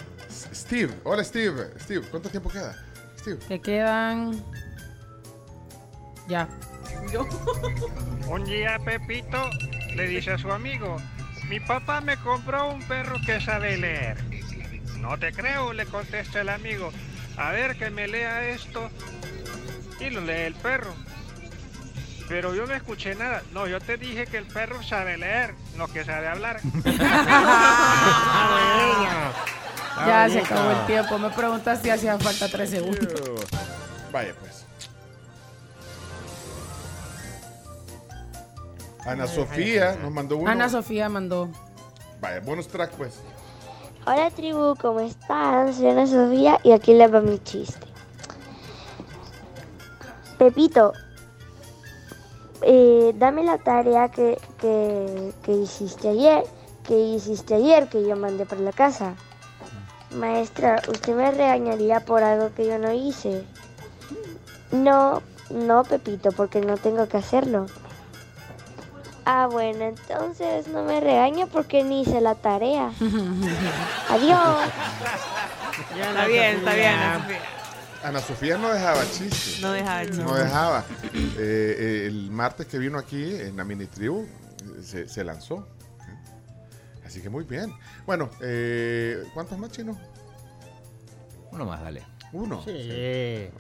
Steve, 0.68 0.94
hola 1.06 1.24
Steve. 1.24 1.70
Steve, 1.80 2.06
¿cuánto 2.12 2.28
tiempo 2.28 2.50
queda? 2.50 2.76
Steve. 3.18 3.38
Te 3.48 3.62
quedan. 3.62 4.44
Ya. 6.28 6.50
Un 8.28 8.44
día 8.44 8.78
Pepito 8.84 9.50
le 9.96 10.08
dice 10.08 10.32
a 10.32 10.38
su 10.38 10.52
amigo, 10.52 10.98
mi 11.48 11.62
papá 11.62 12.02
me 12.02 12.18
compró 12.18 12.70
un 12.70 12.82
perro 12.84 13.16
que 13.26 13.40
sabe 13.40 13.78
leer. 13.78 14.18
No 15.00 15.18
te 15.18 15.32
creo, 15.32 15.72
le 15.72 15.86
contesta 15.86 16.42
el 16.42 16.50
amigo. 16.50 16.92
A 17.38 17.52
ver 17.52 17.78
que 17.78 17.90
me 17.90 18.10
lea 18.10 18.50
esto. 18.50 18.90
Y 20.02 20.10
lo 20.10 20.20
lee 20.20 20.48
el 20.48 20.56
perro. 20.56 20.94
Pero 22.28 22.54
yo 22.54 22.66
no 22.66 22.74
escuché 22.74 23.16
nada. 23.16 23.42
No, 23.54 23.68
yo 23.68 23.80
te 23.80 23.96
dije 23.96 24.28
que 24.28 24.36
el 24.38 24.48
perro 24.48 24.84
sabe 24.84 25.18
leer, 25.18 25.56
no 25.78 25.88
que 25.88 26.04
sabe 26.04 26.28
hablar. 26.28 26.60
Ya 30.06 30.30
se 30.30 30.40
acabó 30.40 30.72
el 30.72 30.86
tiempo. 30.86 31.18
Me 31.18 31.30
preguntas 31.30 31.80
si 31.82 31.90
hacía 31.90 32.18
falta 32.20 32.48
tres 32.48 32.70
segundos. 32.70 33.14
Vaya 34.12 34.34
pues. 34.40 34.66
Ana 39.06 39.26
Sofía 39.28 39.96
nos 40.02 40.12
mandó 40.12 40.38
uno. 40.38 40.52
Ana 40.52 40.70
Sofía 40.70 41.10
mandó. 41.10 41.50
Vaya, 42.20 42.42
bonus 42.42 42.68
track 42.68 42.92
pues. 42.92 43.20
Hola 44.06 44.30
tribu, 44.32 44.76
¿cómo 44.80 45.00
están? 45.02 45.74
Soy 45.74 45.90
Ana 45.90 46.08
Sofía 46.08 46.60
y 46.64 46.72
aquí 46.72 46.94
les 46.94 47.14
va 47.14 47.20
mi 47.20 47.40
chiste. 47.40 47.86
Pepito, 50.38 50.94
eh, 52.62 53.12
dame 53.16 53.44
la 53.44 53.58
tarea 53.58 54.10
que, 54.10 54.38
que, 54.60 55.34
que 55.44 55.52
hiciste 55.52 56.10
ayer, 56.10 56.44
que 56.84 56.98
hiciste 56.98 57.56
ayer, 57.56 57.90
que 57.90 58.08
yo 58.08 58.16
mandé 58.16 58.46
para 58.46 58.62
la 58.62 58.72
casa. 58.72 59.16
Maestra, 60.12 60.82
¿usted 60.88 61.16
me 61.16 61.32
regañaría 61.32 62.00
por 62.00 62.24
algo 62.24 62.54
que 62.56 62.66
yo 62.66 62.78
no 62.78 62.92
hice? 62.94 63.44
No, 64.72 65.22
no, 65.50 65.84
Pepito, 65.84 66.32
porque 66.32 66.62
no 66.62 66.78
tengo 66.78 67.08
que 67.08 67.18
hacerlo. 67.18 67.66
Ah, 69.26 69.48
bueno, 69.52 69.84
entonces 69.84 70.68
no 70.70 70.84
me 70.84 71.02
regaña 71.02 71.48
porque 71.48 71.84
ni 71.84 72.02
hice 72.02 72.22
la 72.22 72.36
tarea. 72.36 72.92
Adiós. 74.10 74.70
Está 76.00 76.26
bien, 76.28 76.58
está 76.58 76.74
bien, 76.74 76.94
Ana 76.94 77.20
Sofía. 77.20 77.40
Ana 78.04 78.20
Sofía 78.22 78.58
no 78.58 78.70
dejaba 78.70 79.04
chistes. 79.12 79.60
No 79.62 79.72
dejaba 79.72 80.06
chistes. 80.06 80.26
No 80.26 80.34
dejaba. 80.34 80.86
Eh, 81.14 81.28
eh, 81.38 82.04
el 82.08 82.32
martes 82.32 82.68
que 82.68 82.78
vino 82.78 82.98
aquí 82.98 83.36
en 83.36 83.58
la 83.58 83.66
mini 83.66 83.88
tribu 83.88 84.22
eh, 84.22 84.82
se, 84.82 85.10
se 85.10 85.24
lanzó. 85.26 85.68
Así 87.08 87.22
que 87.22 87.30
muy 87.30 87.46
bien. 87.46 87.72
Bueno, 88.06 88.30
eh, 88.42 89.24
¿cuántos 89.34 89.58
más 89.58 89.72
chinos? 89.72 89.98
Uno 91.52 91.66
más, 91.66 91.82
dale. 91.82 92.04
Uno. 92.34 92.62
Sí. 92.66 92.72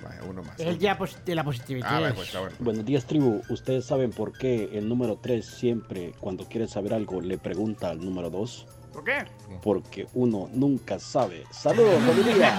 Vaya, 0.03 0.22
uno 0.30 0.44
más. 0.44 0.60
Es 0.60 0.78
ya 0.78 0.98
posi- 0.99 1.24
de 1.24 1.34
la 1.36 1.45
positividad. 1.45 1.88
Ah, 1.90 1.99
bueno, 2.02 2.15
pues, 2.15 2.34
bueno. 2.34 2.56
Buenos 2.60 2.86
días, 2.86 3.06
tribu. 3.06 3.41
¿Ustedes 3.49 3.86
saben 3.86 4.11
por 4.11 4.34
qué 4.38 4.69
el 4.74 4.90
número 4.90 5.18
3 5.22 5.45
siempre, 5.45 6.14
cuando 6.19 6.45
quiere 6.49 6.68
saber 6.68 6.94
algo, 6.94 7.22
le 7.22 7.38
pregunta 7.38 7.90
al 7.90 8.03
número 8.03 8.30
2? 8.30 8.68
¿Por 8.93 9.03
qué? 9.03 9.26
Porque 9.61 10.07
uno 10.14 10.49
nunca 10.53 10.99
sabe. 10.99 11.43
¡Saludos, 11.51 12.01
familia! 12.03 12.55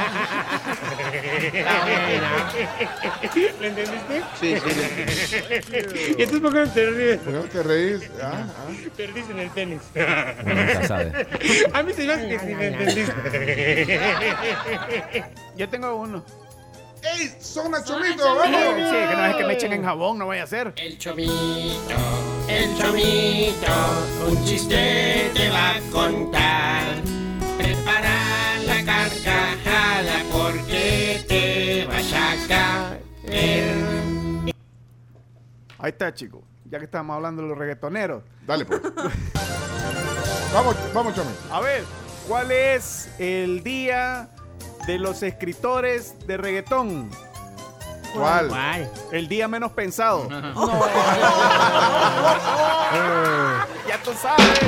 ¿Le 3.61 3.69
entendiste? 3.69 4.23
Sí, 4.41 4.57
sí, 4.57 4.71
¿Y 6.19 6.23
entonces 6.23 6.41
por 6.41 6.53
qué 6.53 6.61
no 6.61 6.71
te 6.71 6.91
ríes? 6.91 7.19
¿Por 7.19 7.33
qué 7.33 7.39
no 7.39 7.45
te 7.45 7.63
reís? 7.63 8.11
Ah, 8.23 8.47
ah. 8.47 8.69
Perdiste 8.97 9.33
en 9.33 9.39
el 9.39 9.51
tenis. 9.51 9.83
nunca 10.45 10.87
sabe. 10.87 11.27
A 11.73 11.83
mí 11.83 11.93
se 11.93 12.07
me 12.07 12.13
hace 12.13 12.29
que 12.29 12.39
sí 12.39 12.55
me 12.55 12.67
entendiste. 12.69 13.13
Yo 15.57 15.69
tengo 15.69 15.97
uno. 15.97 16.25
¡Ey! 17.03 17.35
¡Zona 17.41 17.83
Chomito! 17.83 18.35
¡Vamos! 18.35 18.61
Sí, 18.75 18.97
que 19.09 19.17
no 19.17 19.27
es 19.27 19.37
que 19.37 19.45
me 19.45 19.55
echen 19.55 19.73
en 19.73 19.85
jabón, 19.85 20.19
no 20.19 20.27
vaya 20.27 20.43
a 20.43 20.47
ser. 20.47 20.73
El 20.77 20.99
chomito, 20.99 21.33
el 22.49 22.77
chomito, 22.77 23.73
un 24.27 24.45
chiste 24.45 25.31
te 25.35 25.51
va 25.51 25.77
a 25.77 25.81
contar. 25.93 26.83
Prepara 27.59 28.59
la 28.67 28.85
carcajada 28.85 30.23
porque 30.33 31.25
te 31.29 31.87
vas 31.87 32.13
a 32.13 32.35
caer. 32.49 33.75
Ahí 35.79 35.91
está, 35.91 36.13
chico. 36.13 36.43
Ya 36.65 36.79
que 36.79 36.85
estamos 36.85 37.15
hablando 37.15 37.43
de 37.43 37.49
los 37.49 37.59
reggaetoneros. 37.59 38.23
Dale, 38.47 38.65
pues. 38.65 38.81
vamos, 40.53 40.77
vamos, 40.93 41.15
Chomito. 41.15 41.39
A 41.51 41.61
ver, 41.61 41.85
¿cuál 42.27 42.51
es 42.51 43.09
el 43.19 43.63
día 43.63 44.29
de 44.87 44.99
los 44.99 45.23
escritores 45.23 46.15
de 46.27 46.37
reggaetón? 46.37 47.11
¿Cuál? 48.15 48.51
El 49.13 49.29
día 49.29 49.49
menos 49.49 49.73
pensado. 49.73 50.29
ya 53.89 53.99
tú 54.05 54.13
sabes. 54.21 54.61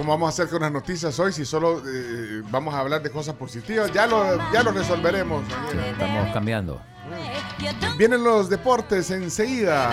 ¿Cómo 0.00 0.12
vamos 0.12 0.28
a 0.28 0.30
hacer 0.30 0.48
con 0.48 0.62
las 0.62 0.72
noticias 0.72 1.18
hoy 1.18 1.30
si 1.30 1.44
solo 1.44 1.82
eh, 1.86 2.40
vamos 2.48 2.72
a 2.72 2.78
hablar 2.78 3.02
de 3.02 3.10
cosas 3.10 3.34
positivas? 3.34 3.92
Ya 3.92 4.06
lo, 4.06 4.38
ya 4.50 4.62
lo 4.62 4.72
resolveremos. 4.72 5.44
Estamos 5.92 6.32
cambiando. 6.32 6.80
Vienen 7.98 8.24
los 8.24 8.48
deportes 8.48 9.10
enseguida. 9.10 9.90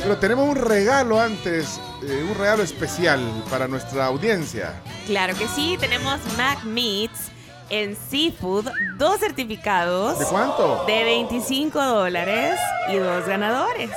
Pero 0.00 0.16
tenemos 0.18 0.48
un 0.48 0.54
regalo 0.54 1.20
antes, 1.20 1.80
eh, 2.04 2.24
un 2.30 2.38
regalo 2.38 2.62
especial 2.62 3.20
para 3.50 3.66
nuestra 3.66 4.06
audiencia. 4.06 4.80
Claro 5.08 5.36
que 5.36 5.48
sí, 5.48 5.76
tenemos 5.80 6.20
Mac 6.36 6.62
Meats 6.62 7.32
en 7.68 7.96
Seafood, 7.96 8.68
dos 8.96 9.18
certificados. 9.18 10.20
¿De 10.20 10.26
cuánto? 10.26 10.84
De 10.86 11.02
25 11.02 11.82
dólares 11.82 12.60
y 12.92 12.98
dos 12.98 13.26
ganadores. 13.26 13.90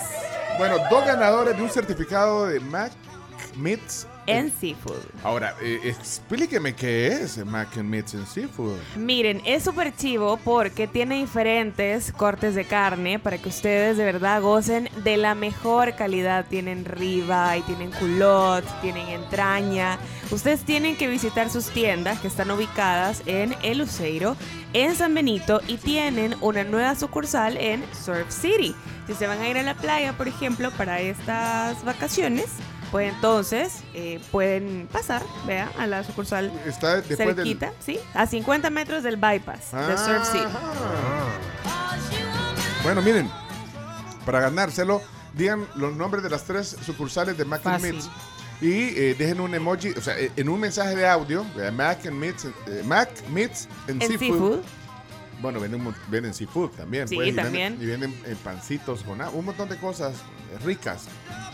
Bueno, 0.59 0.75
dos 0.89 1.05
ganadores 1.05 1.55
de 1.55 1.63
un 1.63 1.69
certificado 1.69 2.47
de 2.47 2.59
Mac 2.59 2.91
Meats. 3.55 4.05
En 4.29 4.51
Seafood. 4.51 4.99
Ahora, 5.23 5.55
eh, 5.61 5.79
explíqueme 5.83 6.75
qué 6.75 7.07
es 7.07 7.43
Mac 7.45 7.77
and 7.77 7.89
Meats 7.89 8.15
and 8.15 8.27
Seafood. 8.27 8.77
Miren, 8.95 9.41
es 9.45 9.63
súper 9.63 9.95
chivo 9.95 10.37
porque 10.43 10.87
tiene 10.87 11.15
diferentes 11.15 12.11
cortes 12.11 12.55
de 12.55 12.65
carne 12.65 13.19
para 13.19 13.37
que 13.37 13.49
ustedes 13.49 13.97
de 13.97 14.05
verdad 14.05 14.41
gocen 14.41 14.89
de 15.03 15.17
la 15.17 15.35
mejor 15.35 15.95
calidad. 15.95 16.45
Tienen 16.47 16.85
ribeye, 16.85 17.63
tienen 17.65 17.91
culot, 17.91 18.63
tienen 18.81 19.07
entraña. 19.07 19.97
Ustedes 20.31 20.61
tienen 20.61 20.95
que 20.95 21.07
visitar 21.07 21.49
sus 21.49 21.69
tiendas 21.69 22.19
que 22.19 22.27
están 22.27 22.51
ubicadas 22.51 23.23
en 23.25 23.55
El 23.63 23.79
Luceiro, 23.79 24.35
en 24.73 24.95
San 24.95 25.13
Benito 25.13 25.61
y 25.67 25.77
tienen 25.77 26.35
una 26.41 26.63
nueva 26.63 26.95
sucursal 26.95 27.57
en 27.57 27.83
Surf 27.93 28.29
City. 28.29 28.75
Si 29.07 29.15
se 29.15 29.25
van 29.25 29.39
a 29.39 29.49
ir 29.49 29.57
a 29.57 29.63
la 29.63 29.73
playa, 29.73 30.13
por 30.13 30.27
ejemplo, 30.27 30.69
para 30.71 30.99
estas 30.99 31.83
vacaciones, 31.83 32.45
pues 32.91 33.13
entonces 33.13 33.81
eh, 33.93 34.19
pueden 34.31 34.87
pasar, 34.91 35.21
vea, 35.45 35.71
a 35.77 35.87
la 35.87 36.03
sucursal 36.03 36.51
Está 36.65 37.01
después 37.01 37.17
del... 37.19 37.35
cerquita, 37.35 37.73
¿sí? 37.79 37.99
A 38.13 38.25
50 38.25 38.69
metros 38.69 39.03
del 39.03 39.17
bypass 39.17 39.71
de 39.71 39.97
Surf 39.97 40.31
City. 40.31 40.45
Bueno, 42.83 43.01
miren, 43.01 43.29
para 44.25 44.39
ganárselo, 44.41 45.01
digan 45.33 45.67
los 45.75 45.93
nombres 45.95 46.23
de 46.23 46.29
las 46.29 46.43
tres 46.43 46.77
sucursales 46.85 47.37
de 47.37 47.45
Mac 47.45 47.65
and. 47.65 47.81
Meats 47.81 48.09
y 48.61 48.89
eh, 48.99 49.15
dejen 49.17 49.39
un 49.39 49.55
emoji, 49.55 49.89
o 49.91 50.01
sea, 50.01 50.19
eh, 50.19 50.31
en 50.35 50.49
un 50.49 50.59
mensaje 50.59 50.95
de 50.95 51.07
audio, 51.07 51.45
de 51.55 51.71
Mac 51.71 52.05
and 52.05 52.17
Meats, 52.17 52.45
eh, 52.45 52.83
Mac 52.85 53.09
Meats 53.29 53.67
and 53.87 54.03
seafood. 54.03 54.61
Bueno, 55.41 55.59
venden, 55.59 55.81
venden 56.09 56.33
seafood 56.33 56.71
también. 56.71 57.07
Sí, 57.07 57.15
pues, 57.15 57.27
y 57.27 57.31
venden- 57.31 57.43
también. 57.45 57.77
Y 57.81 57.85
venden, 57.85 58.13
eh, 58.25 58.35
pancitos 58.43 59.03
con 59.03 59.21
un 59.21 59.45
montón 59.45 59.69
de 59.69 59.77
cosas 59.77 60.15
eh, 60.53 60.57
ricas. 60.65 61.05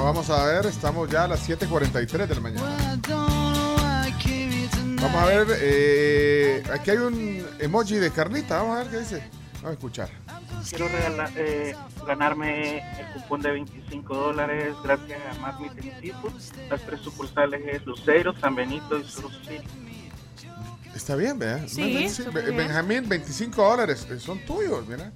Vamos 0.07 0.29
a 0.29 0.45
ver, 0.45 0.65
estamos 0.67 1.09
ya 1.09 1.25
a 1.25 1.27
las 1.27 1.49
7.43 1.49 2.27
de 2.27 2.35
la 2.35 2.41
mañana. 2.41 2.97
Vamos 5.01 5.21
a 5.21 5.25
ver, 5.25 5.47
eh, 5.59 6.63
aquí 6.73 6.91
hay 6.91 6.97
un 6.97 7.45
emoji 7.59 7.95
de 7.95 8.09
carnita, 8.11 8.61
vamos 8.61 8.77
a 8.77 8.83
ver 8.83 8.91
qué 8.91 8.99
dice. 8.99 9.29
Vamos 9.55 9.69
a 9.69 9.73
escuchar. 9.73 10.09
Quiero 10.69 10.87
regalar, 10.87 11.31
eh, 11.35 11.75
ganarme 12.05 12.77
el 12.77 13.07
cupón 13.13 13.41
de 13.41 13.51
25 13.51 14.15
dólares 14.15 14.75
gracias 14.81 15.19
a 15.43 15.59
Meat 15.59 15.71
and 15.71 16.01
Seafood. 16.01 16.33
Las 16.69 16.81
tres 16.83 17.01
sucursales 17.01 17.61
es 17.67 17.85
Lucero, 17.85 18.33
San 18.39 18.55
Benito 18.55 18.97
y 18.97 19.03
Sur. 19.03 19.29
Está 20.95 21.15
bien, 21.15 21.37
¿verdad? 21.37 21.67
Sí. 21.67 22.07
Benjamín, 22.33 23.09
25 23.09 23.61
dólares, 23.61 24.07
eh, 24.09 24.19
son 24.19 24.39
tuyos, 24.45 24.87
mira. 24.87 25.11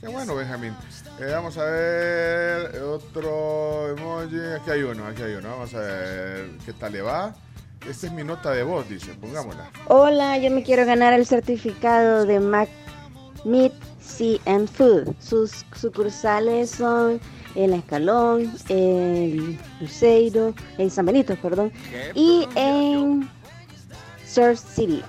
Qué 0.00 0.08
bueno, 0.08 0.34
Benjamín. 0.34 0.74
Eh, 1.20 1.30
vamos 1.30 1.56
a 1.56 1.64
ver 1.64 2.82
otro 2.82 3.90
emoji. 3.96 4.38
Aquí 4.60 4.70
hay 4.70 4.82
uno, 4.82 5.06
aquí 5.06 5.22
hay 5.22 5.34
uno. 5.34 5.48
Vamos 5.50 5.74
a 5.74 5.80
ver 5.80 6.50
qué 6.64 6.72
tal 6.72 6.92
le 6.92 7.02
va. 7.02 7.34
Esta 7.88 8.06
es 8.06 8.12
mi 8.12 8.24
nota 8.24 8.50
de 8.50 8.62
voz, 8.62 8.88
dice. 8.88 9.14
Pongámosla. 9.14 9.70
Hola, 9.88 10.38
yo 10.38 10.50
me 10.50 10.62
quiero 10.62 10.84
ganar 10.84 11.12
el 11.12 11.26
certificado 11.26 12.26
de 12.26 12.40
Mac 12.40 12.68
Meat 13.44 13.72
Sea 14.00 14.38
and 14.46 14.68
Food. 14.68 15.14
Sus 15.20 15.64
sucursales 15.74 16.70
son 16.70 17.20
el 17.54 17.72
Escalón, 17.72 18.52
el 18.68 19.58
Luceiro, 19.80 20.54
en 20.78 20.90
San 20.90 21.06
Benito, 21.06 21.36
perdón, 21.36 21.72
y 22.14 22.48
en 22.56 23.28
Surf 24.26 24.58
City. 24.58 25.02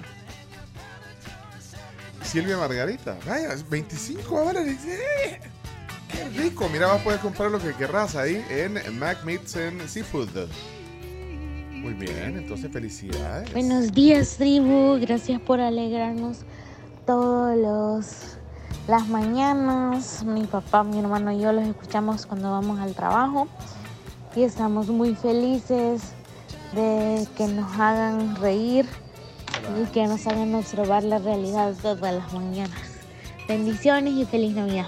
Silvia 2.26 2.58
Margarita. 2.58 3.18
Vaya, 3.26 3.56
25 3.70 4.44
dólares. 4.46 4.78
¡eh! 4.86 5.40
Qué 6.12 6.30
rico. 6.30 6.68
Mira, 6.72 6.88
vas 6.88 7.02
a 7.02 7.04
poder 7.04 7.20
comprar 7.20 7.52
lo 7.52 7.60
que 7.60 7.74
querrás 7.74 8.16
ahí 8.16 8.44
en 8.50 8.74
Mac 9.00 9.20
Seafood. 9.46 10.50
Muy 11.72 11.94
bien, 11.94 12.38
entonces 12.38 12.72
felicidades. 12.72 13.52
Buenos 13.54 13.92
días, 13.92 14.38
tribu. 14.38 14.98
Gracias 15.00 15.40
por 15.42 15.60
alegrarnos 15.60 16.40
todos 17.06 17.56
los 17.58 18.38
las 18.88 19.08
mañanas. 19.08 20.24
Mi 20.24 20.46
papá, 20.46 20.84
mi 20.84 21.00
hermano 21.00 21.32
y 21.32 21.40
yo 21.40 21.52
los 21.52 21.68
escuchamos 21.68 22.26
cuando 22.26 22.52
vamos 22.52 22.80
al 22.80 22.94
trabajo 22.94 23.48
y 24.36 24.44
estamos 24.44 24.88
muy 24.88 25.16
felices 25.16 26.02
de 26.74 27.28
que 27.38 27.48
nos 27.48 27.72
hagan 27.80 28.36
reír 28.36 28.86
y 29.82 29.86
que 29.92 30.08
nos 30.08 30.26
hagan 30.28 30.54
observar 30.56 31.04
la 31.04 31.20
realidad 31.20 31.74
todas 31.82 32.14
las 32.14 32.34
mañanas. 32.34 32.80
Bendiciones 33.48 34.14
y 34.14 34.26
feliz 34.26 34.56
Navidad. 34.56 34.88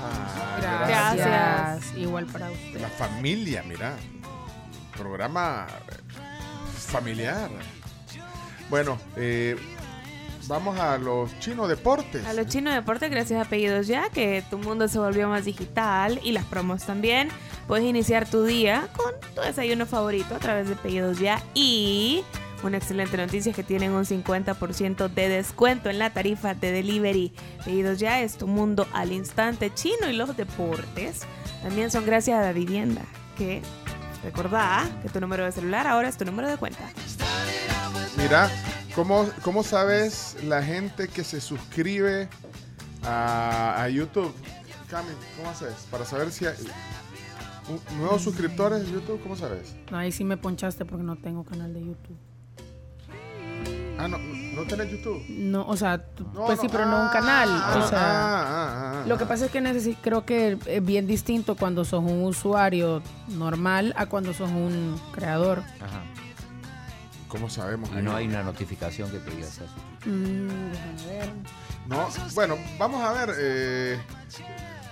Ah, 0.00 0.86
Gracias. 0.86 1.96
Igual 1.96 2.26
para 2.26 2.50
usted. 2.50 2.80
La 2.80 2.88
familia, 2.88 3.62
mira. 3.62 3.96
Programa 4.96 5.66
familiar. 6.92 7.50
Bueno, 8.68 8.98
eh, 9.16 9.56
vamos 10.46 10.78
a 10.78 10.98
los 10.98 11.38
chinos 11.40 11.68
deportes. 11.68 12.24
A 12.26 12.32
los 12.32 12.46
chinos 12.46 12.74
deportes, 12.74 13.10
gracias 13.10 13.44
a 13.44 13.48
Pedidos 13.48 13.86
Ya, 13.86 14.08
que 14.10 14.44
tu 14.50 14.58
mundo 14.58 14.88
se 14.88 14.98
volvió 14.98 15.28
más 15.28 15.44
digital 15.44 16.20
y 16.22 16.32
las 16.32 16.44
promos 16.44 16.84
también. 16.84 17.28
Puedes 17.66 17.84
iniciar 17.84 18.28
tu 18.28 18.44
día 18.44 18.88
con 18.96 19.12
tu 19.34 19.40
desayuno 19.40 19.86
favorito 19.86 20.34
a 20.34 20.38
través 20.38 20.68
de 20.68 20.76
Pedidos 20.76 21.18
Ya 21.18 21.42
y 21.54 22.24
una 22.66 22.78
excelente 22.78 23.16
noticia 23.16 23.50
es 23.50 23.56
que 23.56 23.62
tienen 23.62 23.92
un 23.92 24.04
50% 24.04 25.08
de 25.08 25.28
descuento 25.28 25.90
en 25.90 25.98
la 25.98 26.10
tarifa 26.10 26.54
de 26.54 26.72
delivery. 26.72 27.32
Pedidos 27.64 27.98
Ya 27.98 28.20
es 28.20 28.36
tu 28.36 28.46
mundo 28.46 28.86
al 28.92 29.12
instante 29.12 29.72
chino 29.74 30.08
y 30.08 30.14
los 30.14 30.36
deportes 30.36 31.22
también 31.62 31.90
son 31.90 32.04
gracias 32.04 32.38
a 32.38 32.42
la 32.42 32.52
vivienda, 32.52 33.02
que 33.36 33.62
Recordá 34.22 34.88
que 35.02 35.08
tu 35.08 35.20
número 35.20 35.44
de 35.44 35.52
celular 35.52 35.86
ahora 35.86 36.08
es 36.08 36.16
tu 36.16 36.24
número 36.24 36.48
de 36.48 36.56
cuenta. 36.56 36.88
Mira, 38.16 38.48
¿cómo, 38.94 39.28
¿cómo 39.42 39.64
sabes 39.64 40.36
la 40.44 40.62
gente 40.62 41.08
que 41.08 41.24
se 41.24 41.40
suscribe 41.40 42.28
a, 43.02 43.82
a 43.82 43.88
YouTube? 43.88 44.32
Cami, 44.88 45.10
¿cómo 45.36 45.50
haces? 45.50 45.86
Para 45.90 46.04
saber 46.04 46.30
si 46.30 46.46
hay 46.46 46.54
nuevos 47.96 48.22
suscriptores 48.22 48.84
en 48.84 48.92
YouTube, 48.92 49.20
¿cómo 49.22 49.36
sabes? 49.36 49.74
No, 49.90 49.98
ahí 49.98 50.12
sí 50.12 50.24
me 50.24 50.36
ponchaste 50.36 50.84
porque 50.84 51.02
no 51.02 51.16
tengo 51.16 51.44
canal 51.44 51.74
de 51.74 51.80
YouTube. 51.80 52.16
Ah, 54.02 54.08
no, 54.08 54.18
no 54.18 54.62
tenés 54.64 54.90
YouTube. 54.90 55.24
No, 55.28 55.64
o 55.66 55.76
sea, 55.76 55.98
No, 56.18 56.46
pues 56.46 56.56
no, 56.56 56.62
sí, 56.62 56.68
pero 56.70 56.86
no 56.86 57.02
un 57.02 57.08
canal. 57.10 57.48
ah, 57.52 57.74
o 57.84 57.88
sea, 57.88 57.98
ah, 58.00 58.42
ah, 58.44 59.02
ah, 59.02 59.06
lo 59.06 59.16
que 59.16 59.26
pasa 59.26 59.46
es 59.46 59.50
que 59.52 59.96
creo 60.02 60.26
que 60.26 60.58
es 60.66 60.84
bien 60.84 61.06
distinto 61.06 61.54
cuando 61.54 61.84
sos 61.84 62.00
un 62.02 62.24
usuario 62.24 63.00
normal 63.28 63.94
a 63.96 64.06
cuando 64.06 64.34
sos 64.34 64.50
un 64.50 65.00
creador. 65.12 65.60
Ajá. 65.80 66.02
¿Cómo 67.28 67.48
sabemos? 67.48 67.88
Y 67.96 68.02
no 68.02 68.14
hay 68.14 68.26
una 68.26 68.42
notificación 68.42 69.10
que 69.10 69.18
te 69.18 69.30
diga 69.30 69.46
eso. 69.46 69.64
Mm, 70.04 70.48
déjame 70.72 71.18
ver. 71.18 71.30
No, 71.86 72.08
bueno, 72.34 72.56
vamos 72.78 73.02
a 73.02 73.12
ver. 73.12 73.34
Eh, 73.38 74.00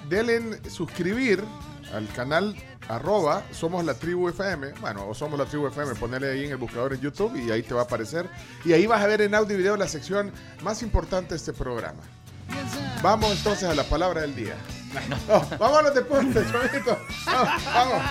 denle 0.08 0.36
en 0.36 0.70
suscribir 0.70 1.44
al 1.92 2.08
canal 2.08 2.56
arroba 2.88 3.42
somos 3.52 3.84
la 3.84 3.94
tribu 3.94 4.28
FM. 4.28 4.72
Bueno, 4.80 5.08
o 5.08 5.14
somos 5.14 5.38
la 5.38 5.46
tribu 5.46 5.66
FM. 5.68 5.94
Ponele 5.94 6.30
ahí 6.30 6.44
en 6.44 6.52
el 6.52 6.56
buscador 6.56 6.92
en 6.92 7.00
YouTube 7.00 7.36
y 7.36 7.50
ahí 7.50 7.62
te 7.62 7.74
va 7.74 7.82
a 7.82 7.84
aparecer. 7.84 8.28
Y 8.64 8.72
ahí 8.72 8.86
vas 8.86 9.02
a 9.02 9.06
ver 9.06 9.20
en 9.22 9.34
audio 9.34 9.54
y 9.54 9.58
video 9.58 9.76
la 9.76 9.88
sección 9.88 10.32
más 10.62 10.82
importante 10.82 11.30
de 11.30 11.36
este 11.36 11.52
programa. 11.52 12.00
Vamos 13.02 13.36
entonces 13.36 13.68
a 13.68 13.74
la 13.74 13.84
palabra 13.84 14.22
del 14.22 14.34
día. 14.34 14.56
No, 15.28 15.40
vamos 15.58 15.78
a 15.78 15.82
los 15.82 15.94
deportes, 15.94 16.50
chavito. 16.50 16.98
Vamos, 17.26 17.64
vamos. 17.64 18.02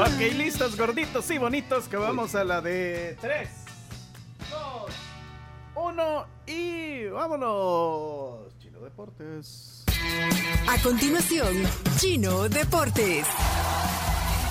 Ok, 0.00 0.32
listos, 0.36 0.76
gorditos 0.76 1.28
y 1.30 1.38
bonitos, 1.38 1.88
que 1.88 1.96
vamos 1.96 2.34
a 2.36 2.44
la 2.44 2.60
de 2.60 3.16
3, 3.20 3.48
2, 4.48 4.92
1 5.74 6.26
y 6.46 7.06
vámonos. 7.08 8.56
Chino 8.58 8.78
Deportes. 8.80 9.77
A 10.68 10.78
continuación, 10.82 11.62
Chino 11.98 12.48
Deportes. 12.48 13.26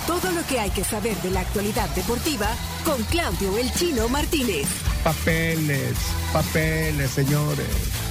Todo 0.06 0.32
lo 0.32 0.44
que 0.46 0.58
hay 0.58 0.70
que 0.70 0.84
saber 0.84 1.16
de 1.18 1.30
la 1.30 1.40
actualidad 1.40 1.88
deportiva 1.94 2.48
con 2.84 3.02
Claudio 3.04 3.56
El 3.58 3.72
Chino 3.74 4.08
Martínez. 4.08 4.66
Papeles, 5.04 5.96
papeles, 6.32 7.10
señores, 7.10 7.66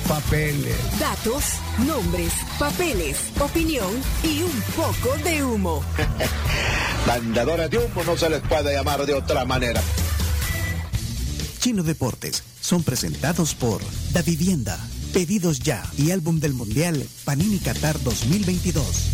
papeles. 0.08 0.78
Datos, 1.00 1.44
nombres, 1.86 2.32
papeles, 2.60 3.18
opinión 3.40 3.92
y 4.24 4.44
un 4.44 4.62
poco 4.76 5.18
de 5.24 5.44
humo. 5.44 5.84
Mandadores 7.08 7.70
de 7.70 7.78
humo 7.80 8.04
no 8.06 8.16
se 8.16 8.30
les 8.30 8.42
puede 8.42 8.74
llamar 8.74 9.06
de 9.06 9.14
otra 9.14 9.44
manera. 9.46 9.82
Chino 11.60 11.84
Deportes 11.84 12.44
son 12.62 12.84
presentados 12.84 13.54
por 13.56 13.82
Da 14.14 14.22
Vivienda, 14.22 14.80
Pedidos 15.14 15.60
Ya 15.60 15.84
y 15.98 16.12
Álbum 16.12 16.40
del 16.40 16.54
Mundial 16.54 17.04
Panini 17.26 17.60
Qatar 17.60 18.02
2022. 18.04 19.14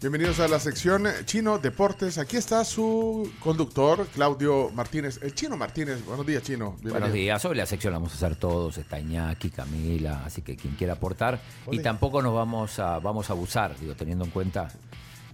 Bienvenidos 0.00 0.40
a 0.40 0.48
la 0.48 0.58
sección 0.58 1.06
Chino 1.24 1.58
Deportes. 1.58 2.18
Aquí 2.18 2.36
está 2.36 2.64
su 2.64 3.30
conductor, 3.40 4.06
Claudio 4.14 4.70
Martínez. 4.74 5.20
El 5.22 5.34
Chino 5.34 5.56
Martínez. 5.56 6.04
Buenos 6.04 6.26
días, 6.26 6.42
Chino. 6.42 6.72
Bienvenido. 6.72 6.92
Buenos 6.92 7.12
días, 7.12 7.44
hoy 7.44 7.56
la 7.56 7.66
sección 7.66 7.92
la 7.92 7.98
vamos 7.98 8.12
a 8.12 8.16
hacer 8.16 8.36
todos, 8.36 8.78
está 8.78 8.98
Iñaki, 8.98 9.50
Camila, 9.50 10.22
así 10.24 10.42
que 10.42 10.56
quien 10.56 10.74
quiera 10.74 10.94
aportar. 10.94 11.40
Y 11.70 11.78
tampoco 11.78 12.20
nos 12.20 12.34
vamos 12.34 12.78
a, 12.78 12.98
vamos 12.98 13.30
a 13.30 13.34
abusar, 13.34 13.78
digo, 13.78 13.94
teniendo 13.94 14.24
en 14.24 14.30
cuenta 14.32 14.68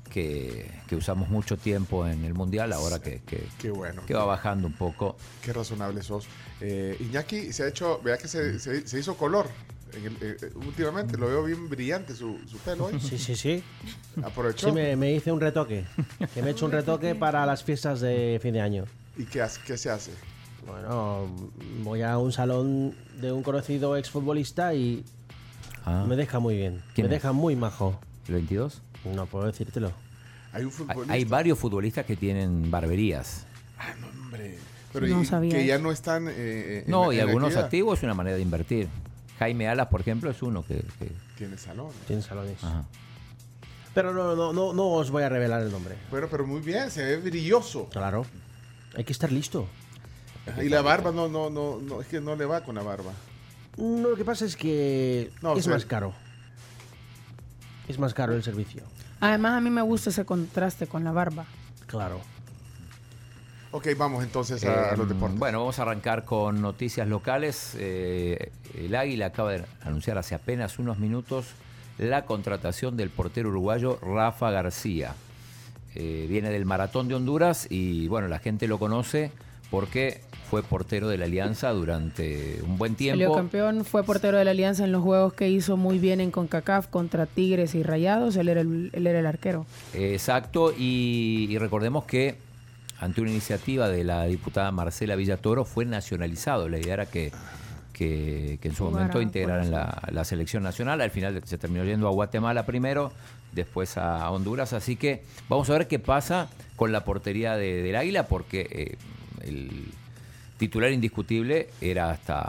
que, 0.08 0.70
que 0.86 0.96
usamos 0.96 1.28
mucho 1.28 1.56
tiempo 1.56 2.06
en 2.06 2.24
el 2.24 2.34
Mundial, 2.34 2.72
ahora 2.72 2.98
que, 3.00 3.22
que, 3.26 3.46
Qué 3.58 3.70
bueno. 3.70 4.02
que 4.06 4.14
va 4.14 4.24
bajando 4.24 4.66
un 4.66 4.74
poco. 4.74 5.16
Qué 5.42 5.52
razonable 5.52 6.02
sos. 6.02 6.26
Eh, 6.60 6.96
Iñaki 7.00 7.52
se 7.52 7.62
ha 7.64 7.68
hecho, 7.68 8.00
vea 8.02 8.16
que 8.18 8.28
se, 8.28 8.58
se- 8.58 8.86
se 8.86 8.98
hizo 8.98 9.16
color. 9.16 9.46
en 9.94 10.04
el- 10.04 10.16
eh, 10.20 10.36
eh, 10.42 10.50
últimamente 10.56 11.16
lo 11.16 11.28
veo 11.28 11.44
bien 11.44 11.68
brillante 11.68 12.14
su, 12.14 12.38
su 12.46 12.58
pelo 12.58 12.86
hoy. 12.86 13.00
Sí, 13.00 13.16
sí, 13.16 13.34
sí. 13.36 13.62
Aprovechó. 14.22 14.68
Sí, 14.68 14.72
me, 14.74 14.94
me 14.96 15.14
hice 15.14 15.32
un 15.32 15.40
retoque. 15.40 15.86
Que 16.34 16.42
me 16.42 16.48
he 16.48 16.50
hecho 16.52 16.66
un 16.66 16.72
retoque 16.72 17.14
para 17.14 17.46
las 17.46 17.64
fiestas 17.64 18.00
de 18.00 18.38
fin 18.42 18.52
de 18.52 18.60
año. 18.60 18.84
¿Y 19.16 19.24
qué, 19.24 19.40
hace- 19.40 19.60
qué 19.66 19.78
se 19.78 19.88
hace? 19.90 20.12
Bueno, 20.66 21.26
voy 21.82 22.02
a 22.02 22.18
un 22.18 22.32
salón 22.32 22.94
de 23.20 23.32
un 23.32 23.42
conocido 23.42 23.96
exfutbolista 23.96 24.74
y 24.74 25.04
Ah. 25.86 26.04
me 26.06 26.16
deja 26.16 26.38
muy 26.38 26.56
bien. 26.56 26.82
¿Quién 26.94 27.06
me 27.08 27.14
es? 27.16 27.22
deja 27.22 27.32
muy 27.32 27.56
majo. 27.56 27.98
¿El 28.26 28.34
22? 28.34 28.82
No 29.14 29.24
puedo 29.24 29.46
decírtelo. 29.46 29.92
Hay 30.52 30.64
un 30.64 30.70
futbolista. 30.70 31.12
hay 31.14 31.24
varios 31.24 31.58
futbolistas 31.58 32.04
que 32.04 32.14
tienen 32.16 32.70
barberías. 32.70 33.46
Hombre, 34.22 34.58
pero 35.00 35.16
No 35.16 35.22
y- 35.22 35.26
sabía 35.26 35.52
que 35.56 35.66
ya 35.66 35.78
no 35.78 35.90
están. 35.92 36.28
eh, 36.28 36.32
eh, 36.36 36.82
en 36.84 36.90
No, 36.90 37.12
y 37.12 37.16
en 37.16 37.22
algunos 37.22 37.48
actividad. 37.48 37.64
activos 37.64 37.98
es 37.98 38.02
una 38.04 38.14
manera 38.14 38.36
de 38.36 38.42
invertir. 38.42 38.88
Jaime 39.38 39.68
Alas, 39.68 39.86
por 39.88 40.00
ejemplo, 40.00 40.30
es 40.30 40.42
uno 40.42 40.64
que... 40.64 40.84
que- 40.98 41.12
Tiene 41.36 41.56
salón. 41.58 41.90
Tiene 42.06 42.22
salones. 42.22 42.62
Ajá. 42.64 42.84
Pero 43.94 44.12
no, 44.12 44.34
no, 44.36 44.52
no, 44.52 44.72
no 44.72 44.84
os 44.90 45.10
voy 45.10 45.22
a 45.22 45.28
revelar 45.28 45.62
el 45.62 45.70
nombre. 45.72 45.96
Bueno, 46.10 46.26
pero 46.30 46.46
muy 46.46 46.60
bien, 46.60 46.90
se 46.90 47.04
ve 47.04 47.16
brilloso. 47.18 47.86
Claro. 47.90 48.26
Hay 48.96 49.04
que 49.04 49.12
estar 49.12 49.30
listo. 49.32 49.66
Y 50.62 50.68
la 50.68 50.82
barba 50.82 51.12
no, 51.12 51.28
no, 51.28 51.50
no, 51.50 51.78
no, 51.80 52.00
es 52.00 52.06
que 52.08 52.20
no 52.20 52.34
le 52.36 52.44
va 52.46 52.62
con 52.62 52.74
la 52.76 52.82
barba. 52.82 53.12
No, 53.76 54.08
lo 54.10 54.16
que 54.16 54.24
pasa 54.24 54.44
es 54.44 54.56
que 54.56 55.30
No, 55.42 55.52
es 55.52 55.60
o 55.60 55.62
sea- 55.62 55.72
más 55.74 55.84
caro. 55.84 56.14
Es 57.86 57.98
más 57.98 58.14
caro 58.14 58.34
el 58.34 58.42
servicio. 58.42 58.82
Además, 59.20 59.52
a 59.54 59.60
mí 59.60 59.70
me 59.70 59.82
gusta 59.82 60.10
ese 60.10 60.24
contraste 60.24 60.86
con 60.86 61.04
la 61.04 61.12
barba. 61.12 61.46
Claro. 61.86 62.20
Ok, 63.70 63.88
vamos 63.98 64.24
entonces 64.24 64.64
a, 64.64 64.92
a 64.92 64.96
los 64.96 65.08
deportes. 65.08 65.38
Bueno, 65.38 65.58
vamos 65.60 65.78
a 65.78 65.82
arrancar 65.82 66.24
con 66.24 66.62
noticias 66.62 67.06
locales. 67.06 67.76
Eh, 67.78 68.50
el 68.78 68.94
Águila 68.94 69.26
acaba 69.26 69.52
de 69.52 69.64
anunciar 69.82 70.16
hace 70.16 70.34
apenas 70.34 70.78
unos 70.78 70.98
minutos 70.98 71.46
la 71.98 72.24
contratación 72.24 72.96
del 72.96 73.10
portero 73.10 73.50
uruguayo 73.50 73.98
Rafa 74.00 74.50
García. 74.50 75.14
Eh, 75.94 76.26
viene 76.28 76.50
del 76.50 76.64
Maratón 76.64 77.08
de 77.08 77.14
Honduras 77.16 77.66
y 77.70 78.08
bueno, 78.08 78.28
la 78.28 78.38
gente 78.38 78.68
lo 78.68 78.78
conoce 78.78 79.32
porque 79.70 80.22
fue 80.48 80.62
portero 80.62 81.08
de 81.08 81.18
la 81.18 81.26
Alianza 81.26 81.70
durante 81.70 82.60
un 82.62 82.78
buen 82.78 82.92
Salió 82.96 83.14
tiempo. 83.16 83.34
campeón, 83.34 83.84
fue 83.84 84.02
portero 84.02 84.38
de 84.38 84.44
la 84.46 84.52
Alianza 84.52 84.84
en 84.84 84.92
los 84.92 85.02
juegos 85.02 85.34
que 85.34 85.50
hizo 85.50 85.76
muy 85.76 85.98
bien 85.98 86.22
en 86.22 86.30
CONCACAF 86.30 86.86
contra 86.86 87.26
Tigres 87.26 87.74
y 87.74 87.82
Rayados. 87.82 88.36
Él 88.36 88.48
era 88.48 88.62
el, 88.62 88.88
él 88.94 89.06
era 89.06 89.18
el 89.18 89.26
arquero. 89.26 89.66
Exacto, 89.92 90.72
y, 90.72 91.48
y 91.50 91.58
recordemos 91.58 92.04
que 92.04 92.36
ante 93.00 93.20
una 93.20 93.30
iniciativa 93.30 93.88
de 93.88 94.04
la 94.04 94.24
diputada 94.24 94.70
Marcela 94.72 95.16
Villatoro 95.16 95.64
fue 95.64 95.84
nacionalizado. 95.84 96.68
La 96.68 96.78
idea 96.78 96.94
era 96.94 97.06
que, 97.06 97.30
que, 97.92 98.58
que 98.60 98.68
en 98.68 98.74
su 98.74 98.84
Jugara 98.84 99.06
momento 99.06 99.22
integraran 99.22 99.70
la, 99.70 100.02
la 100.10 100.24
selección 100.24 100.62
nacional. 100.62 101.00
Al 101.00 101.10
final 101.10 101.40
se 101.44 101.58
terminó 101.58 101.84
yendo 101.84 102.08
a 102.08 102.10
Guatemala 102.10 102.66
primero, 102.66 103.12
después 103.52 103.96
a 103.96 104.28
Honduras. 104.30 104.72
Así 104.72 104.96
que 104.96 105.22
vamos 105.48 105.70
a 105.70 105.74
ver 105.74 105.86
qué 105.88 105.98
pasa 105.98 106.48
con 106.76 106.92
la 106.92 107.04
portería 107.04 107.56
de- 107.56 107.82
del 107.82 107.96
Águila, 107.96 108.26
porque 108.26 108.66
eh, 108.70 108.96
el 109.46 109.70
titular 110.58 110.90
indiscutible 110.90 111.70
era 111.80 112.10
hasta, 112.10 112.40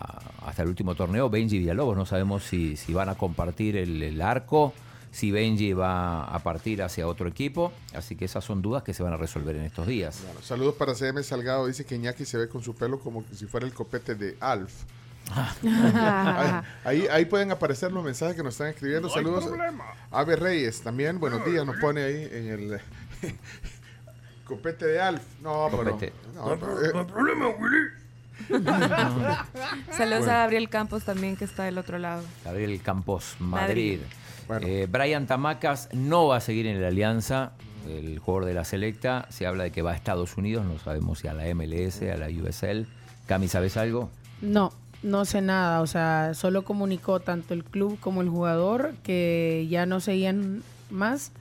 hasta 0.46 0.64
el 0.64 0.70
último 0.70 0.96
torneo 0.96 1.30
Benji 1.30 1.60
Villalobos. 1.60 1.96
No 1.96 2.06
sabemos 2.08 2.44
si, 2.44 2.76
si 2.76 2.92
van 2.92 3.10
a 3.10 3.16
compartir 3.16 3.78
el, 3.78 4.02
el 4.02 4.20
arco, 4.22 4.74
si 5.12 5.32
Benji 5.32 5.74
va 5.74 6.24
a 6.26 6.40
partir 6.40 6.82
hacia 6.84 7.08
otro 7.08 7.28
equipo. 7.28 7.72
Así 7.94 8.16
que 8.16 8.26
esas 8.26 8.44
son 8.44 8.62
dudas 8.62 8.84
que 8.84 8.94
se 8.94 9.04
van 9.04 9.14
a 9.14 9.18
resolver 9.18 9.56
en 9.56 9.64
estos 9.64 9.88
días. 9.88 10.22
Bueno, 10.26 10.42
saludos 10.42 10.76
para 10.76 10.94
CM 10.96 11.22
Salgado. 11.24 11.68
Dice 11.68 11.86
que 11.86 11.96
Iñaki 11.96 12.26
se 12.26 12.38
ve 12.38 12.48
con 12.50 12.64
su 12.64 12.76
pelo 12.76 13.00
como 13.00 13.24
si 13.34 13.46
fuera 13.48 13.66
el 13.66 13.74
copete 13.74 14.16
de 14.16 14.38
Alf. 14.40 14.72
ahí, 15.32 16.62
ahí, 16.84 17.08
ahí 17.12 17.26
pueden 17.26 17.52
aparecer 17.52 17.92
los 17.92 18.04
mensajes 18.04 18.36
que 18.36 18.44
nos 18.44 18.54
están 18.54 18.68
escribiendo. 18.68 19.08
No 19.08 19.14
Saludos. 19.14 19.46
problema. 19.46 19.86
Ave 20.12 20.36
Reyes 20.36 20.82
también. 20.82 21.20
Buenos 21.20 21.46
días. 21.46 21.66
Nos 21.66 21.78
pone 21.78 22.04
ahí 22.04 22.28
en 22.32 22.48
el 22.50 22.82
copete 24.46 24.86
de 24.86 25.00
Alf. 25.02 25.22
No, 25.42 25.68
pero. 25.72 25.92
Copete. 25.92 26.14
No, 26.36 26.58
pero, 26.60 26.84
eh, 26.84 26.92
Saludos 29.92 30.20
Bueno. 30.20 30.32
a 30.32 30.38
Gabriel 30.38 30.70
Campos 30.70 31.04
también, 31.04 31.36
que 31.36 31.46
está 31.46 31.64
del 31.64 31.78
otro 31.78 31.98
lado. 32.00 32.24
Gabriel 32.46 32.82
Campos, 32.82 33.36
Madrid. 33.40 34.00
Madrid. 34.00 34.00
Eh, 34.62 34.88
Brian 34.90 35.28
Tamacas 35.28 35.90
no 35.94 36.28
va 36.28 36.38
a 36.38 36.42
seguir 36.42 36.68
en 36.68 36.82
la 36.82 36.88
alianza. 36.88 37.52
El 37.88 38.20
jugador 38.20 38.46
de 38.46 38.54
la 38.54 38.66
selecta 38.66 39.28
se 39.30 39.46
habla 39.46 39.64
de 39.66 39.72
que 39.72 39.82
va 39.82 39.92
a 39.92 39.96
Estados 39.96 40.38
Unidos. 40.38 40.66
No 40.66 40.80
sabemos 40.80 41.20
si 41.20 41.28
a 41.28 41.34
la 41.34 41.44
MLS, 41.54 42.02
a 42.02 42.18
la 42.18 42.28
USL. 42.28 42.88
Cami, 43.28 43.48
¿sabes 43.48 43.78
algo? 43.78 44.10
No, 44.42 44.72
no 45.04 45.26
sé 45.26 45.42
nada. 45.42 45.82
O 45.82 45.88
sea, 45.88 46.34
solo 46.34 46.64
comunicó 46.64 47.20
tanto 47.20 47.54
el 47.54 47.64
club 47.64 48.00
como 48.00 48.22
el 48.22 48.30
jugador 48.30 48.94
que 49.04 49.68
ya 49.70 49.86
no 49.86 50.00
seguían 50.00 50.64
más. 50.90 51.32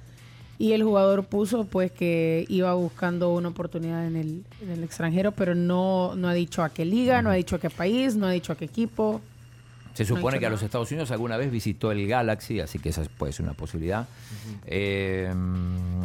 Y 0.59 0.72
el 0.72 0.82
jugador 0.82 1.24
puso 1.24 1.64
pues 1.66 1.93
que 1.93 2.44
iba 2.48 2.74
buscando 2.74 3.32
una 3.32 3.48
oportunidad 3.48 4.06
en 4.06 4.16
el, 4.16 4.44
en 4.60 4.70
el 4.70 4.82
extranjero, 4.82 5.30
pero 5.30 5.55
no, 5.55 6.16
no 6.16 6.28
ha 6.28 6.35
dicho 6.35 6.64
a 6.64 6.70
qué 6.70 6.85
liga, 6.85 7.22
no 7.22 7.30
ha 7.30 7.35
dicho 7.35 7.55
a 7.56 7.60
qué 7.60 7.70
país, 7.70 8.16
no 8.16 8.26
ha 8.26 8.32
dicho 8.32 8.52
a 8.52 8.56
qué 8.56 8.64
equipo. 8.64 9.20
Se 9.98 10.04
supone 10.04 10.38
que 10.38 10.46
a 10.46 10.50
los 10.50 10.62
Estados 10.62 10.88
Unidos 10.92 11.10
alguna 11.10 11.36
vez 11.36 11.50
visitó 11.50 11.90
el 11.90 12.06
Galaxy, 12.06 12.60
así 12.60 12.78
que 12.78 12.90
esa 12.90 13.02
puede 13.18 13.32
ser 13.32 13.42
una 13.42 13.54
posibilidad. 13.54 14.06
Eh, 14.64 15.28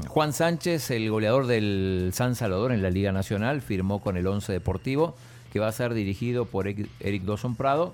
Juan 0.08 0.34
Sánchez, 0.34 0.90
el 0.90 1.12
goleador 1.12 1.46
del 1.46 2.10
San 2.12 2.34
Salvador 2.34 2.72
en 2.72 2.82
la 2.82 2.90
Liga 2.90 3.12
Nacional, 3.12 3.62
firmó 3.62 4.02
con 4.02 4.18
el 4.18 4.26
Once 4.26 4.52
Deportivo, 4.52 5.16
que 5.52 5.60
va 5.60 5.68
a 5.68 5.72
ser 5.72 5.94
dirigido 5.94 6.46
por 6.46 6.68
Eric 6.68 6.90
Eric 7.02 7.22
Dawson 7.22 7.56
Prado, 7.56 7.94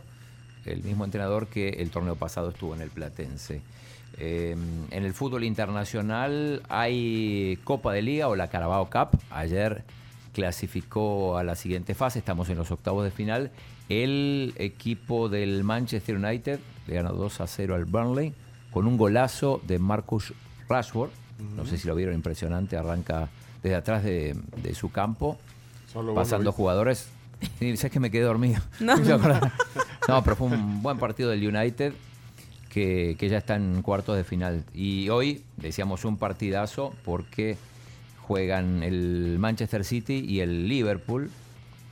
el 0.64 0.84
mismo 0.84 1.04
entrenador 1.04 1.48
que 1.48 1.68
el 1.68 1.90
torneo 1.90 2.16
pasado 2.16 2.52
estuvo 2.52 2.74
en 2.74 2.80
el 2.80 2.92
Platense. 2.92 3.60
Eh, 4.20 4.56
en 4.92 5.04
el 5.04 5.14
fútbol 5.14 5.44
internacional 5.44 6.62
hay 6.70 7.60
Copa 7.66 7.92
de 7.92 8.04
Liga 8.04 8.30
o 8.30 8.38
la 8.38 8.48
Carabao 8.48 8.90
Cup. 8.90 9.20
Ayer 9.32 9.84
clasificó 10.32 11.38
a 11.38 11.44
la 11.44 11.56
siguiente 11.56 11.94
fase, 11.94 12.20
estamos 12.20 12.50
en 12.50 12.56
los 12.58 12.72
octavos 12.72 13.04
de 13.04 13.12
final. 13.12 13.52
El 13.90 14.54
equipo 14.58 15.30
del 15.30 15.64
Manchester 15.64 16.16
United 16.16 16.60
le 16.88 16.94
ganó 16.96 17.14
2 17.14 17.42
a 17.42 17.48
0 17.48 17.76
al 17.76 17.86
Burnley 17.86 18.34
con 18.72 18.88
un 18.88 18.98
golazo 18.98 19.62
de 19.68 19.80
Marcus 19.80 20.34
Rashford. 20.68 21.10
No 21.56 21.66
sé 21.66 21.78
si 21.78 21.88
lo 21.88 21.96
vieron, 21.96 22.14
impresionante. 22.16 22.78
Arranca 22.78 23.30
desde 23.64 23.76
atrás 23.76 24.04
de, 24.04 24.36
de 24.62 24.76
su 24.76 24.92
campo, 24.92 25.38
Solo 25.92 26.14
pasando 26.14 26.52
jugadores. 26.52 27.10
¿Sabes 27.60 27.92
que 27.92 28.00
me 28.00 28.12
quedé 28.12 28.24
dormido? 28.24 28.62
No, 30.08 30.24
pero 30.24 30.36
fue 30.36 30.48
un 30.48 30.82
buen 30.82 30.98
partido 30.98 31.30
del 31.30 31.48
United 31.48 31.94
que, 32.70 33.16
que 33.20 33.30
ya 33.30 33.38
está 33.38 33.56
en 33.56 33.84
cuartos 33.84 34.18
de 34.18 34.24
final. 34.24 34.64
Y 34.74 35.10
hoy 35.10 35.44
decíamos 35.58 36.04
un 36.04 36.18
partidazo 36.18 36.96
porque 37.06 37.58
juegan 38.22 38.82
el 38.82 39.38
Manchester 39.38 39.86
City 39.86 40.26
y 40.28 40.40
el 40.40 40.68
Liverpool 40.68 41.30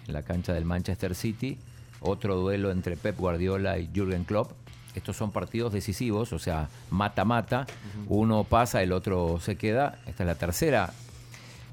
en 0.07 0.13
la 0.13 0.23
cancha 0.23 0.51
del 0.53 0.65
Manchester 0.65 1.13
City. 1.13 1.59
Otro 2.01 2.35
duelo 2.35 2.71
entre 2.71 2.95
Pep 2.97 3.17
Guardiola 3.17 3.77
y 3.79 3.89
Jürgen 3.93 4.23
Klopp. 4.23 4.51
Estos 4.95 5.15
son 5.15 5.31
partidos 5.31 5.73
decisivos, 5.73 6.33
o 6.33 6.39
sea, 6.39 6.69
mata-mata. 6.89 7.67
Uno 8.07 8.43
pasa, 8.43 8.81
el 8.81 8.91
otro 8.91 9.39
se 9.39 9.55
queda. 9.55 9.99
Esta 10.07 10.23
es 10.23 10.27
la 10.27 10.35
tercera 10.35 10.91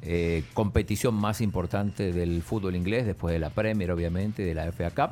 eh, 0.03 0.45
competición 0.53 1.15
más 1.15 1.41
importante 1.41 2.13
del 2.13 2.43
fútbol 2.43 2.77
inglés, 2.77 3.07
después 3.07 3.33
de 3.33 3.39
la 3.39 3.51
Premier, 3.51 3.91
obviamente, 3.91 4.43
de 4.43 4.55
la 4.55 4.71
FA 4.73 4.91
Cup. 4.91 5.11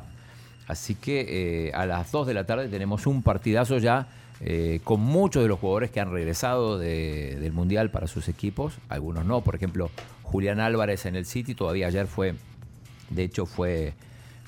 Así 0.67 0.95
que 0.95 1.67
eh, 1.67 1.71
a 1.73 1.85
las 1.85 2.11
2 2.11 2.27
de 2.27 2.33
la 2.35 2.45
tarde 2.45 2.67
tenemos 2.69 3.05
un 3.07 3.21
partidazo 3.23 3.79
ya 3.79 4.07
eh, 4.39 4.79
con 4.83 4.99
muchos 5.01 5.41
de 5.43 5.49
los 5.49 5.59
jugadores 5.59 5.89
que 5.91 5.99
han 5.99 6.11
regresado 6.11 6.77
de- 6.77 7.37
del 7.39 7.51
Mundial 7.53 7.89
para 7.91 8.07
sus 8.07 8.27
equipos, 8.29 8.73
algunos 8.89 9.25
no. 9.25 9.41
Por 9.41 9.55
ejemplo, 9.55 9.89
Julián 10.21 10.59
Álvarez 10.59 11.05
en 11.05 11.15
el 11.15 11.25
City, 11.25 11.55
todavía 11.55 11.87
ayer 11.87 12.07
fue, 12.07 12.35
de 13.09 13.23
hecho 13.23 13.45
fue, 13.45 13.93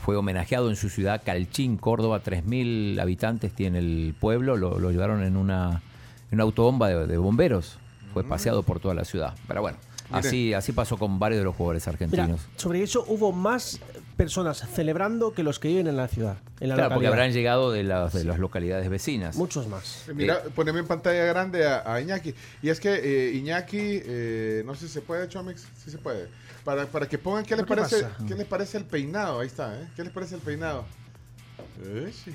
fue 0.05 0.15
homenajeado 0.17 0.69
en 0.69 0.75
su 0.75 0.89
ciudad, 0.89 1.23
Calchín, 1.25 1.77
Córdoba, 1.77 2.21
3.000 2.23 3.01
habitantes 3.01 3.51
tiene 3.53 3.79
el 3.79 4.13
pueblo, 4.19 4.55
lo, 4.55 4.77
lo 4.77 4.91
llevaron 4.91 5.23
en 5.23 5.35
una, 5.35 5.81
en 6.29 6.35
una 6.35 6.43
autobomba 6.43 6.89
de, 6.89 7.07
de 7.07 7.17
bomberos, 7.17 7.79
fue 8.13 8.23
paseado 8.23 8.61
por 8.61 8.79
toda 8.79 8.93
la 8.93 9.03
ciudad. 9.03 9.33
Pero 9.47 9.61
bueno, 9.61 9.79
así, 10.11 10.53
así 10.53 10.73
pasó 10.73 10.97
con 10.97 11.17
varios 11.17 11.39
de 11.39 11.45
los 11.45 11.55
jugadores 11.55 11.87
Mira, 11.87 11.93
argentinos. 11.93 12.41
sobre 12.55 12.83
eso 12.83 13.03
hubo 13.07 13.31
más 13.31 13.79
personas 14.15 14.65
celebrando 14.73 15.33
que 15.33 15.43
los 15.43 15.59
que 15.59 15.67
viven 15.67 15.87
en 15.87 15.97
la 15.97 16.07
ciudad. 16.07 16.37
En 16.59 16.69
la 16.69 16.75
Claro, 16.75 16.95
porque 16.95 17.07
habrán 17.07 17.31
llegado 17.31 17.71
de 17.71 17.83
las, 17.83 18.13
de 18.13 18.23
las 18.23 18.39
localidades 18.39 18.89
vecinas. 18.89 19.35
Muchos 19.35 19.67
más. 19.67 20.07
Eh, 20.07 20.13
Mira, 20.13 20.41
poneme 20.55 20.79
en 20.79 20.87
pantalla 20.87 21.25
grande 21.25 21.67
a, 21.67 21.83
a 21.85 22.01
Iñaki. 22.01 22.33
Y 22.61 22.69
es 22.69 22.79
que 22.79 22.93
eh, 22.93 23.33
Iñaki, 23.35 23.77
eh, 24.05 24.63
no 24.65 24.73
sé 24.75 24.87
si 24.87 24.93
se 24.93 25.01
puede, 25.01 25.27
Chomix, 25.27 25.67
si 25.83 25.91
se 25.91 25.97
puede. 25.97 26.27
Para, 26.63 26.87
para 26.87 27.07
que 27.07 27.17
pongan 27.17 27.45
qué 27.45 27.55
les 27.55 27.65
¿Pero 27.65 27.83
qué 27.83 27.89
parece, 27.89 28.03
pasa? 28.07 28.25
qué 28.27 28.35
les 28.35 28.47
parece 28.47 28.77
el 28.77 28.85
peinado. 28.85 29.39
Ahí 29.39 29.47
está, 29.47 29.79
¿eh? 29.79 29.87
¿Qué 29.95 30.03
les 30.03 30.11
parece 30.11 30.35
el 30.35 30.41
peinado? 30.41 30.85
Eh, 31.83 32.11
sí. 32.11 32.31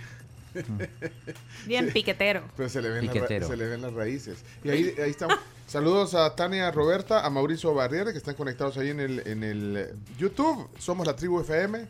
Bien 1.67 1.91
piquetero. 1.93 2.43
Pero 2.57 2.69
se 2.69 2.83
le 2.83 2.91
ven, 2.91 3.07
las 3.07 3.47
se 3.47 3.57
le 3.57 3.67
ven 3.67 3.83
las 3.83 3.93
raíces. 3.93 4.45
Y 4.63 4.71
ahí, 4.71 4.95
ahí 5.03 5.11
están. 5.11 5.31
Saludos 5.71 6.17
a 6.17 6.35
Tania 6.35 6.69
Roberta, 6.73 7.25
a 7.25 7.31
Mauricio 7.31 7.73
Barriere, 7.73 8.11
que 8.11 8.19
están 8.19 8.35
conectados 8.35 8.77
ahí 8.77 8.91
en 8.91 8.99
el, 8.99 9.23
en 9.25 9.45
el 9.45 9.77
eh, 9.77 9.95
YouTube. 10.19 10.69
Somos 10.81 11.07
la 11.07 11.15
tribu 11.15 11.39
FM. 11.43 11.87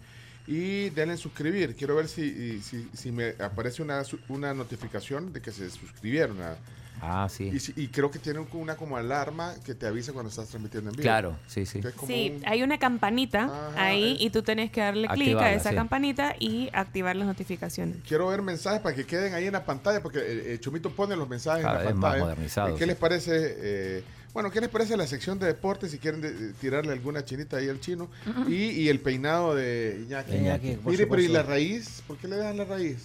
Y 0.47 0.91
denle 0.91 1.15
en 1.15 1.19
suscribir. 1.19 1.75
Quiero 1.75 1.97
ver 1.97 2.07
si, 2.07 2.61
si, 2.61 2.91
si 2.93 3.11
me 3.11 3.37
aparece 3.39 3.83
una, 3.83 4.03
una 4.29 4.53
notificación 4.53 5.33
de 5.33 5.41
que 5.41 5.51
se 5.51 5.71
suscribieron. 5.71 6.43
a- 6.43 6.57
Ah, 7.03 7.29
sí. 7.31 7.51
y, 7.77 7.89
creo 7.89 8.11
que 8.11 8.19
tiene 8.19 8.39
un- 8.41 8.49
una 8.53 8.77
como 8.77 8.97
alarma 8.97 9.55
que 9.65 9.75
te 9.75 9.87
avisa 9.87 10.13
cuando 10.13 10.29
estás 10.31 10.49
transmitiendo 10.49 10.91
en 10.91 10.97
vivo. 10.97 11.03
Claro, 11.03 11.37
sí, 11.47 11.65
sí. 11.67 11.81
Sí, 12.07 12.35
un- 12.37 12.43
hay 12.49 12.63
una 12.63 12.79
campanita 12.79 13.71
ahí 13.77 14.17
y 14.21 14.31
tú 14.31 14.43
tenés 14.43 14.71
que 14.71 14.81
darle 14.81 15.09
clic 15.09 15.37
a 15.39 15.53
esa 15.53 15.71
sí. 15.71 15.75
campanita 15.77 16.35
y 16.39 16.69
activar 16.73 17.17
las 17.17 17.27
notificaciones. 17.27 17.97
Quiero 18.07 18.29
ver 18.29 18.43
mensajes 18.43 18.81
para 18.81 18.95
que 18.95 19.05
queden 19.07 19.35
ahí 19.35 19.47
en 19.47 19.53
la 19.53 19.65
pantalla, 19.65 20.03
porque 20.03 20.19
eh, 20.19 20.55
eh, 20.55 20.59
Chumito 20.61 20.91
pone 20.91 21.17
los 21.17 21.29
mensajes 21.29 21.63
Cada 21.65 21.79
en 21.79 21.85
la 21.85 21.91
vez 21.91 21.95
más 21.97 22.03
pantalla. 22.13 22.25
modernizados, 22.25 22.71
Eh, 22.71 22.75
¿Qué 22.79 22.85
sí. 22.85 22.89
les 22.89 22.97
parece? 22.97 23.31
eh, 23.59 24.05
bueno, 24.33 24.51
¿qué 24.51 24.61
les 24.61 24.69
parece 24.71 24.97
la 24.97 25.07
sección 25.09 25.39
de 25.41 25.47
deportes? 25.47 25.91
Si 25.91 25.99
quieren 25.99 26.21
de- 26.21 26.33
de 26.33 26.53
tirarle 26.53 26.93
alguna 26.93 27.25
chinita 27.25 27.57
ahí 27.57 27.69
al 27.69 27.81
chino. 27.81 28.09
y, 28.47 28.55
y 28.55 28.89
el 28.89 29.01
peinado 29.01 29.55
de 29.55 30.03
Iñaki. 30.07 30.79
Mire, 30.85 31.07
pero 31.07 31.21
¿y 31.23 31.29
la 31.29 31.43
raíz? 31.43 32.03
¿Por 32.07 32.17
qué 32.19 32.29
le 32.29 32.37
dan 32.37 32.57
la 32.57 32.65
raíz? 32.65 32.99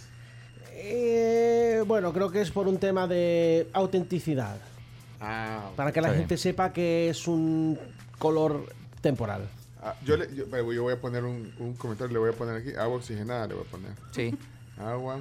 Eh, 0.87 1.83
bueno, 1.87 2.13
creo 2.13 2.29
que 2.31 2.41
es 2.41 2.51
por 2.51 2.67
un 2.67 2.77
tema 2.77 3.07
de 3.07 3.67
autenticidad. 3.73 4.57
Ah, 5.19 5.71
Para 5.75 5.91
que 5.91 6.01
la 6.01 6.13
gente 6.13 6.37
sepa 6.37 6.71
que 6.71 7.09
es 7.09 7.27
un 7.27 7.79
color 8.19 8.65
temporal. 9.01 9.47
Ah, 9.81 9.95
yo, 10.05 10.17
le, 10.17 10.27
yo 10.35 10.45
voy 10.83 10.93
a 10.93 10.99
poner 11.01 11.23
un, 11.23 11.51
un 11.59 11.73
comentario, 11.73 12.13
le 12.13 12.19
voy 12.19 12.29
a 12.29 12.33
poner 12.33 12.55
aquí. 12.57 12.75
Agua 12.77 12.97
oxigenada 12.97 13.47
le 13.47 13.55
voy 13.55 13.63
a 13.67 13.71
poner. 13.71 13.91
Sí. 14.11 14.35
Agua 14.77 15.19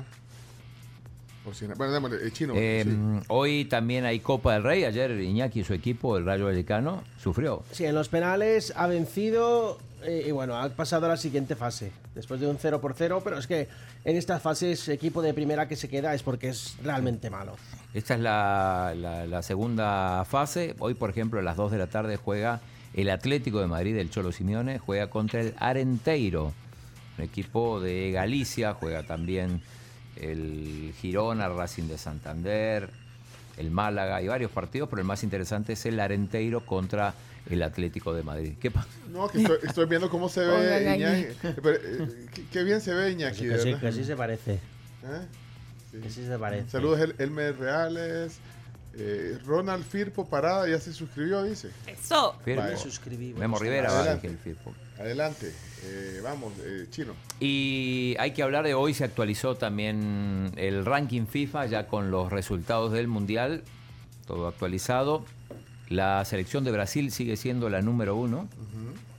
oxigenada. 1.47 1.77
Bueno, 1.79 1.93
démosle, 1.93 2.17
el 2.23 2.33
chino. 2.33 2.53
Eh, 2.57 2.85
sí. 2.85 3.25
Hoy 3.29 3.65
también 3.67 4.05
hay 4.05 4.21
Copa 4.21 4.55
del 4.55 4.63
Rey. 4.63 4.85
Ayer 4.85 5.11
Iñaki 5.13 5.61
y 5.61 5.65
su 5.65 5.75
equipo, 5.75 6.17
el 6.17 6.25
Rayo 6.25 6.47
Vallecano, 6.47 7.03
sufrió. 7.23 7.63
Sí, 7.73 7.85
en 7.85 7.95
los 7.95 8.09
penales 8.09 8.73
ha 8.77 8.87
vencido 8.87 9.79
eh, 10.05 10.25
y 10.27 10.31
bueno, 10.31 10.57
ha 10.57 10.69
pasado 10.71 11.07
a 11.07 11.09
la 11.11 11.17
siguiente 11.17 11.57
fase. 11.57 11.93
Después 12.15 12.41
de 12.41 12.47
un 12.47 12.59
0 12.61 12.81
por 12.81 12.95
0, 12.97 13.21
pero 13.25 13.39
es 13.39 13.47
que 13.47 13.69
en 14.05 14.17
estas 14.17 14.41
fases 14.43 14.89
equipo 14.89 15.21
de 15.23 15.35
primera 15.35 15.67
que 15.69 15.77
se 15.77 15.89
queda 15.89 16.15
es 16.15 16.23
porque 16.23 16.49
es 16.49 16.77
realmente 16.83 17.31
malo. 17.31 17.57
Esta 17.95 18.15
es 18.15 18.21
la, 18.21 18.93
la- 18.97 19.27
la 19.27 19.43
segunda 19.43 20.25
fase. 20.25 20.75
Hoy, 20.79 20.95
por 20.95 21.11
ejemplo, 21.11 21.41
a 21.41 21.43
las 21.43 21.57
2 21.57 21.73
de 21.73 21.79
la 21.79 21.87
tarde 21.87 22.17
juega 22.17 22.61
el 22.93 23.11
Atlético 23.11 23.61
de 23.61 23.67
Madrid, 23.67 23.97
el 23.97 24.11
Cholo 24.11 24.31
Simeone, 24.31 24.79
juega 24.79 25.09
contra 25.11 25.41
el 25.41 25.55
Arenteiro, 25.59 26.53
un 27.19 27.25
equipo 27.25 27.81
de 27.81 28.13
Galicia, 28.13 28.75
juega 28.75 29.03
también 29.05 29.63
el 30.21 30.95
Girona, 31.01 31.49
Racing 31.49 31.85
de 31.89 31.99
Santander, 31.99 32.89
el 33.57 33.71
Málaga 33.71 34.21
y 34.23 34.29
varios 34.29 34.51
partidos, 34.51 34.89
pero 34.89 35.01
el 35.01 35.07
más 35.07 35.23
interesante 35.23 35.75
es 35.75 35.87
el 35.87 36.01
Arenteiro 36.01 36.65
contra 36.67 37.15
el 37.49 37.63
Atlético 37.63 38.15
de 38.15 38.23
Madrid. 38.23 38.55
¿Qué 38.61 38.71
pasa? 38.71 38.89
No, 39.13 39.29
que 39.29 39.39
estoy, 39.43 39.59
estoy 39.63 39.87
viendo 39.87 40.09
cómo 40.09 40.29
se 40.29 40.41
ve. 40.41 40.95
Iñaki. 40.97 41.27
Pero, 41.63 41.77
eh, 41.77 42.27
qué, 42.33 42.45
qué 42.51 42.65
bien 42.65 42.81
se 42.81 42.95
ve 42.95 43.11
Iñaki, 43.13 43.41
Que 43.43 43.49
de 43.49 43.59
sí, 43.63 43.75
que 43.75 43.93
sí 43.93 44.05
se 44.05 44.17
parece. 44.17 44.55
¿Eh? 44.55 45.27
Sí. 45.93 45.99
Que 46.01 46.11
sí 46.11 46.27
se 46.27 46.39
parece. 46.39 46.71
Saludos 46.71 47.01
El- 47.01 47.15
Elmer 47.19 47.57
Reales. 47.59 48.39
Eh, 48.97 49.39
Ronald 49.45 49.85
Firpo 49.85 50.25
Parada 50.29 50.69
ya 50.69 50.79
se 50.81 50.93
suscribió, 50.93 51.43
dice. 51.43 51.69
Eso. 51.87 52.39
Firpo. 52.45 52.63
Vaya. 52.63 52.77
Memo 53.39 53.59
Rivera, 53.59 53.91
va, 53.91 53.99
Adelante. 54.01 54.29
dije 54.29 54.39
el 54.39 54.39
Firpo. 54.55 54.73
Adelante. 54.99 55.53
Eh, 55.87 56.21
vamos, 56.23 56.53
eh, 56.65 56.87
chino. 56.91 57.13
Y 57.41 58.15
hay 58.19 58.31
que 58.33 58.43
hablar 58.43 58.65
de 58.65 58.73
hoy, 58.75 58.93
se 58.95 59.05
actualizó 59.05 59.55
también 59.57 60.51
el 60.57 60.85
ranking 60.85 61.27
FIFA 61.27 61.67
ya 61.67 61.87
con 61.87 62.11
los 62.11 62.33
resultados 62.33 62.93
del 62.93 63.07
Mundial, 63.09 63.63
todo 64.27 64.49
actualizado. 64.49 65.25
La 65.89 66.25
selección 66.25 66.65
de 66.65 66.73
Brasil 66.73 67.13
sigue 67.13 67.37
siendo 67.37 67.69
la 67.69 67.83
número 67.83 68.17
uno, 68.17 68.49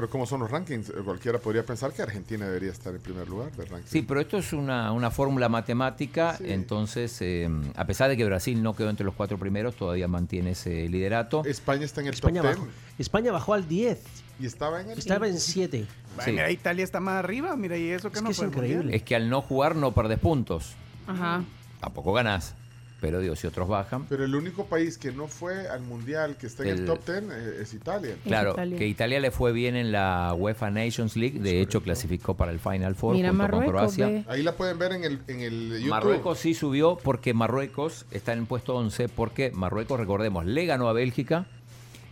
como 0.08 0.26
son 0.26 0.40
los 0.40 0.50
rankings, 0.50 0.90
eh, 0.90 0.92
cualquiera 1.04 1.38
podría 1.38 1.64
pensar 1.64 1.92
que 1.92 2.02
Argentina 2.02 2.46
debería 2.46 2.70
estar 2.70 2.94
en 2.94 3.00
primer 3.00 3.28
lugar 3.28 3.50
del 3.52 3.66
ranking. 3.66 3.88
Sí, 3.88 4.02
pero 4.02 4.20
esto 4.20 4.36
es 4.38 4.52
una, 4.52 4.92
una 4.92 5.10
fórmula 5.10 5.48
matemática, 5.48 6.36
entonces, 6.40 7.16
eh, 7.22 7.48
a 7.74 7.86
pesar 7.86 8.10
de 8.10 8.16
que 8.16 8.24
Brasil 8.24 8.62
no 8.62 8.76
quedó 8.76 8.90
entre 8.90 9.04
los 9.04 9.14
cuatro 9.14 9.38
primeros, 9.38 9.74
todavía 9.74 10.08
mantiene 10.08 10.50
ese 10.50 10.88
liderato. 10.88 11.44
España 11.44 11.84
está 11.84 12.00
en 12.02 12.08
el 12.08 12.14
España 12.14 12.42
top 12.42 12.50
bajó, 12.50 12.68
España 12.98 13.32
bajó 13.32 13.54
al 13.54 13.66
10. 13.66 13.98
Y 14.38 14.46
estaba 14.46 14.82
en 14.82 14.90
el 14.90 14.98
Estaba 14.98 15.28
en 15.28 15.38
7. 15.38 15.86
Bueno, 16.16 16.32
Mira, 16.32 16.50
Italia 16.50 16.84
está 16.84 17.00
más 17.00 17.16
arriba, 17.16 17.56
mira, 17.56 17.76
y 17.78 17.88
eso 17.90 18.12
que 18.12 18.20
no 18.20 18.32
fue 18.32 18.46
el 18.46 18.50
mundial. 18.52 18.94
Es 18.94 19.02
que 19.02 19.16
al 19.16 19.30
no 19.30 19.40
jugar 19.40 19.76
no 19.76 19.92
perdés 19.92 20.18
puntos. 20.18 20.74
Ajá. 21.06 21.42
Tampoco 21.80 22.12
ganás. 22.12 22.54
Pero 23.00 23.20
digo, 23.20 23.36
si 23.36 23.46
otros 23.46 23.68
bajan. 23.68 24.06
Pero 24.08 24.24
el 24.24 24.34
único 24.34 24.64
país 24.66 24.96
que 24.96 25.12
no 25.12 25.26
fue 25.28 25.68
al 25.68 25.82
mundial, 25.82 26.36
que 26.38 26.46
está 26.46 26.62
en 26.62 26.70
el, 26.70 26.78
El- 26.80 26.86
top 26.86 27.04
10, 27.04 27.18
eh, 27.30 27.58
es 27.60 27.74
Italia. 27.74 28.16
Claro, 28.24 28.56
que 28.56 28.86
Italia 28.86 29.20
le 29.20 29.30
fue 29.30 29.52
bien 29.52 29.76
en 29.76 29.92
la 29.92 30.32
UEFA 30.36 30.70
Nations 30.70 31.14
League. 31.14 31.38
De 31.38 31.60
hecho, 31.60 31.82
clasificó 31.82 32.34
para 32.34 32.52
el 32.52 32.58
Final 32.58 32.94
Four 32.94 33.14
Mira, 33.14 33.28
junto 33.28 33.42
con 33.42 33.50
Marruecos, 33.52 33.70
Croacia. 33.96 34.06
ve. 34.06 34.24
Ahí 34.28 34.42
la 34.42 34.52
pueden 34.52 34.78
ver 34.78 34.92
en 34.92 35.04
el, 35.04 35.20
en 35.28 35.40
el 35.40 35.68
YouTube. 35.74 35.90
Marruecos 35.90 36.38
sí 36.38 36.54
subió 36.54 36.96
porque 36.96 37.34
Marruecos 37.34 38.06
está 38.12 38.32
en 38.32 38.38
el 38.40 38.46
puesto 38.46 38.74
11 38.74 39.10
porque 39.10 39.50
Marruecos, 39.52 40.00
recordemos, 40.00 40.46
le 40.46 40.64
ganó 40.64 40.88
a 40.88 40.94
Bélgica, 40.94 41.44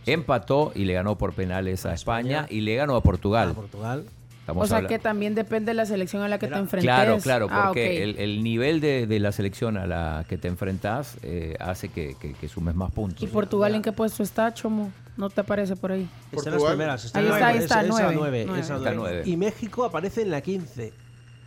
empató 0.05 0.71
y 0.75 0.85
le 0.85 0.93
ganó 0.93 1.17
por 1.17 1.33
penales 1.33 1.85
a 1.87 1.93
España 1.93 2.45
y 2.49 2.61
le 2.61 2.75
ganó 2.75 2.95
a 2.95 3.01
Portugal. 3.01 3.53
Portugal. 3.55 4.05
Estamos 4.45 4.65
o 4.65 4.67
sea 4.67 4.77
habla- 4.77 4.89
que 4.89 4.99
también 4.99 5.33
depende 5.33 5.71
de 5.71 5.73
la 5.73 5.87
selección 5.87 6.21
a 6.21 6.27
la 6.27 6.37
que 6.37 6.47
te 6.47 6.53
enfrentes. 6.53 6.85
Claro, 6.85 7.17
claro, 7.17 7.47
Ah, 7.49 7.63
porque 7.69 7.95
ok. 7.95 8.01
el, 8.19 8.19
el 8.19 8.43
nivel 8.43 8.79
de, 8.79 9.07
de 9.07 9.19
la 9.19 9.31
selección 9.31 9.75
a 9.75 9.87
la 9.87 10.23
que 10.29 10.37
te 10.37 10.47
enfrentas 10.47 11.17
eh, 11.23 11.55
hace 11.59 11.89
que, 11.89 12.15
que- 12.21 12.33
que 12.33 12.47
sumes 12.47 12.75
más 12.75 12.91
puntos. 12.91 13.23
¿Y 13.23 13.27
Portugal 13.27 13.73
en 13.73 13.81
qué 13.81 13.91
puesto 13.91 14.21
está, 14.21 14.53
Chomo? 14.53 14.91
¿No 15.17 15.31
te 15.31 15.41
aparece 15.41 15.75
por 15.75 15.91
ahí? 15.93 16.07
Está 16.31 16.49
en 16.51 16.55
las 16.57 16.63
primeras. 16.63 17.05
Está 17.05 17.19
ahí 17.19 17.25
en 17.25 17.31
está, 17.33 17.47
ahí 17.47 17.53
nueve, 17.53 17.63
está, 17.65 17.79
esa- 17.79 17.87
esa 17.87 17.89
nueve. 18.03 18.15
nueve, 18.15 18.43
Nueve. 18.45 18.61
esa 18.61 18.75
Está 18.77 18.91
nueve. 18.93 19.11
nueve. 19.15 19.23
Y 19.25 19.35
México 19.37 19.83
aparece 19.83 20.21
en 20.21 20.29
la 20.29 20.41
15. 20.41 20.93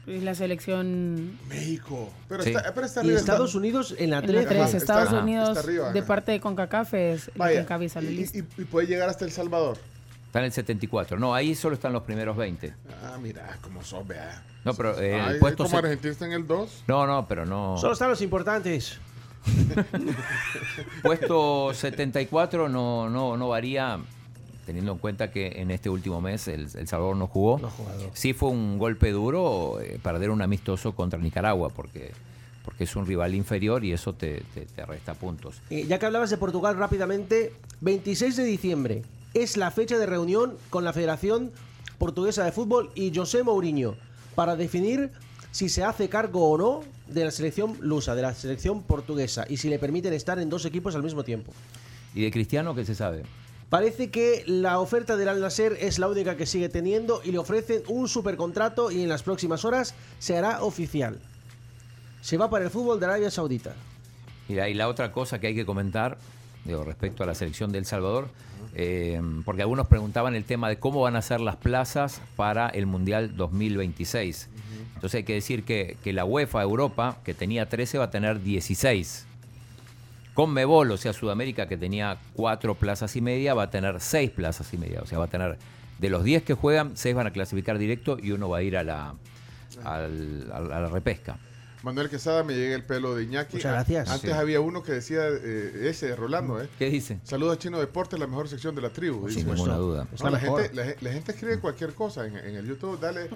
Y 0.08 0.20
la 0.20 0.34
selección... 0.34 1.38
México. 1.48 2.10
Pero, 2.28 2.42
Sí. 2.42 2.50
está, 2.50 2.72
pero 2.74 2.84
está 2.86 3.00
Y 3.00 3.04
arriba. 3.04 3.20
Estados 3.20 3.50
está- 3.50 3.58
Unidos 3.58 3.94
en 3.96 4.10
la 4.10 4.18
En 4.18 4.22
la 4.22 4.28
13. 4.28 4.46
13, 4.48 4.62
Ajá, 4.64 4.76
Estados 4.76 5.04
está- 5.04 5.20
Unidos, 5.22 5.48
está 5.50 5.60
arriba, 5.60 5.92
de 5.92 6.02
parte 6.02 6.32
de 6.32 6.40
CONCACAF, 6.40 6.94
es 6.94 7.26
la 7.28 7.32
que 7.32 7.38
Vaya, 7.38 7.60
encabeza 7.60 8.00
la 8.00 8.10
y, 8.10 8.14
lista. 8.16 8.38
y- 8.38 8.44
y 8.62 8.64
puede 8.64 8.86
llegar 8.88 9.08
hasta 9.08 9.24
El 9.24 9.30
Salvador. 9.30 9.76
Está 10.28 10.38
en 10.40 10.44
el 10.46 10.52
74. 10.52 11.18
No, 11.18 11.34
ahí 11.34 11.55
solo 11.55 11.74
están 11.74 11.92
los 11.92 12.02
primeros 12.05 12.36
20. 12.36 12.74
Ah, 13.02 13.18
mira, 13.20 13.59
cómo 13.62 13.82
sos, 13.82 14.06
vea. 14.06 14.42
No, 14.64 14.74
pero 14.74 14.98
eh, 15.00 15.20
Ay, 15.20 15.32
el 15.34 15.38
puesto... 15.40 15.64
como 15.64 15.70
se- 15.70 15.76
Argentina 15.86 16.12
está 16.12 16.26
en 16.26 16.32
el 16.32 16.46
2. 16.46 16.84
No, 16.86 17.06
no, 17.06 17.26
pero 17.26 17.46
no... 17.46 17.76
Solo 17.78 17.94
están 17.94 18.10
los 18.10 18.20
importantes. 18.20 18.98
Puesto 21.02 21.72
74 21.72 22.68
no, 22.68 23.09
no, 23.09 23.36
no 23.36 23.48
varía, 23.48 23.98
teniendo 24.66 24.92
en 24.92 24.98
cuenta 24.98 25.30
que 25.30 25.46
en 25.62 25.70
este 25.70 25.88
último 25.88 26.20
mes 26.20 26.48
el, 26.48 26.68
El 26.74 26.86
Salvador 26.88 27.16
no 27.16 27.26
jugó. 27.26 27.60
Sí 28.12 28.32
fue 28.34 28.50
un 28.50 28.78
golpe 28.78 29.10
duro 29.10 29.80
eh, 29.80 29.98
perder 30.02 30.30
un 30.30 30.42
amistoso 30.42 30.94
contra 30.94 31.18
Nicaragua, 31.18 31.70
porque, 31.70 32.12
porque 32.64 32.84
es 32.84 32.96
un 32.96 33.06
rival 33.06 33.34
inferior 33.34 33.84
y 33.84 33.92
eso 33.92 34.12
te, 34.14 34.42
te- 34.55 34.66
te 34.66 34.84
resta 34.84 35.14
puntos. 35.14 35.60
Eh, 35.70 35.86
ya 35.86 35.98
que 35.98 36.06
hablabas 36.06 36.30
de 36.30 36.36
Portugal 36.36 36.76
rápidamente, 36.76 37.52
26 37.80 38.36
de 38.36 38.44
diciembre 38.44 39.02
es 39.43 39.56
la 39.56 39.70
fecha 39.70 39.98
de 39.98 40.06
reunión 40.06 40.56
con 40.70 40.85
la 40.85 40.93
Federación 40.93 41.52
Portuguesa 41.98 42.44
de 42.44 42.52
Fútbol 42.52 42.90
y 42.94 43.15
José 43.15 43.43
Mourinho 43.43 43.97
para 44.35 44.56
definir 44.56 45.10
si 45.51 45.69
se 45.69 45.85
hace 45.85 46.09
cargo 46.09 46.51
o 46.51 46.59
no 46.59 46.81
de 47.09 47.24
la 47.24 47.31
selección 47.31 47.77
lusa, 47.81 48.15
de 48.15 48.23
la 48.23 48.35
selección 48.35 48.82
portuguesa 48.82 49.44
y 49.48 49.56
si 49.56 49.69
le 49.69 49.78
permiten 49.78 50.12
estar 50.12 50.39
en 50.39 50.48
dos 50.51 50.65
equipos 50.65 50.94
al 50.94 51.02
mismo 51.02 51.24
tiempo. 51.24 51.52
¿Y 52.15 52.23
de 52.23 52.31
Cristiano 52.31 52.74
qué 52.74 52.85
se 52.85 52.94
sabe? 52.94 53.23
Parece 53.69 54.10
que 54.10 54.44
la 54.47 54.78
oferta 54.78 55.16
del 55.16 55.28
Al 55.28 55.40
Nasser 55.40 55.77
es 55.81 55.98
la 55.98 56.09
única 56.09 56.36
que 56.36 56.47
sigue 56.47 56.69
teniendo 56.69 57.20
y 57.24 57.32
le 57.32 57.39
ofrecen 57.39 57.82
un 57.89 58.09
supercontrato 58.09 58.90
y 58.90 59.02
en 59.02 59.09
las 59.09 59.23
próximas 59.23 59.65
horas 59.65 59.94
se 60.19 60.36
hará 60.36 60.62
oficial. 60.62 61.19
Se 62.23 62.36
va 62.36 62.48
para 62.48 62.65
el 62.65 62.70
fútbol 62.70 62.98
de 62.98 63.06
Arabia 63.06 63.31
Saudita. 63.31 63.74
Mira, 64.48 64.69
y 64.69 64.74
la 64.74 64.89
otra 64.89 65.12
cosa 65.12 65.39
que 65.39 65.48
hay 65.48 65.55
que 65.55 65.66
comentar 65.66 66.16
digo, 66.69 66.85
respecto 66.85 67.23
a 67.23 67.27
la 67.27 67.35
selección 67.35 67.73
de 67.73 67.78
El 67.78 67.86
Salvador, 67.86 68.28
eh, 68.80 69.20
porque 69.44 69.62
algunos 69.62 69.88
preguntaban 69.88 70.34
el 70.36 70.44
tema 70.44 70.68
de 70.68 70.78
cómo 70.78 71.00
van 71.00 71.16
a 71.16 71.22
ser 71.22 71.40
las 71.40 71.56
plazas 71.56 72.20
para 72.36 72.68
el 72.68 72.86
Mundial 72.86 73.36
2026. 73.36 74.48
Entonces 74.94 75.18
hay 75.18 75.24
que 75.24 75.34
decir 75.34 75.64
que, 75.64 75.96
que 76.02 76.12
la 76.12 76.24
UEFA 76.24 76.62
Europa, 76.62 77.18
que 77.24 77.34
tenía 77.34 77.68
13, 77.68 77.98
va 77.98 78.05
a 78.05 78.10
tener 78.10 78.40
16. 78.42 79.26
Con 80.34 80.52
Mebol, 80.52 80.90
o 80.92 80.96
sea, 80.96 81.12
Sudamérica, 81.12 81.66
que 81.66 81.76
tenía 81.76 82.18
4 82.34 82.76
plazas 82.76 83.16
y 83.16 83.20
media, 83.20 83.55
va 83.55 83.64
a 83.64 83.70
tener 83.70 84.00
6 84.00 84.30
plazas 84.30 84.72
y 84.72 84.78
media. 84.78 85.00
O 85.02 85.06
sea, 85.06 85.18
va 85.18 85.24
a 85.24 85.28
tener 85.28 85.59
de 85.98 86.10
los 86.10 86.22
10 86.22 86.44
que 86.44 86.55
juegan, 86.55 86.96
6 86.96 87.14
van 87.16 87.26
a 87.26 87.32
clasificar 87.32 87.78
directo 87.78 88.16
y 88.22 88.30
uno 88.30 88.48
va 88.48 88.59
a 88.59 88.62
ir 88.62 88.76
a 88.76 88.84
la, 88.84 89.14
al- 89.84 90.50
a 90.52 90.60
la 90.60 90.86
repesca. 90.88 91.38
Manuel 91.82 92.10
Quesada, 92.10 92.42
me 92.42 92.55
llega 92.55 92.74
el 92.74 92.82
pelo 92.84 93.14
de 93.14 93.22
Iñaki. 93.24 93.56
Muchas 93.56 93.72
gracias. 93.72 94.09
Antes 94.10 94.30
Sí. 94.32 94.36
había 94.36 94.60
uno 94.60 94.82
que 94.82 94.92
decía, 94.92 95.20
eh, 95.28 95.86
ese, 95.88 96.14
Rolando, 96.16 96.60
¿eh? 96.60 96.68
¿Qué 96.78 96.90
dice? 96.90 97.20
Saludos 97.22 97.55
a 97.56 97.59
Chino 97.59 97.78
Deportes, 97.78 98.18
la 98.18 98.26
mejor 98.26 98.48
sección 98.48 98.74
de 98.74 98.82
la 98.82 98.90
tribu. 98.90 99.28
Sin 99.28 99.44
dice. 99.44 99.46
ninguna 99.55 99.76
duda. 99.76 100.09
No, 100.20 100.30
la 100.30 100.38
gente, 100.40 100.70
la, 100.74 100.84
ge- 100.84 100.96
la 101.00 101.12
gente 101.12 101.32
escribe 101.32 101.60
cualquier 101.60 101.94
cosa 101.94 102.26
en, 102.26 102.36
en 102.36 102.56
el 102.56 102.66
YouTube. 102.66 102.98
Dale. 102.98 103.30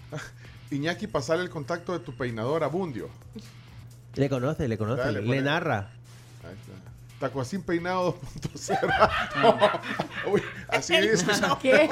Iñaki, 0.70 1.06
pasarle 1.06 1.42
el 1.44 1.50
contacto 1.50 1.92
de 1.92 1.98
tu 2.04 2.14
peinador 2.16 2.64
a 2.64 2.68
Bundio. 2.68 3.08
Le 4.14 4.28
conoce, 4.28 4.66
le 4.66 4.78
conoce, 4.78 5.02
Dale, 5.02 5.20
le 5.20 5.26
pone- 5.26 5.42
narra. 5.42 5.92
Está. 7.20 7.28
Tacuacín 7.28 7.62
peinado 7.62 8.18
2.0. 8.54 9.80
Uy, 10.32 10.42
así 10.68 10.96
dice. 11.00 11.26
¿Qué? 11.60 11.88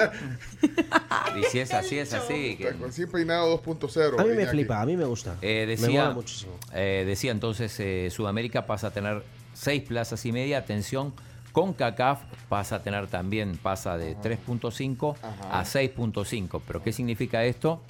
Y 1.39 1.45
si 1.45 1.61
es 1.61 1.73
así, 1.75 1.99
es 1.99 2.13
así. 2.15 2.57
que- 2.57 2.73
Tacuacín 2.73 3.11
peinado 3.11 3.63
2.0. 3.63 4.19
A 4.19 4.23
mí 4.25 4.29
me 4.31 4.35
Iñaki. 4.37 4.51
flipa, 4.51 4.81
a 4.81 4.87
mí 4.87 4.97
me 4.97 5.05
gusta. 5.05 5.37
Eh, 5.43 5.65
me 5.67 5.67
decía, 5.67 6.03
mola 6.05 6.15
muchísimo. 6.15 6.53
eh, 6.73 7.05
decía 7.07 7.31
entonces, 7.33 7.79
eh, 7.81 8.09
Sudamérica 8.11 8.67
pasa 8.67 8.89
a 8.89 8.91
tener 8.91 9.23
seis 9.55 9.83
plazas 9.83 10.25
y 10.25 10.33
media. 10.33 10.59
Atención, 10.59 11.13
con 11.53 11.75
CACAF 11.75 12.21
pasa 12.49 12.77
a 12.77 12.83
tener 12.83 13.07
también, 13.09 13.59
pasa 13.59 13.97
de 13.99 14.17
3.5 14.17 15.17
a 15.51 15.65
6.5. 15.65 16.63
¿Pero 16.67 16.83
qué 16.83 16.93
significa 16.93 17.45
esto? 17.45 17.81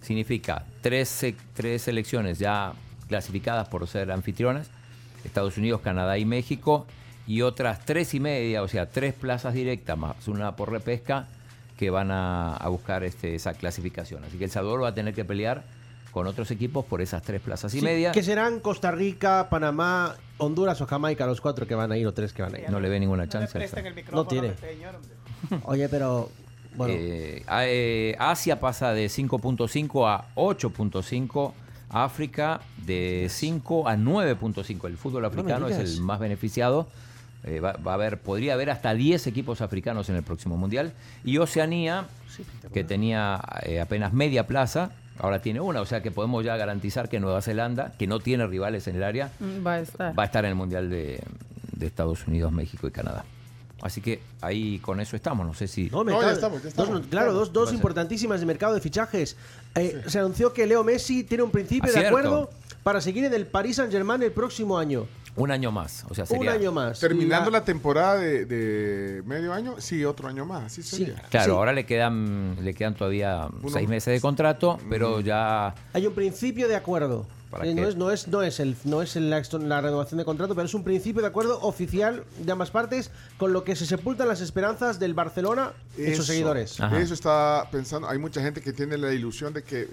Significa 0.00 0.64
tres, 0.82 1.24
tres 1.54 1.82
selecciones 1.82 2.38
ya 2.38 2.72
clasificadas 3.08 3.68
por 3.68 3.86
ser 3.88 4.10
anfitrionas, 4.12 4.68
Estados 5.24 5.56
Unidos, 5.58 5.80
Canadá 5.80 6.18
y 6.18 6.24
México, 6.24 6.86
y 7.26 7.42
otras 7.42 7.84
tres 7.84 8.14
y 8.14 8.20
media, 8.20 8.62
o 8.62 8.68
sea, 8.68 8.90
tres 8.90 9.14
plazas 9.14 9.54
directas 9.54 9.96
más 9.96 10.28
una 10.28 10.56
por 10.56 10.70
repesca, 10.70 11.26
que 11.78 11.90
van 11.90 12.10
a, 12.10 12.54
a 12.56 12.68
buscar 12.68 13.02
este, 13.04 13.34
esa 13.34 13.54
clasificación. 13.54 14.22
Así 14.24 14.38
que 14.38 14.44
El 14.44 14.50
Salvador 14.50 14.82
va 14.84 14.88
a 14.88 14.94
tener 14.94 15.14
que 15.14 15.24
pelear 15.24 15.64
con 16.12 16.28
otros 16.28 16.50
equipos 16.52 16.84
por 16.84 17.00
esas 17.02 17.22
tres 17.22 17.40
plazas 17.40 17.74
y 17.74 17.80
Sí, 17.80 17.84
media. 17.84 18.12
Que 18.12 18.22
serán 18.22 18.60
Costa 18.60 18.92
Rica, 18.92 19.48
Panamá, 19.50 20.14
Honduras 20.38 20.80
o 20.80 20.86
Jamaica, 20.86 21.26
los 21.26 21.40
cuatro 21.40 21.66
que 21.66 21.74
van 21.74 21.90
a 21.90 21.96
ir 21.96 22.06
o 22.06 22.14
tres 22.14 22.32
que 22.32 22.42
van 22.42 22.54
a 22.54 22.58
ir. 22.60 22.70
No 22.70 22.78
le 22.78 22.88
ve 22.88 23.00
ninguna 23.00 23.28
chance. 23.28 23.58
el 23.58 23.94
micrófono 23.94 24.24
tiene. 24.26 24.54
señor, 24.56 24.94
hombre. 24.94 25.60
Oye, 25.64 25.88
pero 25.88 26.30
bueno, 26.76 26.94
Eh, 26.96 27.42
eh, 27.48 28.14
Asia 28.20 28.60
pasa 28.60 28.92
de 28.92 29.06
5.5 29.06 30.08
a 30.08 30.26
8.5. 30.36 31.52
África 31.94 32.60
de 32.84 33.28
5 33.30 33.88
a 33.88 33.96
9.5. 33.96 34.86
El 34.88 34.96
fútbol 34.96 35.24
africano 35.24 35.68
es 35.68 35.78
el 35.78 36.00
más 36.00 36.18
beneficiado. 36.18 36.88
Eh, 37.44 37.60
va, 37.60 37.72
va 37.74 37.92
a 37.92 37.94
haber, 37.94 38.18
podría 38.18 38.54
haber 38.54 38.70
hasta 38.70 38.94
10 38.94 39.26
equipos 39.26 39.60
africanos 39.60 40.08
en 40.08 40.16
el 40.16 40.22
próximo 40.22 40.56
mundial. 40.56 40.92
Y 41.24 41.36
Oceanía, 41.38 42.06
que 42.72 42.84
tenía 42.84 43.40
eh, 43.64 43.80
apenas 43.80 44.12
media 44.14 44.46
plaza, 44.46 44.90
ahora 45.18 45.40
tiene 45.42 45.60
una. 45.60 45.80
O 45.82 45.86
sea 45.86 46.02
que 46.02 46.10
podemos 46.10 46.44
ya 46.44 46.56
garantizar 46.56 47.08
que 47.08 47.20
Nueva 47.20 47.42
Zelanda, 47.42 47.92
que 47.98 48.06
no 48.06 48.18
tiene 48.18 48.46
rivales 48.46 48.88
en 48.88 48.96
el 48.96 49.02
área, 49.04 49.30
Mm, 49.40 49.64
Va 49.66 49.74
a 49.74 49.80
estar. 49.80 50.18
va 50.18 50.22
a 50.22 50.26
estar 50.26 50.44
en 50.44 50.50
el 50.50 50.54
mundial 50.56 50.88
de, 50.90 51.22
de 51.76 51.86
Estados 51.86 52.26
Unidos, 52.26 52.50
México 52.50 52.88
y 52.88 52.90
Canadá. 52.90 53.24
Así 53.82 54.00
que 54.00 54.22
ahí 54.40 54.78
con 54.78 54.98
eso 55.00 55.14
estamos. 55.14 55.46
No 55.46 55.52
sé 55.52 55.68
si. 55.68 55.90
No, 55.90 56.02
mercado- 56.02 56.30
estamos, 56.30 56.62
ya 56.62 56.68
estamos. 56.70 56.92
dos- 57.02 57.06
claro, 57.08 57.34
dos, 57.34 57.52
dos 57.52 57.72
importantísimas 57.74 58.40
de 58.40 58.46
mercado 58.46 58.72
de 58.72 58.80
fichajes. 58.80 59.36
Eh, 59.76 60.02
Se 60.06 60.18
anunció 60.18 60.52
que 60.52 60.66
Leo 60.66 60.84
Messi 60.84 61.24
tiene 61.24 61.42
un 61.42 61.50
principio 61.50 61.92
de 61.92 62.06
acuerdo 62.06 62.50
para 62.82 63.00
seguir 63.00 63.24
en 63.24 63.34
el 63.34 63.46
Paris 63.46 63.76
Saint 63.76 63.90
Germain 63.92 64.22
el 64.22 64.32
próximo 64.32 64.78
año. 64.78 65.06
Un 65.36 65.50
año 65.50 65.72
más. 65.72 66.04
O 66.08 66.14
sea, 66.14 66.24
Un 66.30 66.48
año 66.48 66.70
más. 66.70 67.00
Terminando 67.00 67.50
La- 67.50 67.58
la 67.58 67.64
temporada 67.64 68.16
de, 68.18 68.44
de 68.46 69.20
medio 69.26 69.52
año, 69.52 69.74
sí, 69.78 70.04
otro 70.04 70.28
año 70.28 70.44
más. 70.46 70.64
Así 70.66 70.82
sería. 70.84 71.16
Claro, 71.28 71.44
Sí. 71.46 71.50
ahora 71.58 71.72
le 71.72 71.84
quedan, 71.84 72.56
le 72.62 72.72
quedan 72.72 72.94
todavía 72.94 73.48
Uno- 73.62 73.68
seis 73.72 73.88
meses 73.88 74.14
de 74.14 74.20
contrato, 74.20 74.78
pero 74.88 75.18
ya 75.20 75.74
Hay 75.92 76.06
un 76.06 76.14
principio 76.14 76.68
de 76.68 76.76
acuerdo. 76.76 77.26
No, 77.62 77.88
es, 77.88 77.96
no, 77.96 78.10
es, 78.10 78.28
no 78.28 78.42
es, 78.42 78.60
el, 78.60 78.76
no 78.84 79.02
es 79.02 79.16
el- 79.16 79.30
la, 79.30 79.42
la 79.60 79.80
renovación 79.80 80.18
de 80.18 80.24
contrato, 80.24 80.54
pero 80.54 80.66
es 80.66 80.74
un 80.74 80.84
principio 80.84 81.22
de 81.22 81.28
acuerdo 81.28 81.60
oficial 81.62 82.24
de 82.38 82.52
ambas 82.52 82.70
partes, 82.70 83.10
con 83.38 83.52
lo 83.52 83.64
que 83.64 83.76
se 83.76 83.86
sepultan 83.86 84.28
las 84.28 84.40
esperanzas 84.40 84.98
del 84.98 85.14
Barcelona 85.14 85.72
y 85.96 86.02
sus 86.06 86.08
Eso, 86.10 86.22
seguidores. 86.24 86.80
Ajá. 86.80 87.00
Eso 87.00 87.14
está 87.14 87.68
pensando. 87.70 88.08
Hay 88.08 88.18
mucha 88.18 88.40
gente 88.40 88.60
que 88.60 88.72
tiene 88.72 88.98
la 88.98 89.12
ilusión 89.12 89.52
de 89.52 89.62
que, 89.62 89.88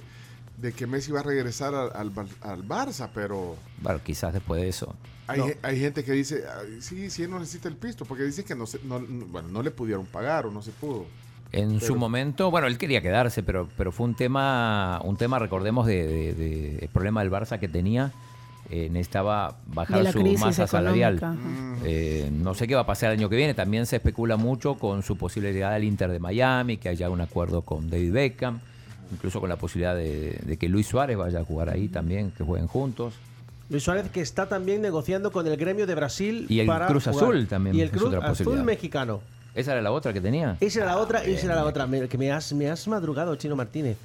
de 0.58 0.74
que 0.74 0.88
Messi 0.88 1.12
va 1.12 1.22
a 1.22 1.24
regresar 1.24 1.74
al, 1.76 1.92
al, 1.96 2.10
Bar- 2.10 2.28
al 2.42 2.68
Barça, 2.68 3.10
pero 3.14 3.56
bueno, 3.82 4.00
quizás 4.04 4.34
después 4.34 4.62
de 4.62 4.70
eso. 4.70 4.96
hay, 5.28 5.40
No. 5.40 5.46
hay 5.62 5.80
gente 5.80 6.04
que 6.04 6.12
dice, 6.12 6.44
"Ay, 6.60 6.82
sí, 6.82 7.10
sí, 7.10 7.26
no 7.28 7.40
necesita 7.40 7.68
el 7.70 7.76
pisto, 7.78 8.06
porque 8.06 8.24
dicen 8.24 8.44
que 8.46 8.54
no, 8.56 8.66
se- 8.66 8.80
no, 8.84 9.00
no- 9.00 9.26
bueno, 9.28 9.48
no 9.50 9.62
le 9.64 9.72
pudieron 9.72 10.06
pagar 10.06 10.46
o 10.46 10.52
no 10.52 10.62
se 10.62 10.72
pudo. 10.72 11.06
En 11.54 11.76
Pero- 11.76 11.86
su 11.86 11.96
momento, 11.96 12.50
bueno, 12.50 12.68
él 12.68 12.78
quería 12.78 13.02
quedarse, 13.02 13.44
pero, 13.44 13.68
pero 13.78 13.92
fue 13.92 14.06
un 14.08 14.16
tema, 14.16 15.02
un 15.04 15.18
tema, 15.18 15.38
recordemos, 15.38 15.86
de, 15.86 16.08
de- 16.08 16.34
de- 16.34 16.78
el 16.84 16.88
problema 16.90 17.22
del 17.22 17.32
Barça 17.32 17.60
que 17.60 17.68
tenía. 17.68 18.12
eh, 18.74 18.88
necesitaba 18.90 19.58
bajar 19.68 20.14
su 20.14 20.24
masa 20.40 20.66
salarial. 20.66 21.18
económica. 21.18 21.76
Eh, 21.84 22.30
no 22.32 22.54
sé 22.54 22.70
qué 22.70 22.76
va 22.76 22.82
a 22.82 22.86
pasar 22.86 23.12
el 23.12 23.20
año 23.20 23.28
que 23.28 23.36
viene. 23.36 23.54
También 23.54 23.86
se 23.86 23.98
especula 23.98 24.38
mucho 24.38 24.76
con 24.76 25.04
su 25.04 25.18
posible 25.18 25.52
llegada 25.52 25.76
al 25.76 25.84
Inter 25.84 26.10
de 26.10 26.20
Miami, 26.20 26.78
que 26.78 26.88
haya 26.88 27.10
un 27.10 27.20
acuerdo 27.20 27.64
con 27.64 27.90
David 27.90 28.14
Beckham, 28.14 28.62
incluso 29.12 29.42
con 29.42 29.50
la 29.50 29.58
posibilidad 29.58 29.94
de, 29.94 30.40
de 30.46 30.56
que 30.58 30.70
Luis 30.70 30.88
Suárez 30.88 31.18
vaya 31.18 31.40
a 31.40 31.44
jugar 31.44 31.70
ahí 31.70 31.90
también, 31.90 32.32
que 32.32 32.46
jueguen 32.46 32.68
juntos. 32.68 33.14
Luis 33.70 33.84
Suárez 33.84 34.10
que 34.10 34.22
está 34.22 34.48
también 34.48 34.82
negociando 34.82 35.32
con 35.34 35.46
el 35.48 35.58
gremio 35.58 35.86
de 35.86 35.96
Brasil 35.96 36.46
Y 36.48 36.62
el 36.62 36.68
para 36.68 36.88
Cruz 36.88 37.04
jugar. 37.06 37.24
Azul 37.26 37.48
también 37.48 37.76
Y 37.76 37.82
el 37.82 37.88
es 37.88 37.92
Cruz 37.92 38.04
otra 38.06 38.20
Azul 38.20 38.30
posibilidad. 38.46 38.64
mexicano. 38.64 39.20
¿Esa 39.54 39.74
era 39.74 39.82
la 39.82 39.92
otra 39.92 40.14
que 40.14 40.22
tenía? 40.22 40.58
Esa 40.60 40.80
era 40.80 40.86
la 40.88 40.98
otra, 40.98 41.24
esa 41.24 41.46
era 41.46 41.56
la 41.56 41.66
otra. 41.66 41.86
Me- 41.88 42.08
que 42.08 42.18
me 42.18 42.32
has, 42.32 42.54
me 42.54 42.70
has 42.70 42.88
madrugado, 42.88 43.36
Chino 43.36 43.56
Martínez. 43.56 43.98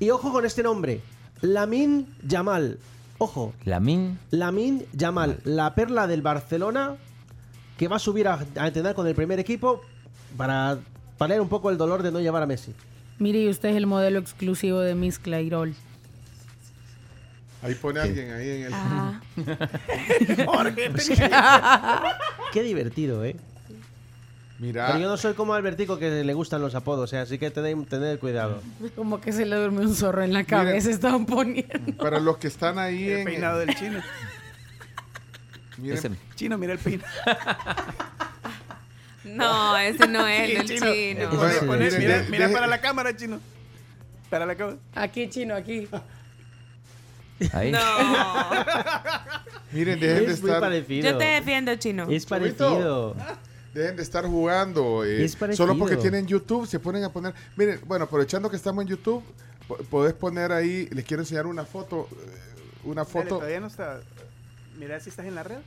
Y 0.00 0.10
ojo 0.10 0.32
con 0.32 0.44
este 0.46 0.62
nombre. 0.62 1.00
Lamin 1.42 2.06
Yamal. 2.26 2.78
Ojo. 3.18 3.52
Lamin. 3.64 4.18
Lamin 4.30 4.86
Yamal. 4.92 5.38
La 5.44 5.74
perla 5.74 6.06
del 6.06 6.22
Barcelona 6.22 6.96
que 7.76 7.88
va 7.88 7.96
a 7.96 7.98
subir 7.98 8.26
a, 8.28 8.38
a 8.56 8.66
entrenar 8.68 8.94
con 8.94 9.06
el 9.06 9.14
primer 9.14 9.38
equipo 9.38 9.82
para 10.36 10.78
paliar 11.18 11.40
un 11.42 11.48
poco 11.48 11.70
el 11.70 11.76
dolor 11.76 12.02
de 12.02 12.10
no 12.10 12.20
llevar 12.20 12.42
a 12.42 12.46
Messi. 12.46 12.72
Mire, 13.18 13.40
y 13.40 13.48
usted 13.50 13.70
es 13.70 13.76
el 13.76 13.86
modelo 13.86 14.18
exclusivo 14.18 14.80
de 14.80 14.94
Miss 14.94 15.18
Clairol. 15.18 15.74
Ahí 17.62 17.74
pone 17.74 18.00
alguien 18.00 18.30
ahí 18.32 18.50
en 18.50 18.62
el. 18.64 18.72
Ah. 18.74 19.20
Jorge, 20.46 20.90
Qué 22.52 22.62
divertido, 22.62 23.24
¿eh? 23.24 23.36
Mira. 24.58 24.86
Pero 24.86 24.98
yo 25.00 25.08
no 25.08 25.16
soy 25.18 25.34
como 25.34 25.52
Albertico 25.52 25.98
que 25.98 26.24
le 26.24 26.32
gustan 26.34 26.62
los 26.62 26.74
apodos, 26.74 27.12
¿eh? 27.12 27.18
así 27.18 27.36
que 27.38 27.50
tened, 27.50 27.76
tened 27.88 28.18
cuidado. 28.18 28.62
Como 28.94 29.20
que 29.20 29.30
se 29.32 29.44
le 29.44 29.54
durmió 29.56 29.80
un 29.82 29.94
zorro 29.94 30.22
en 30.22 30.32
la 30.32 30.44
cabeza, 30.44 30.90
estaban 30.90 31.26
poniendo. 31.26 31.92
Para 31.98 32.18
los 32.20 32.38
que 32.38 32.46
están 32.48 32.78
ahí 32.78 33.04
El 33.10 33.18
en. 33.18 33.24
peinado 33.26 33.58
del 33.58 33.74
chino. 33.74 34.00
Miren, 35.78 36.16
Chino, 36.36 36.56
mira 36.56 36.72
el 36.72 36.78
peinado. 36.78 37.08
No, 39.24 39.76
ese 39.76 40.06
no 40.06 40.24
es 40.28 40.50
el 40.60 40.68
chino. 40.68 40.86
Miren, 41.66 42.30
mira, 42.30 42.48
para 42.48 42.68
la 42.68 42.80
cámara, 42.80 43.14
chino. 43.16 43.40
Para 44.30 44.46
la 44.46 44.54
cámara. 44.54 44.78
Aquí, 44.94 45.28
chino, 45.28 45.54
aquí. 45.56 45.88
Ahí. 47.52 47.72
No. 47.72 47.78
miren, 49.72 49.98
dejen 49.98 50.26
de 50.26 50.32
Es 50.32 50.38
estar. 50.38 50.60
parecido. 50.60 51.10
Yo 51.10 51.18
te 51.18 51.24
defiendo, 51.24 51.74
chino. 51.74 52.06
Es 52.08 52.24
parecido. 52.24 53.16
Dejen 53.76 53.96
de 53.96 54.02
estar 54.02 54.24
jugando. 54.26 55.04
eh, 55.04 55.24
Es 55.24 55.36
solo 55.54 55.76
porque 55.78 55.96
tienen 55.96 56.26
YouTube, 56.26 56.66
se 56.66 56.80
ponen 56.80 57.04
a 57.04 57.10
poner. 57.10 57.34
Miren, 57.56 57.80
bueno, 57.86 58.06
aprovechando 58.06 58.48
que 58.48 58.56
estamos 58.56 58.82
en 58.82 58.88
YouTube, 58.88 59.22
po- 59.68 59.76
podés 59.90 60.14
poner 60.14 60.50
ahí. 60.50 60.88
Les 60.92 61.04
quiero 61.04 61.22
enseñar 61.22 61.46
una 61.46 61.64
foto. 61.66 62.08
eh, 62.12 62.54
Una 62.84 63.02
Dale, 63.04 63.12
foto. 63.12 63.36
todavía 63.36 63.60
no 63.60 63.66
está. 63.66 64.00
Mira 64.78 64.98
si 65.00 65.10
estás 65.10 65.26
en 65.26 65.34
la 65.34 65.42
red. 65.42 65.58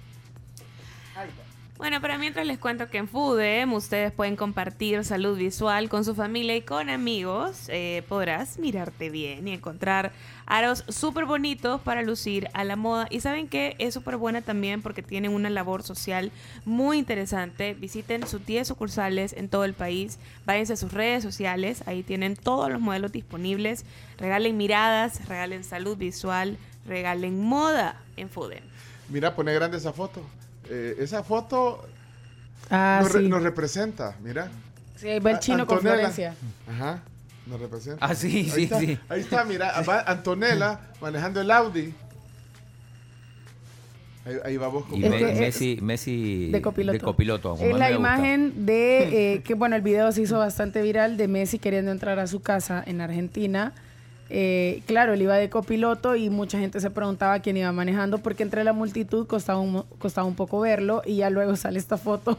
Ahí 1.15 1.29
está. 1.29 1.43
Bueno, 1.79 2.01
pero 2.01 2.19
mientras 2.19 2.45
les 2.45 2.59
cuento 2.59 2.89
que 2.89 2.97
en 2.97 3.07
Foodem 3.07 3.71
ustedes 3.71 4.11
pueden 4.11 4.35
compartir 4.35 5.05
salud 5.05 5.37
visual 5.37 5.87
con 5.87 6.03
su 6.03 6.13
familia 6.13 6.57
y 6.57 6.61
con 6.61 6.89
amigos. 6.89 7.67
Eh, 7.69 8.03
podrás 8.09 8.59
mirarte 8.59 9.09
bien 9.09 9.47
y 9.47 9.53
encontrar 9.53 10.11
aros 10.45 10.83
súper 10.89 11.23
bonitos 11.23 11.79
para 11.79 12.01
lucir 12.01 12.49
a 12.51 12.65
la 12.65 12.75
moda. 12.75 13.07
Y 13.09 13.21
saben 13.21 13.47
que 13.47 13.77
es 13.79 13.93
súper 13.93 14.17
buena 14.17 14.41
también 14.41 14.81
porque 14.81 15.01
tienen 15.01 15.33
una 15.33 15.49
labor 15.49 15.81
social 15.81 16.33
muy 16.65 16.97
interesante. 16.97 17.75
Visiten 17.75 18.27
sus 18.27 18.45
10 18.45 18.67
sucursales 18.67 19.31
en 19.31 19.47
todo 19.47 19.63
el 19.63 19.73
país. 19.73 20.19
Váyanse 20.45 20.73
a 20.73 20.75
sus 20.75 20.91
redes 20.91 21.23
sociales. 21.23 21.83
Ahí 21.85 22.03
tienen 22.03 22.35
todos 22.35 22.69
los 22.69 22.81
modelos 22.81 23.13
disponibles. 23.13 23.85
Regalen 24.17 24.57
miradas, 24.57 25.25
regalen 25.29 25.63
salud 25.63 25.95
visual, 25.95 26.57
regalen 26.85 27.41
moda 27.41 28.01
en 28.17 28.29
Foodem. 28.29 28.65
Mira, 29.07 29.33
pone 29.33 29.53
grande 29.53 29.77
esa 29.77 29.93
foto. 29.93 30.21
Eh, 30.69 30.95
esa 30.99 31.23
foto 31.23 31.85
Ah, 32.69 32.99
nos, 33.01 33.11
re- 33.13 33.21
sí. 33.21 33.27
nos 33.27 33.41
representa, 33.41 34.15
mira. 34.21 34.49
Sí, 34.95 35.07
ahí 35.07 35.19
va 35.19 35.31
el 35.31 35.39
chino 35.39 35.65
con 35.65 35.77
Antonella. 35.77 36.09
Florencia. 36.11 36.35
Ajá, 36.69 37.01
nos 37.47 37.59
representa. 37.59 38.05
Ah, 38.05 38.13
sí, 38.13 38.27
Ahí 38.37 38.49
sí, 38.51 38.63
está, 38.63 38.79
sí. 38.79 38.99
Ahí 39.09 39.21
está, 39.21 39.43
mira, 39.45 39.81
va 39.81 40.01
Antonella 40.01 40.79
manejando 41.01 41.41
el 41.41 41.49
Audi. 41.49 41.93
Ahí, 44.25 44.35
ahí 44.45 44.57
va 44.57 44.67
vos 44.67 44.85
con 44.85 44.95
Y 44.97 45.09
Me- 45.09 45.33
Messi, 45.33 45.79
Messi 45.81 46.51
de 46.51 46.61
copiloto. 46.61 46.93
de 46.93 46.99
copiloto, 46.99 47.55
como 47.55 47.63
Es 47.71 47.75
la 47.77 47.91
imagen 47.91 48.65
de 48.65 49.33
eh, 49.35 49.41
que, 49.43 49.53
bueno, 49.55 49.75
el 49.75 49.81
video 49.81 50.11
se 50.11 50.21
hizo 50.21 50.37
bastante 50.37 50.81
viral 50.81 51.17
de 51.17 51.27
Messi 51.27 51.57
queriendo 51.57 51.91
entrar 51.91 52.19
a 52.19 52.27
su 52.27 52.41
casa 52.41 52.83
en 52.85 53.01
Argentina. 53.01 53.73
Eh, 54.31 54.83
claro, 54.85 55.13
él 55.13 55.21
iba 55.23 55.35
de 55.35 55.49
copiloto 55.49 56.15
y 56.15 56.29
mucha 56.29 56.59
gente 56.59 56.79
se 56.79 56.91
preguntaba 56.91 57.39
quién 57.39 57.57
iba 57.57 57.71
manejando 57.71 58.19
porque 58.19 58.43
entre 58.43 58.63
la 58.63 58.73
multitud 58.73 59.25
costaba 59.25 59.59
un, 59.59 59.83
costaba 59.97 60.27
un 60.27 60.35
poco 60.35 60.59
verlo 60.59 61.01
y 61.05 61.17
ya 61.17 61.29
luego 61.29 61.55
sale 61.57 61.79
esta 61.79 61.97
foto. 61.97 62.37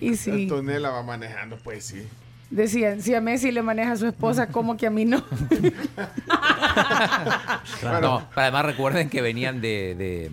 Y 0.00 0.16
sí, 0.16 0.30
Antonella 0.44 0.90
va 0.90 1.02
manejando, 1.02 1.56
pues 1.56 1.84
sí. 1.86 2.06
decían, 2.50 3.00
si 3.02 3.14
a 3.14 3.20
Messi 3.20 3.50
le 3.52 3.62
maneja 3.62 3.92
a 3.92 3.96
su 3.96 4.06
esposa, 4.06 4.46
¿cómo 4.52 4.76
que 4.76 4.86
a 4.86 4.90
mí 4.90 5.04
no? 5.04 5.24
No, 7.82 7.82
pero 7.82 8.22
además 8.36 8.66
recuerden 8.66 9.08
que 9.08 9.22
venían 9.22 9.60
de, 9.60 9.94
de- 9.96 10.30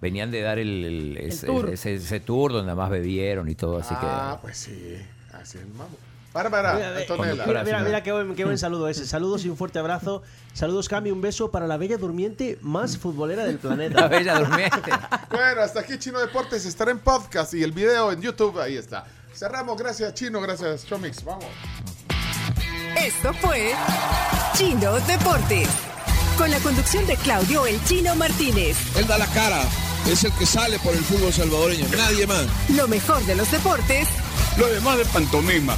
venían 0.00 0.30
de 0.30 0.40
dar 0.42 0.58
el, 0.58 0.84
el- 0.84 1.16
ese, 1.18 1.46
tour. 1.46 1.70
ese- 1.70 1.94
ese 1.94 2.20
tour 2.20 2.52
donde 2.52 2.74
más 2.74 2.90
bebieron 2.90 3.48
y 3.48 3.54
todo, 3.54 3.78
así 3.78 3.94
ah, 3.96 4.36
que 4.38 4.42
pues 4.46 4.56
sí. 4.56 4.96
Así 5.32 5.58
es, 5.58 5.64
vamos. 5.76 5.96
Bárbara, 6.32 6.74
Mira, 6.74 6.98
eh, 6.98 7.02
Antonella. 7.02 7.46
mira, 7.46 7.64
mira, 7.64 7.80
mira 7.80 8.02
qué, 8.02 8.12
buen, 8.12 8.34
qué 8.34 8.44
buen 8.44 8.58
saludo 8.58 8.88
ese. 8.88 9.06
Saludos 9.06 9.44
y 9.44 9.48
un 9.48 9.56
fuerte 9.56 9.78
abrazo. 9.78 10.22
Saludos, 10.52 10.88
Cami, 10.88 11.10
un 11.10 11.20
beso 11.20 11.50
para 11.50 11.66
la 11.66 11.76
bella 11.78 11.96
durmiente 11.96 12.58
más 12.60 12.98
futbolera 12.98 13.44
del 13.44 13.58
planeta. 13.58 14.02
la 14.02 14.08
bella 14.08 14.38
durmiente. 14.38 14.90
Bueno, 15.30 15.60
hasta 15.62 15.80
aquí 15.80 15.98
Chino 15.98 16.18
Deportes 16.20 16.64
estará 16.66 16.90
en 16.90 16.98
podcast 17.00 17.54
y 17.54 17.62
el 17.62 17.72
video 17.72 18.10
en 18.12 18.20
YouTube, 18.20 18.58
ahí 18.60 18.76
está. 18.76 19.06
Cerramos, 19.34 19.78
gracias 19.78 20.14
Chino, 20.14 20.40
gracias 20.40 20.84
Chomix, 20.86 21.22
vamos. 21.24 21.44
Esto 22.96 23.32
fue 23.34 23.72
Chino 24.54 24.94
Deportes. 25.00 25.68
Con 26.36 26.50
la 26.50 26.58
conducción 26.60 27.06
de 27.06 27.16
Claudio 27.16 27.66
El 27.66 27.82
Chino 27.84 28.14
Martínez. 28.16 28.76
Él 28.96 29.06
da 29.06 29.18
la 29.18 29.26
cara, 29.26 29.60
es 30.06 30.24
el 30.24 30.32
que 30.32 30.46
sale 30.46 30.78
por 30.80 30.94
el 30.94 31.00
fútbol 31.04 31.32
salvadoreño, 31.32 31.86
nadie 31.96 32.26
más. 32.26 32.46
Lo 32.76 32.86
mejor 32.88 33.22
de 33.26 33.34
los 33.36 33.50
deportes 33.50 34.08
Lo 34.56 34.66
demás 34.68 34.98
de 34.98 35.04
pantomima. 35.06 35.76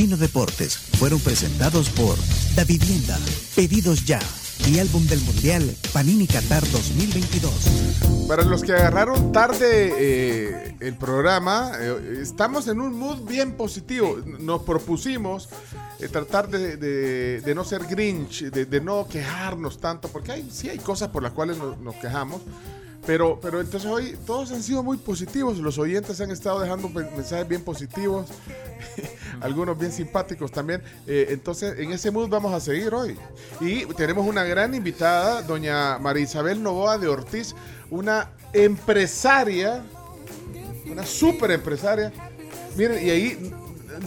Chino 0.00 0.16
Deportes 0.16 0.78
fueron 0.78 1.20
presentados 1.20 1.90
por 1.90 2.16
Da 2.56 2.64
Vivienda, 2.64 3.18
Pedidos 3.54 4.06
Ya 4.06 4.18
y 4.66 4.78
Álbum 4.78 5.06
del 5.06 5.20
Mundial 5.20 5.76
Panini 5.92 6.26
Qatar 6.26 6.62
2022. 6.70 8.26
Para 8.26 8.42
los 8.44 8.62
que 8.62 8.72
agarraron 8.72 9.30
tarde 9.30 9.92
eh, 9.98 10.76
el 10.80 10.94
programa, 10.96 11.72
eh, 11.78 12.18
estamos 12.22 12.66
en 12.68 12.80
un 12.80 12.98
mood 12.98 13.28
bien 13.28 13.52
positivo. 13.58 14.16
Nos 14.38 14.62
propusimos 14.62 15.50
eh, 15.98 16.08
tratar 16.08 16.48
de, 16.48 16.78
de- 16.78 17.42
de 17.42 17.54
no 17.54 17.62
ser 17.62 17.84
grinch, 17.84 18.44
de, 18.44 18.64
de 18.64 18.80
no 18.80 19.06
quejarnos 19.06 19.82
tanto, 19.82 20.08
porque 20.08 20.32
hay, 20.32 20.48
sí 20.50 20.70
hay 20.70 20.78
cosas 20.78 21.10
por 21.10 21.22
las 21.22 21.32
cuales 21.32 21.58
nos, 21.58 21.78
nos 21.78 21.94
quejamos. 21.96 22.40
Pero, 23.06 23.40
pero 23.40 23.60
entonces 23.60 23.90
hoy 23.90 24.16
todos 24.26 24.52
han 24.52 24.62
sido 24.62 24.82
muy 24.82 24.98
positivos. 24.98 25.58
Los 25.58 25.78
oyentes 25.78 26.20
han 26.20 26.30
estado 26.30 26.60
dejando 26.60 26.88
mensajes 26.88 27.48
bien 27.48 27.62
positivos, 27.62 28.28
algunos 29.40 29.78
bien 29.78 29.90
simpáticos 29.90 30.52
también. 30.52 30.82
Eh, 31.06 31.28
entonces, 31.30 31.78
en 31.78 31.92
ese 31.92 32.10
mood 32.10 32.28
vamos 32.28 32.52
a 32.52 32.60
seguir 32.60 32.92
hoy. 32.94 33.16
Y 33.60 33.86
tenemos 33.94 34.26
una 34.26 34.44
gran 34.44 34.74
invitada, 34.74 35.42
doña 35.42 35.98
María 35.98 36.24
Isabel 36.24 36.62
Novoa 36.62 36.98
de 36.98 37.08
Ortiz, 37.08 37.54
una 37.90 38.30
empresaria, 38.52 39.82
una 40.90 41.06
super 41.06 41.50
empresaria. 41.52 42.12
Miren, 42.76 43.04
y 43.04 43.10
ahí 43.10 43.52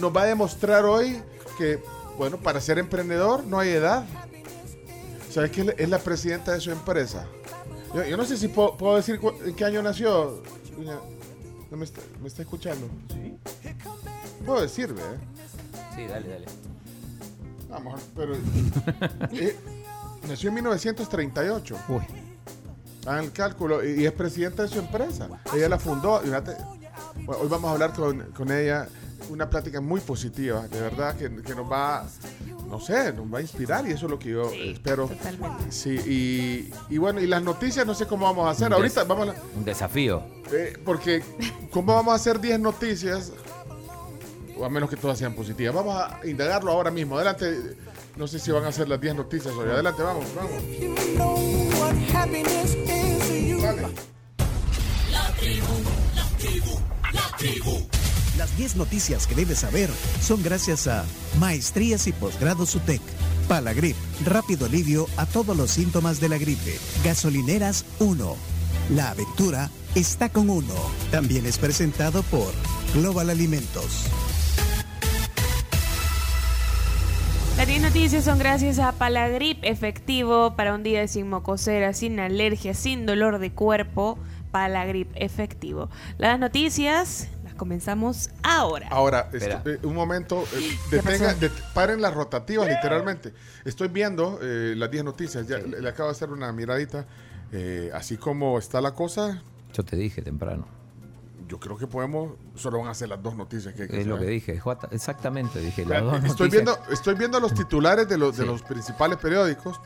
nos 0.00 0.14
va 0.16 0.22
a 0.22 0.26
demostrar 0.26 0.84
hoy 0.84 1.20
que, 1.58 1.80
bueno, 2.16 2.36
para 2.36 2.60
ser 2.60 2.78
emprendedor 2.78 3.44
no 3.44 3.58
hay 3.58 3.70
edad. 3.70 4.04
¿Sabes 5.30 5.50
que 5.50 5.74
es 5.76 5.88
la 5.88 5.98
presidenta 5.98 6.52
de 6.52 6.60
su 6.60 6.70
empresa? 6.70 7.26
Yo, 7.94 8.04
yo 8.04 8.16
no 8.16 8.24
sé 8.24 8.36
si 8.36 8.48
puedo, 8.48 8.76
puedo 8.76 8.96
decir 8.96 9.20
en 9.44 9.54
qué 9.54 9.64
año 9.64 9.82
nació. 9.82 10.42
¿No 11.70 11.76
me, 11.76 11.84
está, 11.84 12.00
me 12.20 12.28
está 12.28 12.42
escuchando? 12.42 12.88
Sí. 13.08 13.36
Puedo 14.44 14.60
decir, 14.62 14.92
¿ve? 14.92 15.02
Sí, 15.94 16.06
dale, 16.06 16.28
dale. 16.28 16.46
Vamos, 17.68 18.00
pero. 18.14 18.34
eh, 19.32 19.56
nació 20.28 20.48
en 20.48 20.54
1938. 20.56 21.76
Uy. 21.88 22.02
Hagan 23.06 23.24
el 23.26 23.32
cálculo. 23.32 23.84
Y, 23.84 24.02
y 24.02 24.06
es 24.06 24.12
presidenta 24.12 24.62
de 24.64 24.68
su 24.68 24.78
empresa. 24.78 25.28
Ella 25.54 25.68
la 25.68 25.78
fundó. 25.78 26.20
y 26.24 26.30
bueno, 27.24 27.42
hoy 27.42 27.48
vamos 27.48 27.68
a 27.68 27.72
hablar 27.72 27.92
con, 27.92 28.20
con 28.32 28.50
ella. 28.50 28.88
Una 29.30 29.48
plática 29.48 29.80
muy 29.80 30.00
positiva. 30.00 30.66
De 30.68 30.80
verdad 30.80 31.16
que, 31.16 31.30
que 31.42 31.54
nos 31.54 31.70
va. 31.70 32.06
No 32.68 32.80
sé, 32.80 33.12
nos 33.12 33.32
va 33.32 33.38
a 33.38 33.42
inspirar 33.42 33.86
y 33.86 33.92
eso 33.92 34.06
es 34.06 34.10
lo 34.10 34.18
que 34.18 34.30
yo 34.30 34.50
espero. 34.52 35.06
Totalmente. 35.08 35.70
Sí, 35.70 35.90
y, 35.90 36.94
y 36.94 36.98
bueno, 36.98 37.20
y 37.20 37.26
las 37.26 37.42
noticias 37.42 37.86
no 37.86 37.94
sé 37.94 38.06
cómo 38.06 38.26
vamos 38.26 38.46
a 38.46 38.50
hacer. 38.50 38.66
Un 38.68 38.72
Ahorita 38.74 39.04
vamos 39.04 39.28
a. 39.28 39.34
Un 39.56 39.64
desafío. 39.64 40.22
eh, 40.52 40.76
porque, 40.84 41.22
¿cómo 41.70 41.94
vamos 41.94 42.12
a 42.12 42.16
hacer 42.16 42.40
10 42.40 42.60
noticias 42.60 43.32
O 44.58 44.64
a 44.64 44.68
menos 44.68 44.88
que 44.90 44.96
todas 44.96 45.18
sean 45.18 45.34
positivas. 45.34 45.74
Vamos 45.74 45.94
a 45.96 46.20
indagarlo 46.26 46.72
ahora 46.72 46.90
mismo. 46.90 47.16
Adelante. 47.16 47.76
No 48.16 48.26
sé 48.28 48.38
si 48.38 48.50
van 48.52 48.64
a 48.64 48.72
ser 48.72 48.88
las 48.88 49.00
10 49.00 49.16
noticias 49.16 49.52
hoy. 49.54 49.68
Adelante, 49.70 50.02
vamos, 50.02 50.24
vamos. 50.34 50.52
Las 58.38 58.56
10 58.56 58.76
noticias 58.76 59.28
que 59.28 59.36
debes 59.36 59.60
saber 59.60 59.88
son 60.20 60.42
gracias 60.42 60.88
a 60.88 61.04
Maestrías 61.38 62.08
y 62.08 62.12
Posgrados 62.12 62.74
UTEC, 62.74 63.00
Palagrip, 63.46 63.96
rápido 64.24 64.66
alivio 64.66 65.06
a 65.16 65.24
todos 65.24 65.56
los 65.56 65.70
síntomas 65.70 66.20
de 66.20 66.28
la 66.28 66.36
gripe. 66.36 66.76
Gasolineras 67.04 67.84
1. 68.00 68.36
La 68.90 69.10
aventura 69.10 69.70
está 69.94 70.30
con 70.30 70.50
uno. 70.50 70.74
También 71.12 71.46
es 71.46 71.58
presentado 71.58 72.24
por 72.24 72.52
Global 72.92 73.30
Alimentos. 73.30 74.06
Las 77.56 77.68
10 77.68 77.82
noticias 77.82 78.24
son 78.24 78.40
gracias 78.40 78.80
a 78.80 78.90
Palagrip, 78.90 79.62
efectivo 79.62 80.56
para 80.56 80.74
un 80.74 80.82
día 80.82 81.06
sin 81.06 81.30
mocosera, 81.30 81.92
sin 81.92 82.18
alergia, 82.18 82.74
sin 82.74 83.06
dolor 83.06 83.38
de 83.38 83.52
cuerpo. 83.52 84.18
Palagrip, 84.50 85.10
efectivo. 85.14 85.88
Las 86.18 86.38
noticias 86.40 87.28
comenzamos 87.56 88.30
ahora. 88.42 88.88
Ahora, 88.90 89.28
esto- 89.32 89.68
eh, 89.70 89.78
un 89.82 89.94
momento, 89.94 90.44
eh, 90.54 90.78
detenga- 90.90 91.34
det- 91.36 91.52
paren 91.74 92.00
las 92.02 92.14
rotativas 92.14 92.68
literalmente. 92.74 93.32
Estoy 93.64 93.88
viendo 93.88 94.38
eh, 94.42 94.74
las 94.76 94.90
10 94.90 95.04
noticias, 95.04 95.46
ya 95.46 95.58
le, 95.58 95.80
le 95.80 95.88
acabo 95.88 96.08
de 96.08 96.12
hacer 96.12 96.30
una 96.30 96.52
miradita. 96.52 97.06
eh, 97.52 97.90
así 97.94 98.16
como 98.16 98.58
está 98.58 98.80
la 98.80 98.92
cosa, 98.94 99.42
Yo 99.72 99.84
te 99.84 99.96
dije 99.96 100.22
temprano. 100.22 100.66
yo 101.46 101.60
creo 101.60 101.76
que 101.76 101.86
podemos, 101.86 102.32
solo 102.56 102.78
van 102.80 102.88
a 102.88 102.94
ser 102.94 103.08
las 103.10 103.22
dos 103.22 103.36
noticias 103.36 103.74
que 103.74 103.82
hay 103.82 103.88
que 103.88 104.00
Es 104.00 104.06
lo 104.06 104.18
que 104.18 104.24
dije, 104.26 104.58
Jota, 104.58 104.88
exactamente, 104.90 105.60
dije. 105.60 105.82
las 105.84 106.02
Vean, 106.02 106.04
dos 106.06 106.24
Estoy 106.24 106.48
noticias- 106.48 106.64
viendo, 106.78 106.92
estoy 106.92 107.14
viendo 107.14 107.38
los 107.40 107.54
titulares 107.54 108.08
de 108.08 108.18
los, 108.18 108.36
de 108.36 108.46
los 108.46 108.62
principales 108.62 109.18
periódicos. 109.18 109.80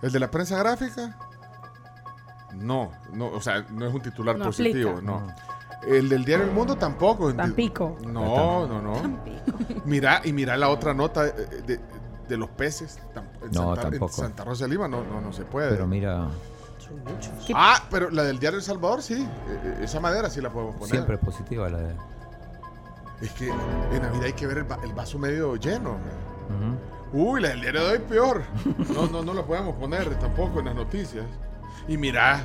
El 0.00 0.12
de 0.12 0.20
la 0.20 0.30
prensa 0.30 0.56
gráfica, 0.58 1.18
no, 2.54 2.92
no, 3.12 3.26
o 3.28 3.40
sea, 3.42 3.66
no 3.70 3.86
es 3.86 3.92
un 3.94 4.00
titular 4.00 4.36
No 4.38 4.46
positivo, 4.46 4.90
aplica. 4.92 5.10
no. 5.12 5.26
El 5.86 6.08
del 6.08 6.24
diario 6.24 6.44
El 6.46 6.52
Mundo 6.52 6.76
tampoco. 6.76 7.32
Tampico. 7.34 7.96
No, 8.06 8.66
no, 8.66 8.82
no. 8.82 8.94
Mira, 9.84 10.20
y 10.24 10.32
mira 10.32 10.56
la 10.56 10.68
otra 10.68 10.92
nota 10.92 11.26
eh, 11.26 11.32
de, 11.66 11.80
de 12.28 12.36
los 12.36 12.50
peces. 12.50 12.98
En 13.42 13.52
No, 13.52 13.74
Santa, 13.74 13.82
en 13.82 13.90
tampoco. 13.92 14.12
Santa 14.12 14.44
Rosa 14.44 14.64
de 14.64 14.70
Lima 14.70 14.88
no, 14.88 15.02
no, 15.04 15.20
no 15.20 15.32
se 15.32 15.44
puede. 15.44 15.70
Pero 15.70 15.86
mira, 15.86 16.28
Ah, 17.54 17.82
pero 17.90 18.10
la 18.10 18.22
del 18.24 18.38
diario 18.38 18.58
El 18.58 18.64
Salvador 18.64 19.02
sí. 19.02 19.14
Eh, 19.22 19.26
eh, 19.64 19.78
Esa 19.82 20.00
madera 20.00 20.28
sí 20.30 20.40
la 20.40 20.50
podemos 20.50 20.74
poner. 20.76 20.90
siempre 20.90 21.14
es 21.16 21.20
positiva 21.20 21.68
la 21.68 21.78
de. 21.78 21.94
Es 23.20 23.32
que 23.32 23.48
en 23.48 24.02
Navidad 24.02 24.24
hay 24.24 24.32
que 24.32 24.46
ver 24.46 24.58
el, 24.58 24.70
va- 24.70 24.78
el 24.82 24.92
vaso 24.94 25.18
medio 25.18 25.56
lleno. 25.56 25.96
Uy, 27.12 27.40
la 27.40 27.48
del 27.50 27.60
diario 27.62 27.84
de 27.86 27.92
hoy 27.94 27.98
peor. 28.00 28.42
No, 28.94 29.06
no, 29.06 29.22
no 29.22 29.32
la 29.34 29.42
podemos 29.42 29.74
poner 29.76 30.14
tampoco 30.18 30.58
en 30.60 30.66
las 30.66 30.74
noticias. 30.74 31.24
Y 31.88 31.96
mira, 31.96 32.44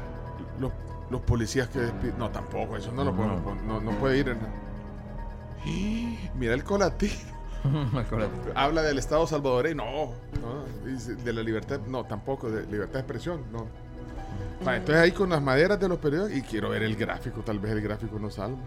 los, 0.59 0.71
los 1.13 1.21
policías 1.21 1.69
que 1.69 1.79
despiden. 1.79 2.17
No, 2.17 2.29
tampoco, 2.29 2.75
eso 2.75 2.91
no 2.91 3.03
lo 3.05 3.15
podemos 3.15 3.41
poner. 3.41 3.63
No, 3.63 3.79
no 3.79 3.91
puede 3.91 4.17
ir. 4.17 4.35
Mira 6.35 6.53
el 6.53 6.63
colatino. 6.63 7.13
Habla 8.55 8.81
del 8.81 8.97
Estado 8.97 9.25
salvadoreño. 9.25 9.83
No, 9.85 10.11
De 11.23 11.31
la 11.33 11.41
libertad. 11.41 11.79
No, 11.87 12.03
tampoco. 12.03 12.49
De 12.49 12.65
libertad 12.65 12.95
de 12.95 12.99
expresión. 12.99 13.43
No. 13.51 13.67
Va, 14.67 14.75
entonces 14.77 15.01
ahí 15.01 15.11
con 15.11 15.29
las 15.29 15.41
maderas 15.41 15.79
de 15.79 15.87
los 15.87 15.97
periódicos. 15.99 16.37
Y 16.37 16.41
quiero 16.41 16.69
ver 16.69 16.83
el 16.83 16.95
gráfico. 16.95 17.41
Tal 17.41 17.59
vez 17.59 17.71
el 17.71 17.81
gráfico 17.81 18.19
no 18.19 18.29
salva. 18.29 18.57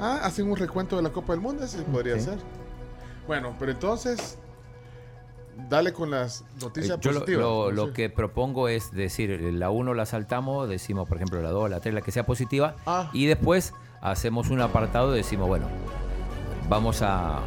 Ah, 0.00 0.20
hacen 0.24 0.50
un 0.50 0.56
recuento 0.56 0.96
de 0.96 1.02
la 1.02 1.10
Copa 1.10 1.32
del 1.32 1.40
Mundo. 1.40 1.64
Ese 1.64 1.82
podría 1.82 2.14
Ok. 2.14 2.20
ser. 2.20 2.38
Bueno, 3.26 3.54
pero 3.58 3.72
entonces. 3.72 4.38
Dale 5.68 5.92
con 5.92 6.10
las 6.10 6.44
noticias 6.62 6.96
Eh, 6.98 7.00
Yo 7.02 7.10
lo, 7.12 7.20
positivas. 7.20 7.42
lo- 7.44 7.72
No 7.72 7.92
que 7.92 8.08
propongo 8.10 8.68
es 8.68 8.92
decir, 8.92 9.40
la 9.54 9.70
1 9.70 9.92
la 9.94 10.06
saltamos, 10.06 10.68
decimos, 10.68 11.08
por 11.08 11.16
ejemplo, 11.16 11.42
la 11.42 11.50
2, 11.50 11.68
la 11.68 11.80
3, 11.80 11.94
la 11.94 12.00
que 12.00 12.12
sea 12.12 12.24
positiva, 12.24 12.76
Ah. 12.86 13.10
y 13.12 13.26
después 13.26 13.74
hacemos 14.00 14.50
un 14.50 14.60
apartado 14.60 15.12
y 15.14 15.18
decimos, 15.18 15.48
bueno, 15.48 15.66
vamos 16.68 17.02
a... 17.02 17.40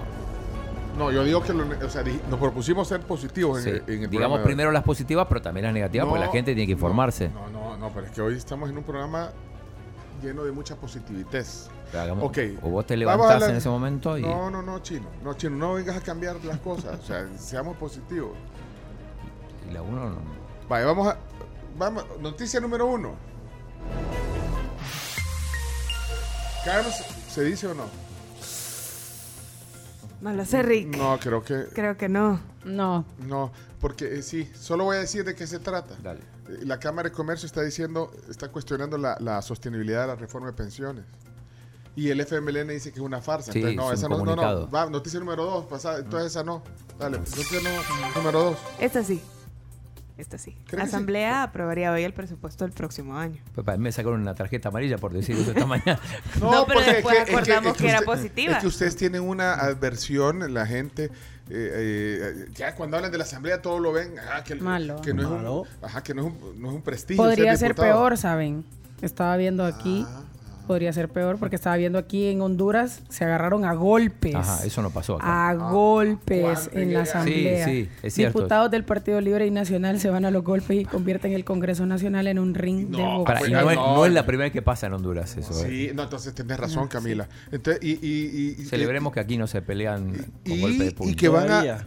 No, 0.97 1.09
yo 1.09 1.23
digo 1.23 1.41
que 1.41 1.53
lo 1.53 1.63
o 1.63 1.89
sea, 1.89 2.03
nos 2.29 2.37
propusimos 2.39 2.87
ser 2.89 2.99
positivos 3.01 3.65
en, 3.65 3.75
sí, 3.77 3.81
en 3.87 4.03
el 4.03 4.09
digamos 4.09 4.09
programa 4.09 4.43
primero 4.43 4.71
las 4.71 4.83
positivas, 4.83 5.25
pero 5.29 5.41
también 5.41 5.63
las 5.65 5.73
negativas, 5.73 6.05
porque 6.05 6.19
No, 6.19 6.25
la 6.25 6.31
gente 6.31 6.53
tiene 6.53 6.65
que 6.67 6.73
informarse. 6.73 7.29
No, 7.29 7.49
no, 7.49 7.77
no, 7.77 7.89
pero 7.93 8.07
es 8.07 8.11
que 8.11 8.21
hoy 8.21 8.35
estamos 8.35 8.69
en 8.69 8.77
un 8.77 8.83
programa 8.83 9.29
lleno 10.21 10.43
de 10.43 10.51
mucha 10.51 10.75
positividad. 10.75 11.43
Hagamos- 11.93 12.23
Ok. 12.23 12.37
O 12.63 12.69
vos 12.69 12.85
te 12.85 12.95
levantás 12.97 13.39
la- 13.41 13.49
en 13.49 13.55
ese 13.57 13.69
momento 13.69 14.17
y... 14.17 14.21
No, 14.21 14.49
no, 14.49 14.61
no, 14.61 14.79
chino. 14.79 15.07
No, 15.23 15.33
chino, 15.35 15.55
no 15.57 15.73
vengas 15.73 15.97
a 15.97 16.01
cambiar 16.01 16.43
las 16.45 16.59
cosas. 16.59 16.99
O 16.99 17.03
sea, 17.03 17.27
seamos 17.37 17.75
positivos. 17.77 18.31
y 19.69 19.73
la 19.73 19.81
1 19.81 20.09
no. 20.09 20.15
Vale, 20.69 20.85
vamos 20.85 21.07
a. 21.07 21.17
Vamos, 21.77 22.05
noticia 22.21 22.59
número 22.59 22.85
uno. 22.85 23.15
Carlos, 26.63 26.93
¿se 27.29 27.43
dice 27.43 27.67
o 27.67 27.73
no? 27.73 27.85
No 30.21 30.33
lo 30.33 30.45
sé, 30.45 30.61
Rick. 30.61 30.95
No, 30.95 31.17
creo 31.19 31.43
que. 31.43 31.65
Creo 31.73 31.97
que 31.97 32.07
no. 32.07 32.39
No. 32.63 33.05
No, 33.25 33.51
porque 33.79 34.19
eh, 34.19 34.21
sí, 34.21 34.49
solo 34.53 34.83
voy 34.83 34.97
a 34.97 34.99
decir 34.99 35.23
de 35.25 35.33
qué 35.33 35.47
se 35.47 35.57
trata. 35.59 35.95
Dale. 36.03 36.19
Eh, 36.47 36.59
La 36.65 36.79
Cámara 36.79 37.09
de 37.09 37.15
Comercio 37.15 37.47
está 37.47 37.63
diciendo, 37.63 38.11
está 38.29 38.49
cuestionando 38.49 38.97
la, 38.99 39.17
la 39.19 39.41
sostenibilidad 39.41 40.01
de 40.01 40.07
la 40.07 40.15
reforma 40.15 40.47
de 40.47 40.53
pensiones. 40.53 41.03
Y 41.95 42.09
el 42.09 42.21
FMLN 42.21 42.69
dice 42.69 42.91
que 42.91 42.99
es 42.99 43.05
una 43.05 43.21
farsa. 43.21 43.51
Sí, 43.51 43.59
Entonces, 43.59 43.75
no, 43.77 43.91
es 43.91 43.99
esa 43.99 44.07
un 44.07 44.25
no, 44.25 44.35
no, 44.35 44.41
no. 44.61 44.69
Va, 44.71 44.89
noticia 44.89 45.19
número 45.19 45.43
dos, 45.43 45.65
pasada, 45.65 45.99
entonces 45.99 46.31
esa 46.31 46.43
no. 46.43 46.63
Dale, 46.97 47.17
noticia 47.19 47.59
no- 47.61 48.13
número 48.15 48.43
dos. 48.43 48.57
Esta 48.79 49.03
sí. 49.03 49.21
Esta 50.17 50.37
sí. 50.37 50.55
Asamblea 50.79 51.41
aprobaría 51.43 51.91
hoy 51.91 52.03
el 52.03 52.13
presupuesto 52.13 52.63
del 52.63 52.73
próximo 52.73 53.17
año. 53.17 53.41
Pues 53.55 53.65
para 53.65 53.77
mí 53.77 53.83
me 53.85 53.91
sacaron 53.91 54.21
una 54.21 54.35
tarjeta 54.35 54.69
amarilla 54.69 54.97
por 54.99 55.11
decir 55.13 55.35
eso 55.35 55.49
esta 55.51 55.65
mañana. 55.65 55.99
No, 56.39 56.65
pero 56.67 56.79
después 56.81 57.17
es 57.17 57.25
que- 57.25 57.31
es 57.31 57.37
acordamos 57.37 57.71
es 57.71 57.77
que 57.81 57.89
era 57.89 57.99
usted- 57.99 58.05
positiva. 58.13 58.53
Es 58.53 58.59
que 58.59 58.67
ustedes 58.67 58.95
tienen 58.95 59.23
una 59.23 59.53
adversión, 59.53 60.53
la 60.53 60.65
gente. 60.67 61.05
eh, 61.05 61.09
eh, 61.49 62.45
ya 62.53 62.75
cuando 62.75 62.97
hablan 62.97 63.11
de 63.11 63.17
la 63.17 63.23
asamblea 63.23 63.61
todo 63.61 63.79
lo 63.79 63.91
ven 63.91 64.17
ajá, 64.19 64.43
que, 64.43 64.55
Malo. 64.55 65.01
que 65.01 65.13
no, 65.13 65.29
Malo. 65.31 65.63
Es 65.65 65.69
un, 65.79 65.85
ajá, 65.85 66.03
que 66.03 66.13
no, 66.13 66.21
es 66.21 66.33
un, 66.33 66.61
no 66.61 66.69
es 66.69 66.75
un 66.75 66.81
prestigio 66.83 67.21
Podría 67.23 67.57
ser 67.57 67.73
peor, 67.75 68.15
¿saben? 68.15 68.63
Estaba 69.01 69.35
viendo 69.37 69.65
aquí. 69.65 70.05
Ah, 70.07 70.23
Podría 70.71 70.93
ser 70.93 71.09
peor 71.09 71.35
porque 71.37 71.57
estaba 71.57 71.75
viendo 71.75 71.99
aquí 71.99 72.27
en 72.27 72.39
Honduras. 72.41 73.01
Se 73.09 73.25
agarraron 73.25 73.65
a 73.65 73.73
golpes. 73.73 74.35
Ajá, 74.35 74.65
eso 74.65 74.81
no 74.81 74.89
pasó 74.89 75.15
acá. 75.17 75.49
A 75.49 75.53
golpes 75.53 76.69
¿cuál? 76.71 76.81
en 76.81 76.93
la 76.93 77.03
Sí, 77.05 77.09
asamblea. 77.11 77.65
sí, 77.65 77.89
es 78.01 78.13
cierto. 78.13 78.39
Diputados 78.39 78.71
del 78.71 78.85
Partido 78.85 79.19
Libre 79.19 79.45
y 79.45 79.51
Nacional 79.51 79.99
se 79.99 80.09
van 80.09 80.23
a 80.23 80.31
los 80.31 80.45
golpes 80.45 80.79
y 80.79 80.85
convierten 80.85 81.33
el 81.33 81.43
Congreso 81.43 81.85
Nacional 81.85 82.27
en 82.27 82.39
un 82.39 82.53
ring 82.53 82.87
de 82.89 82.97
No, 82.99 83.17
boxeo. 83.17 83.23
Para- 83.25 83.39
y 83.41 83.51
Pues, 83.51 83.51
no, 83.51 83.69
es, 83.71 83.75
no, 83.75 84.07
la 84.07 84.25
primera 84.25 84.45
vez 84.45 84.53
que 84.53 84.61
pasa 84.61 84.87
en 84.87 84.93
Honduras 84.93 85.35
eso. 85.35 85.51
¿eh? 85.65 85.67
Sí, 85.69 85.91
no, 85.93 86.03
entonces 86.03 86.33
tenés 86.33 86.57
razón, 86.57 86.87
Camila. 86.87 87.27
Entonces, 87.51 87.83
y, 87.83 87.91
y, 87.91 88.55
y- 88.57 88.61
y- 88.61 88.65
Celebremos 88.65 89.11
que 89.11 89.19
aquí 89.19 89.37
no 89.37 89.47
se 89.47 89.61
pelean 89.61 90.13
con 90.45 90.53
y, 90.53 90.61
golpe 90.61 90.83
de 90.85 90.95
y 91.11 91.15
que 91.15 91.27
van 91.27 91.51
a. 91.51 91.85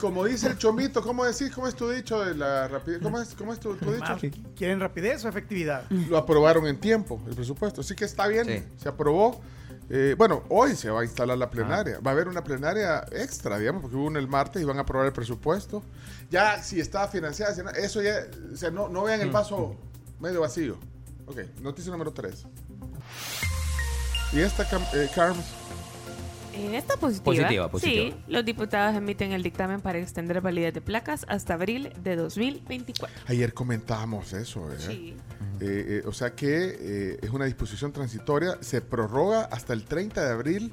como 0.00 0.24
dice 0.24 0.48
el 0.48 0.58
chomito, 0.58 1.02
¿cómo 1.02 1.24
decís? 1.24 1.50
¿Cómo 1.54 1.66
es 1.68 1.74
tu 1.74 1.88
dicho 1.90 2.24
de 2.24 2.34
la 2.34 2.68
rapidez? 2.68 3.00
¿Cómo 3.02 3.20
es, 3.20 3.34
cómo 3.34 3.52
es 3.52 3.60
tu, 3.60 3.74
tu 3.76 3.92
dicho? 3.92 4.16
¿Quieren 4.56 4.80
rapidez 4.80 5.24
o 5.24 5.28
efectividad? 5.28 5.88
Lo 5.90 6.16
aprobaron 6.18 6.66
en 6.66 6.78
tiempo, 6.80 7.20
el 7.28 7.34
presupuesto. 7.34 7.80
Así 7.80 7.94
que 7.94 8.04
está 8.04 8.26
bien, 8.26 8.46
Sí. 8.46 8.62
se 8.82 8.88
aprobó. 8.88 9.40
Eh, 9.88 10.16
bueno, 10.18 10.42
hoy 10.48 10.74
se 10.74 10.90
va 10.90 11.02
a 11.02 11.04
instalar 11.04 11.38
la 11.38 11.48
plenaria. 11.48 12.00
Va 12.00 12.10
a 12.10 12.14
haber 12.14 12.26
una 12.26 12.42
plenaria 12.42 13.04
extra, 13.12 13.56
digamos, 13.58 13.82
porque 13.82 13.96
hubo 13.96 14.06
una 14.06 14.18
el 14.18 14.26
martes 14.26 14.60
y 14.60 14.64
van 14.64 14.78
a 14.78 14.80
aprobar 14.82 15.06
el 15.06 15.12
presupuesto. 15.12 15.82
Ya, 16.30 16.60
si 16.62 16.80
está 16.80 17.06
financiada, 17.06 17.54
si 17.54 17.62
no, 17.62 17.70
eso 17.70 18.02
ya, 18.02 18.26
o 18.52 18.56
sea, 18.56 18.70
no, 18.70 18.88
no 18.88 19.04
vean 19.04 19.20
el 19.20 19.30
vaso 19.30 19.76
medio 20.18 20.40
vacío. 20.40 20.76
Ok, 21.26 21.38
noticia 21.60 21.92
número 21.92 22.12
3. 22.12 22.46
Y 24.32 24.40
esta, 24.40 24.64
eh, 24.94 25.08
Carms, 25.14 25.44
En 26.56 26.74
esta 26.74 26.96
positiva, 26.96 27.24
Positiva, 27.24 27.70
positiva. 27.70 28.16
sí, 28.16 28.22
los 28.28 28.44
diputados 28.44 28.96
emiten 28.96 29.32
el 29.32 29.42
dictamen 29.42 29.80
para 29.80 29.98
extender 29.98 30.40
validez 30.40 30.72
de 30.72 30.80
placas 30.80 31.26
hasta 31.28 31.54
abril 31.54 31.92
de 32.02 32.16
2024. 32.16 33.14
Ayer 33.26 33.52
comentábamos 33.52 34.32
eso, 34.32 34.72
¿eh? 34.72 34.76
Sí. 34.78 35.16
Eh, 35.60 36.00
eh, 36.00 36.02
o 36.06 36.12
sea 36.12 36.34
que 36.34 36.76
eh, 36.78 37.18
es 37.22 37.30
una 37.30 37.44
disposición 37.44 37.92
transitoria, 37.92 38.56
se 38.60 38.80
prorroga 38.80 39.42
hasta 39.42 39.72
el 39.72 39.84
30 39.84 40.24
de 40.24 40.30
abril 40.32 40.72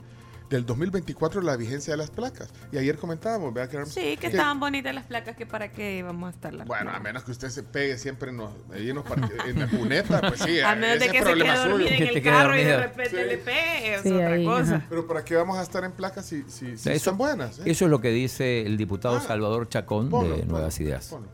del 0.53 0.65
2024 0.65 1.41
la 1.41 1.55
vigencia 1.57 1.93
de 1.93 1.97
las 1.97 2.09
placas. 2.11 2.49
Y 2.71 2.77
ayer 2.77 2.95
comentábamos, 2.97 3.53
vea 3.53 3.67
que, 3.67 3.83
Sí, 3.87 4.17
que 4.17 4.27
estaban 4.27 4.59
bonitas 4.59 4.93
las 4.93 5.05
placas, 5.05 5.35
que 5.35 5.45
para 5.45 5.71
qué 5.71 5.97
íbamos 5.97 6.27
a 6.27 6.35
estarlas. 6.35 6.67
Bueno, 6.67 6.91
a 6.91 6.99
menos 6.99 7.23
que 7.23 7.31
usted 7.31 7.49
se 7.49 7.63
pegue 7.63 7.97
siempre 7.97 8.29
en, 8.29 8.37
los, 8.37 8.51
ahí 8.73 8.89
en, 8.89 8.95
los 8.95 9.05
parque- 9.05 9.33
en 9.49 9.59
la 9.59 9.67
cuneta, 9.67 10.21
pues 10.21 10.39
sí, 10.41 10.59
a 10.65 10.75
menos 10.75 10.97
ese 10.97 11.05
de 11.05 11.11
que 11.11 11.17
es 11.17 11.23
se 11.25 11.33
quede 11.33 11.57
suyo. 11.71 11.87
en 11.87 12.03
el 12.17 12.21
carro 12.23 12.55
y 12.57 12.63
de 12.63 12.77
repente 12.77 13.25
le 13.25 13.37
pegue, 13.37 13.95
es 13.95 14.01
Sí, 14.03 14.11
otra 14.11 14.27
ahí, 14.33 14.45
cosa. 14.45 14.75
ajá. 14.75 14.85
Pero 14.89 15.07
¿para 15.07 15.25
qué 15.25 15.35
vamos 15.35 15.57
a 15.57 15.63
estar 15.63 15.83
en 15.83 15.91
placas 15.91 16.25
si, 16.25 16.43
si, 16.43 16.77
si 16.77 16.89
Eso- 16.89 16.91
están 16.91 17.17
buenas? 17.17 17.59
eh? 17.59 17.63
Eso 17.65 17.85
es 17.85 17.91
lo 17.91 17.99
que 17.99 18.09
dice 18.09 18.61
el 18.61 18.77
diputado 18.77 19.17
Ah, 19.17 19.21
Salvador 19.21 19.67
Chacón 19.69 20.09
Ponlo, 20.09 20.29
de 20.35 20.39
ponlo, 20.41 20.51
Nuevas 20.53 20.79
Ideas. 20.79 21.07
ponlo. 21.07 21.27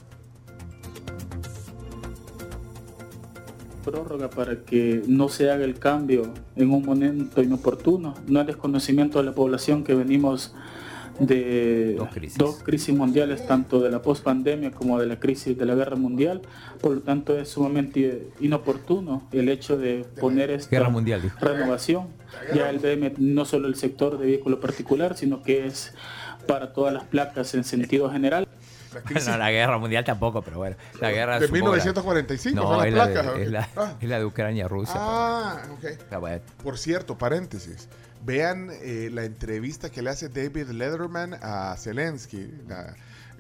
Prórroga 3.84 4.30
para 4.30 4.64
que 4.64 5.04
no 5.08 5.30
se 5.30 5.52
haga 5.52 5.66
el 5.66 5.80
cambio 5.80 6.34
en 6.56 6.72
un 6.72 6.86
momento 6.86 7.42
inoportuno. 7.42 8.14
No 8.28 8.42
es 8.42 8.48
desconocimiento 8.48 9.20
de 9.20 9.26
la 9.26 9.34
población 9.34 9.84
que 9.84 9.94
venimos 9.94 10.54
de 11.20 11.96
dos 12.38 12.64
crisis. 12.64 12.96
mundiales, 12.96 13.46
tanto 13.46 13.82
de 13.82 13.92
la 13.92 14.02
pospandemia 14.02 14.72
como 14.72 15.00
de 15.00 15.06
la 15.06 15.20
crisis 15.20 15.58
de 15.58 15.66
la 15.66 15.76
guerra 15.76 15.96
mundial. 15.96 16.42
Por 16.82 16.94
lo 16.94 17.02
tanto, 17.02 17.38
es 17.38 17.50
sumamente 17.50 18.30
inoportuno 18.40 19.28
el 19.32 19.50
hecho 19.50 19.78
de 19.78 20.06
poner 20.20 20.50
esta 20.50 20.70
Guerra 20.72 20.90
mundial, 20.90 21.22
dijo. 21.22 21.38
renovación. 21.40 22.08
Ya 22.56 22.70
el 22.70 22.80
BM 22.80 23.14
no 23.18 23.44
solo 23.46 23.68
el 23.68 23.76
sector 23.76 24.18
de 24.18 24.26
vehículo 24.28 24.60
particular, 24.60 25.18
sino 25.18 25.44
que 25.44 25.66
es 25.66 25.94
para 26.48 26.74
todas 26.74 26.94
las 26.94 27.04
placas 27.04 27.54
en 27.54 27.64
sentido 27.64 28.10
general. 28.10 28.48
Bueno, 29.12 29.38
la 29.38 29.52
guerra 29.52 29.78
mundial 29.78 30.04
tampoco, 30.04 30.42
pero 30.42 30.58
bueno. 30.58 30.76
La 31.00 31.12
guerra 31.12 31.40
De 31.40 31.48
supongo, 31.48 31.72
1945 31.74 32.56
No, 32.62 32.84
es 32.84 32.94
la, 32.94 33.08
de, 33.08 33.20
¿ok? 33.20 33.38
es, 33.38 33.52
la, 33.52 33.70
Ah. 33.76 33.94
es 34.00 34.10
la 34.10 34.20
de 34.20 34.26
Ucrania-Rusia. 34.26 34.96
Ah, 34.98 35.62
ok. 35.72 35.84
Está 35.86 36.18
bueno. 36.18 36.42
Por 36.64 36.78
cierto, 36.78 37.18
paréntesis. 37.18 37.88
Vean 38.26 38.70
eh, 38.82 39.10
la 39.12 39.24
entrevista 39.24 39.90
que 39.90 40.02
le 40.02 40.10
hace 40.10 40.28
David 40.30 40.70
Letterman 40.70 41.36
a 41.42 41.76
Zelensky. 41.78 42.52
La- 42.68 42.96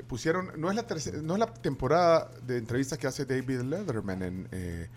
pusieron, 0.07 0.51
no 0.55 0.69
es, 0.71 0.75
la 0.77 0.85
no 1.21 1.33
es 1.33 1.39
la 1.39 1.47
temporada 1.47 2.29
de 2.47 2.57
entrevistas 2.57 2.97
que 2.97 3.07
hace 3.07 3.25
David 3.25 3.61
Letterman. 3.61 4.23
en, 4.23 4.47
eh, 4.51 4.87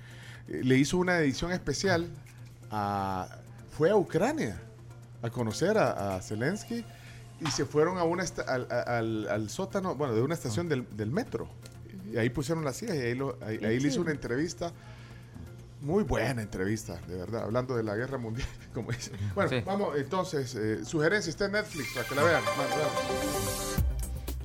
le 0.48 0.76
hizo 0.76 0.96
una 0.98 1.18
edición 1.18 1.52
especial. 1.52 2.08
a- 2.70 3.28
fue 3.76 3.90
a 3.90 3.96
Ucrania 3.96 4.60
a 5.22 5.30
conocer 5.30 5.76
a, 5.78 6.16
a 6.16 6.20
Zelensky 6.22 6.84
y 7.46 7.50
se 7.50 7.64
fueron 7.64 7.98
a 7.98 8.04
una 8.04 8.22
esta- 8.22 8.42
al, 8.42 8.66
a- 8.70 8.98
al- 8.98 9.28
al 9.28 9.50
sótano, 9.50 9.94
bueno, 9.94 10.14
de 10.14 10.22
una 10.22 10.34
estación 10.34 10.68
del, 10.68 10.86
del 10.96 11.10
metro. 11.10 11.48
Y 12.12 12.16
ahí 12.18 12.30
pusieron 12.30 12.64
las 12.64 12.76
sillas 12.76 12.96
y 12.96 13.00
ahí, 13.00 13.14
lo- 13.14 13.38
ahí- 13.42 13.64
ahí 13.64 13.80
le 13.80 13.88
hizo 13.88 14.00
una 14.00 14.10
entrevista. 14.12 14.72
Muy 15.80 16.04
buena 16.04 16.42
entrevista, 16.42 17.00
de 17.08 17.16
verdad, 17.16 17.42
hablando 17.42 17.74
de 17.76 17.82
la 17.82 17.96
guerra 17.96 18.16
mundial, 18.16 18.46
como 18.74 18.92
dice. 18.92 19.10
Bueno, 19.34 19.50
Sí. 19.50 19.62
vamos, 19.66 19.96
entonces, 19.96 20.54
eh, 20.54 20.84
sugerencia 20.84 21.30
está 21.30 21.46
en 21.46 21.52
Netflix 21.52 21.92
para 21.94 22.06
que 22.08 22.14
la 22.14 22.22
vean. 22.22 22.42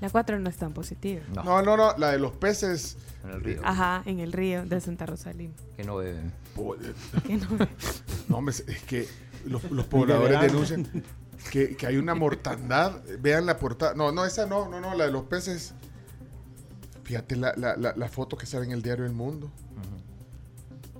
La 0.02 0.10
4 0.11 0.40
no 0.40 0.49
es 0.49 0.57
tan 0.57 0.74
positiva. 0.74 1.22
No. 1.34 1.61
no, 1.64 1.76
no, 1.78 1.95
la 1.98 2.11
de 2.11 2.19
los 2.19 2.32
peces. 2.34 2.98
En 3.24 3.32
el 3.32 3.44
río. 3.44 3.61
Ajá, 3.64 4.03
en 4.06 4.19
el 4.19 4.32
río 4.32 4.64
de 4.65 4.80
Santa 4.80 5.06
Rosa 5.07 5.30
de 5.30 5.36
Lima. 5.36 5.53
Que 5.76 5.84
no 5.84 5.98
beben. 5.98 6.32
Que 7.26 7.38
no- 7.38 7.48
No, 8.30 8.38
hombre, 8.38 8.53
es 8.68 8.84
que 8.84 9.07
los, 9.45 9.64
los 9.72 9.86
pobladores 9.86 10.40
denuncian 10.41 10.88
que, 11.49 11.76
que 11.76 11.88
hay 11.88 11.98
una 11.98 12.15
mortandad. 12.15 13.02
Vean 13.19 13.45
la 13.45 13.57
portada. 13.57 13.94
No, 13.94 14.11
no, 14.11 14.26
esa 14.26 14.45
no, 14.45 14.68
no, 14.69 14.80
no, 14.80 14.95
la 14.95 15.06
de 15.06 15.11
los 15.11 15.24
peces. 15.24 15.74
Fíjate 17.03 17.36
la, 17.36 17.53
la, 17.56 17.76
la, 17.78 17.94
la 17.95 18.07
foto 18.10 18.38
que 18.38 18.45
sale 18.45 18.65
en 18.65 18.72
el 18.72 18.82
diario 18.82 19.06
El 19.06 19.14
Mundo. 19.14 19.49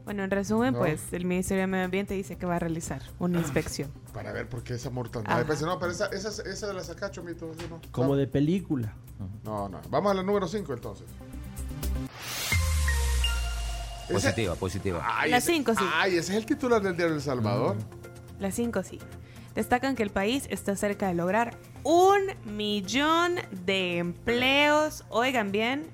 Bueno, 0.06 0.24
en 0.24 0.32
resumen, 0.32 0.72
No. 0.74 0.80
pues 0.80 1.12
el 1.12 1.26
Ministerio 1.26 1.64
de 1.64 1.68
Medio 1.68 1.84
Ambiente 1.84 2.14
dice 2.14 2.38
que 2.38 2.46
va 2.46 2.56
a 2.56 2.60
realizar 2.60 3.02
una 3.20 3.40
inspección. 3.40 3.92
Para 4.14 4.32
ver 4.32 4.48
por 4.48 4.64
qué 4.64 4.76
esa 4.76 4.90
mortandad. 4.90 5.46
Peces. 5.46 5.64
No, 5.64 5.78
pero 5.80 5.92
esa, 5.92 6.06
esa, 6.08 6.30
esa 6.44 6.68
de 6.68 6.74
la 6.74 6.84
sacacho, 6.84 7.22
mito. 7.24 7.52
no. 7.70 7.82
Como 7.92 8.10
no. 8.10 8.16
de 8.16 8.26
película. 8.28 8.94
No, 9.44 9.68
no. 9.68 9.82
Vamos 9.90 10.12
a 10.12 10.16
la 10.16 10.24
número 10.24 10.48
5 10.48 10.74
entonces. 10.74 11.06
Ese- 14.06 14.14
Positiva, 14.14 14.56
positiva. 14.56 15.04
Ay, 15.06 15.30
La 15.32 15.38
ese- 15.38 15.52
cinco, 15.52 15.74
sí. 15.74 15.84
Ay, 15.94 16.12
ese 16.16 16.32
es 16.32 16.38
el 16.38 16.46
titular 16.46 16.82
del 16.82 16.96
diario 16.96 17.16
El 17.16 17.22
Salvador. 17.22 17.76
Las 18.40 18.56
5 18.56 18.84
sí. 18.84 19.00
Destacan 19.58 19.96
que 19.96 20.04
el 20.04 20.12
país 20.12 20.46
está 20.52 20.76
cerca 20.76 21.08
de 21.08 21.16
lograr 21.16 21.56
un 21.82 22.28
millón 22.46 23.38
de 23.66 23.98
empleos, 23.98 25.04
oigan 25.10 25.52
bien, 25.52 25.88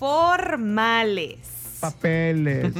formales. 0.00 1.38
Papeles, 1.78 2.74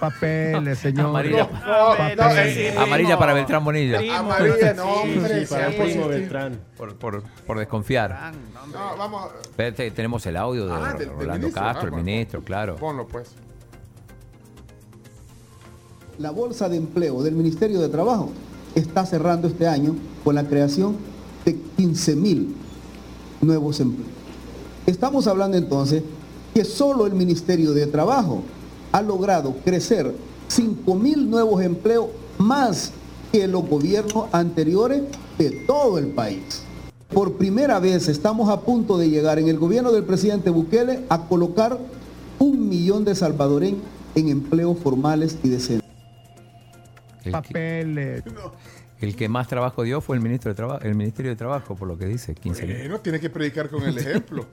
papeles, 0.00 0.76
señor. 0.80 1.06
Amarilla. 1.06 1.48
Papeles. 1.48 2.76
Amarilla 2.76 3.16
para 3.16 3.32
Beltrán 3.32 3.64
Bonilla. 3.64 4.00
Amarilla, 4.18 4.74
no, 4.74 4.86
hombre. 4.92 5.46
Sí, 5.46 5.54
para 5.54 5.66
Primo 5.68 5.82
positivos. 5.84 6.08
Beltrán. 6.08 6.60
Por, 6.76 6.96
por, 6.96 7.22
por 7.46 7.58
desconfiar. 7.60 8.32
No, 8.72 8.96
vamos. 8.96 9.30
Tenemos 9.94 10.26
el 10.26 10.36
audio 10.36 10.66
de 10.66 10.72
Ah, 10.72 10.88
del- 10.94 10.98
del 10.98 11.08
Rolando 11.10 11.34
ministro. 11.46 11.62
Castro, 11.62 11.80
Ah, 11.82 11.84
el 11.84 11.90
bueno. 11.90 12.04
ministro, 12.04 12.42
claro. 12.42 12.74
Ponlo, 12.74 13.06
pues. 13.06 13.36
La 16.18 16.32
bolsa 16.32 16.68
de 16.68 16.76
empleo 16.76 17.22
del 17.22 17.36
Ministerio 17.36 17.78
de 17.80 17.88
Trabajo 17.88 18.32
está 18.74 19.06
cerrando 19.06 19.48
este 19.48 19.66
año 19.66 19.94
con 20.24 20.34
la 20.34 20.46
creación 20.46 20.96
de 21.44 21.58
15 21.76 22.16
mil 22.16 22.54
nuevos 23.40 23.80
empleos. 23.80 24.10
Estamos 24.86 25.26
hablando 25.26 25.56
entonces 25.56 26.02
que 26.54 26.64
solo 26.64 27.06
el 27.06 27.14
Ministerio 27.14 27.72
de 27.72 27.86
Trabajo 27.86 28.42
ha 28.92 29.02
logrado 29.02 29.54
crecer 29.64 30.14
5 30.48 30.94
mil 30.94 31.30
nuevos 31.30 31.62
empleos 31.62 32.08
más 32.38 32.92
que 33.32 33.46
los 33.46 33.68
gobiernos 33.68 34.26
anteriores 34.32 35.02
de 35.38 35.50
todo 35.66 35.98
el 35.98 36.08
país. 36.08 36.62
Por 37.12 37.34
primera 37.34 37.78
vez 37.80 38.08
estamos 38.08 38.48
a 38.48 38.60
punto 38.60 38.98
de 38.98 39.10
llegar 39.10 39.38
en 39.38 39.48
el 39.48 39.58
gobierno 39.58 39.92
del 39.92 40.04
presidente 40.04 40.50
Bukele 40.50 41.04
a 41.08 41.26
colocar 41.26 41.78
un 42.38 42.68
millón 42.68 43.04
de 43.04 43.14
salvadoreños 43.14 43.82
en 44.14 44.28
empleos 44.28 44.78
formales 44.78 45.36
y 45.42 45.48
decentes. 45.48 45.89
El 47.20 47.24
que, 47.24 47.30
Papeles. 47.32 48.24
el 49.00 49.16
que 49.16 49.28
más 49.28 49.48
trabajo 49.48 49.82
dio 49.82 50.00
fue 50.00 50.16
el 50.16 50.22
ministro 50.22 50.50
de 50.50 50.54
Trabajo, 50.56 50.80
el 50.82 50.94
Ministerio 50.94 51.30
de 51.30 51.36
Trabajo, 51.36 51.74
por 51.76 51.86
lo 51.88 51.98
que 51.98 52.06
dice, 52.06 52.34
15 52.34 52.66
mil. 52.66 52.76
Bueno, 52.78 53.00
tiene 53.00 53.20
que 53.20 53.30
predicar 53.30 53.68
con 53.68 53.82
el 53.82 53.96
ejemplo. 53.98 54.46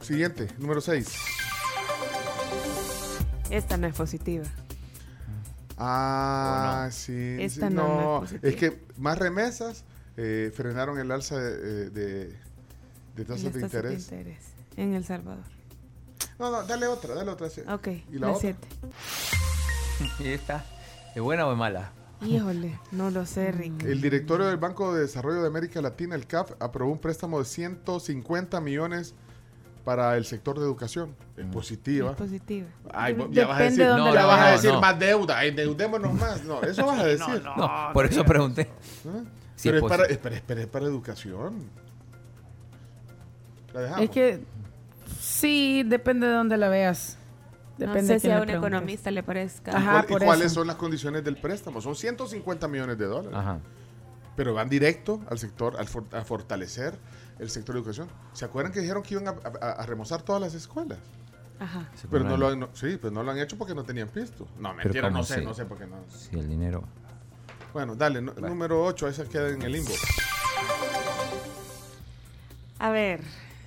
Siguiente, 0.00 0.48
número 0.58 0.80
6. 0.80 1.08
Esta 3.50 3.76
no 3.76 3.86
es 3.86 3.94
positiva. 3.94 4.44
Ah, 5.76 6.88
sí. 6.92 7.36
Esta 7.40 7.68
sí, 7.68 7.74
no, 7.74 7.82
no 7.88 8.00
no. 8.00 8.14
es 8.24 8.30
positiva. 8.32 8.48
es 8.50 8.56
que 8.56 8.82
más 8.98 9.18
remesas 9.18 9.84
eh, 10.16 10.52
frenaron 10.54 10.98
el 10.98 11.10
alza 11.10 11.38
de, 11.38 11.50
eh, 11.86 11.90
de, 11.90 12.36
de 13.16 13.24
tasas 13.24 13.52
de 13.54 13.60
interés. 13.60 14.02
interés 14.04 14.38
en 14.76 14.94
El 14.94 15.04
Salvador. 15.04 15.44
No, 16.38 16.50
no, 16.50 16.62
dale 16.64 16.86
otra, 16.86 17.14
dale 17.14 17.30
otra. 17.30 17.48
sí. 17.50 17.62
Ok, 17.68 17.88
¿Y 18.10 18.18
la 18.18 18.28
la 18.28 18.32
otra? 18.32 18.40
7. 18.40 18.68
¿Y 20.24 20.28
esta? 20.28 20.64
¿Es 21.14 21.22
buena 21.22 21.46
o 21.46 21.52
es 21.52 21.58
mala? 21.58 21.92
Híjole, 22.22 22.78
no 22.92 23.10
lo 23.10 23.24
sé, 23.24 23.50
Rick. 23.50 23.82
El 23.84 24.02
directorio 24.02 24.46
del 24.46 24.58
Banco 24.58 24.94
de 24.94 25.02
Desarrollo 25.02 25.40
de 25.40 25.46
América 25.46 25.80
Latina, 25.80 26.14
el 26.14 26.26
CAF, 26.26 26.52
aprobó 26.60 26.92
un 26.92 26.98
préstamo 26.98 27.38
de 27.38 27.46
150 27.46 28.60
millones 28.60 29.14
para 29.84 30.16
el 30.16 30.26
sector 30.26 30.58
de 30.58 30.64
educación. 30.64 31.16
Es 31.36 31.46
positiva. 31.46 32.10
Es 32.10 32.16
positiva. 32.16 32.68
Ay, 32.92 33.16
ya 33.30 33.46
vas 33.46 33.56
a 33.60 33.62
depende 33.62 33.64
decir, 33.64 33.78
de 33.84 33.86
dónde 33.86 34.04
no, 34.04 34.14
la 34.14 34.20
ya 34.20 34.26
vas 34.26 34.40
a 34.40 34.50
decir 34.52 34.72
no. 34.72 34.80
más 34.80 34.98
deuda, 34.98 35.44
endeudémonos 35.44 36.12
más. 36.12 36.44
No, 36.44 36.62
eso 36.62 36.84
vas 36.86 37.00
a 37.00 37.06
decir. 37.06 37.42
No, 37.42 37.90
por 37.94 38.04
eso 38.04 38.24
pregunté. 38.24 38.68
¿Ah? 39.06 39.22
Si 39.56 39.68
Pero 39.68 39.78
es 39.78 39.84
es 39.84 39.88
para, 39.88 40.04
espera, 40.06 40.36
espera, 40.36 40.60
es 40.60 40.66
para 40.66 40.84
educación. 40.84 41.70
La 43.72 43.80
dejamos. 43.80 44.04
Es 44.04 44.10
que 44.10 44.44
sí, 45.18 45.82
depende 45.86 46.26
de 46.26 46.34
dónde 46.34 46.56
la 46.58 46.68
veas. 46.68 47.16
No 47.86 47.92
Depende 47.92 48.14
sé 48.14 48.20
si 48.20 48.30
a 48.30 48.36
un 48.40 48.42
preguntes. 48.46 48.56
economista 48.70 49.10
le 49.10 49.22
parezca. 49.22 49.72
¿Y, 49.72 49.74
Ajá, 49.74 50.04
y 50.06 50.12
por 50.12 50.24
cuáles 50.24 50.46
eso. 50.46 50.56
son 50.56 50.66
las 50.66 50.76
condiciones 50.76 51.24
del 51.24 51.36
préstamo? 51.36 51.80
Son 51.80 51.94
150 51.96 52.68
millones 52.68 52.98
de 52.98 53.06
dólares. 53.06 53.38
Ajá. 53.38 53.58
Pero 54.36 54.54
van 54.54 54.68
directo 54.68 55.20
al 55.28 55.38
sector, 55.38 55.76
al 55.78 55.86
for- 55.88 56.06
a 56.12 56.24
fortalecer 56.24 56.94
el 57.38 57.50
sector 57.50 57.74
de 57.74 57.80
educación. 57.80 58.08
¿Se 58.32 58.44
acuerdan 58.44 58.72
que 58.72 58.80
dijeron 58.80 59.02
que 59.02 59.14
iban 59.14 59.28
a, 59.28 59.34
a- 59.60 59.70
a 59.72 59.86
remozar 59.86 60.22
todas 60.22 60.40
las 60.40 60.54
escuelas? 60.54 60.98
Ajá. 61.58 61.88
Pero 62.10 62.24
no 62.24 62.36
lo 62.38 62.48
han, 62.48 62.60
no- 62.60 62.70
sí, 62.72 62.96
pues 62.98 63.12
no 63.12 63.22
lo 63.22 63.30
han 63.30 63.38
hecho 63.38 63.58
porque 63.58 63.74
no 63.74 63.84
tenían 63.84 64.08
pisto. 64.08 64.46
No, 64.58 64.72
mentira, 64.72 65.08
no 65.10 65.16
¿cómo 65.16 65.24
sé, 65.24 65.40
sí? 65.40 65.44
no 65.44 65.52
sé 65.52 65.64
por 65.66 65.76
qué 65.78 65.86
no. 65.86 65.96
Si 66.10 66.38
el 66.38 66.48
dinero. 66.48 66.84
Bueno, 67.74 67.94
dale, 67.96 68.20
no- 68.22 68.32
número 68.34 68.82
8, 68.84 69.08
esa 69.08 69.24
queda 69.24 69.50
en 69.50 69.60
el 69.62 69.72
limbo. 69.72 69.92
A 72.78 72.90
ver, 72.90 73.20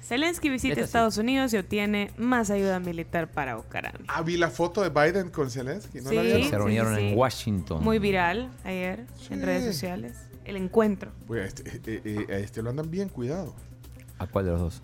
Zelensky 0.04 0.50
visita 0.50 0.76
sí. 0.76 0.82
Estados 0.82 1.18
Unidos 1.18 1.54
y 1.54 1.58
obtiene 1.58 2.12
más 2.18 2.50
ayuda 2.50 2.80
militar 2.80 3.32
para 3.32 3.58
Ucrania. 3.58 4.00
Ah, 4.08 4.22
vi 4.22 4.38
la 4.38 4.50
foto 4.50 4.82
de 4.82 4.90
Biden 4.90 5.30
con 5.30 5.50
Zelensky. 5.50 6.02
¿no 6.02 6.10
Sí. 6.10 6.16
la? 6.16 6.24
Se 6.50 6.58
reunieron 6.58 6.96
sí, 6.96 7.02
sí. 7.02 7.08
en 7.10 7.18
Washington. 7.18 7.84
Muy 7.84 8.00
viral 8.00 8.52
ayer 8.64 9.06
Sí. 9.18 9.34
en 9.34 9.42
redes 9.42 9.66
sociales. 9.74 10.18
El 10.46 10.58
encuentro. 10.58 11.12
Pues 11.26 11.42
a 11.42 11.46
este, 11.46 11.82
eh, 11.86 12.02
eh, 12.04 12.26
a 12.34 12.38
este 12.38 12.62
lo 12.62 12.70
andan 12.70 12.92
bien 12.92 13.08
cuidado. 13.10 13.56
¿A 14.20 14.28
cuál 14.28 14.46
de 14.46 14.52
los 14.52 14.60
dos? 14.62 14.82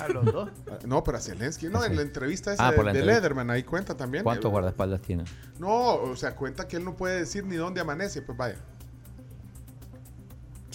A 0.00 0.08
los 0.08 0.24
dos. 0.24 0.48
Ah, 0.70 0.78
No, 0.86 1.02
pero 1.04 1.18
a 1.18 1.20
Zelensky. 1.20 1.66
No, 1.66 1.78
Ah, 1.78 1.82
sí. 1.82 1.90
en 1.90 1.96
la 1.96 2.02
entrevista 2.02 2.54
esa 2.54 2.68
Ah, 2.68 2.72
de, 2.72 2.82
la 2.84 2.92
de. 2.92 3.04
Lederman, 3.04 3.50
ahí 3.50 3.64
cuenta 3.64 3.96
también. 3.96 4.22
¿Cuántos 4.24 4.50
guardaespaldas 4.50 5.02
tiene? 5.02 5.24
No, 5.58 5.94
o 5.96 6.16
sea, 6.16 6.34
cuenta 6.36 6.66
que 6.68 6.76
él 6.76 6.84
no 6.84 6.96
puede 6.96 7.18
decir 7.18 7.44
ni 7.44 7.56
dónde 7.56 7.80
amanece, 7.80 8.22
pues 8.22 8.38
vaya. 8.38 8.56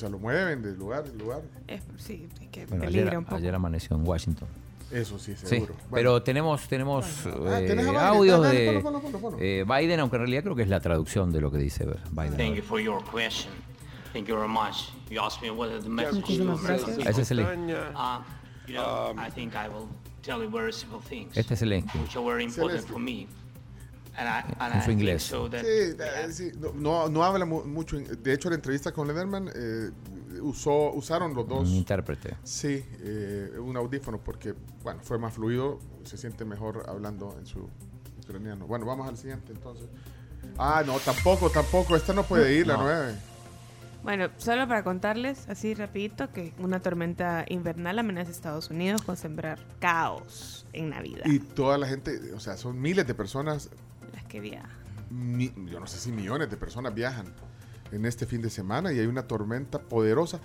Sea, 0.06 0.11
lo 0.11 0.19
mueven 0.19 0.61
de 0.61 0.73
lugar 0.76 1.03
en 1.11 1.18
lugar. 1.18 1.41
Es- 1.68 1.82
sí, 1.98 2.27
es 2.41 2.48
que 2.49 2.65
Bueno, 2.68 2.86
peligra 2.86 3.07
ayer, 3.10 3.18
un 3.18 3.23
poco. 3.26 3.36
ayer 3.38 3.56
amaneció 3.56 3.95
en 3.95 4.07
Washington. 4.07 4.48
Eso 4.91 5.18
sí, 5.18 5.34
Sí, 5.36 5.48
seguro. 5.48 5.73
Bueno. 5.73 5.90
pero 5.91 6.22
tenemos, 6.23 6.68
tenemos 6.68 7.06
Ah, 7.26 7.60
eh, 7.60 7.98
audios 7.98 8.41
Dale, 8.41 8.60
de 8.60 8.65
ponlo, 8.82 8.82
ponlo, 8.84 9.02
ponlo, 9.02 9.19
ponlo. 9.19 9.38
eh, 9.41 9.65
Biden, 9.68 9.99
aunque 9.99 10.15
en 10.18 10.22
realidad 10.22 10.44
creo 10.44 10.56
que 10.56 10.61
es 10.61 10.69
la 10.69 10.80
traducción 10.80 11.32
de 11.32 11.41
lo 11.41 11.52
que 11.52 11.57
dice 11.57 11.86
Thank 11.86 12.32
Biden. 12.36 12.53
you 12.56 12.61
for 12.61 12.80
your 12.80 13.03
question. 13.03 13.52
Thank 14.14 14.27
you 14.27 14.36
very 14.36 14.48
much. 14.48 14.91
You 15.10 15.22
asked 15.22 15.41
me 15.41 15.49
what 15.49 15.69
is 15.72 15.84
the 15.84 15.90
message 15.90 16.15
Muchísimas 16.22 16.61
gracias. 16.64 16.98
Ese 16.99 17.22
es 17.23 17.32
el 17.32 17.40
Uh, 17.40 18.22
you 18.68 18.76
know, 18.76 19.11
I 19.18 19.30
think 19.32 19.53
I 19.56 19.68
will 19.68 19.88
tell 20.22 20.41
you 20.41 20.49
very 20.49 20.72
simple 20.72 20.99
things. 20.99 21.36
Este 21.36 21.56
es 21.56 21.60
Zelensky. 21.60 21.98
Which 21.99 22.15
are 22.15 22.26
very 22.26 22.44
important 22.44 22.86
for 22.86 22.99
me. 22.99 23.27
And 24.18 24.28
I, 24.28 24.54
and 24.60 24.74
En 24.74 24.80
I 24.80 24.86
su 24.86 24.92
inglés. 24.92 25.24
so 25.24 25.50
that 25.50 25.62
Sí, 25.62 25.68
eh, 25.68 26.28
sí, 26.32 26.52
no, 26.60 26.72
no, 26.74 27.10
no 27.10 27.24
habla 27.24 27.46
mu- 27.46 27.66
mucho. 27.66 27.98
De 27.98 28.34
hecho, 28.34 28.50
la 28.50 28.56
entrevista 28.56 28.92
con 28.94 29.08
Lederman 29.08 29.50
eh, 29.54 29.90
usó, 30.42 30.92
usaron 30.94 31.34
los 31.34 31.48
dos. 31.48 31.68
Un 31.70 31.76
intérprete. 31.76 32.38
Sí, 32.44 32.86
eh, 33.02 33.52
un 33.60 33.76
audífono 33.76 34.18
porque, 34.24 34.54
bueno, 34.84 35.02
fue 35.04 35.18
más 35.20 35.34
fluido, 35.34 35.80
se 36.04 36.18
siente 36.18 36.46
mejor 36.46 36.86
hablando 36.88 37.36
en 37.38 37.46
su 37.46 37.68
ucraniano. 38.24 38.66
Bueno, 38.68 38.86
vamos 38.86 39.08
al 39.08 39.18
siguiente 39.18 39.52
entonces. 39.52 39.88
Ah, 40.58 40.84
no, 40.86 40.98
tampoco, 41.00 41.50
tampoco, 41.50 41.96
esta 41.96 42.14
no 42.14 42.24
puede 42.24 42.54
ir, 42.54 42.68
la. 42.68 42.78
9. 42.78 43.16
Bueno, 44.04 44.30
solo 44.38 44.68
para 44.68 44.84
contarles 44.84 45.50
así 45.50 45.74
rapidito 45.74 46.32
que 46.32 46.54
una 46.60 46.80
tormenta 46.80 47.44
invernal 47.50 47.98
amenaza 47.98 48.30
a 48.30 48.34
Estados 48.34 48.70
Unidos 48.70 49.02
con 49.02 49.18
sembrar 49.18 49.58
caos 49.80 50.68
en 50.74 50.92
Navidad. 50.92 51.26
Y 51.26 51.40
toda 51.40 51.80
la 51.80 51.88
gente, 51.88 52.32
o 52.36 52.40
sea, 52.40 52.56
son 52.56 52.80
miles 52.80 53.08
de 53.08 53.16
personas, 53.16 53.72
Las 54.16 54.24
que 54.26 54.40
viajan. 54.40 54.70
mi- 55.12 55.54
yo 55.70 55.80
no 55.80 55.86
sé 55.88 56.00
si 56.00 56.12
millones 56.12 56.50
de 56.50 56.58
personas 56.58 56.94
viajan 56.94 57.28
en 57.92 58.06
este 58.06 58.26
fin 58.26 58.42
de 58.42 58.50
semana 58.50 58.92
y 58.92 59.00
hay 59.00 59.06
una 59.06 59.24
tormenta 59.28 59.80
poderosa. 59.80 60.40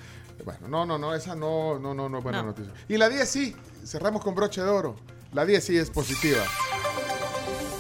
Bueno, 0.45 0.69
no, 0.69 0.85
no, 0.87 0.99
no, 0.99 1.15
esa 1.15 1.35
no, 1.35 1.79
no, 1.79 1.95
no, 1.95 2.09
no 2.09 2.19
es 2.19 2.23
buena 2.25 2.41
No. 2.43 2.49
noticia. 2.49 2.73
Y 2.89 2.97
la 2.99 3.09
10 3.09 3.29
sí, 3.29 3.57
cerramos 3.85 4.23
con 4.23 4.35
broche 4.35 4.61
de 4.63 4.69
oro. 4.69 4.97
La 5.33 5.45
10 5.47 5.65
sí 5.65 5.77
es 5.79 5.91
positiva. 5.91 6.43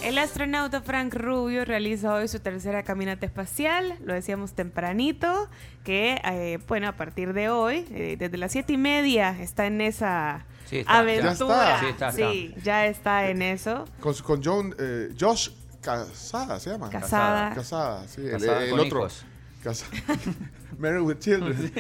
El 0.03 0.17
astronauta 0.17 0.81
Frank 0.81 1.15
Rubio 1.15 1.65
realiza 1.67 2.15
hoy 2.15 2.27
su 2.27 2.41
tercera 2.41 2.83
caminata 2.85 3.27
espacial, 3.27 3.99
lo 4.03 4.15
decíamos 4.15 4.55
tempranito, 4.55 5.49
que 5.85 6.19
eh, 6.25 6.59
bueno, 6.67 6.89
a 6.89 6.93
partir 6.93 7.35
de 7.35 7.51
hoy, 7.51 7.85
eh, 7.91 8.17
desde 8.19 8.39
las 8.39 8.51
siete 8.53 8.73
y 8.73 8.79
media, 8.79 9.39
está 9.41 9.67
en 9.67 9.83
esa 9.83 10.47
Sí, 10.65 10.79
está, 10.79 10.93
ya. 10.95 10.99
aventura. 11.01 11.81
Ya 11.83 11.89
está. 11.91 12.12
Sí, 12.12 12.23
está, 12.23 12.33
Sí, 12.33 12.55
ya 12.65 12.87
está 12.87 13.29
en 13.29 13.43
eso. 13.43 13.85
Con, 14.01 14.15
con 14.15 14.43
John, 14.43 14.75
eh, 14.79 15.11
Josh 15.21 15.51
Casada, 15.81 16.61
¿se 16.61 16.70
llama? 16.70 16.90
Casada. 16.90 17.55
Casada, 17.55 18.07
sí. 18.09 18.23
el- 18.23 18.32
Casada 18.32 18.65
el, 18.65 18.70
con 18.70 18.81
otro. 18.81 18.98
hijos. 19.01 19.24
Casa- 19.65 19.86
Married 20.78 21.02
with 21.02 21.19
Children. 21.19 21.73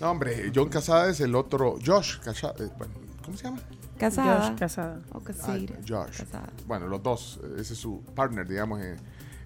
No, 0.00 0.10
hombre, 0.10 0.50
John 0.54 0.68
Casada 0.68 1.10
es 1.10 1.20
el 1.20 1.34
otro. 1.34 1.76
Josh 1.84 2.18
Casada. 2.20 2.54
eh, 2.58 2.68
¿Cómo 3.24 3.36
se 3.36 3.44
llama? 3.44 3.58
Casada. 3.98 4.48
Josh 4.50 4.58
Casada. 4.58 5.00
O 5.12 5.18
Ah, 5.18 5.22
Casira. 5.24 5.76
Josh. 5.88 6.18
Casada. 6.18 6.50
Bueno, 6.66 6.86
los 6.88 7.02
dos. 7.02 7.40
eh, 7.42 7.60
Ese 7.60 7.74
es 7.74 7.78
su 7.78 8.02
partner, 8.14 8.46
digamos, 8.48 8.80
en, 8.82 8.96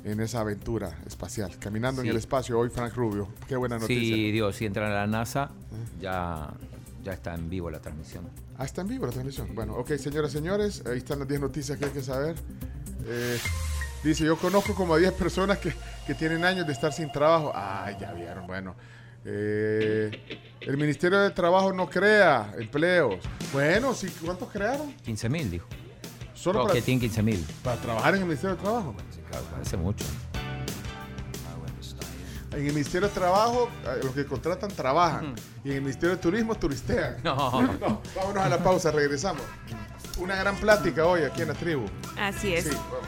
en 0.05 0.21
esa 0.21 0.41
aventura 0.41 0.99
espacial. 1.07 1.57
Caminando 1.59 2.01
en 2.03 2.09
el 2.09 2.17
espacio 2.17 2.59
hoy, 2.59 2.71
Frank 2.71 2.95
Rubio. 2.95 3.29
Qué 3.47 3.55
buena 3.57 3.79
noticia. 3.79 4.15
Sí, 4.17 4.31
Dios, 4.33 4.57
si 4.57 4.67
entran 4.67 4.91
a 4.91 4.95
la 4.95 5.07
NASA, 5.07 5.51
ya, 6.01 6.49
ya 7.05 7.13
está 7.13 7.35
en 7.35 7.49
vivo 7.51 7.71
la 7.71 7.81
transmisión. 7.81 8.29
Ah, 8.59 8.65
está 8.65 8.81
en 8.81 8.89
vivo 8.89 9.05
la 9.07 9.13
transmisión. 9.13 9.55
Bueno, 9.55 9.75
ok, 9.75 9.93
señoras 9.97 10.31
y 10.31 10.35
señores, 10.39 10.83
ahí 10.87 10.99
están 10.99 11.19
las 11.19 11.29
10 11.29 11.41
noticias 11.41 11.79
que 11.79 11.85
hay 11.85 11.91
que 11.93 12.03
saber. 12.03 12.35
Eh, 13.05 13.39
dice, 14.09 14.25
yo 14.25 14.37
conozco 14.37 14.75
como 14.75 14.95
a 14.95 14.99
10 14.99 15.13
personas 15.13 15.59
que, 15.59 15.73
que 16.07 16.15
tienen 16.15 16.45
años 16.45 16.67
de 16.67 16.73
estar 16.73 16.93
sin 16.93 17.11
trabajo. 17.11 17.53
Ah, 17.55 17.91
ya 18.01 18.13
vieron, 18.13 18.47
bueno. 18.47 18.75
Eh, 19.25 20.39
el 20.61 20.77
Ministerio 20.77 21.19
de 21.19 21.31
Trabajo 21.31 21.73
no 21.73 21.89
crea 21.91 22.55
empleos. 22.59 23.17
Bueno, 23.53 23.93
sí, 23.93 24.09
¿cuántos 24.25 24.49
crearon? 24.51 24.93
15 25.05 25.29
mil, 25.29 25.51
dijo. 25.51 25.67
Solo 26.35 26.61
No, 26.61 26.65
para, 26.67 26.75
que 26.77 26.83
tiene 26.83 27.01
15 27.01 27.23
mil. 27.23 27.45
para 27.65 27.77
trabajar 27.81 28.15
en 28.15 28.21
el 28.21 28.27
Ministerio 28.27 28.55
de 28.55 28.63
Trabajo. 28.63 28.95
Sí, 29.13 29.21
claro, 29.29 29.45
parece 29.51 29.77
mucho. 29.77 30.05
En 32.53 32.67
el 32.67 32.73
Ministerio 32.73 33.09
de 33.09 33.15
Trabajo, 33.15 33.69
eh, 33.85 34.01
los 34.03 34.13
que 34.15 34.25
contratan 34.25 34.71
trabajan. 34.71 35.35
Y 35.65 35.71
en 35.71 35.77
el 35.77 35.83
Ministerio 35.83 36.17
de 36.17 36.23
Turismo, 36.23 36.55
turistean. 36.55 37.17
No. 37.25 37.35
No, 37.81 38.01
vámonos 38.15 38.43
a 38.45 38.49
la 38.49 38.59
pausa, 38.63 38.91
regresamos. 38.93 39.43
Una 40.19 40.37
gran 40.37 40.57
plática 40.57 41.05
hoy 41.05 41.23
aquí 41.25 41.43
en 41.43 41.49
la 41.49 41.55
tribu. 41.55 41.85
Así 42.19 42.55
es. 42.55 42.65
Sí, 42.65 42.71
vamos. 42.71 43.07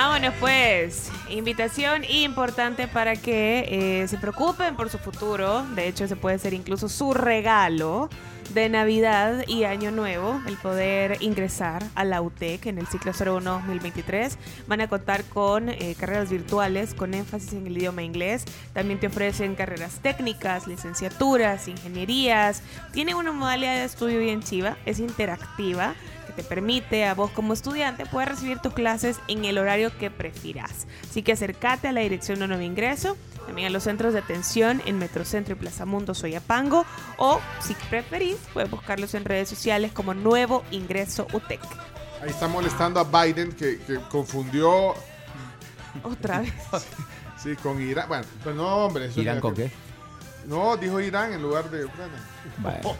Ah, 0.00 0.10
bueno, 0.10 0.32
pues 0.38 1.10
invitación 1.28 2.04
importante 2.04 2.86
para 2.86 3.16
que 3.16 4.02
eh, 4.02 4.06
se 4.06 4.16
preocupen 4.16 4.76
por 4.76 4.90
su 4.90 4.98
futuro. 4.98 5.64
De 5.74 5.88
hecho, 5.88 6.06
se 6.06 6.14
puede 6.14 6.38
ser 6.38 6.54
incluso 6.54 6.88
su 6.88 7.14
regalo 7.14 8.08
de 8.54 8.68
Navidad 8.68 9.42
y 9.48 9.64
Año 9.64 9.90
Nuevo, 9.90 10.40
el 10.46 10.56
poder 10.56 11.20
ingresar 11.20 11.82
a 11.96 12.04
la 12.04 12.22
UTEC 12.22 12.66
en 12.66 12.78
el 12.78 12.86
ciclo 12.86 13.12
01-2023. 13.12 14.36
Van 14.68 14.82
a 14.82 14.86
contar 14.86 15.24
con 15.24 15.68
eh, 15.68 15.96
carreras 15.98 16.30
virtuales 16.30 16.94
con 16.94 17.12
énfasis 17.12 17.54
en 17.54 17.66
el 17.66 17.76
idioma 17.76 18.04
inglés. 18.04 18.44
También 18.74 19.00
te 19.00 19.08
ofrecen 19.08 19.56
carreras 19.56 19.98
técnicas, 20.00 20.68
licenciaturas, 20.68 21.66
ingenierías. 21.66 22.62
Tienen 22.92 23.16
una 23.16 23.32
modalidad 23.32 23.74
de 23.74 23.84
estudio 23.86 24.20
bien 24.20 24.44
chiva, 24.44 24.76
es 24.86 25.00
interactiva 25.00 25.96
te 26.38 26.44
permite 26.44 27.04
a 27.04 27.14
vos 27.14 27.32
como 27.32 27.52
estudiante 27.52 28.06
poder 28.06 28.28
recibir 28.28 28.60
tus 28.60 28.72
clases 28.72 29.18
en 29.26 29.44
el 29.44 29.58
horario 29.58 29.90
que 29.98 30.08
prefieras. 30.08 30.86
Así 31.02 31.24
que 31.24 31.32
acércate 31.32 31.88
a 31.88 31.92
la 31.92 32.00
dirección 32.00 32.38
de 32.38 32.46
nuevo 32.46 32.62
ingreso, 32.62 33.16
también 33.44 33.66
a 33.66 33.70
los 33.70 33.82
centros 33.82 34.12
de 34.12 34.20
atención 34.20 34.80
en 34.86 35.00
Metrocentro 35.00 35.56
y 35.56 35.58
Plaza 35.58 35.84
Mundo 35.84 36.14
Soyapango 36.14 36.86
o 37.16 37.40
si 37.60 37.74
preferís 37.90 38.36
puedes 38.52 38.70
buscarlos 38.70 39.14
en 39.14 39.24
redes 39.24 39.48
sociales 39.48 39.90
como 39.90 40.14
Nuevo 40.14 40.62
Ingreso 40.70 41.26
UTEC. 41.32 41.60
Ahí 42.22 42.30
está 42.30 42.46
molestando 42.46 43.00
a 43.00 43.24
Biden 43.24 43.50
que, 43.50 43.80
que 43.80 43.96
confundió 44.08 44.94
Otra 46.04 46.42
vez. 46.42 46.52
sí, 47.36 47.56
con 47.56 47.82
Irán. 47.82 48.06
Bueno, 48.06 48.26
pero 48.44 48.54
no, 48.54 48.76
hombre. 48.86 49.06
eso 49.06 49.20
¿Irán 49.20 49.38
es 49.38 49.42
con 49.42 49.54
qué? 49.56 49.72
No, 50.46 50.76
dijo 50.76 51.00
Irán 51.00 51.32
en 51.32 51.42
lugar 51.42 51.68
de 51.68 51.84
Ucrania. 51.84 52.20
Bueno, 52.58 52.96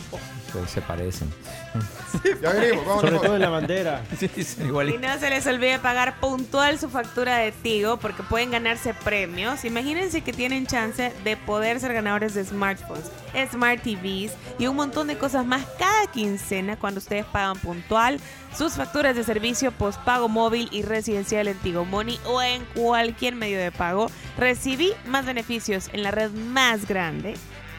pues 0.52 0.70
se 0.70 0.80
parecen. 0.80 1.32
Ya 2.42 2.52
venimos, 2.52 2.86
vamos. 2.86 3.02
Sobre 3.02 3.18
todo 3.18 3.34
en 3.34 3.42
la 3.42 3.48
bandera. 3.48 4.02
Sí, 4.18 4.28
sí, 4.28 4.62
igual. 4.64 4.90
Y 4.90 4.98
no 4.98 5.18
se 5.18 5.30
les 5.30 5.46
olvide 5.46 5.78
pagar 5.78 6.18
puntual 6.20 6.78
su 6.78 6.88
factura 6.88 7.36
de 7.36 7.52
Tigo 7.52 7.98
porque 7.98 8.22
pueden 8.22 8.50
ganarse 8.50 8.94
premios. 8.94 9.64
Imagínense 9.64 10.22
que 10.22 10.32
tienen 10.32 10.66
chance 10.66 11.12
de 11.22 11.36
poder 11.36 11.78
ser 11.78 11.92
ganadores 11.92 12.34
de 12.34 12.44
smartphones, 12.44 13.10
smart 13.52 13.82
TVs 13.82 14.32
y 14.58 14.66
un 14.66 14.76
montón 14.76 15.06
de 15.06 15.16
cosas 15.18 15.46
más 15.46 15.64
cada 15.78 16.06
quincena 16.10 16.76
cuando 16.76 16.98
ustedes 16.98 17.24
pagan 17.26 17.58
puntual 17.58 18.18
sus 18.56 18.72
facturas 18.74 19.14
de 19.14 19.24
servicio 19.24 19.70
postpago 19.72 20.28
móvil 20.28 20.68
y 20.72 20.82
residencial 20.82 21.48
en 21.48 21.58
Tigo 21.58 21.84
Money 21.84 22.18
o 22.24 22.42
en 22.42 22.64
cualquier 22.74 23.34
medio 23.34 23.58
de 23.58 23.70
pago. 23.70 24.10
Recibí 24.36 24.92
más 25.06 25.26
beneficios 25.26 25.90
en 25.92 26.02
la 26.02 26.10
red 26.10 26.30
más 26.30 26.88
grande, 26.88 27.34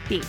Tigo. 0.07 0.27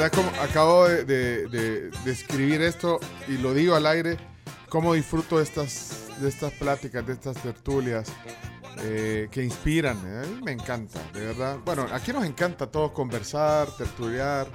Verdad, 0.00 0.12
como 0.16 0.30
acabo 0.42 0.88
de, 0.88 1.04
de- 1.04 1.48
de- 1.48 1.90
de 1.90 2.10
escribir 2.10 2.62
esto 2.62 2.98
y 3.28 3.38
lo 3.38 3.52
digo 3.54 3.74
al 3.74 3.86
aire, 3.86 4.16
cómo 4.68 4.94
disfruto 4.94 5.38
de 5.38 5.44
estas, 5.44 6.06
de 6.20 6.28
estas 6.28 6.52
pláticas, 6.54 7.06
de 7.06 7.12
estas 7.12 7.36
tertulias 7.42 8.08
eh, 8.82 9.28
que 9.30 9.42
inspiran. 9.42 9.98
¿eh? 10.06 10.22
A 10.40 10.44
me 10.44 10.52
encanta, 10.52 11.00
de 11.12 11.20
verdad. 11.26 11.58
Bueno, 11.64 11.86
aquí 11.92 12.12
nos 12.12 12.24
encanta 12.24 12.70
todo 12.70 12.92
conversar, 12.92 13.68
tertuliar. 13.76 14.46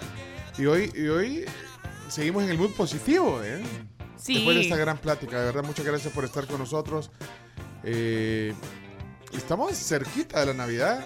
Y 0.58 0.66
hoy, 0.66 0.92
y 0.96 1.08
hoy 1.08 1.46
seguimos 2.10 2.44
en 2.44 2.50
el 2.50 2.58
mood 2.58 2.72
positivo. 2.72 3.42
¿eh? 3.44 3.62
Sí. 4.18 4.36
Después 4.36 4.56
de 4.56 4.64
esta 4.64 4.78
gran 4.78 4.98
plática, 4.98 5.40
de 5.40 5.46
verdad, 5.46 5.64
muchas 5.64 5.86
gracias 5.86 6.14
por 6.14 6.24
estar 6.26 6.48
con 6.48 6.60
nosotros. 6.60 7.12
Eh, 7.84 8.54
estamos 9.34 9.74
cerquita 9.78 10.40
de 10.40 10.46
la 10.48 10.54
Navidad. 10.54 11.06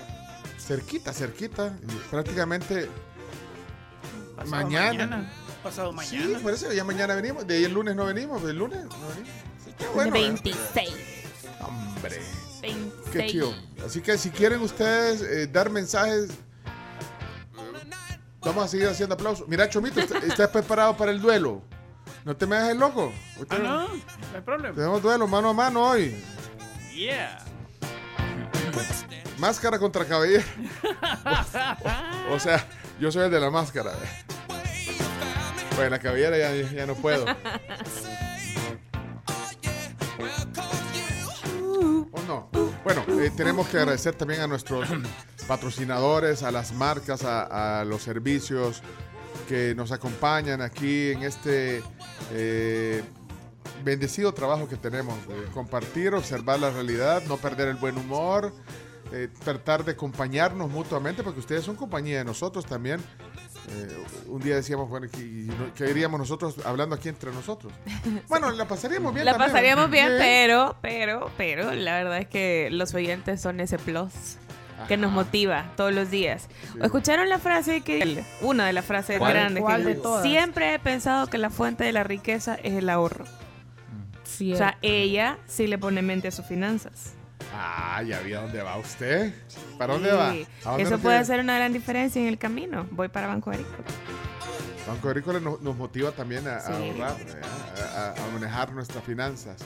Cerquita, 0.60 1.12
cerquita. 1.14 1.78
prácticamente 2.12 2.88
Pasado 4.40 4.64
mañana. 4.64 5.32
Pasado 5.64 5.92
Sí, 6.04 6.16
mañana. 6.18 6.40
por 6.40 6.54
eso 6.54 6.72
ya 6.74 6.84
mañana 6.84 7.16
venimos. 7.16 7.46
De 7.46 7.58
ahí 7.58 7.64
el 7.66 7.74
lunes 7.74 7.96
no 7.96 8.06
venimos. 8.06 8.42
El 8.44 8.58
lunes 8.58 8.84
no 8.86 9.08
venimos. 9.10 9.30
Sí, 9.66 9.74
qué 9.78 9.88
bueno, 9.88 10.16
¿eh? 10.16 10.22
26. 10.22 10.90
Hombre. 11.62 12.22
26. 12.62 13.12
Qué 13.12 13.28
chido. 13.28 13.54
Así 13.86 14.02
que 14.02 14.18
si 14.18 14.30
quieren 14.32 14.62
ustedes 14.62 15.22
eh, 15.22 15.48
dar 15.48 15.70
mensajes, 15.70 16.30
vamos 18.42 18.66
a 18.66 18.68
seguir 18.68 18.88
haciendo 18.88 19.16
aplausos. 19.16 19.48
Mira, 19.48 19.70
Chomito, 19.70 20.00
¿está- 20.00 20.20
¿estás 20.20 20.50
preparado 20.50 20.96
para 20.96 21.12
el 21.12 21.22
duelo? 21.22 21.62
No 22.26 22.36
te 22.36 22.46
me 22.46 22.56
hagas 22.58 22.70
el 22.72 22.78
loco. 22.80 23.12
Ah, 23.50 23.58
no, 23.58 23.88
no 23.88 23.94
hay 24.36 24.42
problema. 24.42 24.76
Tenemos 24.76 25.02
duelo 25.02 25.28
mano 25.28 25.50
a 25.50 25.54
mano 25.54 25.90
hoy. 25.90 26.22
Yeah. 26.94 27.40
Máscara 29.38 29.80
contra 29.80 30.06
cabellera. 30.06 30.44
O, 32.30 32.34
o 32.36 32.40
sea, 32.40 32.66
yo 33.00 33.12
soy 33.12 33.26
el 33.26 33.32
de 33.32 33.40
la 33.40 33.50
máscara. 33.50 33.92
Bueno, 35.76 35.92
la 35.92 36.00
cabellera 36.00 36.38
ya, 36.38 36.54
ya 36.54 36.86
no 36.86 36.96
puedo. 36.96 37.26
¿O 42.12 42.22
no? 42.28 42.50
Bueno, 42.84 43.04
eh, 43.22 43.32
tenemos 43.36 43.68
que 43.68 43.78
agradecer 43.78 44.16
también 44.16 44.42
a 44.42 44.48
nuestros 44.48 44.90
patrocinadores, 45.48 46.44
a 46.44 46.52
las 46.52 46.74
marcas, 46.74 47.24
a, 47.24 47.80
a 47.82 47.86
los 47.86 48.02
servicios 48.02 48.82
que 49.48 49.74
nos 49.76 49.92
acompañan 49.92 50.62
aquí 50.62 51.12
en 51.12 51.24
este 51.24 51.82
eh, 52.34 53.02
bendecido 53.84 54.34
trabajo 54.34 54.68
que 54.68 54.76
tenemos. 54.76 55.16
de 55.28 55.46
compartir, 55.54 56.14
observar 56.14 56.60
la 56.60 56.70
realidad, 56.72 57.24
no 57.28 57.38
perder 57.38 57.70
el 57.70 57.76
buen 57.76 57.98
humor, 57.98 58.54
eh, 59.12 59.28
tratar 59.44 59.84
de 59.86 59.94
acompañarnos 59.94 60.70
mutuamente, 60.70 61.24
porque 61.24 61.40
ustedes 61.40 61.64
son 61.64 61.76
compañía 61.76 62.20
de 62.20 62.26
nosotros 62.26 62.66
también. 62.66 63.00
Eh, 63.72 64.04
un 64.28 64.42
día 64.42 64.56
decíamos, 64.56 64.90
bueno, 64.90 65.08
¿qué, 65.12 65.20
y 65.22 65.48
no- 65.48 65.74
qué 65.76 65.86
diríamos 65.86 66.20
nosotros 66.20 66.56
hablando 66.66 66.96
aquí 66.96 67.10
entre 67.10 67.32
nosotros? 67.32 67.72
Bueno, 68.28 68.50
la 68.52 68.68
pasaríamos 68.68 69.14
bien. 69.14 69.26
La 69.26 69.34
también. 69.34 69.52
pasaríamos 69.52 69.90
bien, 69.92 70.08
pero, 70.18 70.76
pero, 70.82 71.30
pero, 71.38 71.72
la 71.74 71.98
verdad 71.98 72.18
es 72.20 72.28
que 72.28 72.70
los 72.72 72.94
oyentes 72.94 73.42
son 73.42 73.60
ese 73.60 73.78
plus 73.78 74.38
que 74.88 74.96
nos 74.96 75.12
motiva 75.12 75.74
todos 75.76 75.94
los 75.94 76.10
días. 76.10 76.48
¿Escucharon 76.82 77.28
la 77.28 77.38
frase 77.38 77.82
que 77.82 78.24
una 78.42 78.66
de 78.66 78.72
las 78.74 78.86
frases 78.86 79.18
¿Cuál? 79.20 79.34
grandes 79.34 79.62
¿Cuál 79.62 79.82
que 79.84 79.88
de 79.90 79.96
todas? 79.96 80.24
siempre 80.24 80.74
he 80.74 80.80
pensado 80.80 81.28
que 81.28 81.38
la 81.38 81.50
fuente 81.50 81.84
de 81.84 81.92
la 81.92 82.04
riqueza 82.06 82.56
es 82.56 82.74
el 82.74 82.90
ahorro. 82.90 83.26
O 83.26 84.56
sea, 84.56 84.78
ella 84.82 85.38
sí 85.48 85.68
le 85.68 85.78
pone 85.78 86.02
mente 86.02 86.30
a 86.30 86.32
sus 86.32 86.46
finanzas. 86.46 87.14
Ah, 87.54 88.02
ya 88.04 88.20
vi 88.22 88.34
a 88.34 88.42
dónde 88.42 88.62
va 88.62 88.78
usted. 88.78 89.34
¿Para 89.78 89.94
dónde 89.94 90.10
Sí. 90.12 90.16
va? 90.16 90.28
¿A 90.30 90.70
dónde 90.72 90.84
Eso 90.84 90.92
puede 90.92 91.02
quiere? 91.02 91.16
hacer 91.18 91.40
una 91.40 91.56
gran 91.56 91.74
diferencia 91.74 92.22
en 92.22 92.28
el 92.28 92.38
camino. 92.38 92.88
Voy 92.92 93.08
para 93.10 93.28
Banco 93.28 93.50
Agrícola. 93.50 93.78
Banco 94.88 95.08
Agrícola 95.10 95.40
nos, 95.40 95.62
nos 95.62 95.76
motiva 95.76 96.12
también 96.12 96.48
a, 96.48 96.58
ahorrar, 96.58 97.18
¿verdad? 97.18 97.46
a, 97.96 98.14
a- 98.22 98.26
a 98.26 98.32
manejar 98.34 98.72
nuestras 98.74 99.04
finanzas. 99.04 99.58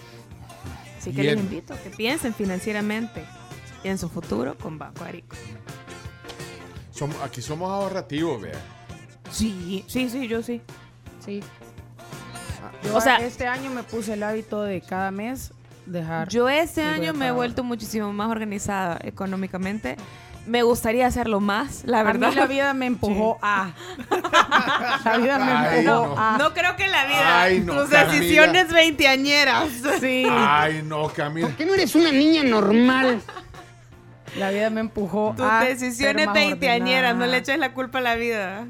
Así 0.97 1.11
que 1.13 1.21
Bien. 1.21 1.35
les 1.35 1.43
invito 1.43 1.73
a 1.73 1.77
que 1.77 1.89
piensen 1.89 2.33
financieramente 2.33 3.25
y 3.83 3.89
en 3.89 3.97
su 3.97 4.07
futuro 4.09 4.57
con 4.57 4.77
Banco 4.79 5.03
Agrícola. 5.03 5.39
Somos, 6.91 7.17
aquí 7.21 7.41
somos 7.41 7.69
ahorrativos, 7.69 8.41
vea. 8.41 8.59
Sí, 9.31 9.83
sí, 9.87 10.09
sí, 10.09 10.27
yo 10.27 10.41
sí. 10.41 10.61
Sí. 11.23 11.41
O 12.93 13.01
sea- 13.01 13.17
este 13.17 13.47
año 13.47 13.69
me 13.71 13.83
puse 13.83 14.13
el 14.13 14.23
hábito 14.23 14.61
de 14.61 14.81
cada 14.81 15.11
mes 15.11 15.51
dejar. 15.85 16.29
Yo 16.29 16.49
este 16.49 16.81
de 16.81 16.87
año 16.87 17.13
me 17.13 17.27
he 17.27 17.31
vuelto 17.31 17.63
muchísimo 17.63 18.11
más 18.13 18.29
organizada 18.29 18.99
económicamente. 19.03 19.95
Me 20.45 20.61
gustaría 20.61 21.07
hacerlo 21.07 21.39
más, 21.39 21.83
la 21.85 22.01
A 22.01 22.03
mí 22.03 22.07
verdad. 22.19 22.33
la 22.35 22.45
vida 22.47 22.73
me 22.73 22.85
empujó 22.87 23.37
a. 23.41 23.71
La 25.05 25.17
vida 25.17 25.37
me 25.39 25.51
Ay, 25.53 25.79
empujó 25.79 26.05
no. 26.07 26.15
a. 26.19 26.37
No 26.37 26.53
creo 26.53 26.75
que 26.75 26.87
la 26.87 27.05
vida, 27.05 27.41
Ay, 27.43 27.59
no, 27.61 27.73
tus 27.73 27.89
Camila. 27.89 28.11
decisiones 28.13 28.71
veinteañeras. 28.73 29.69
Sí. 30.01 30.25
Ay, 30.29 30.83
no, 30.85 31.07
Camila. 31.09 31.49
qué 31.57 31.65
no 31.65 31.73
eres 31.73 31.95
una 31.95 32.11
niña 32.11 32.43
normal? 32.43 33.21
La 34.37 34.49
vida 34.49 34.69
me 34.71 34.81
empujó 34.81 35.33
Tus 35.37 35.45
a. 35.45 35.59
decisiones 35.63 36.15
ser 36.23 36.25
más 36.25 36.33
veinteañeras, 36.33 37.15
no 37.15 37.25
le 37.27 37.37
eches 37.37 37.57
la 37.59 37.73
culpa 37.73 37.99
a 37.99 38.01
la 38.01 38.15
vida. 38.15 38.65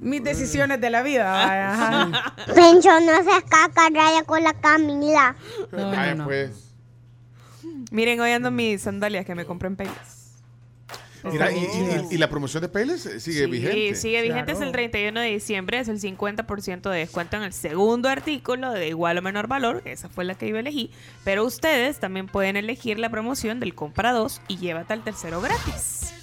Mis 0.00 0.22
decisiones 0.22 0.80
de 0.80 0.90
la 0.90 1.02
vida. 1.02 1.72
ajá. 1.72 2.34
Pencho, 2.54 2.88
no 3.00 3.22
seas 3.24 3.44
caca, 3.48 3.88
raya 3.92 4.22
con 4.24 4.42
la 4.42 4.54
Camila. 4.54 5.34
No, 5.72 5.90
Vaya, 5.90 6.14
no, 6.14 6.22
no. 6.22 6.24
pues. 6.24 6.52
Miren, 7.90 8.20
hoy 8.20 8.30
ando 8.32 8.50
mis 8.50 8.82
sandalias 8.82 9.24
que 9.24 9.34
me 9.34 9.44
compré 9.44 9.68
en 9.68 9.76
Payless. 9.76 10.16
Mira, 11.24 11.50
y, 11.50 11.66
y- 12.12 12.16
la 12.16 12.30
promoción 12.30 12.60
de 12.62 12.68
Payless 12.68 13.04
eh, 13.06 13.18
sigue 13.20 13.44
Sí, 13.46 13.50
vigente. 13.50 13.94
sigue 13.96 14.22
vigente 14.22 14.52
es 14.52 14.58
el 14.58 14.68
Claro. 14.70 14.72
31 14.72 15.20
de 15.20 15.26
diciembre, 15.30 15.80
es 15.80 15.88
el 15.88 16.00
50% 16.00 16.90
de 16.90 16.98
descuento 16.98 17.36
en 17.36 17.42
el 17.42 17.52
segundo 17.52 18.08
artículo 18.08 18.70
de 18.72 18.88
igual 18.88 19.18
o 19.18 19.22
menor 19.22 19.48
valor, 19.48 19.82
que 19.82 19.90
esa 19.92 20.08
fue 20.08 20.24
la 20.24 20.36
que 20.36 20.48
yo 20.48 20.56
elegí, 20.56 20.92
pero 21.24 21.44
ustedes 21.44 21.98
también 21.98 22.28
pueden 22.28 22.56
elegir 22.56 23.00
la 23.00 23.10
promoción 23.10 23.58
del 23.58 23.74
compra 23.74 24.12
2 24.12 24.40
y 24.46 24.58
llévate 24.58 24.92
al 24.92 25.02
tercero 25.02 25.40
gratis. 25.40 26.14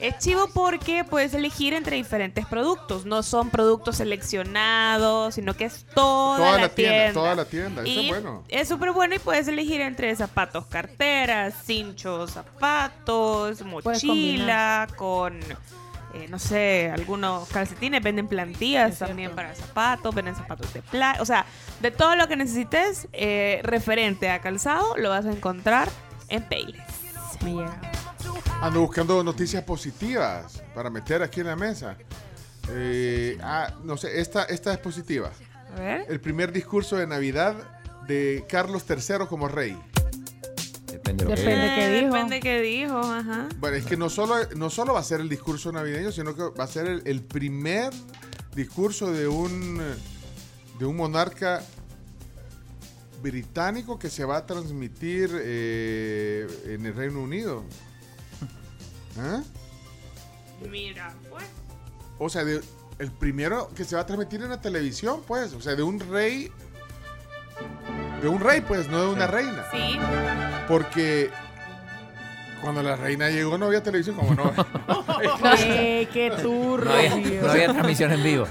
Es 0.00 0.18
chivo 0.18 0.48
porque 0.54 1.04
puedes 1.04 1.34
elegir 1.34 1.74
entre 1.74 1.96
diferentes 1.96 2.46
productos, 2.46 3.04
no 3.04 3.22
son 3.22 3.50
productos 3.50 3.96
seleccionados, 3.98 5.34
sino 5.34 5.54
que 5.54 5.66
es 5.66 5.84
toda, 5.94 6.38
Toda 6.38 6.52
la, 6.52 6.62
la 6.62 6.68
tienda, 6.70 6.94
tienda. 6.96 7.12
toda 7.20 7.34
la 7.34 7.44
tienda, 7.44 7.82
eso 7.82 7.90
Y 7.90 7.98
es 8.00 8.08
bueno. 8.08 8.44
Es 8.48 8.68
súper 8.68 8.92
bueno 8.92 9.14
y 9.14 9.18
puedes 9.18 9.46
elegir 9.48 9.82
entre 9.82 10.14
zapatos, 10.16 10.64
carteras, 10.66 11.54
cinchos, 11.64 12.30
zapatos, 12.30 13.62
mochila, 13.62 14.88
con, 14.96 15.38
eh, 16.14 16.26
no 16.30 16.38
sé, 16.38 16.90
algunos 16.94 17.46
calcetines, 17.48 18.02
venden 18.02 18.26
plantillas 18.26 18.98
también 19.00 19.32
para 19.32 19.54
zapatos, 19.54 20.14
venden 20.14 20.34
zapatos 20.34 20.72
de 20.72 20.80
playa, 20.80 21.20
o 21.20 21.26
sea, 21.26 21.44
de 21.80 21.90
todo 21.90 22.16
lo 22.16 22.26
que 22.26 22.36
necesites 22.36 23.06
eh, 23.12 23.60
referente 23.64 24.30
a 24.30 24.40
calzado, 24.40 24.96
lo 24.96 25.10
vas 25.10 25.26
a 25.26 25.30
encontrar 25.30 25.90
en 26.28 26.42
Payless. 26.42 26.80
Ando 28.62 28.80
buscando 28.82 29.24
noticias 29.24 29.64
positivas 29.64 30.62
para 30.74 30.90
meter 30.90 31.22
aquí 31.22 31.40
en 31.40 31.46
la 31.46 31.56
mesa. 31.56 31.96
Eh, 32.68 33.38
ah, 33.42 33.74
no 33.84 33.96
sé, 33.96 34.20
esta, 34.20 34.44
esta 34.44 34.72
es 34.72 34.78
positiva. 34.78 35.30
A 35.74 35.80
ver. 35.80 36.04
El 36.08 36.20
primer 36.20 36.52
discurso 36.52 36.96
de 36.96 37.06
Navidad 37.06 37.56
de 38.06 38.44
Carlos 38.48 38.84
III 38.88 39.26
como 39.28 39.48
rey. 39.48 39.78
Depende 40.92 41.24
de 41.24 41.30
lo 41.30 41.36
Depende 41.36 41.68
que 41.68 41.74
qué 41.74 41.86
Eh, 41.86 42.00
dijo. 42.02 42.14
Depende 42.14 42.40
qué 42.40 42.60
dijo, 42.60 42.98
ajá. 42.98 43.48
Bueno, 43.56 43.76
es 43.78 43.86
que 43.86 43.96
no 43.96 44.10
solo, 44.10 44.34
no 44.54 44.68
solo 44.68 44.92
va 44.92 45.00
a 45.00 45.04
ser 45.04 45.20
el 45.20 45.30
discurso 45.30 45.72
navideño, 45.72 46.12
sino 46.12 46.34
que 46.34 46.42
va 46.42 46.64
a 46.64 46.68
ser 46.68 46.86
el, 46.86 47.02
el 47.06 47.22
primer 47.22 47.92
discurso 48.54 49.10
de 49.10 49.26
un, 49.26 49.80
de 50.78 50.84
un 50.84 50.96
monarca 50.96 51.62
británico 53.22 53.98
que 53.98 54.10
se 54.10 54.24
va 54.26 54.36
a 54.36 54.46
transmitir 54.46 55.30
eh, 55.32 56.46
en 56.66 56.84
el 56.84 56.94
Reino 56.94 57.22
Unido. 57.22 57.64
¿Ah? 59.18 59.42
Mira, 60.70 61.12
pues. 61.30 61.44
O 62.18 62.28
sea, 62.28 62.44
de- 62.44 62.60
el 62.98 63.10
primero 63.10 63.70
que 63.74 63.84
se 63.84 63.96
va 63.96 64.02
a 64.02 64.06
transmitir 64.06 64.42
en 64.42 64.50
la 64.50 64.60
televisión, 64.60 65.22
pues. 65.26 65.52
O 65.54 65.60
sea, 65.60 65.74
de 65.74 65.82
un 65.82 65.98
rey. 66.00 66.50
De 68.22 68.28
un 68.28 68.40
rey, 68.40 68.60
pues, 68.60 68.88
no 68.88 69.00
de 69.00 69.08
una 69.08 69.26
reina. 69.26 69.64
Sí. 69.72 69.98
Porque 70.68 71.30
cuando 72.60 72.82
la 72.82 72.94
reina 72.96 73.30
llegó 73.30 73.56
no 73.56 73.66
había 73.66 73.82
televisión, 73.82 74.16
como 74.16 74.34
no. 74.34 74.52
Eh, 75.62 76.08
qué 76.12 76.30
turro. 76.42 76.84
No 76.84 76.92
había, 76.92 77.14
tío. 77.22 77.42
no 77.42 77.50
había 77.50 77.72
transmisión 77.72 78.12
en 78.12 78.22
vivo. 78.22 78.46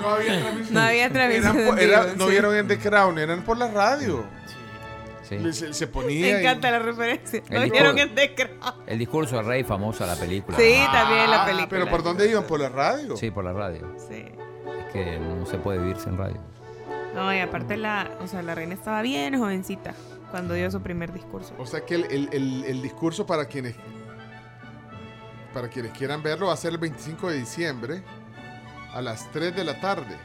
No 0.00 0.08
había 0.10 0.40
transmisión. 0.40 0.74
No 0.74 0.80
había 0.80 1.10
transmisión 1.10 1.56
Eran 1.56 1.68
por- 1.68 1.78
en 1.80 1.88
era- 1.90 2.04
vivo, 2.04 2.16
no 2.16 2.24
sí. 2.26 2.30
vieron 2.30 2.56
en 2.56 2.68
The 2.68 2.78
Crown, 2.78 3.18
eran 3.18 3.42
por 3.42 3.56
la 3.58 3.68
radio. 3.70 4.24
Sí. 5.28 5.38
Le- 5.38 5.52
Se, 5.52 5.72
se 5.72 5.86
Me 5.86 5.92
ponía. 5.92 6.26
y- 6.28 6.40
encanta 6.42 6.70
la 6.70 6.78
referencia. 6.80 7.42
El 7.48 7.54
Lo 7.56 7.62
discurso. 7.62 7.94
Crown. 8.36 8.74
El 8.86 8.98
discurso 8.98 9.36
del 9.36 9.46
rey, 9.46 9.64
famosa 9.64 10.06
la 10.06 10.16
película. 10.16 10.56
Sí, 10.58 10.74
también 10.92 11.30
la 11.30 11.42
Ah, 11.42 11.46
película. 11.46 11.68
Pero 11.68 11.88
¿por 11.88 12.02
dónde 12.02 12.28
iban? 12.30 12.44
¿Por 12.44 12.60
la 12.60 12.68
radio? 12.68 13.16
Sí, 13.16 13.30
por 13.30 13.44
la 13.44 13.52
radio. 13.52 13.94
Sí. 14.08 14.24
Es 14.86 14.92
que 14.92 15.18
no 15.18 15.46
se 15.46 15.56
puede 15.58 15.78
vivir 15.78 15.96
sin 15.96 16.16
radio. 16.18 16.38
No, 17.14 17.32
y 17.34 17.38
aparte 17.38 17.76
la, 17.76 18.10
o 18.20 18.26
sea, 18.26 18.42
la 18.42 18.54
reina 18.54 18.74
estaba 18.74 19.00
bien 19.02 19.38
jovencita 19.38 19.94
cuando 20.30 20.52
dio 20.54 20.70
su 20.70 20.80
primer 20.82 21.12
discurso. 21.12 21.54
O 21.58 21.64
sea 21.66 21.80
que 21.86 21.94
el, 21.94 22.04
el- 22.10 22.28
el- 22.32 22.64
el 22.64 22.82
discurso 22.82 23.24
para 23.26 23.46
quienes 23.46 23.76
para 25.52 25.68
quienes 25.68 25.92
quieran 25.92 26.22
verlo 26.22 26.48
va 26.48 26.54
a 26.54 26.56
ser 26.56 26.72
el 26.72 26.78
25 26.78 27.30
de 27.30 27.38
diciembre 27.38 28.02
a 28.92 29.00
las 29.00 29.30
3 29.30 29.54
de 29.54 29.62
la 29.64 29.80
tarde. 29.80 30.16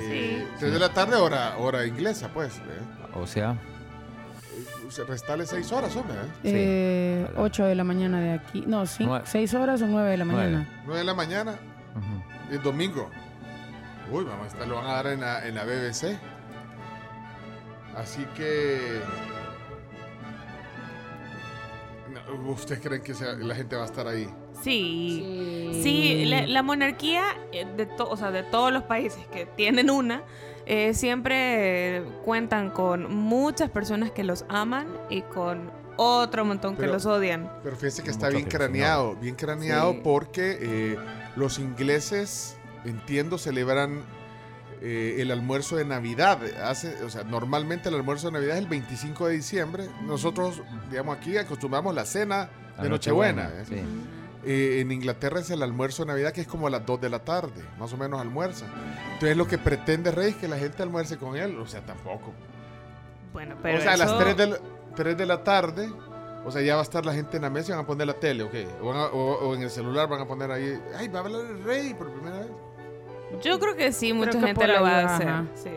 Eh, 0.00 0.46
3 0.58 0.72
de 0.72 0.78
la 0.78 0.92
tarde, 0.92 1.16
hora, 1.16 1.56
hora 1.58 1.86
inglesa, 1.86 2.28
pues. 2.32 2.56
¿eh? 2.58 2.60
O 3.14 3.26
sea, 3.26 3.56
Se 4.90 5.04
restale 5.04 5.46
6 5.46 5.70
horas, 5.72 5.94
hombre. 5.96 6.16
¿eh? 6.44 7.26
Eh, 7.28 7.30
8 7.36 7.64
de 7.66 7.74
la 7.74 7.84
mañana 7.84 8.20
de 8.20 8.32
aquí. 8.32 8.64
No, 8.66 8.84
Nueve. 9.00 9.24
6 9.26 9.54
horas 9.54 9.82
o 9.82 9.86
9 9.86 10.10
de 10.10 10.16
la 10.16 10.24
Nueve. 10.24 10.50
mañana. 10.52 10.82
9 10.84 10.98
de 10.98 11.04
la 11.04 11.14
mañana, 11.14 11.58
el 12.50 12.62
domingo. 12.62 13.10
Uy, 14.10 14.24
vamos 14.24 14.44
a 14.44 14.48
estar, 14.48 14.66
lo 14.66 14.76
van 14.76 14.86
a 14.86 14.92
dar 14.94 15.06
en 15.08 15.20
la, 15.20 15.46
en 15.46 15.54
la 15.54 15.64
BBC. 15.64 16.18
Así 17.96 18.24
que. 18.36 19.00
¿Ustedes 22.46 22.80
creen 22.80 23.02
que 23.02 23.14
sea- 23.14 23.34
la 23.34 23.54
gente 23.54 23.76
va 23.76 23.82
a 23.82 23.86
estar 23.86 24.06
ahí? 24.06 24.28
Sí, 24.62 25.80
sí, 25.82 26.24
la, 26.26 26.46
la 26.46 26.62
monarquía 26.62 27.22
eh, 27.52 27.66
de, 27.76 27.86
to- 27.86 28.08
o 28.08 28.16
sea, 28.16 28.30
de 28.30 28.42
todos 28.42 28.72
los 28.72 28.82
países 28.84 29.24
que 29.32 29.46
tienen 29.46 29.90
una, 29.90 30.22
eh, 30.66 30.94
siempre 30.94 32.02
cuentan 32.24 32.70
con 32.70 33.14
muchas 33.14 33.70
personas 33.70 34.10
que 34.10 34.24
los 34.24 34.44
aman 34.48 34.86
y 35.08 35.22
con 35.22 35.70
otro 35.96 36.44
montón 36.44 36.76
que 36.76 36.86
los 36.86 37.06
odian. 37.06 37.50
Pero 37.62 37.76
fíjense 37.76 38.02
que 38.02 38.10
está 38.10 38.28
bien 38.28 38.44
craneado, 38.44 39.16
bien 39.16 39.34
craneado 39.34 39.92
Sí. 39.92 40.00
porque 40.04 40.58
eh, 40.60 40.96
los 41.36 41.58
ingleses, 41.58 42.56
entiendo, 42.84 43.38
celebran 43.38 44.02
eh, 44.80 45.16
el 45.18 45.30
almuerzo 45.32 45.74
de 45.76 45.84
Navidad. 45.84 46.38
Hace, 46.64 47.02
o 47.02 47.10
sea, 47.10 47.24
normalmente 47.24 47.88
el 47.88 47.96
almuerzo 47.96 48.28
de 48.28 48.34
Navidad 48.34 48.56
es 48.58 48.62
el 48.62 48.68
25 48.68 49.26
de 49.26 49.34
diciembre. 49.34 49.88
Nosotros, 50.04 50.62
digamos, 50.90 51.16
aquí 51.16 51.36
acostumbramos 51.36 51.92
la 51.94 52.04
cena 52.04 52.48
La 52.76 52.84
de 52.84 52.88
Nochebuena. 52.90 53.44
Nochebuena, 53.48 53.62
¿eh? 53.62 53.82
sí. 53.82 54.17
Eh, 54.50 54.80
en 54.80 54.90
Inglaterra 54.92 55.40
es 55.40 55.50
el 55.50 55.62
almuerzo 55.62 56.04
de 56.04 56.08
Navidad 56.12 56.32
que 56.32 56.40
es 56.40 56.46
como 56.46 56.68
a 56.68 56.70
las 56.70 56.86
2 56.86 57.00
de 57.02 57.10
la 57.10 57.18
tarde, 57.18 57.62
más 57.78 57.92
o 57.92 57.98
menos 57.98 58.18
almuerza. 58.18 58.64
Entonces 59.12 59.36
lo 59.36 59.46
que 59.46 59.58
pretende 59.58 60.10
Rey 60.10 60.30
es 60.30 60.36
que 60.36 60.48
la 60.48 60.56
gente 60.56 60.82
almuerce 60.82 61.18
con 61.18 61.36
él, 61.36 61.58
o 61.58 61.66
sea, 61.66 61.82
tampoco. 61.84 62.32
Bueno, 63.34 63.56
pero 63.62 63.76
o 63.78 63.80
sea, 63.82 63.92
a 63.92 63.96
las 63.98 64.08
eso- 64.08 64.18
3 64.18 64.36
de, 64.38 64.46
la, 64.46 64.56
3 64.96 65.16
de 65.18 65.26
la 65.26 65.44
tarde, 65.44 65.90
o 66.46 66.50
sea, 66.50 66.62
ya 66.62 66.76
va 66.76 66.80
a 66.80 66.82
estar 66.84 67.04
la 67.04 67.12
gente 67.12 67.36
en 67.36 67.42
la 67.42 67.50
mesa 67.50 67.72
y 67.72 67.74
van 67.74 67.84
a 67.84 67.86
poner 67.86 68.06
la 68.06 68.14
tele, 68.14 68.42
¿ok? 68.44 68.54
O, 68.82 68.90
a- 68.92 69.12
o- 69.12 69.48
o 69.50 69.54
en 69.54 69.60
el 69.62 69.70
celular 69.70 70.08
van 70.08 70.22
a 70.22 70.26
poner 70.26 70.50
ahí, 70.50 70.80
ay, 70.96 71.08
va 71.08 71.18
a 71.20 71.22
hablar 71.24 71.42
el 71.44 71.62
rey 71.64 71.92
por 71.92 72.10
primera 72.10 72.38
vez. 72.38 72.48
Yo 73.42 73.58
creo 73.60 73.76
que 73.76 73.92
sí, 73.92 74.14
mucha 74.14 74.30
que 74.30 74.46
gente 74.46 74.66
lo 74.66 74.80
va 74.82 75.00
a 75.00 75.16
hacer. 75.16 75.28
Sí. 75.54 75.70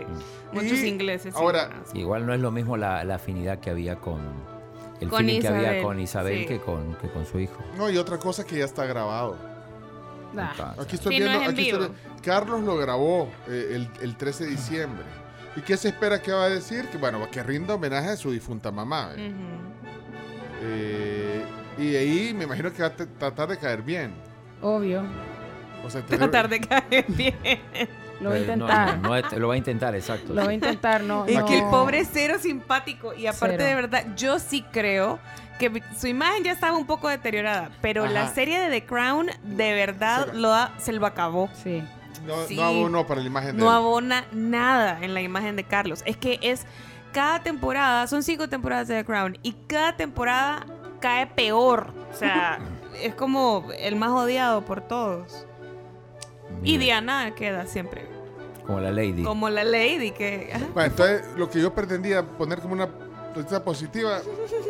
Muchos 0.53 0.79
Y 0.79 0.87
ingleses. 0.87 1.33
sí 1.33 1.39
ahora- 1.41 1.63
hacer. 1.83 1.97
Igual 1.97 2.25
no 2.25 2.33
es 2.33 2.39
lo 2.39 2.51
mismo 2.51 2.77
la, 2.77 3.03
la 3.03 3.15
afinidad 3.15 3.59
que 3.59 3.69
había 3.69 3.97
con 3.97 4.21
el 5.01 5.09
Con 5.09 5.19
feeling 5.19 5.41
que 5.41 5.47
había 5.49 5.81
con 5.83 5.99
Isabel 5.99 6.39
sí. 6.39 6.45
que, 6.45 6.59
con, 6.59 6.95
que 6.95 7.09
con 7.09 7.25
su 7.25 7.39
hijo. 7.39 7.57
No, 7.77 7.89
y 7.89 7.97
otra 7.97 8.17
cosa 8.17 8.45
que 8.45 8.57
ya 8.57 8.65
está 8.65 8.85
grabado. 8.85 9.37
Ah. 10.37 10.75
Aquí 10.79 10.95
estoy 10.95 11.15
Sí, 11.15 11.19
no 11.19 11.25
viendo, 11.27 11.43
es 11.43 11.49
aquí 11.49 11.69
estoy 11.69 11.89
Carlos 12.23 12.61
lo 12.61 12.77
grabó 12.77 13.29
eh, 13.49 13.71
el, 13.75 13.89
el 14.01 14.15
13 14.15 14.45
de 14.45 14.49
diciembre. 14.51 15.03
¿Y 15.57 15.61
qué 15.61 15.75
se 15.75 15.89
espera 15.89 16.21
que 16.21 16.31
va 16.31 16.45
a 16.45 16.49
decir? 16.49 16.87
Que 16.89 16.97
bueno, 16.97 17.19
que 17.29 17.43
rinda 17.43 17.73
homenaje 17.75 18.09
a 18.11 18.15
su 18.15 18.31
difunta 18.31 18.71
mamá. 18.71 19.11
eh. 19.17 19.33
Eh, 20.63 21.43
y 21.77 21.95
ahí 21.95 22.33
me 22.33 22.43
imagino 22.45 22.71
que 22.71 22.81
va 22.81 22.89
a 22.89 22.95
t- 22.95 23.05
tratar 23.07 23.49
de 23.49 23.57
caer 23.57 23.81
bien. 23.81 24.13
Obvio. 24.61 25.03
O 25.83 25.89
sea, 25.89 26.01
tener- 26.05 26.29
Tratar 26.29 26.47
de 26.49 26.61
caer 26.61 27.05
bien. 27.09 27.35
Lo 28.21 28.29
va 28.29 28.35
a 28.35 28.39
Eh, 28.39 28.45
no, 28.45 28.53
intentar. 28.53 28.97
no, 28.99 29.39
lo 29.39 29.47
va 29.47 29.53
a 29.53 29.57
intentar, 29.57 29.95
exacto. 29.95 30.33
Lo 30.33 30.43
va 30.45 30.51
a 30.51 30.53
intentar, 30.53 31.01
no. 31.03 31.25
Es 31.25 31.37
no. 31.39 31.45
que 31.45 31.57
el 31.59 31.65
pobre 31.65 31.99
es 31.99 32.09
cero 32.13 32.35
simpático. 32.39 33.13
Y 33.13 33.27
aparte, 33.27 33.57
Cero. 33.57 33.69
de 33.69 33.75
verdad, 33.75 34.05
yo 34.15 34.39
sí 34.39 34.63
creo 34.71 35.19
que 35.59 35.81
su 35.97 36.07
imagen 36.07 36.43
ya 36.43 36.51
estaba 36.51 36.77
un 36.77 36.85
poco 36.85 37.09
deteriorada. 37.09 37.69
Pero 37.81 38.05
la 38.07 38.27
serie 38.33 38.59
de 38.59 38.69
The 38.69 38.85
Crown, 38.85 39.27
de 39.43 39.73
verdad, 39.73 40.27
Se 40.27 40.33
lo 40.33 40.53
ha- 40.53 40.71
se 40.77 40.91
lo 40.93 41.05
acabó. 41.05 41.49
Sí. 41.63 41.83
no, 42.25 42.35
Sí. 42.47 42.55
no 42.55 42.63
abonó 42.63 43.07
para 43.07 43.21
la 43.21 43.27
imagen 43.27 43.55
de 43.57 43.63
No 43.63 43.69
él. 43.69 43.75
abona 43.75 44.25
nada 44.31 44.99
en 45.01 45.13
la 45.15 45.21
imagen 45.21 45.55
de 45.55 45.63
Carlos. 45.63 46.03
Es 46.05 46.17
que 46.17 46.37
es 46.43 46.65
cada 47.13 47.41
temporada, 47.41 48.05
son 48.07 48.21
cinco 48.21 48.47
temporadas 48.47 48.87
de 48.87 48.97
The 48.97 49.05
Crown, 49.05 49.37
y 49.41 49.53
cada 49.67 49.97
temporada 49.97 50.65
cae 50.99 51.25
peor. 51.27 51.91
O 52.11 52.15
sea, 52.15 52.59
es 53.01 53.15
como 53.15 53.65
el 53.79 53.95
más 53.95 54.11
odiado 54.11 54.61
por 54.63 54.81
todos. 54.81 55.47
Y 56.63 56.77
Diana 56.77 57.31
queda 57.35 57.65
siempre 57.65 58.05
Como 58.71 58.81
la 58.81 58.91
Lady. 58.91 59.23
como 59.23 59.49
la 59.49 59.63
lady 59.65 60.11
que... 60.11 60.49
Bueno, 60.73 60.89
entonces, 60.89 61.25
lo 61.35 61.49
que 61.49 61.61
yo 61.61 61.73
pretendía 61.73 62.23
poner 62.23 62.59
como 62.59 62.73
una 62.73 62.87
noticia 63.35 63.63
positiva, 63.63 64.21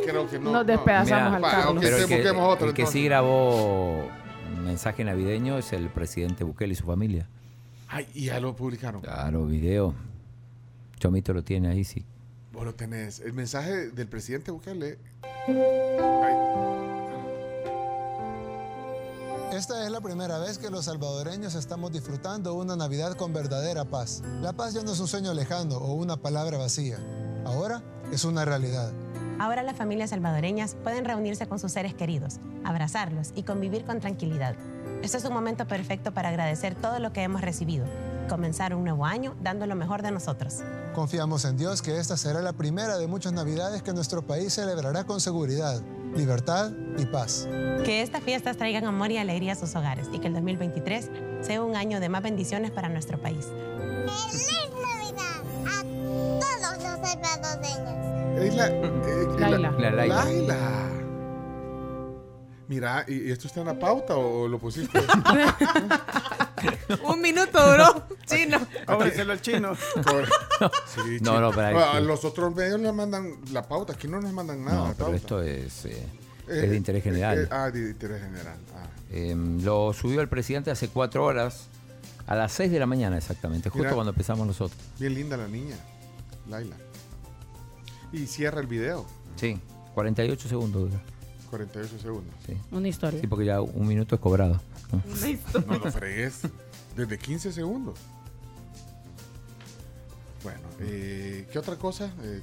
creo 0.05 0.27
que 0.27 0.39
no. 0.39 0.51
Nos 0.51 0.65
despedazamos 0.65 1.35
al 1.35 1.41
Carlos. 1.41 1.83
Pero 1.83 1.97
el 1.97 2.07
que, 2.07 2.15
busquemos 2.15 2.53
otro, 2.53 2.67
el 2.69 2.73
que 2.73 2.81
entonces. 2.81 3.01
sí 3.01 3.05
grabó 3.05 4.09
un 4.55 4.63
mensaje 4.65 5.03
navideño 5.03 5.57
es 5.59 5.71
el 5.73 5.89
presidente 5.89 6.43
Bukele 6.43 6.73
y 6.73 6.75
su 6.75 6.85
familia. 6.85 7.27
Ay, 7.87 8.07
y 8.15 8.25
ya 8.25 8.39
lo 8.39 8.55
publicaron. 8.55 9.01
Claro, 9.01 9.45
video. 9.45 9.93
Chomito 10.99 11.33
lo 11.33 11.43
tiene 11.43 11.69
ahí, 11.69 11.83
sí. 11.83 12.03
Vos 12.53 12.65
lo 12.65 12.73
tenés. 12.73 13.19
El 13.19 13.33
mensaje 13.33 13.89
del 13.89 14.07
presidente 14.07 14.49
Bukele. 14.49 14.97
Esta 19.61 19.85
es 19.85 19.91
la 19.91 20.01
primera 20.01 20.39
vez 20.39 20.57
que 20.57 20.71
los 20.71 20.85
salvadoreños 20.85 21.53
estamos 21.53 21.91
disfrutando 21.91 22.55
una 22.55 22.75
Navidad 22.75 23.13
con 23.13 23.31
verdadera 23.31 23.85
paz. 23.85 24.23
La 24.41 24.53
paz 24.53 24.73
ya 24.73 24.81
no 24.81 24.91
es 24.91 24.99
un 24.99 25.07
sueño 25.07 25.35
lejano 25.35 25.77
o 25.77 25.93
una 25.93 26.17
palabra 26.17 26.57
vacía. 26.57 26.97
Ahora 27.45 27.83
es 28.11 28.25
una 28.25 28.43
realidad. 28.43 28.91
Ahora 29.37 29.61
las 29.61 29.77
familias 29.77 30.09
salvadoreñas 30.09 30.75
pueden 30.81 31.05
reunirse 31.05 31.45
con 31.45 31.59
sus 31.59 31.73
seres 31.73 31.93
queridos, 31.93 32.39
abrazarlos 32.63 33.33
y 33.35 33.43
convivir 33.43 33.85
con 33.85 33.99
tranquilidad. 33.99 34.55
Este 35.03 35.17
es 35.17 35.25
un 35.25 35.33
momento 35.33 35.67
perfecto 35.67 36.11
para 36.11 36.29
agradecer 36.29 36.73
todo 36.73 36.97
lo 36.97 37.13
que 37.13 37.21
hemos 37.21 37.41
recibido, 37.41 37.85
comenzar 38.29 38.73
un 38.73 38.83
nuevo 38.83 39.05
año 39.05 39.35
dando 39.43 39.67
lo 39.67 39.75
mejor 39.75 40.01
de 40.01 40.09
nosotros. 40.09 40.55
Confiamos 40.95 41.45
en 41.45 41.57
Dios 41.57 41.83
que 41.83 41.99
esta 41.99 42.17
será 42.17 42.41
la 42.41 42.53
primera 42.53 42.97
de 42.97 43.05
muchas 43.05 43.31
Navidades 43.31 43.83
que 43.83 43.93
nuestro 43.93 44.25
país 44.25 44.55
celebrará 44.55 45.03
con 45.03 45.21
seguridad, 45.21 45.79
libertad 46.15 46.71
y 46.97 47.05
paz. 47.05 47.47
Que 47.85 48.01
estas 48.01 48.23
fiestas 48.23 48.57
traigan 48.57 48.85
amor 48.85 49.11
y 49.11 49.17
alegría 49.17 49.53
a 49.53 49.55
sus 49.55 49.75
hogares 49.75 50.07
y 50.11 50.19
que 50.19 50.27
el 50.27 50.33
2023 50.33 51.09
sea 51.41 51.61
un 51.63 51.75
año 51.75 51.99
de 51.99 52.09
más 52.09 52.21
bendiciones 52.23 52.71
para 52.71 52.89
nuestro 52.89 53.19
país. 53.19 53.47
Todos 55.81 56.61
los 56.61 56.77
salvadoreños. 57.09 58.55
La. 58.55 58.67
eh, 58.67 58.91
Laila. 59.39 59.71
La 59.71 59.91
Laila. 59.91 60.25
Laila. 60.25 60.57
Mira, 62.67 63.05
¿y 63.07 63.29
esto 63.31 63.47
está 63.47 63.59
en 63.61 63.67
la 63.67 63.77
pauta 63.77 64.15
o 64.15 64.47
lo 64.47 64.57
pusiste? 64.57 64.99
Un 67.03 67.21
minuto 67.21 67.71
duró. 67.71 68.03
Chino. 68.25 68.57
Cóbreselo 68.85 69.33
al 69.33 69.41
chino. 69.41 69.73
Sí, 70.85 71.17
No, 71.21 71.31
chico. 71.31 71.39
no, 71.41 71.49
pero 71.51 71.67
ahí 71.67 71.73
Bueno, 71.73 71.91
sí. 71.99 72.05
los 72.05 72.23
otros 72.25 72.55
medios 72.55 72.79
le 72.79 72.91
mandan 72.93 73.33
la 73.51 73.67
pauta. 73.67 73.93
Aquí 73.93 74.07
no 74.07 74.21
nos 74.21 74.31
mandan 74.31 74.63
nada. 74.63 74.77
No, 74.77 74.83
la 74.89 74.93
pero 74.93 75.05
pauta. 75.05 75.17
esto 75.17 75.41
es, 75.41 75.85
Eh, 75.85 76.05
es 76.51 76.69
de 76.69 76.77
interés 76.77 76.99
eh, 77.01 77.09
general. 77.09 77.39
eh, 77.43 77.47
ah, 77.51 77.71
de 77.71 77.89
interés 77.89 78.21
general. 78.21 78.57
Ah. 78.75 78.87
Eh, 79.11 79.35
lo 79.61 79.93
subió 79.93 80.21
el 80.21 80.29
presidente 80.29 80.71
hace 80.71 80.87
cuatro 80.89 81.23
horas, 81.25 81.67
a 82.27 82.35
las 82.35 82.51
seis 82.53 82.71
de 82.71 82.79
la 82.79 82.85
mañana 82.85 83.17
exactamente, 83.17 83.69
justo 83.69 83.83
Mira. 83.83 83.93
cuando 83.95 84.11
empezamos 84.11 84.45
nosotros. 84.47 84.79
Bien 84.99 85.13
linda 85.13 85.37
la 85.37 85.47
niña, 85.47 85.75
Laila. 86.49 86.75
Y 88.13 88.25
cierra 88.27 88.61
el 88.61 88.67
video. 88.67 89.05
Sí, 89.35 89.59
48 89.95 90.47
segundos 90.49 90.81
dura. 90.89 91.01
48 91.49 91.99
segundos. 91.99 92.33
Sí. 92.45 92.53
Una 92.71 92.87
historia. 92.87 93.19
Sí, 93.19 93.27
porque 93.27 93.45
ya 93.45 93.61
un 93.61 93.87
minuto 93.87 94.15
es 94.15 94.21
cobrado. 94.21 94.61
¿no? 94.91 95.01
No 95.67 95.77
lo 95.79 95.91
fregues. 95.91 96.41
Desde 96.95 97.17
15 97.17 97.51
segundos. 97.51 97.97
Bueno, 100.43 100.59
eh, 100.79 101.47
¿qué 101.51 101.59
otra 101.59 101.75
cosa? 101.77 102.11
Eh, 102.23 102.41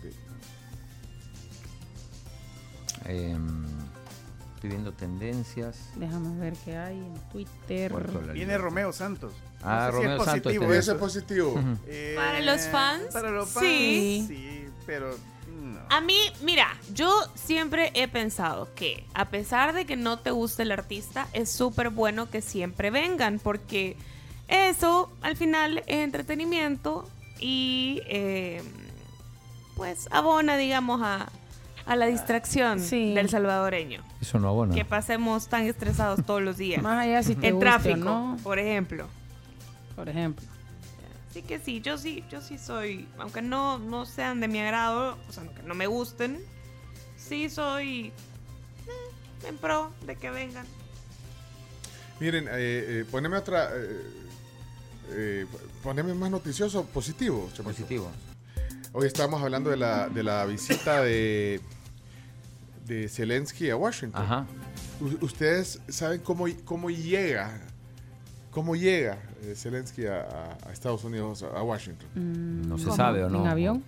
Eh, 3.07 3.37
estoy 4.59 4.71
viendo 4.71 4.93
tendencias. 4.93 5.79
Déjame 5.95 6.39
ver 6.41 6.55
qué 6.65 6.77
hay 6.77 6.97
en 6.97 7.15
Twitter. 7.31 7.93
Viene 8.33 8.59
Romeo 8.59 8.93
Santos. 8.93 9.33
Ah, 9.63 9.91
No 9.93 9.93
sé 9.93 9.99
si 9.99 10.03
Romeo 10.03 10.17
es 10.19 10.25
Santos, 10.25 10.43
positivo 10.53 10.65
este- 10.65 10.79
Ese 10.79 10.93
es 10.93 10.99
positivo. 10.99 11.55
Eh, 11.87 12.15
Para 12.17 12.41
los 12.41 12.61
fans, 12.69 13.05
Para 13.13 13.31
los 13.31 13.49
fans. 13.49 13.65
sí. 13.67 14.25
Sí, 14.29 14.69
pero. 14.85 15.11
no. 15.63 15.79
A 15.91 16.01
mí, 16.01 16.19
mira, 16.43 16.67
yo 16.93 17.13
siempre 17.37 17.93
he 17.95 18.09
pensado 18.09 18.69
que 18.75 19.05
a 19.15 19.27
pesar 19.27 19.75
de 19.75 19.85
que 19.87 19.97
no 19.97 20.19
te 20.19 20.33
guste 20.33 20.63
el 20.63 20.73
artista, 20.73 21.29
es 21.33 21.51
súper 21.51 21.91
bueno 21.91 22.29
que 22.29 22.43
siempre 22.43 22.91
vengan 22.91 23.39
porque 23.39 23.97
eso 24.49 25.11
al 25.23 25.37
final 25.37 25.79
es 25.87 25.99
entretenimiento 26.05 27.09
y 27.41 28.01
eh, 28.07 28.61
pues 29.77 30.09
abona, 30.11 30.57
digamos, 30.57 31.01
a, 31.03 31.29
a 31.89 31.97
la 31.97 32.06
distracción 32.06 32.81
Sí. 32.81 33.15
del 33.15 33.28
salvadoreño. 33.31 34.02
Eso 34.20 34.39
no 34.39 34.48
abona. 34.48 34.74
Que 34.74 34.85
pasemos 34.85 35.48
tan 35.48 35.65
estresados 35.66 36.24
todos 36.24 36.43
los 36.43 36.56
días. 36.59 36.82
Más 36.82 37.05
allá 37.05 37.23
si 37.23 37.35
te 37.35 37.48
en 37.48 37.55
guste 37.55 37.66
o 37.69 37.70
tráfico, 37.70 37.97
no. 37.97 38.36
por 38.43 38.59
ejemplo. 38.59 39.06
Por 39.97 40.09
ejemplo. 40.09 40.47
Así 41.31 41.43
que 41.43 41.59
sí, 41.59 41.81
yo 41.81 41.98
sí, 41.98 42.24
yo 42.31 42.40
sí 42.40 42.59
soy, 42.59 43.09
aunque 43.19 43.43
no, 43.43 43.78
no 43.78 44.06
sean 44.06 44.40
de 44.40 44.48
mi 44.48 44.60
agrado, 44.60 45.16
o 45.28 45.32
sea, 45.32 45.43
aunque 45.43 45.62
no 45.62 45.74
me 45.74 45.86
gusten, 45.86 46.39
sí 47.16 47.48
soy 47.51 48.06
eh, 48.86 49.48
en 49.48 49.56
pro 49.59 49.90
de 50.06 50.16
que 50.16 50.31
vengan. 50.31 50.66
Miren, 52.20 52.47
eh, 52.48 52.51
eh, 52.56 53.05
poneme 53.10 53.36
otra. 53.36 53.69
Eh, 53.74 54.02
eh, 55.10 55.47
poneme 55.82 56.12
más 56.15 56.31
noticioso, 56.31 56.85
positivo. 56.86 57.48
Positivo. 57.62 58.10
Hoy 58.93 59.06
estamos 59.06 59.43
hablando 59.43 59.70
de 59.70 59.77
la, 59.77 60.09
de 60.09 60.23
la 60.23 60.44
visita 60.47 61.02
de, 61.02 61.60
de 62.89 63.09
Zelensky 63.09 63.70
a 63.70 63.77
Washington. 63.77 64.23
Ajá. 64.23 64.47
¿Ustedes 65.20 65.81
saben 65.89 66.20
cómo, 66.23 66.47
cómo 66.65 66.90
llega? 66.90 67.60
¿Cómo 68.51 68.74
llega 68.74 69.19
eh, 69.43 69.55
Zelensky 69.55 70.06
a, 70.06 70.56
Estados 70.73 71.05
Unidos, 71.05 71.44
a, 71.44 71.62
Washington? 71.62 72.09
No 72.69 72.78
se 72.78 72.90
sabe 72.90 73.23
o 73.23 73.28
no. 73.28 73.43
¿En 73.43 73.47
avión? 73.47 73.85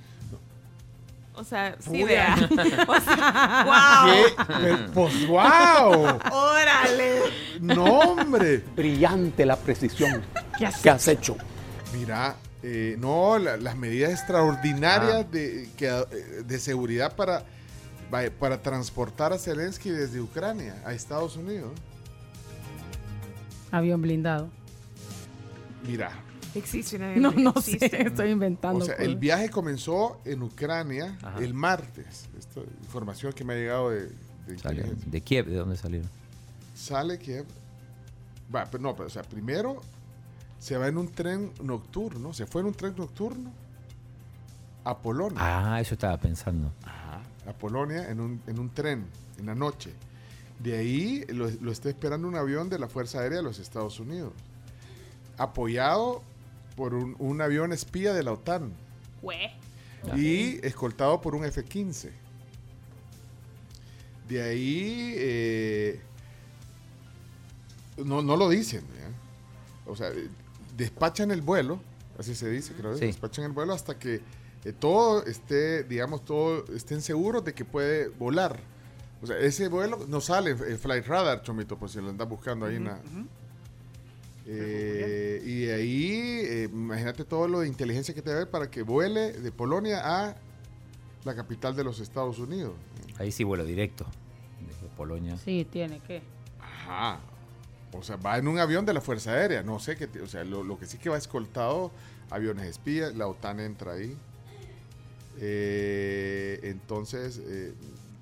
O 1.34 1.42
sea, 1.44 1.74
sí, 1.80 2.04
vea. 2.04 2.36
O 2.86 3.00
sea, 3.00 4.04
¿Qué? 4.06 4.44
Pero, 4.60 4.92
Pues 4.92 5.26
wow. 5.26 6.18
¡Órale! 6.30 7.20
No, 7.60 7.84
hombre. 7.84 8.62
Brillante 8.76 9.46
la 9.46 9.56
precisión 9.56 10.22
¿Qué 10.58 10.66
has 10.66 10.80
que 10.82 10.90
has 10.90 11.08
hecho. 11.08 11.36
Mira, 11.94 12.36
eh, 12.62 12.96
no, 12.98 13.38
la- 13.38 13.56
las 13.56 13.76
medidas 13.76 14.10
extraordinarias 14.12 15.24
Ah. 15.24 15.28
de, 15.32 15.68
que, 15.76 15.88
eh, 15.88 16.42
de 16.44 16.58
seguridad 16.58 17.16
para, 17.16 17.44
para 18.10 18.60
transportar 18.60 19.32
a 19.32 19.38
Zelensky 19.38 19.90
desde 19.90 20.20
Ucrania 20.20 20.82
a 20.84 20.92
Estados 20.92 21.36
Unidos. 21.36 21.72
Avión 23.70 24.02
blindado. 24.02 24.48
Mira, 25.86 26.10
Existe 26.54 26.96
una 26.96 27.14
No, 27.14 27.30
no 27.30 27.52
sé, 27.60 27.72
existe. 27.76 28.06
estoy 28.08 28.30
inventando. 28.30 28.80
o 28.82 28.86
sea, 28.86 28.96
el 28.96 29.16
viaje 29.16 29.50
comenzó 29.50 30.20
en 30.24 30.42
Ucrania 30.42 31.16
Ajá. 31.22 31.38
el 31.38 31.54
martes. 31.54 32.28
Esto, 32.36 32.64
información 32.82 33.32
que 33.32 33.44
me 33.44 33.52
ha 33.52 33.56
llegado 33.56 33.90
de, 33.90 34.06
de 34.46 34.54
inteligencia. 34.54 35.10
de 35.10 35.20
Kiev, 35.20 35.46
¿de 35.46 35.56
dónde 35.56 35.76
salieron? 35.76 36.10
Sale 36.74 37.18
que... 37.20 37.44
Va, 38.52 38.64
pero 38.68 38.82
no, 38.82 38.96
pero, 38.96 39.06
o 39.06 39.10
sea, 39.10 39.22
primero 39.22 39.80
se 40.58 40.76
va 40.76 40.88
en 40.88 40.98
un 40.98 41.08
tren 41.08 41.52
nocturno, 41.62 42.32
se 42.32 42.46
fue 42.46 42.62
en 42.62 42.66
un 42.66 42.74
tren 42.74 42.94
nocturno 42.96 43.52
a 44.82 44.98
Polonia. 44.98 45.38
Ah, 45.40 45.80
eso 45.80 45.94
estaba 45.94 46.16
pensando. 46.16 46.72
Ajá. 46.82 47.09
A 47.46 47.52
Polonia 47.52 48.10
en 48.10 48.20
un, 48.20 48.42
en 48.46 48.58
un 48.58 48.70
tren 48.70 49.06
en 49.38 49.46
la 49.46 49.54
noche. 49.54 49.92
De 50.58 50.76
ahí 50.76 51.24
lo, 51.28 51.48
lo 51.48 51.72
está 51.72 51.88
esperando 51.88 52.28
un 52.28 52.36
avión 52.36 52.68
de 52.68 52.78
la 52.78 52.88
Fuerza 52.88 53.20
Aérea 53.20 53.38
de 53.38 53.44
los 53.44 53.58
Estados 53.58 53.98
Unidos, 53.98 54.32
apoyado 55.38 56.22
por 56.76 56.94
un, 56.94 57.16
un 57.18 57.40
avión 57.40 57.72
espía 57.72 58.12
de 58.12 58.22
la 58.22 58.32
OTAN 58.32 58.72
y 60.16 60.64
escoltado 60.66 61.20
por 61.20 61.34
un 61.34 61.44
F-15. 61.44 62.10
De 64.28 64.42
ahí 64.42 65.14
eh, 65.16 66.00
no, 68.04 68.22
no 68.22 68.36
lo 68.36 68.48
dicen. 68.48 68.82
¿ya? 68.82 69.90
O 69.90 69.96
sea, 69.96 70.08
eh, 70.08 70.28
despachan 70.76 71.30
el 71.30 71.42
vuelo, 71.42 71.80
así 72.18 72.34
se 72.34 72.48
dice, 72.48 72.72
creo. 72.74 72.96
Sí. 72.96 73.06
Despachan 73.06 73.44
el 73.44 73.52
vuelo 73.52 73.72
hasta 73.72 73.98
que 73.98 74.20
eh, 74.64 74.72
todo 74.72 75.24
esté, 75.26 75.84
digamos, 75.84 76.24
todo 76.24 76.64
estén 76.74 77.00
seguros 77.02 77.44
de 77.44 77.54
que 77.54 77.64
puede 77.64 78.08
volar. 78.08 78.58
O 79.22 79.26
sea, 79.26 79.38
ese 79.38 79.68
vuelo 79.68 80.06
no 80.08 80.20
sale 80.20 80.50
en 80.52 80.78
Flight 80.78 81.06
Radar, 81.06 81.42
Chomito, 81.42 81.76
pues 81.78 81.92
si 81.92 82.00
lo 82.00 82.08
andas 82.10 82.28
buscando 82.28 82.66
ahí 82.66 82.76
en 82.76 82.84
la- 82.84 83.00
eh, 84.46 85.42
y 85.44 85.60
de 85.66 85.74
ahí, 85.74 86.12
eh, 86.44 86.68
imagínate 86.72 87.24
todo 87.24 87.46
lo 87.46 87.60
de 87.60 87.68
inteligencia 87.68 88.14
que 88.14 88.22
te 88.22 88.30
debe 88.30 88.46
para 88.46 88.70
que 88.70 88.82
vuele 88.82 89.32
de 89.32 89.52
Polonia 89.52 90.00
a 90.02 90.36
la 91.24 91.34
capital 91.36 91.76
de 91.76 91.84
los 91.84 92.00
Estados 92.00 92.38
Unidos. 92.38 92.72
Ahí 93.18 93.30
sí 93.30 93.44
vuelo 93.44 93.64
directo. 93.64 94.06
Desde 94.66 94.88
Polonia. 94.96 95.36
Sí, 95.36 95.66
tiene 95.70 96.00
que. 96.00 96.22
Ajá. 96.58 97.20
O 97.92 98.02
sea, 98.02 98.16
va 98.16 98.38
en 98.38 98.48
un 98.48 98.58
avión 98.58 98.86
de 98.86 98.94
la 98.94 99.00
Fuerza 99.00 99.32
Aérea. 99.32 99.62
No 99.62 99.78
sé 99.78 99.96
qué. 99.96 100.08
O 100.22 100.26
sea, 100.26 100.44
lo, 100.44 100.62
lo 100.64 100.78
que 100.78 100.86
sí 100.86 100.96
que 100.96 101.10
va 101.10 101.18
escoltado, 101.18 101.90
aviones 102.30 102.66
espías, 102.66 103.14
la 103.14 103.26
OTAN 103.26 103.60
entra 103.60 103.92
ahí. 103.92 104.16
Eh, 105.40 106.60
entonces, 106.62 107.40
eh, 107.44 107.72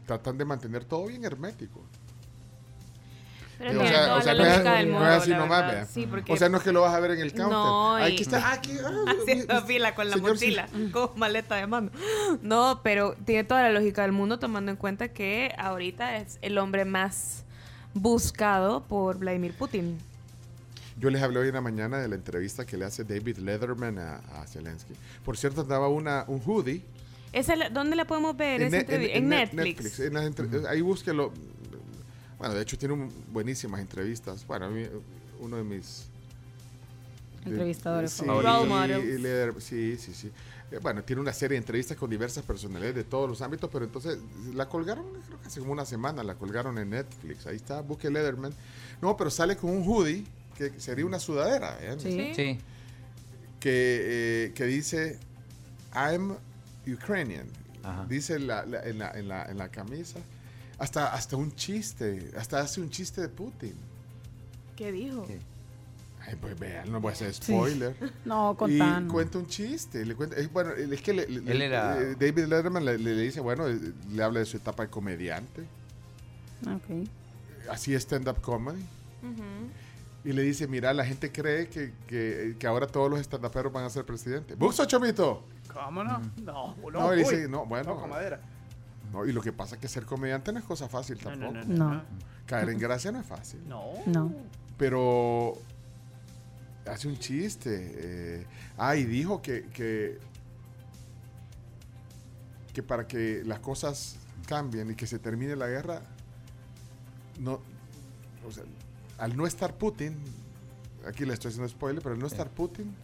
tratan 0.06 0.38
de 0.38 0.44
mantener 0.44 0.84
todo 0.84 1.06
bien 1.06 1.24
hermético. 1.24 1.84
Pero 3.58 3.72
Eh, 3.72 3.76
o 3.76 3.88
sea, 3.88 4.14
o 4.14 4.18
no 4.20 4.30
es- 4.30 4.38
lógica 4.38 4.74
del 4.76 4.86
no 4.86 4.92
mundo, 4.94 5.10
es 5.10 5.22
así 5.22 5.30
nomás. 5.30 5.88
Sí, 5.90 6.08
O 6.28 6.36
sea, 6.36 6.48
no 6.48 6.58
es 6.58 6.62
que 6.62 6.70
lo 6.70 6.82
vas 6.82 6.94
a 6.94 7.00
ver 7.00 7.10
en 7.10 7.20
el 7.20 7.32
counter. 7.32 7.48
No, 7.50 7.96
Aquí 7.96 8.18
y- 8.18 8.22
está, 8.22 8.38
ah, 8.50 8.52
aquí, 8.52 8.70
ah, 8.84 9.04
Haciendo 9.22 9.62
fila 9.66 9.94
con 9.96 10.08
la 10.08 10.14
señor, 10.14 10.38
sí. 10.38 10.46
mochila, 10.46 10.68
con 10.92 11.10
maleta 11.18 11.56
de 11.56 11.66
mano. 11.66 11.90
No, 12.40 12.80
pero 12.84 13.16
tiene 13.24 13.42
toda 13.42 13.62
la 13.64 13.70
lógica 13.72 14.02
del 14.02 14.12
mundo 14.12 14.38
tomando 14.38 14.70
en 14.70 14.76
cuenta 14.76 15.08
que 15.08 15.52
ahorita 15.58 16.18
es 16.18 16.38
el 16.40 16.56
hombre 16.56 16.84
más 16.84 17.42
buscado 17.94 18.84
por 18.84 19.18
Vladimir 19.18 19.54
Putin. 19.54 19.98
Yo 21.00 21.10
les 21.10 21.20
hablé 21.20 21.40
hoy 21.40 21.48
en 21.48 21.54
la 21.54 21.60
mañana 21.60 21.98
de 21.98 22.06
la 22.06 22.14
entrevista 22.14 22.64
que 22.64 22.76
le 22.76 22.84
hace 22.84 23.02
David 23.02 23.38
Letterman 23.38 23.98
a, 23.98 24.16
a 24.40 24.46
Zelensky. 24.46 24.94
Por 25.24 25.36
cierto, 25.36 25.62
andaba 25.62 25.88
una, 25.88 26.24
un 26.28 26.40
hoodie. 26.46 26.84
¿Esa 27.32 27.56
la- 27.56 27.68
¿Dónde 27.70 27.96
la 27.96 28.06
podemos 28.06 28.36
ver? 28.36 28.62
esa 28.62 28.76
en, 28.80 29.28
Netflix. 29.28 30.00
En 30.00 30.14
las 30.14 30.24
entre- 30.26 30.66
Ahí 30.68 30.80
búsquelo. 30.80 31.32
Bueno, 32.38 32.54
de 32.54 32.62
hecho 32.62 32.78
tiene 32.78 32.94
un- 32.94 33.12
buenísimas 33.32 33.80
entrevistas. 33.80 34.46
Bueno, 34.46 34.66
a 34.66 34.70
mí, 34.70 34.84
uno 35.40 35.56
de 35.56 35.64
mis... 35.64 36.04
de- 37.44 37.50
Entrevistadores 37.50 38.12
sí, 38.12 38.24
y 38.24 39.18
sí, 39.60 39.96
sí, 39.98 40.14
sí. 40.14 40.30
Eh, 40.70 40.78
Bueno, 40.82 41.02
tiene 41.02 41.20
una 41.22 41.32
serie 41.32 41.54
de 41.54 41.58
entrevistas 41.58 41.96
con 41.96 42.10
diversas 42.10 42.44
personalidades 42.44 42.94
de 42.94 43.04
todos 43.04 43.28
los 43.28 43.40
ámbitos, 43.42 43.70
pero 43.72 43.84
entonces 43.84 44.18
la 44.54 44.68
colgaron, 44.68 45.04
creo 45.26 45.40
que 45.40 45.46
hace 45.48 45.60
como 45.60 45.72
una 45.72 45.84
semana, 45.86 46.22
la 46.22 46.34
colgaron 46.34 46.78
en 46.78 46.90
Netflix. 46.90 47.46
Ahí 47.46 47.56
está, 47.56 47.80
busque 47.80 48.10
Letterman. 48.10 48.52
No, 49.02 49.16
pero 49.16 49.30
sale 49.30 49.56
con 49.56 49.70
un 49.70 49.82
hoodie, 49.86 50.24
que 50.56 50.72
sería 50.78 51.06
una 51.06 51.18
sudadera. 51.20 51.78
¿eh? 51.80 51.96
Sí. 51.98 52.32
Sí. 52.34 52.58
que, 53.60 53.70
eh, 54.46 54.52
que 54.54 54.64
dice 54.66 55.18
I'm 55.94 56.36
Ukrainian. 56.94 57.46
Ajá. 57.82 58.06
Dice 58.08 58.38
la- 58.38 58.64
la- 58.66 58.82
en, 58.82 58.98
la, 58.98 59.10
en, 59.12 59.28
la, 59.28 59.44
en 59.46 59.58
la 59.58 59.68
camisa. 59.68 60.18
Hasta, 60.78 61.12
hasta 61.12 61.36
un 61.36 61.52
chiste, 61.54 62.30
hasta 62.36 62.60
hace 62.60 62.80
un 62.80 62.90
chiste 62.90 63.20
de 63.20 63.28
Putin. 63.28 63.74
¿Qué 64.76 64.92
dijo? 64.92 65.26
Ay, 66.26 66.36
pues 66.40 66.58
vean, 66.58 66.92
no 66.92 67.00
voy 67.00 67.10
a 67.10 67.12
hacer 67.14 67.32
Sí. 67.34 67.52
spoiler. 67.52 67.94
No, 68.24 68.52
Y 68.52 68.56
contanos. 68.56 69.12
cuenta 69.12 69.38
un 69.38 69.46
chiste. 69.46 70.04
Le 70.04 70.14
cuenta, 70.14 70.36
es, 70.36 70.52
bueno, 70.52 70.70
es 70.72 71.00
que 71.02 71.12
le- 71.14 71.26
le- 71.26 71.50
Él 71.50 71.62
era- 71.62 71.98
eh, 72.00 72.14
David 72.18 72.44
Letterman 72.46 72.84
le, 72.84 72.98
le 72.98 73.16
dice, 73.16 73.40
bueno, 73.40 73.66
eh, 73.68 73.78
le 74.10 74.22
habla 74.22 74.40
de 74.40 74.46
su 74.46 74.56
etapa 74.58 74.84
de 74.84 74.90
comediante. 74.90 75.62
Ok. 76.66 77.08
Así 77.70 77.94
es 77.94 78.02
stand-up 78.02 78.40
comedy. 78.40 78.82
Y 80.24 80.32
le 80.32 80.42
dice, 80.42 80.66
mira, 80.68 80.92
la 80.92 81.04
gente 81.04 81.30
cree 81.32 81.68
que, 81.68 81.92
que, 82.06 82.56
que 82.58 82.66
ahora 82.66 82.86
todos 82.86 83.10
los 83.10 83.20
stand-uperos 83.20 83.72
van 83.72 83.84
a 83.84 83.90
ser 83.90 84.04
presidentes. 84.04 84.58
¿Buxo, 84.58 84.84
Chomito? 84.84 85.44
¿Cómo 85.72 86.02
no? 86.04 86.18
No, 86.42 86.74
no. 86.76 86.90
No, 86.90 87.10
dice, 87.12 87.44
uy, 87.44 87.50
no, 87.50 87.66
bueno. 87.66 87.94
toco 87.94 88.08
madera. 88.08 88.40
No, 89.12 89.24
y 89.24 89.32
lo 89.32 89.40
que 89.40 89.52
pasa 89.52 89.76
es 89.76 89.80
que 89.80 89.88
ser 89.88 90.04
comediante 90.04 90.52
no 90.52 90.58
es 90.58 90.64
cosa 90.64 90.88
fácil 90.88 91.18
No, 91.22 91.30
tampoco. 91.30 91.52
no, 91.52 91.64
no, 91.64 91.94
No. 91.94 92.02
Caer 92.46 92.70
en 92.70 92.78
gracia 92.78 93.12
no 93.12 93.20
es 93.20 93.26
fácil. 93.26 93.66
No. 93.68 93.84
No. 94.06 94.32
Pero 94.76 95.54
hace 96.86 97.08
un 97.08 97.18
chiste. 97.18 97.70
eh, 97.94 98.46
ah, 98.78 98.96
y 98.96 99.04
dijo 99.04 99.40
que, 99.42 99.66
que, 99.68 100.18
que 102.72 102.82
para 102.82 103.06
que 103.06 103.42
las 103.44 103.60
cosas 103.60 104.16
cambien 104.46 104.90
y 104.90 104.94
que 104.94 105.06
se 105.06 105.18
termine 105.18 105.56
la 105.56 105.66
guerra, 105.68 106.00
no, 107.38 107.60
o 108.46 108.50
sea, 108.50 108.64
al 109.18 109.36
no 109.36 109.46
estar 109.46 109.74
Putin, 109.76 110.16
aquí 111.06 111.24
le 111.24 111.34
estoy 111.34 111.50
haciendo 111.50 111.68
spoiler, 111.68 112.02
pero 112.02 112.14
al 112.14 112.20
no 112.20 112.26
estar 112.26 112.48
Putin, 112.50 112.94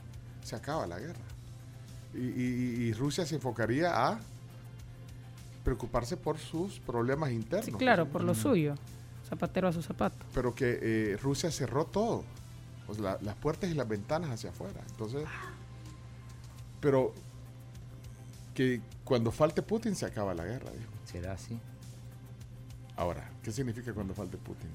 se 0.43 0.57
acaba 0.57 0.87
la 0.87 0.99
guerra. 0.99 1.21
Y, 2.15 2.19
y- 2.19 2.77
y 2.89 2.93
Rusia 2.93 3.27
se 3.27 3.35
enfocaría 3.37 4.09
a 4.09 4.21
preocuparse 5.65 6.17
por 6.17 6.39
sus 6.39 6.79
problemas 6.81 7.31
internos. 7.33 7.67
Sí, 7.67 7.73
claro, 7.73 8.05
pues, 8.05 8.13
por 8.13 8.23
lo 8.25 8.35
suyo. 8.35 8.75
Zapatero 9.29 9.69
a 9.69 9.73
su 9.73 9.83
zapato. 9.83 10.25
pero 10.35 10.55
que 10.55 10.79
eh, 10.83 11.17
Rusia 11.21 11.51
cerró 11.51 11.87
todo, 11.87 12.23
o 12.87 12.95
sea, 12.95 13.03
la- 13.03 13.19
las 13.23 13.35
puertas 13.37 13.71
y 13.71 13.75
las 13.75 13.89
ventanas 13.89 14.31
hacia 14.31 14.51
afuera. 14.51 14.81
Entonces, 14.91 15.25
pero 16.81 17.15
que 18.55 18.81
cuando 19.05 19.33
falte 19.33 19.63
Putin 19.63 19.97
se 19.97 20.05
acaba 20.07 20.35
la 20.35 20.45
guerra, 20.45 20.71
dijo. 20.71 20.91
¿Será 21.07 21.33
así? 21.33 21.59
Ahora, 22.97 23.29
¿qué 23.43 23.51
significa 23.51 23.93
cuando 23.95 24.15
falte 24.15 24.37
Putin? 24.37 24.69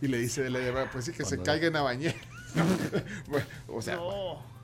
Y 0.00 0.08
le 0.08 0.18
dice, 0.18 0.48
le, 0.48 0.72
pues 0.86 1.04
sí, 1.04 1.12
que 1.12 1.24
se 1.26 1.36
caiga 1.42 1.66
en 1.66 1.74
la 1.74 1.82
bañera. 1.82 2.16
O 3.68 3.80
sea, 3.82 4.00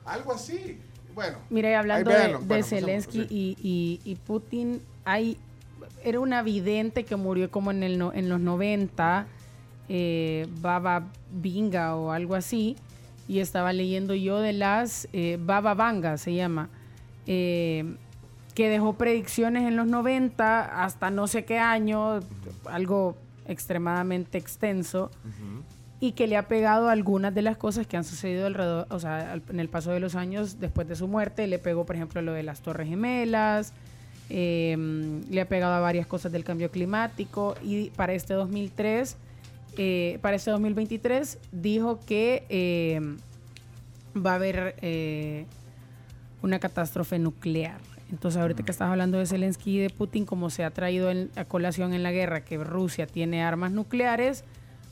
algo 0.05 0.33
así. 0.33 0.81
Bueno, 1.17 1.39
Mira, 1.49 1.71
y 1.71 1.73
hablando 1.73 2.11
de, 2.11 2.15
véanlo. 2.15 2.39
de 2.41 2.45
Bueno, 2.45 2.61
pasemos, 2.63 2.79
Zelensky 2.85 3.21
sí. 3.23 3.27
y, 3.31 3.57
y- 4.05 4.11
y 4.11 4.15
Putin, 4.17 4.79
hay, 5.03 5.35
era 6.03 6.19
una 6.19 6.43
vidente 6.43 7.05
que 7.05 7.15
murió 7.15 7.49
como 7.49 7.71
en, 7.71 7.81
el 7.81 7.99
en 8.13 8.29
los 8.29 8.39
90, 8.39 9.25
eh, 9.89 10.47
Baba 10.61 11.05
Vinga 11.31 11.95
o 11.95 12.11
algo 12.11 12.35
así, 12.35 12.75
y 13.27 13.39
estaba 13.39 13.73
leyendo 13.73 14.13
yo 14.13 14.39
de 14.41 14.53
las, 14.53 15.07
eh, 15.11 15.39
Baba 15.41 15.73
Vanga 15.73 16.17
se 16.17 16.35
llama, 16.35 16.69
eh, 17.25 17.95
que 18.53 18.69
dejó 18.69 18.93
predicciones 18.93 19.63
en 19.67 19.75
los 19.75 19.87
90 19.87 20.83
hasta 20.83 21.09
no 21.09 21.25
sé 21.25 21.45
qué 21.45 21.57
año, 21.57 22.19
algo 22.65 23.17
extremadamente 23.47 24.37
extenso 24.37 25.09
y 25.99 26.11
que 26.11 26.27
le 26.27 26.37
ha 26.37 26.47
pegado 26.47 26.89
algunas 26.89 27.33
de 27.33 27.41
las 27.41 27.57
cosas 27.57 27.87
que 27.87 27.97
han 27.97 28.03
sucedido 28.03 28.45
alrededor, 28.47 28.85
o 28.91 28.99
sea, 28.99 29.33
en 29.49 29.59
el 29.59 29.67
paso 29.67 29.91
de 29.91 29.99
los 29.99 30.13
años 30.15 30.59
después 30.59 30.87
de 30.87 30.95
su 30.95 31.07
muerte. 31.07 31.47
Le 31.47 31.57
pegó, 31.59 31.85
por 31.85 31.95
ejemplo, 31.95 32.21
lo 32.21 32.33
de 32.33 32.43
las 32.43 32.61
Torres 32.61 32.87
Gemelas, 32.87 33.73
eh, 34.29 34.77
le 35.29 35.41
ha 35.41 35.47
pegado 35.47 35.73
a 35.73 35.79
varias 35.79 36.05
cosas 36.05 36.31
del 36.31 36.43
cambio 36.43 36.69
climático 36.69 37.55
y 37.63 37.89
para 37.91 38.13
este 38.13 38.33
2003, 38.35 39.17
eh, 39.77 40.19
para 40.21 40.35
este 40.35 40.51
2023, 40.51 41.39
dijo 41.51 41.99
que 42.05 42.45
eh, 42.49 42.99
va 44.15 44.33
a 44.33 44.35
haber 44.35 44.75
eh, 44.81 45.45
una 46.43 46.59
catástrofe 46.59 47.17
nuclear. 47.19 47.79
Entonces, 48.11 48.39
ahorita 48.39 48.63
que 48.63 48.71
estás 48.71 48.89
hablando 48.89 49.17
de 49.17 49.25
Zelensky 49.25 49.77
y 49.77 49.79
de 49.79 49.89
Putin, 49.89 50.25
como 50.25 50.49
se 50.49 50.63
ha 50.63 50.69
traído 50.71 51.09
en- 51.11 51.29
a 51.35 51.43
colación 51.45 51.93
en 51.93 52.03
la 52.03 52.11
guerra 52.11 52.41
que 52.41 52.57
Rusia 52.57 53.05
tiene 53.07 53.43
armas 53.43 53.71
nucleares, 53.71 54.43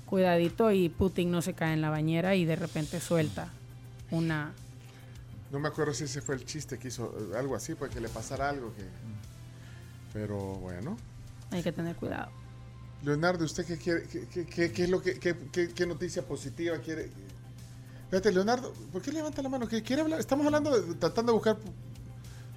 cuidadito 0.06 0.72
y 0.72 0.90
Putin 0.90 1.32
no 1.32 1.42
se 1.42 1.54
cae 1.54 1.74
en 1.74 1.82
la 1.82 1.90
bañera 1.90 2.36
y 2.36 2.46
de 2.46 2.56
repente 2.56 3.00
suelta 3.00 3.50
una... 4.12 4.54
No 5.52 5.60
me 5.60 5.68
acuerdo 5.68 5.94
si 5.94 6.04
ese 6.06 6.22
fue 6.22 6.36
el 6.36 6.46
chiste 6.46 6.78
que 6.78 6.90
hizo, 6.90 7.14
algo 7.38 7.56
así, 7.56 7.76
pues 7.76 7.92
que 7.92 8.00
le 8.02 8.10
pasara 8.10 8.50
algo 8.50 8.74
que... 8.76 8.84
Pero 10.14 10.38
bueno. 10.56 10.98
Hay 11.52 11.62
que 11.62 11.72
tener 11.72 11.96
cuidado. 11.96 12.30
Leonardo, 13.04 13.46
¿usted 13.46 13.66
qué 13.66 13.78
quiere? 13.78 14.04
¿Qué, 14.04 14.26
qué- 14.34 14.46
qué- 14.46 14.72
qué 14.72 14.84
es 14.84 14.90
lo 14.90 15.02
que, 15.02 15.20
qué, 15.20 15.36
qué- 15.52 15.70
qué 15.70 15.86
noticia 15.86 16.24
positiva 16.24 16.78
quiere? 16.80 17.10
Fíjate, 18.10 18.32
Leonardo, 18.32 18.74
¿por 18.92 19.02
qué 19.02 19.12
levanta 19.12 19.42
la 19.42 19.50
mano? 19.50 19.68
¿Qué 19.68 19.84
quiere 19.84 20.02
hablar? 20.02 20.20
Estamos 20.20 20.46
hablando, 20.46 20.80
de- 20.80 20.96
tratando 20.96 21.32
de 21.32 21.36
buscar 21.36 21.58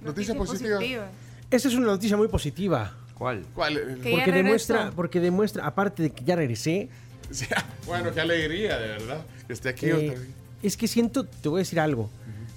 noticias 0.02 0.36
positivas. 0.36 1.10
Esa 1.50 1.68
es 1.68 1.74
una 1.74 1.86
noticia 1.86 2.16
muy 2.16 2.28
positiva. 2.28 2.94
¿Cuál? 3.14 3.44
¿Cuál? 3.54 3.98
Porque 4.10 4.32
demuestra, 4.32 4.92
porque 4.94 5.20
demuestra, 5.20 5.66
aparte 5.66 6.04
de 6.04 6.10
que 6.10 6.24
ya 6.24 6.36
regresé, 6.36 6.88
Bueno, 7.86 8.12
qué 8.12 8.20
alegría, 8.20 8.78
de 8.78 8.88
verdad. 8.88 9.26
Que 9.46 9.52
esté 9.52 9.68
aquí 9.70 9.86
eh, 9.86 9.92
otra 9.94 10.20
vez. 10.20 10.28
es 10.62 10.76
que 10.76 10.88
siento, 10.88 11.24
te 11.24 11.48
voy 11.48 11.58
a 11.58 11.62
decir 11.62 11.80
algo. 11.80 12.10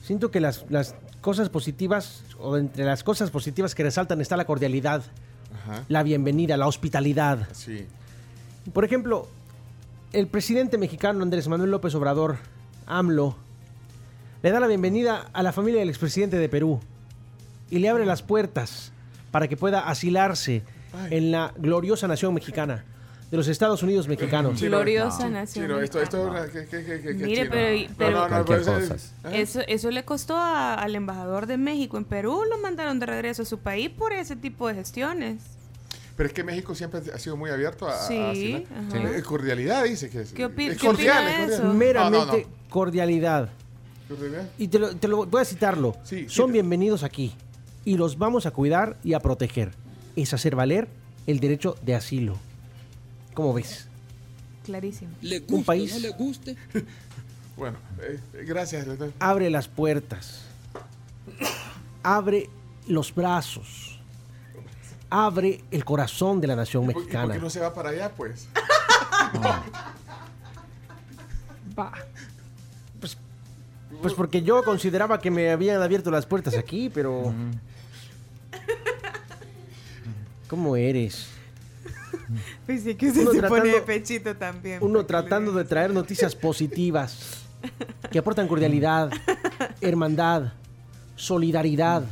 Siento 0.03 0.31
que 0.31 0.39
las, 0.41 0.65
las 0.69 0.95
cosas 1.21 1.49
positivas, 1.49 2.23
o 2.39 2.57
entre 2.57 2.83
las 2.83 3.03
cosas 3.03 3.29
positivas 3.31 3.75
que 3.75 3.83
resaltan 3.83 4.19
está 4.19 4.35
la 4.35 4.45
cordialidad, 4.45 5.03
Ajá. 5.63 5.85
la 5.87 6.03
bienvenida, 6.03 6.57
la 6.57 6.67
hospitalidad. 6.67 7.47
Sí. 7.53 7.85
Por 8.73 8.83
ejemplo, 8.83 9.27
el 10.11 10.27
presidente 10.27 10.77
mexicano 10.77 11.23
Andrés 11.23 11.47
Manuel 11.47 11.71
López 11.71 11.95
Obrador, 11.95 12.37
AMLO, 12.87 13.37
le 14.43 14.51
da 14.51 14.59
la 14.59 14.67
bienvenida 14.67 15.29
a 15.33 15.43
la 15.43 15.53
familia 15.53 15.79
del 15.79 15.89
expresidente 15.89 16.37
de 16.37 16.49
Perú 16.49 16.79
y 17.69 17.79
le 17.79 17.89
abre 17.89 18.05
las 18.05 18.23
puertas 18.23 18.91
para 19.31 19.47
que 19.47 19.55
pueda 19.55 19.87
asilarse 19.87 20.63
en 21.09 21.31
la 21.31 21.53
gloriosa 21.57 22.07
nación 22.07 22.33
mexicana, 22.33 22.83
de 23.31 23.37
los 23.37 23.47
Estados 23.47 23.81
Unidos 23.81 24.07
mexicanos. 24.09 24.59
Chino, 24.59 24.71
Gloriosa 24.71 25.29
nación 25.29 25.65
Chino, 25.65 25.79
esto, 25.81 26.01
esto. 26.01 26.31
¿qué, 26.51 26.65
qué, 26.65 26.83
qué, 26.83 27.01
qué, 27.01 27.13
Mire, 27.13 27.35
chino? 27.43 27.49
pero- 27.49 27.87
No, 27.89 27.95
pero- 27.97 28.27
no, 28.29 28.37
no, 28.39 28.45
cosas. 28.45 29.13
eh, 29.23 29.41
Eso, 29.41 29.61
eso 29.67 29.89
le 29.89 30.03
costó 30.03 30.35
a- 30.35 30.73
al 30.75 30.95
embajador 30.95 31.45
de 31.47 31.57
México 31.57 31.97
en 31.97 32.03
Perú, 32.03 32.43
lo 32.49 32.57
mandaron 32.59 32.99
de 32.99 33.05
regreso 33.05 33.43
a 33.43 33.45
su 33.45 33.57
país 33.59 33.89
por 33.89 34.11
ese 34.11 34.35
tipo 34.35 34.67
de 34.67 34.75
gestiones. 34.75 35.41
Pero 36.17 36.27
es 36.27 36.33
que 36.33 36.43
México 36.43 36.75
siempre 36.75 37.01
ha 37.13 37.17
sido 37.17 37.37
muy 37.37 37.49
abierto 37.49 37.87
a... 37.87 37.97
Sí, 38.05 38.17
a. 38.19 38.97
Eh, 39.17 39.23
Cordialidad 39.23 39.85
dice 39.85 40.09
que 40.09 40.21
es. 40.21 40.33
¿Qué 40.33 40.43
es 40.43 40.49
qué 40.49 40.75
cordial, 40.77 41.17
opina 41.25 41.31
es 41.31 41.37
de 41.37 41.45
cordial. 41.45 41.51
eso? 41.53 41.73
Meramente 41.73 42.17
No, 42.19 42.25
no, 42.25 42.37
no. 42.43 42.69
cordialidad. 42.69 43.49
Cordialidad. 44.09 44.49
Y 44.57 44.67
te 44.67 44.77
lo, 44.77 44.93
te 44.95 45.07
lo- 45.07 45.25
voy 45.25 45.41
a 45.41 45.45
citarlo. 45.45 45.95
Sí, 46.03 46.25
Son 46.27 46.47
sí. 46.47 46.51
bienvenidos 46.53 47.03
aquí 47.03 47.33
y 47.85 47.95
los 47.95 48.17
vamos 48.17 48.45
a 48.45 48.51
cuidar 48.51 48.97
y 49.05 49.13
a 49.13 49.21
proteger. 49.21 49.71
Es 50.17 50.33
hacer 50.33 50.53
valer 50.57 50.89
el 51.27 51.39
derecho 51.39 51.77
de 51.81 51.95
asilo. 51.95 52.35
¿Cómo 53.33 53.53
ves? 53.53 53.87
Clarísimo. 54.65 55.11
Un 55.49 55.63
país 55.63 56.15
guste. 56.17 56.55
Bueno, 57.57 57.77
eh, 58.01 58.19
gracias. 58.47 58.85
doctor. 58.87 59.11
abre 59.19 59.49
las 59.51 59.67
puertas, 59.67 60.41
abre 62.01 62.49
los 62.87 63.13
brazos, 63.13 63.99
abre 65.11 65.61
el 65.69 65.85
corazón 65.85 66.41
de 66.41 66.47
la 66.47 66.55
nación 66.55 66.85
¿Y 66.85 66.87
por- 66.87 66.91
¿Y 66.91 66.95
por 66.95 67.03
mexicana. 67.03 67.33
qué 67.35 67.39
no 67.39 67.49
se 67.51 67.59
va 67.59 67.71
para 67.73 67.89
allá, 67.89 68.09
pues? 68.15 68.47
Va. 71.77 71.93
Pues, 72.99 73.17
pues 74.01 74.13
porque 74.15 74.41
yo 74.41 74.63
consideraba 74.63 75.19
que 75.19 75.29
me 75.29 75.51
habían 75.51 75.81
abierto 75.83 76.09
las 76.09 76.25
puertas 76.25 76.55
aquí, 76.57 76.89
pero... 76.89 77.31
¿Cómo 80.47 80.75
eres? 80.75 81.27
Pues 82.65 82.83
sí, 82.83 82.95
que 82.95 83.07
usted 83.07 83.21
Uno 83.21 83.31
se 83.31 83.41
pone 83.43 83.61
de 83.63 83.69
tratando- 83.71 83.85
pechito 83.85 84.35
también. 84.35 84.77
Uno 84.81 85.05
tratando 85.05 85.51
de 85.51 85.63
traer 85.65 85.91
noticias 85.93 86.35
positivas 86.35 87.37
que 88.11 88.19
aportan 88.19 88.47
cordialidad, 88.47 89.11
hermandad, 89.81 90.53
solidaridad. 91.15 92.03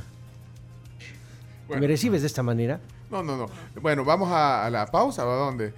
Bueno. 1.68 1.82
¿Me 1.82 1.88
recibes 1.88 2.22
de 2.22 2.28
esta 2.28 2.44
manera? 2.44 2.80
No, 3.12 3.24
no, 3.24 3.38
no. 3.38 3.48
Bueno, 3.82 4.04
vamos 4.04 4.32
a, 4.32 4.66
a 4.66 4.70
la 4.70 4.86
pausa, 4.88 5.26
¿o 5.26 5.32
a 5.32 5.36
dónde? 5.36 5.74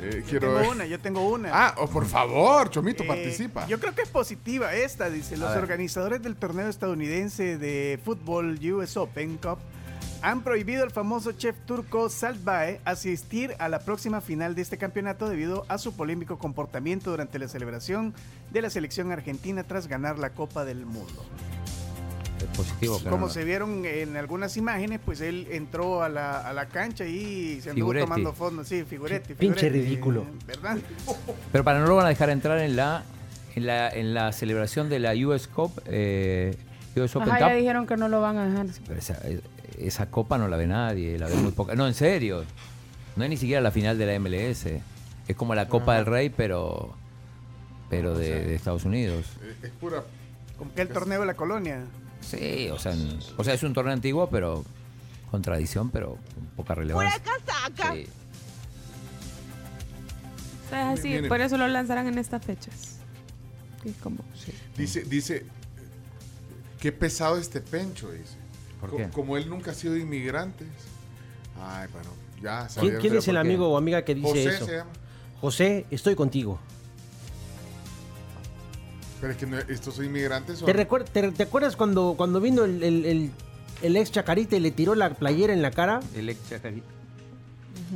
Eh, 0.00 0.24
quiero 0.28 0.56
Tengo 0.58 0.70
una, 0.72 0.86
yo 0.86 0.98
tengo 0.98 1.28
una. 1.28 1.50
Ah, 1.52 1.74
oh, 1.78 1.86
por 1.86 2.06
favor, 2.06 2.70
Chomito, 2.70 3.02
Eh, 3.04 3.06
participa. 3.06 3.66
Yo 3.66 3.78
creo 3.78 3.94
que 3.94 4.02
es 4.02 4.08
positiva 4.08 4.72
esta, 4.74 5.10
dice. 5.10 5.36
Los 5.36 5.50
ver. 5.50 5.58
organizadores 5.58 6.22
del 6.22 6.34
torneo 6.36 6.68
estadounidense 6.68 7.58
de 7.58 8.00
fútbol 8.04 8.58
US 8.72 8.96
Open 8.96 9.36
Cup 9.36 9.58
han 10.22 10.42
prohibido 10.42 10.84
al 10.84 10.90
famoso 10.90 11.32
chef 11.32 11.56
turco 11.66 12.08
Saltbae 12.08 12.80
asistir 12.84 13.54
a 13.58 13.68
la 13.68 13.80
próxima 13.80 14.20
final 14.20 14.54
de 14.54 14.62
este 14.62 14.78
campeonato 14.78 15.28
debido 15.28 15.64
a 15.68 15.78
su 15.78 15.94
polémico 15.94 16.38
comportamiento 16.38 17.10
durante 17.10 17.38
la 17.38 17.48
celebración 17.48 18.14
de 18.50 18.62
la 18.62 18.70
selección 18.70 19.10
argentina 19.12 19.64
tras 19.64 19.88
ganar 19.88 20.18
la 20.18 20.30
Copa 20.30 20.64
del 20.64 20.86
Mundo. 20.86 21.24
Es 22.38 22.56
positivo. 22.56 22.98
Como 23.08 23.28
se 23.28 23.44
vieron 23.44 23.84
en 23.84 24.16
algunas 24.16 24.56
imágenes, 24.56 25.00
pues 25.04 25.20
él 25.20 25.46
entró 25.50 26.02
a 26.02 26.08
la, 26.08 26.40
a 26.40 26.52
la 26.52 26.66
cancha 26.66 27.04
y 27.04 27.60
se 27.60 27.70
anduvo 27.70 27.86
Figuretti. 27.92 28.04
tomando 28.04 28.32
fondo. 28.32 28.64
Sí, 28.64 28.82
figuretti. 28.84 29.34
Pinche 29.34 29.60
figuretti, 29.60 29.84
ridículo. 29.84 30.26
¿Verdad? 30.46 30.78
Pero 31.52 31.62
para 31.64 31.78
no 31.78 31.86
lo 31.86 31.94
van 31.96 32.06
a 32.06 32.08
dejar 32.08 32.30
entrar 32.30 32.58
en 32.58 32.74
la 32.76 33.04
en 33.54 33.66
la, 33.66 33.90
en 33.90 34.14
la 34.14 34.32
celebración 34.32 34.88
de 34.88 34.98
la 34.98 35.12
US 35.26 35.46
Cup, 35.46 35.82
eh, 35.86 36.56
US 36.96 37.14
Open 37.16 37.28
Ajá, 37.28 37.38
ya 37.40 37.48
Cup. 37.50 37.56
dijeron 37.58 37.86
que 37.86 37.96
no 37.98 38.08
lo 38.08 38.20
van 38.22 38.38
a 38.38 38.46
dejar. 38.48 38.66
Pero 38.88 38.98
esa, 38.98 39.18
esa 39.78 40.10
copa 40.10 40.38
no 40.38 40.48
la 40.48 40.56
ve 40.56 40.66
nadie, 40.66 41.18
la 41.18 41.26
ve 41.28 41.34
muy 41.36 41.52
poca. 41.52 41.74
No, 41.74 41.86
en 41.86 41.94
serio. 41.94 42.44
No 43.16 43.24
es 43.24 43.30
ni 43.30 43.36
siquiera 43.36 43.60
la 43.60 43.70
final 43.70 43.98
de 43.98 44.06
la 44.06 44.18
MLS. 44.18 44.66
Es 45.28 45.36
como 45.36 45.54
la 45.54 45.68
Copa 45.68 45.96
del 45.96 46.06
Rey, 46.06 46.30
pero 46.30 46.94
pero 47.90 48.16
de, 48.16 48.44
de 48.46 48.54
Estados 48.54 48.84
Unidos. 48.84 49.26
Eh, 49.42 49.54
Es 49.64 49.70
pura. 49.70 50.02
Como 50.56 50.72
que 50.74 50.82
el 50.82 50.88
torneo 50.88 51.20
de 51.20 51.26
la 51.26 51.34
colonia. 51.34 51.84
Sí, 52.20 52.68
o 52.70 52.78
sea, 52.78 52.92
en- 52.92 53.18
o 53.36 53.44
sea, 53.44 53.52
es 53.54 53.62
un 53.62 53.74
torneo 53.74 53.92
antiguo, 53.92 54.28
pero 54.30 54.64
con 55.30 55.42
tradición, 55.42 55.90
pero 55.90 56.16
con 56.34 56.46
poca 56.56 56.74
relevancia. 56.74 57.20
Sí. 57.92 58.06
O 60.66 60.70
sea, 60.70 60.92
es 60.92 60.98
así, 61.00 61.08
Miren. 61.08 61.28
por 61.28 61.40
eso 61.40 61.58
lo 61.58 61.68
lanzarán 61.68 62.06
en 62.06 62.18
estas 62.18 62.44
fechas. 62.44 62.96
Que 63.82 63.90
es 63.90 63.96
como... 63.96 64.18
Dice, 64.76 65.02
dice, 65.02 65.44
qué 66.80 66.92
pesado 66.92 67.36
este 67.38 67.60
pencho, 67.60 68.10
dice. 68.10 68.36
¿Por 68.82 68.90
Co- 68.90 68.96
qué? 68.98 69.08
Como 69.08 69.38
él 69.38 69.48
nunca 69.48 69.70
ha 69.70 69.74
sido 69.74 69.96
inmigrante. 69.96 70.66
Ay, 71.58 71.88
bueno, 71.92 72.10
ya 72.42 72.66
¿Quién, 72.80 72.96
quién 73.00 73.16
es 73.16 73.28
el 73.28 73.36
amigo 73.38 73.68
o 73.68 73.76
amiga 73.78 74.04
que 74.04 74.14
dice 74.14 74.28
José 74.28 74.48
eso? 74.48 74.66
se 74.66 74.76
llama. 74.76 74.90
José, 75.40 75.86
estoy 75.90 76.14
contigo. 76.16 76.58
Pero 79.20 79.32
es 79.32 79.38
que 79.38 79.46
no- 79.46 79.58
estos 79.58 79.98
inmigrantes 79.98 80.58
son... 80.58 80.66
¿Te, 80.66 80.72
recuer- 80.74 81.04
te- 81.04 81.30
te 81.30 81.42
acuerdas 81.44 81.76
cuando, 81.76 82.14
cuando 82.16 82.40
vino 82.40 82.64
el, 82.64 82.82
el- 82.82 83.06
el- 83.06 83.30
el 83.82 83.96
ex 83.96 84.10
Chacarita 84.10 84.56
y 84.56 84.60
le 84.60 84.72
tiró 84.72 84.94
la 84.96 85.14
playera 85.14 85.52
en 85.52 85.62
la 85.62 85.70
cara? 85.70 86.00
El 86.16 86.28
ex 86.28 86.48
Chacarita. 86.48 86.86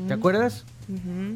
¿Te 0.06 0.14
acuerdas? 0.14 0.64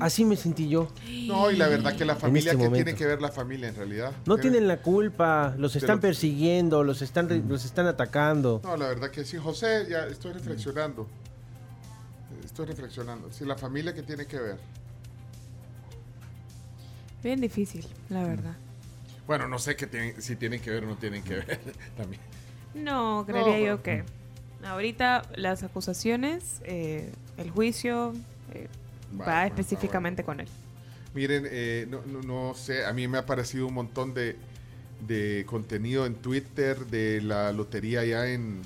Así 0.00 0.24
me 0.24 0.36
sentí 0.36 0.68
yo. 0.68 0.88
No, 1.26 1.50
y 1.50 1.56
la 1.56 1.66
verdad 1.68 1.96
que 1.96 2.04
la 2.04 2.14
familia, 2.14 2.52
este 2.52 2.62
que 2.62 2.68
momento. 2.68 2.84
tiene 2.84 2.98
que 2.98 3.06
ver 3.06 3.20
la 3.20 3.30
familia 3.32 3.68
en 3.68 3.74
realidad? 3.76 4.12
No 4.26 4.36
¿Qué- 4.36 4.42
tienen 4.42 4.68
la 4.68 4.80
culpa, 4.82 5.54
los 5.58 5.74
están 5.76 5.96
lo- 5.96 6.00
persiguiendo, 6.02 6.84
los 6.84 7.02
están, 7.02 7.48
los 7.48 7.64
están 7.64 7.86
atacando. 7.86 8.60
No, 8.62 8.76
la 8.76 8.86
verdad 8.88 9.10
que 9.10 9.24
sí, 9.24 9.38
José, 9.38 9.86
ya 9.90 10.06
estoy 10.06 10.32
reflexionando. 10.34 11.08
Estoy 12.44 12.66
reflexionando. 12.66 13.32
Sí, 13.32 13.44
la 13.44 13.56
familia 13.56 13.92
que 13.94 14.02
tiene 14.02 14.26
que 14.26 14.38
ver. 14.38 14.56
Bien 17.22 17.40
difícil, 17.40 17.86
la 18.08 18.24
verdad. 18.24 18.56
Bueno, 19.26 19.46
no 19.48 19.58
sé 19.58 19.76
qué 19.76 19.86
tienen, 19.86 20.20
si 20.22 20.36
tienen 20.36 20.60
que 20.60 20.70
ver 20.70 20.84
o 20.84 20.88
no 20.88 20.96
tienen 20.96 21.22
que 21.22 21.34
ver 21.36 21.60
también. 21.96 22.20
No, 22.74 23.24
creería 23.26 23.58
No, 23.58 23.64
yo 23.76 23.82
que 23.82 24.04
ahorita 24.64 25.22
las 25.36 25.62
acusaciones, 25.62 26.60
eh, 26.64 27.12
el 27.36 27.50
juicio 27.50 28.12
eh, 28.54 28.68
Va, 29.18 29.46
específicamente 29.46 30.22
con 30.24 30.40
él. 30.40 30.48
Miren, 31.14 31.44
eh, 31.50 31.86
no, 31.90 32.00
no, 32.06 32.22
no 32.22 32.54
sé, 32.54 32.84
a 32.86 32.92
mí 32.92 33.08
me 33.08 33.18
ha 33.18 33.22
aparecido 33.22 33.66
un 33.66 33.74
montón 33.74 34.14
de, 34.14 34.36
de 35.06 35.44
contenido 35.46 36.06
en 36.06 36.14
Twitter 36.14 36.86
de 36.86 37.20
la 37.20 37.50
lotería 37.52 38.00
allá 38.00 38.28
en, 38.30 38.62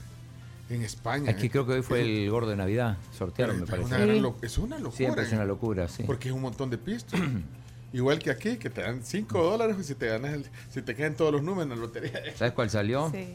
en 0.69 0.83
España. 0.83 1.31
Aquí 1.31 1.47
eh. 1.47 1.51
creo 1.51 1.67
que 1.67 1.73
hoy 1.75 1.83
fue 1.83 2.01
Es- 2.03 2.07
el 2.07 2.31
gordo 2.31 2.51
de 2.51 2.57
Navidad. 2.57 2.99
Sortearon, 3.17 3.61
me 3.61 3.67
parece. 3.67 3.87
una 3.87 4.35
es 4.43 4.59
una 4.59 4.79
locura. 4.79 4.97
Siempre 4.97 5.23
es 5.25 5.33
una 5.33 5.45
eh. 5.45 5.47
locura, 5.47 5.89
sí. 5.89 6.03
Porque 6.05 6.29
es 6.29 6.35
un 6.35 6.43
montón 6.43 6.69
de 6.69 6.77
pistas. 6.79 7.19
Igual 7.95 8.19
que 8.19 8.31
aquí, 8.31 8.57
que 8.57 8.71
te 8.71 8.83
dan 8.83 9.03
5 9.05 9.41
dólares 9.41 9.77
si 9.87 9.95
te 9.95 10.09
ganas 10.09 10.35
el- 10.35 10.47
si 10.71 10.83
te 10.83 10.95
caen 10.95 11.15
todos 11.15 11.33
los 11.33 11.43
números 11.43 11.65
en 11.65 11.69
la 11.71 11.77
lotería. 11.77 12.21
¿Sabes 12.37 12.53
cuál 12.53 12.69
salió? 12.69 13.09
Sí. 13.11 13.35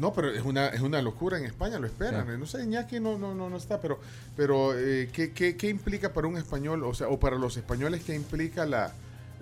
No, 0.00 0.12
pero 0.14 0.30
es 0.30 0.42
una, 0.44 0.68
es 0.68 0.80
una 0.80 1.02
locura 1.02 1.36
en 1.38 1.44
España, 1.44 1.78
lo 1.78 1.86
esperan. 1.86 2.26
Sí. 2.26 2.32
No 2.38 2.46
sé, 2.46 2.62
Iñaki 2.64 2.98
no, 3.00 3.18
no, 3.18 3.34
no, 3.34 3.50
no 3.50 3.56
está, 3.58 3.80
pero, 3.80 4.00
pero 4.34 4.76
eh, 4.78 5.10
¿qué, 5.12 5.32
qué, 5.32 5.56
qué 5.56 5.68
implica 5.68 6.12
para 6.12 6.26
un 6.26 6.36
español, 6.38 6.82
o 6.84 6.94
sea, 6.94 7.08
o 7.08 7.20
para 7.20 7.36
los 7.36 7.56
españoles, 7.58 8.02
qué 8.04 8.14
implica 8.14 8.64
la, 8.64 8.92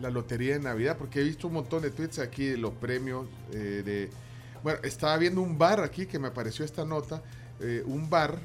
la 0.01 0.11
lotería 0.11 0.55
de 0.55 0.61
Navidad? 0.61 0.97
Porque 0.99 1.21
he 1.21 1.25
visto 1.25 1.47
un 1.47 1.55
montón 1.55 1.83
de 1.83 1.91
tweets 1.91 2.19
aquí 2.19 2.47
de 2.47 2.57
los 2.59 2.75
premios 2.75 3.27
eh, 3.53 3.83
de... 3.85 4.11
Bueno, 4.65 4.81
estaba 4.83 5.17
viendo 5.17 5.41
un 5.41 5.57
bar 5.57 5.81
aquí 5.81 6.07
que 6.07 6.19
me 6.19 6.27
apareció 6.29 6.65
esta 6.65 6.85
nota, 6.85 7.23
eh, 7.61 7.85
un 7.87 8.11
bar 8.11 8.39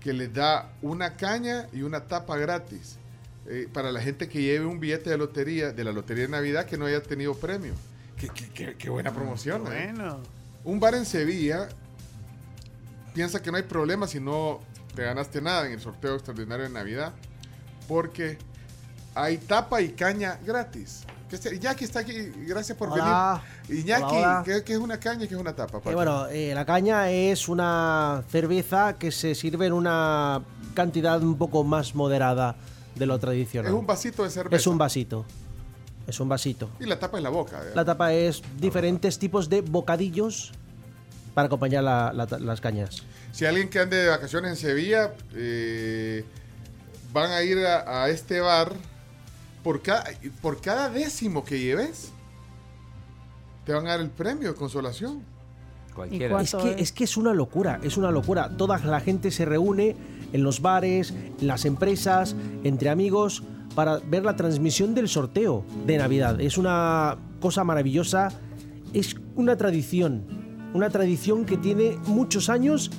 que 0.00 0.12
les 0.12 0.32
da 0.34 0.72
una 0.82 1.14
caña 1.14 1.68
y 1.72 1.82
una 1.82 2.00
tapa 2.06 2.36
gratis 2.36 2.98
eh, 3.46 3.68
para 3.72 3.92
la 3.92 4.00
gente 4.00 4.28
que 4.28 4.42
lleve 4.42 4.66
un 4.66 4.80
billete 4.80 5.10
de 5.10 5.16
lotería, 5.18 5.70
de 5.72 5.84
la 5.84 5.92
lotería 5.92 6.24
de 6.24 6.30
Navidad 6.30 6.66
que 6.66 6.76
no 6.76 6.86
haya 6.86 7.00
tenido 7.02 7.34
premio. 7.34 7.72
Qué, 8.16 8.28
qué- 8.30 8.48
qué- 8.52 8.74
qué 8.76 8.90
buena 8.90 9.12
promoción. 9.12 9.62
¿eh? 9.72 9.92
Bueno. 9.94 10.20
Un 10.68 10.78
bar 10.78 10.94
en 10.94 11.06
Sevilla 11.06 11.66
piensa 13.14 13.40
que 13.40 13.50
no 13.50 13.56
hay 13.56 13.62
problema 13.62 14.06
si 14.06 14.20
no 14.20 14.60
te 14.94 15.02
ganaste 15.02 15.40
nada 15.40 15.66
en 15.66 15.72
el 15.72 15.80
sorteo 15.80 16.14
extraordinario 16.16 16.64
de 16.64 16.70
Navidad, 16.70 17.14
porque 17.88 18.36
hay 19.14 19.38
tapa 19.38 19.80
y 19.80 19.92
caña 19.92 20.38
gratis. 20.44 21.04
Este- 21.32 21.54
Iñaki 21.54 21.84
está 21.84 22.00
aquí, 22.00 22.12
gracias 22.46 22.76
por 22.76 22.90
Hola. 22.90 23.42
venir. 23.66 23.82
Iñaki, 23.82 24.02
Hola, 24.04 24.18
hola. 24.18 24.42
¿qué, 24.44 24.62
qué 24.62 24.74
es 24.74 24.78
una 24.78 25.00
caña 25.00 25.24
y 25.24 25.28
qué 25.28 25.36
es 25.36 25.40
una 25.40 25.56
tapa? 25.56 25.78
Eh, 25.90 25.94
bueno, 25.94 26.26
eh, 26.26 26.52
la 26.54 26.66
caña 26.66 27.10
es 27.10 27.48
una 27.48 28.22
cerveza 28.30 28.96
que 28.98 29.10
se 29.10 29.34
sirve 29.34 29.64
en 29.68 29.72
una 29.72 30.42
cantidad 30.74 31.22
un 31.22 31.38
poco 31.38 31.64
más 31.64 31.94
moderada 31.94 32.56
de 32.94 33.06
lo 33.06 33.18
tradicional. 33.18 33.72
es 33.72 33.78
un 33.78 33.86
vasito 33.86 34.22
de 34.22 34.28
cerveza. 34.30 34.56
Es 34.56 34.66
un 34.66 34.76
vasito. 34.76 35.24
Es 36.08 36.18
un 36.20 36.28
vasito. 36.28 36.70
Y 36.80 36.86
la 36.86 36.98
tapa 36.98 37.18
es 37.18 37.22
la 37.22 37.28
boca. 37.30 37.60
¿eh? 37.62 37.70
La 37.74 37.84
tapa 37.84 38.12
es 38.12 38.42
diferentes 38.58 39.18
tipos 39.18 39.48
de 39.48 39.60
bocadillos 39.60 40.52
para 41.34 41.46
acompañar 41.46 41.84
la- 41.84 42.12
la- 42.12 42.38
las 42.38 42.60
cañas. 42.60 43.04
Si 43.30 43.44
alguien 43.44 43.68
que 43.68 43.78
ande 43.78 43.96
de 43.98 44.08
vacaciones 44.08 44.50
en 44.50 44.56
Sevilla, 44.56 45.12
eh, 45.34 46.24
van 47.12 47.30
a 47.30 47.42
ir 47.42 47.58
a, 47.64 48.04
a 48.04 48.08
este 48.08 48.40
bar, 48.40 48.72
por 49.62 49.82
cada, 49.82 50.04
por 50.40 50.60
cada 50.60 50.88
décimo 50.88 51.44
que 51.44 51.60
lleves, 51.60 52.10
te 53.66 53.72
van 53.74 53.86
a 53.86 53.90
dar 53.90 54.00
el 54.00 54.10
premio 54.10 54.48
de 54.48 54.54
consolación. 54.54 55.22
Es 56.40 56.54
que, 56.62 56.82
es 56.82 56.92
que 56.92 57.04
es 57.04 57.16
una 57.16 57.34
locura, 57.34 57.80
es 57.82 57.96
una 57.96 58.10
locura. 58.10 58.48
Toda 58.56 58.78
la 58.78 59.00
gente 59.00 59.30
se 59.30 59.44
reúne 59.44 59.94
en 60.32 60.42
los 60.42 60.62
bares, 60.62 61.10
en 61.10 61.46
las 61.46 61.64
empresas, 61.64 62.34
entre 62.64 62.88
amigos, 62.88 63.42
para 63.78 63.98
ver 64.00 64.24
la 64.24 64.34
transmisión 64.34 64.92
del 64.92 65.08
sorteo 65.08 65.62
de 65.86 65.98
Navidad. 65.98 66.40
Es 66.40 66.58
una 66.58 67.16
cosa 67.38 67.62
maravillosa, 67.62 68.26
es 68.92 69.14
una 69.36 69.56
tradición, 69.56 70.24
una 70.74 70.90
tradición 70.90 71.44
que 71.44 71.56
tiene 71.58 71.96
muchos 72.08 72.48
años 72.48 72.90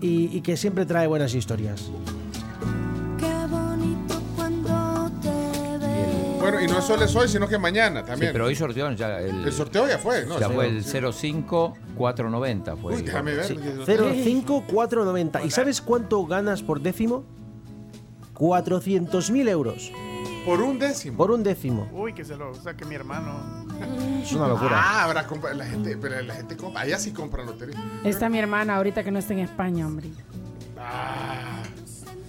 y, 0.00 0.36
y 0.36 0.40
que 0.40 0.56
siempre 0.56 0.86
trae 0.86 1.06
buenas 1.06 1.36
historias. 1.36 1.88
Qué 3.16 3.32
bonito 3.48 4.20
cuando 4.34 5.08
te 5.22 5.28
veo. 5.78 6.40
Bueno, 6.40 6.60
y 6.60 6.66
no 6.66 6.82
solo 6.82 7.04
es 7.04 7.14
hoy, 7.14 7.28
sino 7.28 7.46
que 7.46 7.56
mañana 7.56 8.00
Sí, 8.00 8.06
también. 8.08 8.32
pero 8.32 8.46
hoy 8.46 8.56
sortearon 8.56 8.96
ya 8.96 9.20
el, 9.20 9.44
El 9.44 9.52
sorteo 9.52 9.86
ya 9.86 9.98
fue, 9.98 10.26
¿no? 10.26 10.40
ya 10.40 10.48
Sí. 10.48 10.52
fue 10.54 10.66
el 10.66 10.82
05490. 10.82 12.76
Fue 12.76 12.96
Uy, 12.96 13.02
déjame 13.02 13.34
ver. 13.36 13.44
Sí. 13.44 13.54
05490. 13.86 15.44
¿Y 15.44 15.52
sabes 15.52 15.80
cuánto 15.80 16.26
ganas 16.26 16.60
por 16.60 16.80
décimo? 16.80 17.22
400.000 18.34 19.48
euros. 19.48 19.92
Por 20.44 20.60
un 20.60 20.78
décimo. 20.78 21.16
Por 21.16 21.30
un 21.30 21.42
décimo. 21.42 21.88
Uy, 21.92 22.12
que 22.12 22.24
se 22.24 22.36
lo 22.36 22.54
saque 22.54 22.84
mi 22.84 22.94
hermano. 22.94 23.64
Es 24.22 24.32
una 24.32 24.48
locura. 24.48 24.72
Ah, 24.82 25.04
habrá 25.04 25.26
compa- 25.26 25.52
la 25.54 25.64
gente, 25.64 25.96
pero 25.96 26.20
la 26.22 26.34
gente 26.34 26.56
compra, 26.56 26.82
allá 26.82 26.98
sí 26.98 27.12
compran 27.12 27.46
lotería. 27.46 27.76
Está 28.04 28.28
mi 28.28 28.38
hermana 28.38 28.76
ahorita 28.76 29.02
que 29.02 29.10
no 29.10 29.18
está 29.18 29.32
en 29.32 29.40
España, 29.40 29.86
hombre. 29.86 30.10
Ah, 30.78 31.62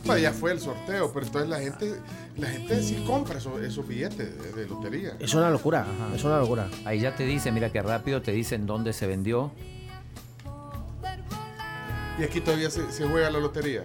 pues 0.06 0.22
ya 0.22 0.32
fue 0.32 0.52
el 0.54 0.60
sorteo, 0.60 1.12
pero 1.14 1.26
entonces 1.26 1.50
la 1.50 1.60
gente, 1.60 2.00
la 2.38 2.48
gente 2.48 2.82
sí 2.84 3.04
compra 3.06 3.38
esos, 3.40 3.60
esos 3.62 3.86
billetes 3.88 4.38
de, 4.42 4.52
de 4.62 4.68
lotería. 4.68 5.16
Es 5.20 5.34
una 5.34 5.50
locura, 5.50 5.86
es 6.16 6.24
una 6.24 6.38
locura. 6.40 6.68
Ahí 6.86 7.00
ya 7.02 7.16
te 7.16 7.24
dice, 7.26 7.52
mira 7.52 7.72
qué 7.72 7.82
rápido, 7.82 8.22
te 8.22 8.32
dicen 8.32 8.66
dónde 8.66 8.94
se 8.94 9.08
vendió. 9.08 9.52
Y 12.18 12.24
aquí 12.24 12.40
todavía 12.40 12.70
se, 12.70 12.90
se 12.94 13.06
juega 13.08 13.30
la 13.30 13.40
lotería. 13.40 13.84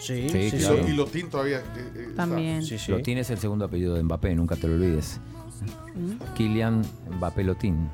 Sí, 0.00 0.28
Sí, 0.28 0.38
y, 0.38 0.50
claro. 0.58 0.88
y 0.88 0.92
Lotín 0.92 1.28
todavía. 1.28 1.58
eh, 1.58 1.92
eh. 1.96 2.12
También. 2.16 2.62
Sí, 2.62 2.78
sí. 2.78 2.92
Lotín 2.92 3.18
es 3.18 3.30
el 3.30 3.38
segundo 3.38 3.64
apellido 3.64 3.94
de 3.94 4.02
Mbappé, 4.02 4.34
nunca 4.34 4.56
te 4.56 4.68
lo 4.68 4.74
olvides. 4.74 5.20
Kylian 6.36 6.84
Mbappé 7.16 7.42
Lotín. 7.44 7.88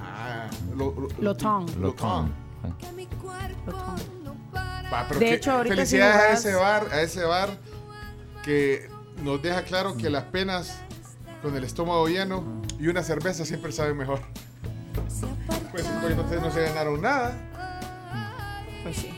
Ah, 0.00 0.48
lo, 0.76 0.92
lo- 0.92 1.08
Lotón. 1.20 1.66
Lotón. 1.80 2.32
Va, 4.92 5.04
pero 5.08 5.20
De 5.20 5.26
que- 5.26 5.34
hecho, 5.34 5.52
ahorita 5.52 5.74
felicidades 5.74 6.40
si 6.40 6.48
a 6.48 6.50
ese 6.50 6.54
bar, 6.58 6.88
a 6.92 7.02
ese 7.02 7.24
bar 7.24 7.48
que 8.44 8.88
nos 9.22 9.42
deja 9.42 9.62
claro 9.64 9.96
que 9.96 10.08
las 10.10 10.24
penas 10.24 10.78
con 11.42 11.54
el 11.56 11.64
estómago 11.64 12.06
lleno 12.08 12.44
y 12.78 12.88
una 12.88 13.02
cerveza 13.02 13.44
siempre 13.44 13.72
saben 13.72 13.96
mejor. 13.96 14.20
Pues, 15.72 15.84
pues 16.02 16.18
ustedes 16.18 16.42
no 16.42 16.50
se 16.50 16.62
ganaron 16.62 17.00
nada. 17.02 17.34
Pues 18.82 18.96
sí. 18.96 19.10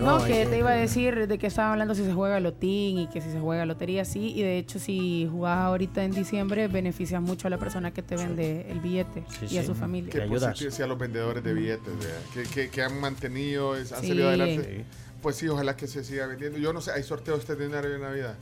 No, 0.00 0.18
que 0.24 0.32
que- 0.32 0.46
te 0.46 0.58
iba 0.58 0.70
a 0.70 0.74
decir 0.74 1.26
de 1.26 1.38
que 1.38 1.46
estaba 1.46 1.72
hablando 1.72 1.94
si 1.94 2.04
se 2.04 2.12
juega 2.12 2.38
lotín 2.40 2.98
y 2.98 3.06
que 3.08 3.20
si 3.20 3.30
se 3.30 3.40
juega 3.40 3.64
lotería, 3.66 4.04
sí. 4.04 4.32
Y 4.36 4.42
de 4.42 4.58
hecho, 4.58 4.78
si 4.78 5.28
jugás 5.30 5.58
ahorita 5.58 6.04
en 6.04 6.12
diciembre, 6.12 6.68
beneficias 6.68 7.20
mucho 7.22 7.48
a 7.48 7.50
la 7.50 7.58
persona 7.58 7.92
que 7.92 8.02
te 8.02 8.16
vende 8.16 8.66
el 8.70 8.80
billete 8.80 9.24
Sí, 9.40 9.54
y 9.54 9.58
a 9.58 9.64
su 9.64 9.74
familia. 9.74 10.10
Que 10.12 10.20
positivo 10.22 10.70
sea 10.70 10.84
a 10.84 10.88
los 10.88 10.98
vendedores 10.98 11.42
de 11.42 11.54
billetes, 11.54 11.98
vea, 11.98 12.18
que, 12.34 12.42
que- 12.50 12.68
que 12.70 12.82
han 12.82 13.00
mantenido, 13.00 13.72
han 13.72 13.86
Sí. 13.86 13.94
salido 14.08 14.28
adelante. 14.28 14.84
Pues 15.22 15.36
sí, 15.36 15.48
ojalá 15.48 15.76
que 15.76 15.86
se 15.86 16.04
siga 16.04 16.26
vendiendo. 16.26 16.58
Yo 16.58 16.72
no 16.72 16.80
sé, 16.80 16.92
¿hay 16.92 17.02
sorteos 17.02 17.40
este 17.40 17.56
dinero 17.56 17.88
de 17.88 17.98
Navidad? 17.98 18.34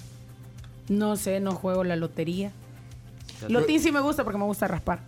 No 0.89 1.17
sé, 1.17 1.41
no 1.41 1.53
juego 1.55 1.83
la 1.85 1.97
lotería. 1.97 2.51
Lotín 3.49 3.81
sí 3.81 3.91
me 3.91 4.01
gusta 4.01 4.23
porque 4.25 4.39
me 4.39 4.45
gusta 4.45 4.69
raspar. 4.69 5.01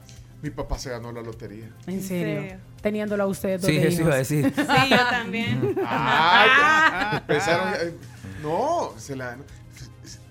Mi 0.43 0.51
papá 0.51 0.79
se 0.79 0.91
ganó 0.91 1.13
la 1.13 1.23
lotería. 1.23 1.69
En 1.87 2.03
serio. 2.03 2.59
Teniéndolo 2.87 3.25
a 3.25 3.27
ustedes 3.27 3.63
dos 3.63 3.69
Sí, 3.69 3.79
de 3.79 3.89
eso 3.89 4.03
iba 4.03 4.15
a 4.15 4.19
decir. 4.19 4.53
Sí, 4.55 4.63
yo 4.91 4.97
también. 5.11 5.75
Ah, 5.85 6.47
ya. 6.47 7.19
Empezaron. 7.35 7.75
eh, 7.81 7.95
No, 8.43 8.93
se 8.97 9.17
la. 9.17 9.37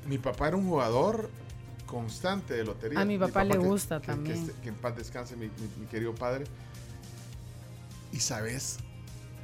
Mi 0.08 0.18
papá 0.18 0.48
era 0.48 0.56
un 0.56 0.66
jugador 0.70 1.30
constante 1.86 2.54
de 2.54 2.64
lotería. 2.64 3.02
A 3.02 3.04
mi 3.04 3.18
papá 3.18 3.44
le 3.44 3.52
que- 3.54 3.58
gusta 3.58 4.00
que- 4.00 4.08
también. 4.08 4.36
Que, 4.46 4.52
este- 4.52 4.62
que 4.62 4.70
en 4.70 4.76
paz 4.76 4.96
descanse 4.96 5.36
mi, 5.36 5.48
mi- 5.48 5.82
mi 5.82 5.86
querido 5.88 6.16
padre. 6.16 6.46
Y 8.14 8.20
sabes 8.22 8.78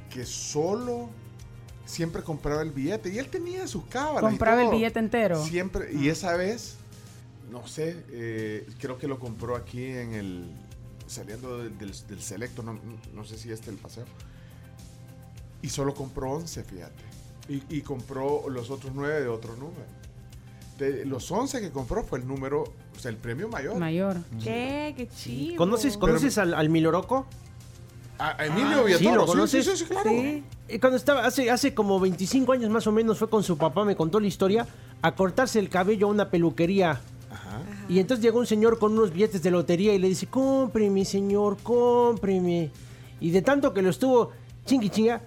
que 0.08 0.24
solo 0.24 1.10
siempre 1.84 2.22
compraba 2.22 2.62
el 2.62 2.70
billete. 2.70 3.10
Y 3.10 3.18
él 3.18 3.26
tenía 3.28 3.66
sus 3.66 3.84
cábalas. 3.88 4.22
y 4.22 4.24
Compraba 4.26 4.62
el 4.62 4.68
todo. 4.68 4.76
billete 4.78 4.98
entero. 5.00 5.44
Siempre. 5.44 5.92
Y 5.92 6.08
esa 6.08 6.34
vez, 6.36 6.76
no 7.50 7.66
sé, 7.66 8.02
eh, 8.10 8.66
creo 8.80 8.96
que 8.96 9.06
lo 9.06 9.18
compró 9.18 9.54
aquí 9.54 9.84
en 9.84 10.14
el. 10.14 10.50
Saliendo 11.12 11.58
del, 11.58 11.76
del- 11.76 12.06
del 12.08 12.22
selecto, 12.22 12.62
no, 12.62 12.78
no 13.12 13.24
sé 13.24 13.36
si 13.36 13.52
este 13.52 13.66
es 13.70 13.76
el 13.76 13.76
paseo. 13.76 14.04
Y 15.60 15.68
solo 15.68 15.92
compró 15.94 16.30
11, 16.32 16.64
fíjate. 16.64 17.02
Y, 17.48 17.62
y 17.68 17.82
compró 17.82 18.48
los 18.48 18.70
otros 18.70 18.92
9 18.94 19.20
de 19.20 19.28
otro 19.28 19.54
número. 19.56 19.84
De 20.78 21.04
los 21.04 21.30
11 21.30 21.60
que 21.60 21.70
compró 21.70 22.02
fue 22.02 22.18
el 22.20 22.26
número, 22.26 22.62
o 22.62 22.98
sea, 22.98 23.10
el 23.10 23.18
premio 23.18 23.46
mayor. 23.48 23.76
Mayor. 23.76 24.16
¿Qué? 24.42 24.94
Qué 24.96 25.06
chido. 25.08 25.56
¿Conoces, 25.56 25.98
conoces 25.98 26.38
al, 26.38 26.54
al 26.54 26.70
Miloroco? 26.70 27.26
A, 28.18 28.46
Emilio 28.46 28.86
Sí, 28.86 28.94
Villatoro, 29.04 29.16
¿lo 29.16 29.26
sí, 29.26 29.32
conoces? 29.32 29.64
sí, 29.66 29.70
sí, 29.72 29.76
sí, 29.78 29.84
claro. 29.84 30.10
Cuando 30.80 30.96
estaba, 30.96 31.26
hace, 31.26 31.50
hace 31.50 31.74
como 31.74 32.00
25 32.00 32.52
años 32.52 32.70
más 32.70 32.86
o 32.86 32.92
menos, 32.92 33.18
fue 33.18 33.28
con 33.28 33.42
su 33.42 33.58
papá, 33.58 33.84
me 33.84 33.94
contó 33.96 34.18
la 34.18 34.26
historia, 34.28 34.66
a 35.02 35.14
cortarse 35.14 35.58
el 35.58 35.68
cabello 35.68 36.06
a 36.06 36.10
una 36.10 36.30
peluquería. 36.30 37.00
Y 37.88 37.98
entonces 37.98 38.22
llegó 38.24 38.38
un 38.38 38.46
señor 38.46 38.78
con 38.78 38.92
unos 38.92 39.12
billetes 39.12 39.42
de 39.42 39.50
lotería 39.50 39.92
y 39.94 39.98
le 39.98 40.08
dice, 40.08 40.26
cómpreme, 40.26 41.04
señor, 41.04 41.58
cómpreme. 41.62 42.70
Y 43.20 43.30
de 43.30 43.42
tanto 43.42 43.72
que 43.74 43.82
lo 43.82 43.90
estuvo 43.90 44.30
chingui 44.66 44.90
chinga, 44.90 45.20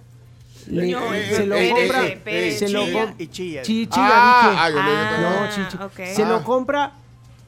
le- 0.68 0.90
No, 0.92 1.00
se 1.30 1.46
lo 1.46 1.54
eh, 1.56 1.70
compra, 1.70 2.06
eh, 2.06 2.20
eh, 2.26 2.52
se 2.58 2.68
lo 2.68 2.84
chilla 2.84 3.06
com- 3.06 3.14
y 3.18 3.26
chilla. 3.28 3.62
Chi- 3.62 3.86
chilla, 3.86 4.42
dije. 4.42 4.72
yo 4.72 4.82
lo 4.82 4.90
dije 4.90 5.02
también. 5.10 5.22
No, 5.22 5.48
chi- 5.54 5.76
chi- 5.76 5.82
ok. 5.84 6.14
Se 6.16 6.24
lo 6.26 6.42
compra 6.44 6.92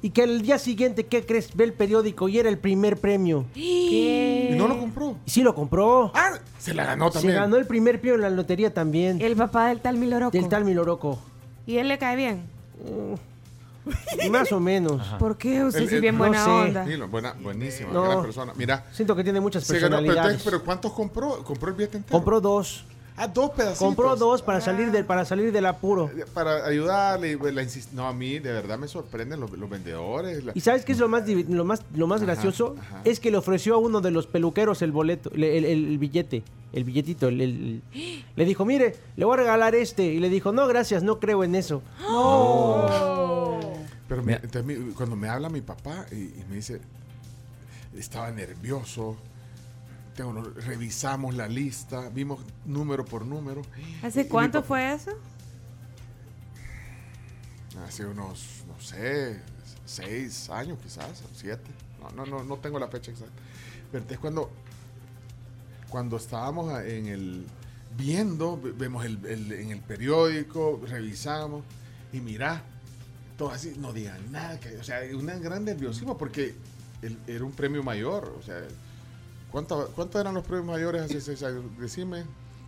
y 0.00 0.10
que 0.10 0.22
el 0.22 0.42
día 0.42 0.58
siguiente, 0.58 1.06
¿qué 1.06 1.26
crees? 1.26 1.54
Ve 1.56 1.64
el 1.64 1.72
periódico 1.72 2.28
y 2.28 2.38
era 2.38 2.48
el 2.48 2.58
primer 2.58 2.96
premio. 2.98 3.44
Y 3.56 4.50
no 4.52 4.68
lo 4.68 4.78
compró. 4.78 5.16
Y 5.26 5.30
sí 5.30 5.42
lo 5.42 5.54
compró. 5.54 6.12
Ah, 6.14 6.38
se 6.58 6.72
la 6.74 6.84
ganó 6.84 7.08
Se 7.08 7.14
también. 7.14 7.34
ganó 7.34 7.56
el 7.56 7.66
primer 7.66 8.00
premio 8.00 8.14
en 8.14 8.20
la 8.20 8.30
lotería 8.30 8.72
también. 8.72 9.20
El 9.20 9.34
papá 9.34 9.68
del 9.68 9.80
tal 9.80 9.96
Miloroco. 9.96 10.30
Del 10.30 10.48
tal 10.48 10.64
Miloroco. 10.64 11.18
¿Y 11.66 11.78
él 11.78 11.88
le 11.88 11.98
cae 11.98 12.14
bien? 12.14 12.42
Más 14.30 14.52
o 14.52 14.60
menos. 14.60 15.06
¿Por 15.18 15.36
qué? 15.36 15.64
Usted 15.64 15.82
El- 15.82 15.88
sí 15.88 16.00
bien 16.00 16.14
no 16.16 16.18
buena 16.24 16.44
sé. 16.44 16.50
onda. 16.50 16.86
Buena, 17.10 17.34
buenísima, 17.42 17.92
No. 17.92 18.02
gran 18.04 18.22
persona. 18.22 18.52
Mira, 18.56 18.84
Siento 18.92 19.14
que 19.16 19.24
tiene 19.24 19.40
muchas 19.40 19.64
se 19.64 19.78
ganó, 19.78 19.96
pero, 19.96 20.06
personalidades. 20.06 20.42
pero 20.44 20.62
¿cuántos 20.64 20.92
compró? 20.92 21.42
¿Compró 21.44 21.68
el 21.70 21.74
billete 21.74 21.96
entero? 21.98 22.12
Compró 22.12 22.40
dos. 22.40 22.84
Ah, 23.20 23.26
dos 23.26 23.50
pedacitos. 23.50 23.78
Compró 23.80 24.14
dos 24.14 24.42
para 24.42 24.60
salir 24.60 24.92
del, 24.92 25.04
para 25.04 25.24
salir 25.24 25.50
del 25.50 25.66
apuro. 25.66 26.08
Para 26.34 26.64
ayudarle. 26.64 27.36
pues, 27.36 27.52
la 27.52 27.64
no, 27.92 28.06
a 28.06 28.12
mí 28.12 28.38
de 28.38 28.52
verdad 28.52 28.78
me 28.78 28.86
sorprenden 28.86 29.40
los, 29.40 29.50
los 29.50 29.68
vendedores. 29.68 30.44
la- 30.44 30.52
¿Y 30.54 30.60
sabes 30.60 30.84
qué 30.84 30.92
es 30.92 30.98
lo 31.00 31.08
más, 31.08 31.26
divi- 31.26 31.44
lo 31.48 31.64
más, 31.64 31.82
lo 31.96 32.06
más 32.06 32.18
Ajá, 32.22 32.26
gracioso? 32.34 32.76
ajá. 32.80 33.00
Es 33.04 33.18
que 33.18 33.32
le 33.32 33.36
ofreció 33.38 33.74
a 33.74 33.78
uno 33.78 34.00
de 34.00 34.12
los 34.12 34.28
peluqueros 34.28 34.82
el 34.82 34.92
boleto, 34.92 35.32
el, 35.34 35.42
el- 35.42 35.64
el 35.64 35.98
billete, 35.98 36.44
el 36.72 36.84
billetito. 36.84 37.26
el- 37.26 37.40
el- 37.40 37.82
le 38.36 38.44
dijo, 38.44 38.64
mire, 38.64 38.94
le 39.16 39.24
voy 39.24 39.34
a 39.34 39.38
regalar 39.38 39.74
este. 39.74 40.04
Y 40.04 40.20
le 40.20 40.28
dijo, 40.28 40.52
no, 40.52 40.68
gracias, 40.68 41.02
no 41.02 41.18
creo 41.18 41.42
en 41.42 41.56
eso. 41.56 41.82
Pero 44.08 44.22
entonces 44.22 44.78
cuando 44.96 45.16
me 45.16 45.28
habla 45.28 45.48
mi 45.50 45.60
papá 45.60 46.06
y, 46.10 46.14
y 46.16 46.44
me 46.48 46.56
dice, 46.56 46.80
estaba 47.94 48.30
nervioso, 48.30 49.16
tengo- 50.16 50.42
revisamos 50.42 51.34
la 51.34 51.46
lista, 51.46 52.08
vimos 52.08 52.40
número 52.64 53.04
por 53.04 53.24
número. 53.26 53.62
¿Hace 54.02 54.26
cuánto 54.28 54.58
papá- 54.60 54.66
fue 54.68 54.92
eso? 54.94 55.10
Hace 57.86 58.06
unos, 58.06 58.64
no 58.66 58.80
sé, 58.80 59.40
seis 59.84 60.48
años 60.50 60.78
quizás, 60.82 61.22
siete. 61.34 61.70
No, 62.00 62.10
no, 62.10 62.26
no, 62.26 62.44
no 62.44 62.56
tengo 62.56 62.78
la 62.78 62.88
fecha 62.88 63.10
exacta. 63.10 63.32
Pero 63.90 63.98
entonces 64.02 64.18
cuando, 64.18 64.50
cuando 65.88 66.16
estábamos 66.16 66.72
en 66.82 67.06
el 67.06 67.46
viendo, 67.96 68.60
ve- 68.60 68.72
vemos 68.72 69.04
el, 69.04 69.24
el- 69.26 69.52
en 69.52 69.70
el 69.70 69.80
periódico, 69.80 70.80
revisamos 70.88 71.64
y 72.12 72.20
mira, 72.20 72.62
todo 73.38 73.50
así, 73.50 73.72
no 73.78 73.92
digan 73.94 74.18
nada, 74.30 74.60
que, 74.60 74.76
o 74.76 74.84
sea, 74.84 75.00
un 75.14 75.26
gran 75.40 75.64
nerviosismo 75.64 76.18
porque 76.18 76.54
el- 77.00 77.16
era 77.26 77.44
un 77.44 77.52
premio 77.52 77.82
mayor, 77.82 78.34
o 78.38 78.42
sea, 78.42 78.56
¿cuánto, 79.50 79.90
¿cuántos 79.94 80.20
eran 80.20 80.34
los 80.34 80.44
premios 80.44 80.66
mayores 80.66 81.02
hace 81.02 81.20
seis 81.22 81.42
años? 81.42 81.62
Decime. 81.78 82.24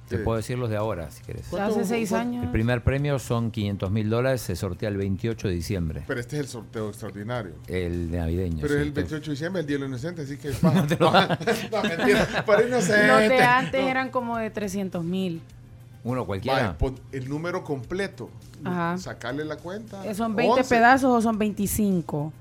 Te 0.08 0.18
puedo 0.18 0.38
decir 0.38 0.58
los 0.58 0.68
de 0.68 0.76
ahora, 0.76 1.08
si 1.12 1.22
quieres. 1.22 1.54
Hace 1.54 1.84
seis 1.84 2.12
años. 2.12 2.42
El 2.42 2.50
primer 2.50 2.82
premio 2.82 3.20
son 3.20 3.52
500 3.52 3.92
mil 3.92 4.10
dólares, 4.10 4.40
se 4.40 4.56
sortea 4.56 4.88
el 4.88 4.96
28 4.96 5.46
de 5.46 5.54
diciembre. 5.54 6.02
Pero 6.04 6.18
este 6.18 6.34
es 6.34 6.40
el 6.42 6.48
sorteo 6.48 6.88
extraordinario. 6.88 7.52
El 7.68 8.10
navideño. 8.10 8.56
Pero 8.60 8.68
sí, 8.70 8.74
es 8.74 8.80
el 8.82 8.88
entonces- 8.88 9.10
28 9.12 9.24
de 9.26 9.34
diciembre, 9.34 9.60
el 9.60 9.66
Día 9.68 9.76
de 9.76 9.80
los 9.82 9.88
Inocentes, 9.88 10.24
así 10.24 10.36
que 10.36 10.48
es 10.50 10.60
baja. 10.60 10.82
no, 10.98 11.12
no, 11.70 11.82
mentira, 11.88 12.44
inocente. 12.66 13.06
Los 13.06 13.20
de 13.28 13.40
antes 13.42 13.80
No. 13.82 13.88
eran 13.88 14.10
como 14.10 14.36
de 14.38 14.50
300 14.50 15.04
mil. 15.04 15.42
Uno 16.04 16.24
cualquiera. 16.26 16.76
El 17.12 17.28
número 17.28 17.62
completo. 17.62 18.30
Ajá. 18.64 18.98
Sacarle 18.98 19.44
la 19.44 19.56
cuenta. 19.56 20.04
Eh, 20.06 20.14
¿Son 20.14 20.34
20 20.34 20.60
11, 20.60 20.74
pedazos 20.74 21.10
o 21.10 21.20
son 21.22 21.38
25? 21.38 22.32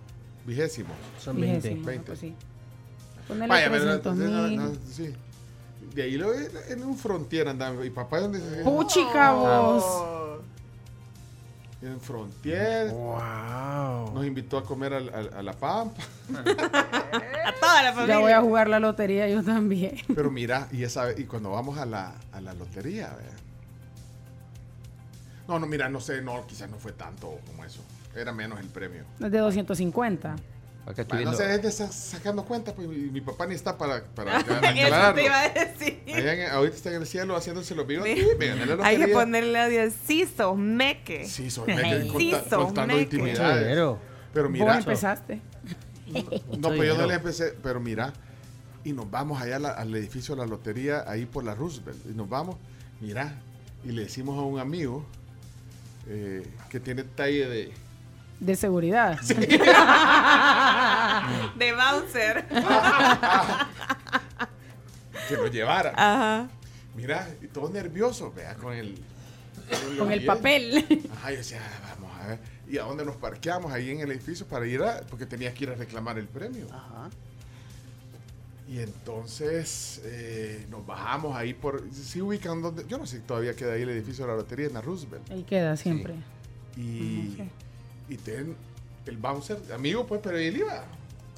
Vigésimo. 0.46 0.90
Son 1.20 1.36
Vigésimo, 1.36 1.86
20. 1.86 2.06
pues 2.06 2.20
sí. 2.20 2.36
Ponele 3.28 3.48
Vaya, 3.48 3.70
pero- 3.70 3.84
300 4.02 4.16
no, 4.16 4.48
mil. 4.48 4.58
no, 4.58 4.72
sí. 4.90 5.14
De 5.94 6.04
ahí 6.04 6.18
lo, 6.18 6.34
en 6.34 6.84
un 6.84 6.98
frontier 6.98 7.48
andaba. 7.48 7.86
¿Y 7.86 7.90
papá 7.90 8.20
dónde 8.20 8.40
se 8.40 8.64
Puchica 8.64 9.32
vos. 9.34 10.40
En 11.82 12.00
Frontier. 12.02 12.92
Wow. 12.92 14.14
Nos 14.14 14.26
invitó 14.26 14.58
a 14.58 14.64
comer 14.64 14.94
a, 14.94 15.42
la 15.42 15.54
Pampa. 15.54 16.02
A 16.30 17.54
toda 17.54 17.84
la 17.84 17.94
familia. 17.94 18.16
Ya 18.16 18.20
voy 18.20 18.32
a 18.34 18.42
jugar 18.42 18.68
la 18.68 18.80
lotería 18.82 19.30
yo 19.30 19.42
también. 19.44 19.96
Pero 20.14 20.30
mira, 20.30 20.68
y, 20.74 20.84
esa, 20.84 21.18
y 21.18 21.24
cuando 21.24 21.52
vamos 21.52 21.78
a 21.78 21.86
la, 21.86 22.16
a 22.34 22.42
la 22.42 22.54
lotería. 22.54 23.16
No, 25.50 25.58
no, 25.58 25.66
mira, 25.66 25.90
no 25.90 26.00
sé, 26.00 26.22
no, 26.22 26.46
quizás 26.46 26.70
no 26.70 26.78
fue 26.78 26.92
tanto 26.92 27.40
como 27.48 27.66
eso. 27.66 27.82
Era 28.16 28.32
menos 28.32 28.60
el 28.60 28.68
premio. 28.68 29.04
Es 29.20 29.32
de 29.32 29.40
250. 29.40 30.36
Acá 30.86 31.02
estoy 31.02 31.06
Bueno, 31.18 31.32
no 31.32 31.38
viendo. 31.38 31.38
sé, 31.38 31.56
es 31.56 31.62
de 31.64 31.68
esas 31.70 31.94
sacando 31.96 32.46
cuenta, 32.46 32.76
pues 32.76 32.88
mi, 32.88 32.98
mi 32.98 33.20
papá 33.20 33.48
ni 33.48 33.56
está 33.56 33.76
para, 33.76 34.04
para 34.06 34.38
Eso 34.42 34.54
aclararlo. 34.54 35.16
te 35.16 35.26
iba 35.26 35.42
a 35.42 35.50
decir. 35.50 36.04
Allá 36.16 36.34
en- 36.36 36.52
ahorita 36.52 36.76
está 36.76 36.90
en 36.92 36.96
el 37.02 37.08
cielo 37.08 37.36
haciéndose 37.36 37.74
los 37.74 37.88
la 37.88 38.86
Hay 38.86 38.98
que 38.98 39.08
ponerle 39.08 39.60
audio. 39.60 39.92
Sí, 40.06 40.28
sos 40.38 40.56
meque. 40.56 41.26
Sí, 41.28 41.50
meque, 41.66 42.12
Sí, 42.16 42.32
conta- 42.32 42.50
sos 42.50 42.66
contando 42.66 42.94
meque. 42.96 43.16
intimidades. 43.16 43.66
Pero 44.32 44.46
Vos 44.46 44.52
mira, 44.52 44.78
empezaste. 44.78 45.42
no, 46.60 46.70
pero 46.70 46.84
yo 46.84 46.96
no 46.98 47.08
le 47.08 47.16
empecé, 47.16 47.56
pero 47.64 47.80
mira, 47.80 48.14
y 48.84 48.94
nos 48.94 49.10
vamos 49.10 49.42
allá 49.42 49.56
a 49.56 49.60
la- 49.60 49.72
al 49.72 49.96
edificio 49.96 50.36
de 50.36 50.42
la 50.42 50.48
lotería, 50.48 51.04
ahí 51.08 51.26
por 51.26 51.44
la 51.44 51.56
Roosevelt, 51.56 52.00
y 52.06 52.14
nos 52.14 52.30
vamos, 52.30 52.56
mira, 53.02 53.34
y 53.84 53.92
le 53.92 54.04
decimos 54.04 54.38
a 54.38 54.42
un 54.42 54.60
amigo 54.60 55.06
eh, 56.10 56.44
que 56.70 56.80
tiene 56.80 57.04
talle 57.04 57.48
de... 57.48 57.72
De 58.40 58.56
seguridad. 58.56 59.20
De 61.56 61.74
Bowser. 61.74 62.46
que 65.28 65.38
nos 65.38 65.52
llevara. 65.52 65.94
Ajá. 65.96 66.48
Mira, 66.96 67.28
y 67.42 67.48
todo 67.48 67.70
nervioso, 67.70 68.32
vea, 68.34 68.56
con 68.56 68.74
el... 68.74 68.98
Con 69.98 70.12
el 70.12 70.26
papel. 70.26 71.08
Ajá, 71.16 71.32
yo 71.32 71.38
decía, 71.38 71.62
"Ah, 71.62 71.96
vamos 72.00 72.20
a 72.20 72.28
ver. 72.28 72.40
¿Y 72.68 72.78
a 72.80 72.84
dónde 72.84 73.06
nos 73.06 73.16
parqueamos? 73.18 73.72
Ahí 73.72 73.92
en 73.92 74.00
el 74.00 74.12
edificio 74.12 74.48
para 74.48 74.66
ir 74.66 74.82
a... 74.82 75.02
Porque 75.02 75.28
tenías 75.28 75.54
que 75.54 75.66
ir 75.66 75.70
a 75.70 75.76
reclamar 75.76 76.18
el 76.18 76.28
premio. 76.28 76.66
Y 78.70 78.80
entonces 78.80 80.00
eh, 80.04 80.68
nos 80.70 80.86
bajamos 80.86 81.36
ahí 81.36 81.56
por... 81.56 81.84
Sí 81.92 82.22
ubican 82.22 82.62
donde... 82.62 82.86
Yo 82.88 83.00
no 83.00 83.08
sé 83.08 83.18
si 83.18 83.24
todavía 83.24 83.56
queda 83.56 83.74
ahí 83.74 83.82
el 83.82 83.90
edificio 83.90 84.26
de 84.26 84.32
la 84.32 84.38
lotería 84.38 84.68
en 84.68 84.74
la 84.76 84.82
Roosevelt. 84.82 85.28
Ahí 85.32 85.42
queda 85.42 85.76
siempre. 85.76 86.14
Y, 86.78 87.30
Ujú, 87.34 87.42
ok. 87.44 87.50
y 88.10 88.18
ten 88.18 88.56
el 89.08 89.18
bouncer, 89.18 89.58
amigo 89.74 90.06
pues, 90.06 90.22
pero 90.24 90.38
él 90.38 90.56
iba 90.56 90.84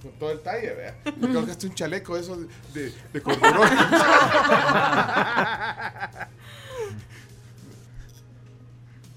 con 0.01 0.11
todo 0.13 0.31
el 0.31 0.41
talle, 0.41 0.73
creo 1.21 1.45
que 1.45 1.51
es 1.51 1.63
un 1.63 1.73
chaleco 1.73 2.15
de 2.15 2.21
esos 2.21 2.39
de, 2.39 2.47
de, 2.73 2.91
de. 3.13 3.21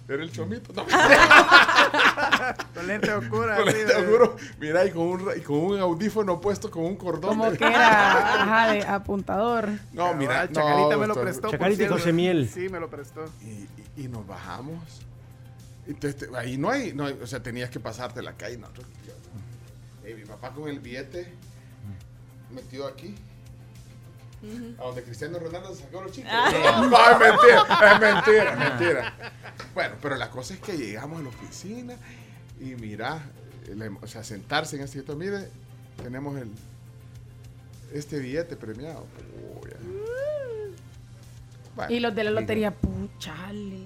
Era 0.06 0.22
el 0.22 0.30
chomito. 0.30 0.72
No. 0.74 0.84
Con 2.74 2.86
lente 2.86 3.12
oscura. 3.12 3.56
Con 3.56 3.64
lente 3.66 3.84
de- 3.84 3.94
oscuro. 3.96 4.36
Mira, 4.60 4.84
y 4.84 4.90
con 4.90 5.02
un, 5.08 5.28
y 5.36 5.40
con 5.40 5.56
un 5.58 5.78
audífono 5.80 6.40
puesto 6.40 6.70
con 6.70 6.84
un 6.84 6.96
cordón. 6.96 7.30
Como 7.30 7.50
de- 7.50 7.56
que 7.56 7.64
era 7.66 8.42
ajá, 8.42 8.72
de 8.72 8.82
apuntador. 8.82 9.68
No, 9.92 10.12
mira, 10.14 10.42
Ah, 10.42 10.48
Chacalita 10.52 10.90
no, 10.94 10.98
me 10.98 11.06
lo 11.06 11.14
prestó. 11.14 11.50
Chacarita 11.50 11.84
y. 11.84 11.88
José 11.88 12.12
Miel. 12.12 12.50
Sí, 12.52 12.68
me 12.68 12.80
lo 12.80 12.90
prestó. 12.90 13.24
Y, 13.42 13.46
y- 14.00 14.04
y 14.04 14.08
nos 14.08 14.26
bajamos. 14.26 14.82
Entonces, 15.86 16.16
te- 16.28 16.36
ahí 16.36 16.58
no 16.58 16.68
hay, 16.70 16.92
no 16.92 17.06
hay- 17.06 17.18
o 17.22 17.26
sea, 17.26 17.42
tenías 17.42 17.70
que 17.70 17.80
pasarte 17.80 18.20
la 18.22 18.34
calle. 18.34 18.58
nosotros- 18.58 18.86
yo- 19.06 19.12
eh, 20.08 20.14
mi 20.14 20.24
papá 20.26 20.50
con 20.50 20.68
el 20.68 20.80
billete 20.80 21.32
metido 22.50 22.86
aquí. 22.86 23.14
A 24.78 24.84
donde 24.84 25.02
Cristiano 25.02 25.38
Ronaldo 25.38 25.74
sacó 25.74 26.02
los 26.02 26.12
chicos. 26.12 26.30
Ah. 26.32 26.86
No, 26.90 27.10
es 27.10 27.18
mentira, 27.18 27.94
es 27.94 28.00
mentira, 28.00 28.52
es 28.52 28.58
mentira. 28.58 29.14
Bueno, 29.74 29.94
pero 30.02 30.16
la 30.16 30.30
cosa 30.30 30.54
es 30.54 30.60
que 30.60 30.76
llegamos 30.76 31.20
a 31.20 31.22
la 31.22 31.28
oficina 31.28 31.94
y 32.60 32.74
mira, 32.76 33.22
la 33.74 33.86
em- 33.86 33.98
o 34.00 34.06
sea, 34.06 34.22
sentarse 34.24 34.76
en 34.76 34.82
este 34.82 34.98
sitio, 35.00 35.16
mire, 35.16 35.48
tenemos 36.02 36.36
el 36.40 36.50
este 37.92 38.18
billete 38.18 38.56
premiado. 38.56 39.06
Y 41.88 41.98
los 42.00 42.14
de 42.14 42.24
la 42.24 42.30
lotería, 42.30 42.70
puchale. 42.72 43.78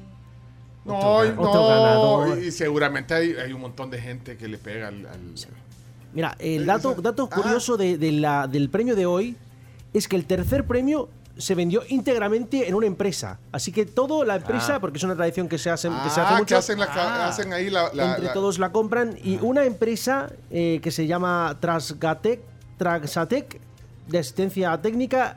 No, 0.85 0.97
Otro 0.99 1.25
ga- 1.25 1.39
otro 1.39 1.53
no, 1.63 1.69
ganador. 1.69 2.39
y 2.43 2.51
seguramente 2.51 3.15
hay, 3.15 3.33
hay 3.33 3.53
un 3.53 3.61
montón 3.61 3.91
de 3.91 4.01
gente 4.01 4.37
que 4.37 4.49
le 4.49 4.59
pega 4.59 4.89
al... 4.89 5.07
al- 5.07 5.35
Mira, 6.15 6.35
el 6.39 6.63
Eh, 6.63 6.65
dato, 6.65 6.95
dato 6.95 7.29
ah. 7.31 7.35
curioso 7.35 7.77
de, 7.77 7.99
de 7.99 8.13
la, 8.13 8.47
del 8.47 8.71
premio 8.71 8.95
de 8.97 9.05
hoy 9.07 9.37
es 9.95 10.09
que 10.09 10.17
el 10.17 10.27
tercer 10.27 10.65
premio 10.67 11.09
se 11.37 11.55
vendió 11.55 11.83
íntegramente 11.89 12.69
en 12.69 12.75
una 12.75 12.87
empresa. 12.87 13.39
Así 13.53 13.71
que 13.71 13.87
toda 13.87 14.25
la 14.27 14.37
empresa, 14.37 14.77
Ah. 14.77 14.81
porque 14.81 14.99
es 14.99 15.05
una 15.05 15.15
tradición 15.15 15.49
que 15.49 15.57
se 15.59 15.71
hace, 15.71 15.89
que 15.89 16.11
se 16.11 16.21
hace 16.21 16.35
Ah, 16.35 16.39
mucho, 16.39 16.47
que 16.47 16.55
hacen, 16.57 16.79
la, 16.81 16.87
ca- 16.89 17.29
hacen 17.29 17.53
ahí 17.53 17.71
la... 17.71 17.93
la- 17.95 18.11
entre 18.11 18.25
la- 18.27 18.33
todos 18.33 18.59
la 18.59 18.73
compran. 18.73 19.17
Y 19.23 19.37
una 19.41 19.65
empresa 19.65 20.31
eh, 20.51 20.81
que 20.83 20.91
se 20.91 21.07
llama 21.07 21.57
Trasgatec, 21.61 22.41
Traxatec, 22.77 23.61
de 24.09 24.19
asistencia 24.19 24.81
técnica, 24.81 25.37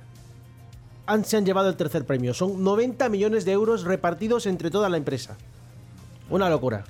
han, 1.05 1.23
se 1.25 1.37
han 1.37 1.45
llevado 1.45 1.69
el 1.69 1.75
tercer 1.75 2.05
premio. 2.05 2.33
Son 2.33 2.63
90 2.63 3.07
millones 3.09 3.45
de 3.45 3.51
euros 3.51 3.83
repartidos 3.83 4.45
entre 4.47 4.71
toda 4.71 4.89
la 4.89 4.97
empresa. 4.97 5.35
Una 6.29 6.49
locura. 6.49 6.83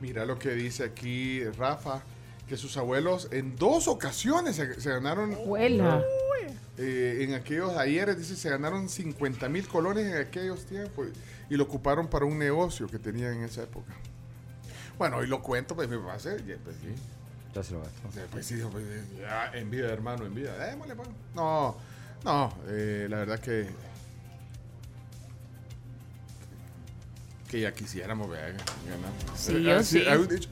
Mira 0.00 0.26
lo 0.26 0.38
que 0.38 0.50
dice 0.50 0.84
aquí 0.84 1.42
Rafa, 1.56 2.02
que 2.48 2.56
sus 2.58 2.76
abuelos 2.76 3.28
en 3.30 3.56
dos 3.56 3.88
ocasiones 3.88 4.56
se, 4.56 4.78
se 4.80 4.90
ganaron... 4.90 5.32
Abuela. 5.32 6.02
Eh, 6.78 7.18
en 7.22 7.34
aquellos 7.34 7.76
ayeres, 7.76 8.18
dice, 8.18 8.36
se 8.36 8.50
ganaron 8.50 8.88
50 8.88 9.48
mil 9.48 9.66
colones 9.66 10.06
en 10.06 10.16
aquellos 10.18 10.64
tiempos 10.66 11.08
y 11.48 11.56
lo 11.56 11.64
ocuparon 11.64 12.08
para 12.08 12.24
un 12.24 12.38
negocio 12.38 12.86
que 12.88 12.98
tenían 12.98 13.34
en 13.34 13.44
esa 13.44 13.62
época. 13.62 13.92
Bueno, 14.98 15.18
hoy 15.18 15.26
lo 15.26 15.42
cuento, 15.42 15.74
pues 15.74 15.88
mi 15.88 15.96
papá 15.96 16.18
se... 16.18 16.36
Pues, 16.36 16.76
sí. 16.80 16.94
Ya 17.54 17.62
se 17.62 17.72
lo 17.72 17.80
gastó. 17.80 18.08
Pues 18.30 18.46
sí, 18.46 18.60
pues, 18.70 18.84
ya, 19.18 19.50
en 19.54 19.70
vida, 19.70 19.90
hermano, 19.90 20.26
en 20.26 20.34
vida. 20.34 20.56
Démosle, 20.58 20.94
pues. 20.94 21.08
No, 21.34 21.76
no, 22.24 22.52
eh, 22.68 23.06
la 23.08 23.18
verdad 23.18 23.40
que. 23.40 23.66
Que 27.50 27.60
ya 27.60 27.72
quisiéramos 27.72 28.28
ver 28.28 28.54
ganar. 28.88 29.10
Sí, 29.36 29.52
Eh, 29.56 29.62
yo 29.62 29.76
ah, 29.76 29.82
sí. 29.82 30.02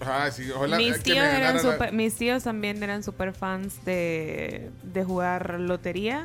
ah, 0.00 0.30
sí, 0.30 0.50
ojalá 0.50 0.76
mis, 0.76 1.02
tíos 1.02 1.18
eran 1.24 1.60
super- 1.60 1.92
mis 1.92 2.14
tíos 2.14 2.44
también 2.44 2.80
eran 2.82 3.02
super 3.02 3.32
fans 3.32 3.84
de, 3.84 4.70
de 4.82 5.04
jugar 5.04 5.58
lotería. 5.58 6.24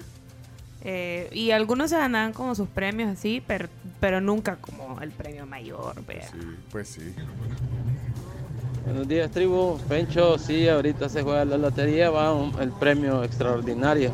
Eh, 0.82 1.28
y 1.34 1.52
algunos 1.52 1.90
se 1.90 1.98
ganaban 1.98 2.32
como 2.34 2.54
sus 2.56 2.70
premios 2.70 3.10
así, 3.10 3.44
pero, 3.46 3.68
pero 4.00 4.22
nunca 4.22 4.58
como 4.58 5.02
el 5.02 5.10
premio 5.12 5.46
mayor. 5.46 6.06
vea. 6.06 6.28
Sí, 6.30 6.38
pues 6.72 6.88
sí. 6.90 7.14
Buenos 8.86 9.08
días, 9.08 9.30
tribu. 9.32 9.78
Pencho, 9.90 10.38
sí, 10.38 10.68
ahorita 10.68 11.10
se 11.10 11.22
juega 11.24 11.46
la 11.46 11.58
lotería, 11.58 12.10
va 12.10 12.34
un- 12.34 12.60
el 12.62 12.72
premio 12.72 13.24
extraordinario. 13.24 14.12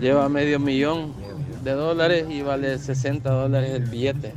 Lleva 0.00 0.28
medio 0.28 0.58
millón 0.58 1.14
de 1.66 1.72
dólares 1.72 2.26
y 2.30 2.40
vale 2.42 2.78
60 2.78 3.28
dólares 3.28 3.70
el 3.72 3.84
billete. 3.84 4.32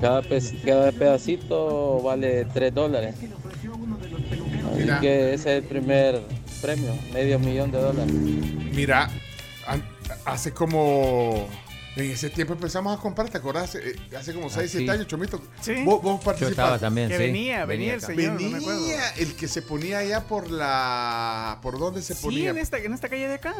Cada, 0.00 0.22
pe- 0.22 0.40
cada 0.64 0.92
pedacito 0.92 2.00
vale 2.02 2.46
3 2.46 2.74
dólares. 2.74 3.14
Así 3.16 4.78
Mira. 4.82 5.00
que 5.00 5.34
ese 5.34 5.56
es 5.58 5.62
el 5.62 5.68
primer 5.68 6.20
premio, 6.62 6.92
medio 7.12 7.38
millón 7.38 7.70
de 7.72 7.78
dólares. 7.80 8.12
Mira, 8.12 9.10
hace 10.24 10.52
como. 10.52 11.48
En 11.96 12.08
ese 12.08 12.30
tiempo 12.30 12.52
empezamos 12.54 12.96
a 12.96 13.00
comprar, 13.02 13.28
¿te 13.28 13.38
acordás? 13.38 13.74
Eh, 13.74 13.96
Hace 14.16 14.32
como 14.32 14.48
6, 14.48 14.70
sí. 14.70 14.76
7 14.78 14.92
años, 14.92 15.06
Chomito. 15.08 15.42
Sí. 15.60 15.82
Vos, 15.84 16.00
vos 16.00 16.20
Yo 16.20 16.24
participaste. 16.24 16.50
estaba 16.50 16.78
también, 16.78 17.08
Que 17.08 17.16
sí. 17.16 17.22
venía, 17.24 17.64
venía 17.66 17.94
el 17.94 18.00
señor, 18.00 18.40
no 18.40 18.48
me 18.48 18.58
acuerdo. 18.58 18.80
Venía 18.82 19.08
el 19.16 19.34
que 19.34 19.48
se 19.48 19.60
ponía 19.62 19.98
allá 19.98 20.20
por 20.26 20.50
la. 20.50 21.58
¿Por 21.62 21.78
dónde 21.80 22.00
se 22.02 22.14
Sí, 22.14 22.22
ponía? 22.22 22.50
en 22.50 22.58
esta, 22.58 22.78
en 22.78 22.94
esta 22.94 23.08
calle 23.08 23.26
de 23.26 23.34
acá. 23.34 23.54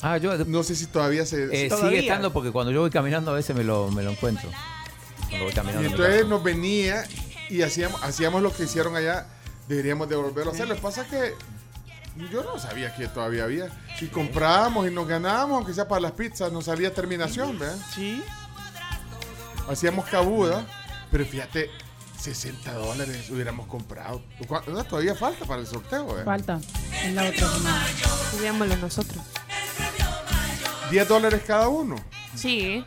Ah, 0.00 0.16
yo 0.16 0.34
No 0.46 0.62
sé 0.62 0.74
si 0.76 0.86
todavía 0.86 1.26
se. 1.26 1.44
eh, 1.44 1.68
todavía. 1.68 1.90
sigue 1.90 2.00
estando 2.08 2.32
porque 2.32 2.50
cuando 2.52 2.72
yo 2.72 2.80
voy 2.80 2.90
caminando 2.90 3.30
a 3.30 3.34
veces 3.34 3.54
me 3.54 3.64
lo, 3.64 3.90
me 3.90 4.02
lo 4.02 4.10
encuentro. 4.12 4.48
Cuando 5.28 5.44
voy 5.44 5.82
Y 5.82 5.86
entonces 5.86 6.26
nos 6.26 6.42
venía 6.42 7.04
y 7.50 7.60
hacíamos, 7.62 8.02
hacíamos 8.02 8.40
lo 8.42 8.50
que 8.54 8.64
hicieron 8.64 8.96
allá. 8.96 9.26
Deberíamos 9.68 10.08
de 10.08 10.16
volverlo 10.16 10.52
a 10.52 10.54
hacer. 10.54 10.68
Lo 10.68 10.74
que 10.74 10.80
pasa 10.80 11.02
es 11.02 11.08
que 11.08 11.34
yo 12.30 12.42
no 12.44 12.58
sabía 12.58 12.94
que 12.94 13.06
todavía 13.08 13.44
había. 13.44 13.68
Y 14.00 14.06
comprábamos 14.06 14.86
y 14.86 14.90
nos 14.90 15.06
ganábamos, 15.08 15.56
aunque 15.56 15.74
sea 15.74 15.88
para 15.88 16.00
las 16.00 16.12
pizzas, 16.12 16.52
nos 16.52 16.64
salía 16.66 16.92
terminación, 16.94 17.58
¿verdad? 17.58 17.76
Sí. 17.94 18.22
hacíamos 19.68 20.04
cabuda, 20.06 20.64
pero 21.10 21.24
fíjate, 21.24 21.70
60 22.20 22.72
dólares 22.74 23.30
hubiéramos 23.30 23.66
comprado. 23.66 24.22
¿Cuá- 24.46 24.62
no, 24.66 24.84
todavía 24.84 25.14
falta 25.14 25.44
para 25.46 25.60
el 25.60 25.66
sorteo, 25.66 26.18
¿eh? 26.20 26.24
Falta. 26.24 26.60
En 27.02 27.14
la 27.14 27.24
otra 27.28 27.48
semana. 27.48 27.86
Digámoslo 28.38 28.76
nosotros. 28.76 29.22
10 30.90 31.08
dólares 31.08 31.42
cada 31.46 31.68
uno. 31.68 31.96
Sí. 32.34 32.84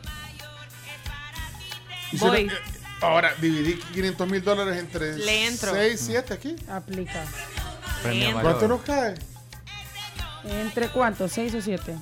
Y 2.12 2.18
si 2.18 2.24
Voy. 2.24 2.40
eh, 2.42 2.50
ahora, 3.02 3.34
dividí 3.40 3.74
500 3.92 4.28
mil 4.28 4.42
dólares 4.42 4.78
entre 4.78 5.16
Le 5.18 5.46
entro. 5.46 5.72
6, 5.74 6.00
7 6.06 6.34
aquí. 6.34 6.56
Aplica. 6.70 7.24
Premio. 8.02 8.32
¿Cuánto 8.32 8.52
mayor. 8.54 8.70
nos 8.70 8.82
cae? 8.82 9.14
¿Entre 10.44 10.88
cuántos? 10.88 11.32
¿Seis 11.32 11.54
o 11.54 11.60
siete? 11.60 11.96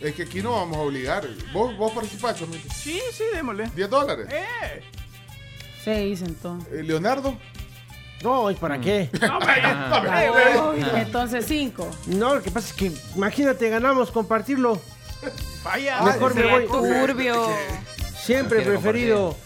Es 0.00 0.14
que 0.14 0.22
aquí 0.22 0.42
no 0.42 0.52
vamos 0.52 0.76
a 0.78 0.80
obligar. 0.80 1.24
¿Vos, 1.52 1.76
vos 1.76 1.92
participás, 1.92 2.38
Chomito? 2.38 2.68
Sí, 2.74 3.00
sí, 3.12 3.24
démosle. 3.32 3.70
10 3.74 3.90
dólares. 3.90 4.26
¡Eh! 4.30 4.82
Seis 5.84 6.22
entonces. 6.22 6.72
Eh, 6.72 6.82
Leonardo. 6.82 7.36
No, 8.22 8.50
¿y 8.50 8.54
para 8.54 8.80
qué? 8.80 9.10
Entonces 10.94 11.44
cinco. 11.46 11.90
No, 12.06 12.36
lo 12.36 12.42
que 12.42 12.52
pasa 12.52 12.68
es 12.68 12.74
que, 12.74 12.92
imagínate, 13.16 13.68
ganamos 13.68 14.12
compartirlo. 14.12 14.80
Vaya. 15.64 16.00
Mejor 16.02 16.34
me 16.34 16.46
voy. 16.46 16.66
Turbio. 16.68 17.48
Siempre 18.16 18.62
preferido 18.62 19.36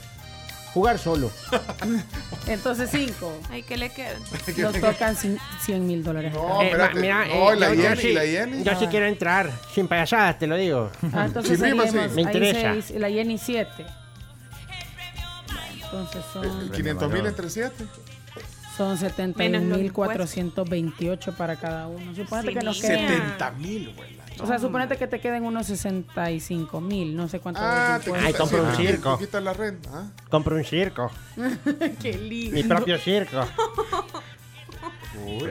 jugar 0.77 0.99
solo. 0.99 1.31
Entonces 2.47 2.91
cinco. 2.93 3.33
Ay, 3.51 3.63
¿qué 3.63 3.79
le 3.79 3.89
queda? 3.91 4.19
Nos 4.59 4.75
tocan 4.79 5.17
cin- 5.17 5.39
100 5.65 5.87
mil 5.87 6.05
dólares. 6.05 6.35
No, 6.35 6.61
Eh, 6.61 6.67
espérate. 6.67 6.95
ma- 6.97 7.01
mira, 7.01 7.25
no, 7.27 7.53
eh, 7.53 7.57
la 7.57 7.69
yo- 7.69 7.75
yo 7.77 7.83
Jenny, 7.89 8.03
sí- 8.03 8.13
la 8.13 8.21
Jenny. 8.27 8.63
Yo 8.63 8.79
sí 8.79 8.87
quiero 8.89 9.07
entrar, 9.07 9.51
sin 9.75 9.89
payasadas, 9.89 10.39
te 10.39 10.47
lo 10.47 10.57
digo. 10.57 10.91
Ah, 11.15 11.25
entonces 11.25 11.57
Sí, 11.59 11.63
prima, 11.65 11.85
sí. 11.85 11.91
seríamos 11.93 12.15
Me 12.15 12.21
ahí 12.21 12.27
interesa. 12.27 12.73
seis, 12.75 12.91
y 12.91 12.99
la 12.99 13.09
Jenny 13.09 13.39
7. 13.39 13.87
Entonces 15.83 16.23
son, 16.33 16.71
500 16.73 17.11
mil 17.13 17.27
entre 17.27 17.49
7. 17.49 17.75
son 18.77 18.99
Menos 19.37 19.63
los 19.63 19.91
71.428 19.97 21.33
para 21.37 21.57
cada 21.57 21.87
uno. 21.89 22.15
Suponete 22.15 22.53
que 22.59 22.65
nos 22.65 22.81
queden. 22.83 23.09
70 23.09 23.51
mil, 23.53 23.95
güey. 23.97 24.16
O 24.41 24.47
sea, 24.47 24.59
suponete 24.59 24.97
que 24.97 25.07
te 25.07 25.19
queden 25.21 25.45
unos 25.45 25.67
65 25.67 26.81
mil. 26.81 27.17
No 27.17 27.29
sé 27.29 27.41
cuánto. 27.41 27.61
Ah, 27.63 27.99
te 28.05 28.13
Ay, 28.15 28.33
compro 28.35 28.63
un 28.65 28.75
sí, 28.77 28.87
circo. 28.87 29.17
Te 29.17 29.25
quitas 29.27 29.43
la 29.43 29.53
renta. 29.53 29.91
¿ah? 29.93 30.11
Compro 30.29 30.57
un 30.57 30.65
circo. 30.65 31.11
Qué 32.03 32.13
lindo. 32.19 32.55
mi 32.55 32.63
propio 32.65 32.99
circo. 32.99 33.41
Uy, 35.25 35.49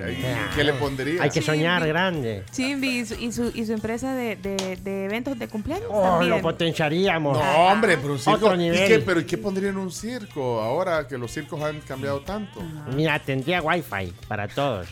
¿Qué 0.56 0.64
le 0.64 0.74
pondría? 0.74 1.24
Hay 1.24 1.32
que 1.32 1.42
soñar 1.42 1.86
grande. 1.88 2.44
Chimbi 2.52 3.00
y 3.00 3.06
su, 3.06 3.16
y 3.16 3.32
su, 3.32 3.52
y 3.56 3.66
su 3.66 3.74
empresa 3.74 4.14
de, 4.14 4.36
de, 4.36 4.78
de 4.78 5.06
eventos 5.06 5.40
de 5.40 5.48
cumpleaños 5.48 5.88
Oh, 5.90 6.04
también. 6.04 6.30
lo 6.30 6.42
potenciaríamos. 6.42 7.36
No, 7.38 7.68
hombre, 7.68 7.98
pero 7.98 8.14
un 8.14 8.20
circo. 8.20 8.38
Otro 8.46 8.56
¿y 8.56 8.60
nivel. 8.60 8.88
qué, 8.88 9.00
pero 9.00 9.20
¿y 9.20 9.26
qué 9.26 9.38
pondría 9.40 9.70
en 9.72 9.78
un 9.78 9.92
circo 9.92 10.62
ahora 10.62 11.08
que 11.08 11.18
los 11.18 11.32
circos 11.32 11.62
han 11.64 11.80
cambiado 11.82 12.22
tanto? 12.22 12.62
Mira, 12.96 13.18
tendría 13.20 13.62
wifi 13.64 14.14
para 14.28 14.48
todos. 14.48 14.88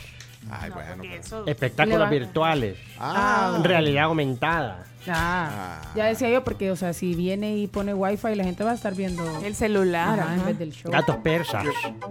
Ay, 0.50 0.70
bueno. 0.72 0.92
pero- 1.02 1.14
Eso- 1.16 1.48
Espectáculos 1.48 2.10
virtuales. 2.10 2.78
Ah, 3.00 3.60
Realidad 3.64 4.06
aumentada. 4.06 4.86
Ah, 5.08 5.82
ya 5.96 6.06
decía 6.06 6.30
yo, 6.30 6.44
porque, 6.46 6.72
o 6.72 6.76
sea, 6.78 6.94
si 6.94 7.14
viene 7.14 7.58
y 7.58 7.68
pone 7.68 7.94
wifi, 7.94 8.36
la 8.36 8.46
gente 8.46 8.64
va 8.64 8.72
a 8.72 8.76
estar 8.76 8.96
viendo 8.96 9.22
El 9.44 9.54
celular. 9.54 10.18
Ajá, 10.20 10.34
en 10.36 10.46
vez 10.46 10.58
del 10.60 10.72
show. 10.72 10.90
Gatos 10.92 11.18
persas. 11.18 11.66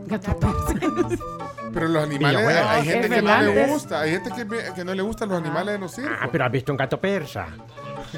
Gato 0.06 0.36
persa. 0.38 1.16
pero 1.72 1.88
los 1.88 2.02
animales, 2.04 2.46
hay 2.46 2.84
gente 2.84 3.06
Es 3.06 3.12
que 3.14 3.22
no 3.22 3.40
le 3.40 3.66
gusta. 3.68 4.00
Hay 4.02 4.10
gente 4.10 4.30
que, 4.36 4.74
que 4.74 4.84
no 4.84 4.94
le 4.94 5.00
gustan 5.02 5.30
los 5.30 5.38
animales 5.38 5.74
en 5.76 5.80
los 5.80 5.92
circos. 5.94 6.12
Ah, 6.20 6.28
pero 6.30 6.44
has 6.44 6.52
visto 6.52 6.70
un 6.72 6.76
gato 6.76 7.00
persa. 7.00 7.46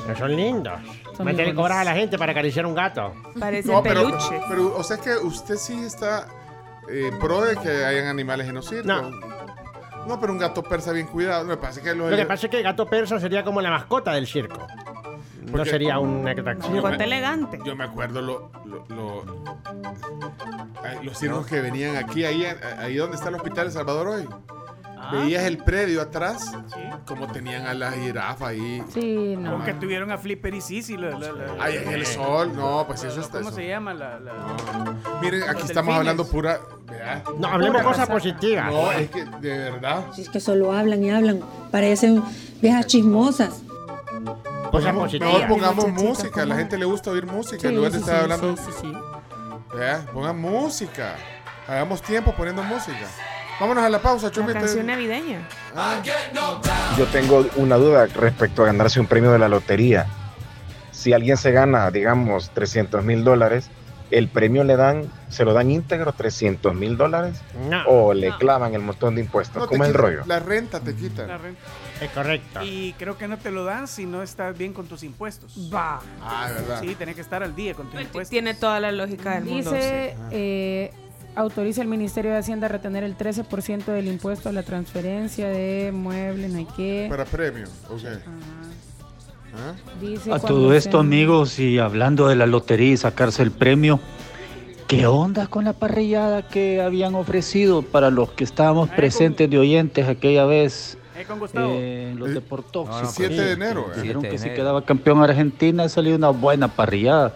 No 0.09 0.17
son 0.17 0.35
lindos. 0.35 0.81
Son 1.17 1.25
Me 1.25 1.37
que 1.37 1.55
cobrar 1.55 1.79
a 1.79 1.85
la 1.85 1.95
gente 1.95 2.19
para 2.19 2.33
acariciar 2.33 2.67
un 2.67 2.75
gato. 2.75 3.15
Parecen 3.39 3.71
No, 3.71 3.81
pero, 3.83 4.11
pero, 4.49 4.77
o 4.77 4.83
sea 4.83 4.97
que 4.97 5.15
usted 5.19 5.55
sí 5.55 5.75
está 5.85 6.27
eh, 6.91 7.13
pro 7.21 7.43
de 7.43 7.57
que 7.59 7.85
hayan 7.85 8.07
animales 8.09 8.49
en 8.49 8.57
los 8.57 8.69
circos. 8.69 8.87
No. 8.87 9.11
No, 10.07 10.21
pero 10.21 10.33
un 10.33 10.39
gato 10.39 10.63
persa 10.63 10.93
bien 10.93 11.07
cuidado. 11.07 11.45
Me 11.45 11.57
parece 11.57 11.81
que 11.81 11.95
los 11.95 12.11
Lo 12.11 12.17
que 12.17 12.27
pasa 12.27 12.47
es 12.47 12.51
que 12.51 12.59
el 12.59 12.63
gato 12.63 12.87
persa 12.87 13.19
sería 13.21 13.43
como 13.45 13.61
la 13.61 13.71
mascota 13.71 14.13
del 14.13 14.27
circo. 14.27 14.67
No 15.53 15.65
sería 15.65 15.99
una 15.99 16.31
atracción. 16.33 16.81
Corte 16.81 17.05
elegante. 17.05 17.59
Yo 17.65 17.77
me 17.77 17.85
acuerdo 17.85 18.21
lo, 18.23 18.51
lo- 18.65 18.85
lo- 18.89 19.55
los 21.03 21.19
circos 21.19 21.47
que 21.47 21.61
venían 21.61 21.97
aquí, 21.97 22.25
ahí, 22.25 22.45
ahí 22.79 22.97
donde 22.97 23.17
está 23.17 23.29
el 23.29 23.35
Hospital 23.37 23.67
de 23.67 23.73
Salvador 23.73 24.09
hoy. 24.09 24.29
Veías 25.13 25.45
el 25.45 25.59
predio 25.59 26.01
atrás, 26.03 26.53
como 27.07 27.27
tenían 27.29 27.67
a 27.67 27.75
la 27.75 27.93
jirafa 27.93 28.49
ahí. 28.49 28.83
Sí, 28.93 29.37
no. 29.39 29.51
Aunque 29.53 29.75
tuvieron 29.75 30.11
a 30.13 30.19
Flipper 30.19 30.55
y 30.55 30.61
Sisi. 30.61 30.97
La, 30.97 31.11
la, 31.11 31.33
la- 31.33 31.55
Ay, 31.61 31.77
en 31.77 31.89
el 31.93 32.07
sol. 32.07 32.53
No, 32.55 32.85
pues 32.87 33.05
eso 33.05 33.21
está. 33.21 33.39
¿Cómo 33.39 33.51
eso. 33.51 33.57
se 33.59 33.69
llama? 33.69 33.95
La, 33.95 34.19
la- 34.21 34.33
Miren, 35.21 35.43
aquí 35.45 35.61
Los 35.61 35.71
estamos 35.71 35.95
delfines. 35.95 35.99
hablando 35.99 36.27
pura. 36.27 36.61
vea. 36.87 37.23
No, 37.39 37.49
hablemos 37.49 37.83
cosas 37.83 38.07
cosa. 38.07 38.13
positivas. 38.13 38.67
No, 38.73 38.93
es 38.93 39.11
que 39.11 39.25
de 39.25 39.59
verdad. 39.71 40.05
Si 40.15 40.23
es 40.23 40.29
que 40.29 40.41
solo 40.41 40.73
hablan 40.73 41.03
y 41.05 41.11
hablan, 41.11 41.41
parecen 41.71 42.23
viejas 42.63 42.87
chismosas. 42.87 43.63
Cosas 44.71 44.71
Pongamos- 44.71 45.05
positivas. 45.05 45.33
Mejor 45.35 45.49
pongamos 45.49 45.89
música. 45.93 46.43
A 46.43 46.47
la 46.47 46.57
gente 46.57 46.79
le 46.79 46.85
gusta 46.85 47.11
oír 47.11 47.27
música 47.27 47.61
Sí, 47.61 47.67
en 47.69 47.77
lugar 47.77 47.93
de 47.93 47.99
sí, 47.99 48.05
estar 48.05 48.17
sí, 48.17 48.23
hablando. 48.23 48.57
sí, 48.57 48.63
sí, 48.67 48.79
sí. 48.81 48.93
Vea, 49.77 50.07
pongan 50.13 50.41
música. 50.41 51.15
Hagamos 51.69 52.03
tiempo 52.03 52.33
poniendo 52.37 52.63
música. 52.63 53.07
Vámonos 53.61 53.85
a 53.85 53.89
la 53.89 54.01
pausa, 54.01 54.27
La 54.27 54.33
Chumite. 54.33 54.55
canción 54.55 54.87
navideña. 54.87 55.47
Ah, 55.77 56.01
Yo 56.99 57.07
tengo 57.07 57.47
una 57.57 57.77
duda 57.77 58.07
respecto 58.07 58.63
a 58.63 58.67
ganarse 58.67 58.99
un 59.01 59.07
premio 59.07 59.31
de 59.33 59.39
la 59.39 59.49
lotería. 59.49 60.07
Si 60.91 61.13
alguien 61.13 61.37
se 61.37 61.53
gana, 61.53 61.91
digamos, 61.91 62.51
300 62.51 63.05
mil 63.05 63.23
dólares, 63.25 63.69
¿el 64.11 64.29
premio 64.29 64.65
le 64.65 64.77
dan, 64.77 65.11
se 65.29 65.45
lo 65.45 65.53
dan 65.53 65.71
íntegro 65.71 66.13
300 66.13 66.75
mil 66.75 66.97
dólares? 66.97 67.41
No, 67.69 67.83
¿O 67.87 68.15
le 68.15 68.37
clavan 68.39 68.75
el 68.75 68.81
montón 68.81 69.15
de 69.15 69.21
impuestos? 69.21 69.63
no, 69.63 69.69
¿Cómo 69.69 69.85
es 69.85 69.91
el 69.91 69.95
rollo? 69.95 70.23
La 70.27 70.41
renta 70.41 70.81
te 70.81 70.95
quitan. 70.95 71.29
la 71.29 71.39
renta. 71.39 71.61
es 72.01 72.11
correcto. 72.11 72.61
Y 72.63 72.95
creo 72.99 73.17
que 73.19 73.29
no 73.29 73.39
te 73.39 73.51
lo 73.51 73.65
dan 73.65 73.87
si 73.87 74.05
no 74.07 74.23
estás 74.23 74.57
bien 74.57 74.73
con 74.73 74.87
tus 74.87 75.03
impuestos. 75.05 75.57
Va. 75.73 76.01
Ah, 76.23 76.49
verdad. 76.53 76.81
Sí, 76.81 76.95
tenés 76.97 77.15
que 77.15 77.21
estar 77.21 77.43
al 77.43 77.55
día 77.55 77.75
con 77.75 77.89
tus 77.91 78.01
impuestos. 78.01 78.31
Tiene 78.31 78.55
toda 78.55 78.81
la 78.81 78.91
lógica 78.91 79.35
del 79.35 79.45
mundo. 79.45 79.71
Dice, 79.73 80.17
eh, 80.31 80.93
autoriza 81.37 81.83
el 81.83 81.89
Ministerio 81.89 82.31
de 82.33 82.39
Hacienda 82.39 82.67
a 82.67 82.71
retener 82.71 83.05
el 83.05 83.17
13% 83.17 83.85
del 83.87 84.07
impuesto 84.09 84.49
a 84.49 84.53
la 84.53 84.63
transferencia 84.63 85.49
de 85.49 85.91
muebles, 85.93 86.51
no 86.53 86.59
hay 86.59 86.67
qué. 86.77 87.07
Para 87.11 87.25
premio. 87.25 87.67
Ok. 87.91 88.03
¿Ah? 89.57 89.75
Dice 90.01 90.33
A 90.33 90.39
todo 90.41 90.75
esto, 90.75 90.99
amigos, 90.99 91.59
y 91.59 91.79
hablando 91.79 92.27
de 92.29 92.37
la 92.37 92.47
lotería 92.47 92.93
y 92.93 92.97
sacarse 92.97 93.43
el 93.43 93.53
premio, 93.53 94.01
¿qué 94.89 95.07
onda 95.07 95.47
con 95.47 95.65
la 95.65 95.73
parrillada 95.73 96.49
que 96.49 96.81
habían 96.83 97.15
ofrecido 97.15 97.83
para 97.83 98.11
los 98.11 98.31
que 98.33 98.43
estábamos 98.45 98.89
presentes 98.91 99.49
de 99.49 99.59
oyentes 99.59 100.09
aquella 100.09 100.45
vez 100.45 100.99
Eh, 101.17 101.25
con 101.25 101.39
eh, 101.73 102.09
en 102.11 102.19
los 102.19 102.29
El- 102.29 102.35
deportes? 102.35 102.73
No, 102.75 102.85
no, 103.03 103.09
7 103.09 103.35
pues, 103.35 103.47
de 103.47 103.53
enero. 103.53 103.87
eh. 103.95 104.01
Dijeron 104.01 104.23
7 104.23 104.27
de 104.27 104.29
que 104.33 104.39
si 104.39 104.51
quedaba 104.51 104.85
campeón 104.85 105.23
Argentina 105.23 105.89
salió 105.89 106.17
una 106.17 106.31
buena 106.31 106.67
parrillada. 106.67 107.35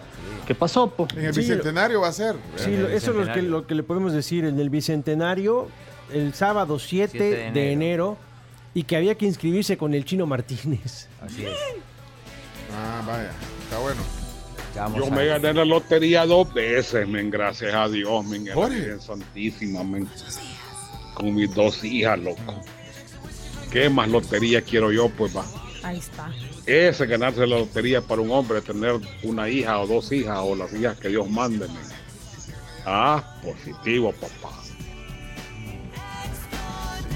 ¿Qué 0.49 0.55
pasó, 0.55 0.89
pues? 0.89 1.13
En 1.15 1.25
el 1.25 1.33
Sí, 1.35 1.41
bicentenario 1.41 2.01
va 2.01 2.07
a 2.07 2.11
ser. 2.11 2.35
Sí, 2.55 2.73
eso 2.91 3.11
es 3.11 3.27
lo 3.27 3.31
que, 3.31 3.41
lo 3.43 3.67
que 3.67 3.75
le 3.75 3.83
podemos 3.83 4.13
decir 4.13 4.45
en 4.45 4.59
el 4.59 4.71
Bicentenario, 4.71 5.67
el 6.11 6.33
sábado 6.33 6.79
7, 6.79 7.11
7 7.19 7.23
de, 7.23 7.51
de 7.51 7.71
enero. 7.71 8.17
y 8.73 8.81
que 8.81 8.95
había 8.95 9.13
que 9.13 9.27
inscribirse 9.27 9.77
con 9.77 9.93
el 9.93 10.05
chino 10.05 10.25
Martínez. 10.25 11.07
Así 11.21 11.45
es. 11.45 11.53
Ah, 12.75 13.03
vaya. 13.05 13.29
Está 13.63 13.77
bueno. 13.77 14.01
Vamos 14.75 14.97
Yo 14.99 15.05
a- 15.05 15.15
me 15.15 15.25
gané 15.27 15.53
la 15.53 15.65
lotería 15.65 16.25
dos 16.25 16.51
veces, 16.51 17.07
men, 17.07 17.29
gracias 17.29 17.73
a 17.75 17.87
Dios, 17.87 18.25
men, 18.25 18.47
en 18.47 18.99
Santísima, 18.99 19.83
men. 19.83 20.07
Con 21.13 21.35
mis 21.35 21.53
dos 21.53 21.83
hijas, 21.83 22.17
loco. 22.17 22.59
¿Qué 23.71 23.87
más 23.87 24.09
lotería 24.09 24.63
quiero 24.63 24.91
yo? 24.91 25.09
Pues 25.09 25.35
va. 25.37 25.45
Ahí 25.83 25.99
está. 25.99 26.31
Ese 26.69 27.07
ganarse 27.07 27.39
la 27.47 27.57
lotería 27.57 27.99
para 28.01 28.21
un 28.21 28.29
hombre, 28.29 28.61
tener 28.61 28.99
una 29.23 29.49
hija 29.49 29.79
o 29.79 29.87
dos 29.87 30.11
hijas 30.11 30.37
o 30.41 30.55
las 30.55 30.71
hijas 30.73 30.97
que 30.99 31.07
Dios 31.07 31.27
mande, 31.27 31.67
men. 31.67 31.77
Ah, 32.85 33.23
positivo, 33.43 34.13
papá. 34.13 34.55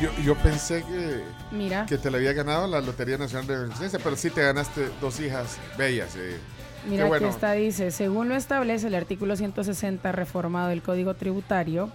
Yo, 0.01 0.09
yo 0.23 0.35
pensé 0.35 0.83
que, 0.83 1.23
Mira, 1.55 1.85
que 1.85 1.97
te 1.97 2.09
le 2.09 2.17
había 2.17 2.33
ganado 2.33 2.67
la 2.67 2.81
Lotería 2.81 3.17
Nacional 3.17 3.45
de 3.47 3.57
Beneficencia, 3.59 3.99
pero 4.03 4.15
sí 4.15 4.29
te 4.31 4.41
ganaste 4.41 4.89
dos 4.99 5.19
hijas 5.19 5.57
bellas. 5.77 6.15
eh. 6.15 6.37
mira 6.89 7.03
Qué 7.03 7.09
bueno. 7.09 7.27
aquí 7.27 7.35
está, 7.35 7.51
dice, 7.53 7.91
según 7.91 8.29
lo 8.29 8.35
establece 8.35 8.87
el 8.87 8.95
artículo 8.95 9.35
160 9.35 10.11
reformado 10.11 10.69
del 10.69 10.81
Código 10.81 11.13
Tributario, 11.13 11.89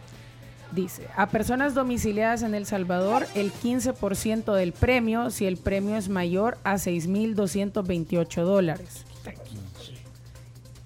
dice, 0.73 1.07
a 1.17 1.29
personas 1.29 1.75
domiciliadas 1.75 2.43
en 2.43 2.55
El 2.55 2.67
Salvador, 2.67 3.27
el 3.35 3.53
15% 3.53 4.55
del 4.55 4.73
premio 4.73 5.31
si 5.31 5.47
el 5.47 5.57
premio 5.57 5.97
es 5.97 6.09
mayor 6.09 6.59
a 6.65 6.75
6.228 6.75 8.43
dólares. 8.43 9.05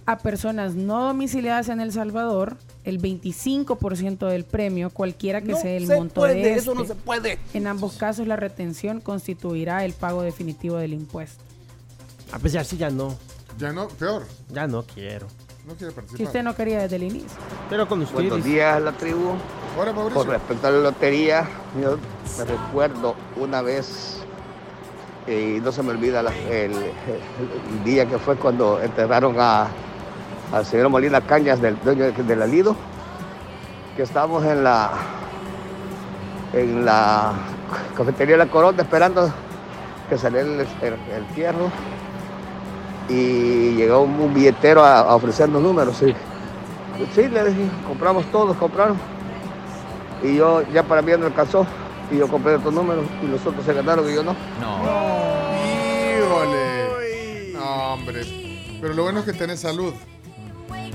A 0.04 0.18
personas 0.18 0.74
no 0.74 1.06
domiciliadas 1.06 1.68
en 1.68 1.80
El 1.80 1.92
Salvador, 1.92 2.56
el 2.84 3.00
25% 3.00 4.26
del 4.28 4.44
premio, 4.44 4.90
cualquiera 4.90 5.40
que 5.40 5.54
sea 5.54 5.76
el 5.76 5.86
monto 5.86 6.24
de 6.24 6.54
eso 6.54 6.74
no 6.74 6.82
este. 6.82 6.94
se 6.94 7.00
puede. 7.00 7.38
En 7.54 7.68
ambos 7.68 7.96
casos, 7.96 8.26
la 8.26 8.34
retención 8.34 9.00
constituirá 9.00 9.84
el 9.84 9.92
pago 9.92 10.22
definitivo 10.22 10.76
del 10.78 10.92
impuesto. 10.92 11.42
A 12.32 12.38
pesar 12.40 12.62
así 12.62 12.76
ya 12.76 12.90
no, 12.90 13.16
Ya 13.58 13.72
no, 13.72 13.86
peor. 13.88 14.26
ya 14.50 14.66
no 14.66 14.82
quiero. 14.82 15.28
No 15.66 15.74
quiere 15.74 15.92
participar. 15.92 16.16
Si 16.18 16.24
usted 16.24 16.42
no 16.42 16.54
quería 16.56 16.80
desde 16.80 16.96
el 16.96 17.04
inicio. 17.04 17.28
Pero 17.70 17.86
con 17.86 18.02
ustedes. 18.02 18.28
Buenos 18.28 18.44
días, 18.44 18.82
la 18.82 18.92
tribu. 18.92 19.32
Hola, 19.78 19.92
Mauricio. 19.92 20.20
Con 20.22 20.30
respecto 20.30 20.66
a 20.66 20.70
la 20.70 20.78
lotería, 20.78 21.48
yo 21.80 21.98
me 22.38 22.44
recuerdo 22.44 23.14
una 23.36 23.62
vez, 23.62 24.18
y 25.26 25.60
no 25.62 25.70
se 25.70 25.82
me 25.84 25.90
olvida 25.90 26.22
la- 26.22 26.34
el, 26.36 26.72
el 26.72 27.84
día 27.84 28.06
que 28.06 28.18
fue 28.18 28.36
cuando 28.36 28.80
enterraron 28.82 29.36
a, 29.38 29.68
al 30.52 30.66
señor 30.66 30.88
Molina 30.88 31.20
Cañas, 31.20 31.60
del 31.62 31.78
dueño 31.82 32.04
de, 32.06 32.12
de 32.12 32.36
la 32.36 32.46
Lido, 32.46 32.74
que 33.96 34.02
estábamos 34.02 34.44
en 34.44 34.64
la, 34.64 34.90
en 36.52 36.84
la 36.84 37.32
cafetería 37.96 38.36
de 38.36 38.44
la 38.46 38.50
Corona 38.50 38.82
esperando 38.82 39.32
que 40.10 40.18
saliera 40.18 40.46
el, 40.46 40.60
el, 40.60 40.66
el 41.14 41.24
fierro 41.34 41.70
y 43.08 43.74
llegó 43.74 44.02
un, 44.02 44.18
un 44.20 44.34
billetero 44.34 44.82
a, 44.82 45.00
a 45.00 45.14
ofrecernos 45.14 45.62
números. 45.62 45.96
Sí, 45.96 46.14
sí 47.14 47.28
le 47.28 47.44
dije, 47.44 47.68
compramos 47.86 48.24
todos, 48.26 48.56
compraron. 48.56 48.96
Y 50.22 50.36
yo 50.36 50.62
ya 50.72 50.82
para 50.82 51.02
mí 51.02 51.12
no 51.18 51.26
alcanzó. 51.26 51.66
Y 52.10 52.18
yo 52.18 52.28
compré 52.28 52.56
otros 52.56 52.74
números 52.74 53.06
y 53.22 53.26
los 53.26 53.44
otros 53.46 53.64
se 53.64 53.72
ganaron 53.72 54.08
y 54.10 54.14
yo 54.14 54.22
no. 54.22 54.36
Híjole. 56.18 57.52
No, 57.54 57.94
hombre. 57.94 58.20
Pero 58.80 58.94
lo 58.94 59.04
bueno 59.04 59.20
es 59.20 59.24
que 59.24 59.32
tenés 59.32 59.60
salud 59.60 59.94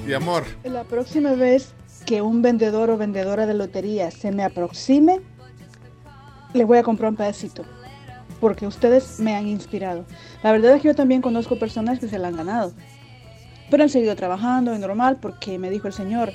y 0.08 0.14
amor. 0.14 0.44
La 0.64 0.84
próxima 0.84 1.34
vez 1.34 1.74
que 2.06 2.22
un 2.22 2.42
vendedor 2.42 2.92
o 2.92 2.98
vendedora 2.98 3.48
de 3.48 3.56
lotería 3.56 4.12
se 4.12 4.32
me 4.32 4.44
aproxime, 4.44 5.22
le 6.54 6.66
voy 6.66 6.78
a 6.78 6.84
comprar 6.84 7.10
un 7.10 7.18
pedacito. 7.18 7.64
Porque 8.40 8.68
ustedes 8.68 9.20
me 9.20 9.36
han 9.36 9.48
inspirado. 9.48 10.06
La 10.44 10.52
verdad 10.52 10.76
es 10.76 10.82
que 10.82 10.90
yo 10.90 10.96
también 10.96 11.22
conozco 11.22 11.58
personas 11.58 12.00
que 12.00 12.08
se 12.08 12.20
la 12.20 12.28
han 12.28 12.38
ganado. 12.38 12.74
Pero 13.70 13.84
han 13.84 13.90
seguido 13.90 14.16
trabajando, 14.16 14.74
es 14.74 14.80
normal, 14.80 15.18
porque 15.22 15.60
me 15.60 15.70
dijo 15.70 15.88
el 15.88 15.94
señor, 15.94 16.32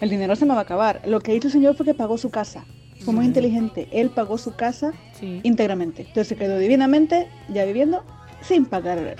el 0.00 0.10
dinero 0.10 0.34
se 0.34 0.44
me 0.46 0.54
va 0.54 0.60
a 0.60 0.62
acabar. 0.62 1.02
Lo 1.06 1.20
que 1.20 1.34
hizo 1.34 1.46
el 1.48 1.52
señor 1.52 1.76
fue 1.76 1.86
que 1.86 1.94
pagó 1.94 2.18
su 2.18 2.30
casa. 2.30 2.64
Fue 3.04 3.14
muy 3.14 3.26
inteligente. 3.26 3.88
Él 3.92 4.10
pagó 4.10 4.38
su 4.38 4.54
casa 4.54 4.92
íntegramente. 5.20 6.02
Entonces 6.02 6.28
se 6.28 6.36
quedó 6.36 6.58
divinamente 6.58 7.28
ya 7.48 7.64
viviendo 7.64 8.04
sin 8.40 8.64
pagar 8.64 9.16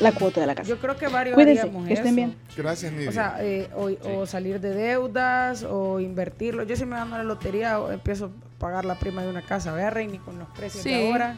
la 0.00 0.12
cuota 0.12 0.40
de 0.40 0.46
la 0.46 0.54
casa. 0.54 0.68
Yo 0.68 0.78
creo 0.78 0.96
que 0.96 1.08
varios 1.08 1.34
Cuídense, 1.34 1.62
haríamos 1.62 1.86
que 1.86 1.92
estén 1.94 2.06
eso. 2.08 2.16
bien. 2.16 2.36
Gracias, 2.56 2.92
Nidia. 2.92 3.08
O 3.10 3.12
sea, 3.12 3.36
eh, 3.40 3.70
o, 3.74 3.90
o 4.20 4.26
salir 4.26 4.60
de 4.60 4.70
deudas 4.70 5.62
o 5.62 6.00
invertirlo. 6.00 6.62
Yo 6.64 6.76
si 6.76 6.84
me 6.84 6.96
gano 6.96 7.16
la 7.16 7.24
lotería 7.24 7.78
o 7.80 7.90
empiezo 7.92 8.26
a 8.26 8.58
pagar 8.60 8.84
la 8.84 8.98
prima 8.98 9.22
de 9.22 9.28
una 9.28 9.42
casa. 9.42 9.72
Vea, 9.72 9.90
Reini, 9.90 10.18
con 10.18 10.38
los 10.38 10.48
precios 10.50 10.84
de 10.84 11.08
ahora. 11.10 11.36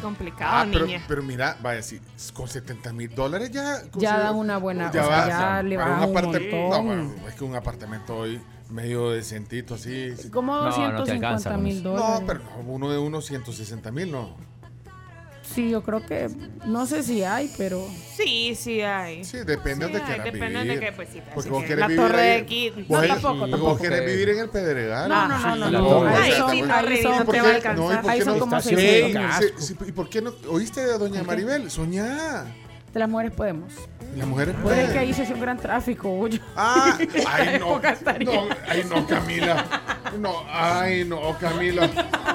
Complicado, 0.00 0.50
Ah, 0.54 0.66
pero, 0.72 0.86
niña. 0.86 1.02
pero 1.08 1.22
mira, 1.22 1.56
vaya, 1.60 1.82
si 1.82 2.00
con 2.32 2.48
70 2.48 2.92
mil 2.92 3.12
dólares 3.14 3.50
ya... 3.50 3.82
Ya 3.96 4.18
dan 4.18 4.36
una 4.36 4.56
buena- 4.56 4.90
Ya, 4.92 5.02
o 5.02 5.06
sea, 5.08 5.16
va, 5.20 5.28
ya 5.28 5.62
le 5.62 5.76
un 5.76 5.82
aparte- 5.82 6.50
montón. 6.50 6.70
No, 6.70 6.82
bueno, 6.84 7.12
es 7.28 7.34
que 7.34 7.44
un 7.44 7.54
apartamento 7.56 8.16
hoy 8.16 8.40
medio 8.70 9.10
decentito 9.10 9.74
así... 9.74 10.16
sí. 10.16 10.30
Como 10.30 10.54
No, 10.54 10.64
no 10.64 10.70
te 11.04 11.12
250 11.12 11.12
alcanza 11.26 11.50
con 11.50 11.62
mil 11.64 11.78
eso. 11.80 11.88
dólares. 11.90 12.20
No, 12.20 12.26
pero 12.26 12.40
no, 12.62 12.70
uno 12.72 12.90
de 12.90 12.98
unos 12.98 13.26
160 13.26 13.90
mil, 13.90 14.12
no. 14.12 14.36
Sí, 15.54 15.68
yo 15.70 15.82
creo 15.82 16.04
que, 16.06 16.28
no 16.66 16.86
sé 16.86 17.02
si 17.02 17.24
hay, 17.24 17.50
pero... 17.58 17.84
Sí, 18.16 18.54
sí 18.54 18.80
hay. 18.82 19.24
Sí, 19.24 19.38
depende 19.38 19.86
Sí 19.86 19.92
de 19.92 20.00
quieras 20.02 20.24
depende 20.24 20.62
vivir. 20.62 20.74
de 20.74 20.86
qué, 20.86 20.92
pues 20.92 21.08
sí, 21.12 21.20
Porque 21.34 21.50
vos 21.50 21.62
que 21.62 21.68
querés 21.68 21.80
la 21.80 21.86
vivir 21.88 22.02
torre 22.06 22.20
ahí- 22.20 22.28
de 22.28 22.36
aquí- 22.36 22.70
vos 22.70 23.00
no, 23.02 23.08
tampoco, 23.08 23.34
Vos 23.38 23.50
tampoco. 23.50 23.78
querés 23.78 24.06
vivir 24.06 24.28
en 24.28 24.38
el 24.38 24.48
Pedregal. 24.48 25.08
No, 25.08 25.28
no, 25.28 25.56
no, 25.56 25.70
no. 25.70 26.06
Ahí 26.08 26.32
son, 26.32 26.50
sí, 26.52 26.62
no, 26.62 26.74
ahí 26.74 26.86
Reina, 26.86 27.02
son- 27.02 27.12
no 27.12 27.18
te 27.18 27.24
¿Por 27.24 27.34
va 27.36 27.40
a 27.40 27.42
qué- 27.42 27.56
alcanzar. 27.56 27.76
no, 27.76 27.92
¿y 27.92 27.96
por 28.02 28.10
Ahí 28.10 28.18
qué 28.20 28.24
son 28.24 28.34
no- 28.34 28.40
como 28.40 28.56
Ey, 28.56 28.62
600 28.62 29.22
mil. 29.22 29.32
sí, 29.58 29.66
sí, 29.66 29.76
¿Y 29.88 29.92
por 29.92 30.08
qué 30.08 30.22
no? 30.22 30.32
¿Oíste 30.48 30.86
de 30.86 30.98
doña 30.98 31.22
Maribel? 31.24 31.70
Soñá. 31.70 32.44
De 32.92 33.00
las 33.00 33.08
mujeres 33.08 33.32
podemos. 33.32 33.72
Las 34.16 34.26
mujeres 34.26 34.56
Pero 34.56 34.70
es 34.74 34.78
que 34.80 34.84
pueden. 34.86 34.98
ahí 34.98 35.14
se 35.14 35.22
hace 35.22 35.34
un 35.34 35.40
gran 35.40 35.56
tráfico. 35.56 36.28
Ah, 36.56 36.98
ay 37.28 37.58
no. 37.60 37.80
Ay 38.68 38.84
no, 38.88 39.06
Camila. 39.06 39.64
No, 40.18 40.34
ay 40.52 41.04
no, 41.04 41.20
Camila. 41.38 41.88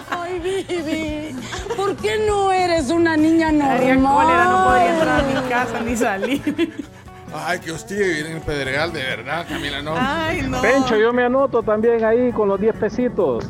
Ay, 0.09 0.39
Vivi, 0.39 1.35
¿por 1.75 1.95
qué 1.97 2.25
no 2.25 2.51
eres 2.51 2.89
una 2.89 3.17
niña 3.17 3.51
Daría 3.51 3.95
normal? 3.95 4.15
cólera, 4.25 4.45
no 4.45 4.63
podría 4.65 4.93
entrar 4.93 5.19
a 5.19 5.23
mi 5.41 5.49
casa 5.49 5.79
ni 5.81 5.95
salir. 5.97 6.85
Ay, 7.33 7.59
que 7.59 7.71
hostia 7.71 7.97
vivir 7.97 8.27
en 8.27 8.37
el 8.37 8.41
Pedregal, 8.41 8.93
de 8.93 9.03
verdad, 9.03 9.45
Camila, 9.47 9.81
no. 9.81 9.93
Ay, 9.97 10.41
no. 10.43 10.61
Pencho, 10.61 10.95
yo 10.95 11.11
me 11.11 11.23
anoto 11.25 11.61
también 11.63 12.03
ahí 12.05 12.31
con 12.31 12.47
los 12.47 12.59
10 12.61 12.75
pesitos. 12.77 13.45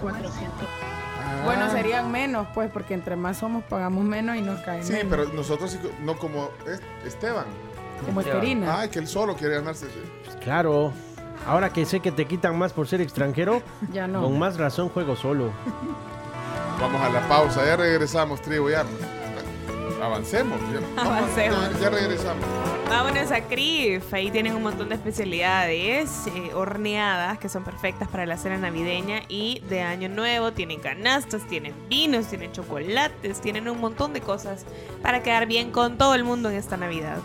Bueno, 1.46 1.70
serían 1.72 2.12
menos, 2.12 2.48
pues, 2.54 2.70
porque 2.72 2.94
entre 2.94 3.16
más 3.16 3.38
somos, 3.38 3.64
pagamos 3.64 4.04
menos 4.04 4.36
y 4.36 4.42
nos 4.42 4.60
cae 4.62 4.84
Sí, 4.84 4.94
menos. 4.94 5.08
pero 5.10 5.26
nosotros 5.34 5.72
sí, 5.72 5.80
no 6.04 6.18
como 6.18 6.50
es- 6.68 6.82
Esteban. 7.06 7.46
Como 8.06 8.22
Esperina. 8.22 8.80
Ay, 8.80 8.90
que 8.90 9.00
él 9.00 9.08
solo 9.08 9.36
quiere 9.36 9.56
ganarse. 9.56 9.88
Claro. 10.44 10.92
Ahora 11.48 11.70
que 11.72 11.86
sé 11.86 12.00
que 12.00 12.12
te 12.12 12.26
quitan 12.26 12.58
más 12.58 12.74
por 12.74 12.88
ser 12.88 13.02
extranjero, 13.02 13.62
Ya 13.94 14.08
no. 14.08 14.24
con 14.24 14.38
más 14.40 14.58
razón 14.58 14.90
juego 14.90 15.16
solo. 15.16 15.52
Vamos 16.80 17.02
a 17.02 17.10
la 17.10 17.22
pausa, 17.28 17.64
ya 17.66 17.78
regresamos, 17.78 18.42
tribu, 18.42 18.70
ya. 18.70 18.84
Avancemos. 20.02 20.60
Ya, 20.72 21.02
Avancemos. 21.02 21.74
Ya, 21.74 21.80
ya 21.80 21.90
regresamos. 21.90 22.46
Vámonos 22.90 23.32
a 23.32 23.42
CRIF. 23.42 24.14
Ahí 24.14 24.30
tienen 24.30 24.56
un 24.56 24.64
montón 24.64 24.90
de 24.90 24.96
especialidades 24.96 26.28
eh, 26.28 26.54
horneadas 26.54 27.40
que 27.40 27.50
son 27.50 27.64
perfectas 27.64 28.08
para 28.08 28.26
la 28.26 28.38
cena 28.38 28.58
navideña 28.58 29.22
y 29.28 29.62
de 29.70 29.82
Año 29.82 30.10
Nuevo. 30.10 30.52
Tienen 30.54 30.80
canastas, 30.80 31.48
tienen 31.48 31.74
vinos, 31.90 32.28
tienen 32.28 32.52
chocolates, 32.52 33.42
tienen 33.42 33.68
un 33.68 33.80
montón 33.80 34.14
de 34.14 34.22
cosas 34.22 34.66
para 35.02 35.24
quedar 35.24 35.48
bien 35.48 35.72
con 35.72 35.98
todo 35.98 36.14
el 36.14 36.24
mundo 36.24 36.50
en 36.50 36.56
esta 36.56 36.78
Navidad. 36.78 37.18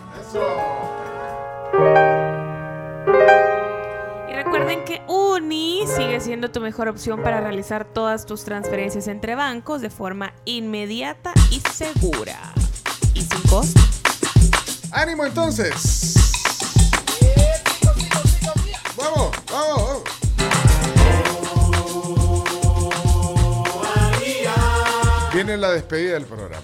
Y 4.31 4.33
recuerden 4.33 4.85
que 4.85 5.01
Uni 5.09 5.83
sigue 5.93 6.21
siendo 6.21 6.51
tu 6.51 6.61
mejor 6.61 6.87
opción 6.87 7.21
para 7.21 7.41
realizar 7.41 7.83
todas 7.83 8.25
tus 8.25 8.45
transferencias 8.45 9.09
entre 9.09 9.35
bancos 9.35 9.81
de 9.81 9.89
forma 9.89 10.33
inmediata 10.45 11.33
y 11.49 11.59
segura. 11.59 12.53
Y 13.13 13.23
sin 13.23 13.41
costo. 13.49 13.81
¡Ánimo 14.93 15.25
entonces! 15.25 16.15
¡Vamos! 18.95 19.31
¡Vamos! 19.51 19.81
vamos. 19.81 20.03
Viene 25.33 25.57
la 25.57 25.71
despedida 25.71 26.13
del 26.13 26.25
programa. 26.25 26.61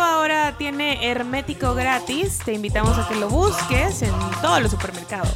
Ahora 0.00 0.56
tiene 0.56 1.10
hermético 1.10 1.74
gratis. 1.74 2.38
Te 2.44 2.52
invitamos 2.52 2.96
a 2.98 3.08
que 3.08 3.16
lo 3.16 3.28
busques 3.28 4.02
en 4.02 4.12
todos 4.40 4.62
los 4.62 4.70
supermercados. 4.70 5.28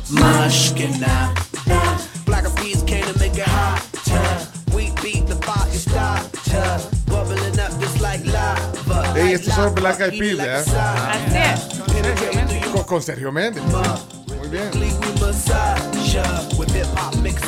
Ey, 9.15 9.33
estos 9.33 9.55
son 9.55 9.75
Black 9.75 10.01
Eyed 10.01 10.19
Peas, 10.19 10.37
¿verdad? 10.37 11.11
Así 11.11 11.37
es. 11.37 12.69
Con, 12.73 12.85
con 12.85 13.03
Sergio 13.03 13.33
Méndez. 13.33 13.63
Muy 13.65 14.49
bien. 14.49 14.71
We 14.75 15.21
massage 15.21 16.13
ya 16.13 16.23
with 16.57 16.75
hip 16.75 16.87
hop 16.97 17.15
mix 17.23 17.43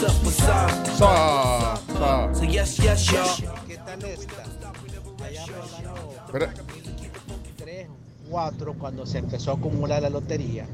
4 8.34 8.74
cuando 8.80 9.06
se 9.06 9.18
empezó 9.18 9.52
a 9.52 9.54
acumular 9.54 10.02
la 10.02 10.10
lotería, 10.10 10.66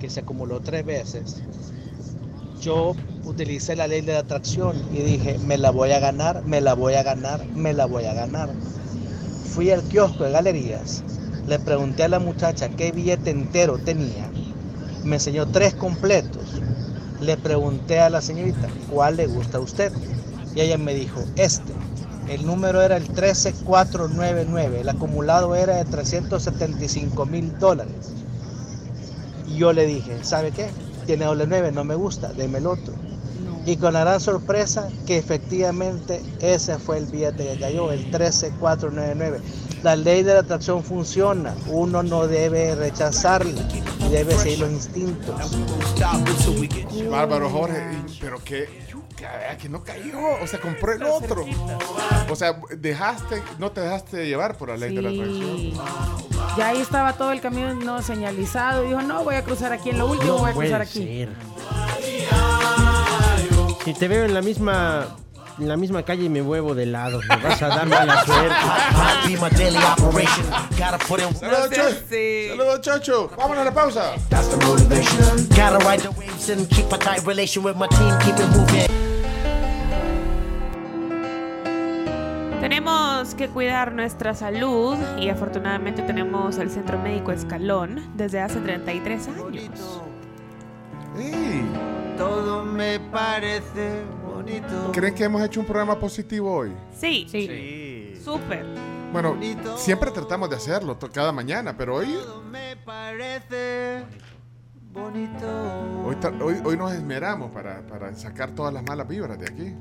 que 0.00 0.10
se 0.10 0.18
acumuló 0.18 0.58
tres 0.58 0.84
veces, 0.84 1.40
yo 2.60 2.96
utilicé 3.24 3.76
la 3.76 3.86
ley 3.86 4.00
de 4.00 4.14
la 4.14 4.18
atracción 4.18 4.76
y 4.92 5.02
dije, 5.02 5.38
me 5.46 5.56
la 5.56 5.70
voy 5.70 5.92
a 5.92 6.00
ganar, 6.00 6.42
me 6.44 6.60
la 6.60 6.74
voy 6.74 6.94
a 6.94 7.04
ganar, 7.04 7.46
me 7.54 7.72
la 7.74 7.86
voy 7.86 8.06
a 8.06 8.12
ganar. 8.12 8.50
Fui 9.54 9.70
al 9.70 9.84
kiosco 9.84 10.24
de 10.24 10.32
galerías, 10.32 11.04
le 11.46 11.60
pregunté 11.60 12.02
a 12.02 12.08
la 12.08 12.18
muchacha 12.18 12.70
qué 12.70 12.90
billete 12.90 13.30
entero 13.30 13.78
tenía, 13.78 14.28
me 15.04 15.14
enseñó 15.14 15.46
tres 15.46 15.74
completos, 15.74 16.60
le 17.20 17.36
pregunté 17.36 18.00
a 18.00 18.10
la 18.10 18.20
señorita 18.20 18.66
cuál 18.90 19.18
le 19.18 19.28
gusta 19.28 19.58
a 19.58 19.60
usted 19.60 19.92
y 20.56 20.60
ella 20.60 20.76
me 20.76 20.92
dijo, 20.92 21.20
este. 21.36 21.72
El 22.28 22.44
número 22.44 22.82
era 22.82 22.96
el 22.96 23.06
13499, 23.08 24.80
el 24.80 24.88
acumulado 24.88 25.54
era 25.54 25.76
de 25.76 25.84
375 25.84 27.26
mil 27.26 27.58
dólares. 27.58 28.12
Y 29.48 29.58
yo 29.58 29.72
le 29.72 29.86
dije, 29.86 30.18
¿sabe 30.22 30.50
qué? 30.50 30.68
Tiene 31.06 31.24
doble 31.24 31.46
9, 31.46 31.70
no 31.72 31.84
me 31.84 31.94
gusta, 31.94 32.32
deme 32.32 32.58
el 32.58 32.66
otro. 32.66 32.94
Y 33.64 33.76
con 33.76 33.94
la 33.94 34.00
gran 34.00 34.20
sorpresa 34.20 34.88
que 35.06 35.18
efectivamente 35.18 36.22
ese 36.40 36.78
fue 36.78 36.98
el 36.98 37.06
billete 37.06 37.46
que 37.46 37.58
cayó, 37.58 37.90
el 37.90 38.10
13499. 38.10 39.40
La 39.82 39.96
ley 39.96 40.22
de 40.22 40.34
la 40.34 40.40
atracción 40.40 40.82
funciona. 40.82 41.54
Uno 41.68 42.02
no 42.02 42.26
debe 42.26 42.74
rechazarla. 42.74 43.62
Debe 44.10 44.36
seguir 44.36 44.60
los 44.60 44.70
instintos. 44.70 45.34
Bárbaro 47.10 47.50
Jorge, 47.50 47.82
pero 48.20 48.42
que, 48.42 48.85
que, 49.16 49.26
que 49.60 49.68
no 49.68 49.82
cayó, 49.82 50.18
o 50.42 50.46
sea, 50.46 50.60
compró 50.60 50.92
el 50.92 51.02
otro. 51.02 51.44
O 52.30 52.36
sea, 52.36 52.60
dejaste, 52.76 53.42
no 53.58 53.70
te 53.72 53.80
dejaste 53.80 54.26
llevar 54.26 54.56
por 54.56 54.68
la 54.68 54.76
ley 54.76 54.94
de 54.94 55.02
la 55.02 55.08
atracción. 55.10 55.72
Ya 56.56 56.68
ahí 56.68 56.80
estaba 56.80 57.14
todo 57.14 57.32
el 57.32 57.40
camino 57.40 58.02
señalizado. 58.02 58.82
Dijo, 58.84 59.02
no, 59.02 59.24
voy 59.24 59.34
a 59.36 59.42
cruzar 59.44 59.72
aquí 59.72 59.90
en 59.90 59.98
lo 59.98 60.06
último, 60.06 60.32
No 60.34 60.38
voy 60.38 60.50
a 60.50 60.54
puede 60.54 60.68
cruzar 60.68 60.82
aquí. 60.82 61.04
ser. 61.04 61.28
Si 63.84 63.94
te 63.94 64.08
veo 64.08 64.24
en 64.24 64.34
la 64.34 64.42
misma 64.42 65.06
en 65.58 65.68
la 65.68 65.76
misma 65.78 66.02
calle 66.02 66.24
y 66.24 66.28
me 66.28 66.42
muevo 66.42 66.74
de 66.74 66.84
lado, 66.84 67.18
me 67.26 67.36
vas 67.36 67.62
a 67.62 67.68
dar 67.68 67.86
mala 67.86 68.24
suerte. 68.26 68.54
Saludos, 71.34 71.70
Cho- 71.70 71.82
Saludos, 72.50 72.80
Chocho. 72.82 73.30
Vámonos 73.38 73.62
a 73.62 73.64
la 73.64 73.72
pausa. 73.72 74.12
Tenemos 82.68 83.36
que 83.36 83.46
cuidar 83.48 83.92
nuestra 83.92 84.34
salud 84.34 84.96
y 85.20 85.28
afortunadamente 85.28 86.02
tenemos 86.02 86.58
el 86.58 86.68
Centro 86.68 86.98
Médico 86.98 87.30
Escalón 87.30 88.02
desde 88.16 88.40
hace 88.40 88.58
33 88.58 89.28
años. 89.28 90.02
Todo 92.18 92.64
me 92.64 92.98
parece 92.98 94.02
bonito. 94.26 94.90
¿Creen 94.92 95.14
que 95.14 95.22
hemos 95.22 95.42
hecho 95.44 95.60
un 95.60 95.66
programa 95.66 95.96
positivo 95.96 96.52
hoy? 96.52 96.72
Sí, 96.98 97.28
sí. 97.30 98.20
Súper. 98.24 98.66
Bueno, 99.12 99.36
siempre 99.76 100.10
tratamos 100.10 100.50
de 100.50 100.56
hacerlo 100.56 100.96
to- 100.96 101.08
cada 101.12 101.30
mañana, 101.30 101.72
pero 101.78 101.94
hoy, 101.94 102.18
Me 102.50 102.74
parece 102.78 104.02
bonito. 104.92 105.46
hoy, 106.04 106.16
hoy, 106.42 106.60
hoy 106.64 106.76
nos 106.76 106.92
esmeramos 106.92 107.52
para, 107.52 107.86
para 107.86 108.12
sacar 108.16 108.50
todas 108.50 108.74
las 108.74 108.82
malas 108.82 109.06
vibras 109.06 109.38
de 109.38 109.46
aquí. 109.46 109.72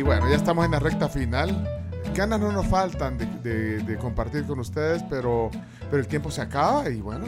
Bueno, 0.00 0.30
ya 0.30 0.36
estamos 0.36 0.64
en 0.64 0.70
la 0.70 0.78
recta 0.78 1.10
final. 1.10 1.68
Ganas 2.14 2.40
no 2.40 2.50
nos 2.52 2.66
faltan 2.66 3.18
de, 3.18 3.98
compartir 4.00 4.46
con 4.46 4.58
ustedes, 4.60 5.02
pero, 5.10 5.50
pero 5.90 6.00
el 6.00 6.06
tiempo 6.08 6.30
se 6.30 6.40
acaba 6.42 6.88
y 6.88 7.00
bueno, 7.00 7.26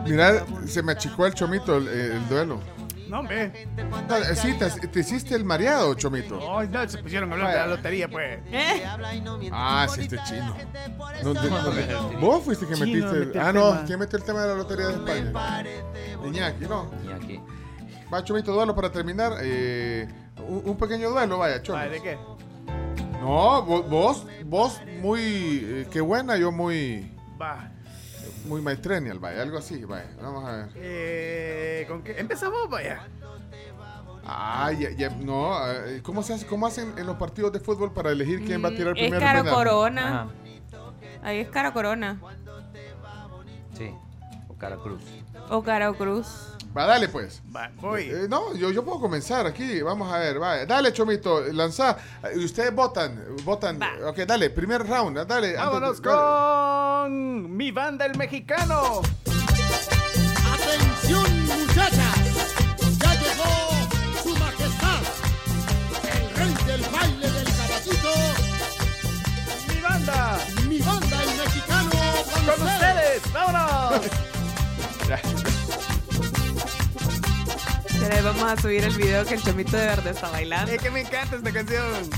Mira, 0.04 0.44
se 0.66 0.82
me 0.82 0.92
achicó 0.92 1.26
el 1.26 1.34
chomito 1.34 1.76
el, 1.76 1.88
el 1.88 2.28
duelo. 2.28 2.60
No, 3.14 3.20
hombre. 3.20 3.68
No, 4.08 4.16
eh, 4.16 4.34
sí, 4.34 4.54
te, 4.54 4.88
te 4.88 4.98
hiciste 5.00 5.36
el 5.36 5.44
mareado, 5.44 5.94
chomito. 5.94 6.58
Ay, 6.58 6.66
no, 6.66 6.88
se 6.88 6.98
pusieron 6.98 7.30
a 7.30 7.34
hablar 7.34 7.50
de 7.52 7.56
la 7.58 7.66
lotería, 7.68 8.08
pues. 8.08 8.40
Ah, 9.52 9.86
sí, 9.88 10.00
este 10.00 10.18
chino. 10.24 10.56
No, 11.22 11.32
de- 11.32 12.16
vos 12.20 12.42
fuiste 12.42 12.66
que 12.66 12.74
Chino, 12.74 12.86
metiste. 12.86 13.18
metió 13.26 13.40
el 13.40 13.46
ah, 13.46 13.52
no, 13.52 13.68
tema. 13.68 13.84
¿quién 13.86 13.98
metió 14.00 14.18
el 14.18 14.24
tema 14.24 14.42
de 14.42 14.48
la 14.48 14.54
lotería 14.56 14.88
de 14.88 14.94
España? 14.94 15.64
Iñaki, 16.26 16.64
¿no? 16.64 16.90
Iñaki. 17.04 17.40
Va, 18.12 18.24
chomito, 18.24 18.52
duelo 18.52 18.74
para 18.74 18.90
terminar. 18.90 19.34
eh, 19.42 20.08
un, 20.48 20.62
un 20.70 20.76
pequeño 20.76 21.10
duelo, 21.10 21.38
vaya, 21.38 21.62
chomito. 21.62 21.84
Ay, 21.84 21.90
¿De 21.90 22.02
qué? 22.02 22.18
No, 23.20 23.62
vos, 23.62 23.88
vos, 23.88 24.26
vos 24.44 24.80
muy. 25.00 25.20
eh, 25.22 25.86
qué 25.88 26.00
buena, 26.00 26.36
yo 26.36 26.50
muy. 26.50 27.14
Va. 27.40 27.70
Muy 28.44 28.60
maestrenial, 28.60 29.18
vaya, 29.18 29.42
algo 29.42 29.58
así, 29.58 29.84
vaya. 29.84 30.08
Vamos 30.20 30.44
a 30.44 30.52
ver. 30.56 30.66
Eh, 30.76 31.84
¿Con 31.88 32.02
qué? 32.02 32.18
Empezamos, 32.18 32.68
vaya. 32.68 33.06
Ah, 34.26 34.70
ya, 34.72 34.90
ya, 34.90 35.10
no. 35.10 35.54
eh, 35.70 36.00
¿Cómo, 36.02 36.22
se 36.22 36.34
hace, 36.34 36.46
¿Cómo 36.46 36.66
hacen 36.66 36.92
en 36.98 37.06
los 37.06 37.16
partidos 37.16 37.52
de 37.52 37.60
fútbol 37.60 37.92
para 37.92 38.10
elegir 38.10 38.44
quién 38.44 38.62
va 38.64 38.68
a 38.68 38.72
tirar 38.74 38.94
Mm, 38.94 38.98
Es 38.98 39.02
primero? 39.04 39.20
Caro 39.20 39.38
penal? 39.40 39.54
Corona. 39.54 40.28
Ahí 41.22 41.38
es 41.40 41.48
Caro 41.48 41.72
Corona. 41.72 42.20
Sí. 43.76 43.90
O 44.48 44.54
Cara 44.54 44.76
Cruz. 44.76 45.02
O 45.50 45.62
Caro 45.62 45.94
Cruz. 45.94 46.53
Va, 46.76 46.86
dale 46.86 47.08
pues. 47.08 47.40
Va, 47.54 47.70
voy. 47.80 48.02
Eh, 48.10 48.26
no, 48.28 48.52
yo, 48.54 48.70
yo 48.72 48.84
puedo 48.84 48.98
comenzar 48.98 49.46
aquí. 49.46 49.80
Vamos 49.80 50.12
a 50.12 50.18
ver, 50.18 50.42
va. 50.42 50.66
Dale, 50.66 50.92
Chomito, 50.92 51.40
lanza. 51.52 51.96
Eh, 52.24 52.38
Ustedes 52.38 52.74
votan, 52.74 53.24
votan. 53.44 53.78
Ok, 54.04 54.18
dale, 54.26 54.50
primer 54.50 54.84
round, 54.86 55.18
dale. 55.24 55.54
Vámonos 55.54 55.98
antes 55.98 56.02
dale. 56.02 56.18
con 56.18 57.56
mi 57.56 57.70
banda 57.70 58.06
el 58.06 58.18
mexicano. 58.18 59.02
Atención 60.52 61.46
muchachas, 61.46 62.16
ya 62.98 63.14
llegó 63.14 63.52
su 64.22 64.30
majestad, 64.36 65.02
el 66.12 66.36
rey 66.36 66.54
del 66.66 66.82
baile 66.90 67.30
del 67.30 67.44
caballito, 67.44 68.14
mi 69.68 69.80
banda, 69.80 70.38
mi 70.68 70.78
banda 70.78 71.22
el 71.22 71.36
mexicano 71.36 71.90
con, 72.32 72.46
Con 72.46 72.66
ustedes, 72.66 73.32
vámonos. 73.32 74.00
Vamos 78.22 78.42
a 78.42 78.60
subir 78.60 78.84
el 78.84 78.94
video 78.96 79.24
que 79.24 79.34
el 79.34 79.42
chomito 79.42 79.76
de 79.76 79.86
verde 79.86 80.10
está 80.10 80.28
bailando. 80.30 80.70
Es 80.72 80.80
que 80.82 80.90
me 80.90 81.00
encanta 81.00 81.36
esta 81.36 81.52
canción. 81.52 82.10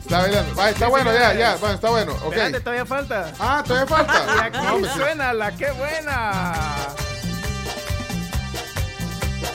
Está 0.00 0.18
bailando. 0.18 0.54
Va, 0.56 0.70
está 0.70 0.88
bueno, 0.88 1.12
ya, 1.12 1.34
ya. 1.34 1.56
Bueno, 1.56 1.74
está 1.74 1.90
bueno. 1.90 2.12
Ok. 2.24 2.32
Espérate, 2.32 2.60
todavía 2.60 2.86
falta. 2.86 3.32
Ah, 3.38 3.62
todavía 3.66 3.86
falta. 3.96 4.24
Y 4.36 4.38
aquí 4.40 4.58
No, 4.82 4.94
suena 4.94 5.32
la 5.32 5.52
que 5.56 5.70
buena. 5.72 6.86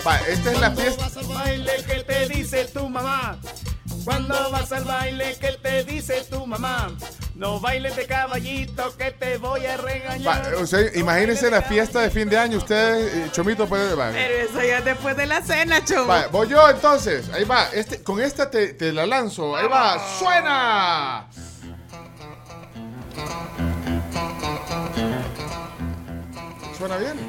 Va, 0.08 0.18
esta 0.28 0.52
es 0.52 0.60
la 0.60 0.72
fiesta. 0.72 1.04
vas 1.04 1.18
al 1.18 1.26
baile 1.26 1.72
que 1.88 2.04
te 2.04 2.28
dice 2.30 2.66
tu 2.66 2.88
mamá? 2.90 3.38
Cuando 4.04 4.52
vas 4.52 4.72
al 4.72 4.84
baile 4.84 5.36
que 5.40 5.54
te 5.54 5.84
dice 5.84 6.24
tu 6.30 6.46
mamá? 6.46 6.92
No 7.36 7.60
bailes 7.60 7.98
de 7.98 8.06
caballito 8.08 8.96
que 8.98 9.12
te 9.12 9.38
voy 9.38 9.66
a 9.66 9.76
regañar. 9.76 10.54
Va, 10.56 10.58
o 10.58 10.66
sea, 10.66 10.80
imagínense 10.96 11.52
la 11.52 11.62
fiesta 11.62 12.00
de 12.00 12.10
fin 12.10 12.30
de 12.30 12.38
año. 12.38 12.58
Ustedes, 12.58 13.14
eh, 13.14 13.30
Chomito, 13.34 13.68
puede. 13.68 13.94
Va, 13.94 14.10
Pero 14.12 14.50
eso 14.50 14.64
ya 14.64 14.78
es 14.78 14.86
después 14.86 15.18
de 15.18 15.26
la 15.26 15.42
cena, 15.42 15.84
chomo. 15.84 16.08
Va, 16.08 16.28
voy 16.28 16.48
yo 16.48 16.70
entonces. 16.70 17.30
Ahí 17.34 17.44
va. 17.44 17.68
Este, 17.74 18.02
con 18.02 18.22
esta 18.22 18.50
te, 18.50 18.74
te 18.74 18.94
la 18.94 19.06
lanzo. 19.06 19.54
Ahí 19.54 19.68
va. 19.68 20.00
¡Suena! 20.18 21.28
¿Suena 26.78 26.98
bien? 26.98 27.20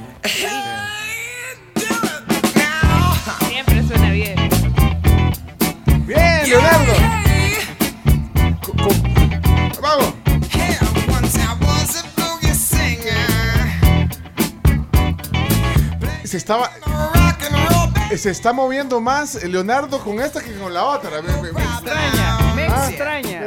Siempre 3.48 3.82
suena 3.88 4.10
bien. 4.12 4.36
Bien, 6.06 6.48
Leonardo. 6.48 7.16
Vamos. 9.80 10.14
Se 16.24 16.36
estaba. 16.38 16.70
Se 18.16 18.30
está 18.30 18.52
moviendo 18.52 19.00
más 19.00 19.42
Leonardo 19.44 19.98
con 20.00 20.20
esta 20.20 20.40
que 20.42 20.52
con 20.58 20.72
la 20.72 20.84
otra. 20.84 21.22
Me, 21.22 21.32
me- 21.42 21.52
me 21.52 21.62
extraña, 21.62 22.38
me 22.54 22.64
Ah. 22.66 22.86
extraña. 22.88 23.40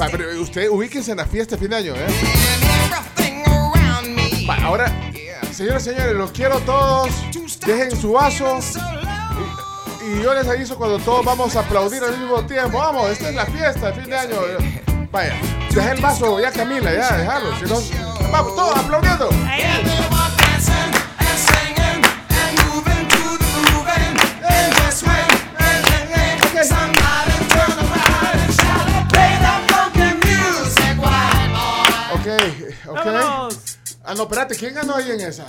Va, 0.00 0.06
pero 0.12 0.40
usted 0.40 0.68
ubíquense 0.70 1.10
en 1.10 1.16
la 1.16 1.26
fiesta 1.26 1.56
de 1.56 1.60
fin 1.60 1.70
de 1.70 1.76
año, 1.76 1.94
¿eh? 1.96 2.06
Va, 4.48 4.54
ahora, 4.64 4.92
señores 5.52 5.82
y 5.82 5.90
señores, 5.90 6.14
los 6.14 6.30
quiero 6.30 6.60
todos. 6.60 7.10
Dejen 7.66 8.00
su 8.00 8.12
vaso 8.12 8.60
y 10.08 10.22
yo 10.22 10.34
les 10.34 10.48
aviso 10.48 10.76
cuando 10.76 10.98
todos 10.98 11.24
vamos 11.24 11.54
a 11.56 11.60
aplaudir 11.60 12.02
al 12.02 12.16
mismo 12.18 12.44
tiempo. 12.46 12.78
Vamos, 12.78 13.10
esta 13.10 13.28
es 13.28 13.34
la 13.34 13.46
fiesta, 13.46 13.92
fin 13.92 14.04
de 14.04 14.16
año. 14.16 14.36
Vaya, 15.10 15.34
deja 15.74 15.92
el 15.92 16.00
vaso 16.00 16.40
ya 16.40 16.50
Camila, 16.50 16.92
ya, 16.92 17.16
déjalo. 17.16 17.56
Si 17.58 17.94
vamos, 18.30 18.54
todos 18.54 18.76
aplaudiendo. 18.78 19.28
Ok, 32.10 32.26
ok. 32.88 33.06
Ah, 34.04 34.14
no, 34.14 34.22
espérate, 34.22 34.56
¿quién 34.56 34.74
ganó 34.74 34.96
ahí 34.96 35.10
en 35.10 35.20
esa? 35.20 35.44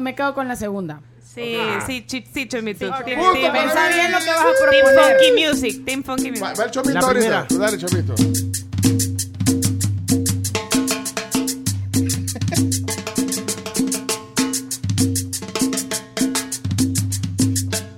Me 0.00 0.14
quedo 0.14 0.34
con 0.34 0.48
la 0.48 0.56
segunda. 0.56 1.00
Sí, 1.34 1.56
sí, 1.86 2.04
chi- 2.06 2.24
sí, 2.32 2.46
Chomito. 2.46 2.86
Sí, 2.86 2.92
Team- 3.04 3.32
team- 3.32 3.52
Pensa 3.52 3.88
mí. 3.88 3.94
bien 3.94 4.12
lo 4.12 4.18
que 4.18 4.26
vas 4.26 4.38
a 4.40 4.44
Team 4.70 4.84
proponer. 4.84 5.16
Funky 5.18 5.46
Music. 5.46 5.84
Team 5.84 6.02
Funky 6.04 6.30
Music. 6.30 6.44
Va, 6.44 6.54
va 6.54 6.64
el 6.64 6.70
chomito 6.70 6.98
ahorita. 7.06 7.46
Dale, 7.50 7.78
chomito. 7.78 8.14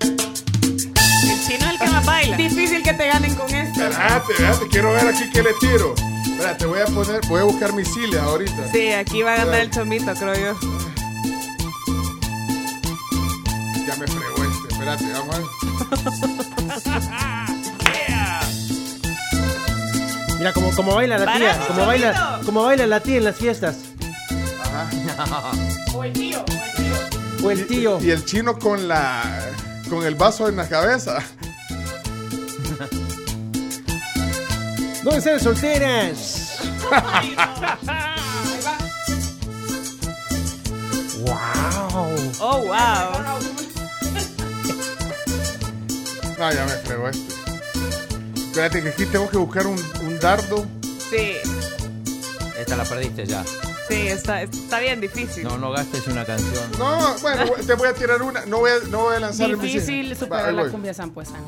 El 0.04 1.40
chino 1.46 1.64
es 1.66 1.72
el 1.72 1.78
que 1.78 1.86
más 1.90 2.06
baila. 2.06 2.36
Difícil 2.36 2.82
que 2.82 2.92
te 2.92 3.06
ganen 3.06 3.34
con 3.34 3.48
esto. 3.54 3.82
Espérate, 3.82 4.32
espérate, 4.32 4.68
quiero 4.70 4.92
ver 4.92 5.08
aquí 5.08 5.30
qué 5.32 5.42
le 5.42 5.52
tiro. 5.54 5.94
Espérate, 6.26 6.66
voy 6.66 6.80
a 6.80 6.86
poner, 6.86 7.20
voy 7.28 7.40
a 7.40 7.44
buscar 7.44 7.72
misiles 7.72 8.20
ahorita. 8.20 8.70
Sí, 8.72 8.92
aquí 8.92 9.22
va 9.22 9.34
a 9.34 9.36
ganar 9.38 9.60
el 9.60 9.70
Chomito, 9.70 10.12
creo 10.14 10.34
yo. 10.34 10.58
Ya 13.86 13.96
me 13.96 14.06
fregó 14.06 14.44
este. 14.44 14.68
Espérate, 14.72 15.04
vamos 15.12 15.34
a 15.34 15.38
ver. 15.38 15.46
Mira 20.38 20.52
como, 20.52 20.70
como 20.72 20.94
baila 20.94 21.18
la 21.18 21.36
tía, 21.36 21.58
como 21.68 21.86
baila, 21.86 22.40
como 22.44 22.62
baila 22.64 22.86
la 22.86 23.00
tía 23.00 23.16
en 23.16 23.24
las 23.24 23.36
fiestas. 23.36 23.78
O 25.94 26.02
el 26.02 26.12
tío. 26.12 26.44
O 27.44 27.50
el 27.50 27.66
tío. 27.68 28.00
Y 28.02 28.10
el 28.10 28.24
chino 28.24 28.58
con 28.58 28.88
la 28.88 29.22
con 29.88 30.04
el 30.04 30.16
vaso 30.16 30.48
en 30.48 30.56
la 30.56 30.68
cabeza. 30.68 31.18
¿Dónde 35.04 35.18
están 35.18 35.34
las 35.34 35.42
solteras? 35.42 36.58
wow. 41.20 42.10
Oh, 42.40 42.58
wow. 42.58 43.53
No, 46.44 46.52
ya 46.52 46.64
me 46.66 46.72
fregó 46.72 47.08
este. 47.08 47.34
Espérate 48.36 48.82
que 48.82 48.88
aquí 48.90 49.06
tengo 49.06 49.30
que 49.30 49.38
buscar 49.38 49.66
un, 49.66 49.78
un 50.02 50.18
dardo. 50.20 50.66
Sí, 51.10 51.36
Esta 52.58 52.76
la 52.76 52.84
perdiste 52.84 53.24
ya. 53.26 53.42
sí, 53.88 54.08
está, 54.08 54.42
está 54.42 54.78
bien 54.78 55.00
difícil. 55.00 55.44
No, 55.44 55.56
no 55.56 55.70
gastes 55.72 56.06
una 56.06 56.26
canción. 56.26 56.70
No, 56.78 57.14
bueno, 57.22 57.44
te 57.66 57.72
voy 57.74 57.88
a 57.88 57.94
tirar 57.94 58.20
una. 58.20 58.44
No 58.44 58.58
voy 58.58 58.72
a, 58.72 58.88
no 58.90 59.04
voy 59.04 59.16
a 59.16 59.20
lanzar 59.20 59.48
el 59.48 59.56
misil. 59.56 59.80
Difícil 59.80 60.12
Va, 60.12 60.16
superar 60.16 60.48
ahí 60.50 60.54
la 60.54 60.62
voy. 60.64 60.70
cumbia 60.70 60.92
zampuesana. 60.92 61.40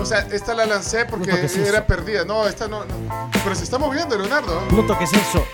O 0.00 0.04
sea, 0.04 0.20
esta 0.32 0.54
la 0.54 0.64
lancé 0.64 1.04
porque 1.06 1.32
eso. 1.32 1.60
era 1.60 1.86
perdida. 1.86 2.24
No, 2.24 2.46
esta 2.46 2.68
no, 2.68 2.84
no. 2.84 3.30
Pero 3.42 3.54
se 3.56 3.64
está 3.64 3.78
moviendo, 3.78 4.16
Leonardo. 4.16 4.62
No 4.70 4.86
toques 4.86 5.12
eso. 5.12 5.44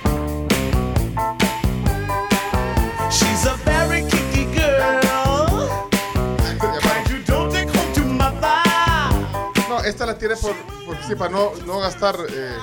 Esta 9.86 10.06
la 10.06 10.16
tiré 10.18 10.36
por, 10.36 10.54
por 10.86 10.96
sí, 11.06 11.14
para 11.14 11.30
no, 11.30 11.52
no 11.66 11.78
gastar 11.80 12.16
eh, 12.30 12.56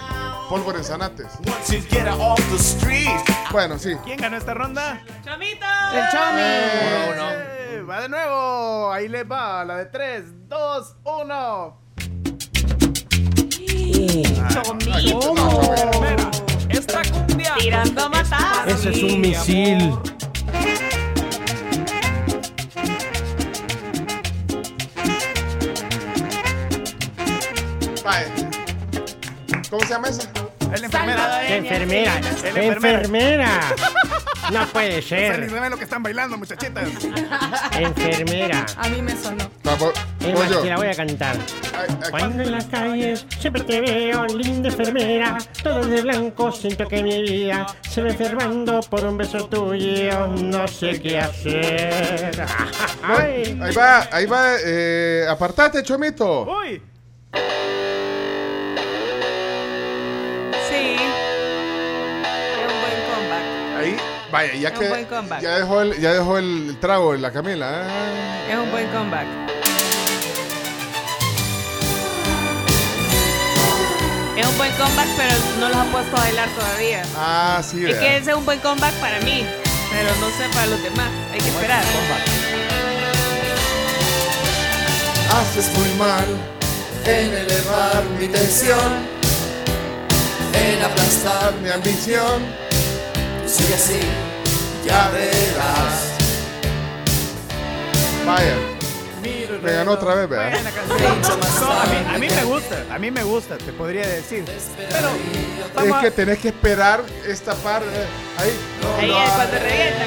pólvora 0.50 0.80
en 0.80 0.84
zanates. 0.84 1.28
Bueno, 3.52 3.78
sí. 3.80 3.96
¿Quién 4.04 4.20
ganó 4.20 4.38
esta 4.38 4.54
ronda? 4.54 5.02
¡Chomito! 5.24 5.66
El 5.94 6.10
Chomi. 6.12 6.42
Eh, 6.42 7.84
Va 7.90 8.02
de 8.02 8.10
nuevo. 8.10 8.92
Ahí 8.92 9.08
les 9.08 9.30
va. 9.30 9.66
La 9.66 9.78
de 9.78 9.86
3, 9.86 10.24
2, 10.48 10.96
1. 11.04 11.82
Esta 16.70 17.02
cumbia. 17.12 17.56
Tirando 17.58 18.04
a 18.04 18.10
matar. 18.10 18.70
Ese 18.70 18.92
es 18.92 19.04
un 19.04 19.20
misil. 19.22 19.98
Vaya. 20.54 20.91
¿Cómo 29.70 29.82
se 29.84 29.90
llama 29.90 30.10
esa? 30.10 30.30
Es 30.74 30.80
la 30.80 30.86
enfermera. 30.86 31.42
¡Qué 31.48 31.56
enfermera! 31.58 32.20
Es 32.20 32.54
la 32.54 32.64
enfermera. 32.64 33.60
No 34.52 34.66
puede 34.68 34.96
No 34.98 35.02
ser. 35.02 35.50
saben 35.50 35.70
lo 35.72 35.78
que 35.78 35.84
están 35.84 36.02
bailando, 36.04 36.38
muchachitas. 36.38 36.88
Enfermera. 37.74 38.66
A 38.78 38.90
mí 38.90 39.02
me 39.02 39.16
sonó. 39.16 39.44
Es 40.20 40.34
voy 40.34 40.48
más, 40.48 40.62
te 40.62 40.70
la 40.70 40.78
voy 40.78 40.88
a 40.88 40.94
cantar. 40.96 41.36
Ay, 41.78 41.88
ay, 42.04 42.10
Cuando 42.12 42.44
en 42.44 42.52
las 42.52 42.66
calles 42.66 43.26
siempre 43.40 43.64
te 43.64 43.82
veo, 43.82 44.26
linda 44.28 44.70
enfermera, 44.70 45.38
todo 45.64 45.86
de 45.86 46.02
blanco, 46.02 46.52
siento 46.52 46.88
que 46.88 47.02
mi 47.04 47.22
vida 47.22 47.66
se 47.90 48.02
va 48.02 48.10
enfermando 48.10 48.82
por 48.82 49.06
un 49.06 49.18
beso 49.18 49.48
tuyo, 49.48 50.28
no 50.28 50.68
sé 50.68 51.00
qué 51.02 51.20
hacer. 51.20 52.46
Ay. 53.04 53.60
Ahí 53.62 53.74
va, 53.76 54.08
ahí 54.12 54.26
va. 54.26 54.56
Eh, 54.66 55.26
apartate, 55.30 55.84
Chomito. 55.84 56.44
Uy. 56.46 56.82
Vaya, 64.32 64.54
ya 64.56 64.70
Es 64.70 64.80
un 64.80 64.90
buen 64.90 65.06
que 65.06 65.08
comeback. 65.16 65.42
ya 65.42 65.58
dejó 65.58 65.82
el, 65.82 66.00
ya 66.02 66.14
dejó 66.14 66.38
el 66.38 66.78
trago 66.80 67.14
en 67.16 67.22
la 67.22 67.32
Camila. 67.32 67.84
Ah. 67.86 68.50
Es 68.50 68.58
un 68.58 68.72
buen 68.72 68.88
comeback. 68.90 69.28
Es 74.38 74.48
un 74.48 74.58
buen 74.58 74.72
comeback, 74.72 75.08
pero 75.18 75.34
no 75.60 75.68
los 75.70 75.78
ha 75.78 75.86
puesto 75.92 76.18
a 76.18 76.20
bailar 76.22 76.50
todavía. 76.50 77.04
Ah, 77.18 77.62
sí, 77.64 77.78
Es 77.86 77.92
vea. 77.92 78.00
que 78.00 78.18
ese 78.18 78.32
es 78.32 78.38
un 78.38 78.46
buen 78.46 78.60
comeback 78.60 78.94
para 78.96 79.20
mí, 79.22 79.46
pero 79.92 80.10
no 80.20 80.28
sé 80.38 80.48
para 80.54 80.66
los 80.68 80.82
demás. 80.82 81.10
Hay 81.32 81.40
que 81.40 81.50
esperar. 81.50 81.84
Haces 85.34 85.72
muy 85.78 85.90
mal 85.98 86.26
en 87.06 87.34
elevar 87.34 88.04
mi 88.20 88.28
tensión, 88.28 89.06
en 90.54 90.84
aplastar 90.84 91.54
mi 91.64 91.70
ambición. 91.70 92.71
Sigue 93.52 93.74
así, 93.76 94.00
ya 94.86 95.10
verás. 95.10 96.04
Vaya. 98.26 98.56
Me 99.62 99.72
ganó 99.74 99.92
otra 99.92 100.16
vez. 100.16 100.30
No, 100.30 101.72
a, 101.72 101.86
mí, 101.86 101.98
a 102.16 102.18
mí 102.18 102.28
me 102.30 102.44
gusta, 102.46 102.86
a 102.90 102.98
mí 103.00 103.12
me 103.12 103.24
gusta, 103.24 103.58
te 103.58 103.72
podría 103.74 104.08
decir. 104.08 104.46
Pero 105.76 105.88
Es 105.88 106.02
que 106.02 106.12
tenés 106.12 106.40
que 106.40 106.48
esperar 106.50 107.04
esta 107.28 107.54
parte. 107.56 107.86
eh, 107.94 108.08
Ahí. 108.38 108.52
Ahí 109.00 109.12
es 109.12 109.32
cuando 109.34 109.60
revienta. 109.60 110.06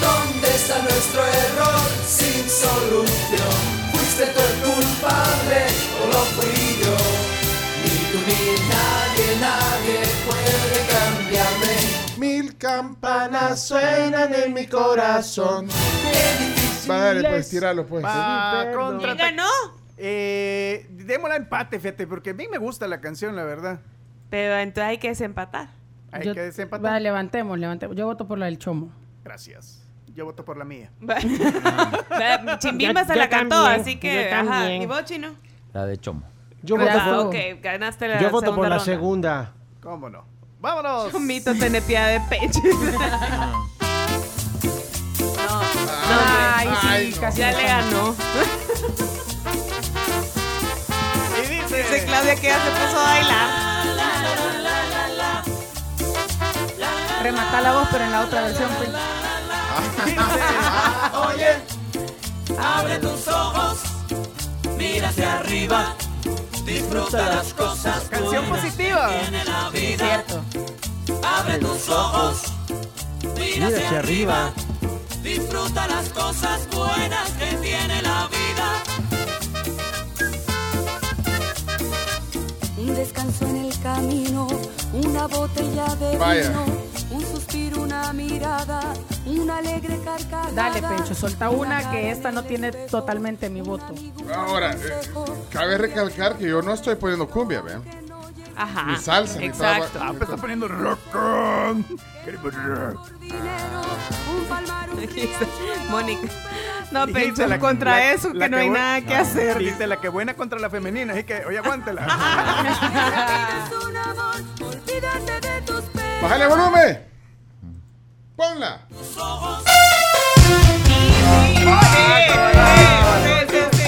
¿Dónde 0.00 0.48
está 0.54 0.78
nuestro 0.82 1.24
error 1.26 1.80
sin 2.06 2.48
solución? 2.48 3.56
¿Fuiste 3.92 4.26
tú 4.26 4.40
el 4.40 4.72
culpable 4.74 5.66
o 6.02 6.06
lo 6.12 6.24
fui 6.36 6.78
yo? 6.84 6.96
Ni 7.82 7.96
tú 8.12 8.18
ni 8.26 8.68
nadie 8.68 9.05
campanas 12.58 13.66
suenan 13.66 14.32
en 14.34 14.52
mi 14.54 14.66
corazón. 14.66 15.68
Va, 16.88 16.98
dale, 16.98 17.28
pues, 17.28 17.48
tíralo, 17.50 17.86
pues. 17.86 18.04
Va 18.04 18.70
contra 18.74 19.16
¿Quién 19.16 19.36
ganó? 19.36 19.48
Eh, 19.98 20.86
démosla 20.90 21.36
empate, 21.36 21.78
fíjate, 21.80 22.06
porque 22.06 22.30
a 22.30 22.34
mí 22.34 22.46
me 22.50 22.58
gusta 22.58 22.86
la 22.86 23.00
canción, 23.00 23.34
la 23.34 23.44
verdad. 23.44 23.80
Pero 24.30 24.56
entonces 24.56 24.88
hay 24.90 24.98
que 24.98 25.08
desempatar. 25.08 25.68
Hay 26.12 26.24
Yo- 26.26 26.34
que 26.34 26.42
desempatar. 26.42 26.92
Va, 26.92 27.00
levantemos, 27.00 27.58
levantemos. 27.58 27.96
Yo 27.96 28.06
voto 28.06 28.26
por 28.28 28.38
la 28.38 28.46
del 28.46 28.58
chomo. 28.58 28.90
Gracias. 29.24 29.82
Yo 30.14 30.24
voto 30.24 30.44
por 30.44 30.56
la 30.56 30.64
mía. 30.64 30.90
Chimbimba 32.58 33.04
se 33.04 33.16
la 33.16 33.28
cantó, 33.28 33.56
también, 33.64 33.80
así 33.80 33.98
que. 33.98 34.28
yo 34.30 34.36
Ajá. 34.36 34.72
¿Y 34.72 34.86
vos, 34.86 35.04
chino? 35.04 35.34
La 35.72 35.84
de 35.84 35.98
Chomo. 35.98 36.22
Yo 36.62 36.76
Ah, 36.78 36.80
voto 36.80 37.04
por, 37.04 37.26
ok, 37.36 37.60
ganaste 37.62 38.08
la 38.08 38.20
yo 38.20 38.30
voto 38.30 38.54
por 38.54 38.64
la 38.64 38.76
ronda. 38.76 38.84
segunda. 38.84 39.52
¿Cómo 39.82 40.08
no? 40.08 40.24
¡Vámonos! 40.66 41.12
Chomito, 41.12 41.54
tenés 41.54 41.84
piedad 41.84 42.08
de 42.08 42.20
pecho. 42.22 42.58
no, 42.64 42.98
Ay, 46.56 46.66
sí, 46.66 46.74
Ay, 46.88 47.12
casi 47.20 47.38
ya 47.38 47.52
le 47.52 47.62
ganó. 47.62 48.16
Y 51.36 51.40
dice... 51.46 51.76
Dice 51.84 52.04
Claudia 52.06 52.34
que 52.34 52.48
ya 52.48 52.60
se 52.64 52.70
puso 52.70 52.98
a 52.98 53.02
bailar. 53.04 53.48
Remata 57.22 57.60
la 57.60 57.72
voz, 57.72 57.86
pero 57.92 58.02
en 58.04 58.10
la 58.10 58.22
otra 58.22 58.42
versión. 58.42 58.68
pues. 58.76 58.88
Oye, 61.28 61.58
abre 62.58 62.98
tus 62.98 63.28
ojos, 63.28 63.78
mira 64.76 65.10
hacia 65.10 65.38
arriba, 65.38 65.94
Disfruta 66.66 67.28
las 67.28 67.54
cosas 67.54 68.08
Canción 68.10 68.44
positiva. 68.46 69.08
Tiene 69.20 69.44
la 69.44 69.70
vida. 69.70 70.24
Cierto. 70.24 70.44
Abre 71.24 71.58
tus 71.58 71.88
ojos. 71.88 72.42
Mira 73.38 73.68
hacia 73.68 73.98
arriba. 74.00 74.52
Disfruta 75.22 75.86
las 75.86 76.08
cosas 76.08 76.68
buenas 76.70 77.30
que 77.38 77.56
tiene 77.56 78.02
la 78.02 78.28
vida. 78.28 78.82
Un 82.78 82.94
descanso 82.94 83.46
en 83.46 83.56
el 83.64 83.80
camino, 83.80 84.48
una 84.92 85.26
botella 85.28 85.94
de 85.96 86.10
vino 86.12 86.85
suspiro, 87.56 87.82
una 87.82 88.12
mirada, 88.12 88.80
una 89.26 89.58
alegre 89.58 89.98
carcajada. 90.04 90.52
Dale, 90.52 90.82
Pencho, 90.82 91.14
solta 91.14 91.50
una 91.50 91.90
que 91.90 92.10
esta 92.10 92.30
no 92.30 92.44
tiene 92.44 92.70
totalmente 92.72 93.48
mi 93.50 93.60
voto. 93.62 93.94
Ahora, 94.34 94.72
eh, 94.74 94.78
cabe 95.50 95.78
recalcar 95.78 96.36
que 96.36 96.48
yo 96.48 96.60
no 96.62 96.72
estoy 96.74 96.94
poniendo 96.96 97.26
cumbia, 97.28 97.60
vean. 97.62 97.82
Ajá. 98.56 98.84
Ni 98.84 98.96
salsa, 98.96 99.38
ni 99.38 99.46
Exacto. 99.46 99.88
traba- 99.98 100.06
Ah, 100.08 100.12
pues 100.16 100.22
está 100.22 100.36
poniendo 100.40 100.66
rock. 100.68 100.98
Mónica. 105.90 106.28
No, 106.90 107.06
Pencho, 107.06 107.46
la- 107.46 107.58
contra 107.58 107.90
la- 107.92 108.12
eso 108.12 108.32
la 108.32 108.46
que 108.46 108.50
no 108.50 108.56
hay 108.58 108.68
bu- 108.68 108.72
nada 108.72 109.00
que 109.02 109.14
hacer. 109.14 109.58
Dice 109.58 109.86
la 109.86 109.98
que 110.00 110.08
buena 110.08 110.34
contra 110.34 110.58
la 110.58 110.70
femenina, 110.70 111.12
así 111.12 111.24
que, 111.24 111.44
oye, 111.44 111.58
aguántela. 111.58 112.06
¡Bájale 116.22 116.46
volumen! 116.46 117.15
¡Ponla! 118.36 118.80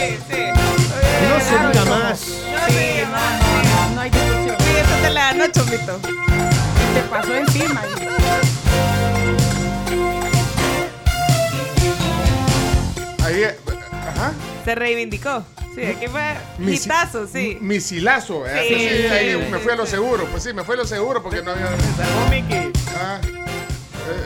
No 0.09 1.41
se 1.41 1.59
diga 1.59 1.85
más. 1.85 2.19
Sí, 2.21 3.03
no, 3.11 3.95
no 3.95 4.01
hay 4.01 4.11
discusión. 4.11 4.57
Sí, 4.59 4.71
esta 4.77 4.97
te 5.03 5.11
la 5.11 5.33
ganó, 5.33 5.47
Chomito. 5.53 5.99
Te 6.95 7.03
pasó 7.11 7.35
encima. 7.35 7.83
Ahí, 13.25 13.43
eh, 13.43 13.57
ajá. 14.09 14.33
Se 14.65 14.75
reivindicó. 14.75 15.45
Sí, 15.75 15.85
aquí 15.85 16.07
fue 16.09 16.35
hitazo, 16.67 17.27
sí. 17.27 17.59
Misilazo, 17.61 18.47
¿eh? 18.47 18.65
Sí, 18.69 18.75
sí, 18.75 18.89
sí, 19.03 19.07
ahí 19.07 19.33
sí, 19.33 19.51
me 19.51 19.59
fui 19.59 19.73
a 19.73 19.77
lo 19.77 19.87
seguro. 19.87 20.25
Pues 20.27 20.43
sí, 20.43 20.53
me 20.53 20.65
fui 20.65 20.75
a 20.75 20.79
lo 20.79 20.85
seguro 20.87 21.23
porque 21.23 21.43
no 21.43 21.53
había. 21.53 21.67
Ah, 23.01 23.21
e- 23.23 23.39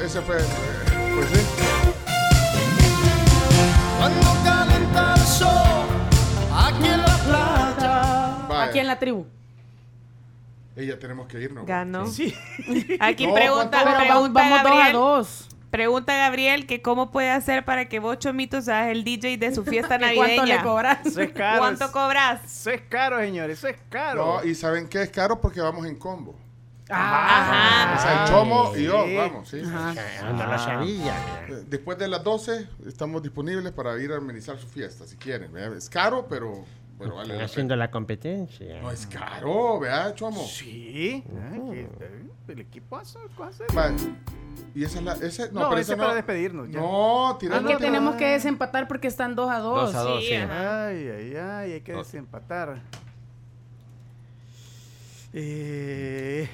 ese 0.05 0.21
fue. 0.23 0.37
eh, 0.39 1.13
Pues 1.15 1.29
sí. 1.31 1.47
Cuando 3.99 4.21
calienta 4.45 5.15
el 5.15 5.21
sol, 5.21 5.87
aquí 6.53 6.87
en 6.87 7.01
la 7.03 7.17
playa. 7.19 8.47
Vaya. 8.49 8.65
Aquí 8.65 8.79
en 8.79 8.87
la 8.87 8.99
tribu. 8.99 9.27
Ya 10.77 10.99
tenemos 10.99 11.27
que 11.29 11.41
irnos. 11.41 11.67
Ganó. 11.67 12.07
Sí. 12.07 12.35
Aquí 13.01 13.27
No, 13.27 13.35
pregunta, 13.35 13.83
pregunta 13.85 14.09
Vamos 14.09 14.33
dos 14.33 14.43
a 14.43 14.63
Gabriel. 14.65 14.93
dos. 14.95 15.49
Pregunta 15.71 16.17
Gabriel 16.17 16.67
que 16.67 16.81
cómo 16.83 17.11
puede 17.11 17.31
hacer 17.31 17.65
para 17.65 17.89
que 17.89 17.99
vos, 17.99 18.19
Chomito, 18.19 18.61
seas 18.63 18.89
el 18.89 19.05
DJ 19.05 19.37
de 19.37 19.55
su 19.55 19.65
fiesta 19.65 19.97
¿Y 19.99 20.01
navideña. 20.01 20.25
cuánto 20.37 20.45
le 20.47 20.63
cobras? 20.63 21.07
Eso 21.07 21.21
es 21.21 21.33
caro. 21.33 21.59
¿Cuánto 21.61 21.93
cobras? 21.93 22.45
Eso 22.45 22.71
es 22.71 22.81
caro, 22.89 23.19
señores, 23.21 23.59
eso 23.59 23.69
es 23.69 23.77
caro. 23.91 24.41
No, 24.43 24.45
y 24.49 24.55
¿saben 24.55 24.89
qué 24.89 25.03
es 25.03 25.11
caro? 25.11 25.41
Porque 25.41 25.61
vamos 25.61 25.87
en 25.87 25.95
combo. 25.97 26.35
Ajá. 26.93 27.95
O 27.97 28.01
sea, 28.03 28.23
el 28.25 28.31
chomo 28.31 28.73
y 28.77 28.85
yo, 28.85 29.05
vamos, 29.17 29.49
sí. 29.49 29.63
Anda 29.63 30.47
la 30.47 30.57
chavilla. 30.57 31.15
Después 31.69 31.99
de 31.99 32.09
las 32.09 32.23
12 32.23 32.69
estamos 32.87 33.23
disponibles 33.23 33.73
para 33.73 33.99
ir 34.01 34.13
a 34.13 34.17
amenizar 34.17 34.59
su 34.59 34.69
fiesta, 34.69 35.07
si 35.07 35.17
quieren. 35.17 35.53
¿verdad? 35.53 35.77
Es 35.77 35.89
caro, 35.89 36.27
pero, 36.29 36.65
pero 36.99 37.17
vale 37.17 37.37
la 37.37 37.45
Haciendo 37.45 37.75
la 37.77 37.91
competencia. 37.91 38.81
No 38.81 38.91
es 38.91 39.07
caro, 39.07 39.81
¿verdad, 39.81 40.15
chomo? 40.15 40.45
Sí. 40.45 41.25
El 42.49 42.61
equipo 42.61 42.97
hace 42.97 43.19
cosas. 43.37 43.67
Y 44.75 44.85
esa 44.85 44.99
es 44.99 45.05
la. 45.05 45.13
Ese, 45.15 45.51
no, 45.53 45.61
No, 45.61 45.69
pero 45.69 45.81
ese 45.81 45.81
ese 45.81 45.93
es 45.93 45.99
para 45.99 46.15
despedirnos, 46.15 46.69
ya. 46.71 46.81
No, 46.81 47.33
Es 47.33 47.39
tirando. 47.39 47.69
que 47.69 47.77
tenemos 47.77 48.17
que 48.17 48.27
desempatar 48.27 48.89
porque 48.89 49.09
están 49.09 49.35
dos 49.35 49.51
a 49.51 49.59
dos. 49.59 49.93
Dos 49.93 49.95
a 49.95 50.03
dos, 50.03 50.25
sí. 50.25 50.35
Ay, 50.35 51.09
ay, 51.09 51.37
ay, 51.37 51.73
hay 51.73 51.81
que 51.81 51.93
desempatar. 51.95 52.81
Eh, 55.35 56.49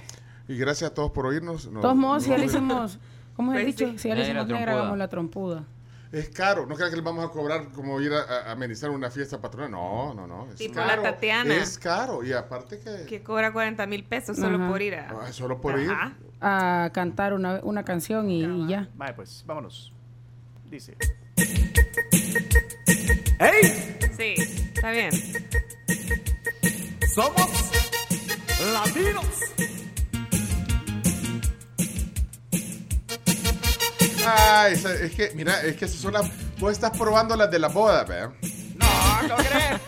Y 0.49 0.57
gracias 0.57 0.91
a 0.91 0.95
todos 0.95 1.11
por 1.11 1.27
oírnos. 1.27 1.67
No- 1.67 1.79
De 1.79 1.83
todos 1.83 1.97
modos, 1.97 2.23
si 2.25 2.31
ya 2.31 2.39
le 2.39 2.47
hicimos, 2.47 2.99
¿cómo 3.37 3.53
es 3.53 3.59
el 3.59 3.65
Pues 3.65 3.77
dicho? 3.77 3.99
Si 3.99 4.09
ya 4.09 4.15
le 4.15 4.23
hicimos 4.23 4.47
negra, 4.49 4.73
hagamos 4.73 4.99
la 4.99 5.09
trompuda. 5.09 5.65
Es 6.11 6.31
caro. 6.31 6.65
No 6.65 6.75
crean 6.75 6.89
que 6.89 6.97
les 6.97 7.05
vamos 7.05 7.23
a 7.23 7.29
cobrar 7.31 7.69
como 7.69 8.01
ir 8.01 8.11
a, 8.15 8.23
a 8.49 8.53
amenizar 8.53 8.89
una 8.89 9.11
fiesta 9.11 9.39
patronal. 9.43 9.71
No, 9.71 10.15
no, 10.15 10.27
no. 10.27 10.47
Es 10.51 10.55
Tipo 10.57 10.77
caro. 10.77 11.03
la 11.03 11.11
Tatiana. 11.11 11.55
Es 11.55 11.77
caro. 11.79 12.25
Y 12.25 12.33
aparte 12.33 12.79
que. 12.81 13.05
Que 13.07 13.23
cobra 13.23 13.53
40 13.53 13.87
mil 13.87 14.05
pesos 14.05 14.39
solo 14.39 14.57
Ajá. 14.57 14.69
por 14.71 14.81
ir 14.81 14.95
a... 14.95 15.11
Ah, 15.11 15.33
solo 15.33 15.61
por 15.61 15.79
ir. 15.79 15.91
A 16.41 16.89
cantar 16.95 17.35
una, 17.35 17.61
una 17.63 17.85
canción 17.85 18.31
y, 18.31 18.43
y 18.43 18.69
ya. 18.69 18.89
vale, 18.97 19.13
pues, 19.13 19.45
vámonos. 19.47 19.93
Dice. 20.71 20.97
¡Ey! 23.39 23.99
Sí, 24.17 24.35
está 24.75 24.91
bien. 24.91 25.11
Somos 27.15 27.71
latinos. 28.73 29.27
Ay, 34.37 34.73
es 34.75 35.13
que, 35.15 35.33
mira, 35.35 35.63
es 35.63 35.77
que 35.77 35.85
esas 35.85 36.01
son 36.01 36.13
las. 36.13 36.27
Vos 36.59 36.73
estás 36.73 36.97
probando 36.97 37.37
las 37.37 37.51
de 37.51 37.59
la 37.59 37.69
boda, 37.69 38.05
¿verdad? 38.05 38.33
No, 38.77 39.29
no 39.29 39.37
crees. 39.37 39.81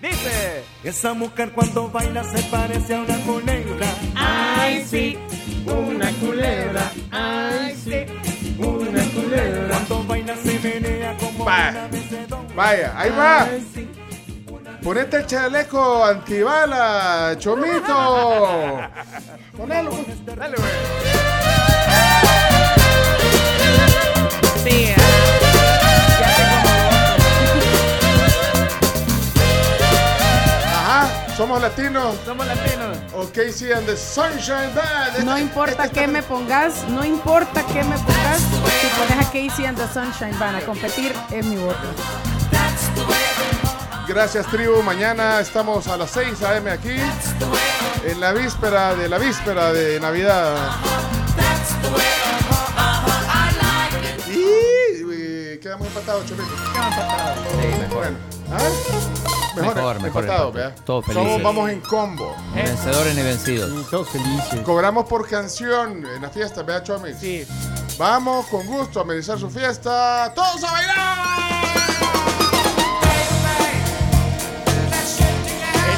Dice. 0.02 0.62
Esa 0.82 1.14
mujer 1.14 1.52
cuando 1.52 1.88
baila 1.88 2.22
se 2.24 2.42
parece 2.44 2.94
a 2.94 3.00
una 3.00 3.16
culebra. 3.20 3.86
Ay, 4.14 4.84
sí. 4.84 5.18
Una 5.64 6.10
culebra. 6.12 6.92
Ay, 7.10 7.74
sí. 7.82 8.04
Una 8.58 9.02
culebra. 9.04 9.68
Cuando 9.68 10.04
baila 10.04 10.36
se 10.36 10.58
menea 10.58 11.16
como 11.16 11.44
Va. 11.46 11.70
una. 11.70 11.88
Vaya, 12.54 12.92
ahí 12.96 13.10
va. 13.10 13.48
Ponete 14.84 15.16
el 15.16 15.26
chaleco 15.26 16.04
antibala, 16.04 17.34
chomito. 17.38 18.80
Ponelo. 19.56 19.90
pues. 19.90 20.36
Dale, 20.36 20.56
güey. 20.56 20.70
Sí, 24.62 24.94
Ajá, 30.66 31.08
somos 31.36 31.60
latinos. 31.60 32.16
Somos 32.24 32.46
latinos. 32.46 32.96
Ok, 33.14 33.38
sí, 33.52 33.72
and 33.72 33.86
the 33.86 33.96
Sunshine 33.96 34.72
Band. 34.74 35.24
No 35.24 35.32
Este- 35.36 35.40
importa 35.42 35.84
este 35.84 36.00
qué 36.00 36.06
me 36.06 36.22
pongas, 36.22 36.84
no 36.88 37.04
importa 37.04 37.64
qué 37.66 37.82
me 37.84 37.96
pongas, 37.98 38.40
si 38.80 38.86
pones 38.98 39.26
a 39.26 39.30
Casey 39.30 39.64
and 39.66 39.78
the 39.78 39.86
Sunshine 39.92 40.36
van 40.38 40.56
a 40.56 40.60
competir, 40.60 41.14
es 41.30 41.44
mi 41.46 41.56
voto. 41.56 41.78
Gracias, 44.06 44.46
tribu. 44.46 44.82
Mañana 44.82 45.40
estamos 45.40 45.86
a 45.88 45.96
las 45.96 46.10
6 46.10 46.42
a.m. 46.42 46.70
aquí. 46.70 46.96
En 48.04 48.20
la 48.20 48.32
víspera 48.32 48.94
de 48.94 49.08
la 49.08 49.18
víspera 49.18 49.72
de 49.72 49.98
Navidad. 49.98 50.56
Y 54.28 55.12
eh, 55.12 55.58
quedamos 55.62 55.86
empatados, 55.88 56.26
Chomito. 56.26 56.50
Bueno, 57.94 58.16
¿ah? 58.52 58.58
Mejor, 59.56 59.74
Mejor, 59.76 60.00
mejor 60.02 60.24
empatados, 60.24 60.48
empate. 60.48 60.58
vea. 60.58 60.74
Todos 60.84 61.04
Somos- 61.06 61.22
felices. 61.24 61.42
vamos 61.42 61.70
en 61.70 61.80
combo. 61.80 62.36
Ni 62.54 62.62
vencedores 62.62 63.14
ni 63.14 63.22
vencidos. 63.22 63.90
Todos 63.90 64.08
felices. 64.10 64.60
Cobramos 64.64 65.06
por 65.06 65.26
canción 65.28 66.04
en 66.04 66.20
la 66.22 66.28
fiesta, 66.28 66.62
vea, 66.62 66.82
Chomis. 66.82 67.16
Sí. 67.18 67.46
Vamos 67.96 68.46
con 68.46 68.66
gusto 68.66 68.98
a 68.98 69.02
amenizar 69.02 69.38
su 69.38 69.48
fiesta. 69.48 70.32
¡Todos 70.34 70.62
a 70.64 70.72
bailar! 70.72 72.23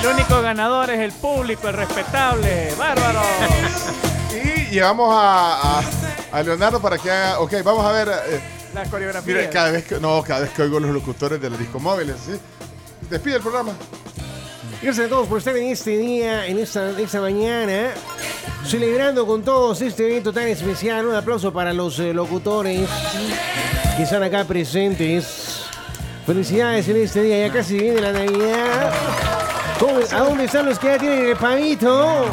El 0.06 0.12
único 0.14 0.40
ganador 0.40 0.90
es 0.90 1.00
el 1.00 1.12
público, 1.12 1.68
el 1.68 1.74
respetable. 1.74 2.72
¡Bárbaro! 2.78 3.20
Y 4.32 4.70
llevamos 4.70 5.08
a, 5.12 5.78
a- 5.78 5.82
a 6.32 6.42
Leonardo 6.42 6.80
para 6.80 6.98
que 6.98 7.10
haga. 7.10 7.40
Ok, 7.40 7.54
vamos 7.64 7.84
a 7.84 7.92
ver. 7.92 8.08
eh, 8.08 8.40
La 8.74 8.84
coreografía. 8.84 9.34
mira, 9.34 9.50
cada 9.50 9.70
vez 9.70 9.84
que. 9.84 9.98
No, 9.98 10.22
cada 10.22 10.40
vez 10.40 10.50
que 10.50 10.62
oigo 10.62 10.78
los 10.78 10.90
locutores 10.90 11.40
de 11.40 11.48
los 11.50 11.58
discomóviles, 11.58 12.16
¿sí? 12.26 12.32
Despide 13.08 13.36
el 13.36 13.42
programa. 13.42 13.72
Gracias 14.82 15.06
a 15.06 15.08
todos 15.08 15.26
por 15.28 15.38
estar 15.38 15.56
en 15.56 15.68
este 15.68 15.96
día, 15.96 16.46
en 16.46 16.58
esta, 16.58 16.90
esta 17.00 17.20
mañana, 17.20 17.90
celebrando 18.66 19.26
con 19.26 19.42
todos 19.42 19.80
este 19.80 20.06
evento 20.06 20.32
tan 20.32 20.48
especial. 20.48 21.06
Un 21.06 21.14
aplauso 21.14 21.52
para 21.52 21.72
los 21.72 21.98
eh, 21.98 22.12
locutores 22.12 22.88
que 23.96 24.02
están 24.02 24.22
acá 24.22 24.44
presentes. 24.44 25.62
Felicidades 26.26 26.88
en 26.88 26.96
este 27.02 27.22
día, 27.22 27.46
ya 27.46 27.52
casi 27.52 27.78
viene 27.78 28.00
la 28.00 28.12
Navidad. 28.12 28.92
¿Cómo- 29.78 29.98
¿A 30.12 30.18
dónde 30.28 30.44
están 30.44 30.66
los 30.66 30.78
que 30.78 30.86
ya 30.88 30.98
tienen 30.98 31.26
el 31.28 31.36
pavito? 31.36 32.26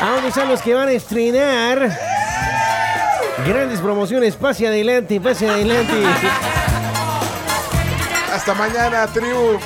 ¿A 0.00 0.06
dónde 0.14 0.28
están 0.28 0.48
los 0.48 0.62
que 0.62 0.74
van 0.74 0.88
a 0.88 0.92
estrenar? 0.92 1.98
Grandes 3.46 3.80
promociones, 3.80 4.36
pase 4.36 4.66
adelante, 4.68 5.20
pase 5.20 5.48
adelante. 5.48 6.04
Hasta 8.32 8.54
mañana, 8.54 9.06
tribu. 9.08 9.58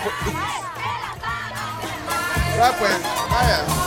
Va, 2.61 2.73
pues, 2.79 2.93
vaya. 3.31 3.84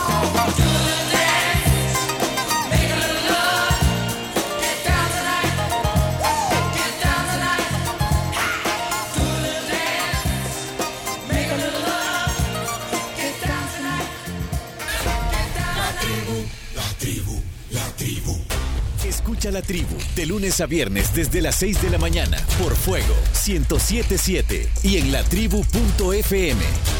Escucha 19.38 19.52
la 19.52 19.62
tribu 19.62 19.96
de 20.16 20.26
lunes 20.26 20.60
a 20.60 20.66
viernes 20.66 21.14
desde 21.14 21.40
las 21.40 21.54
6 21.54 21.82
de 21.82 21.90
la 21.90 21.98
mañana 21.98 22.38
por 22.60 22.74
Fuego 22.74 23.14
1077 23.46 24.68
y 24.82 24.96
en 24.96 25.12
latribu.fm. 25.12 26.97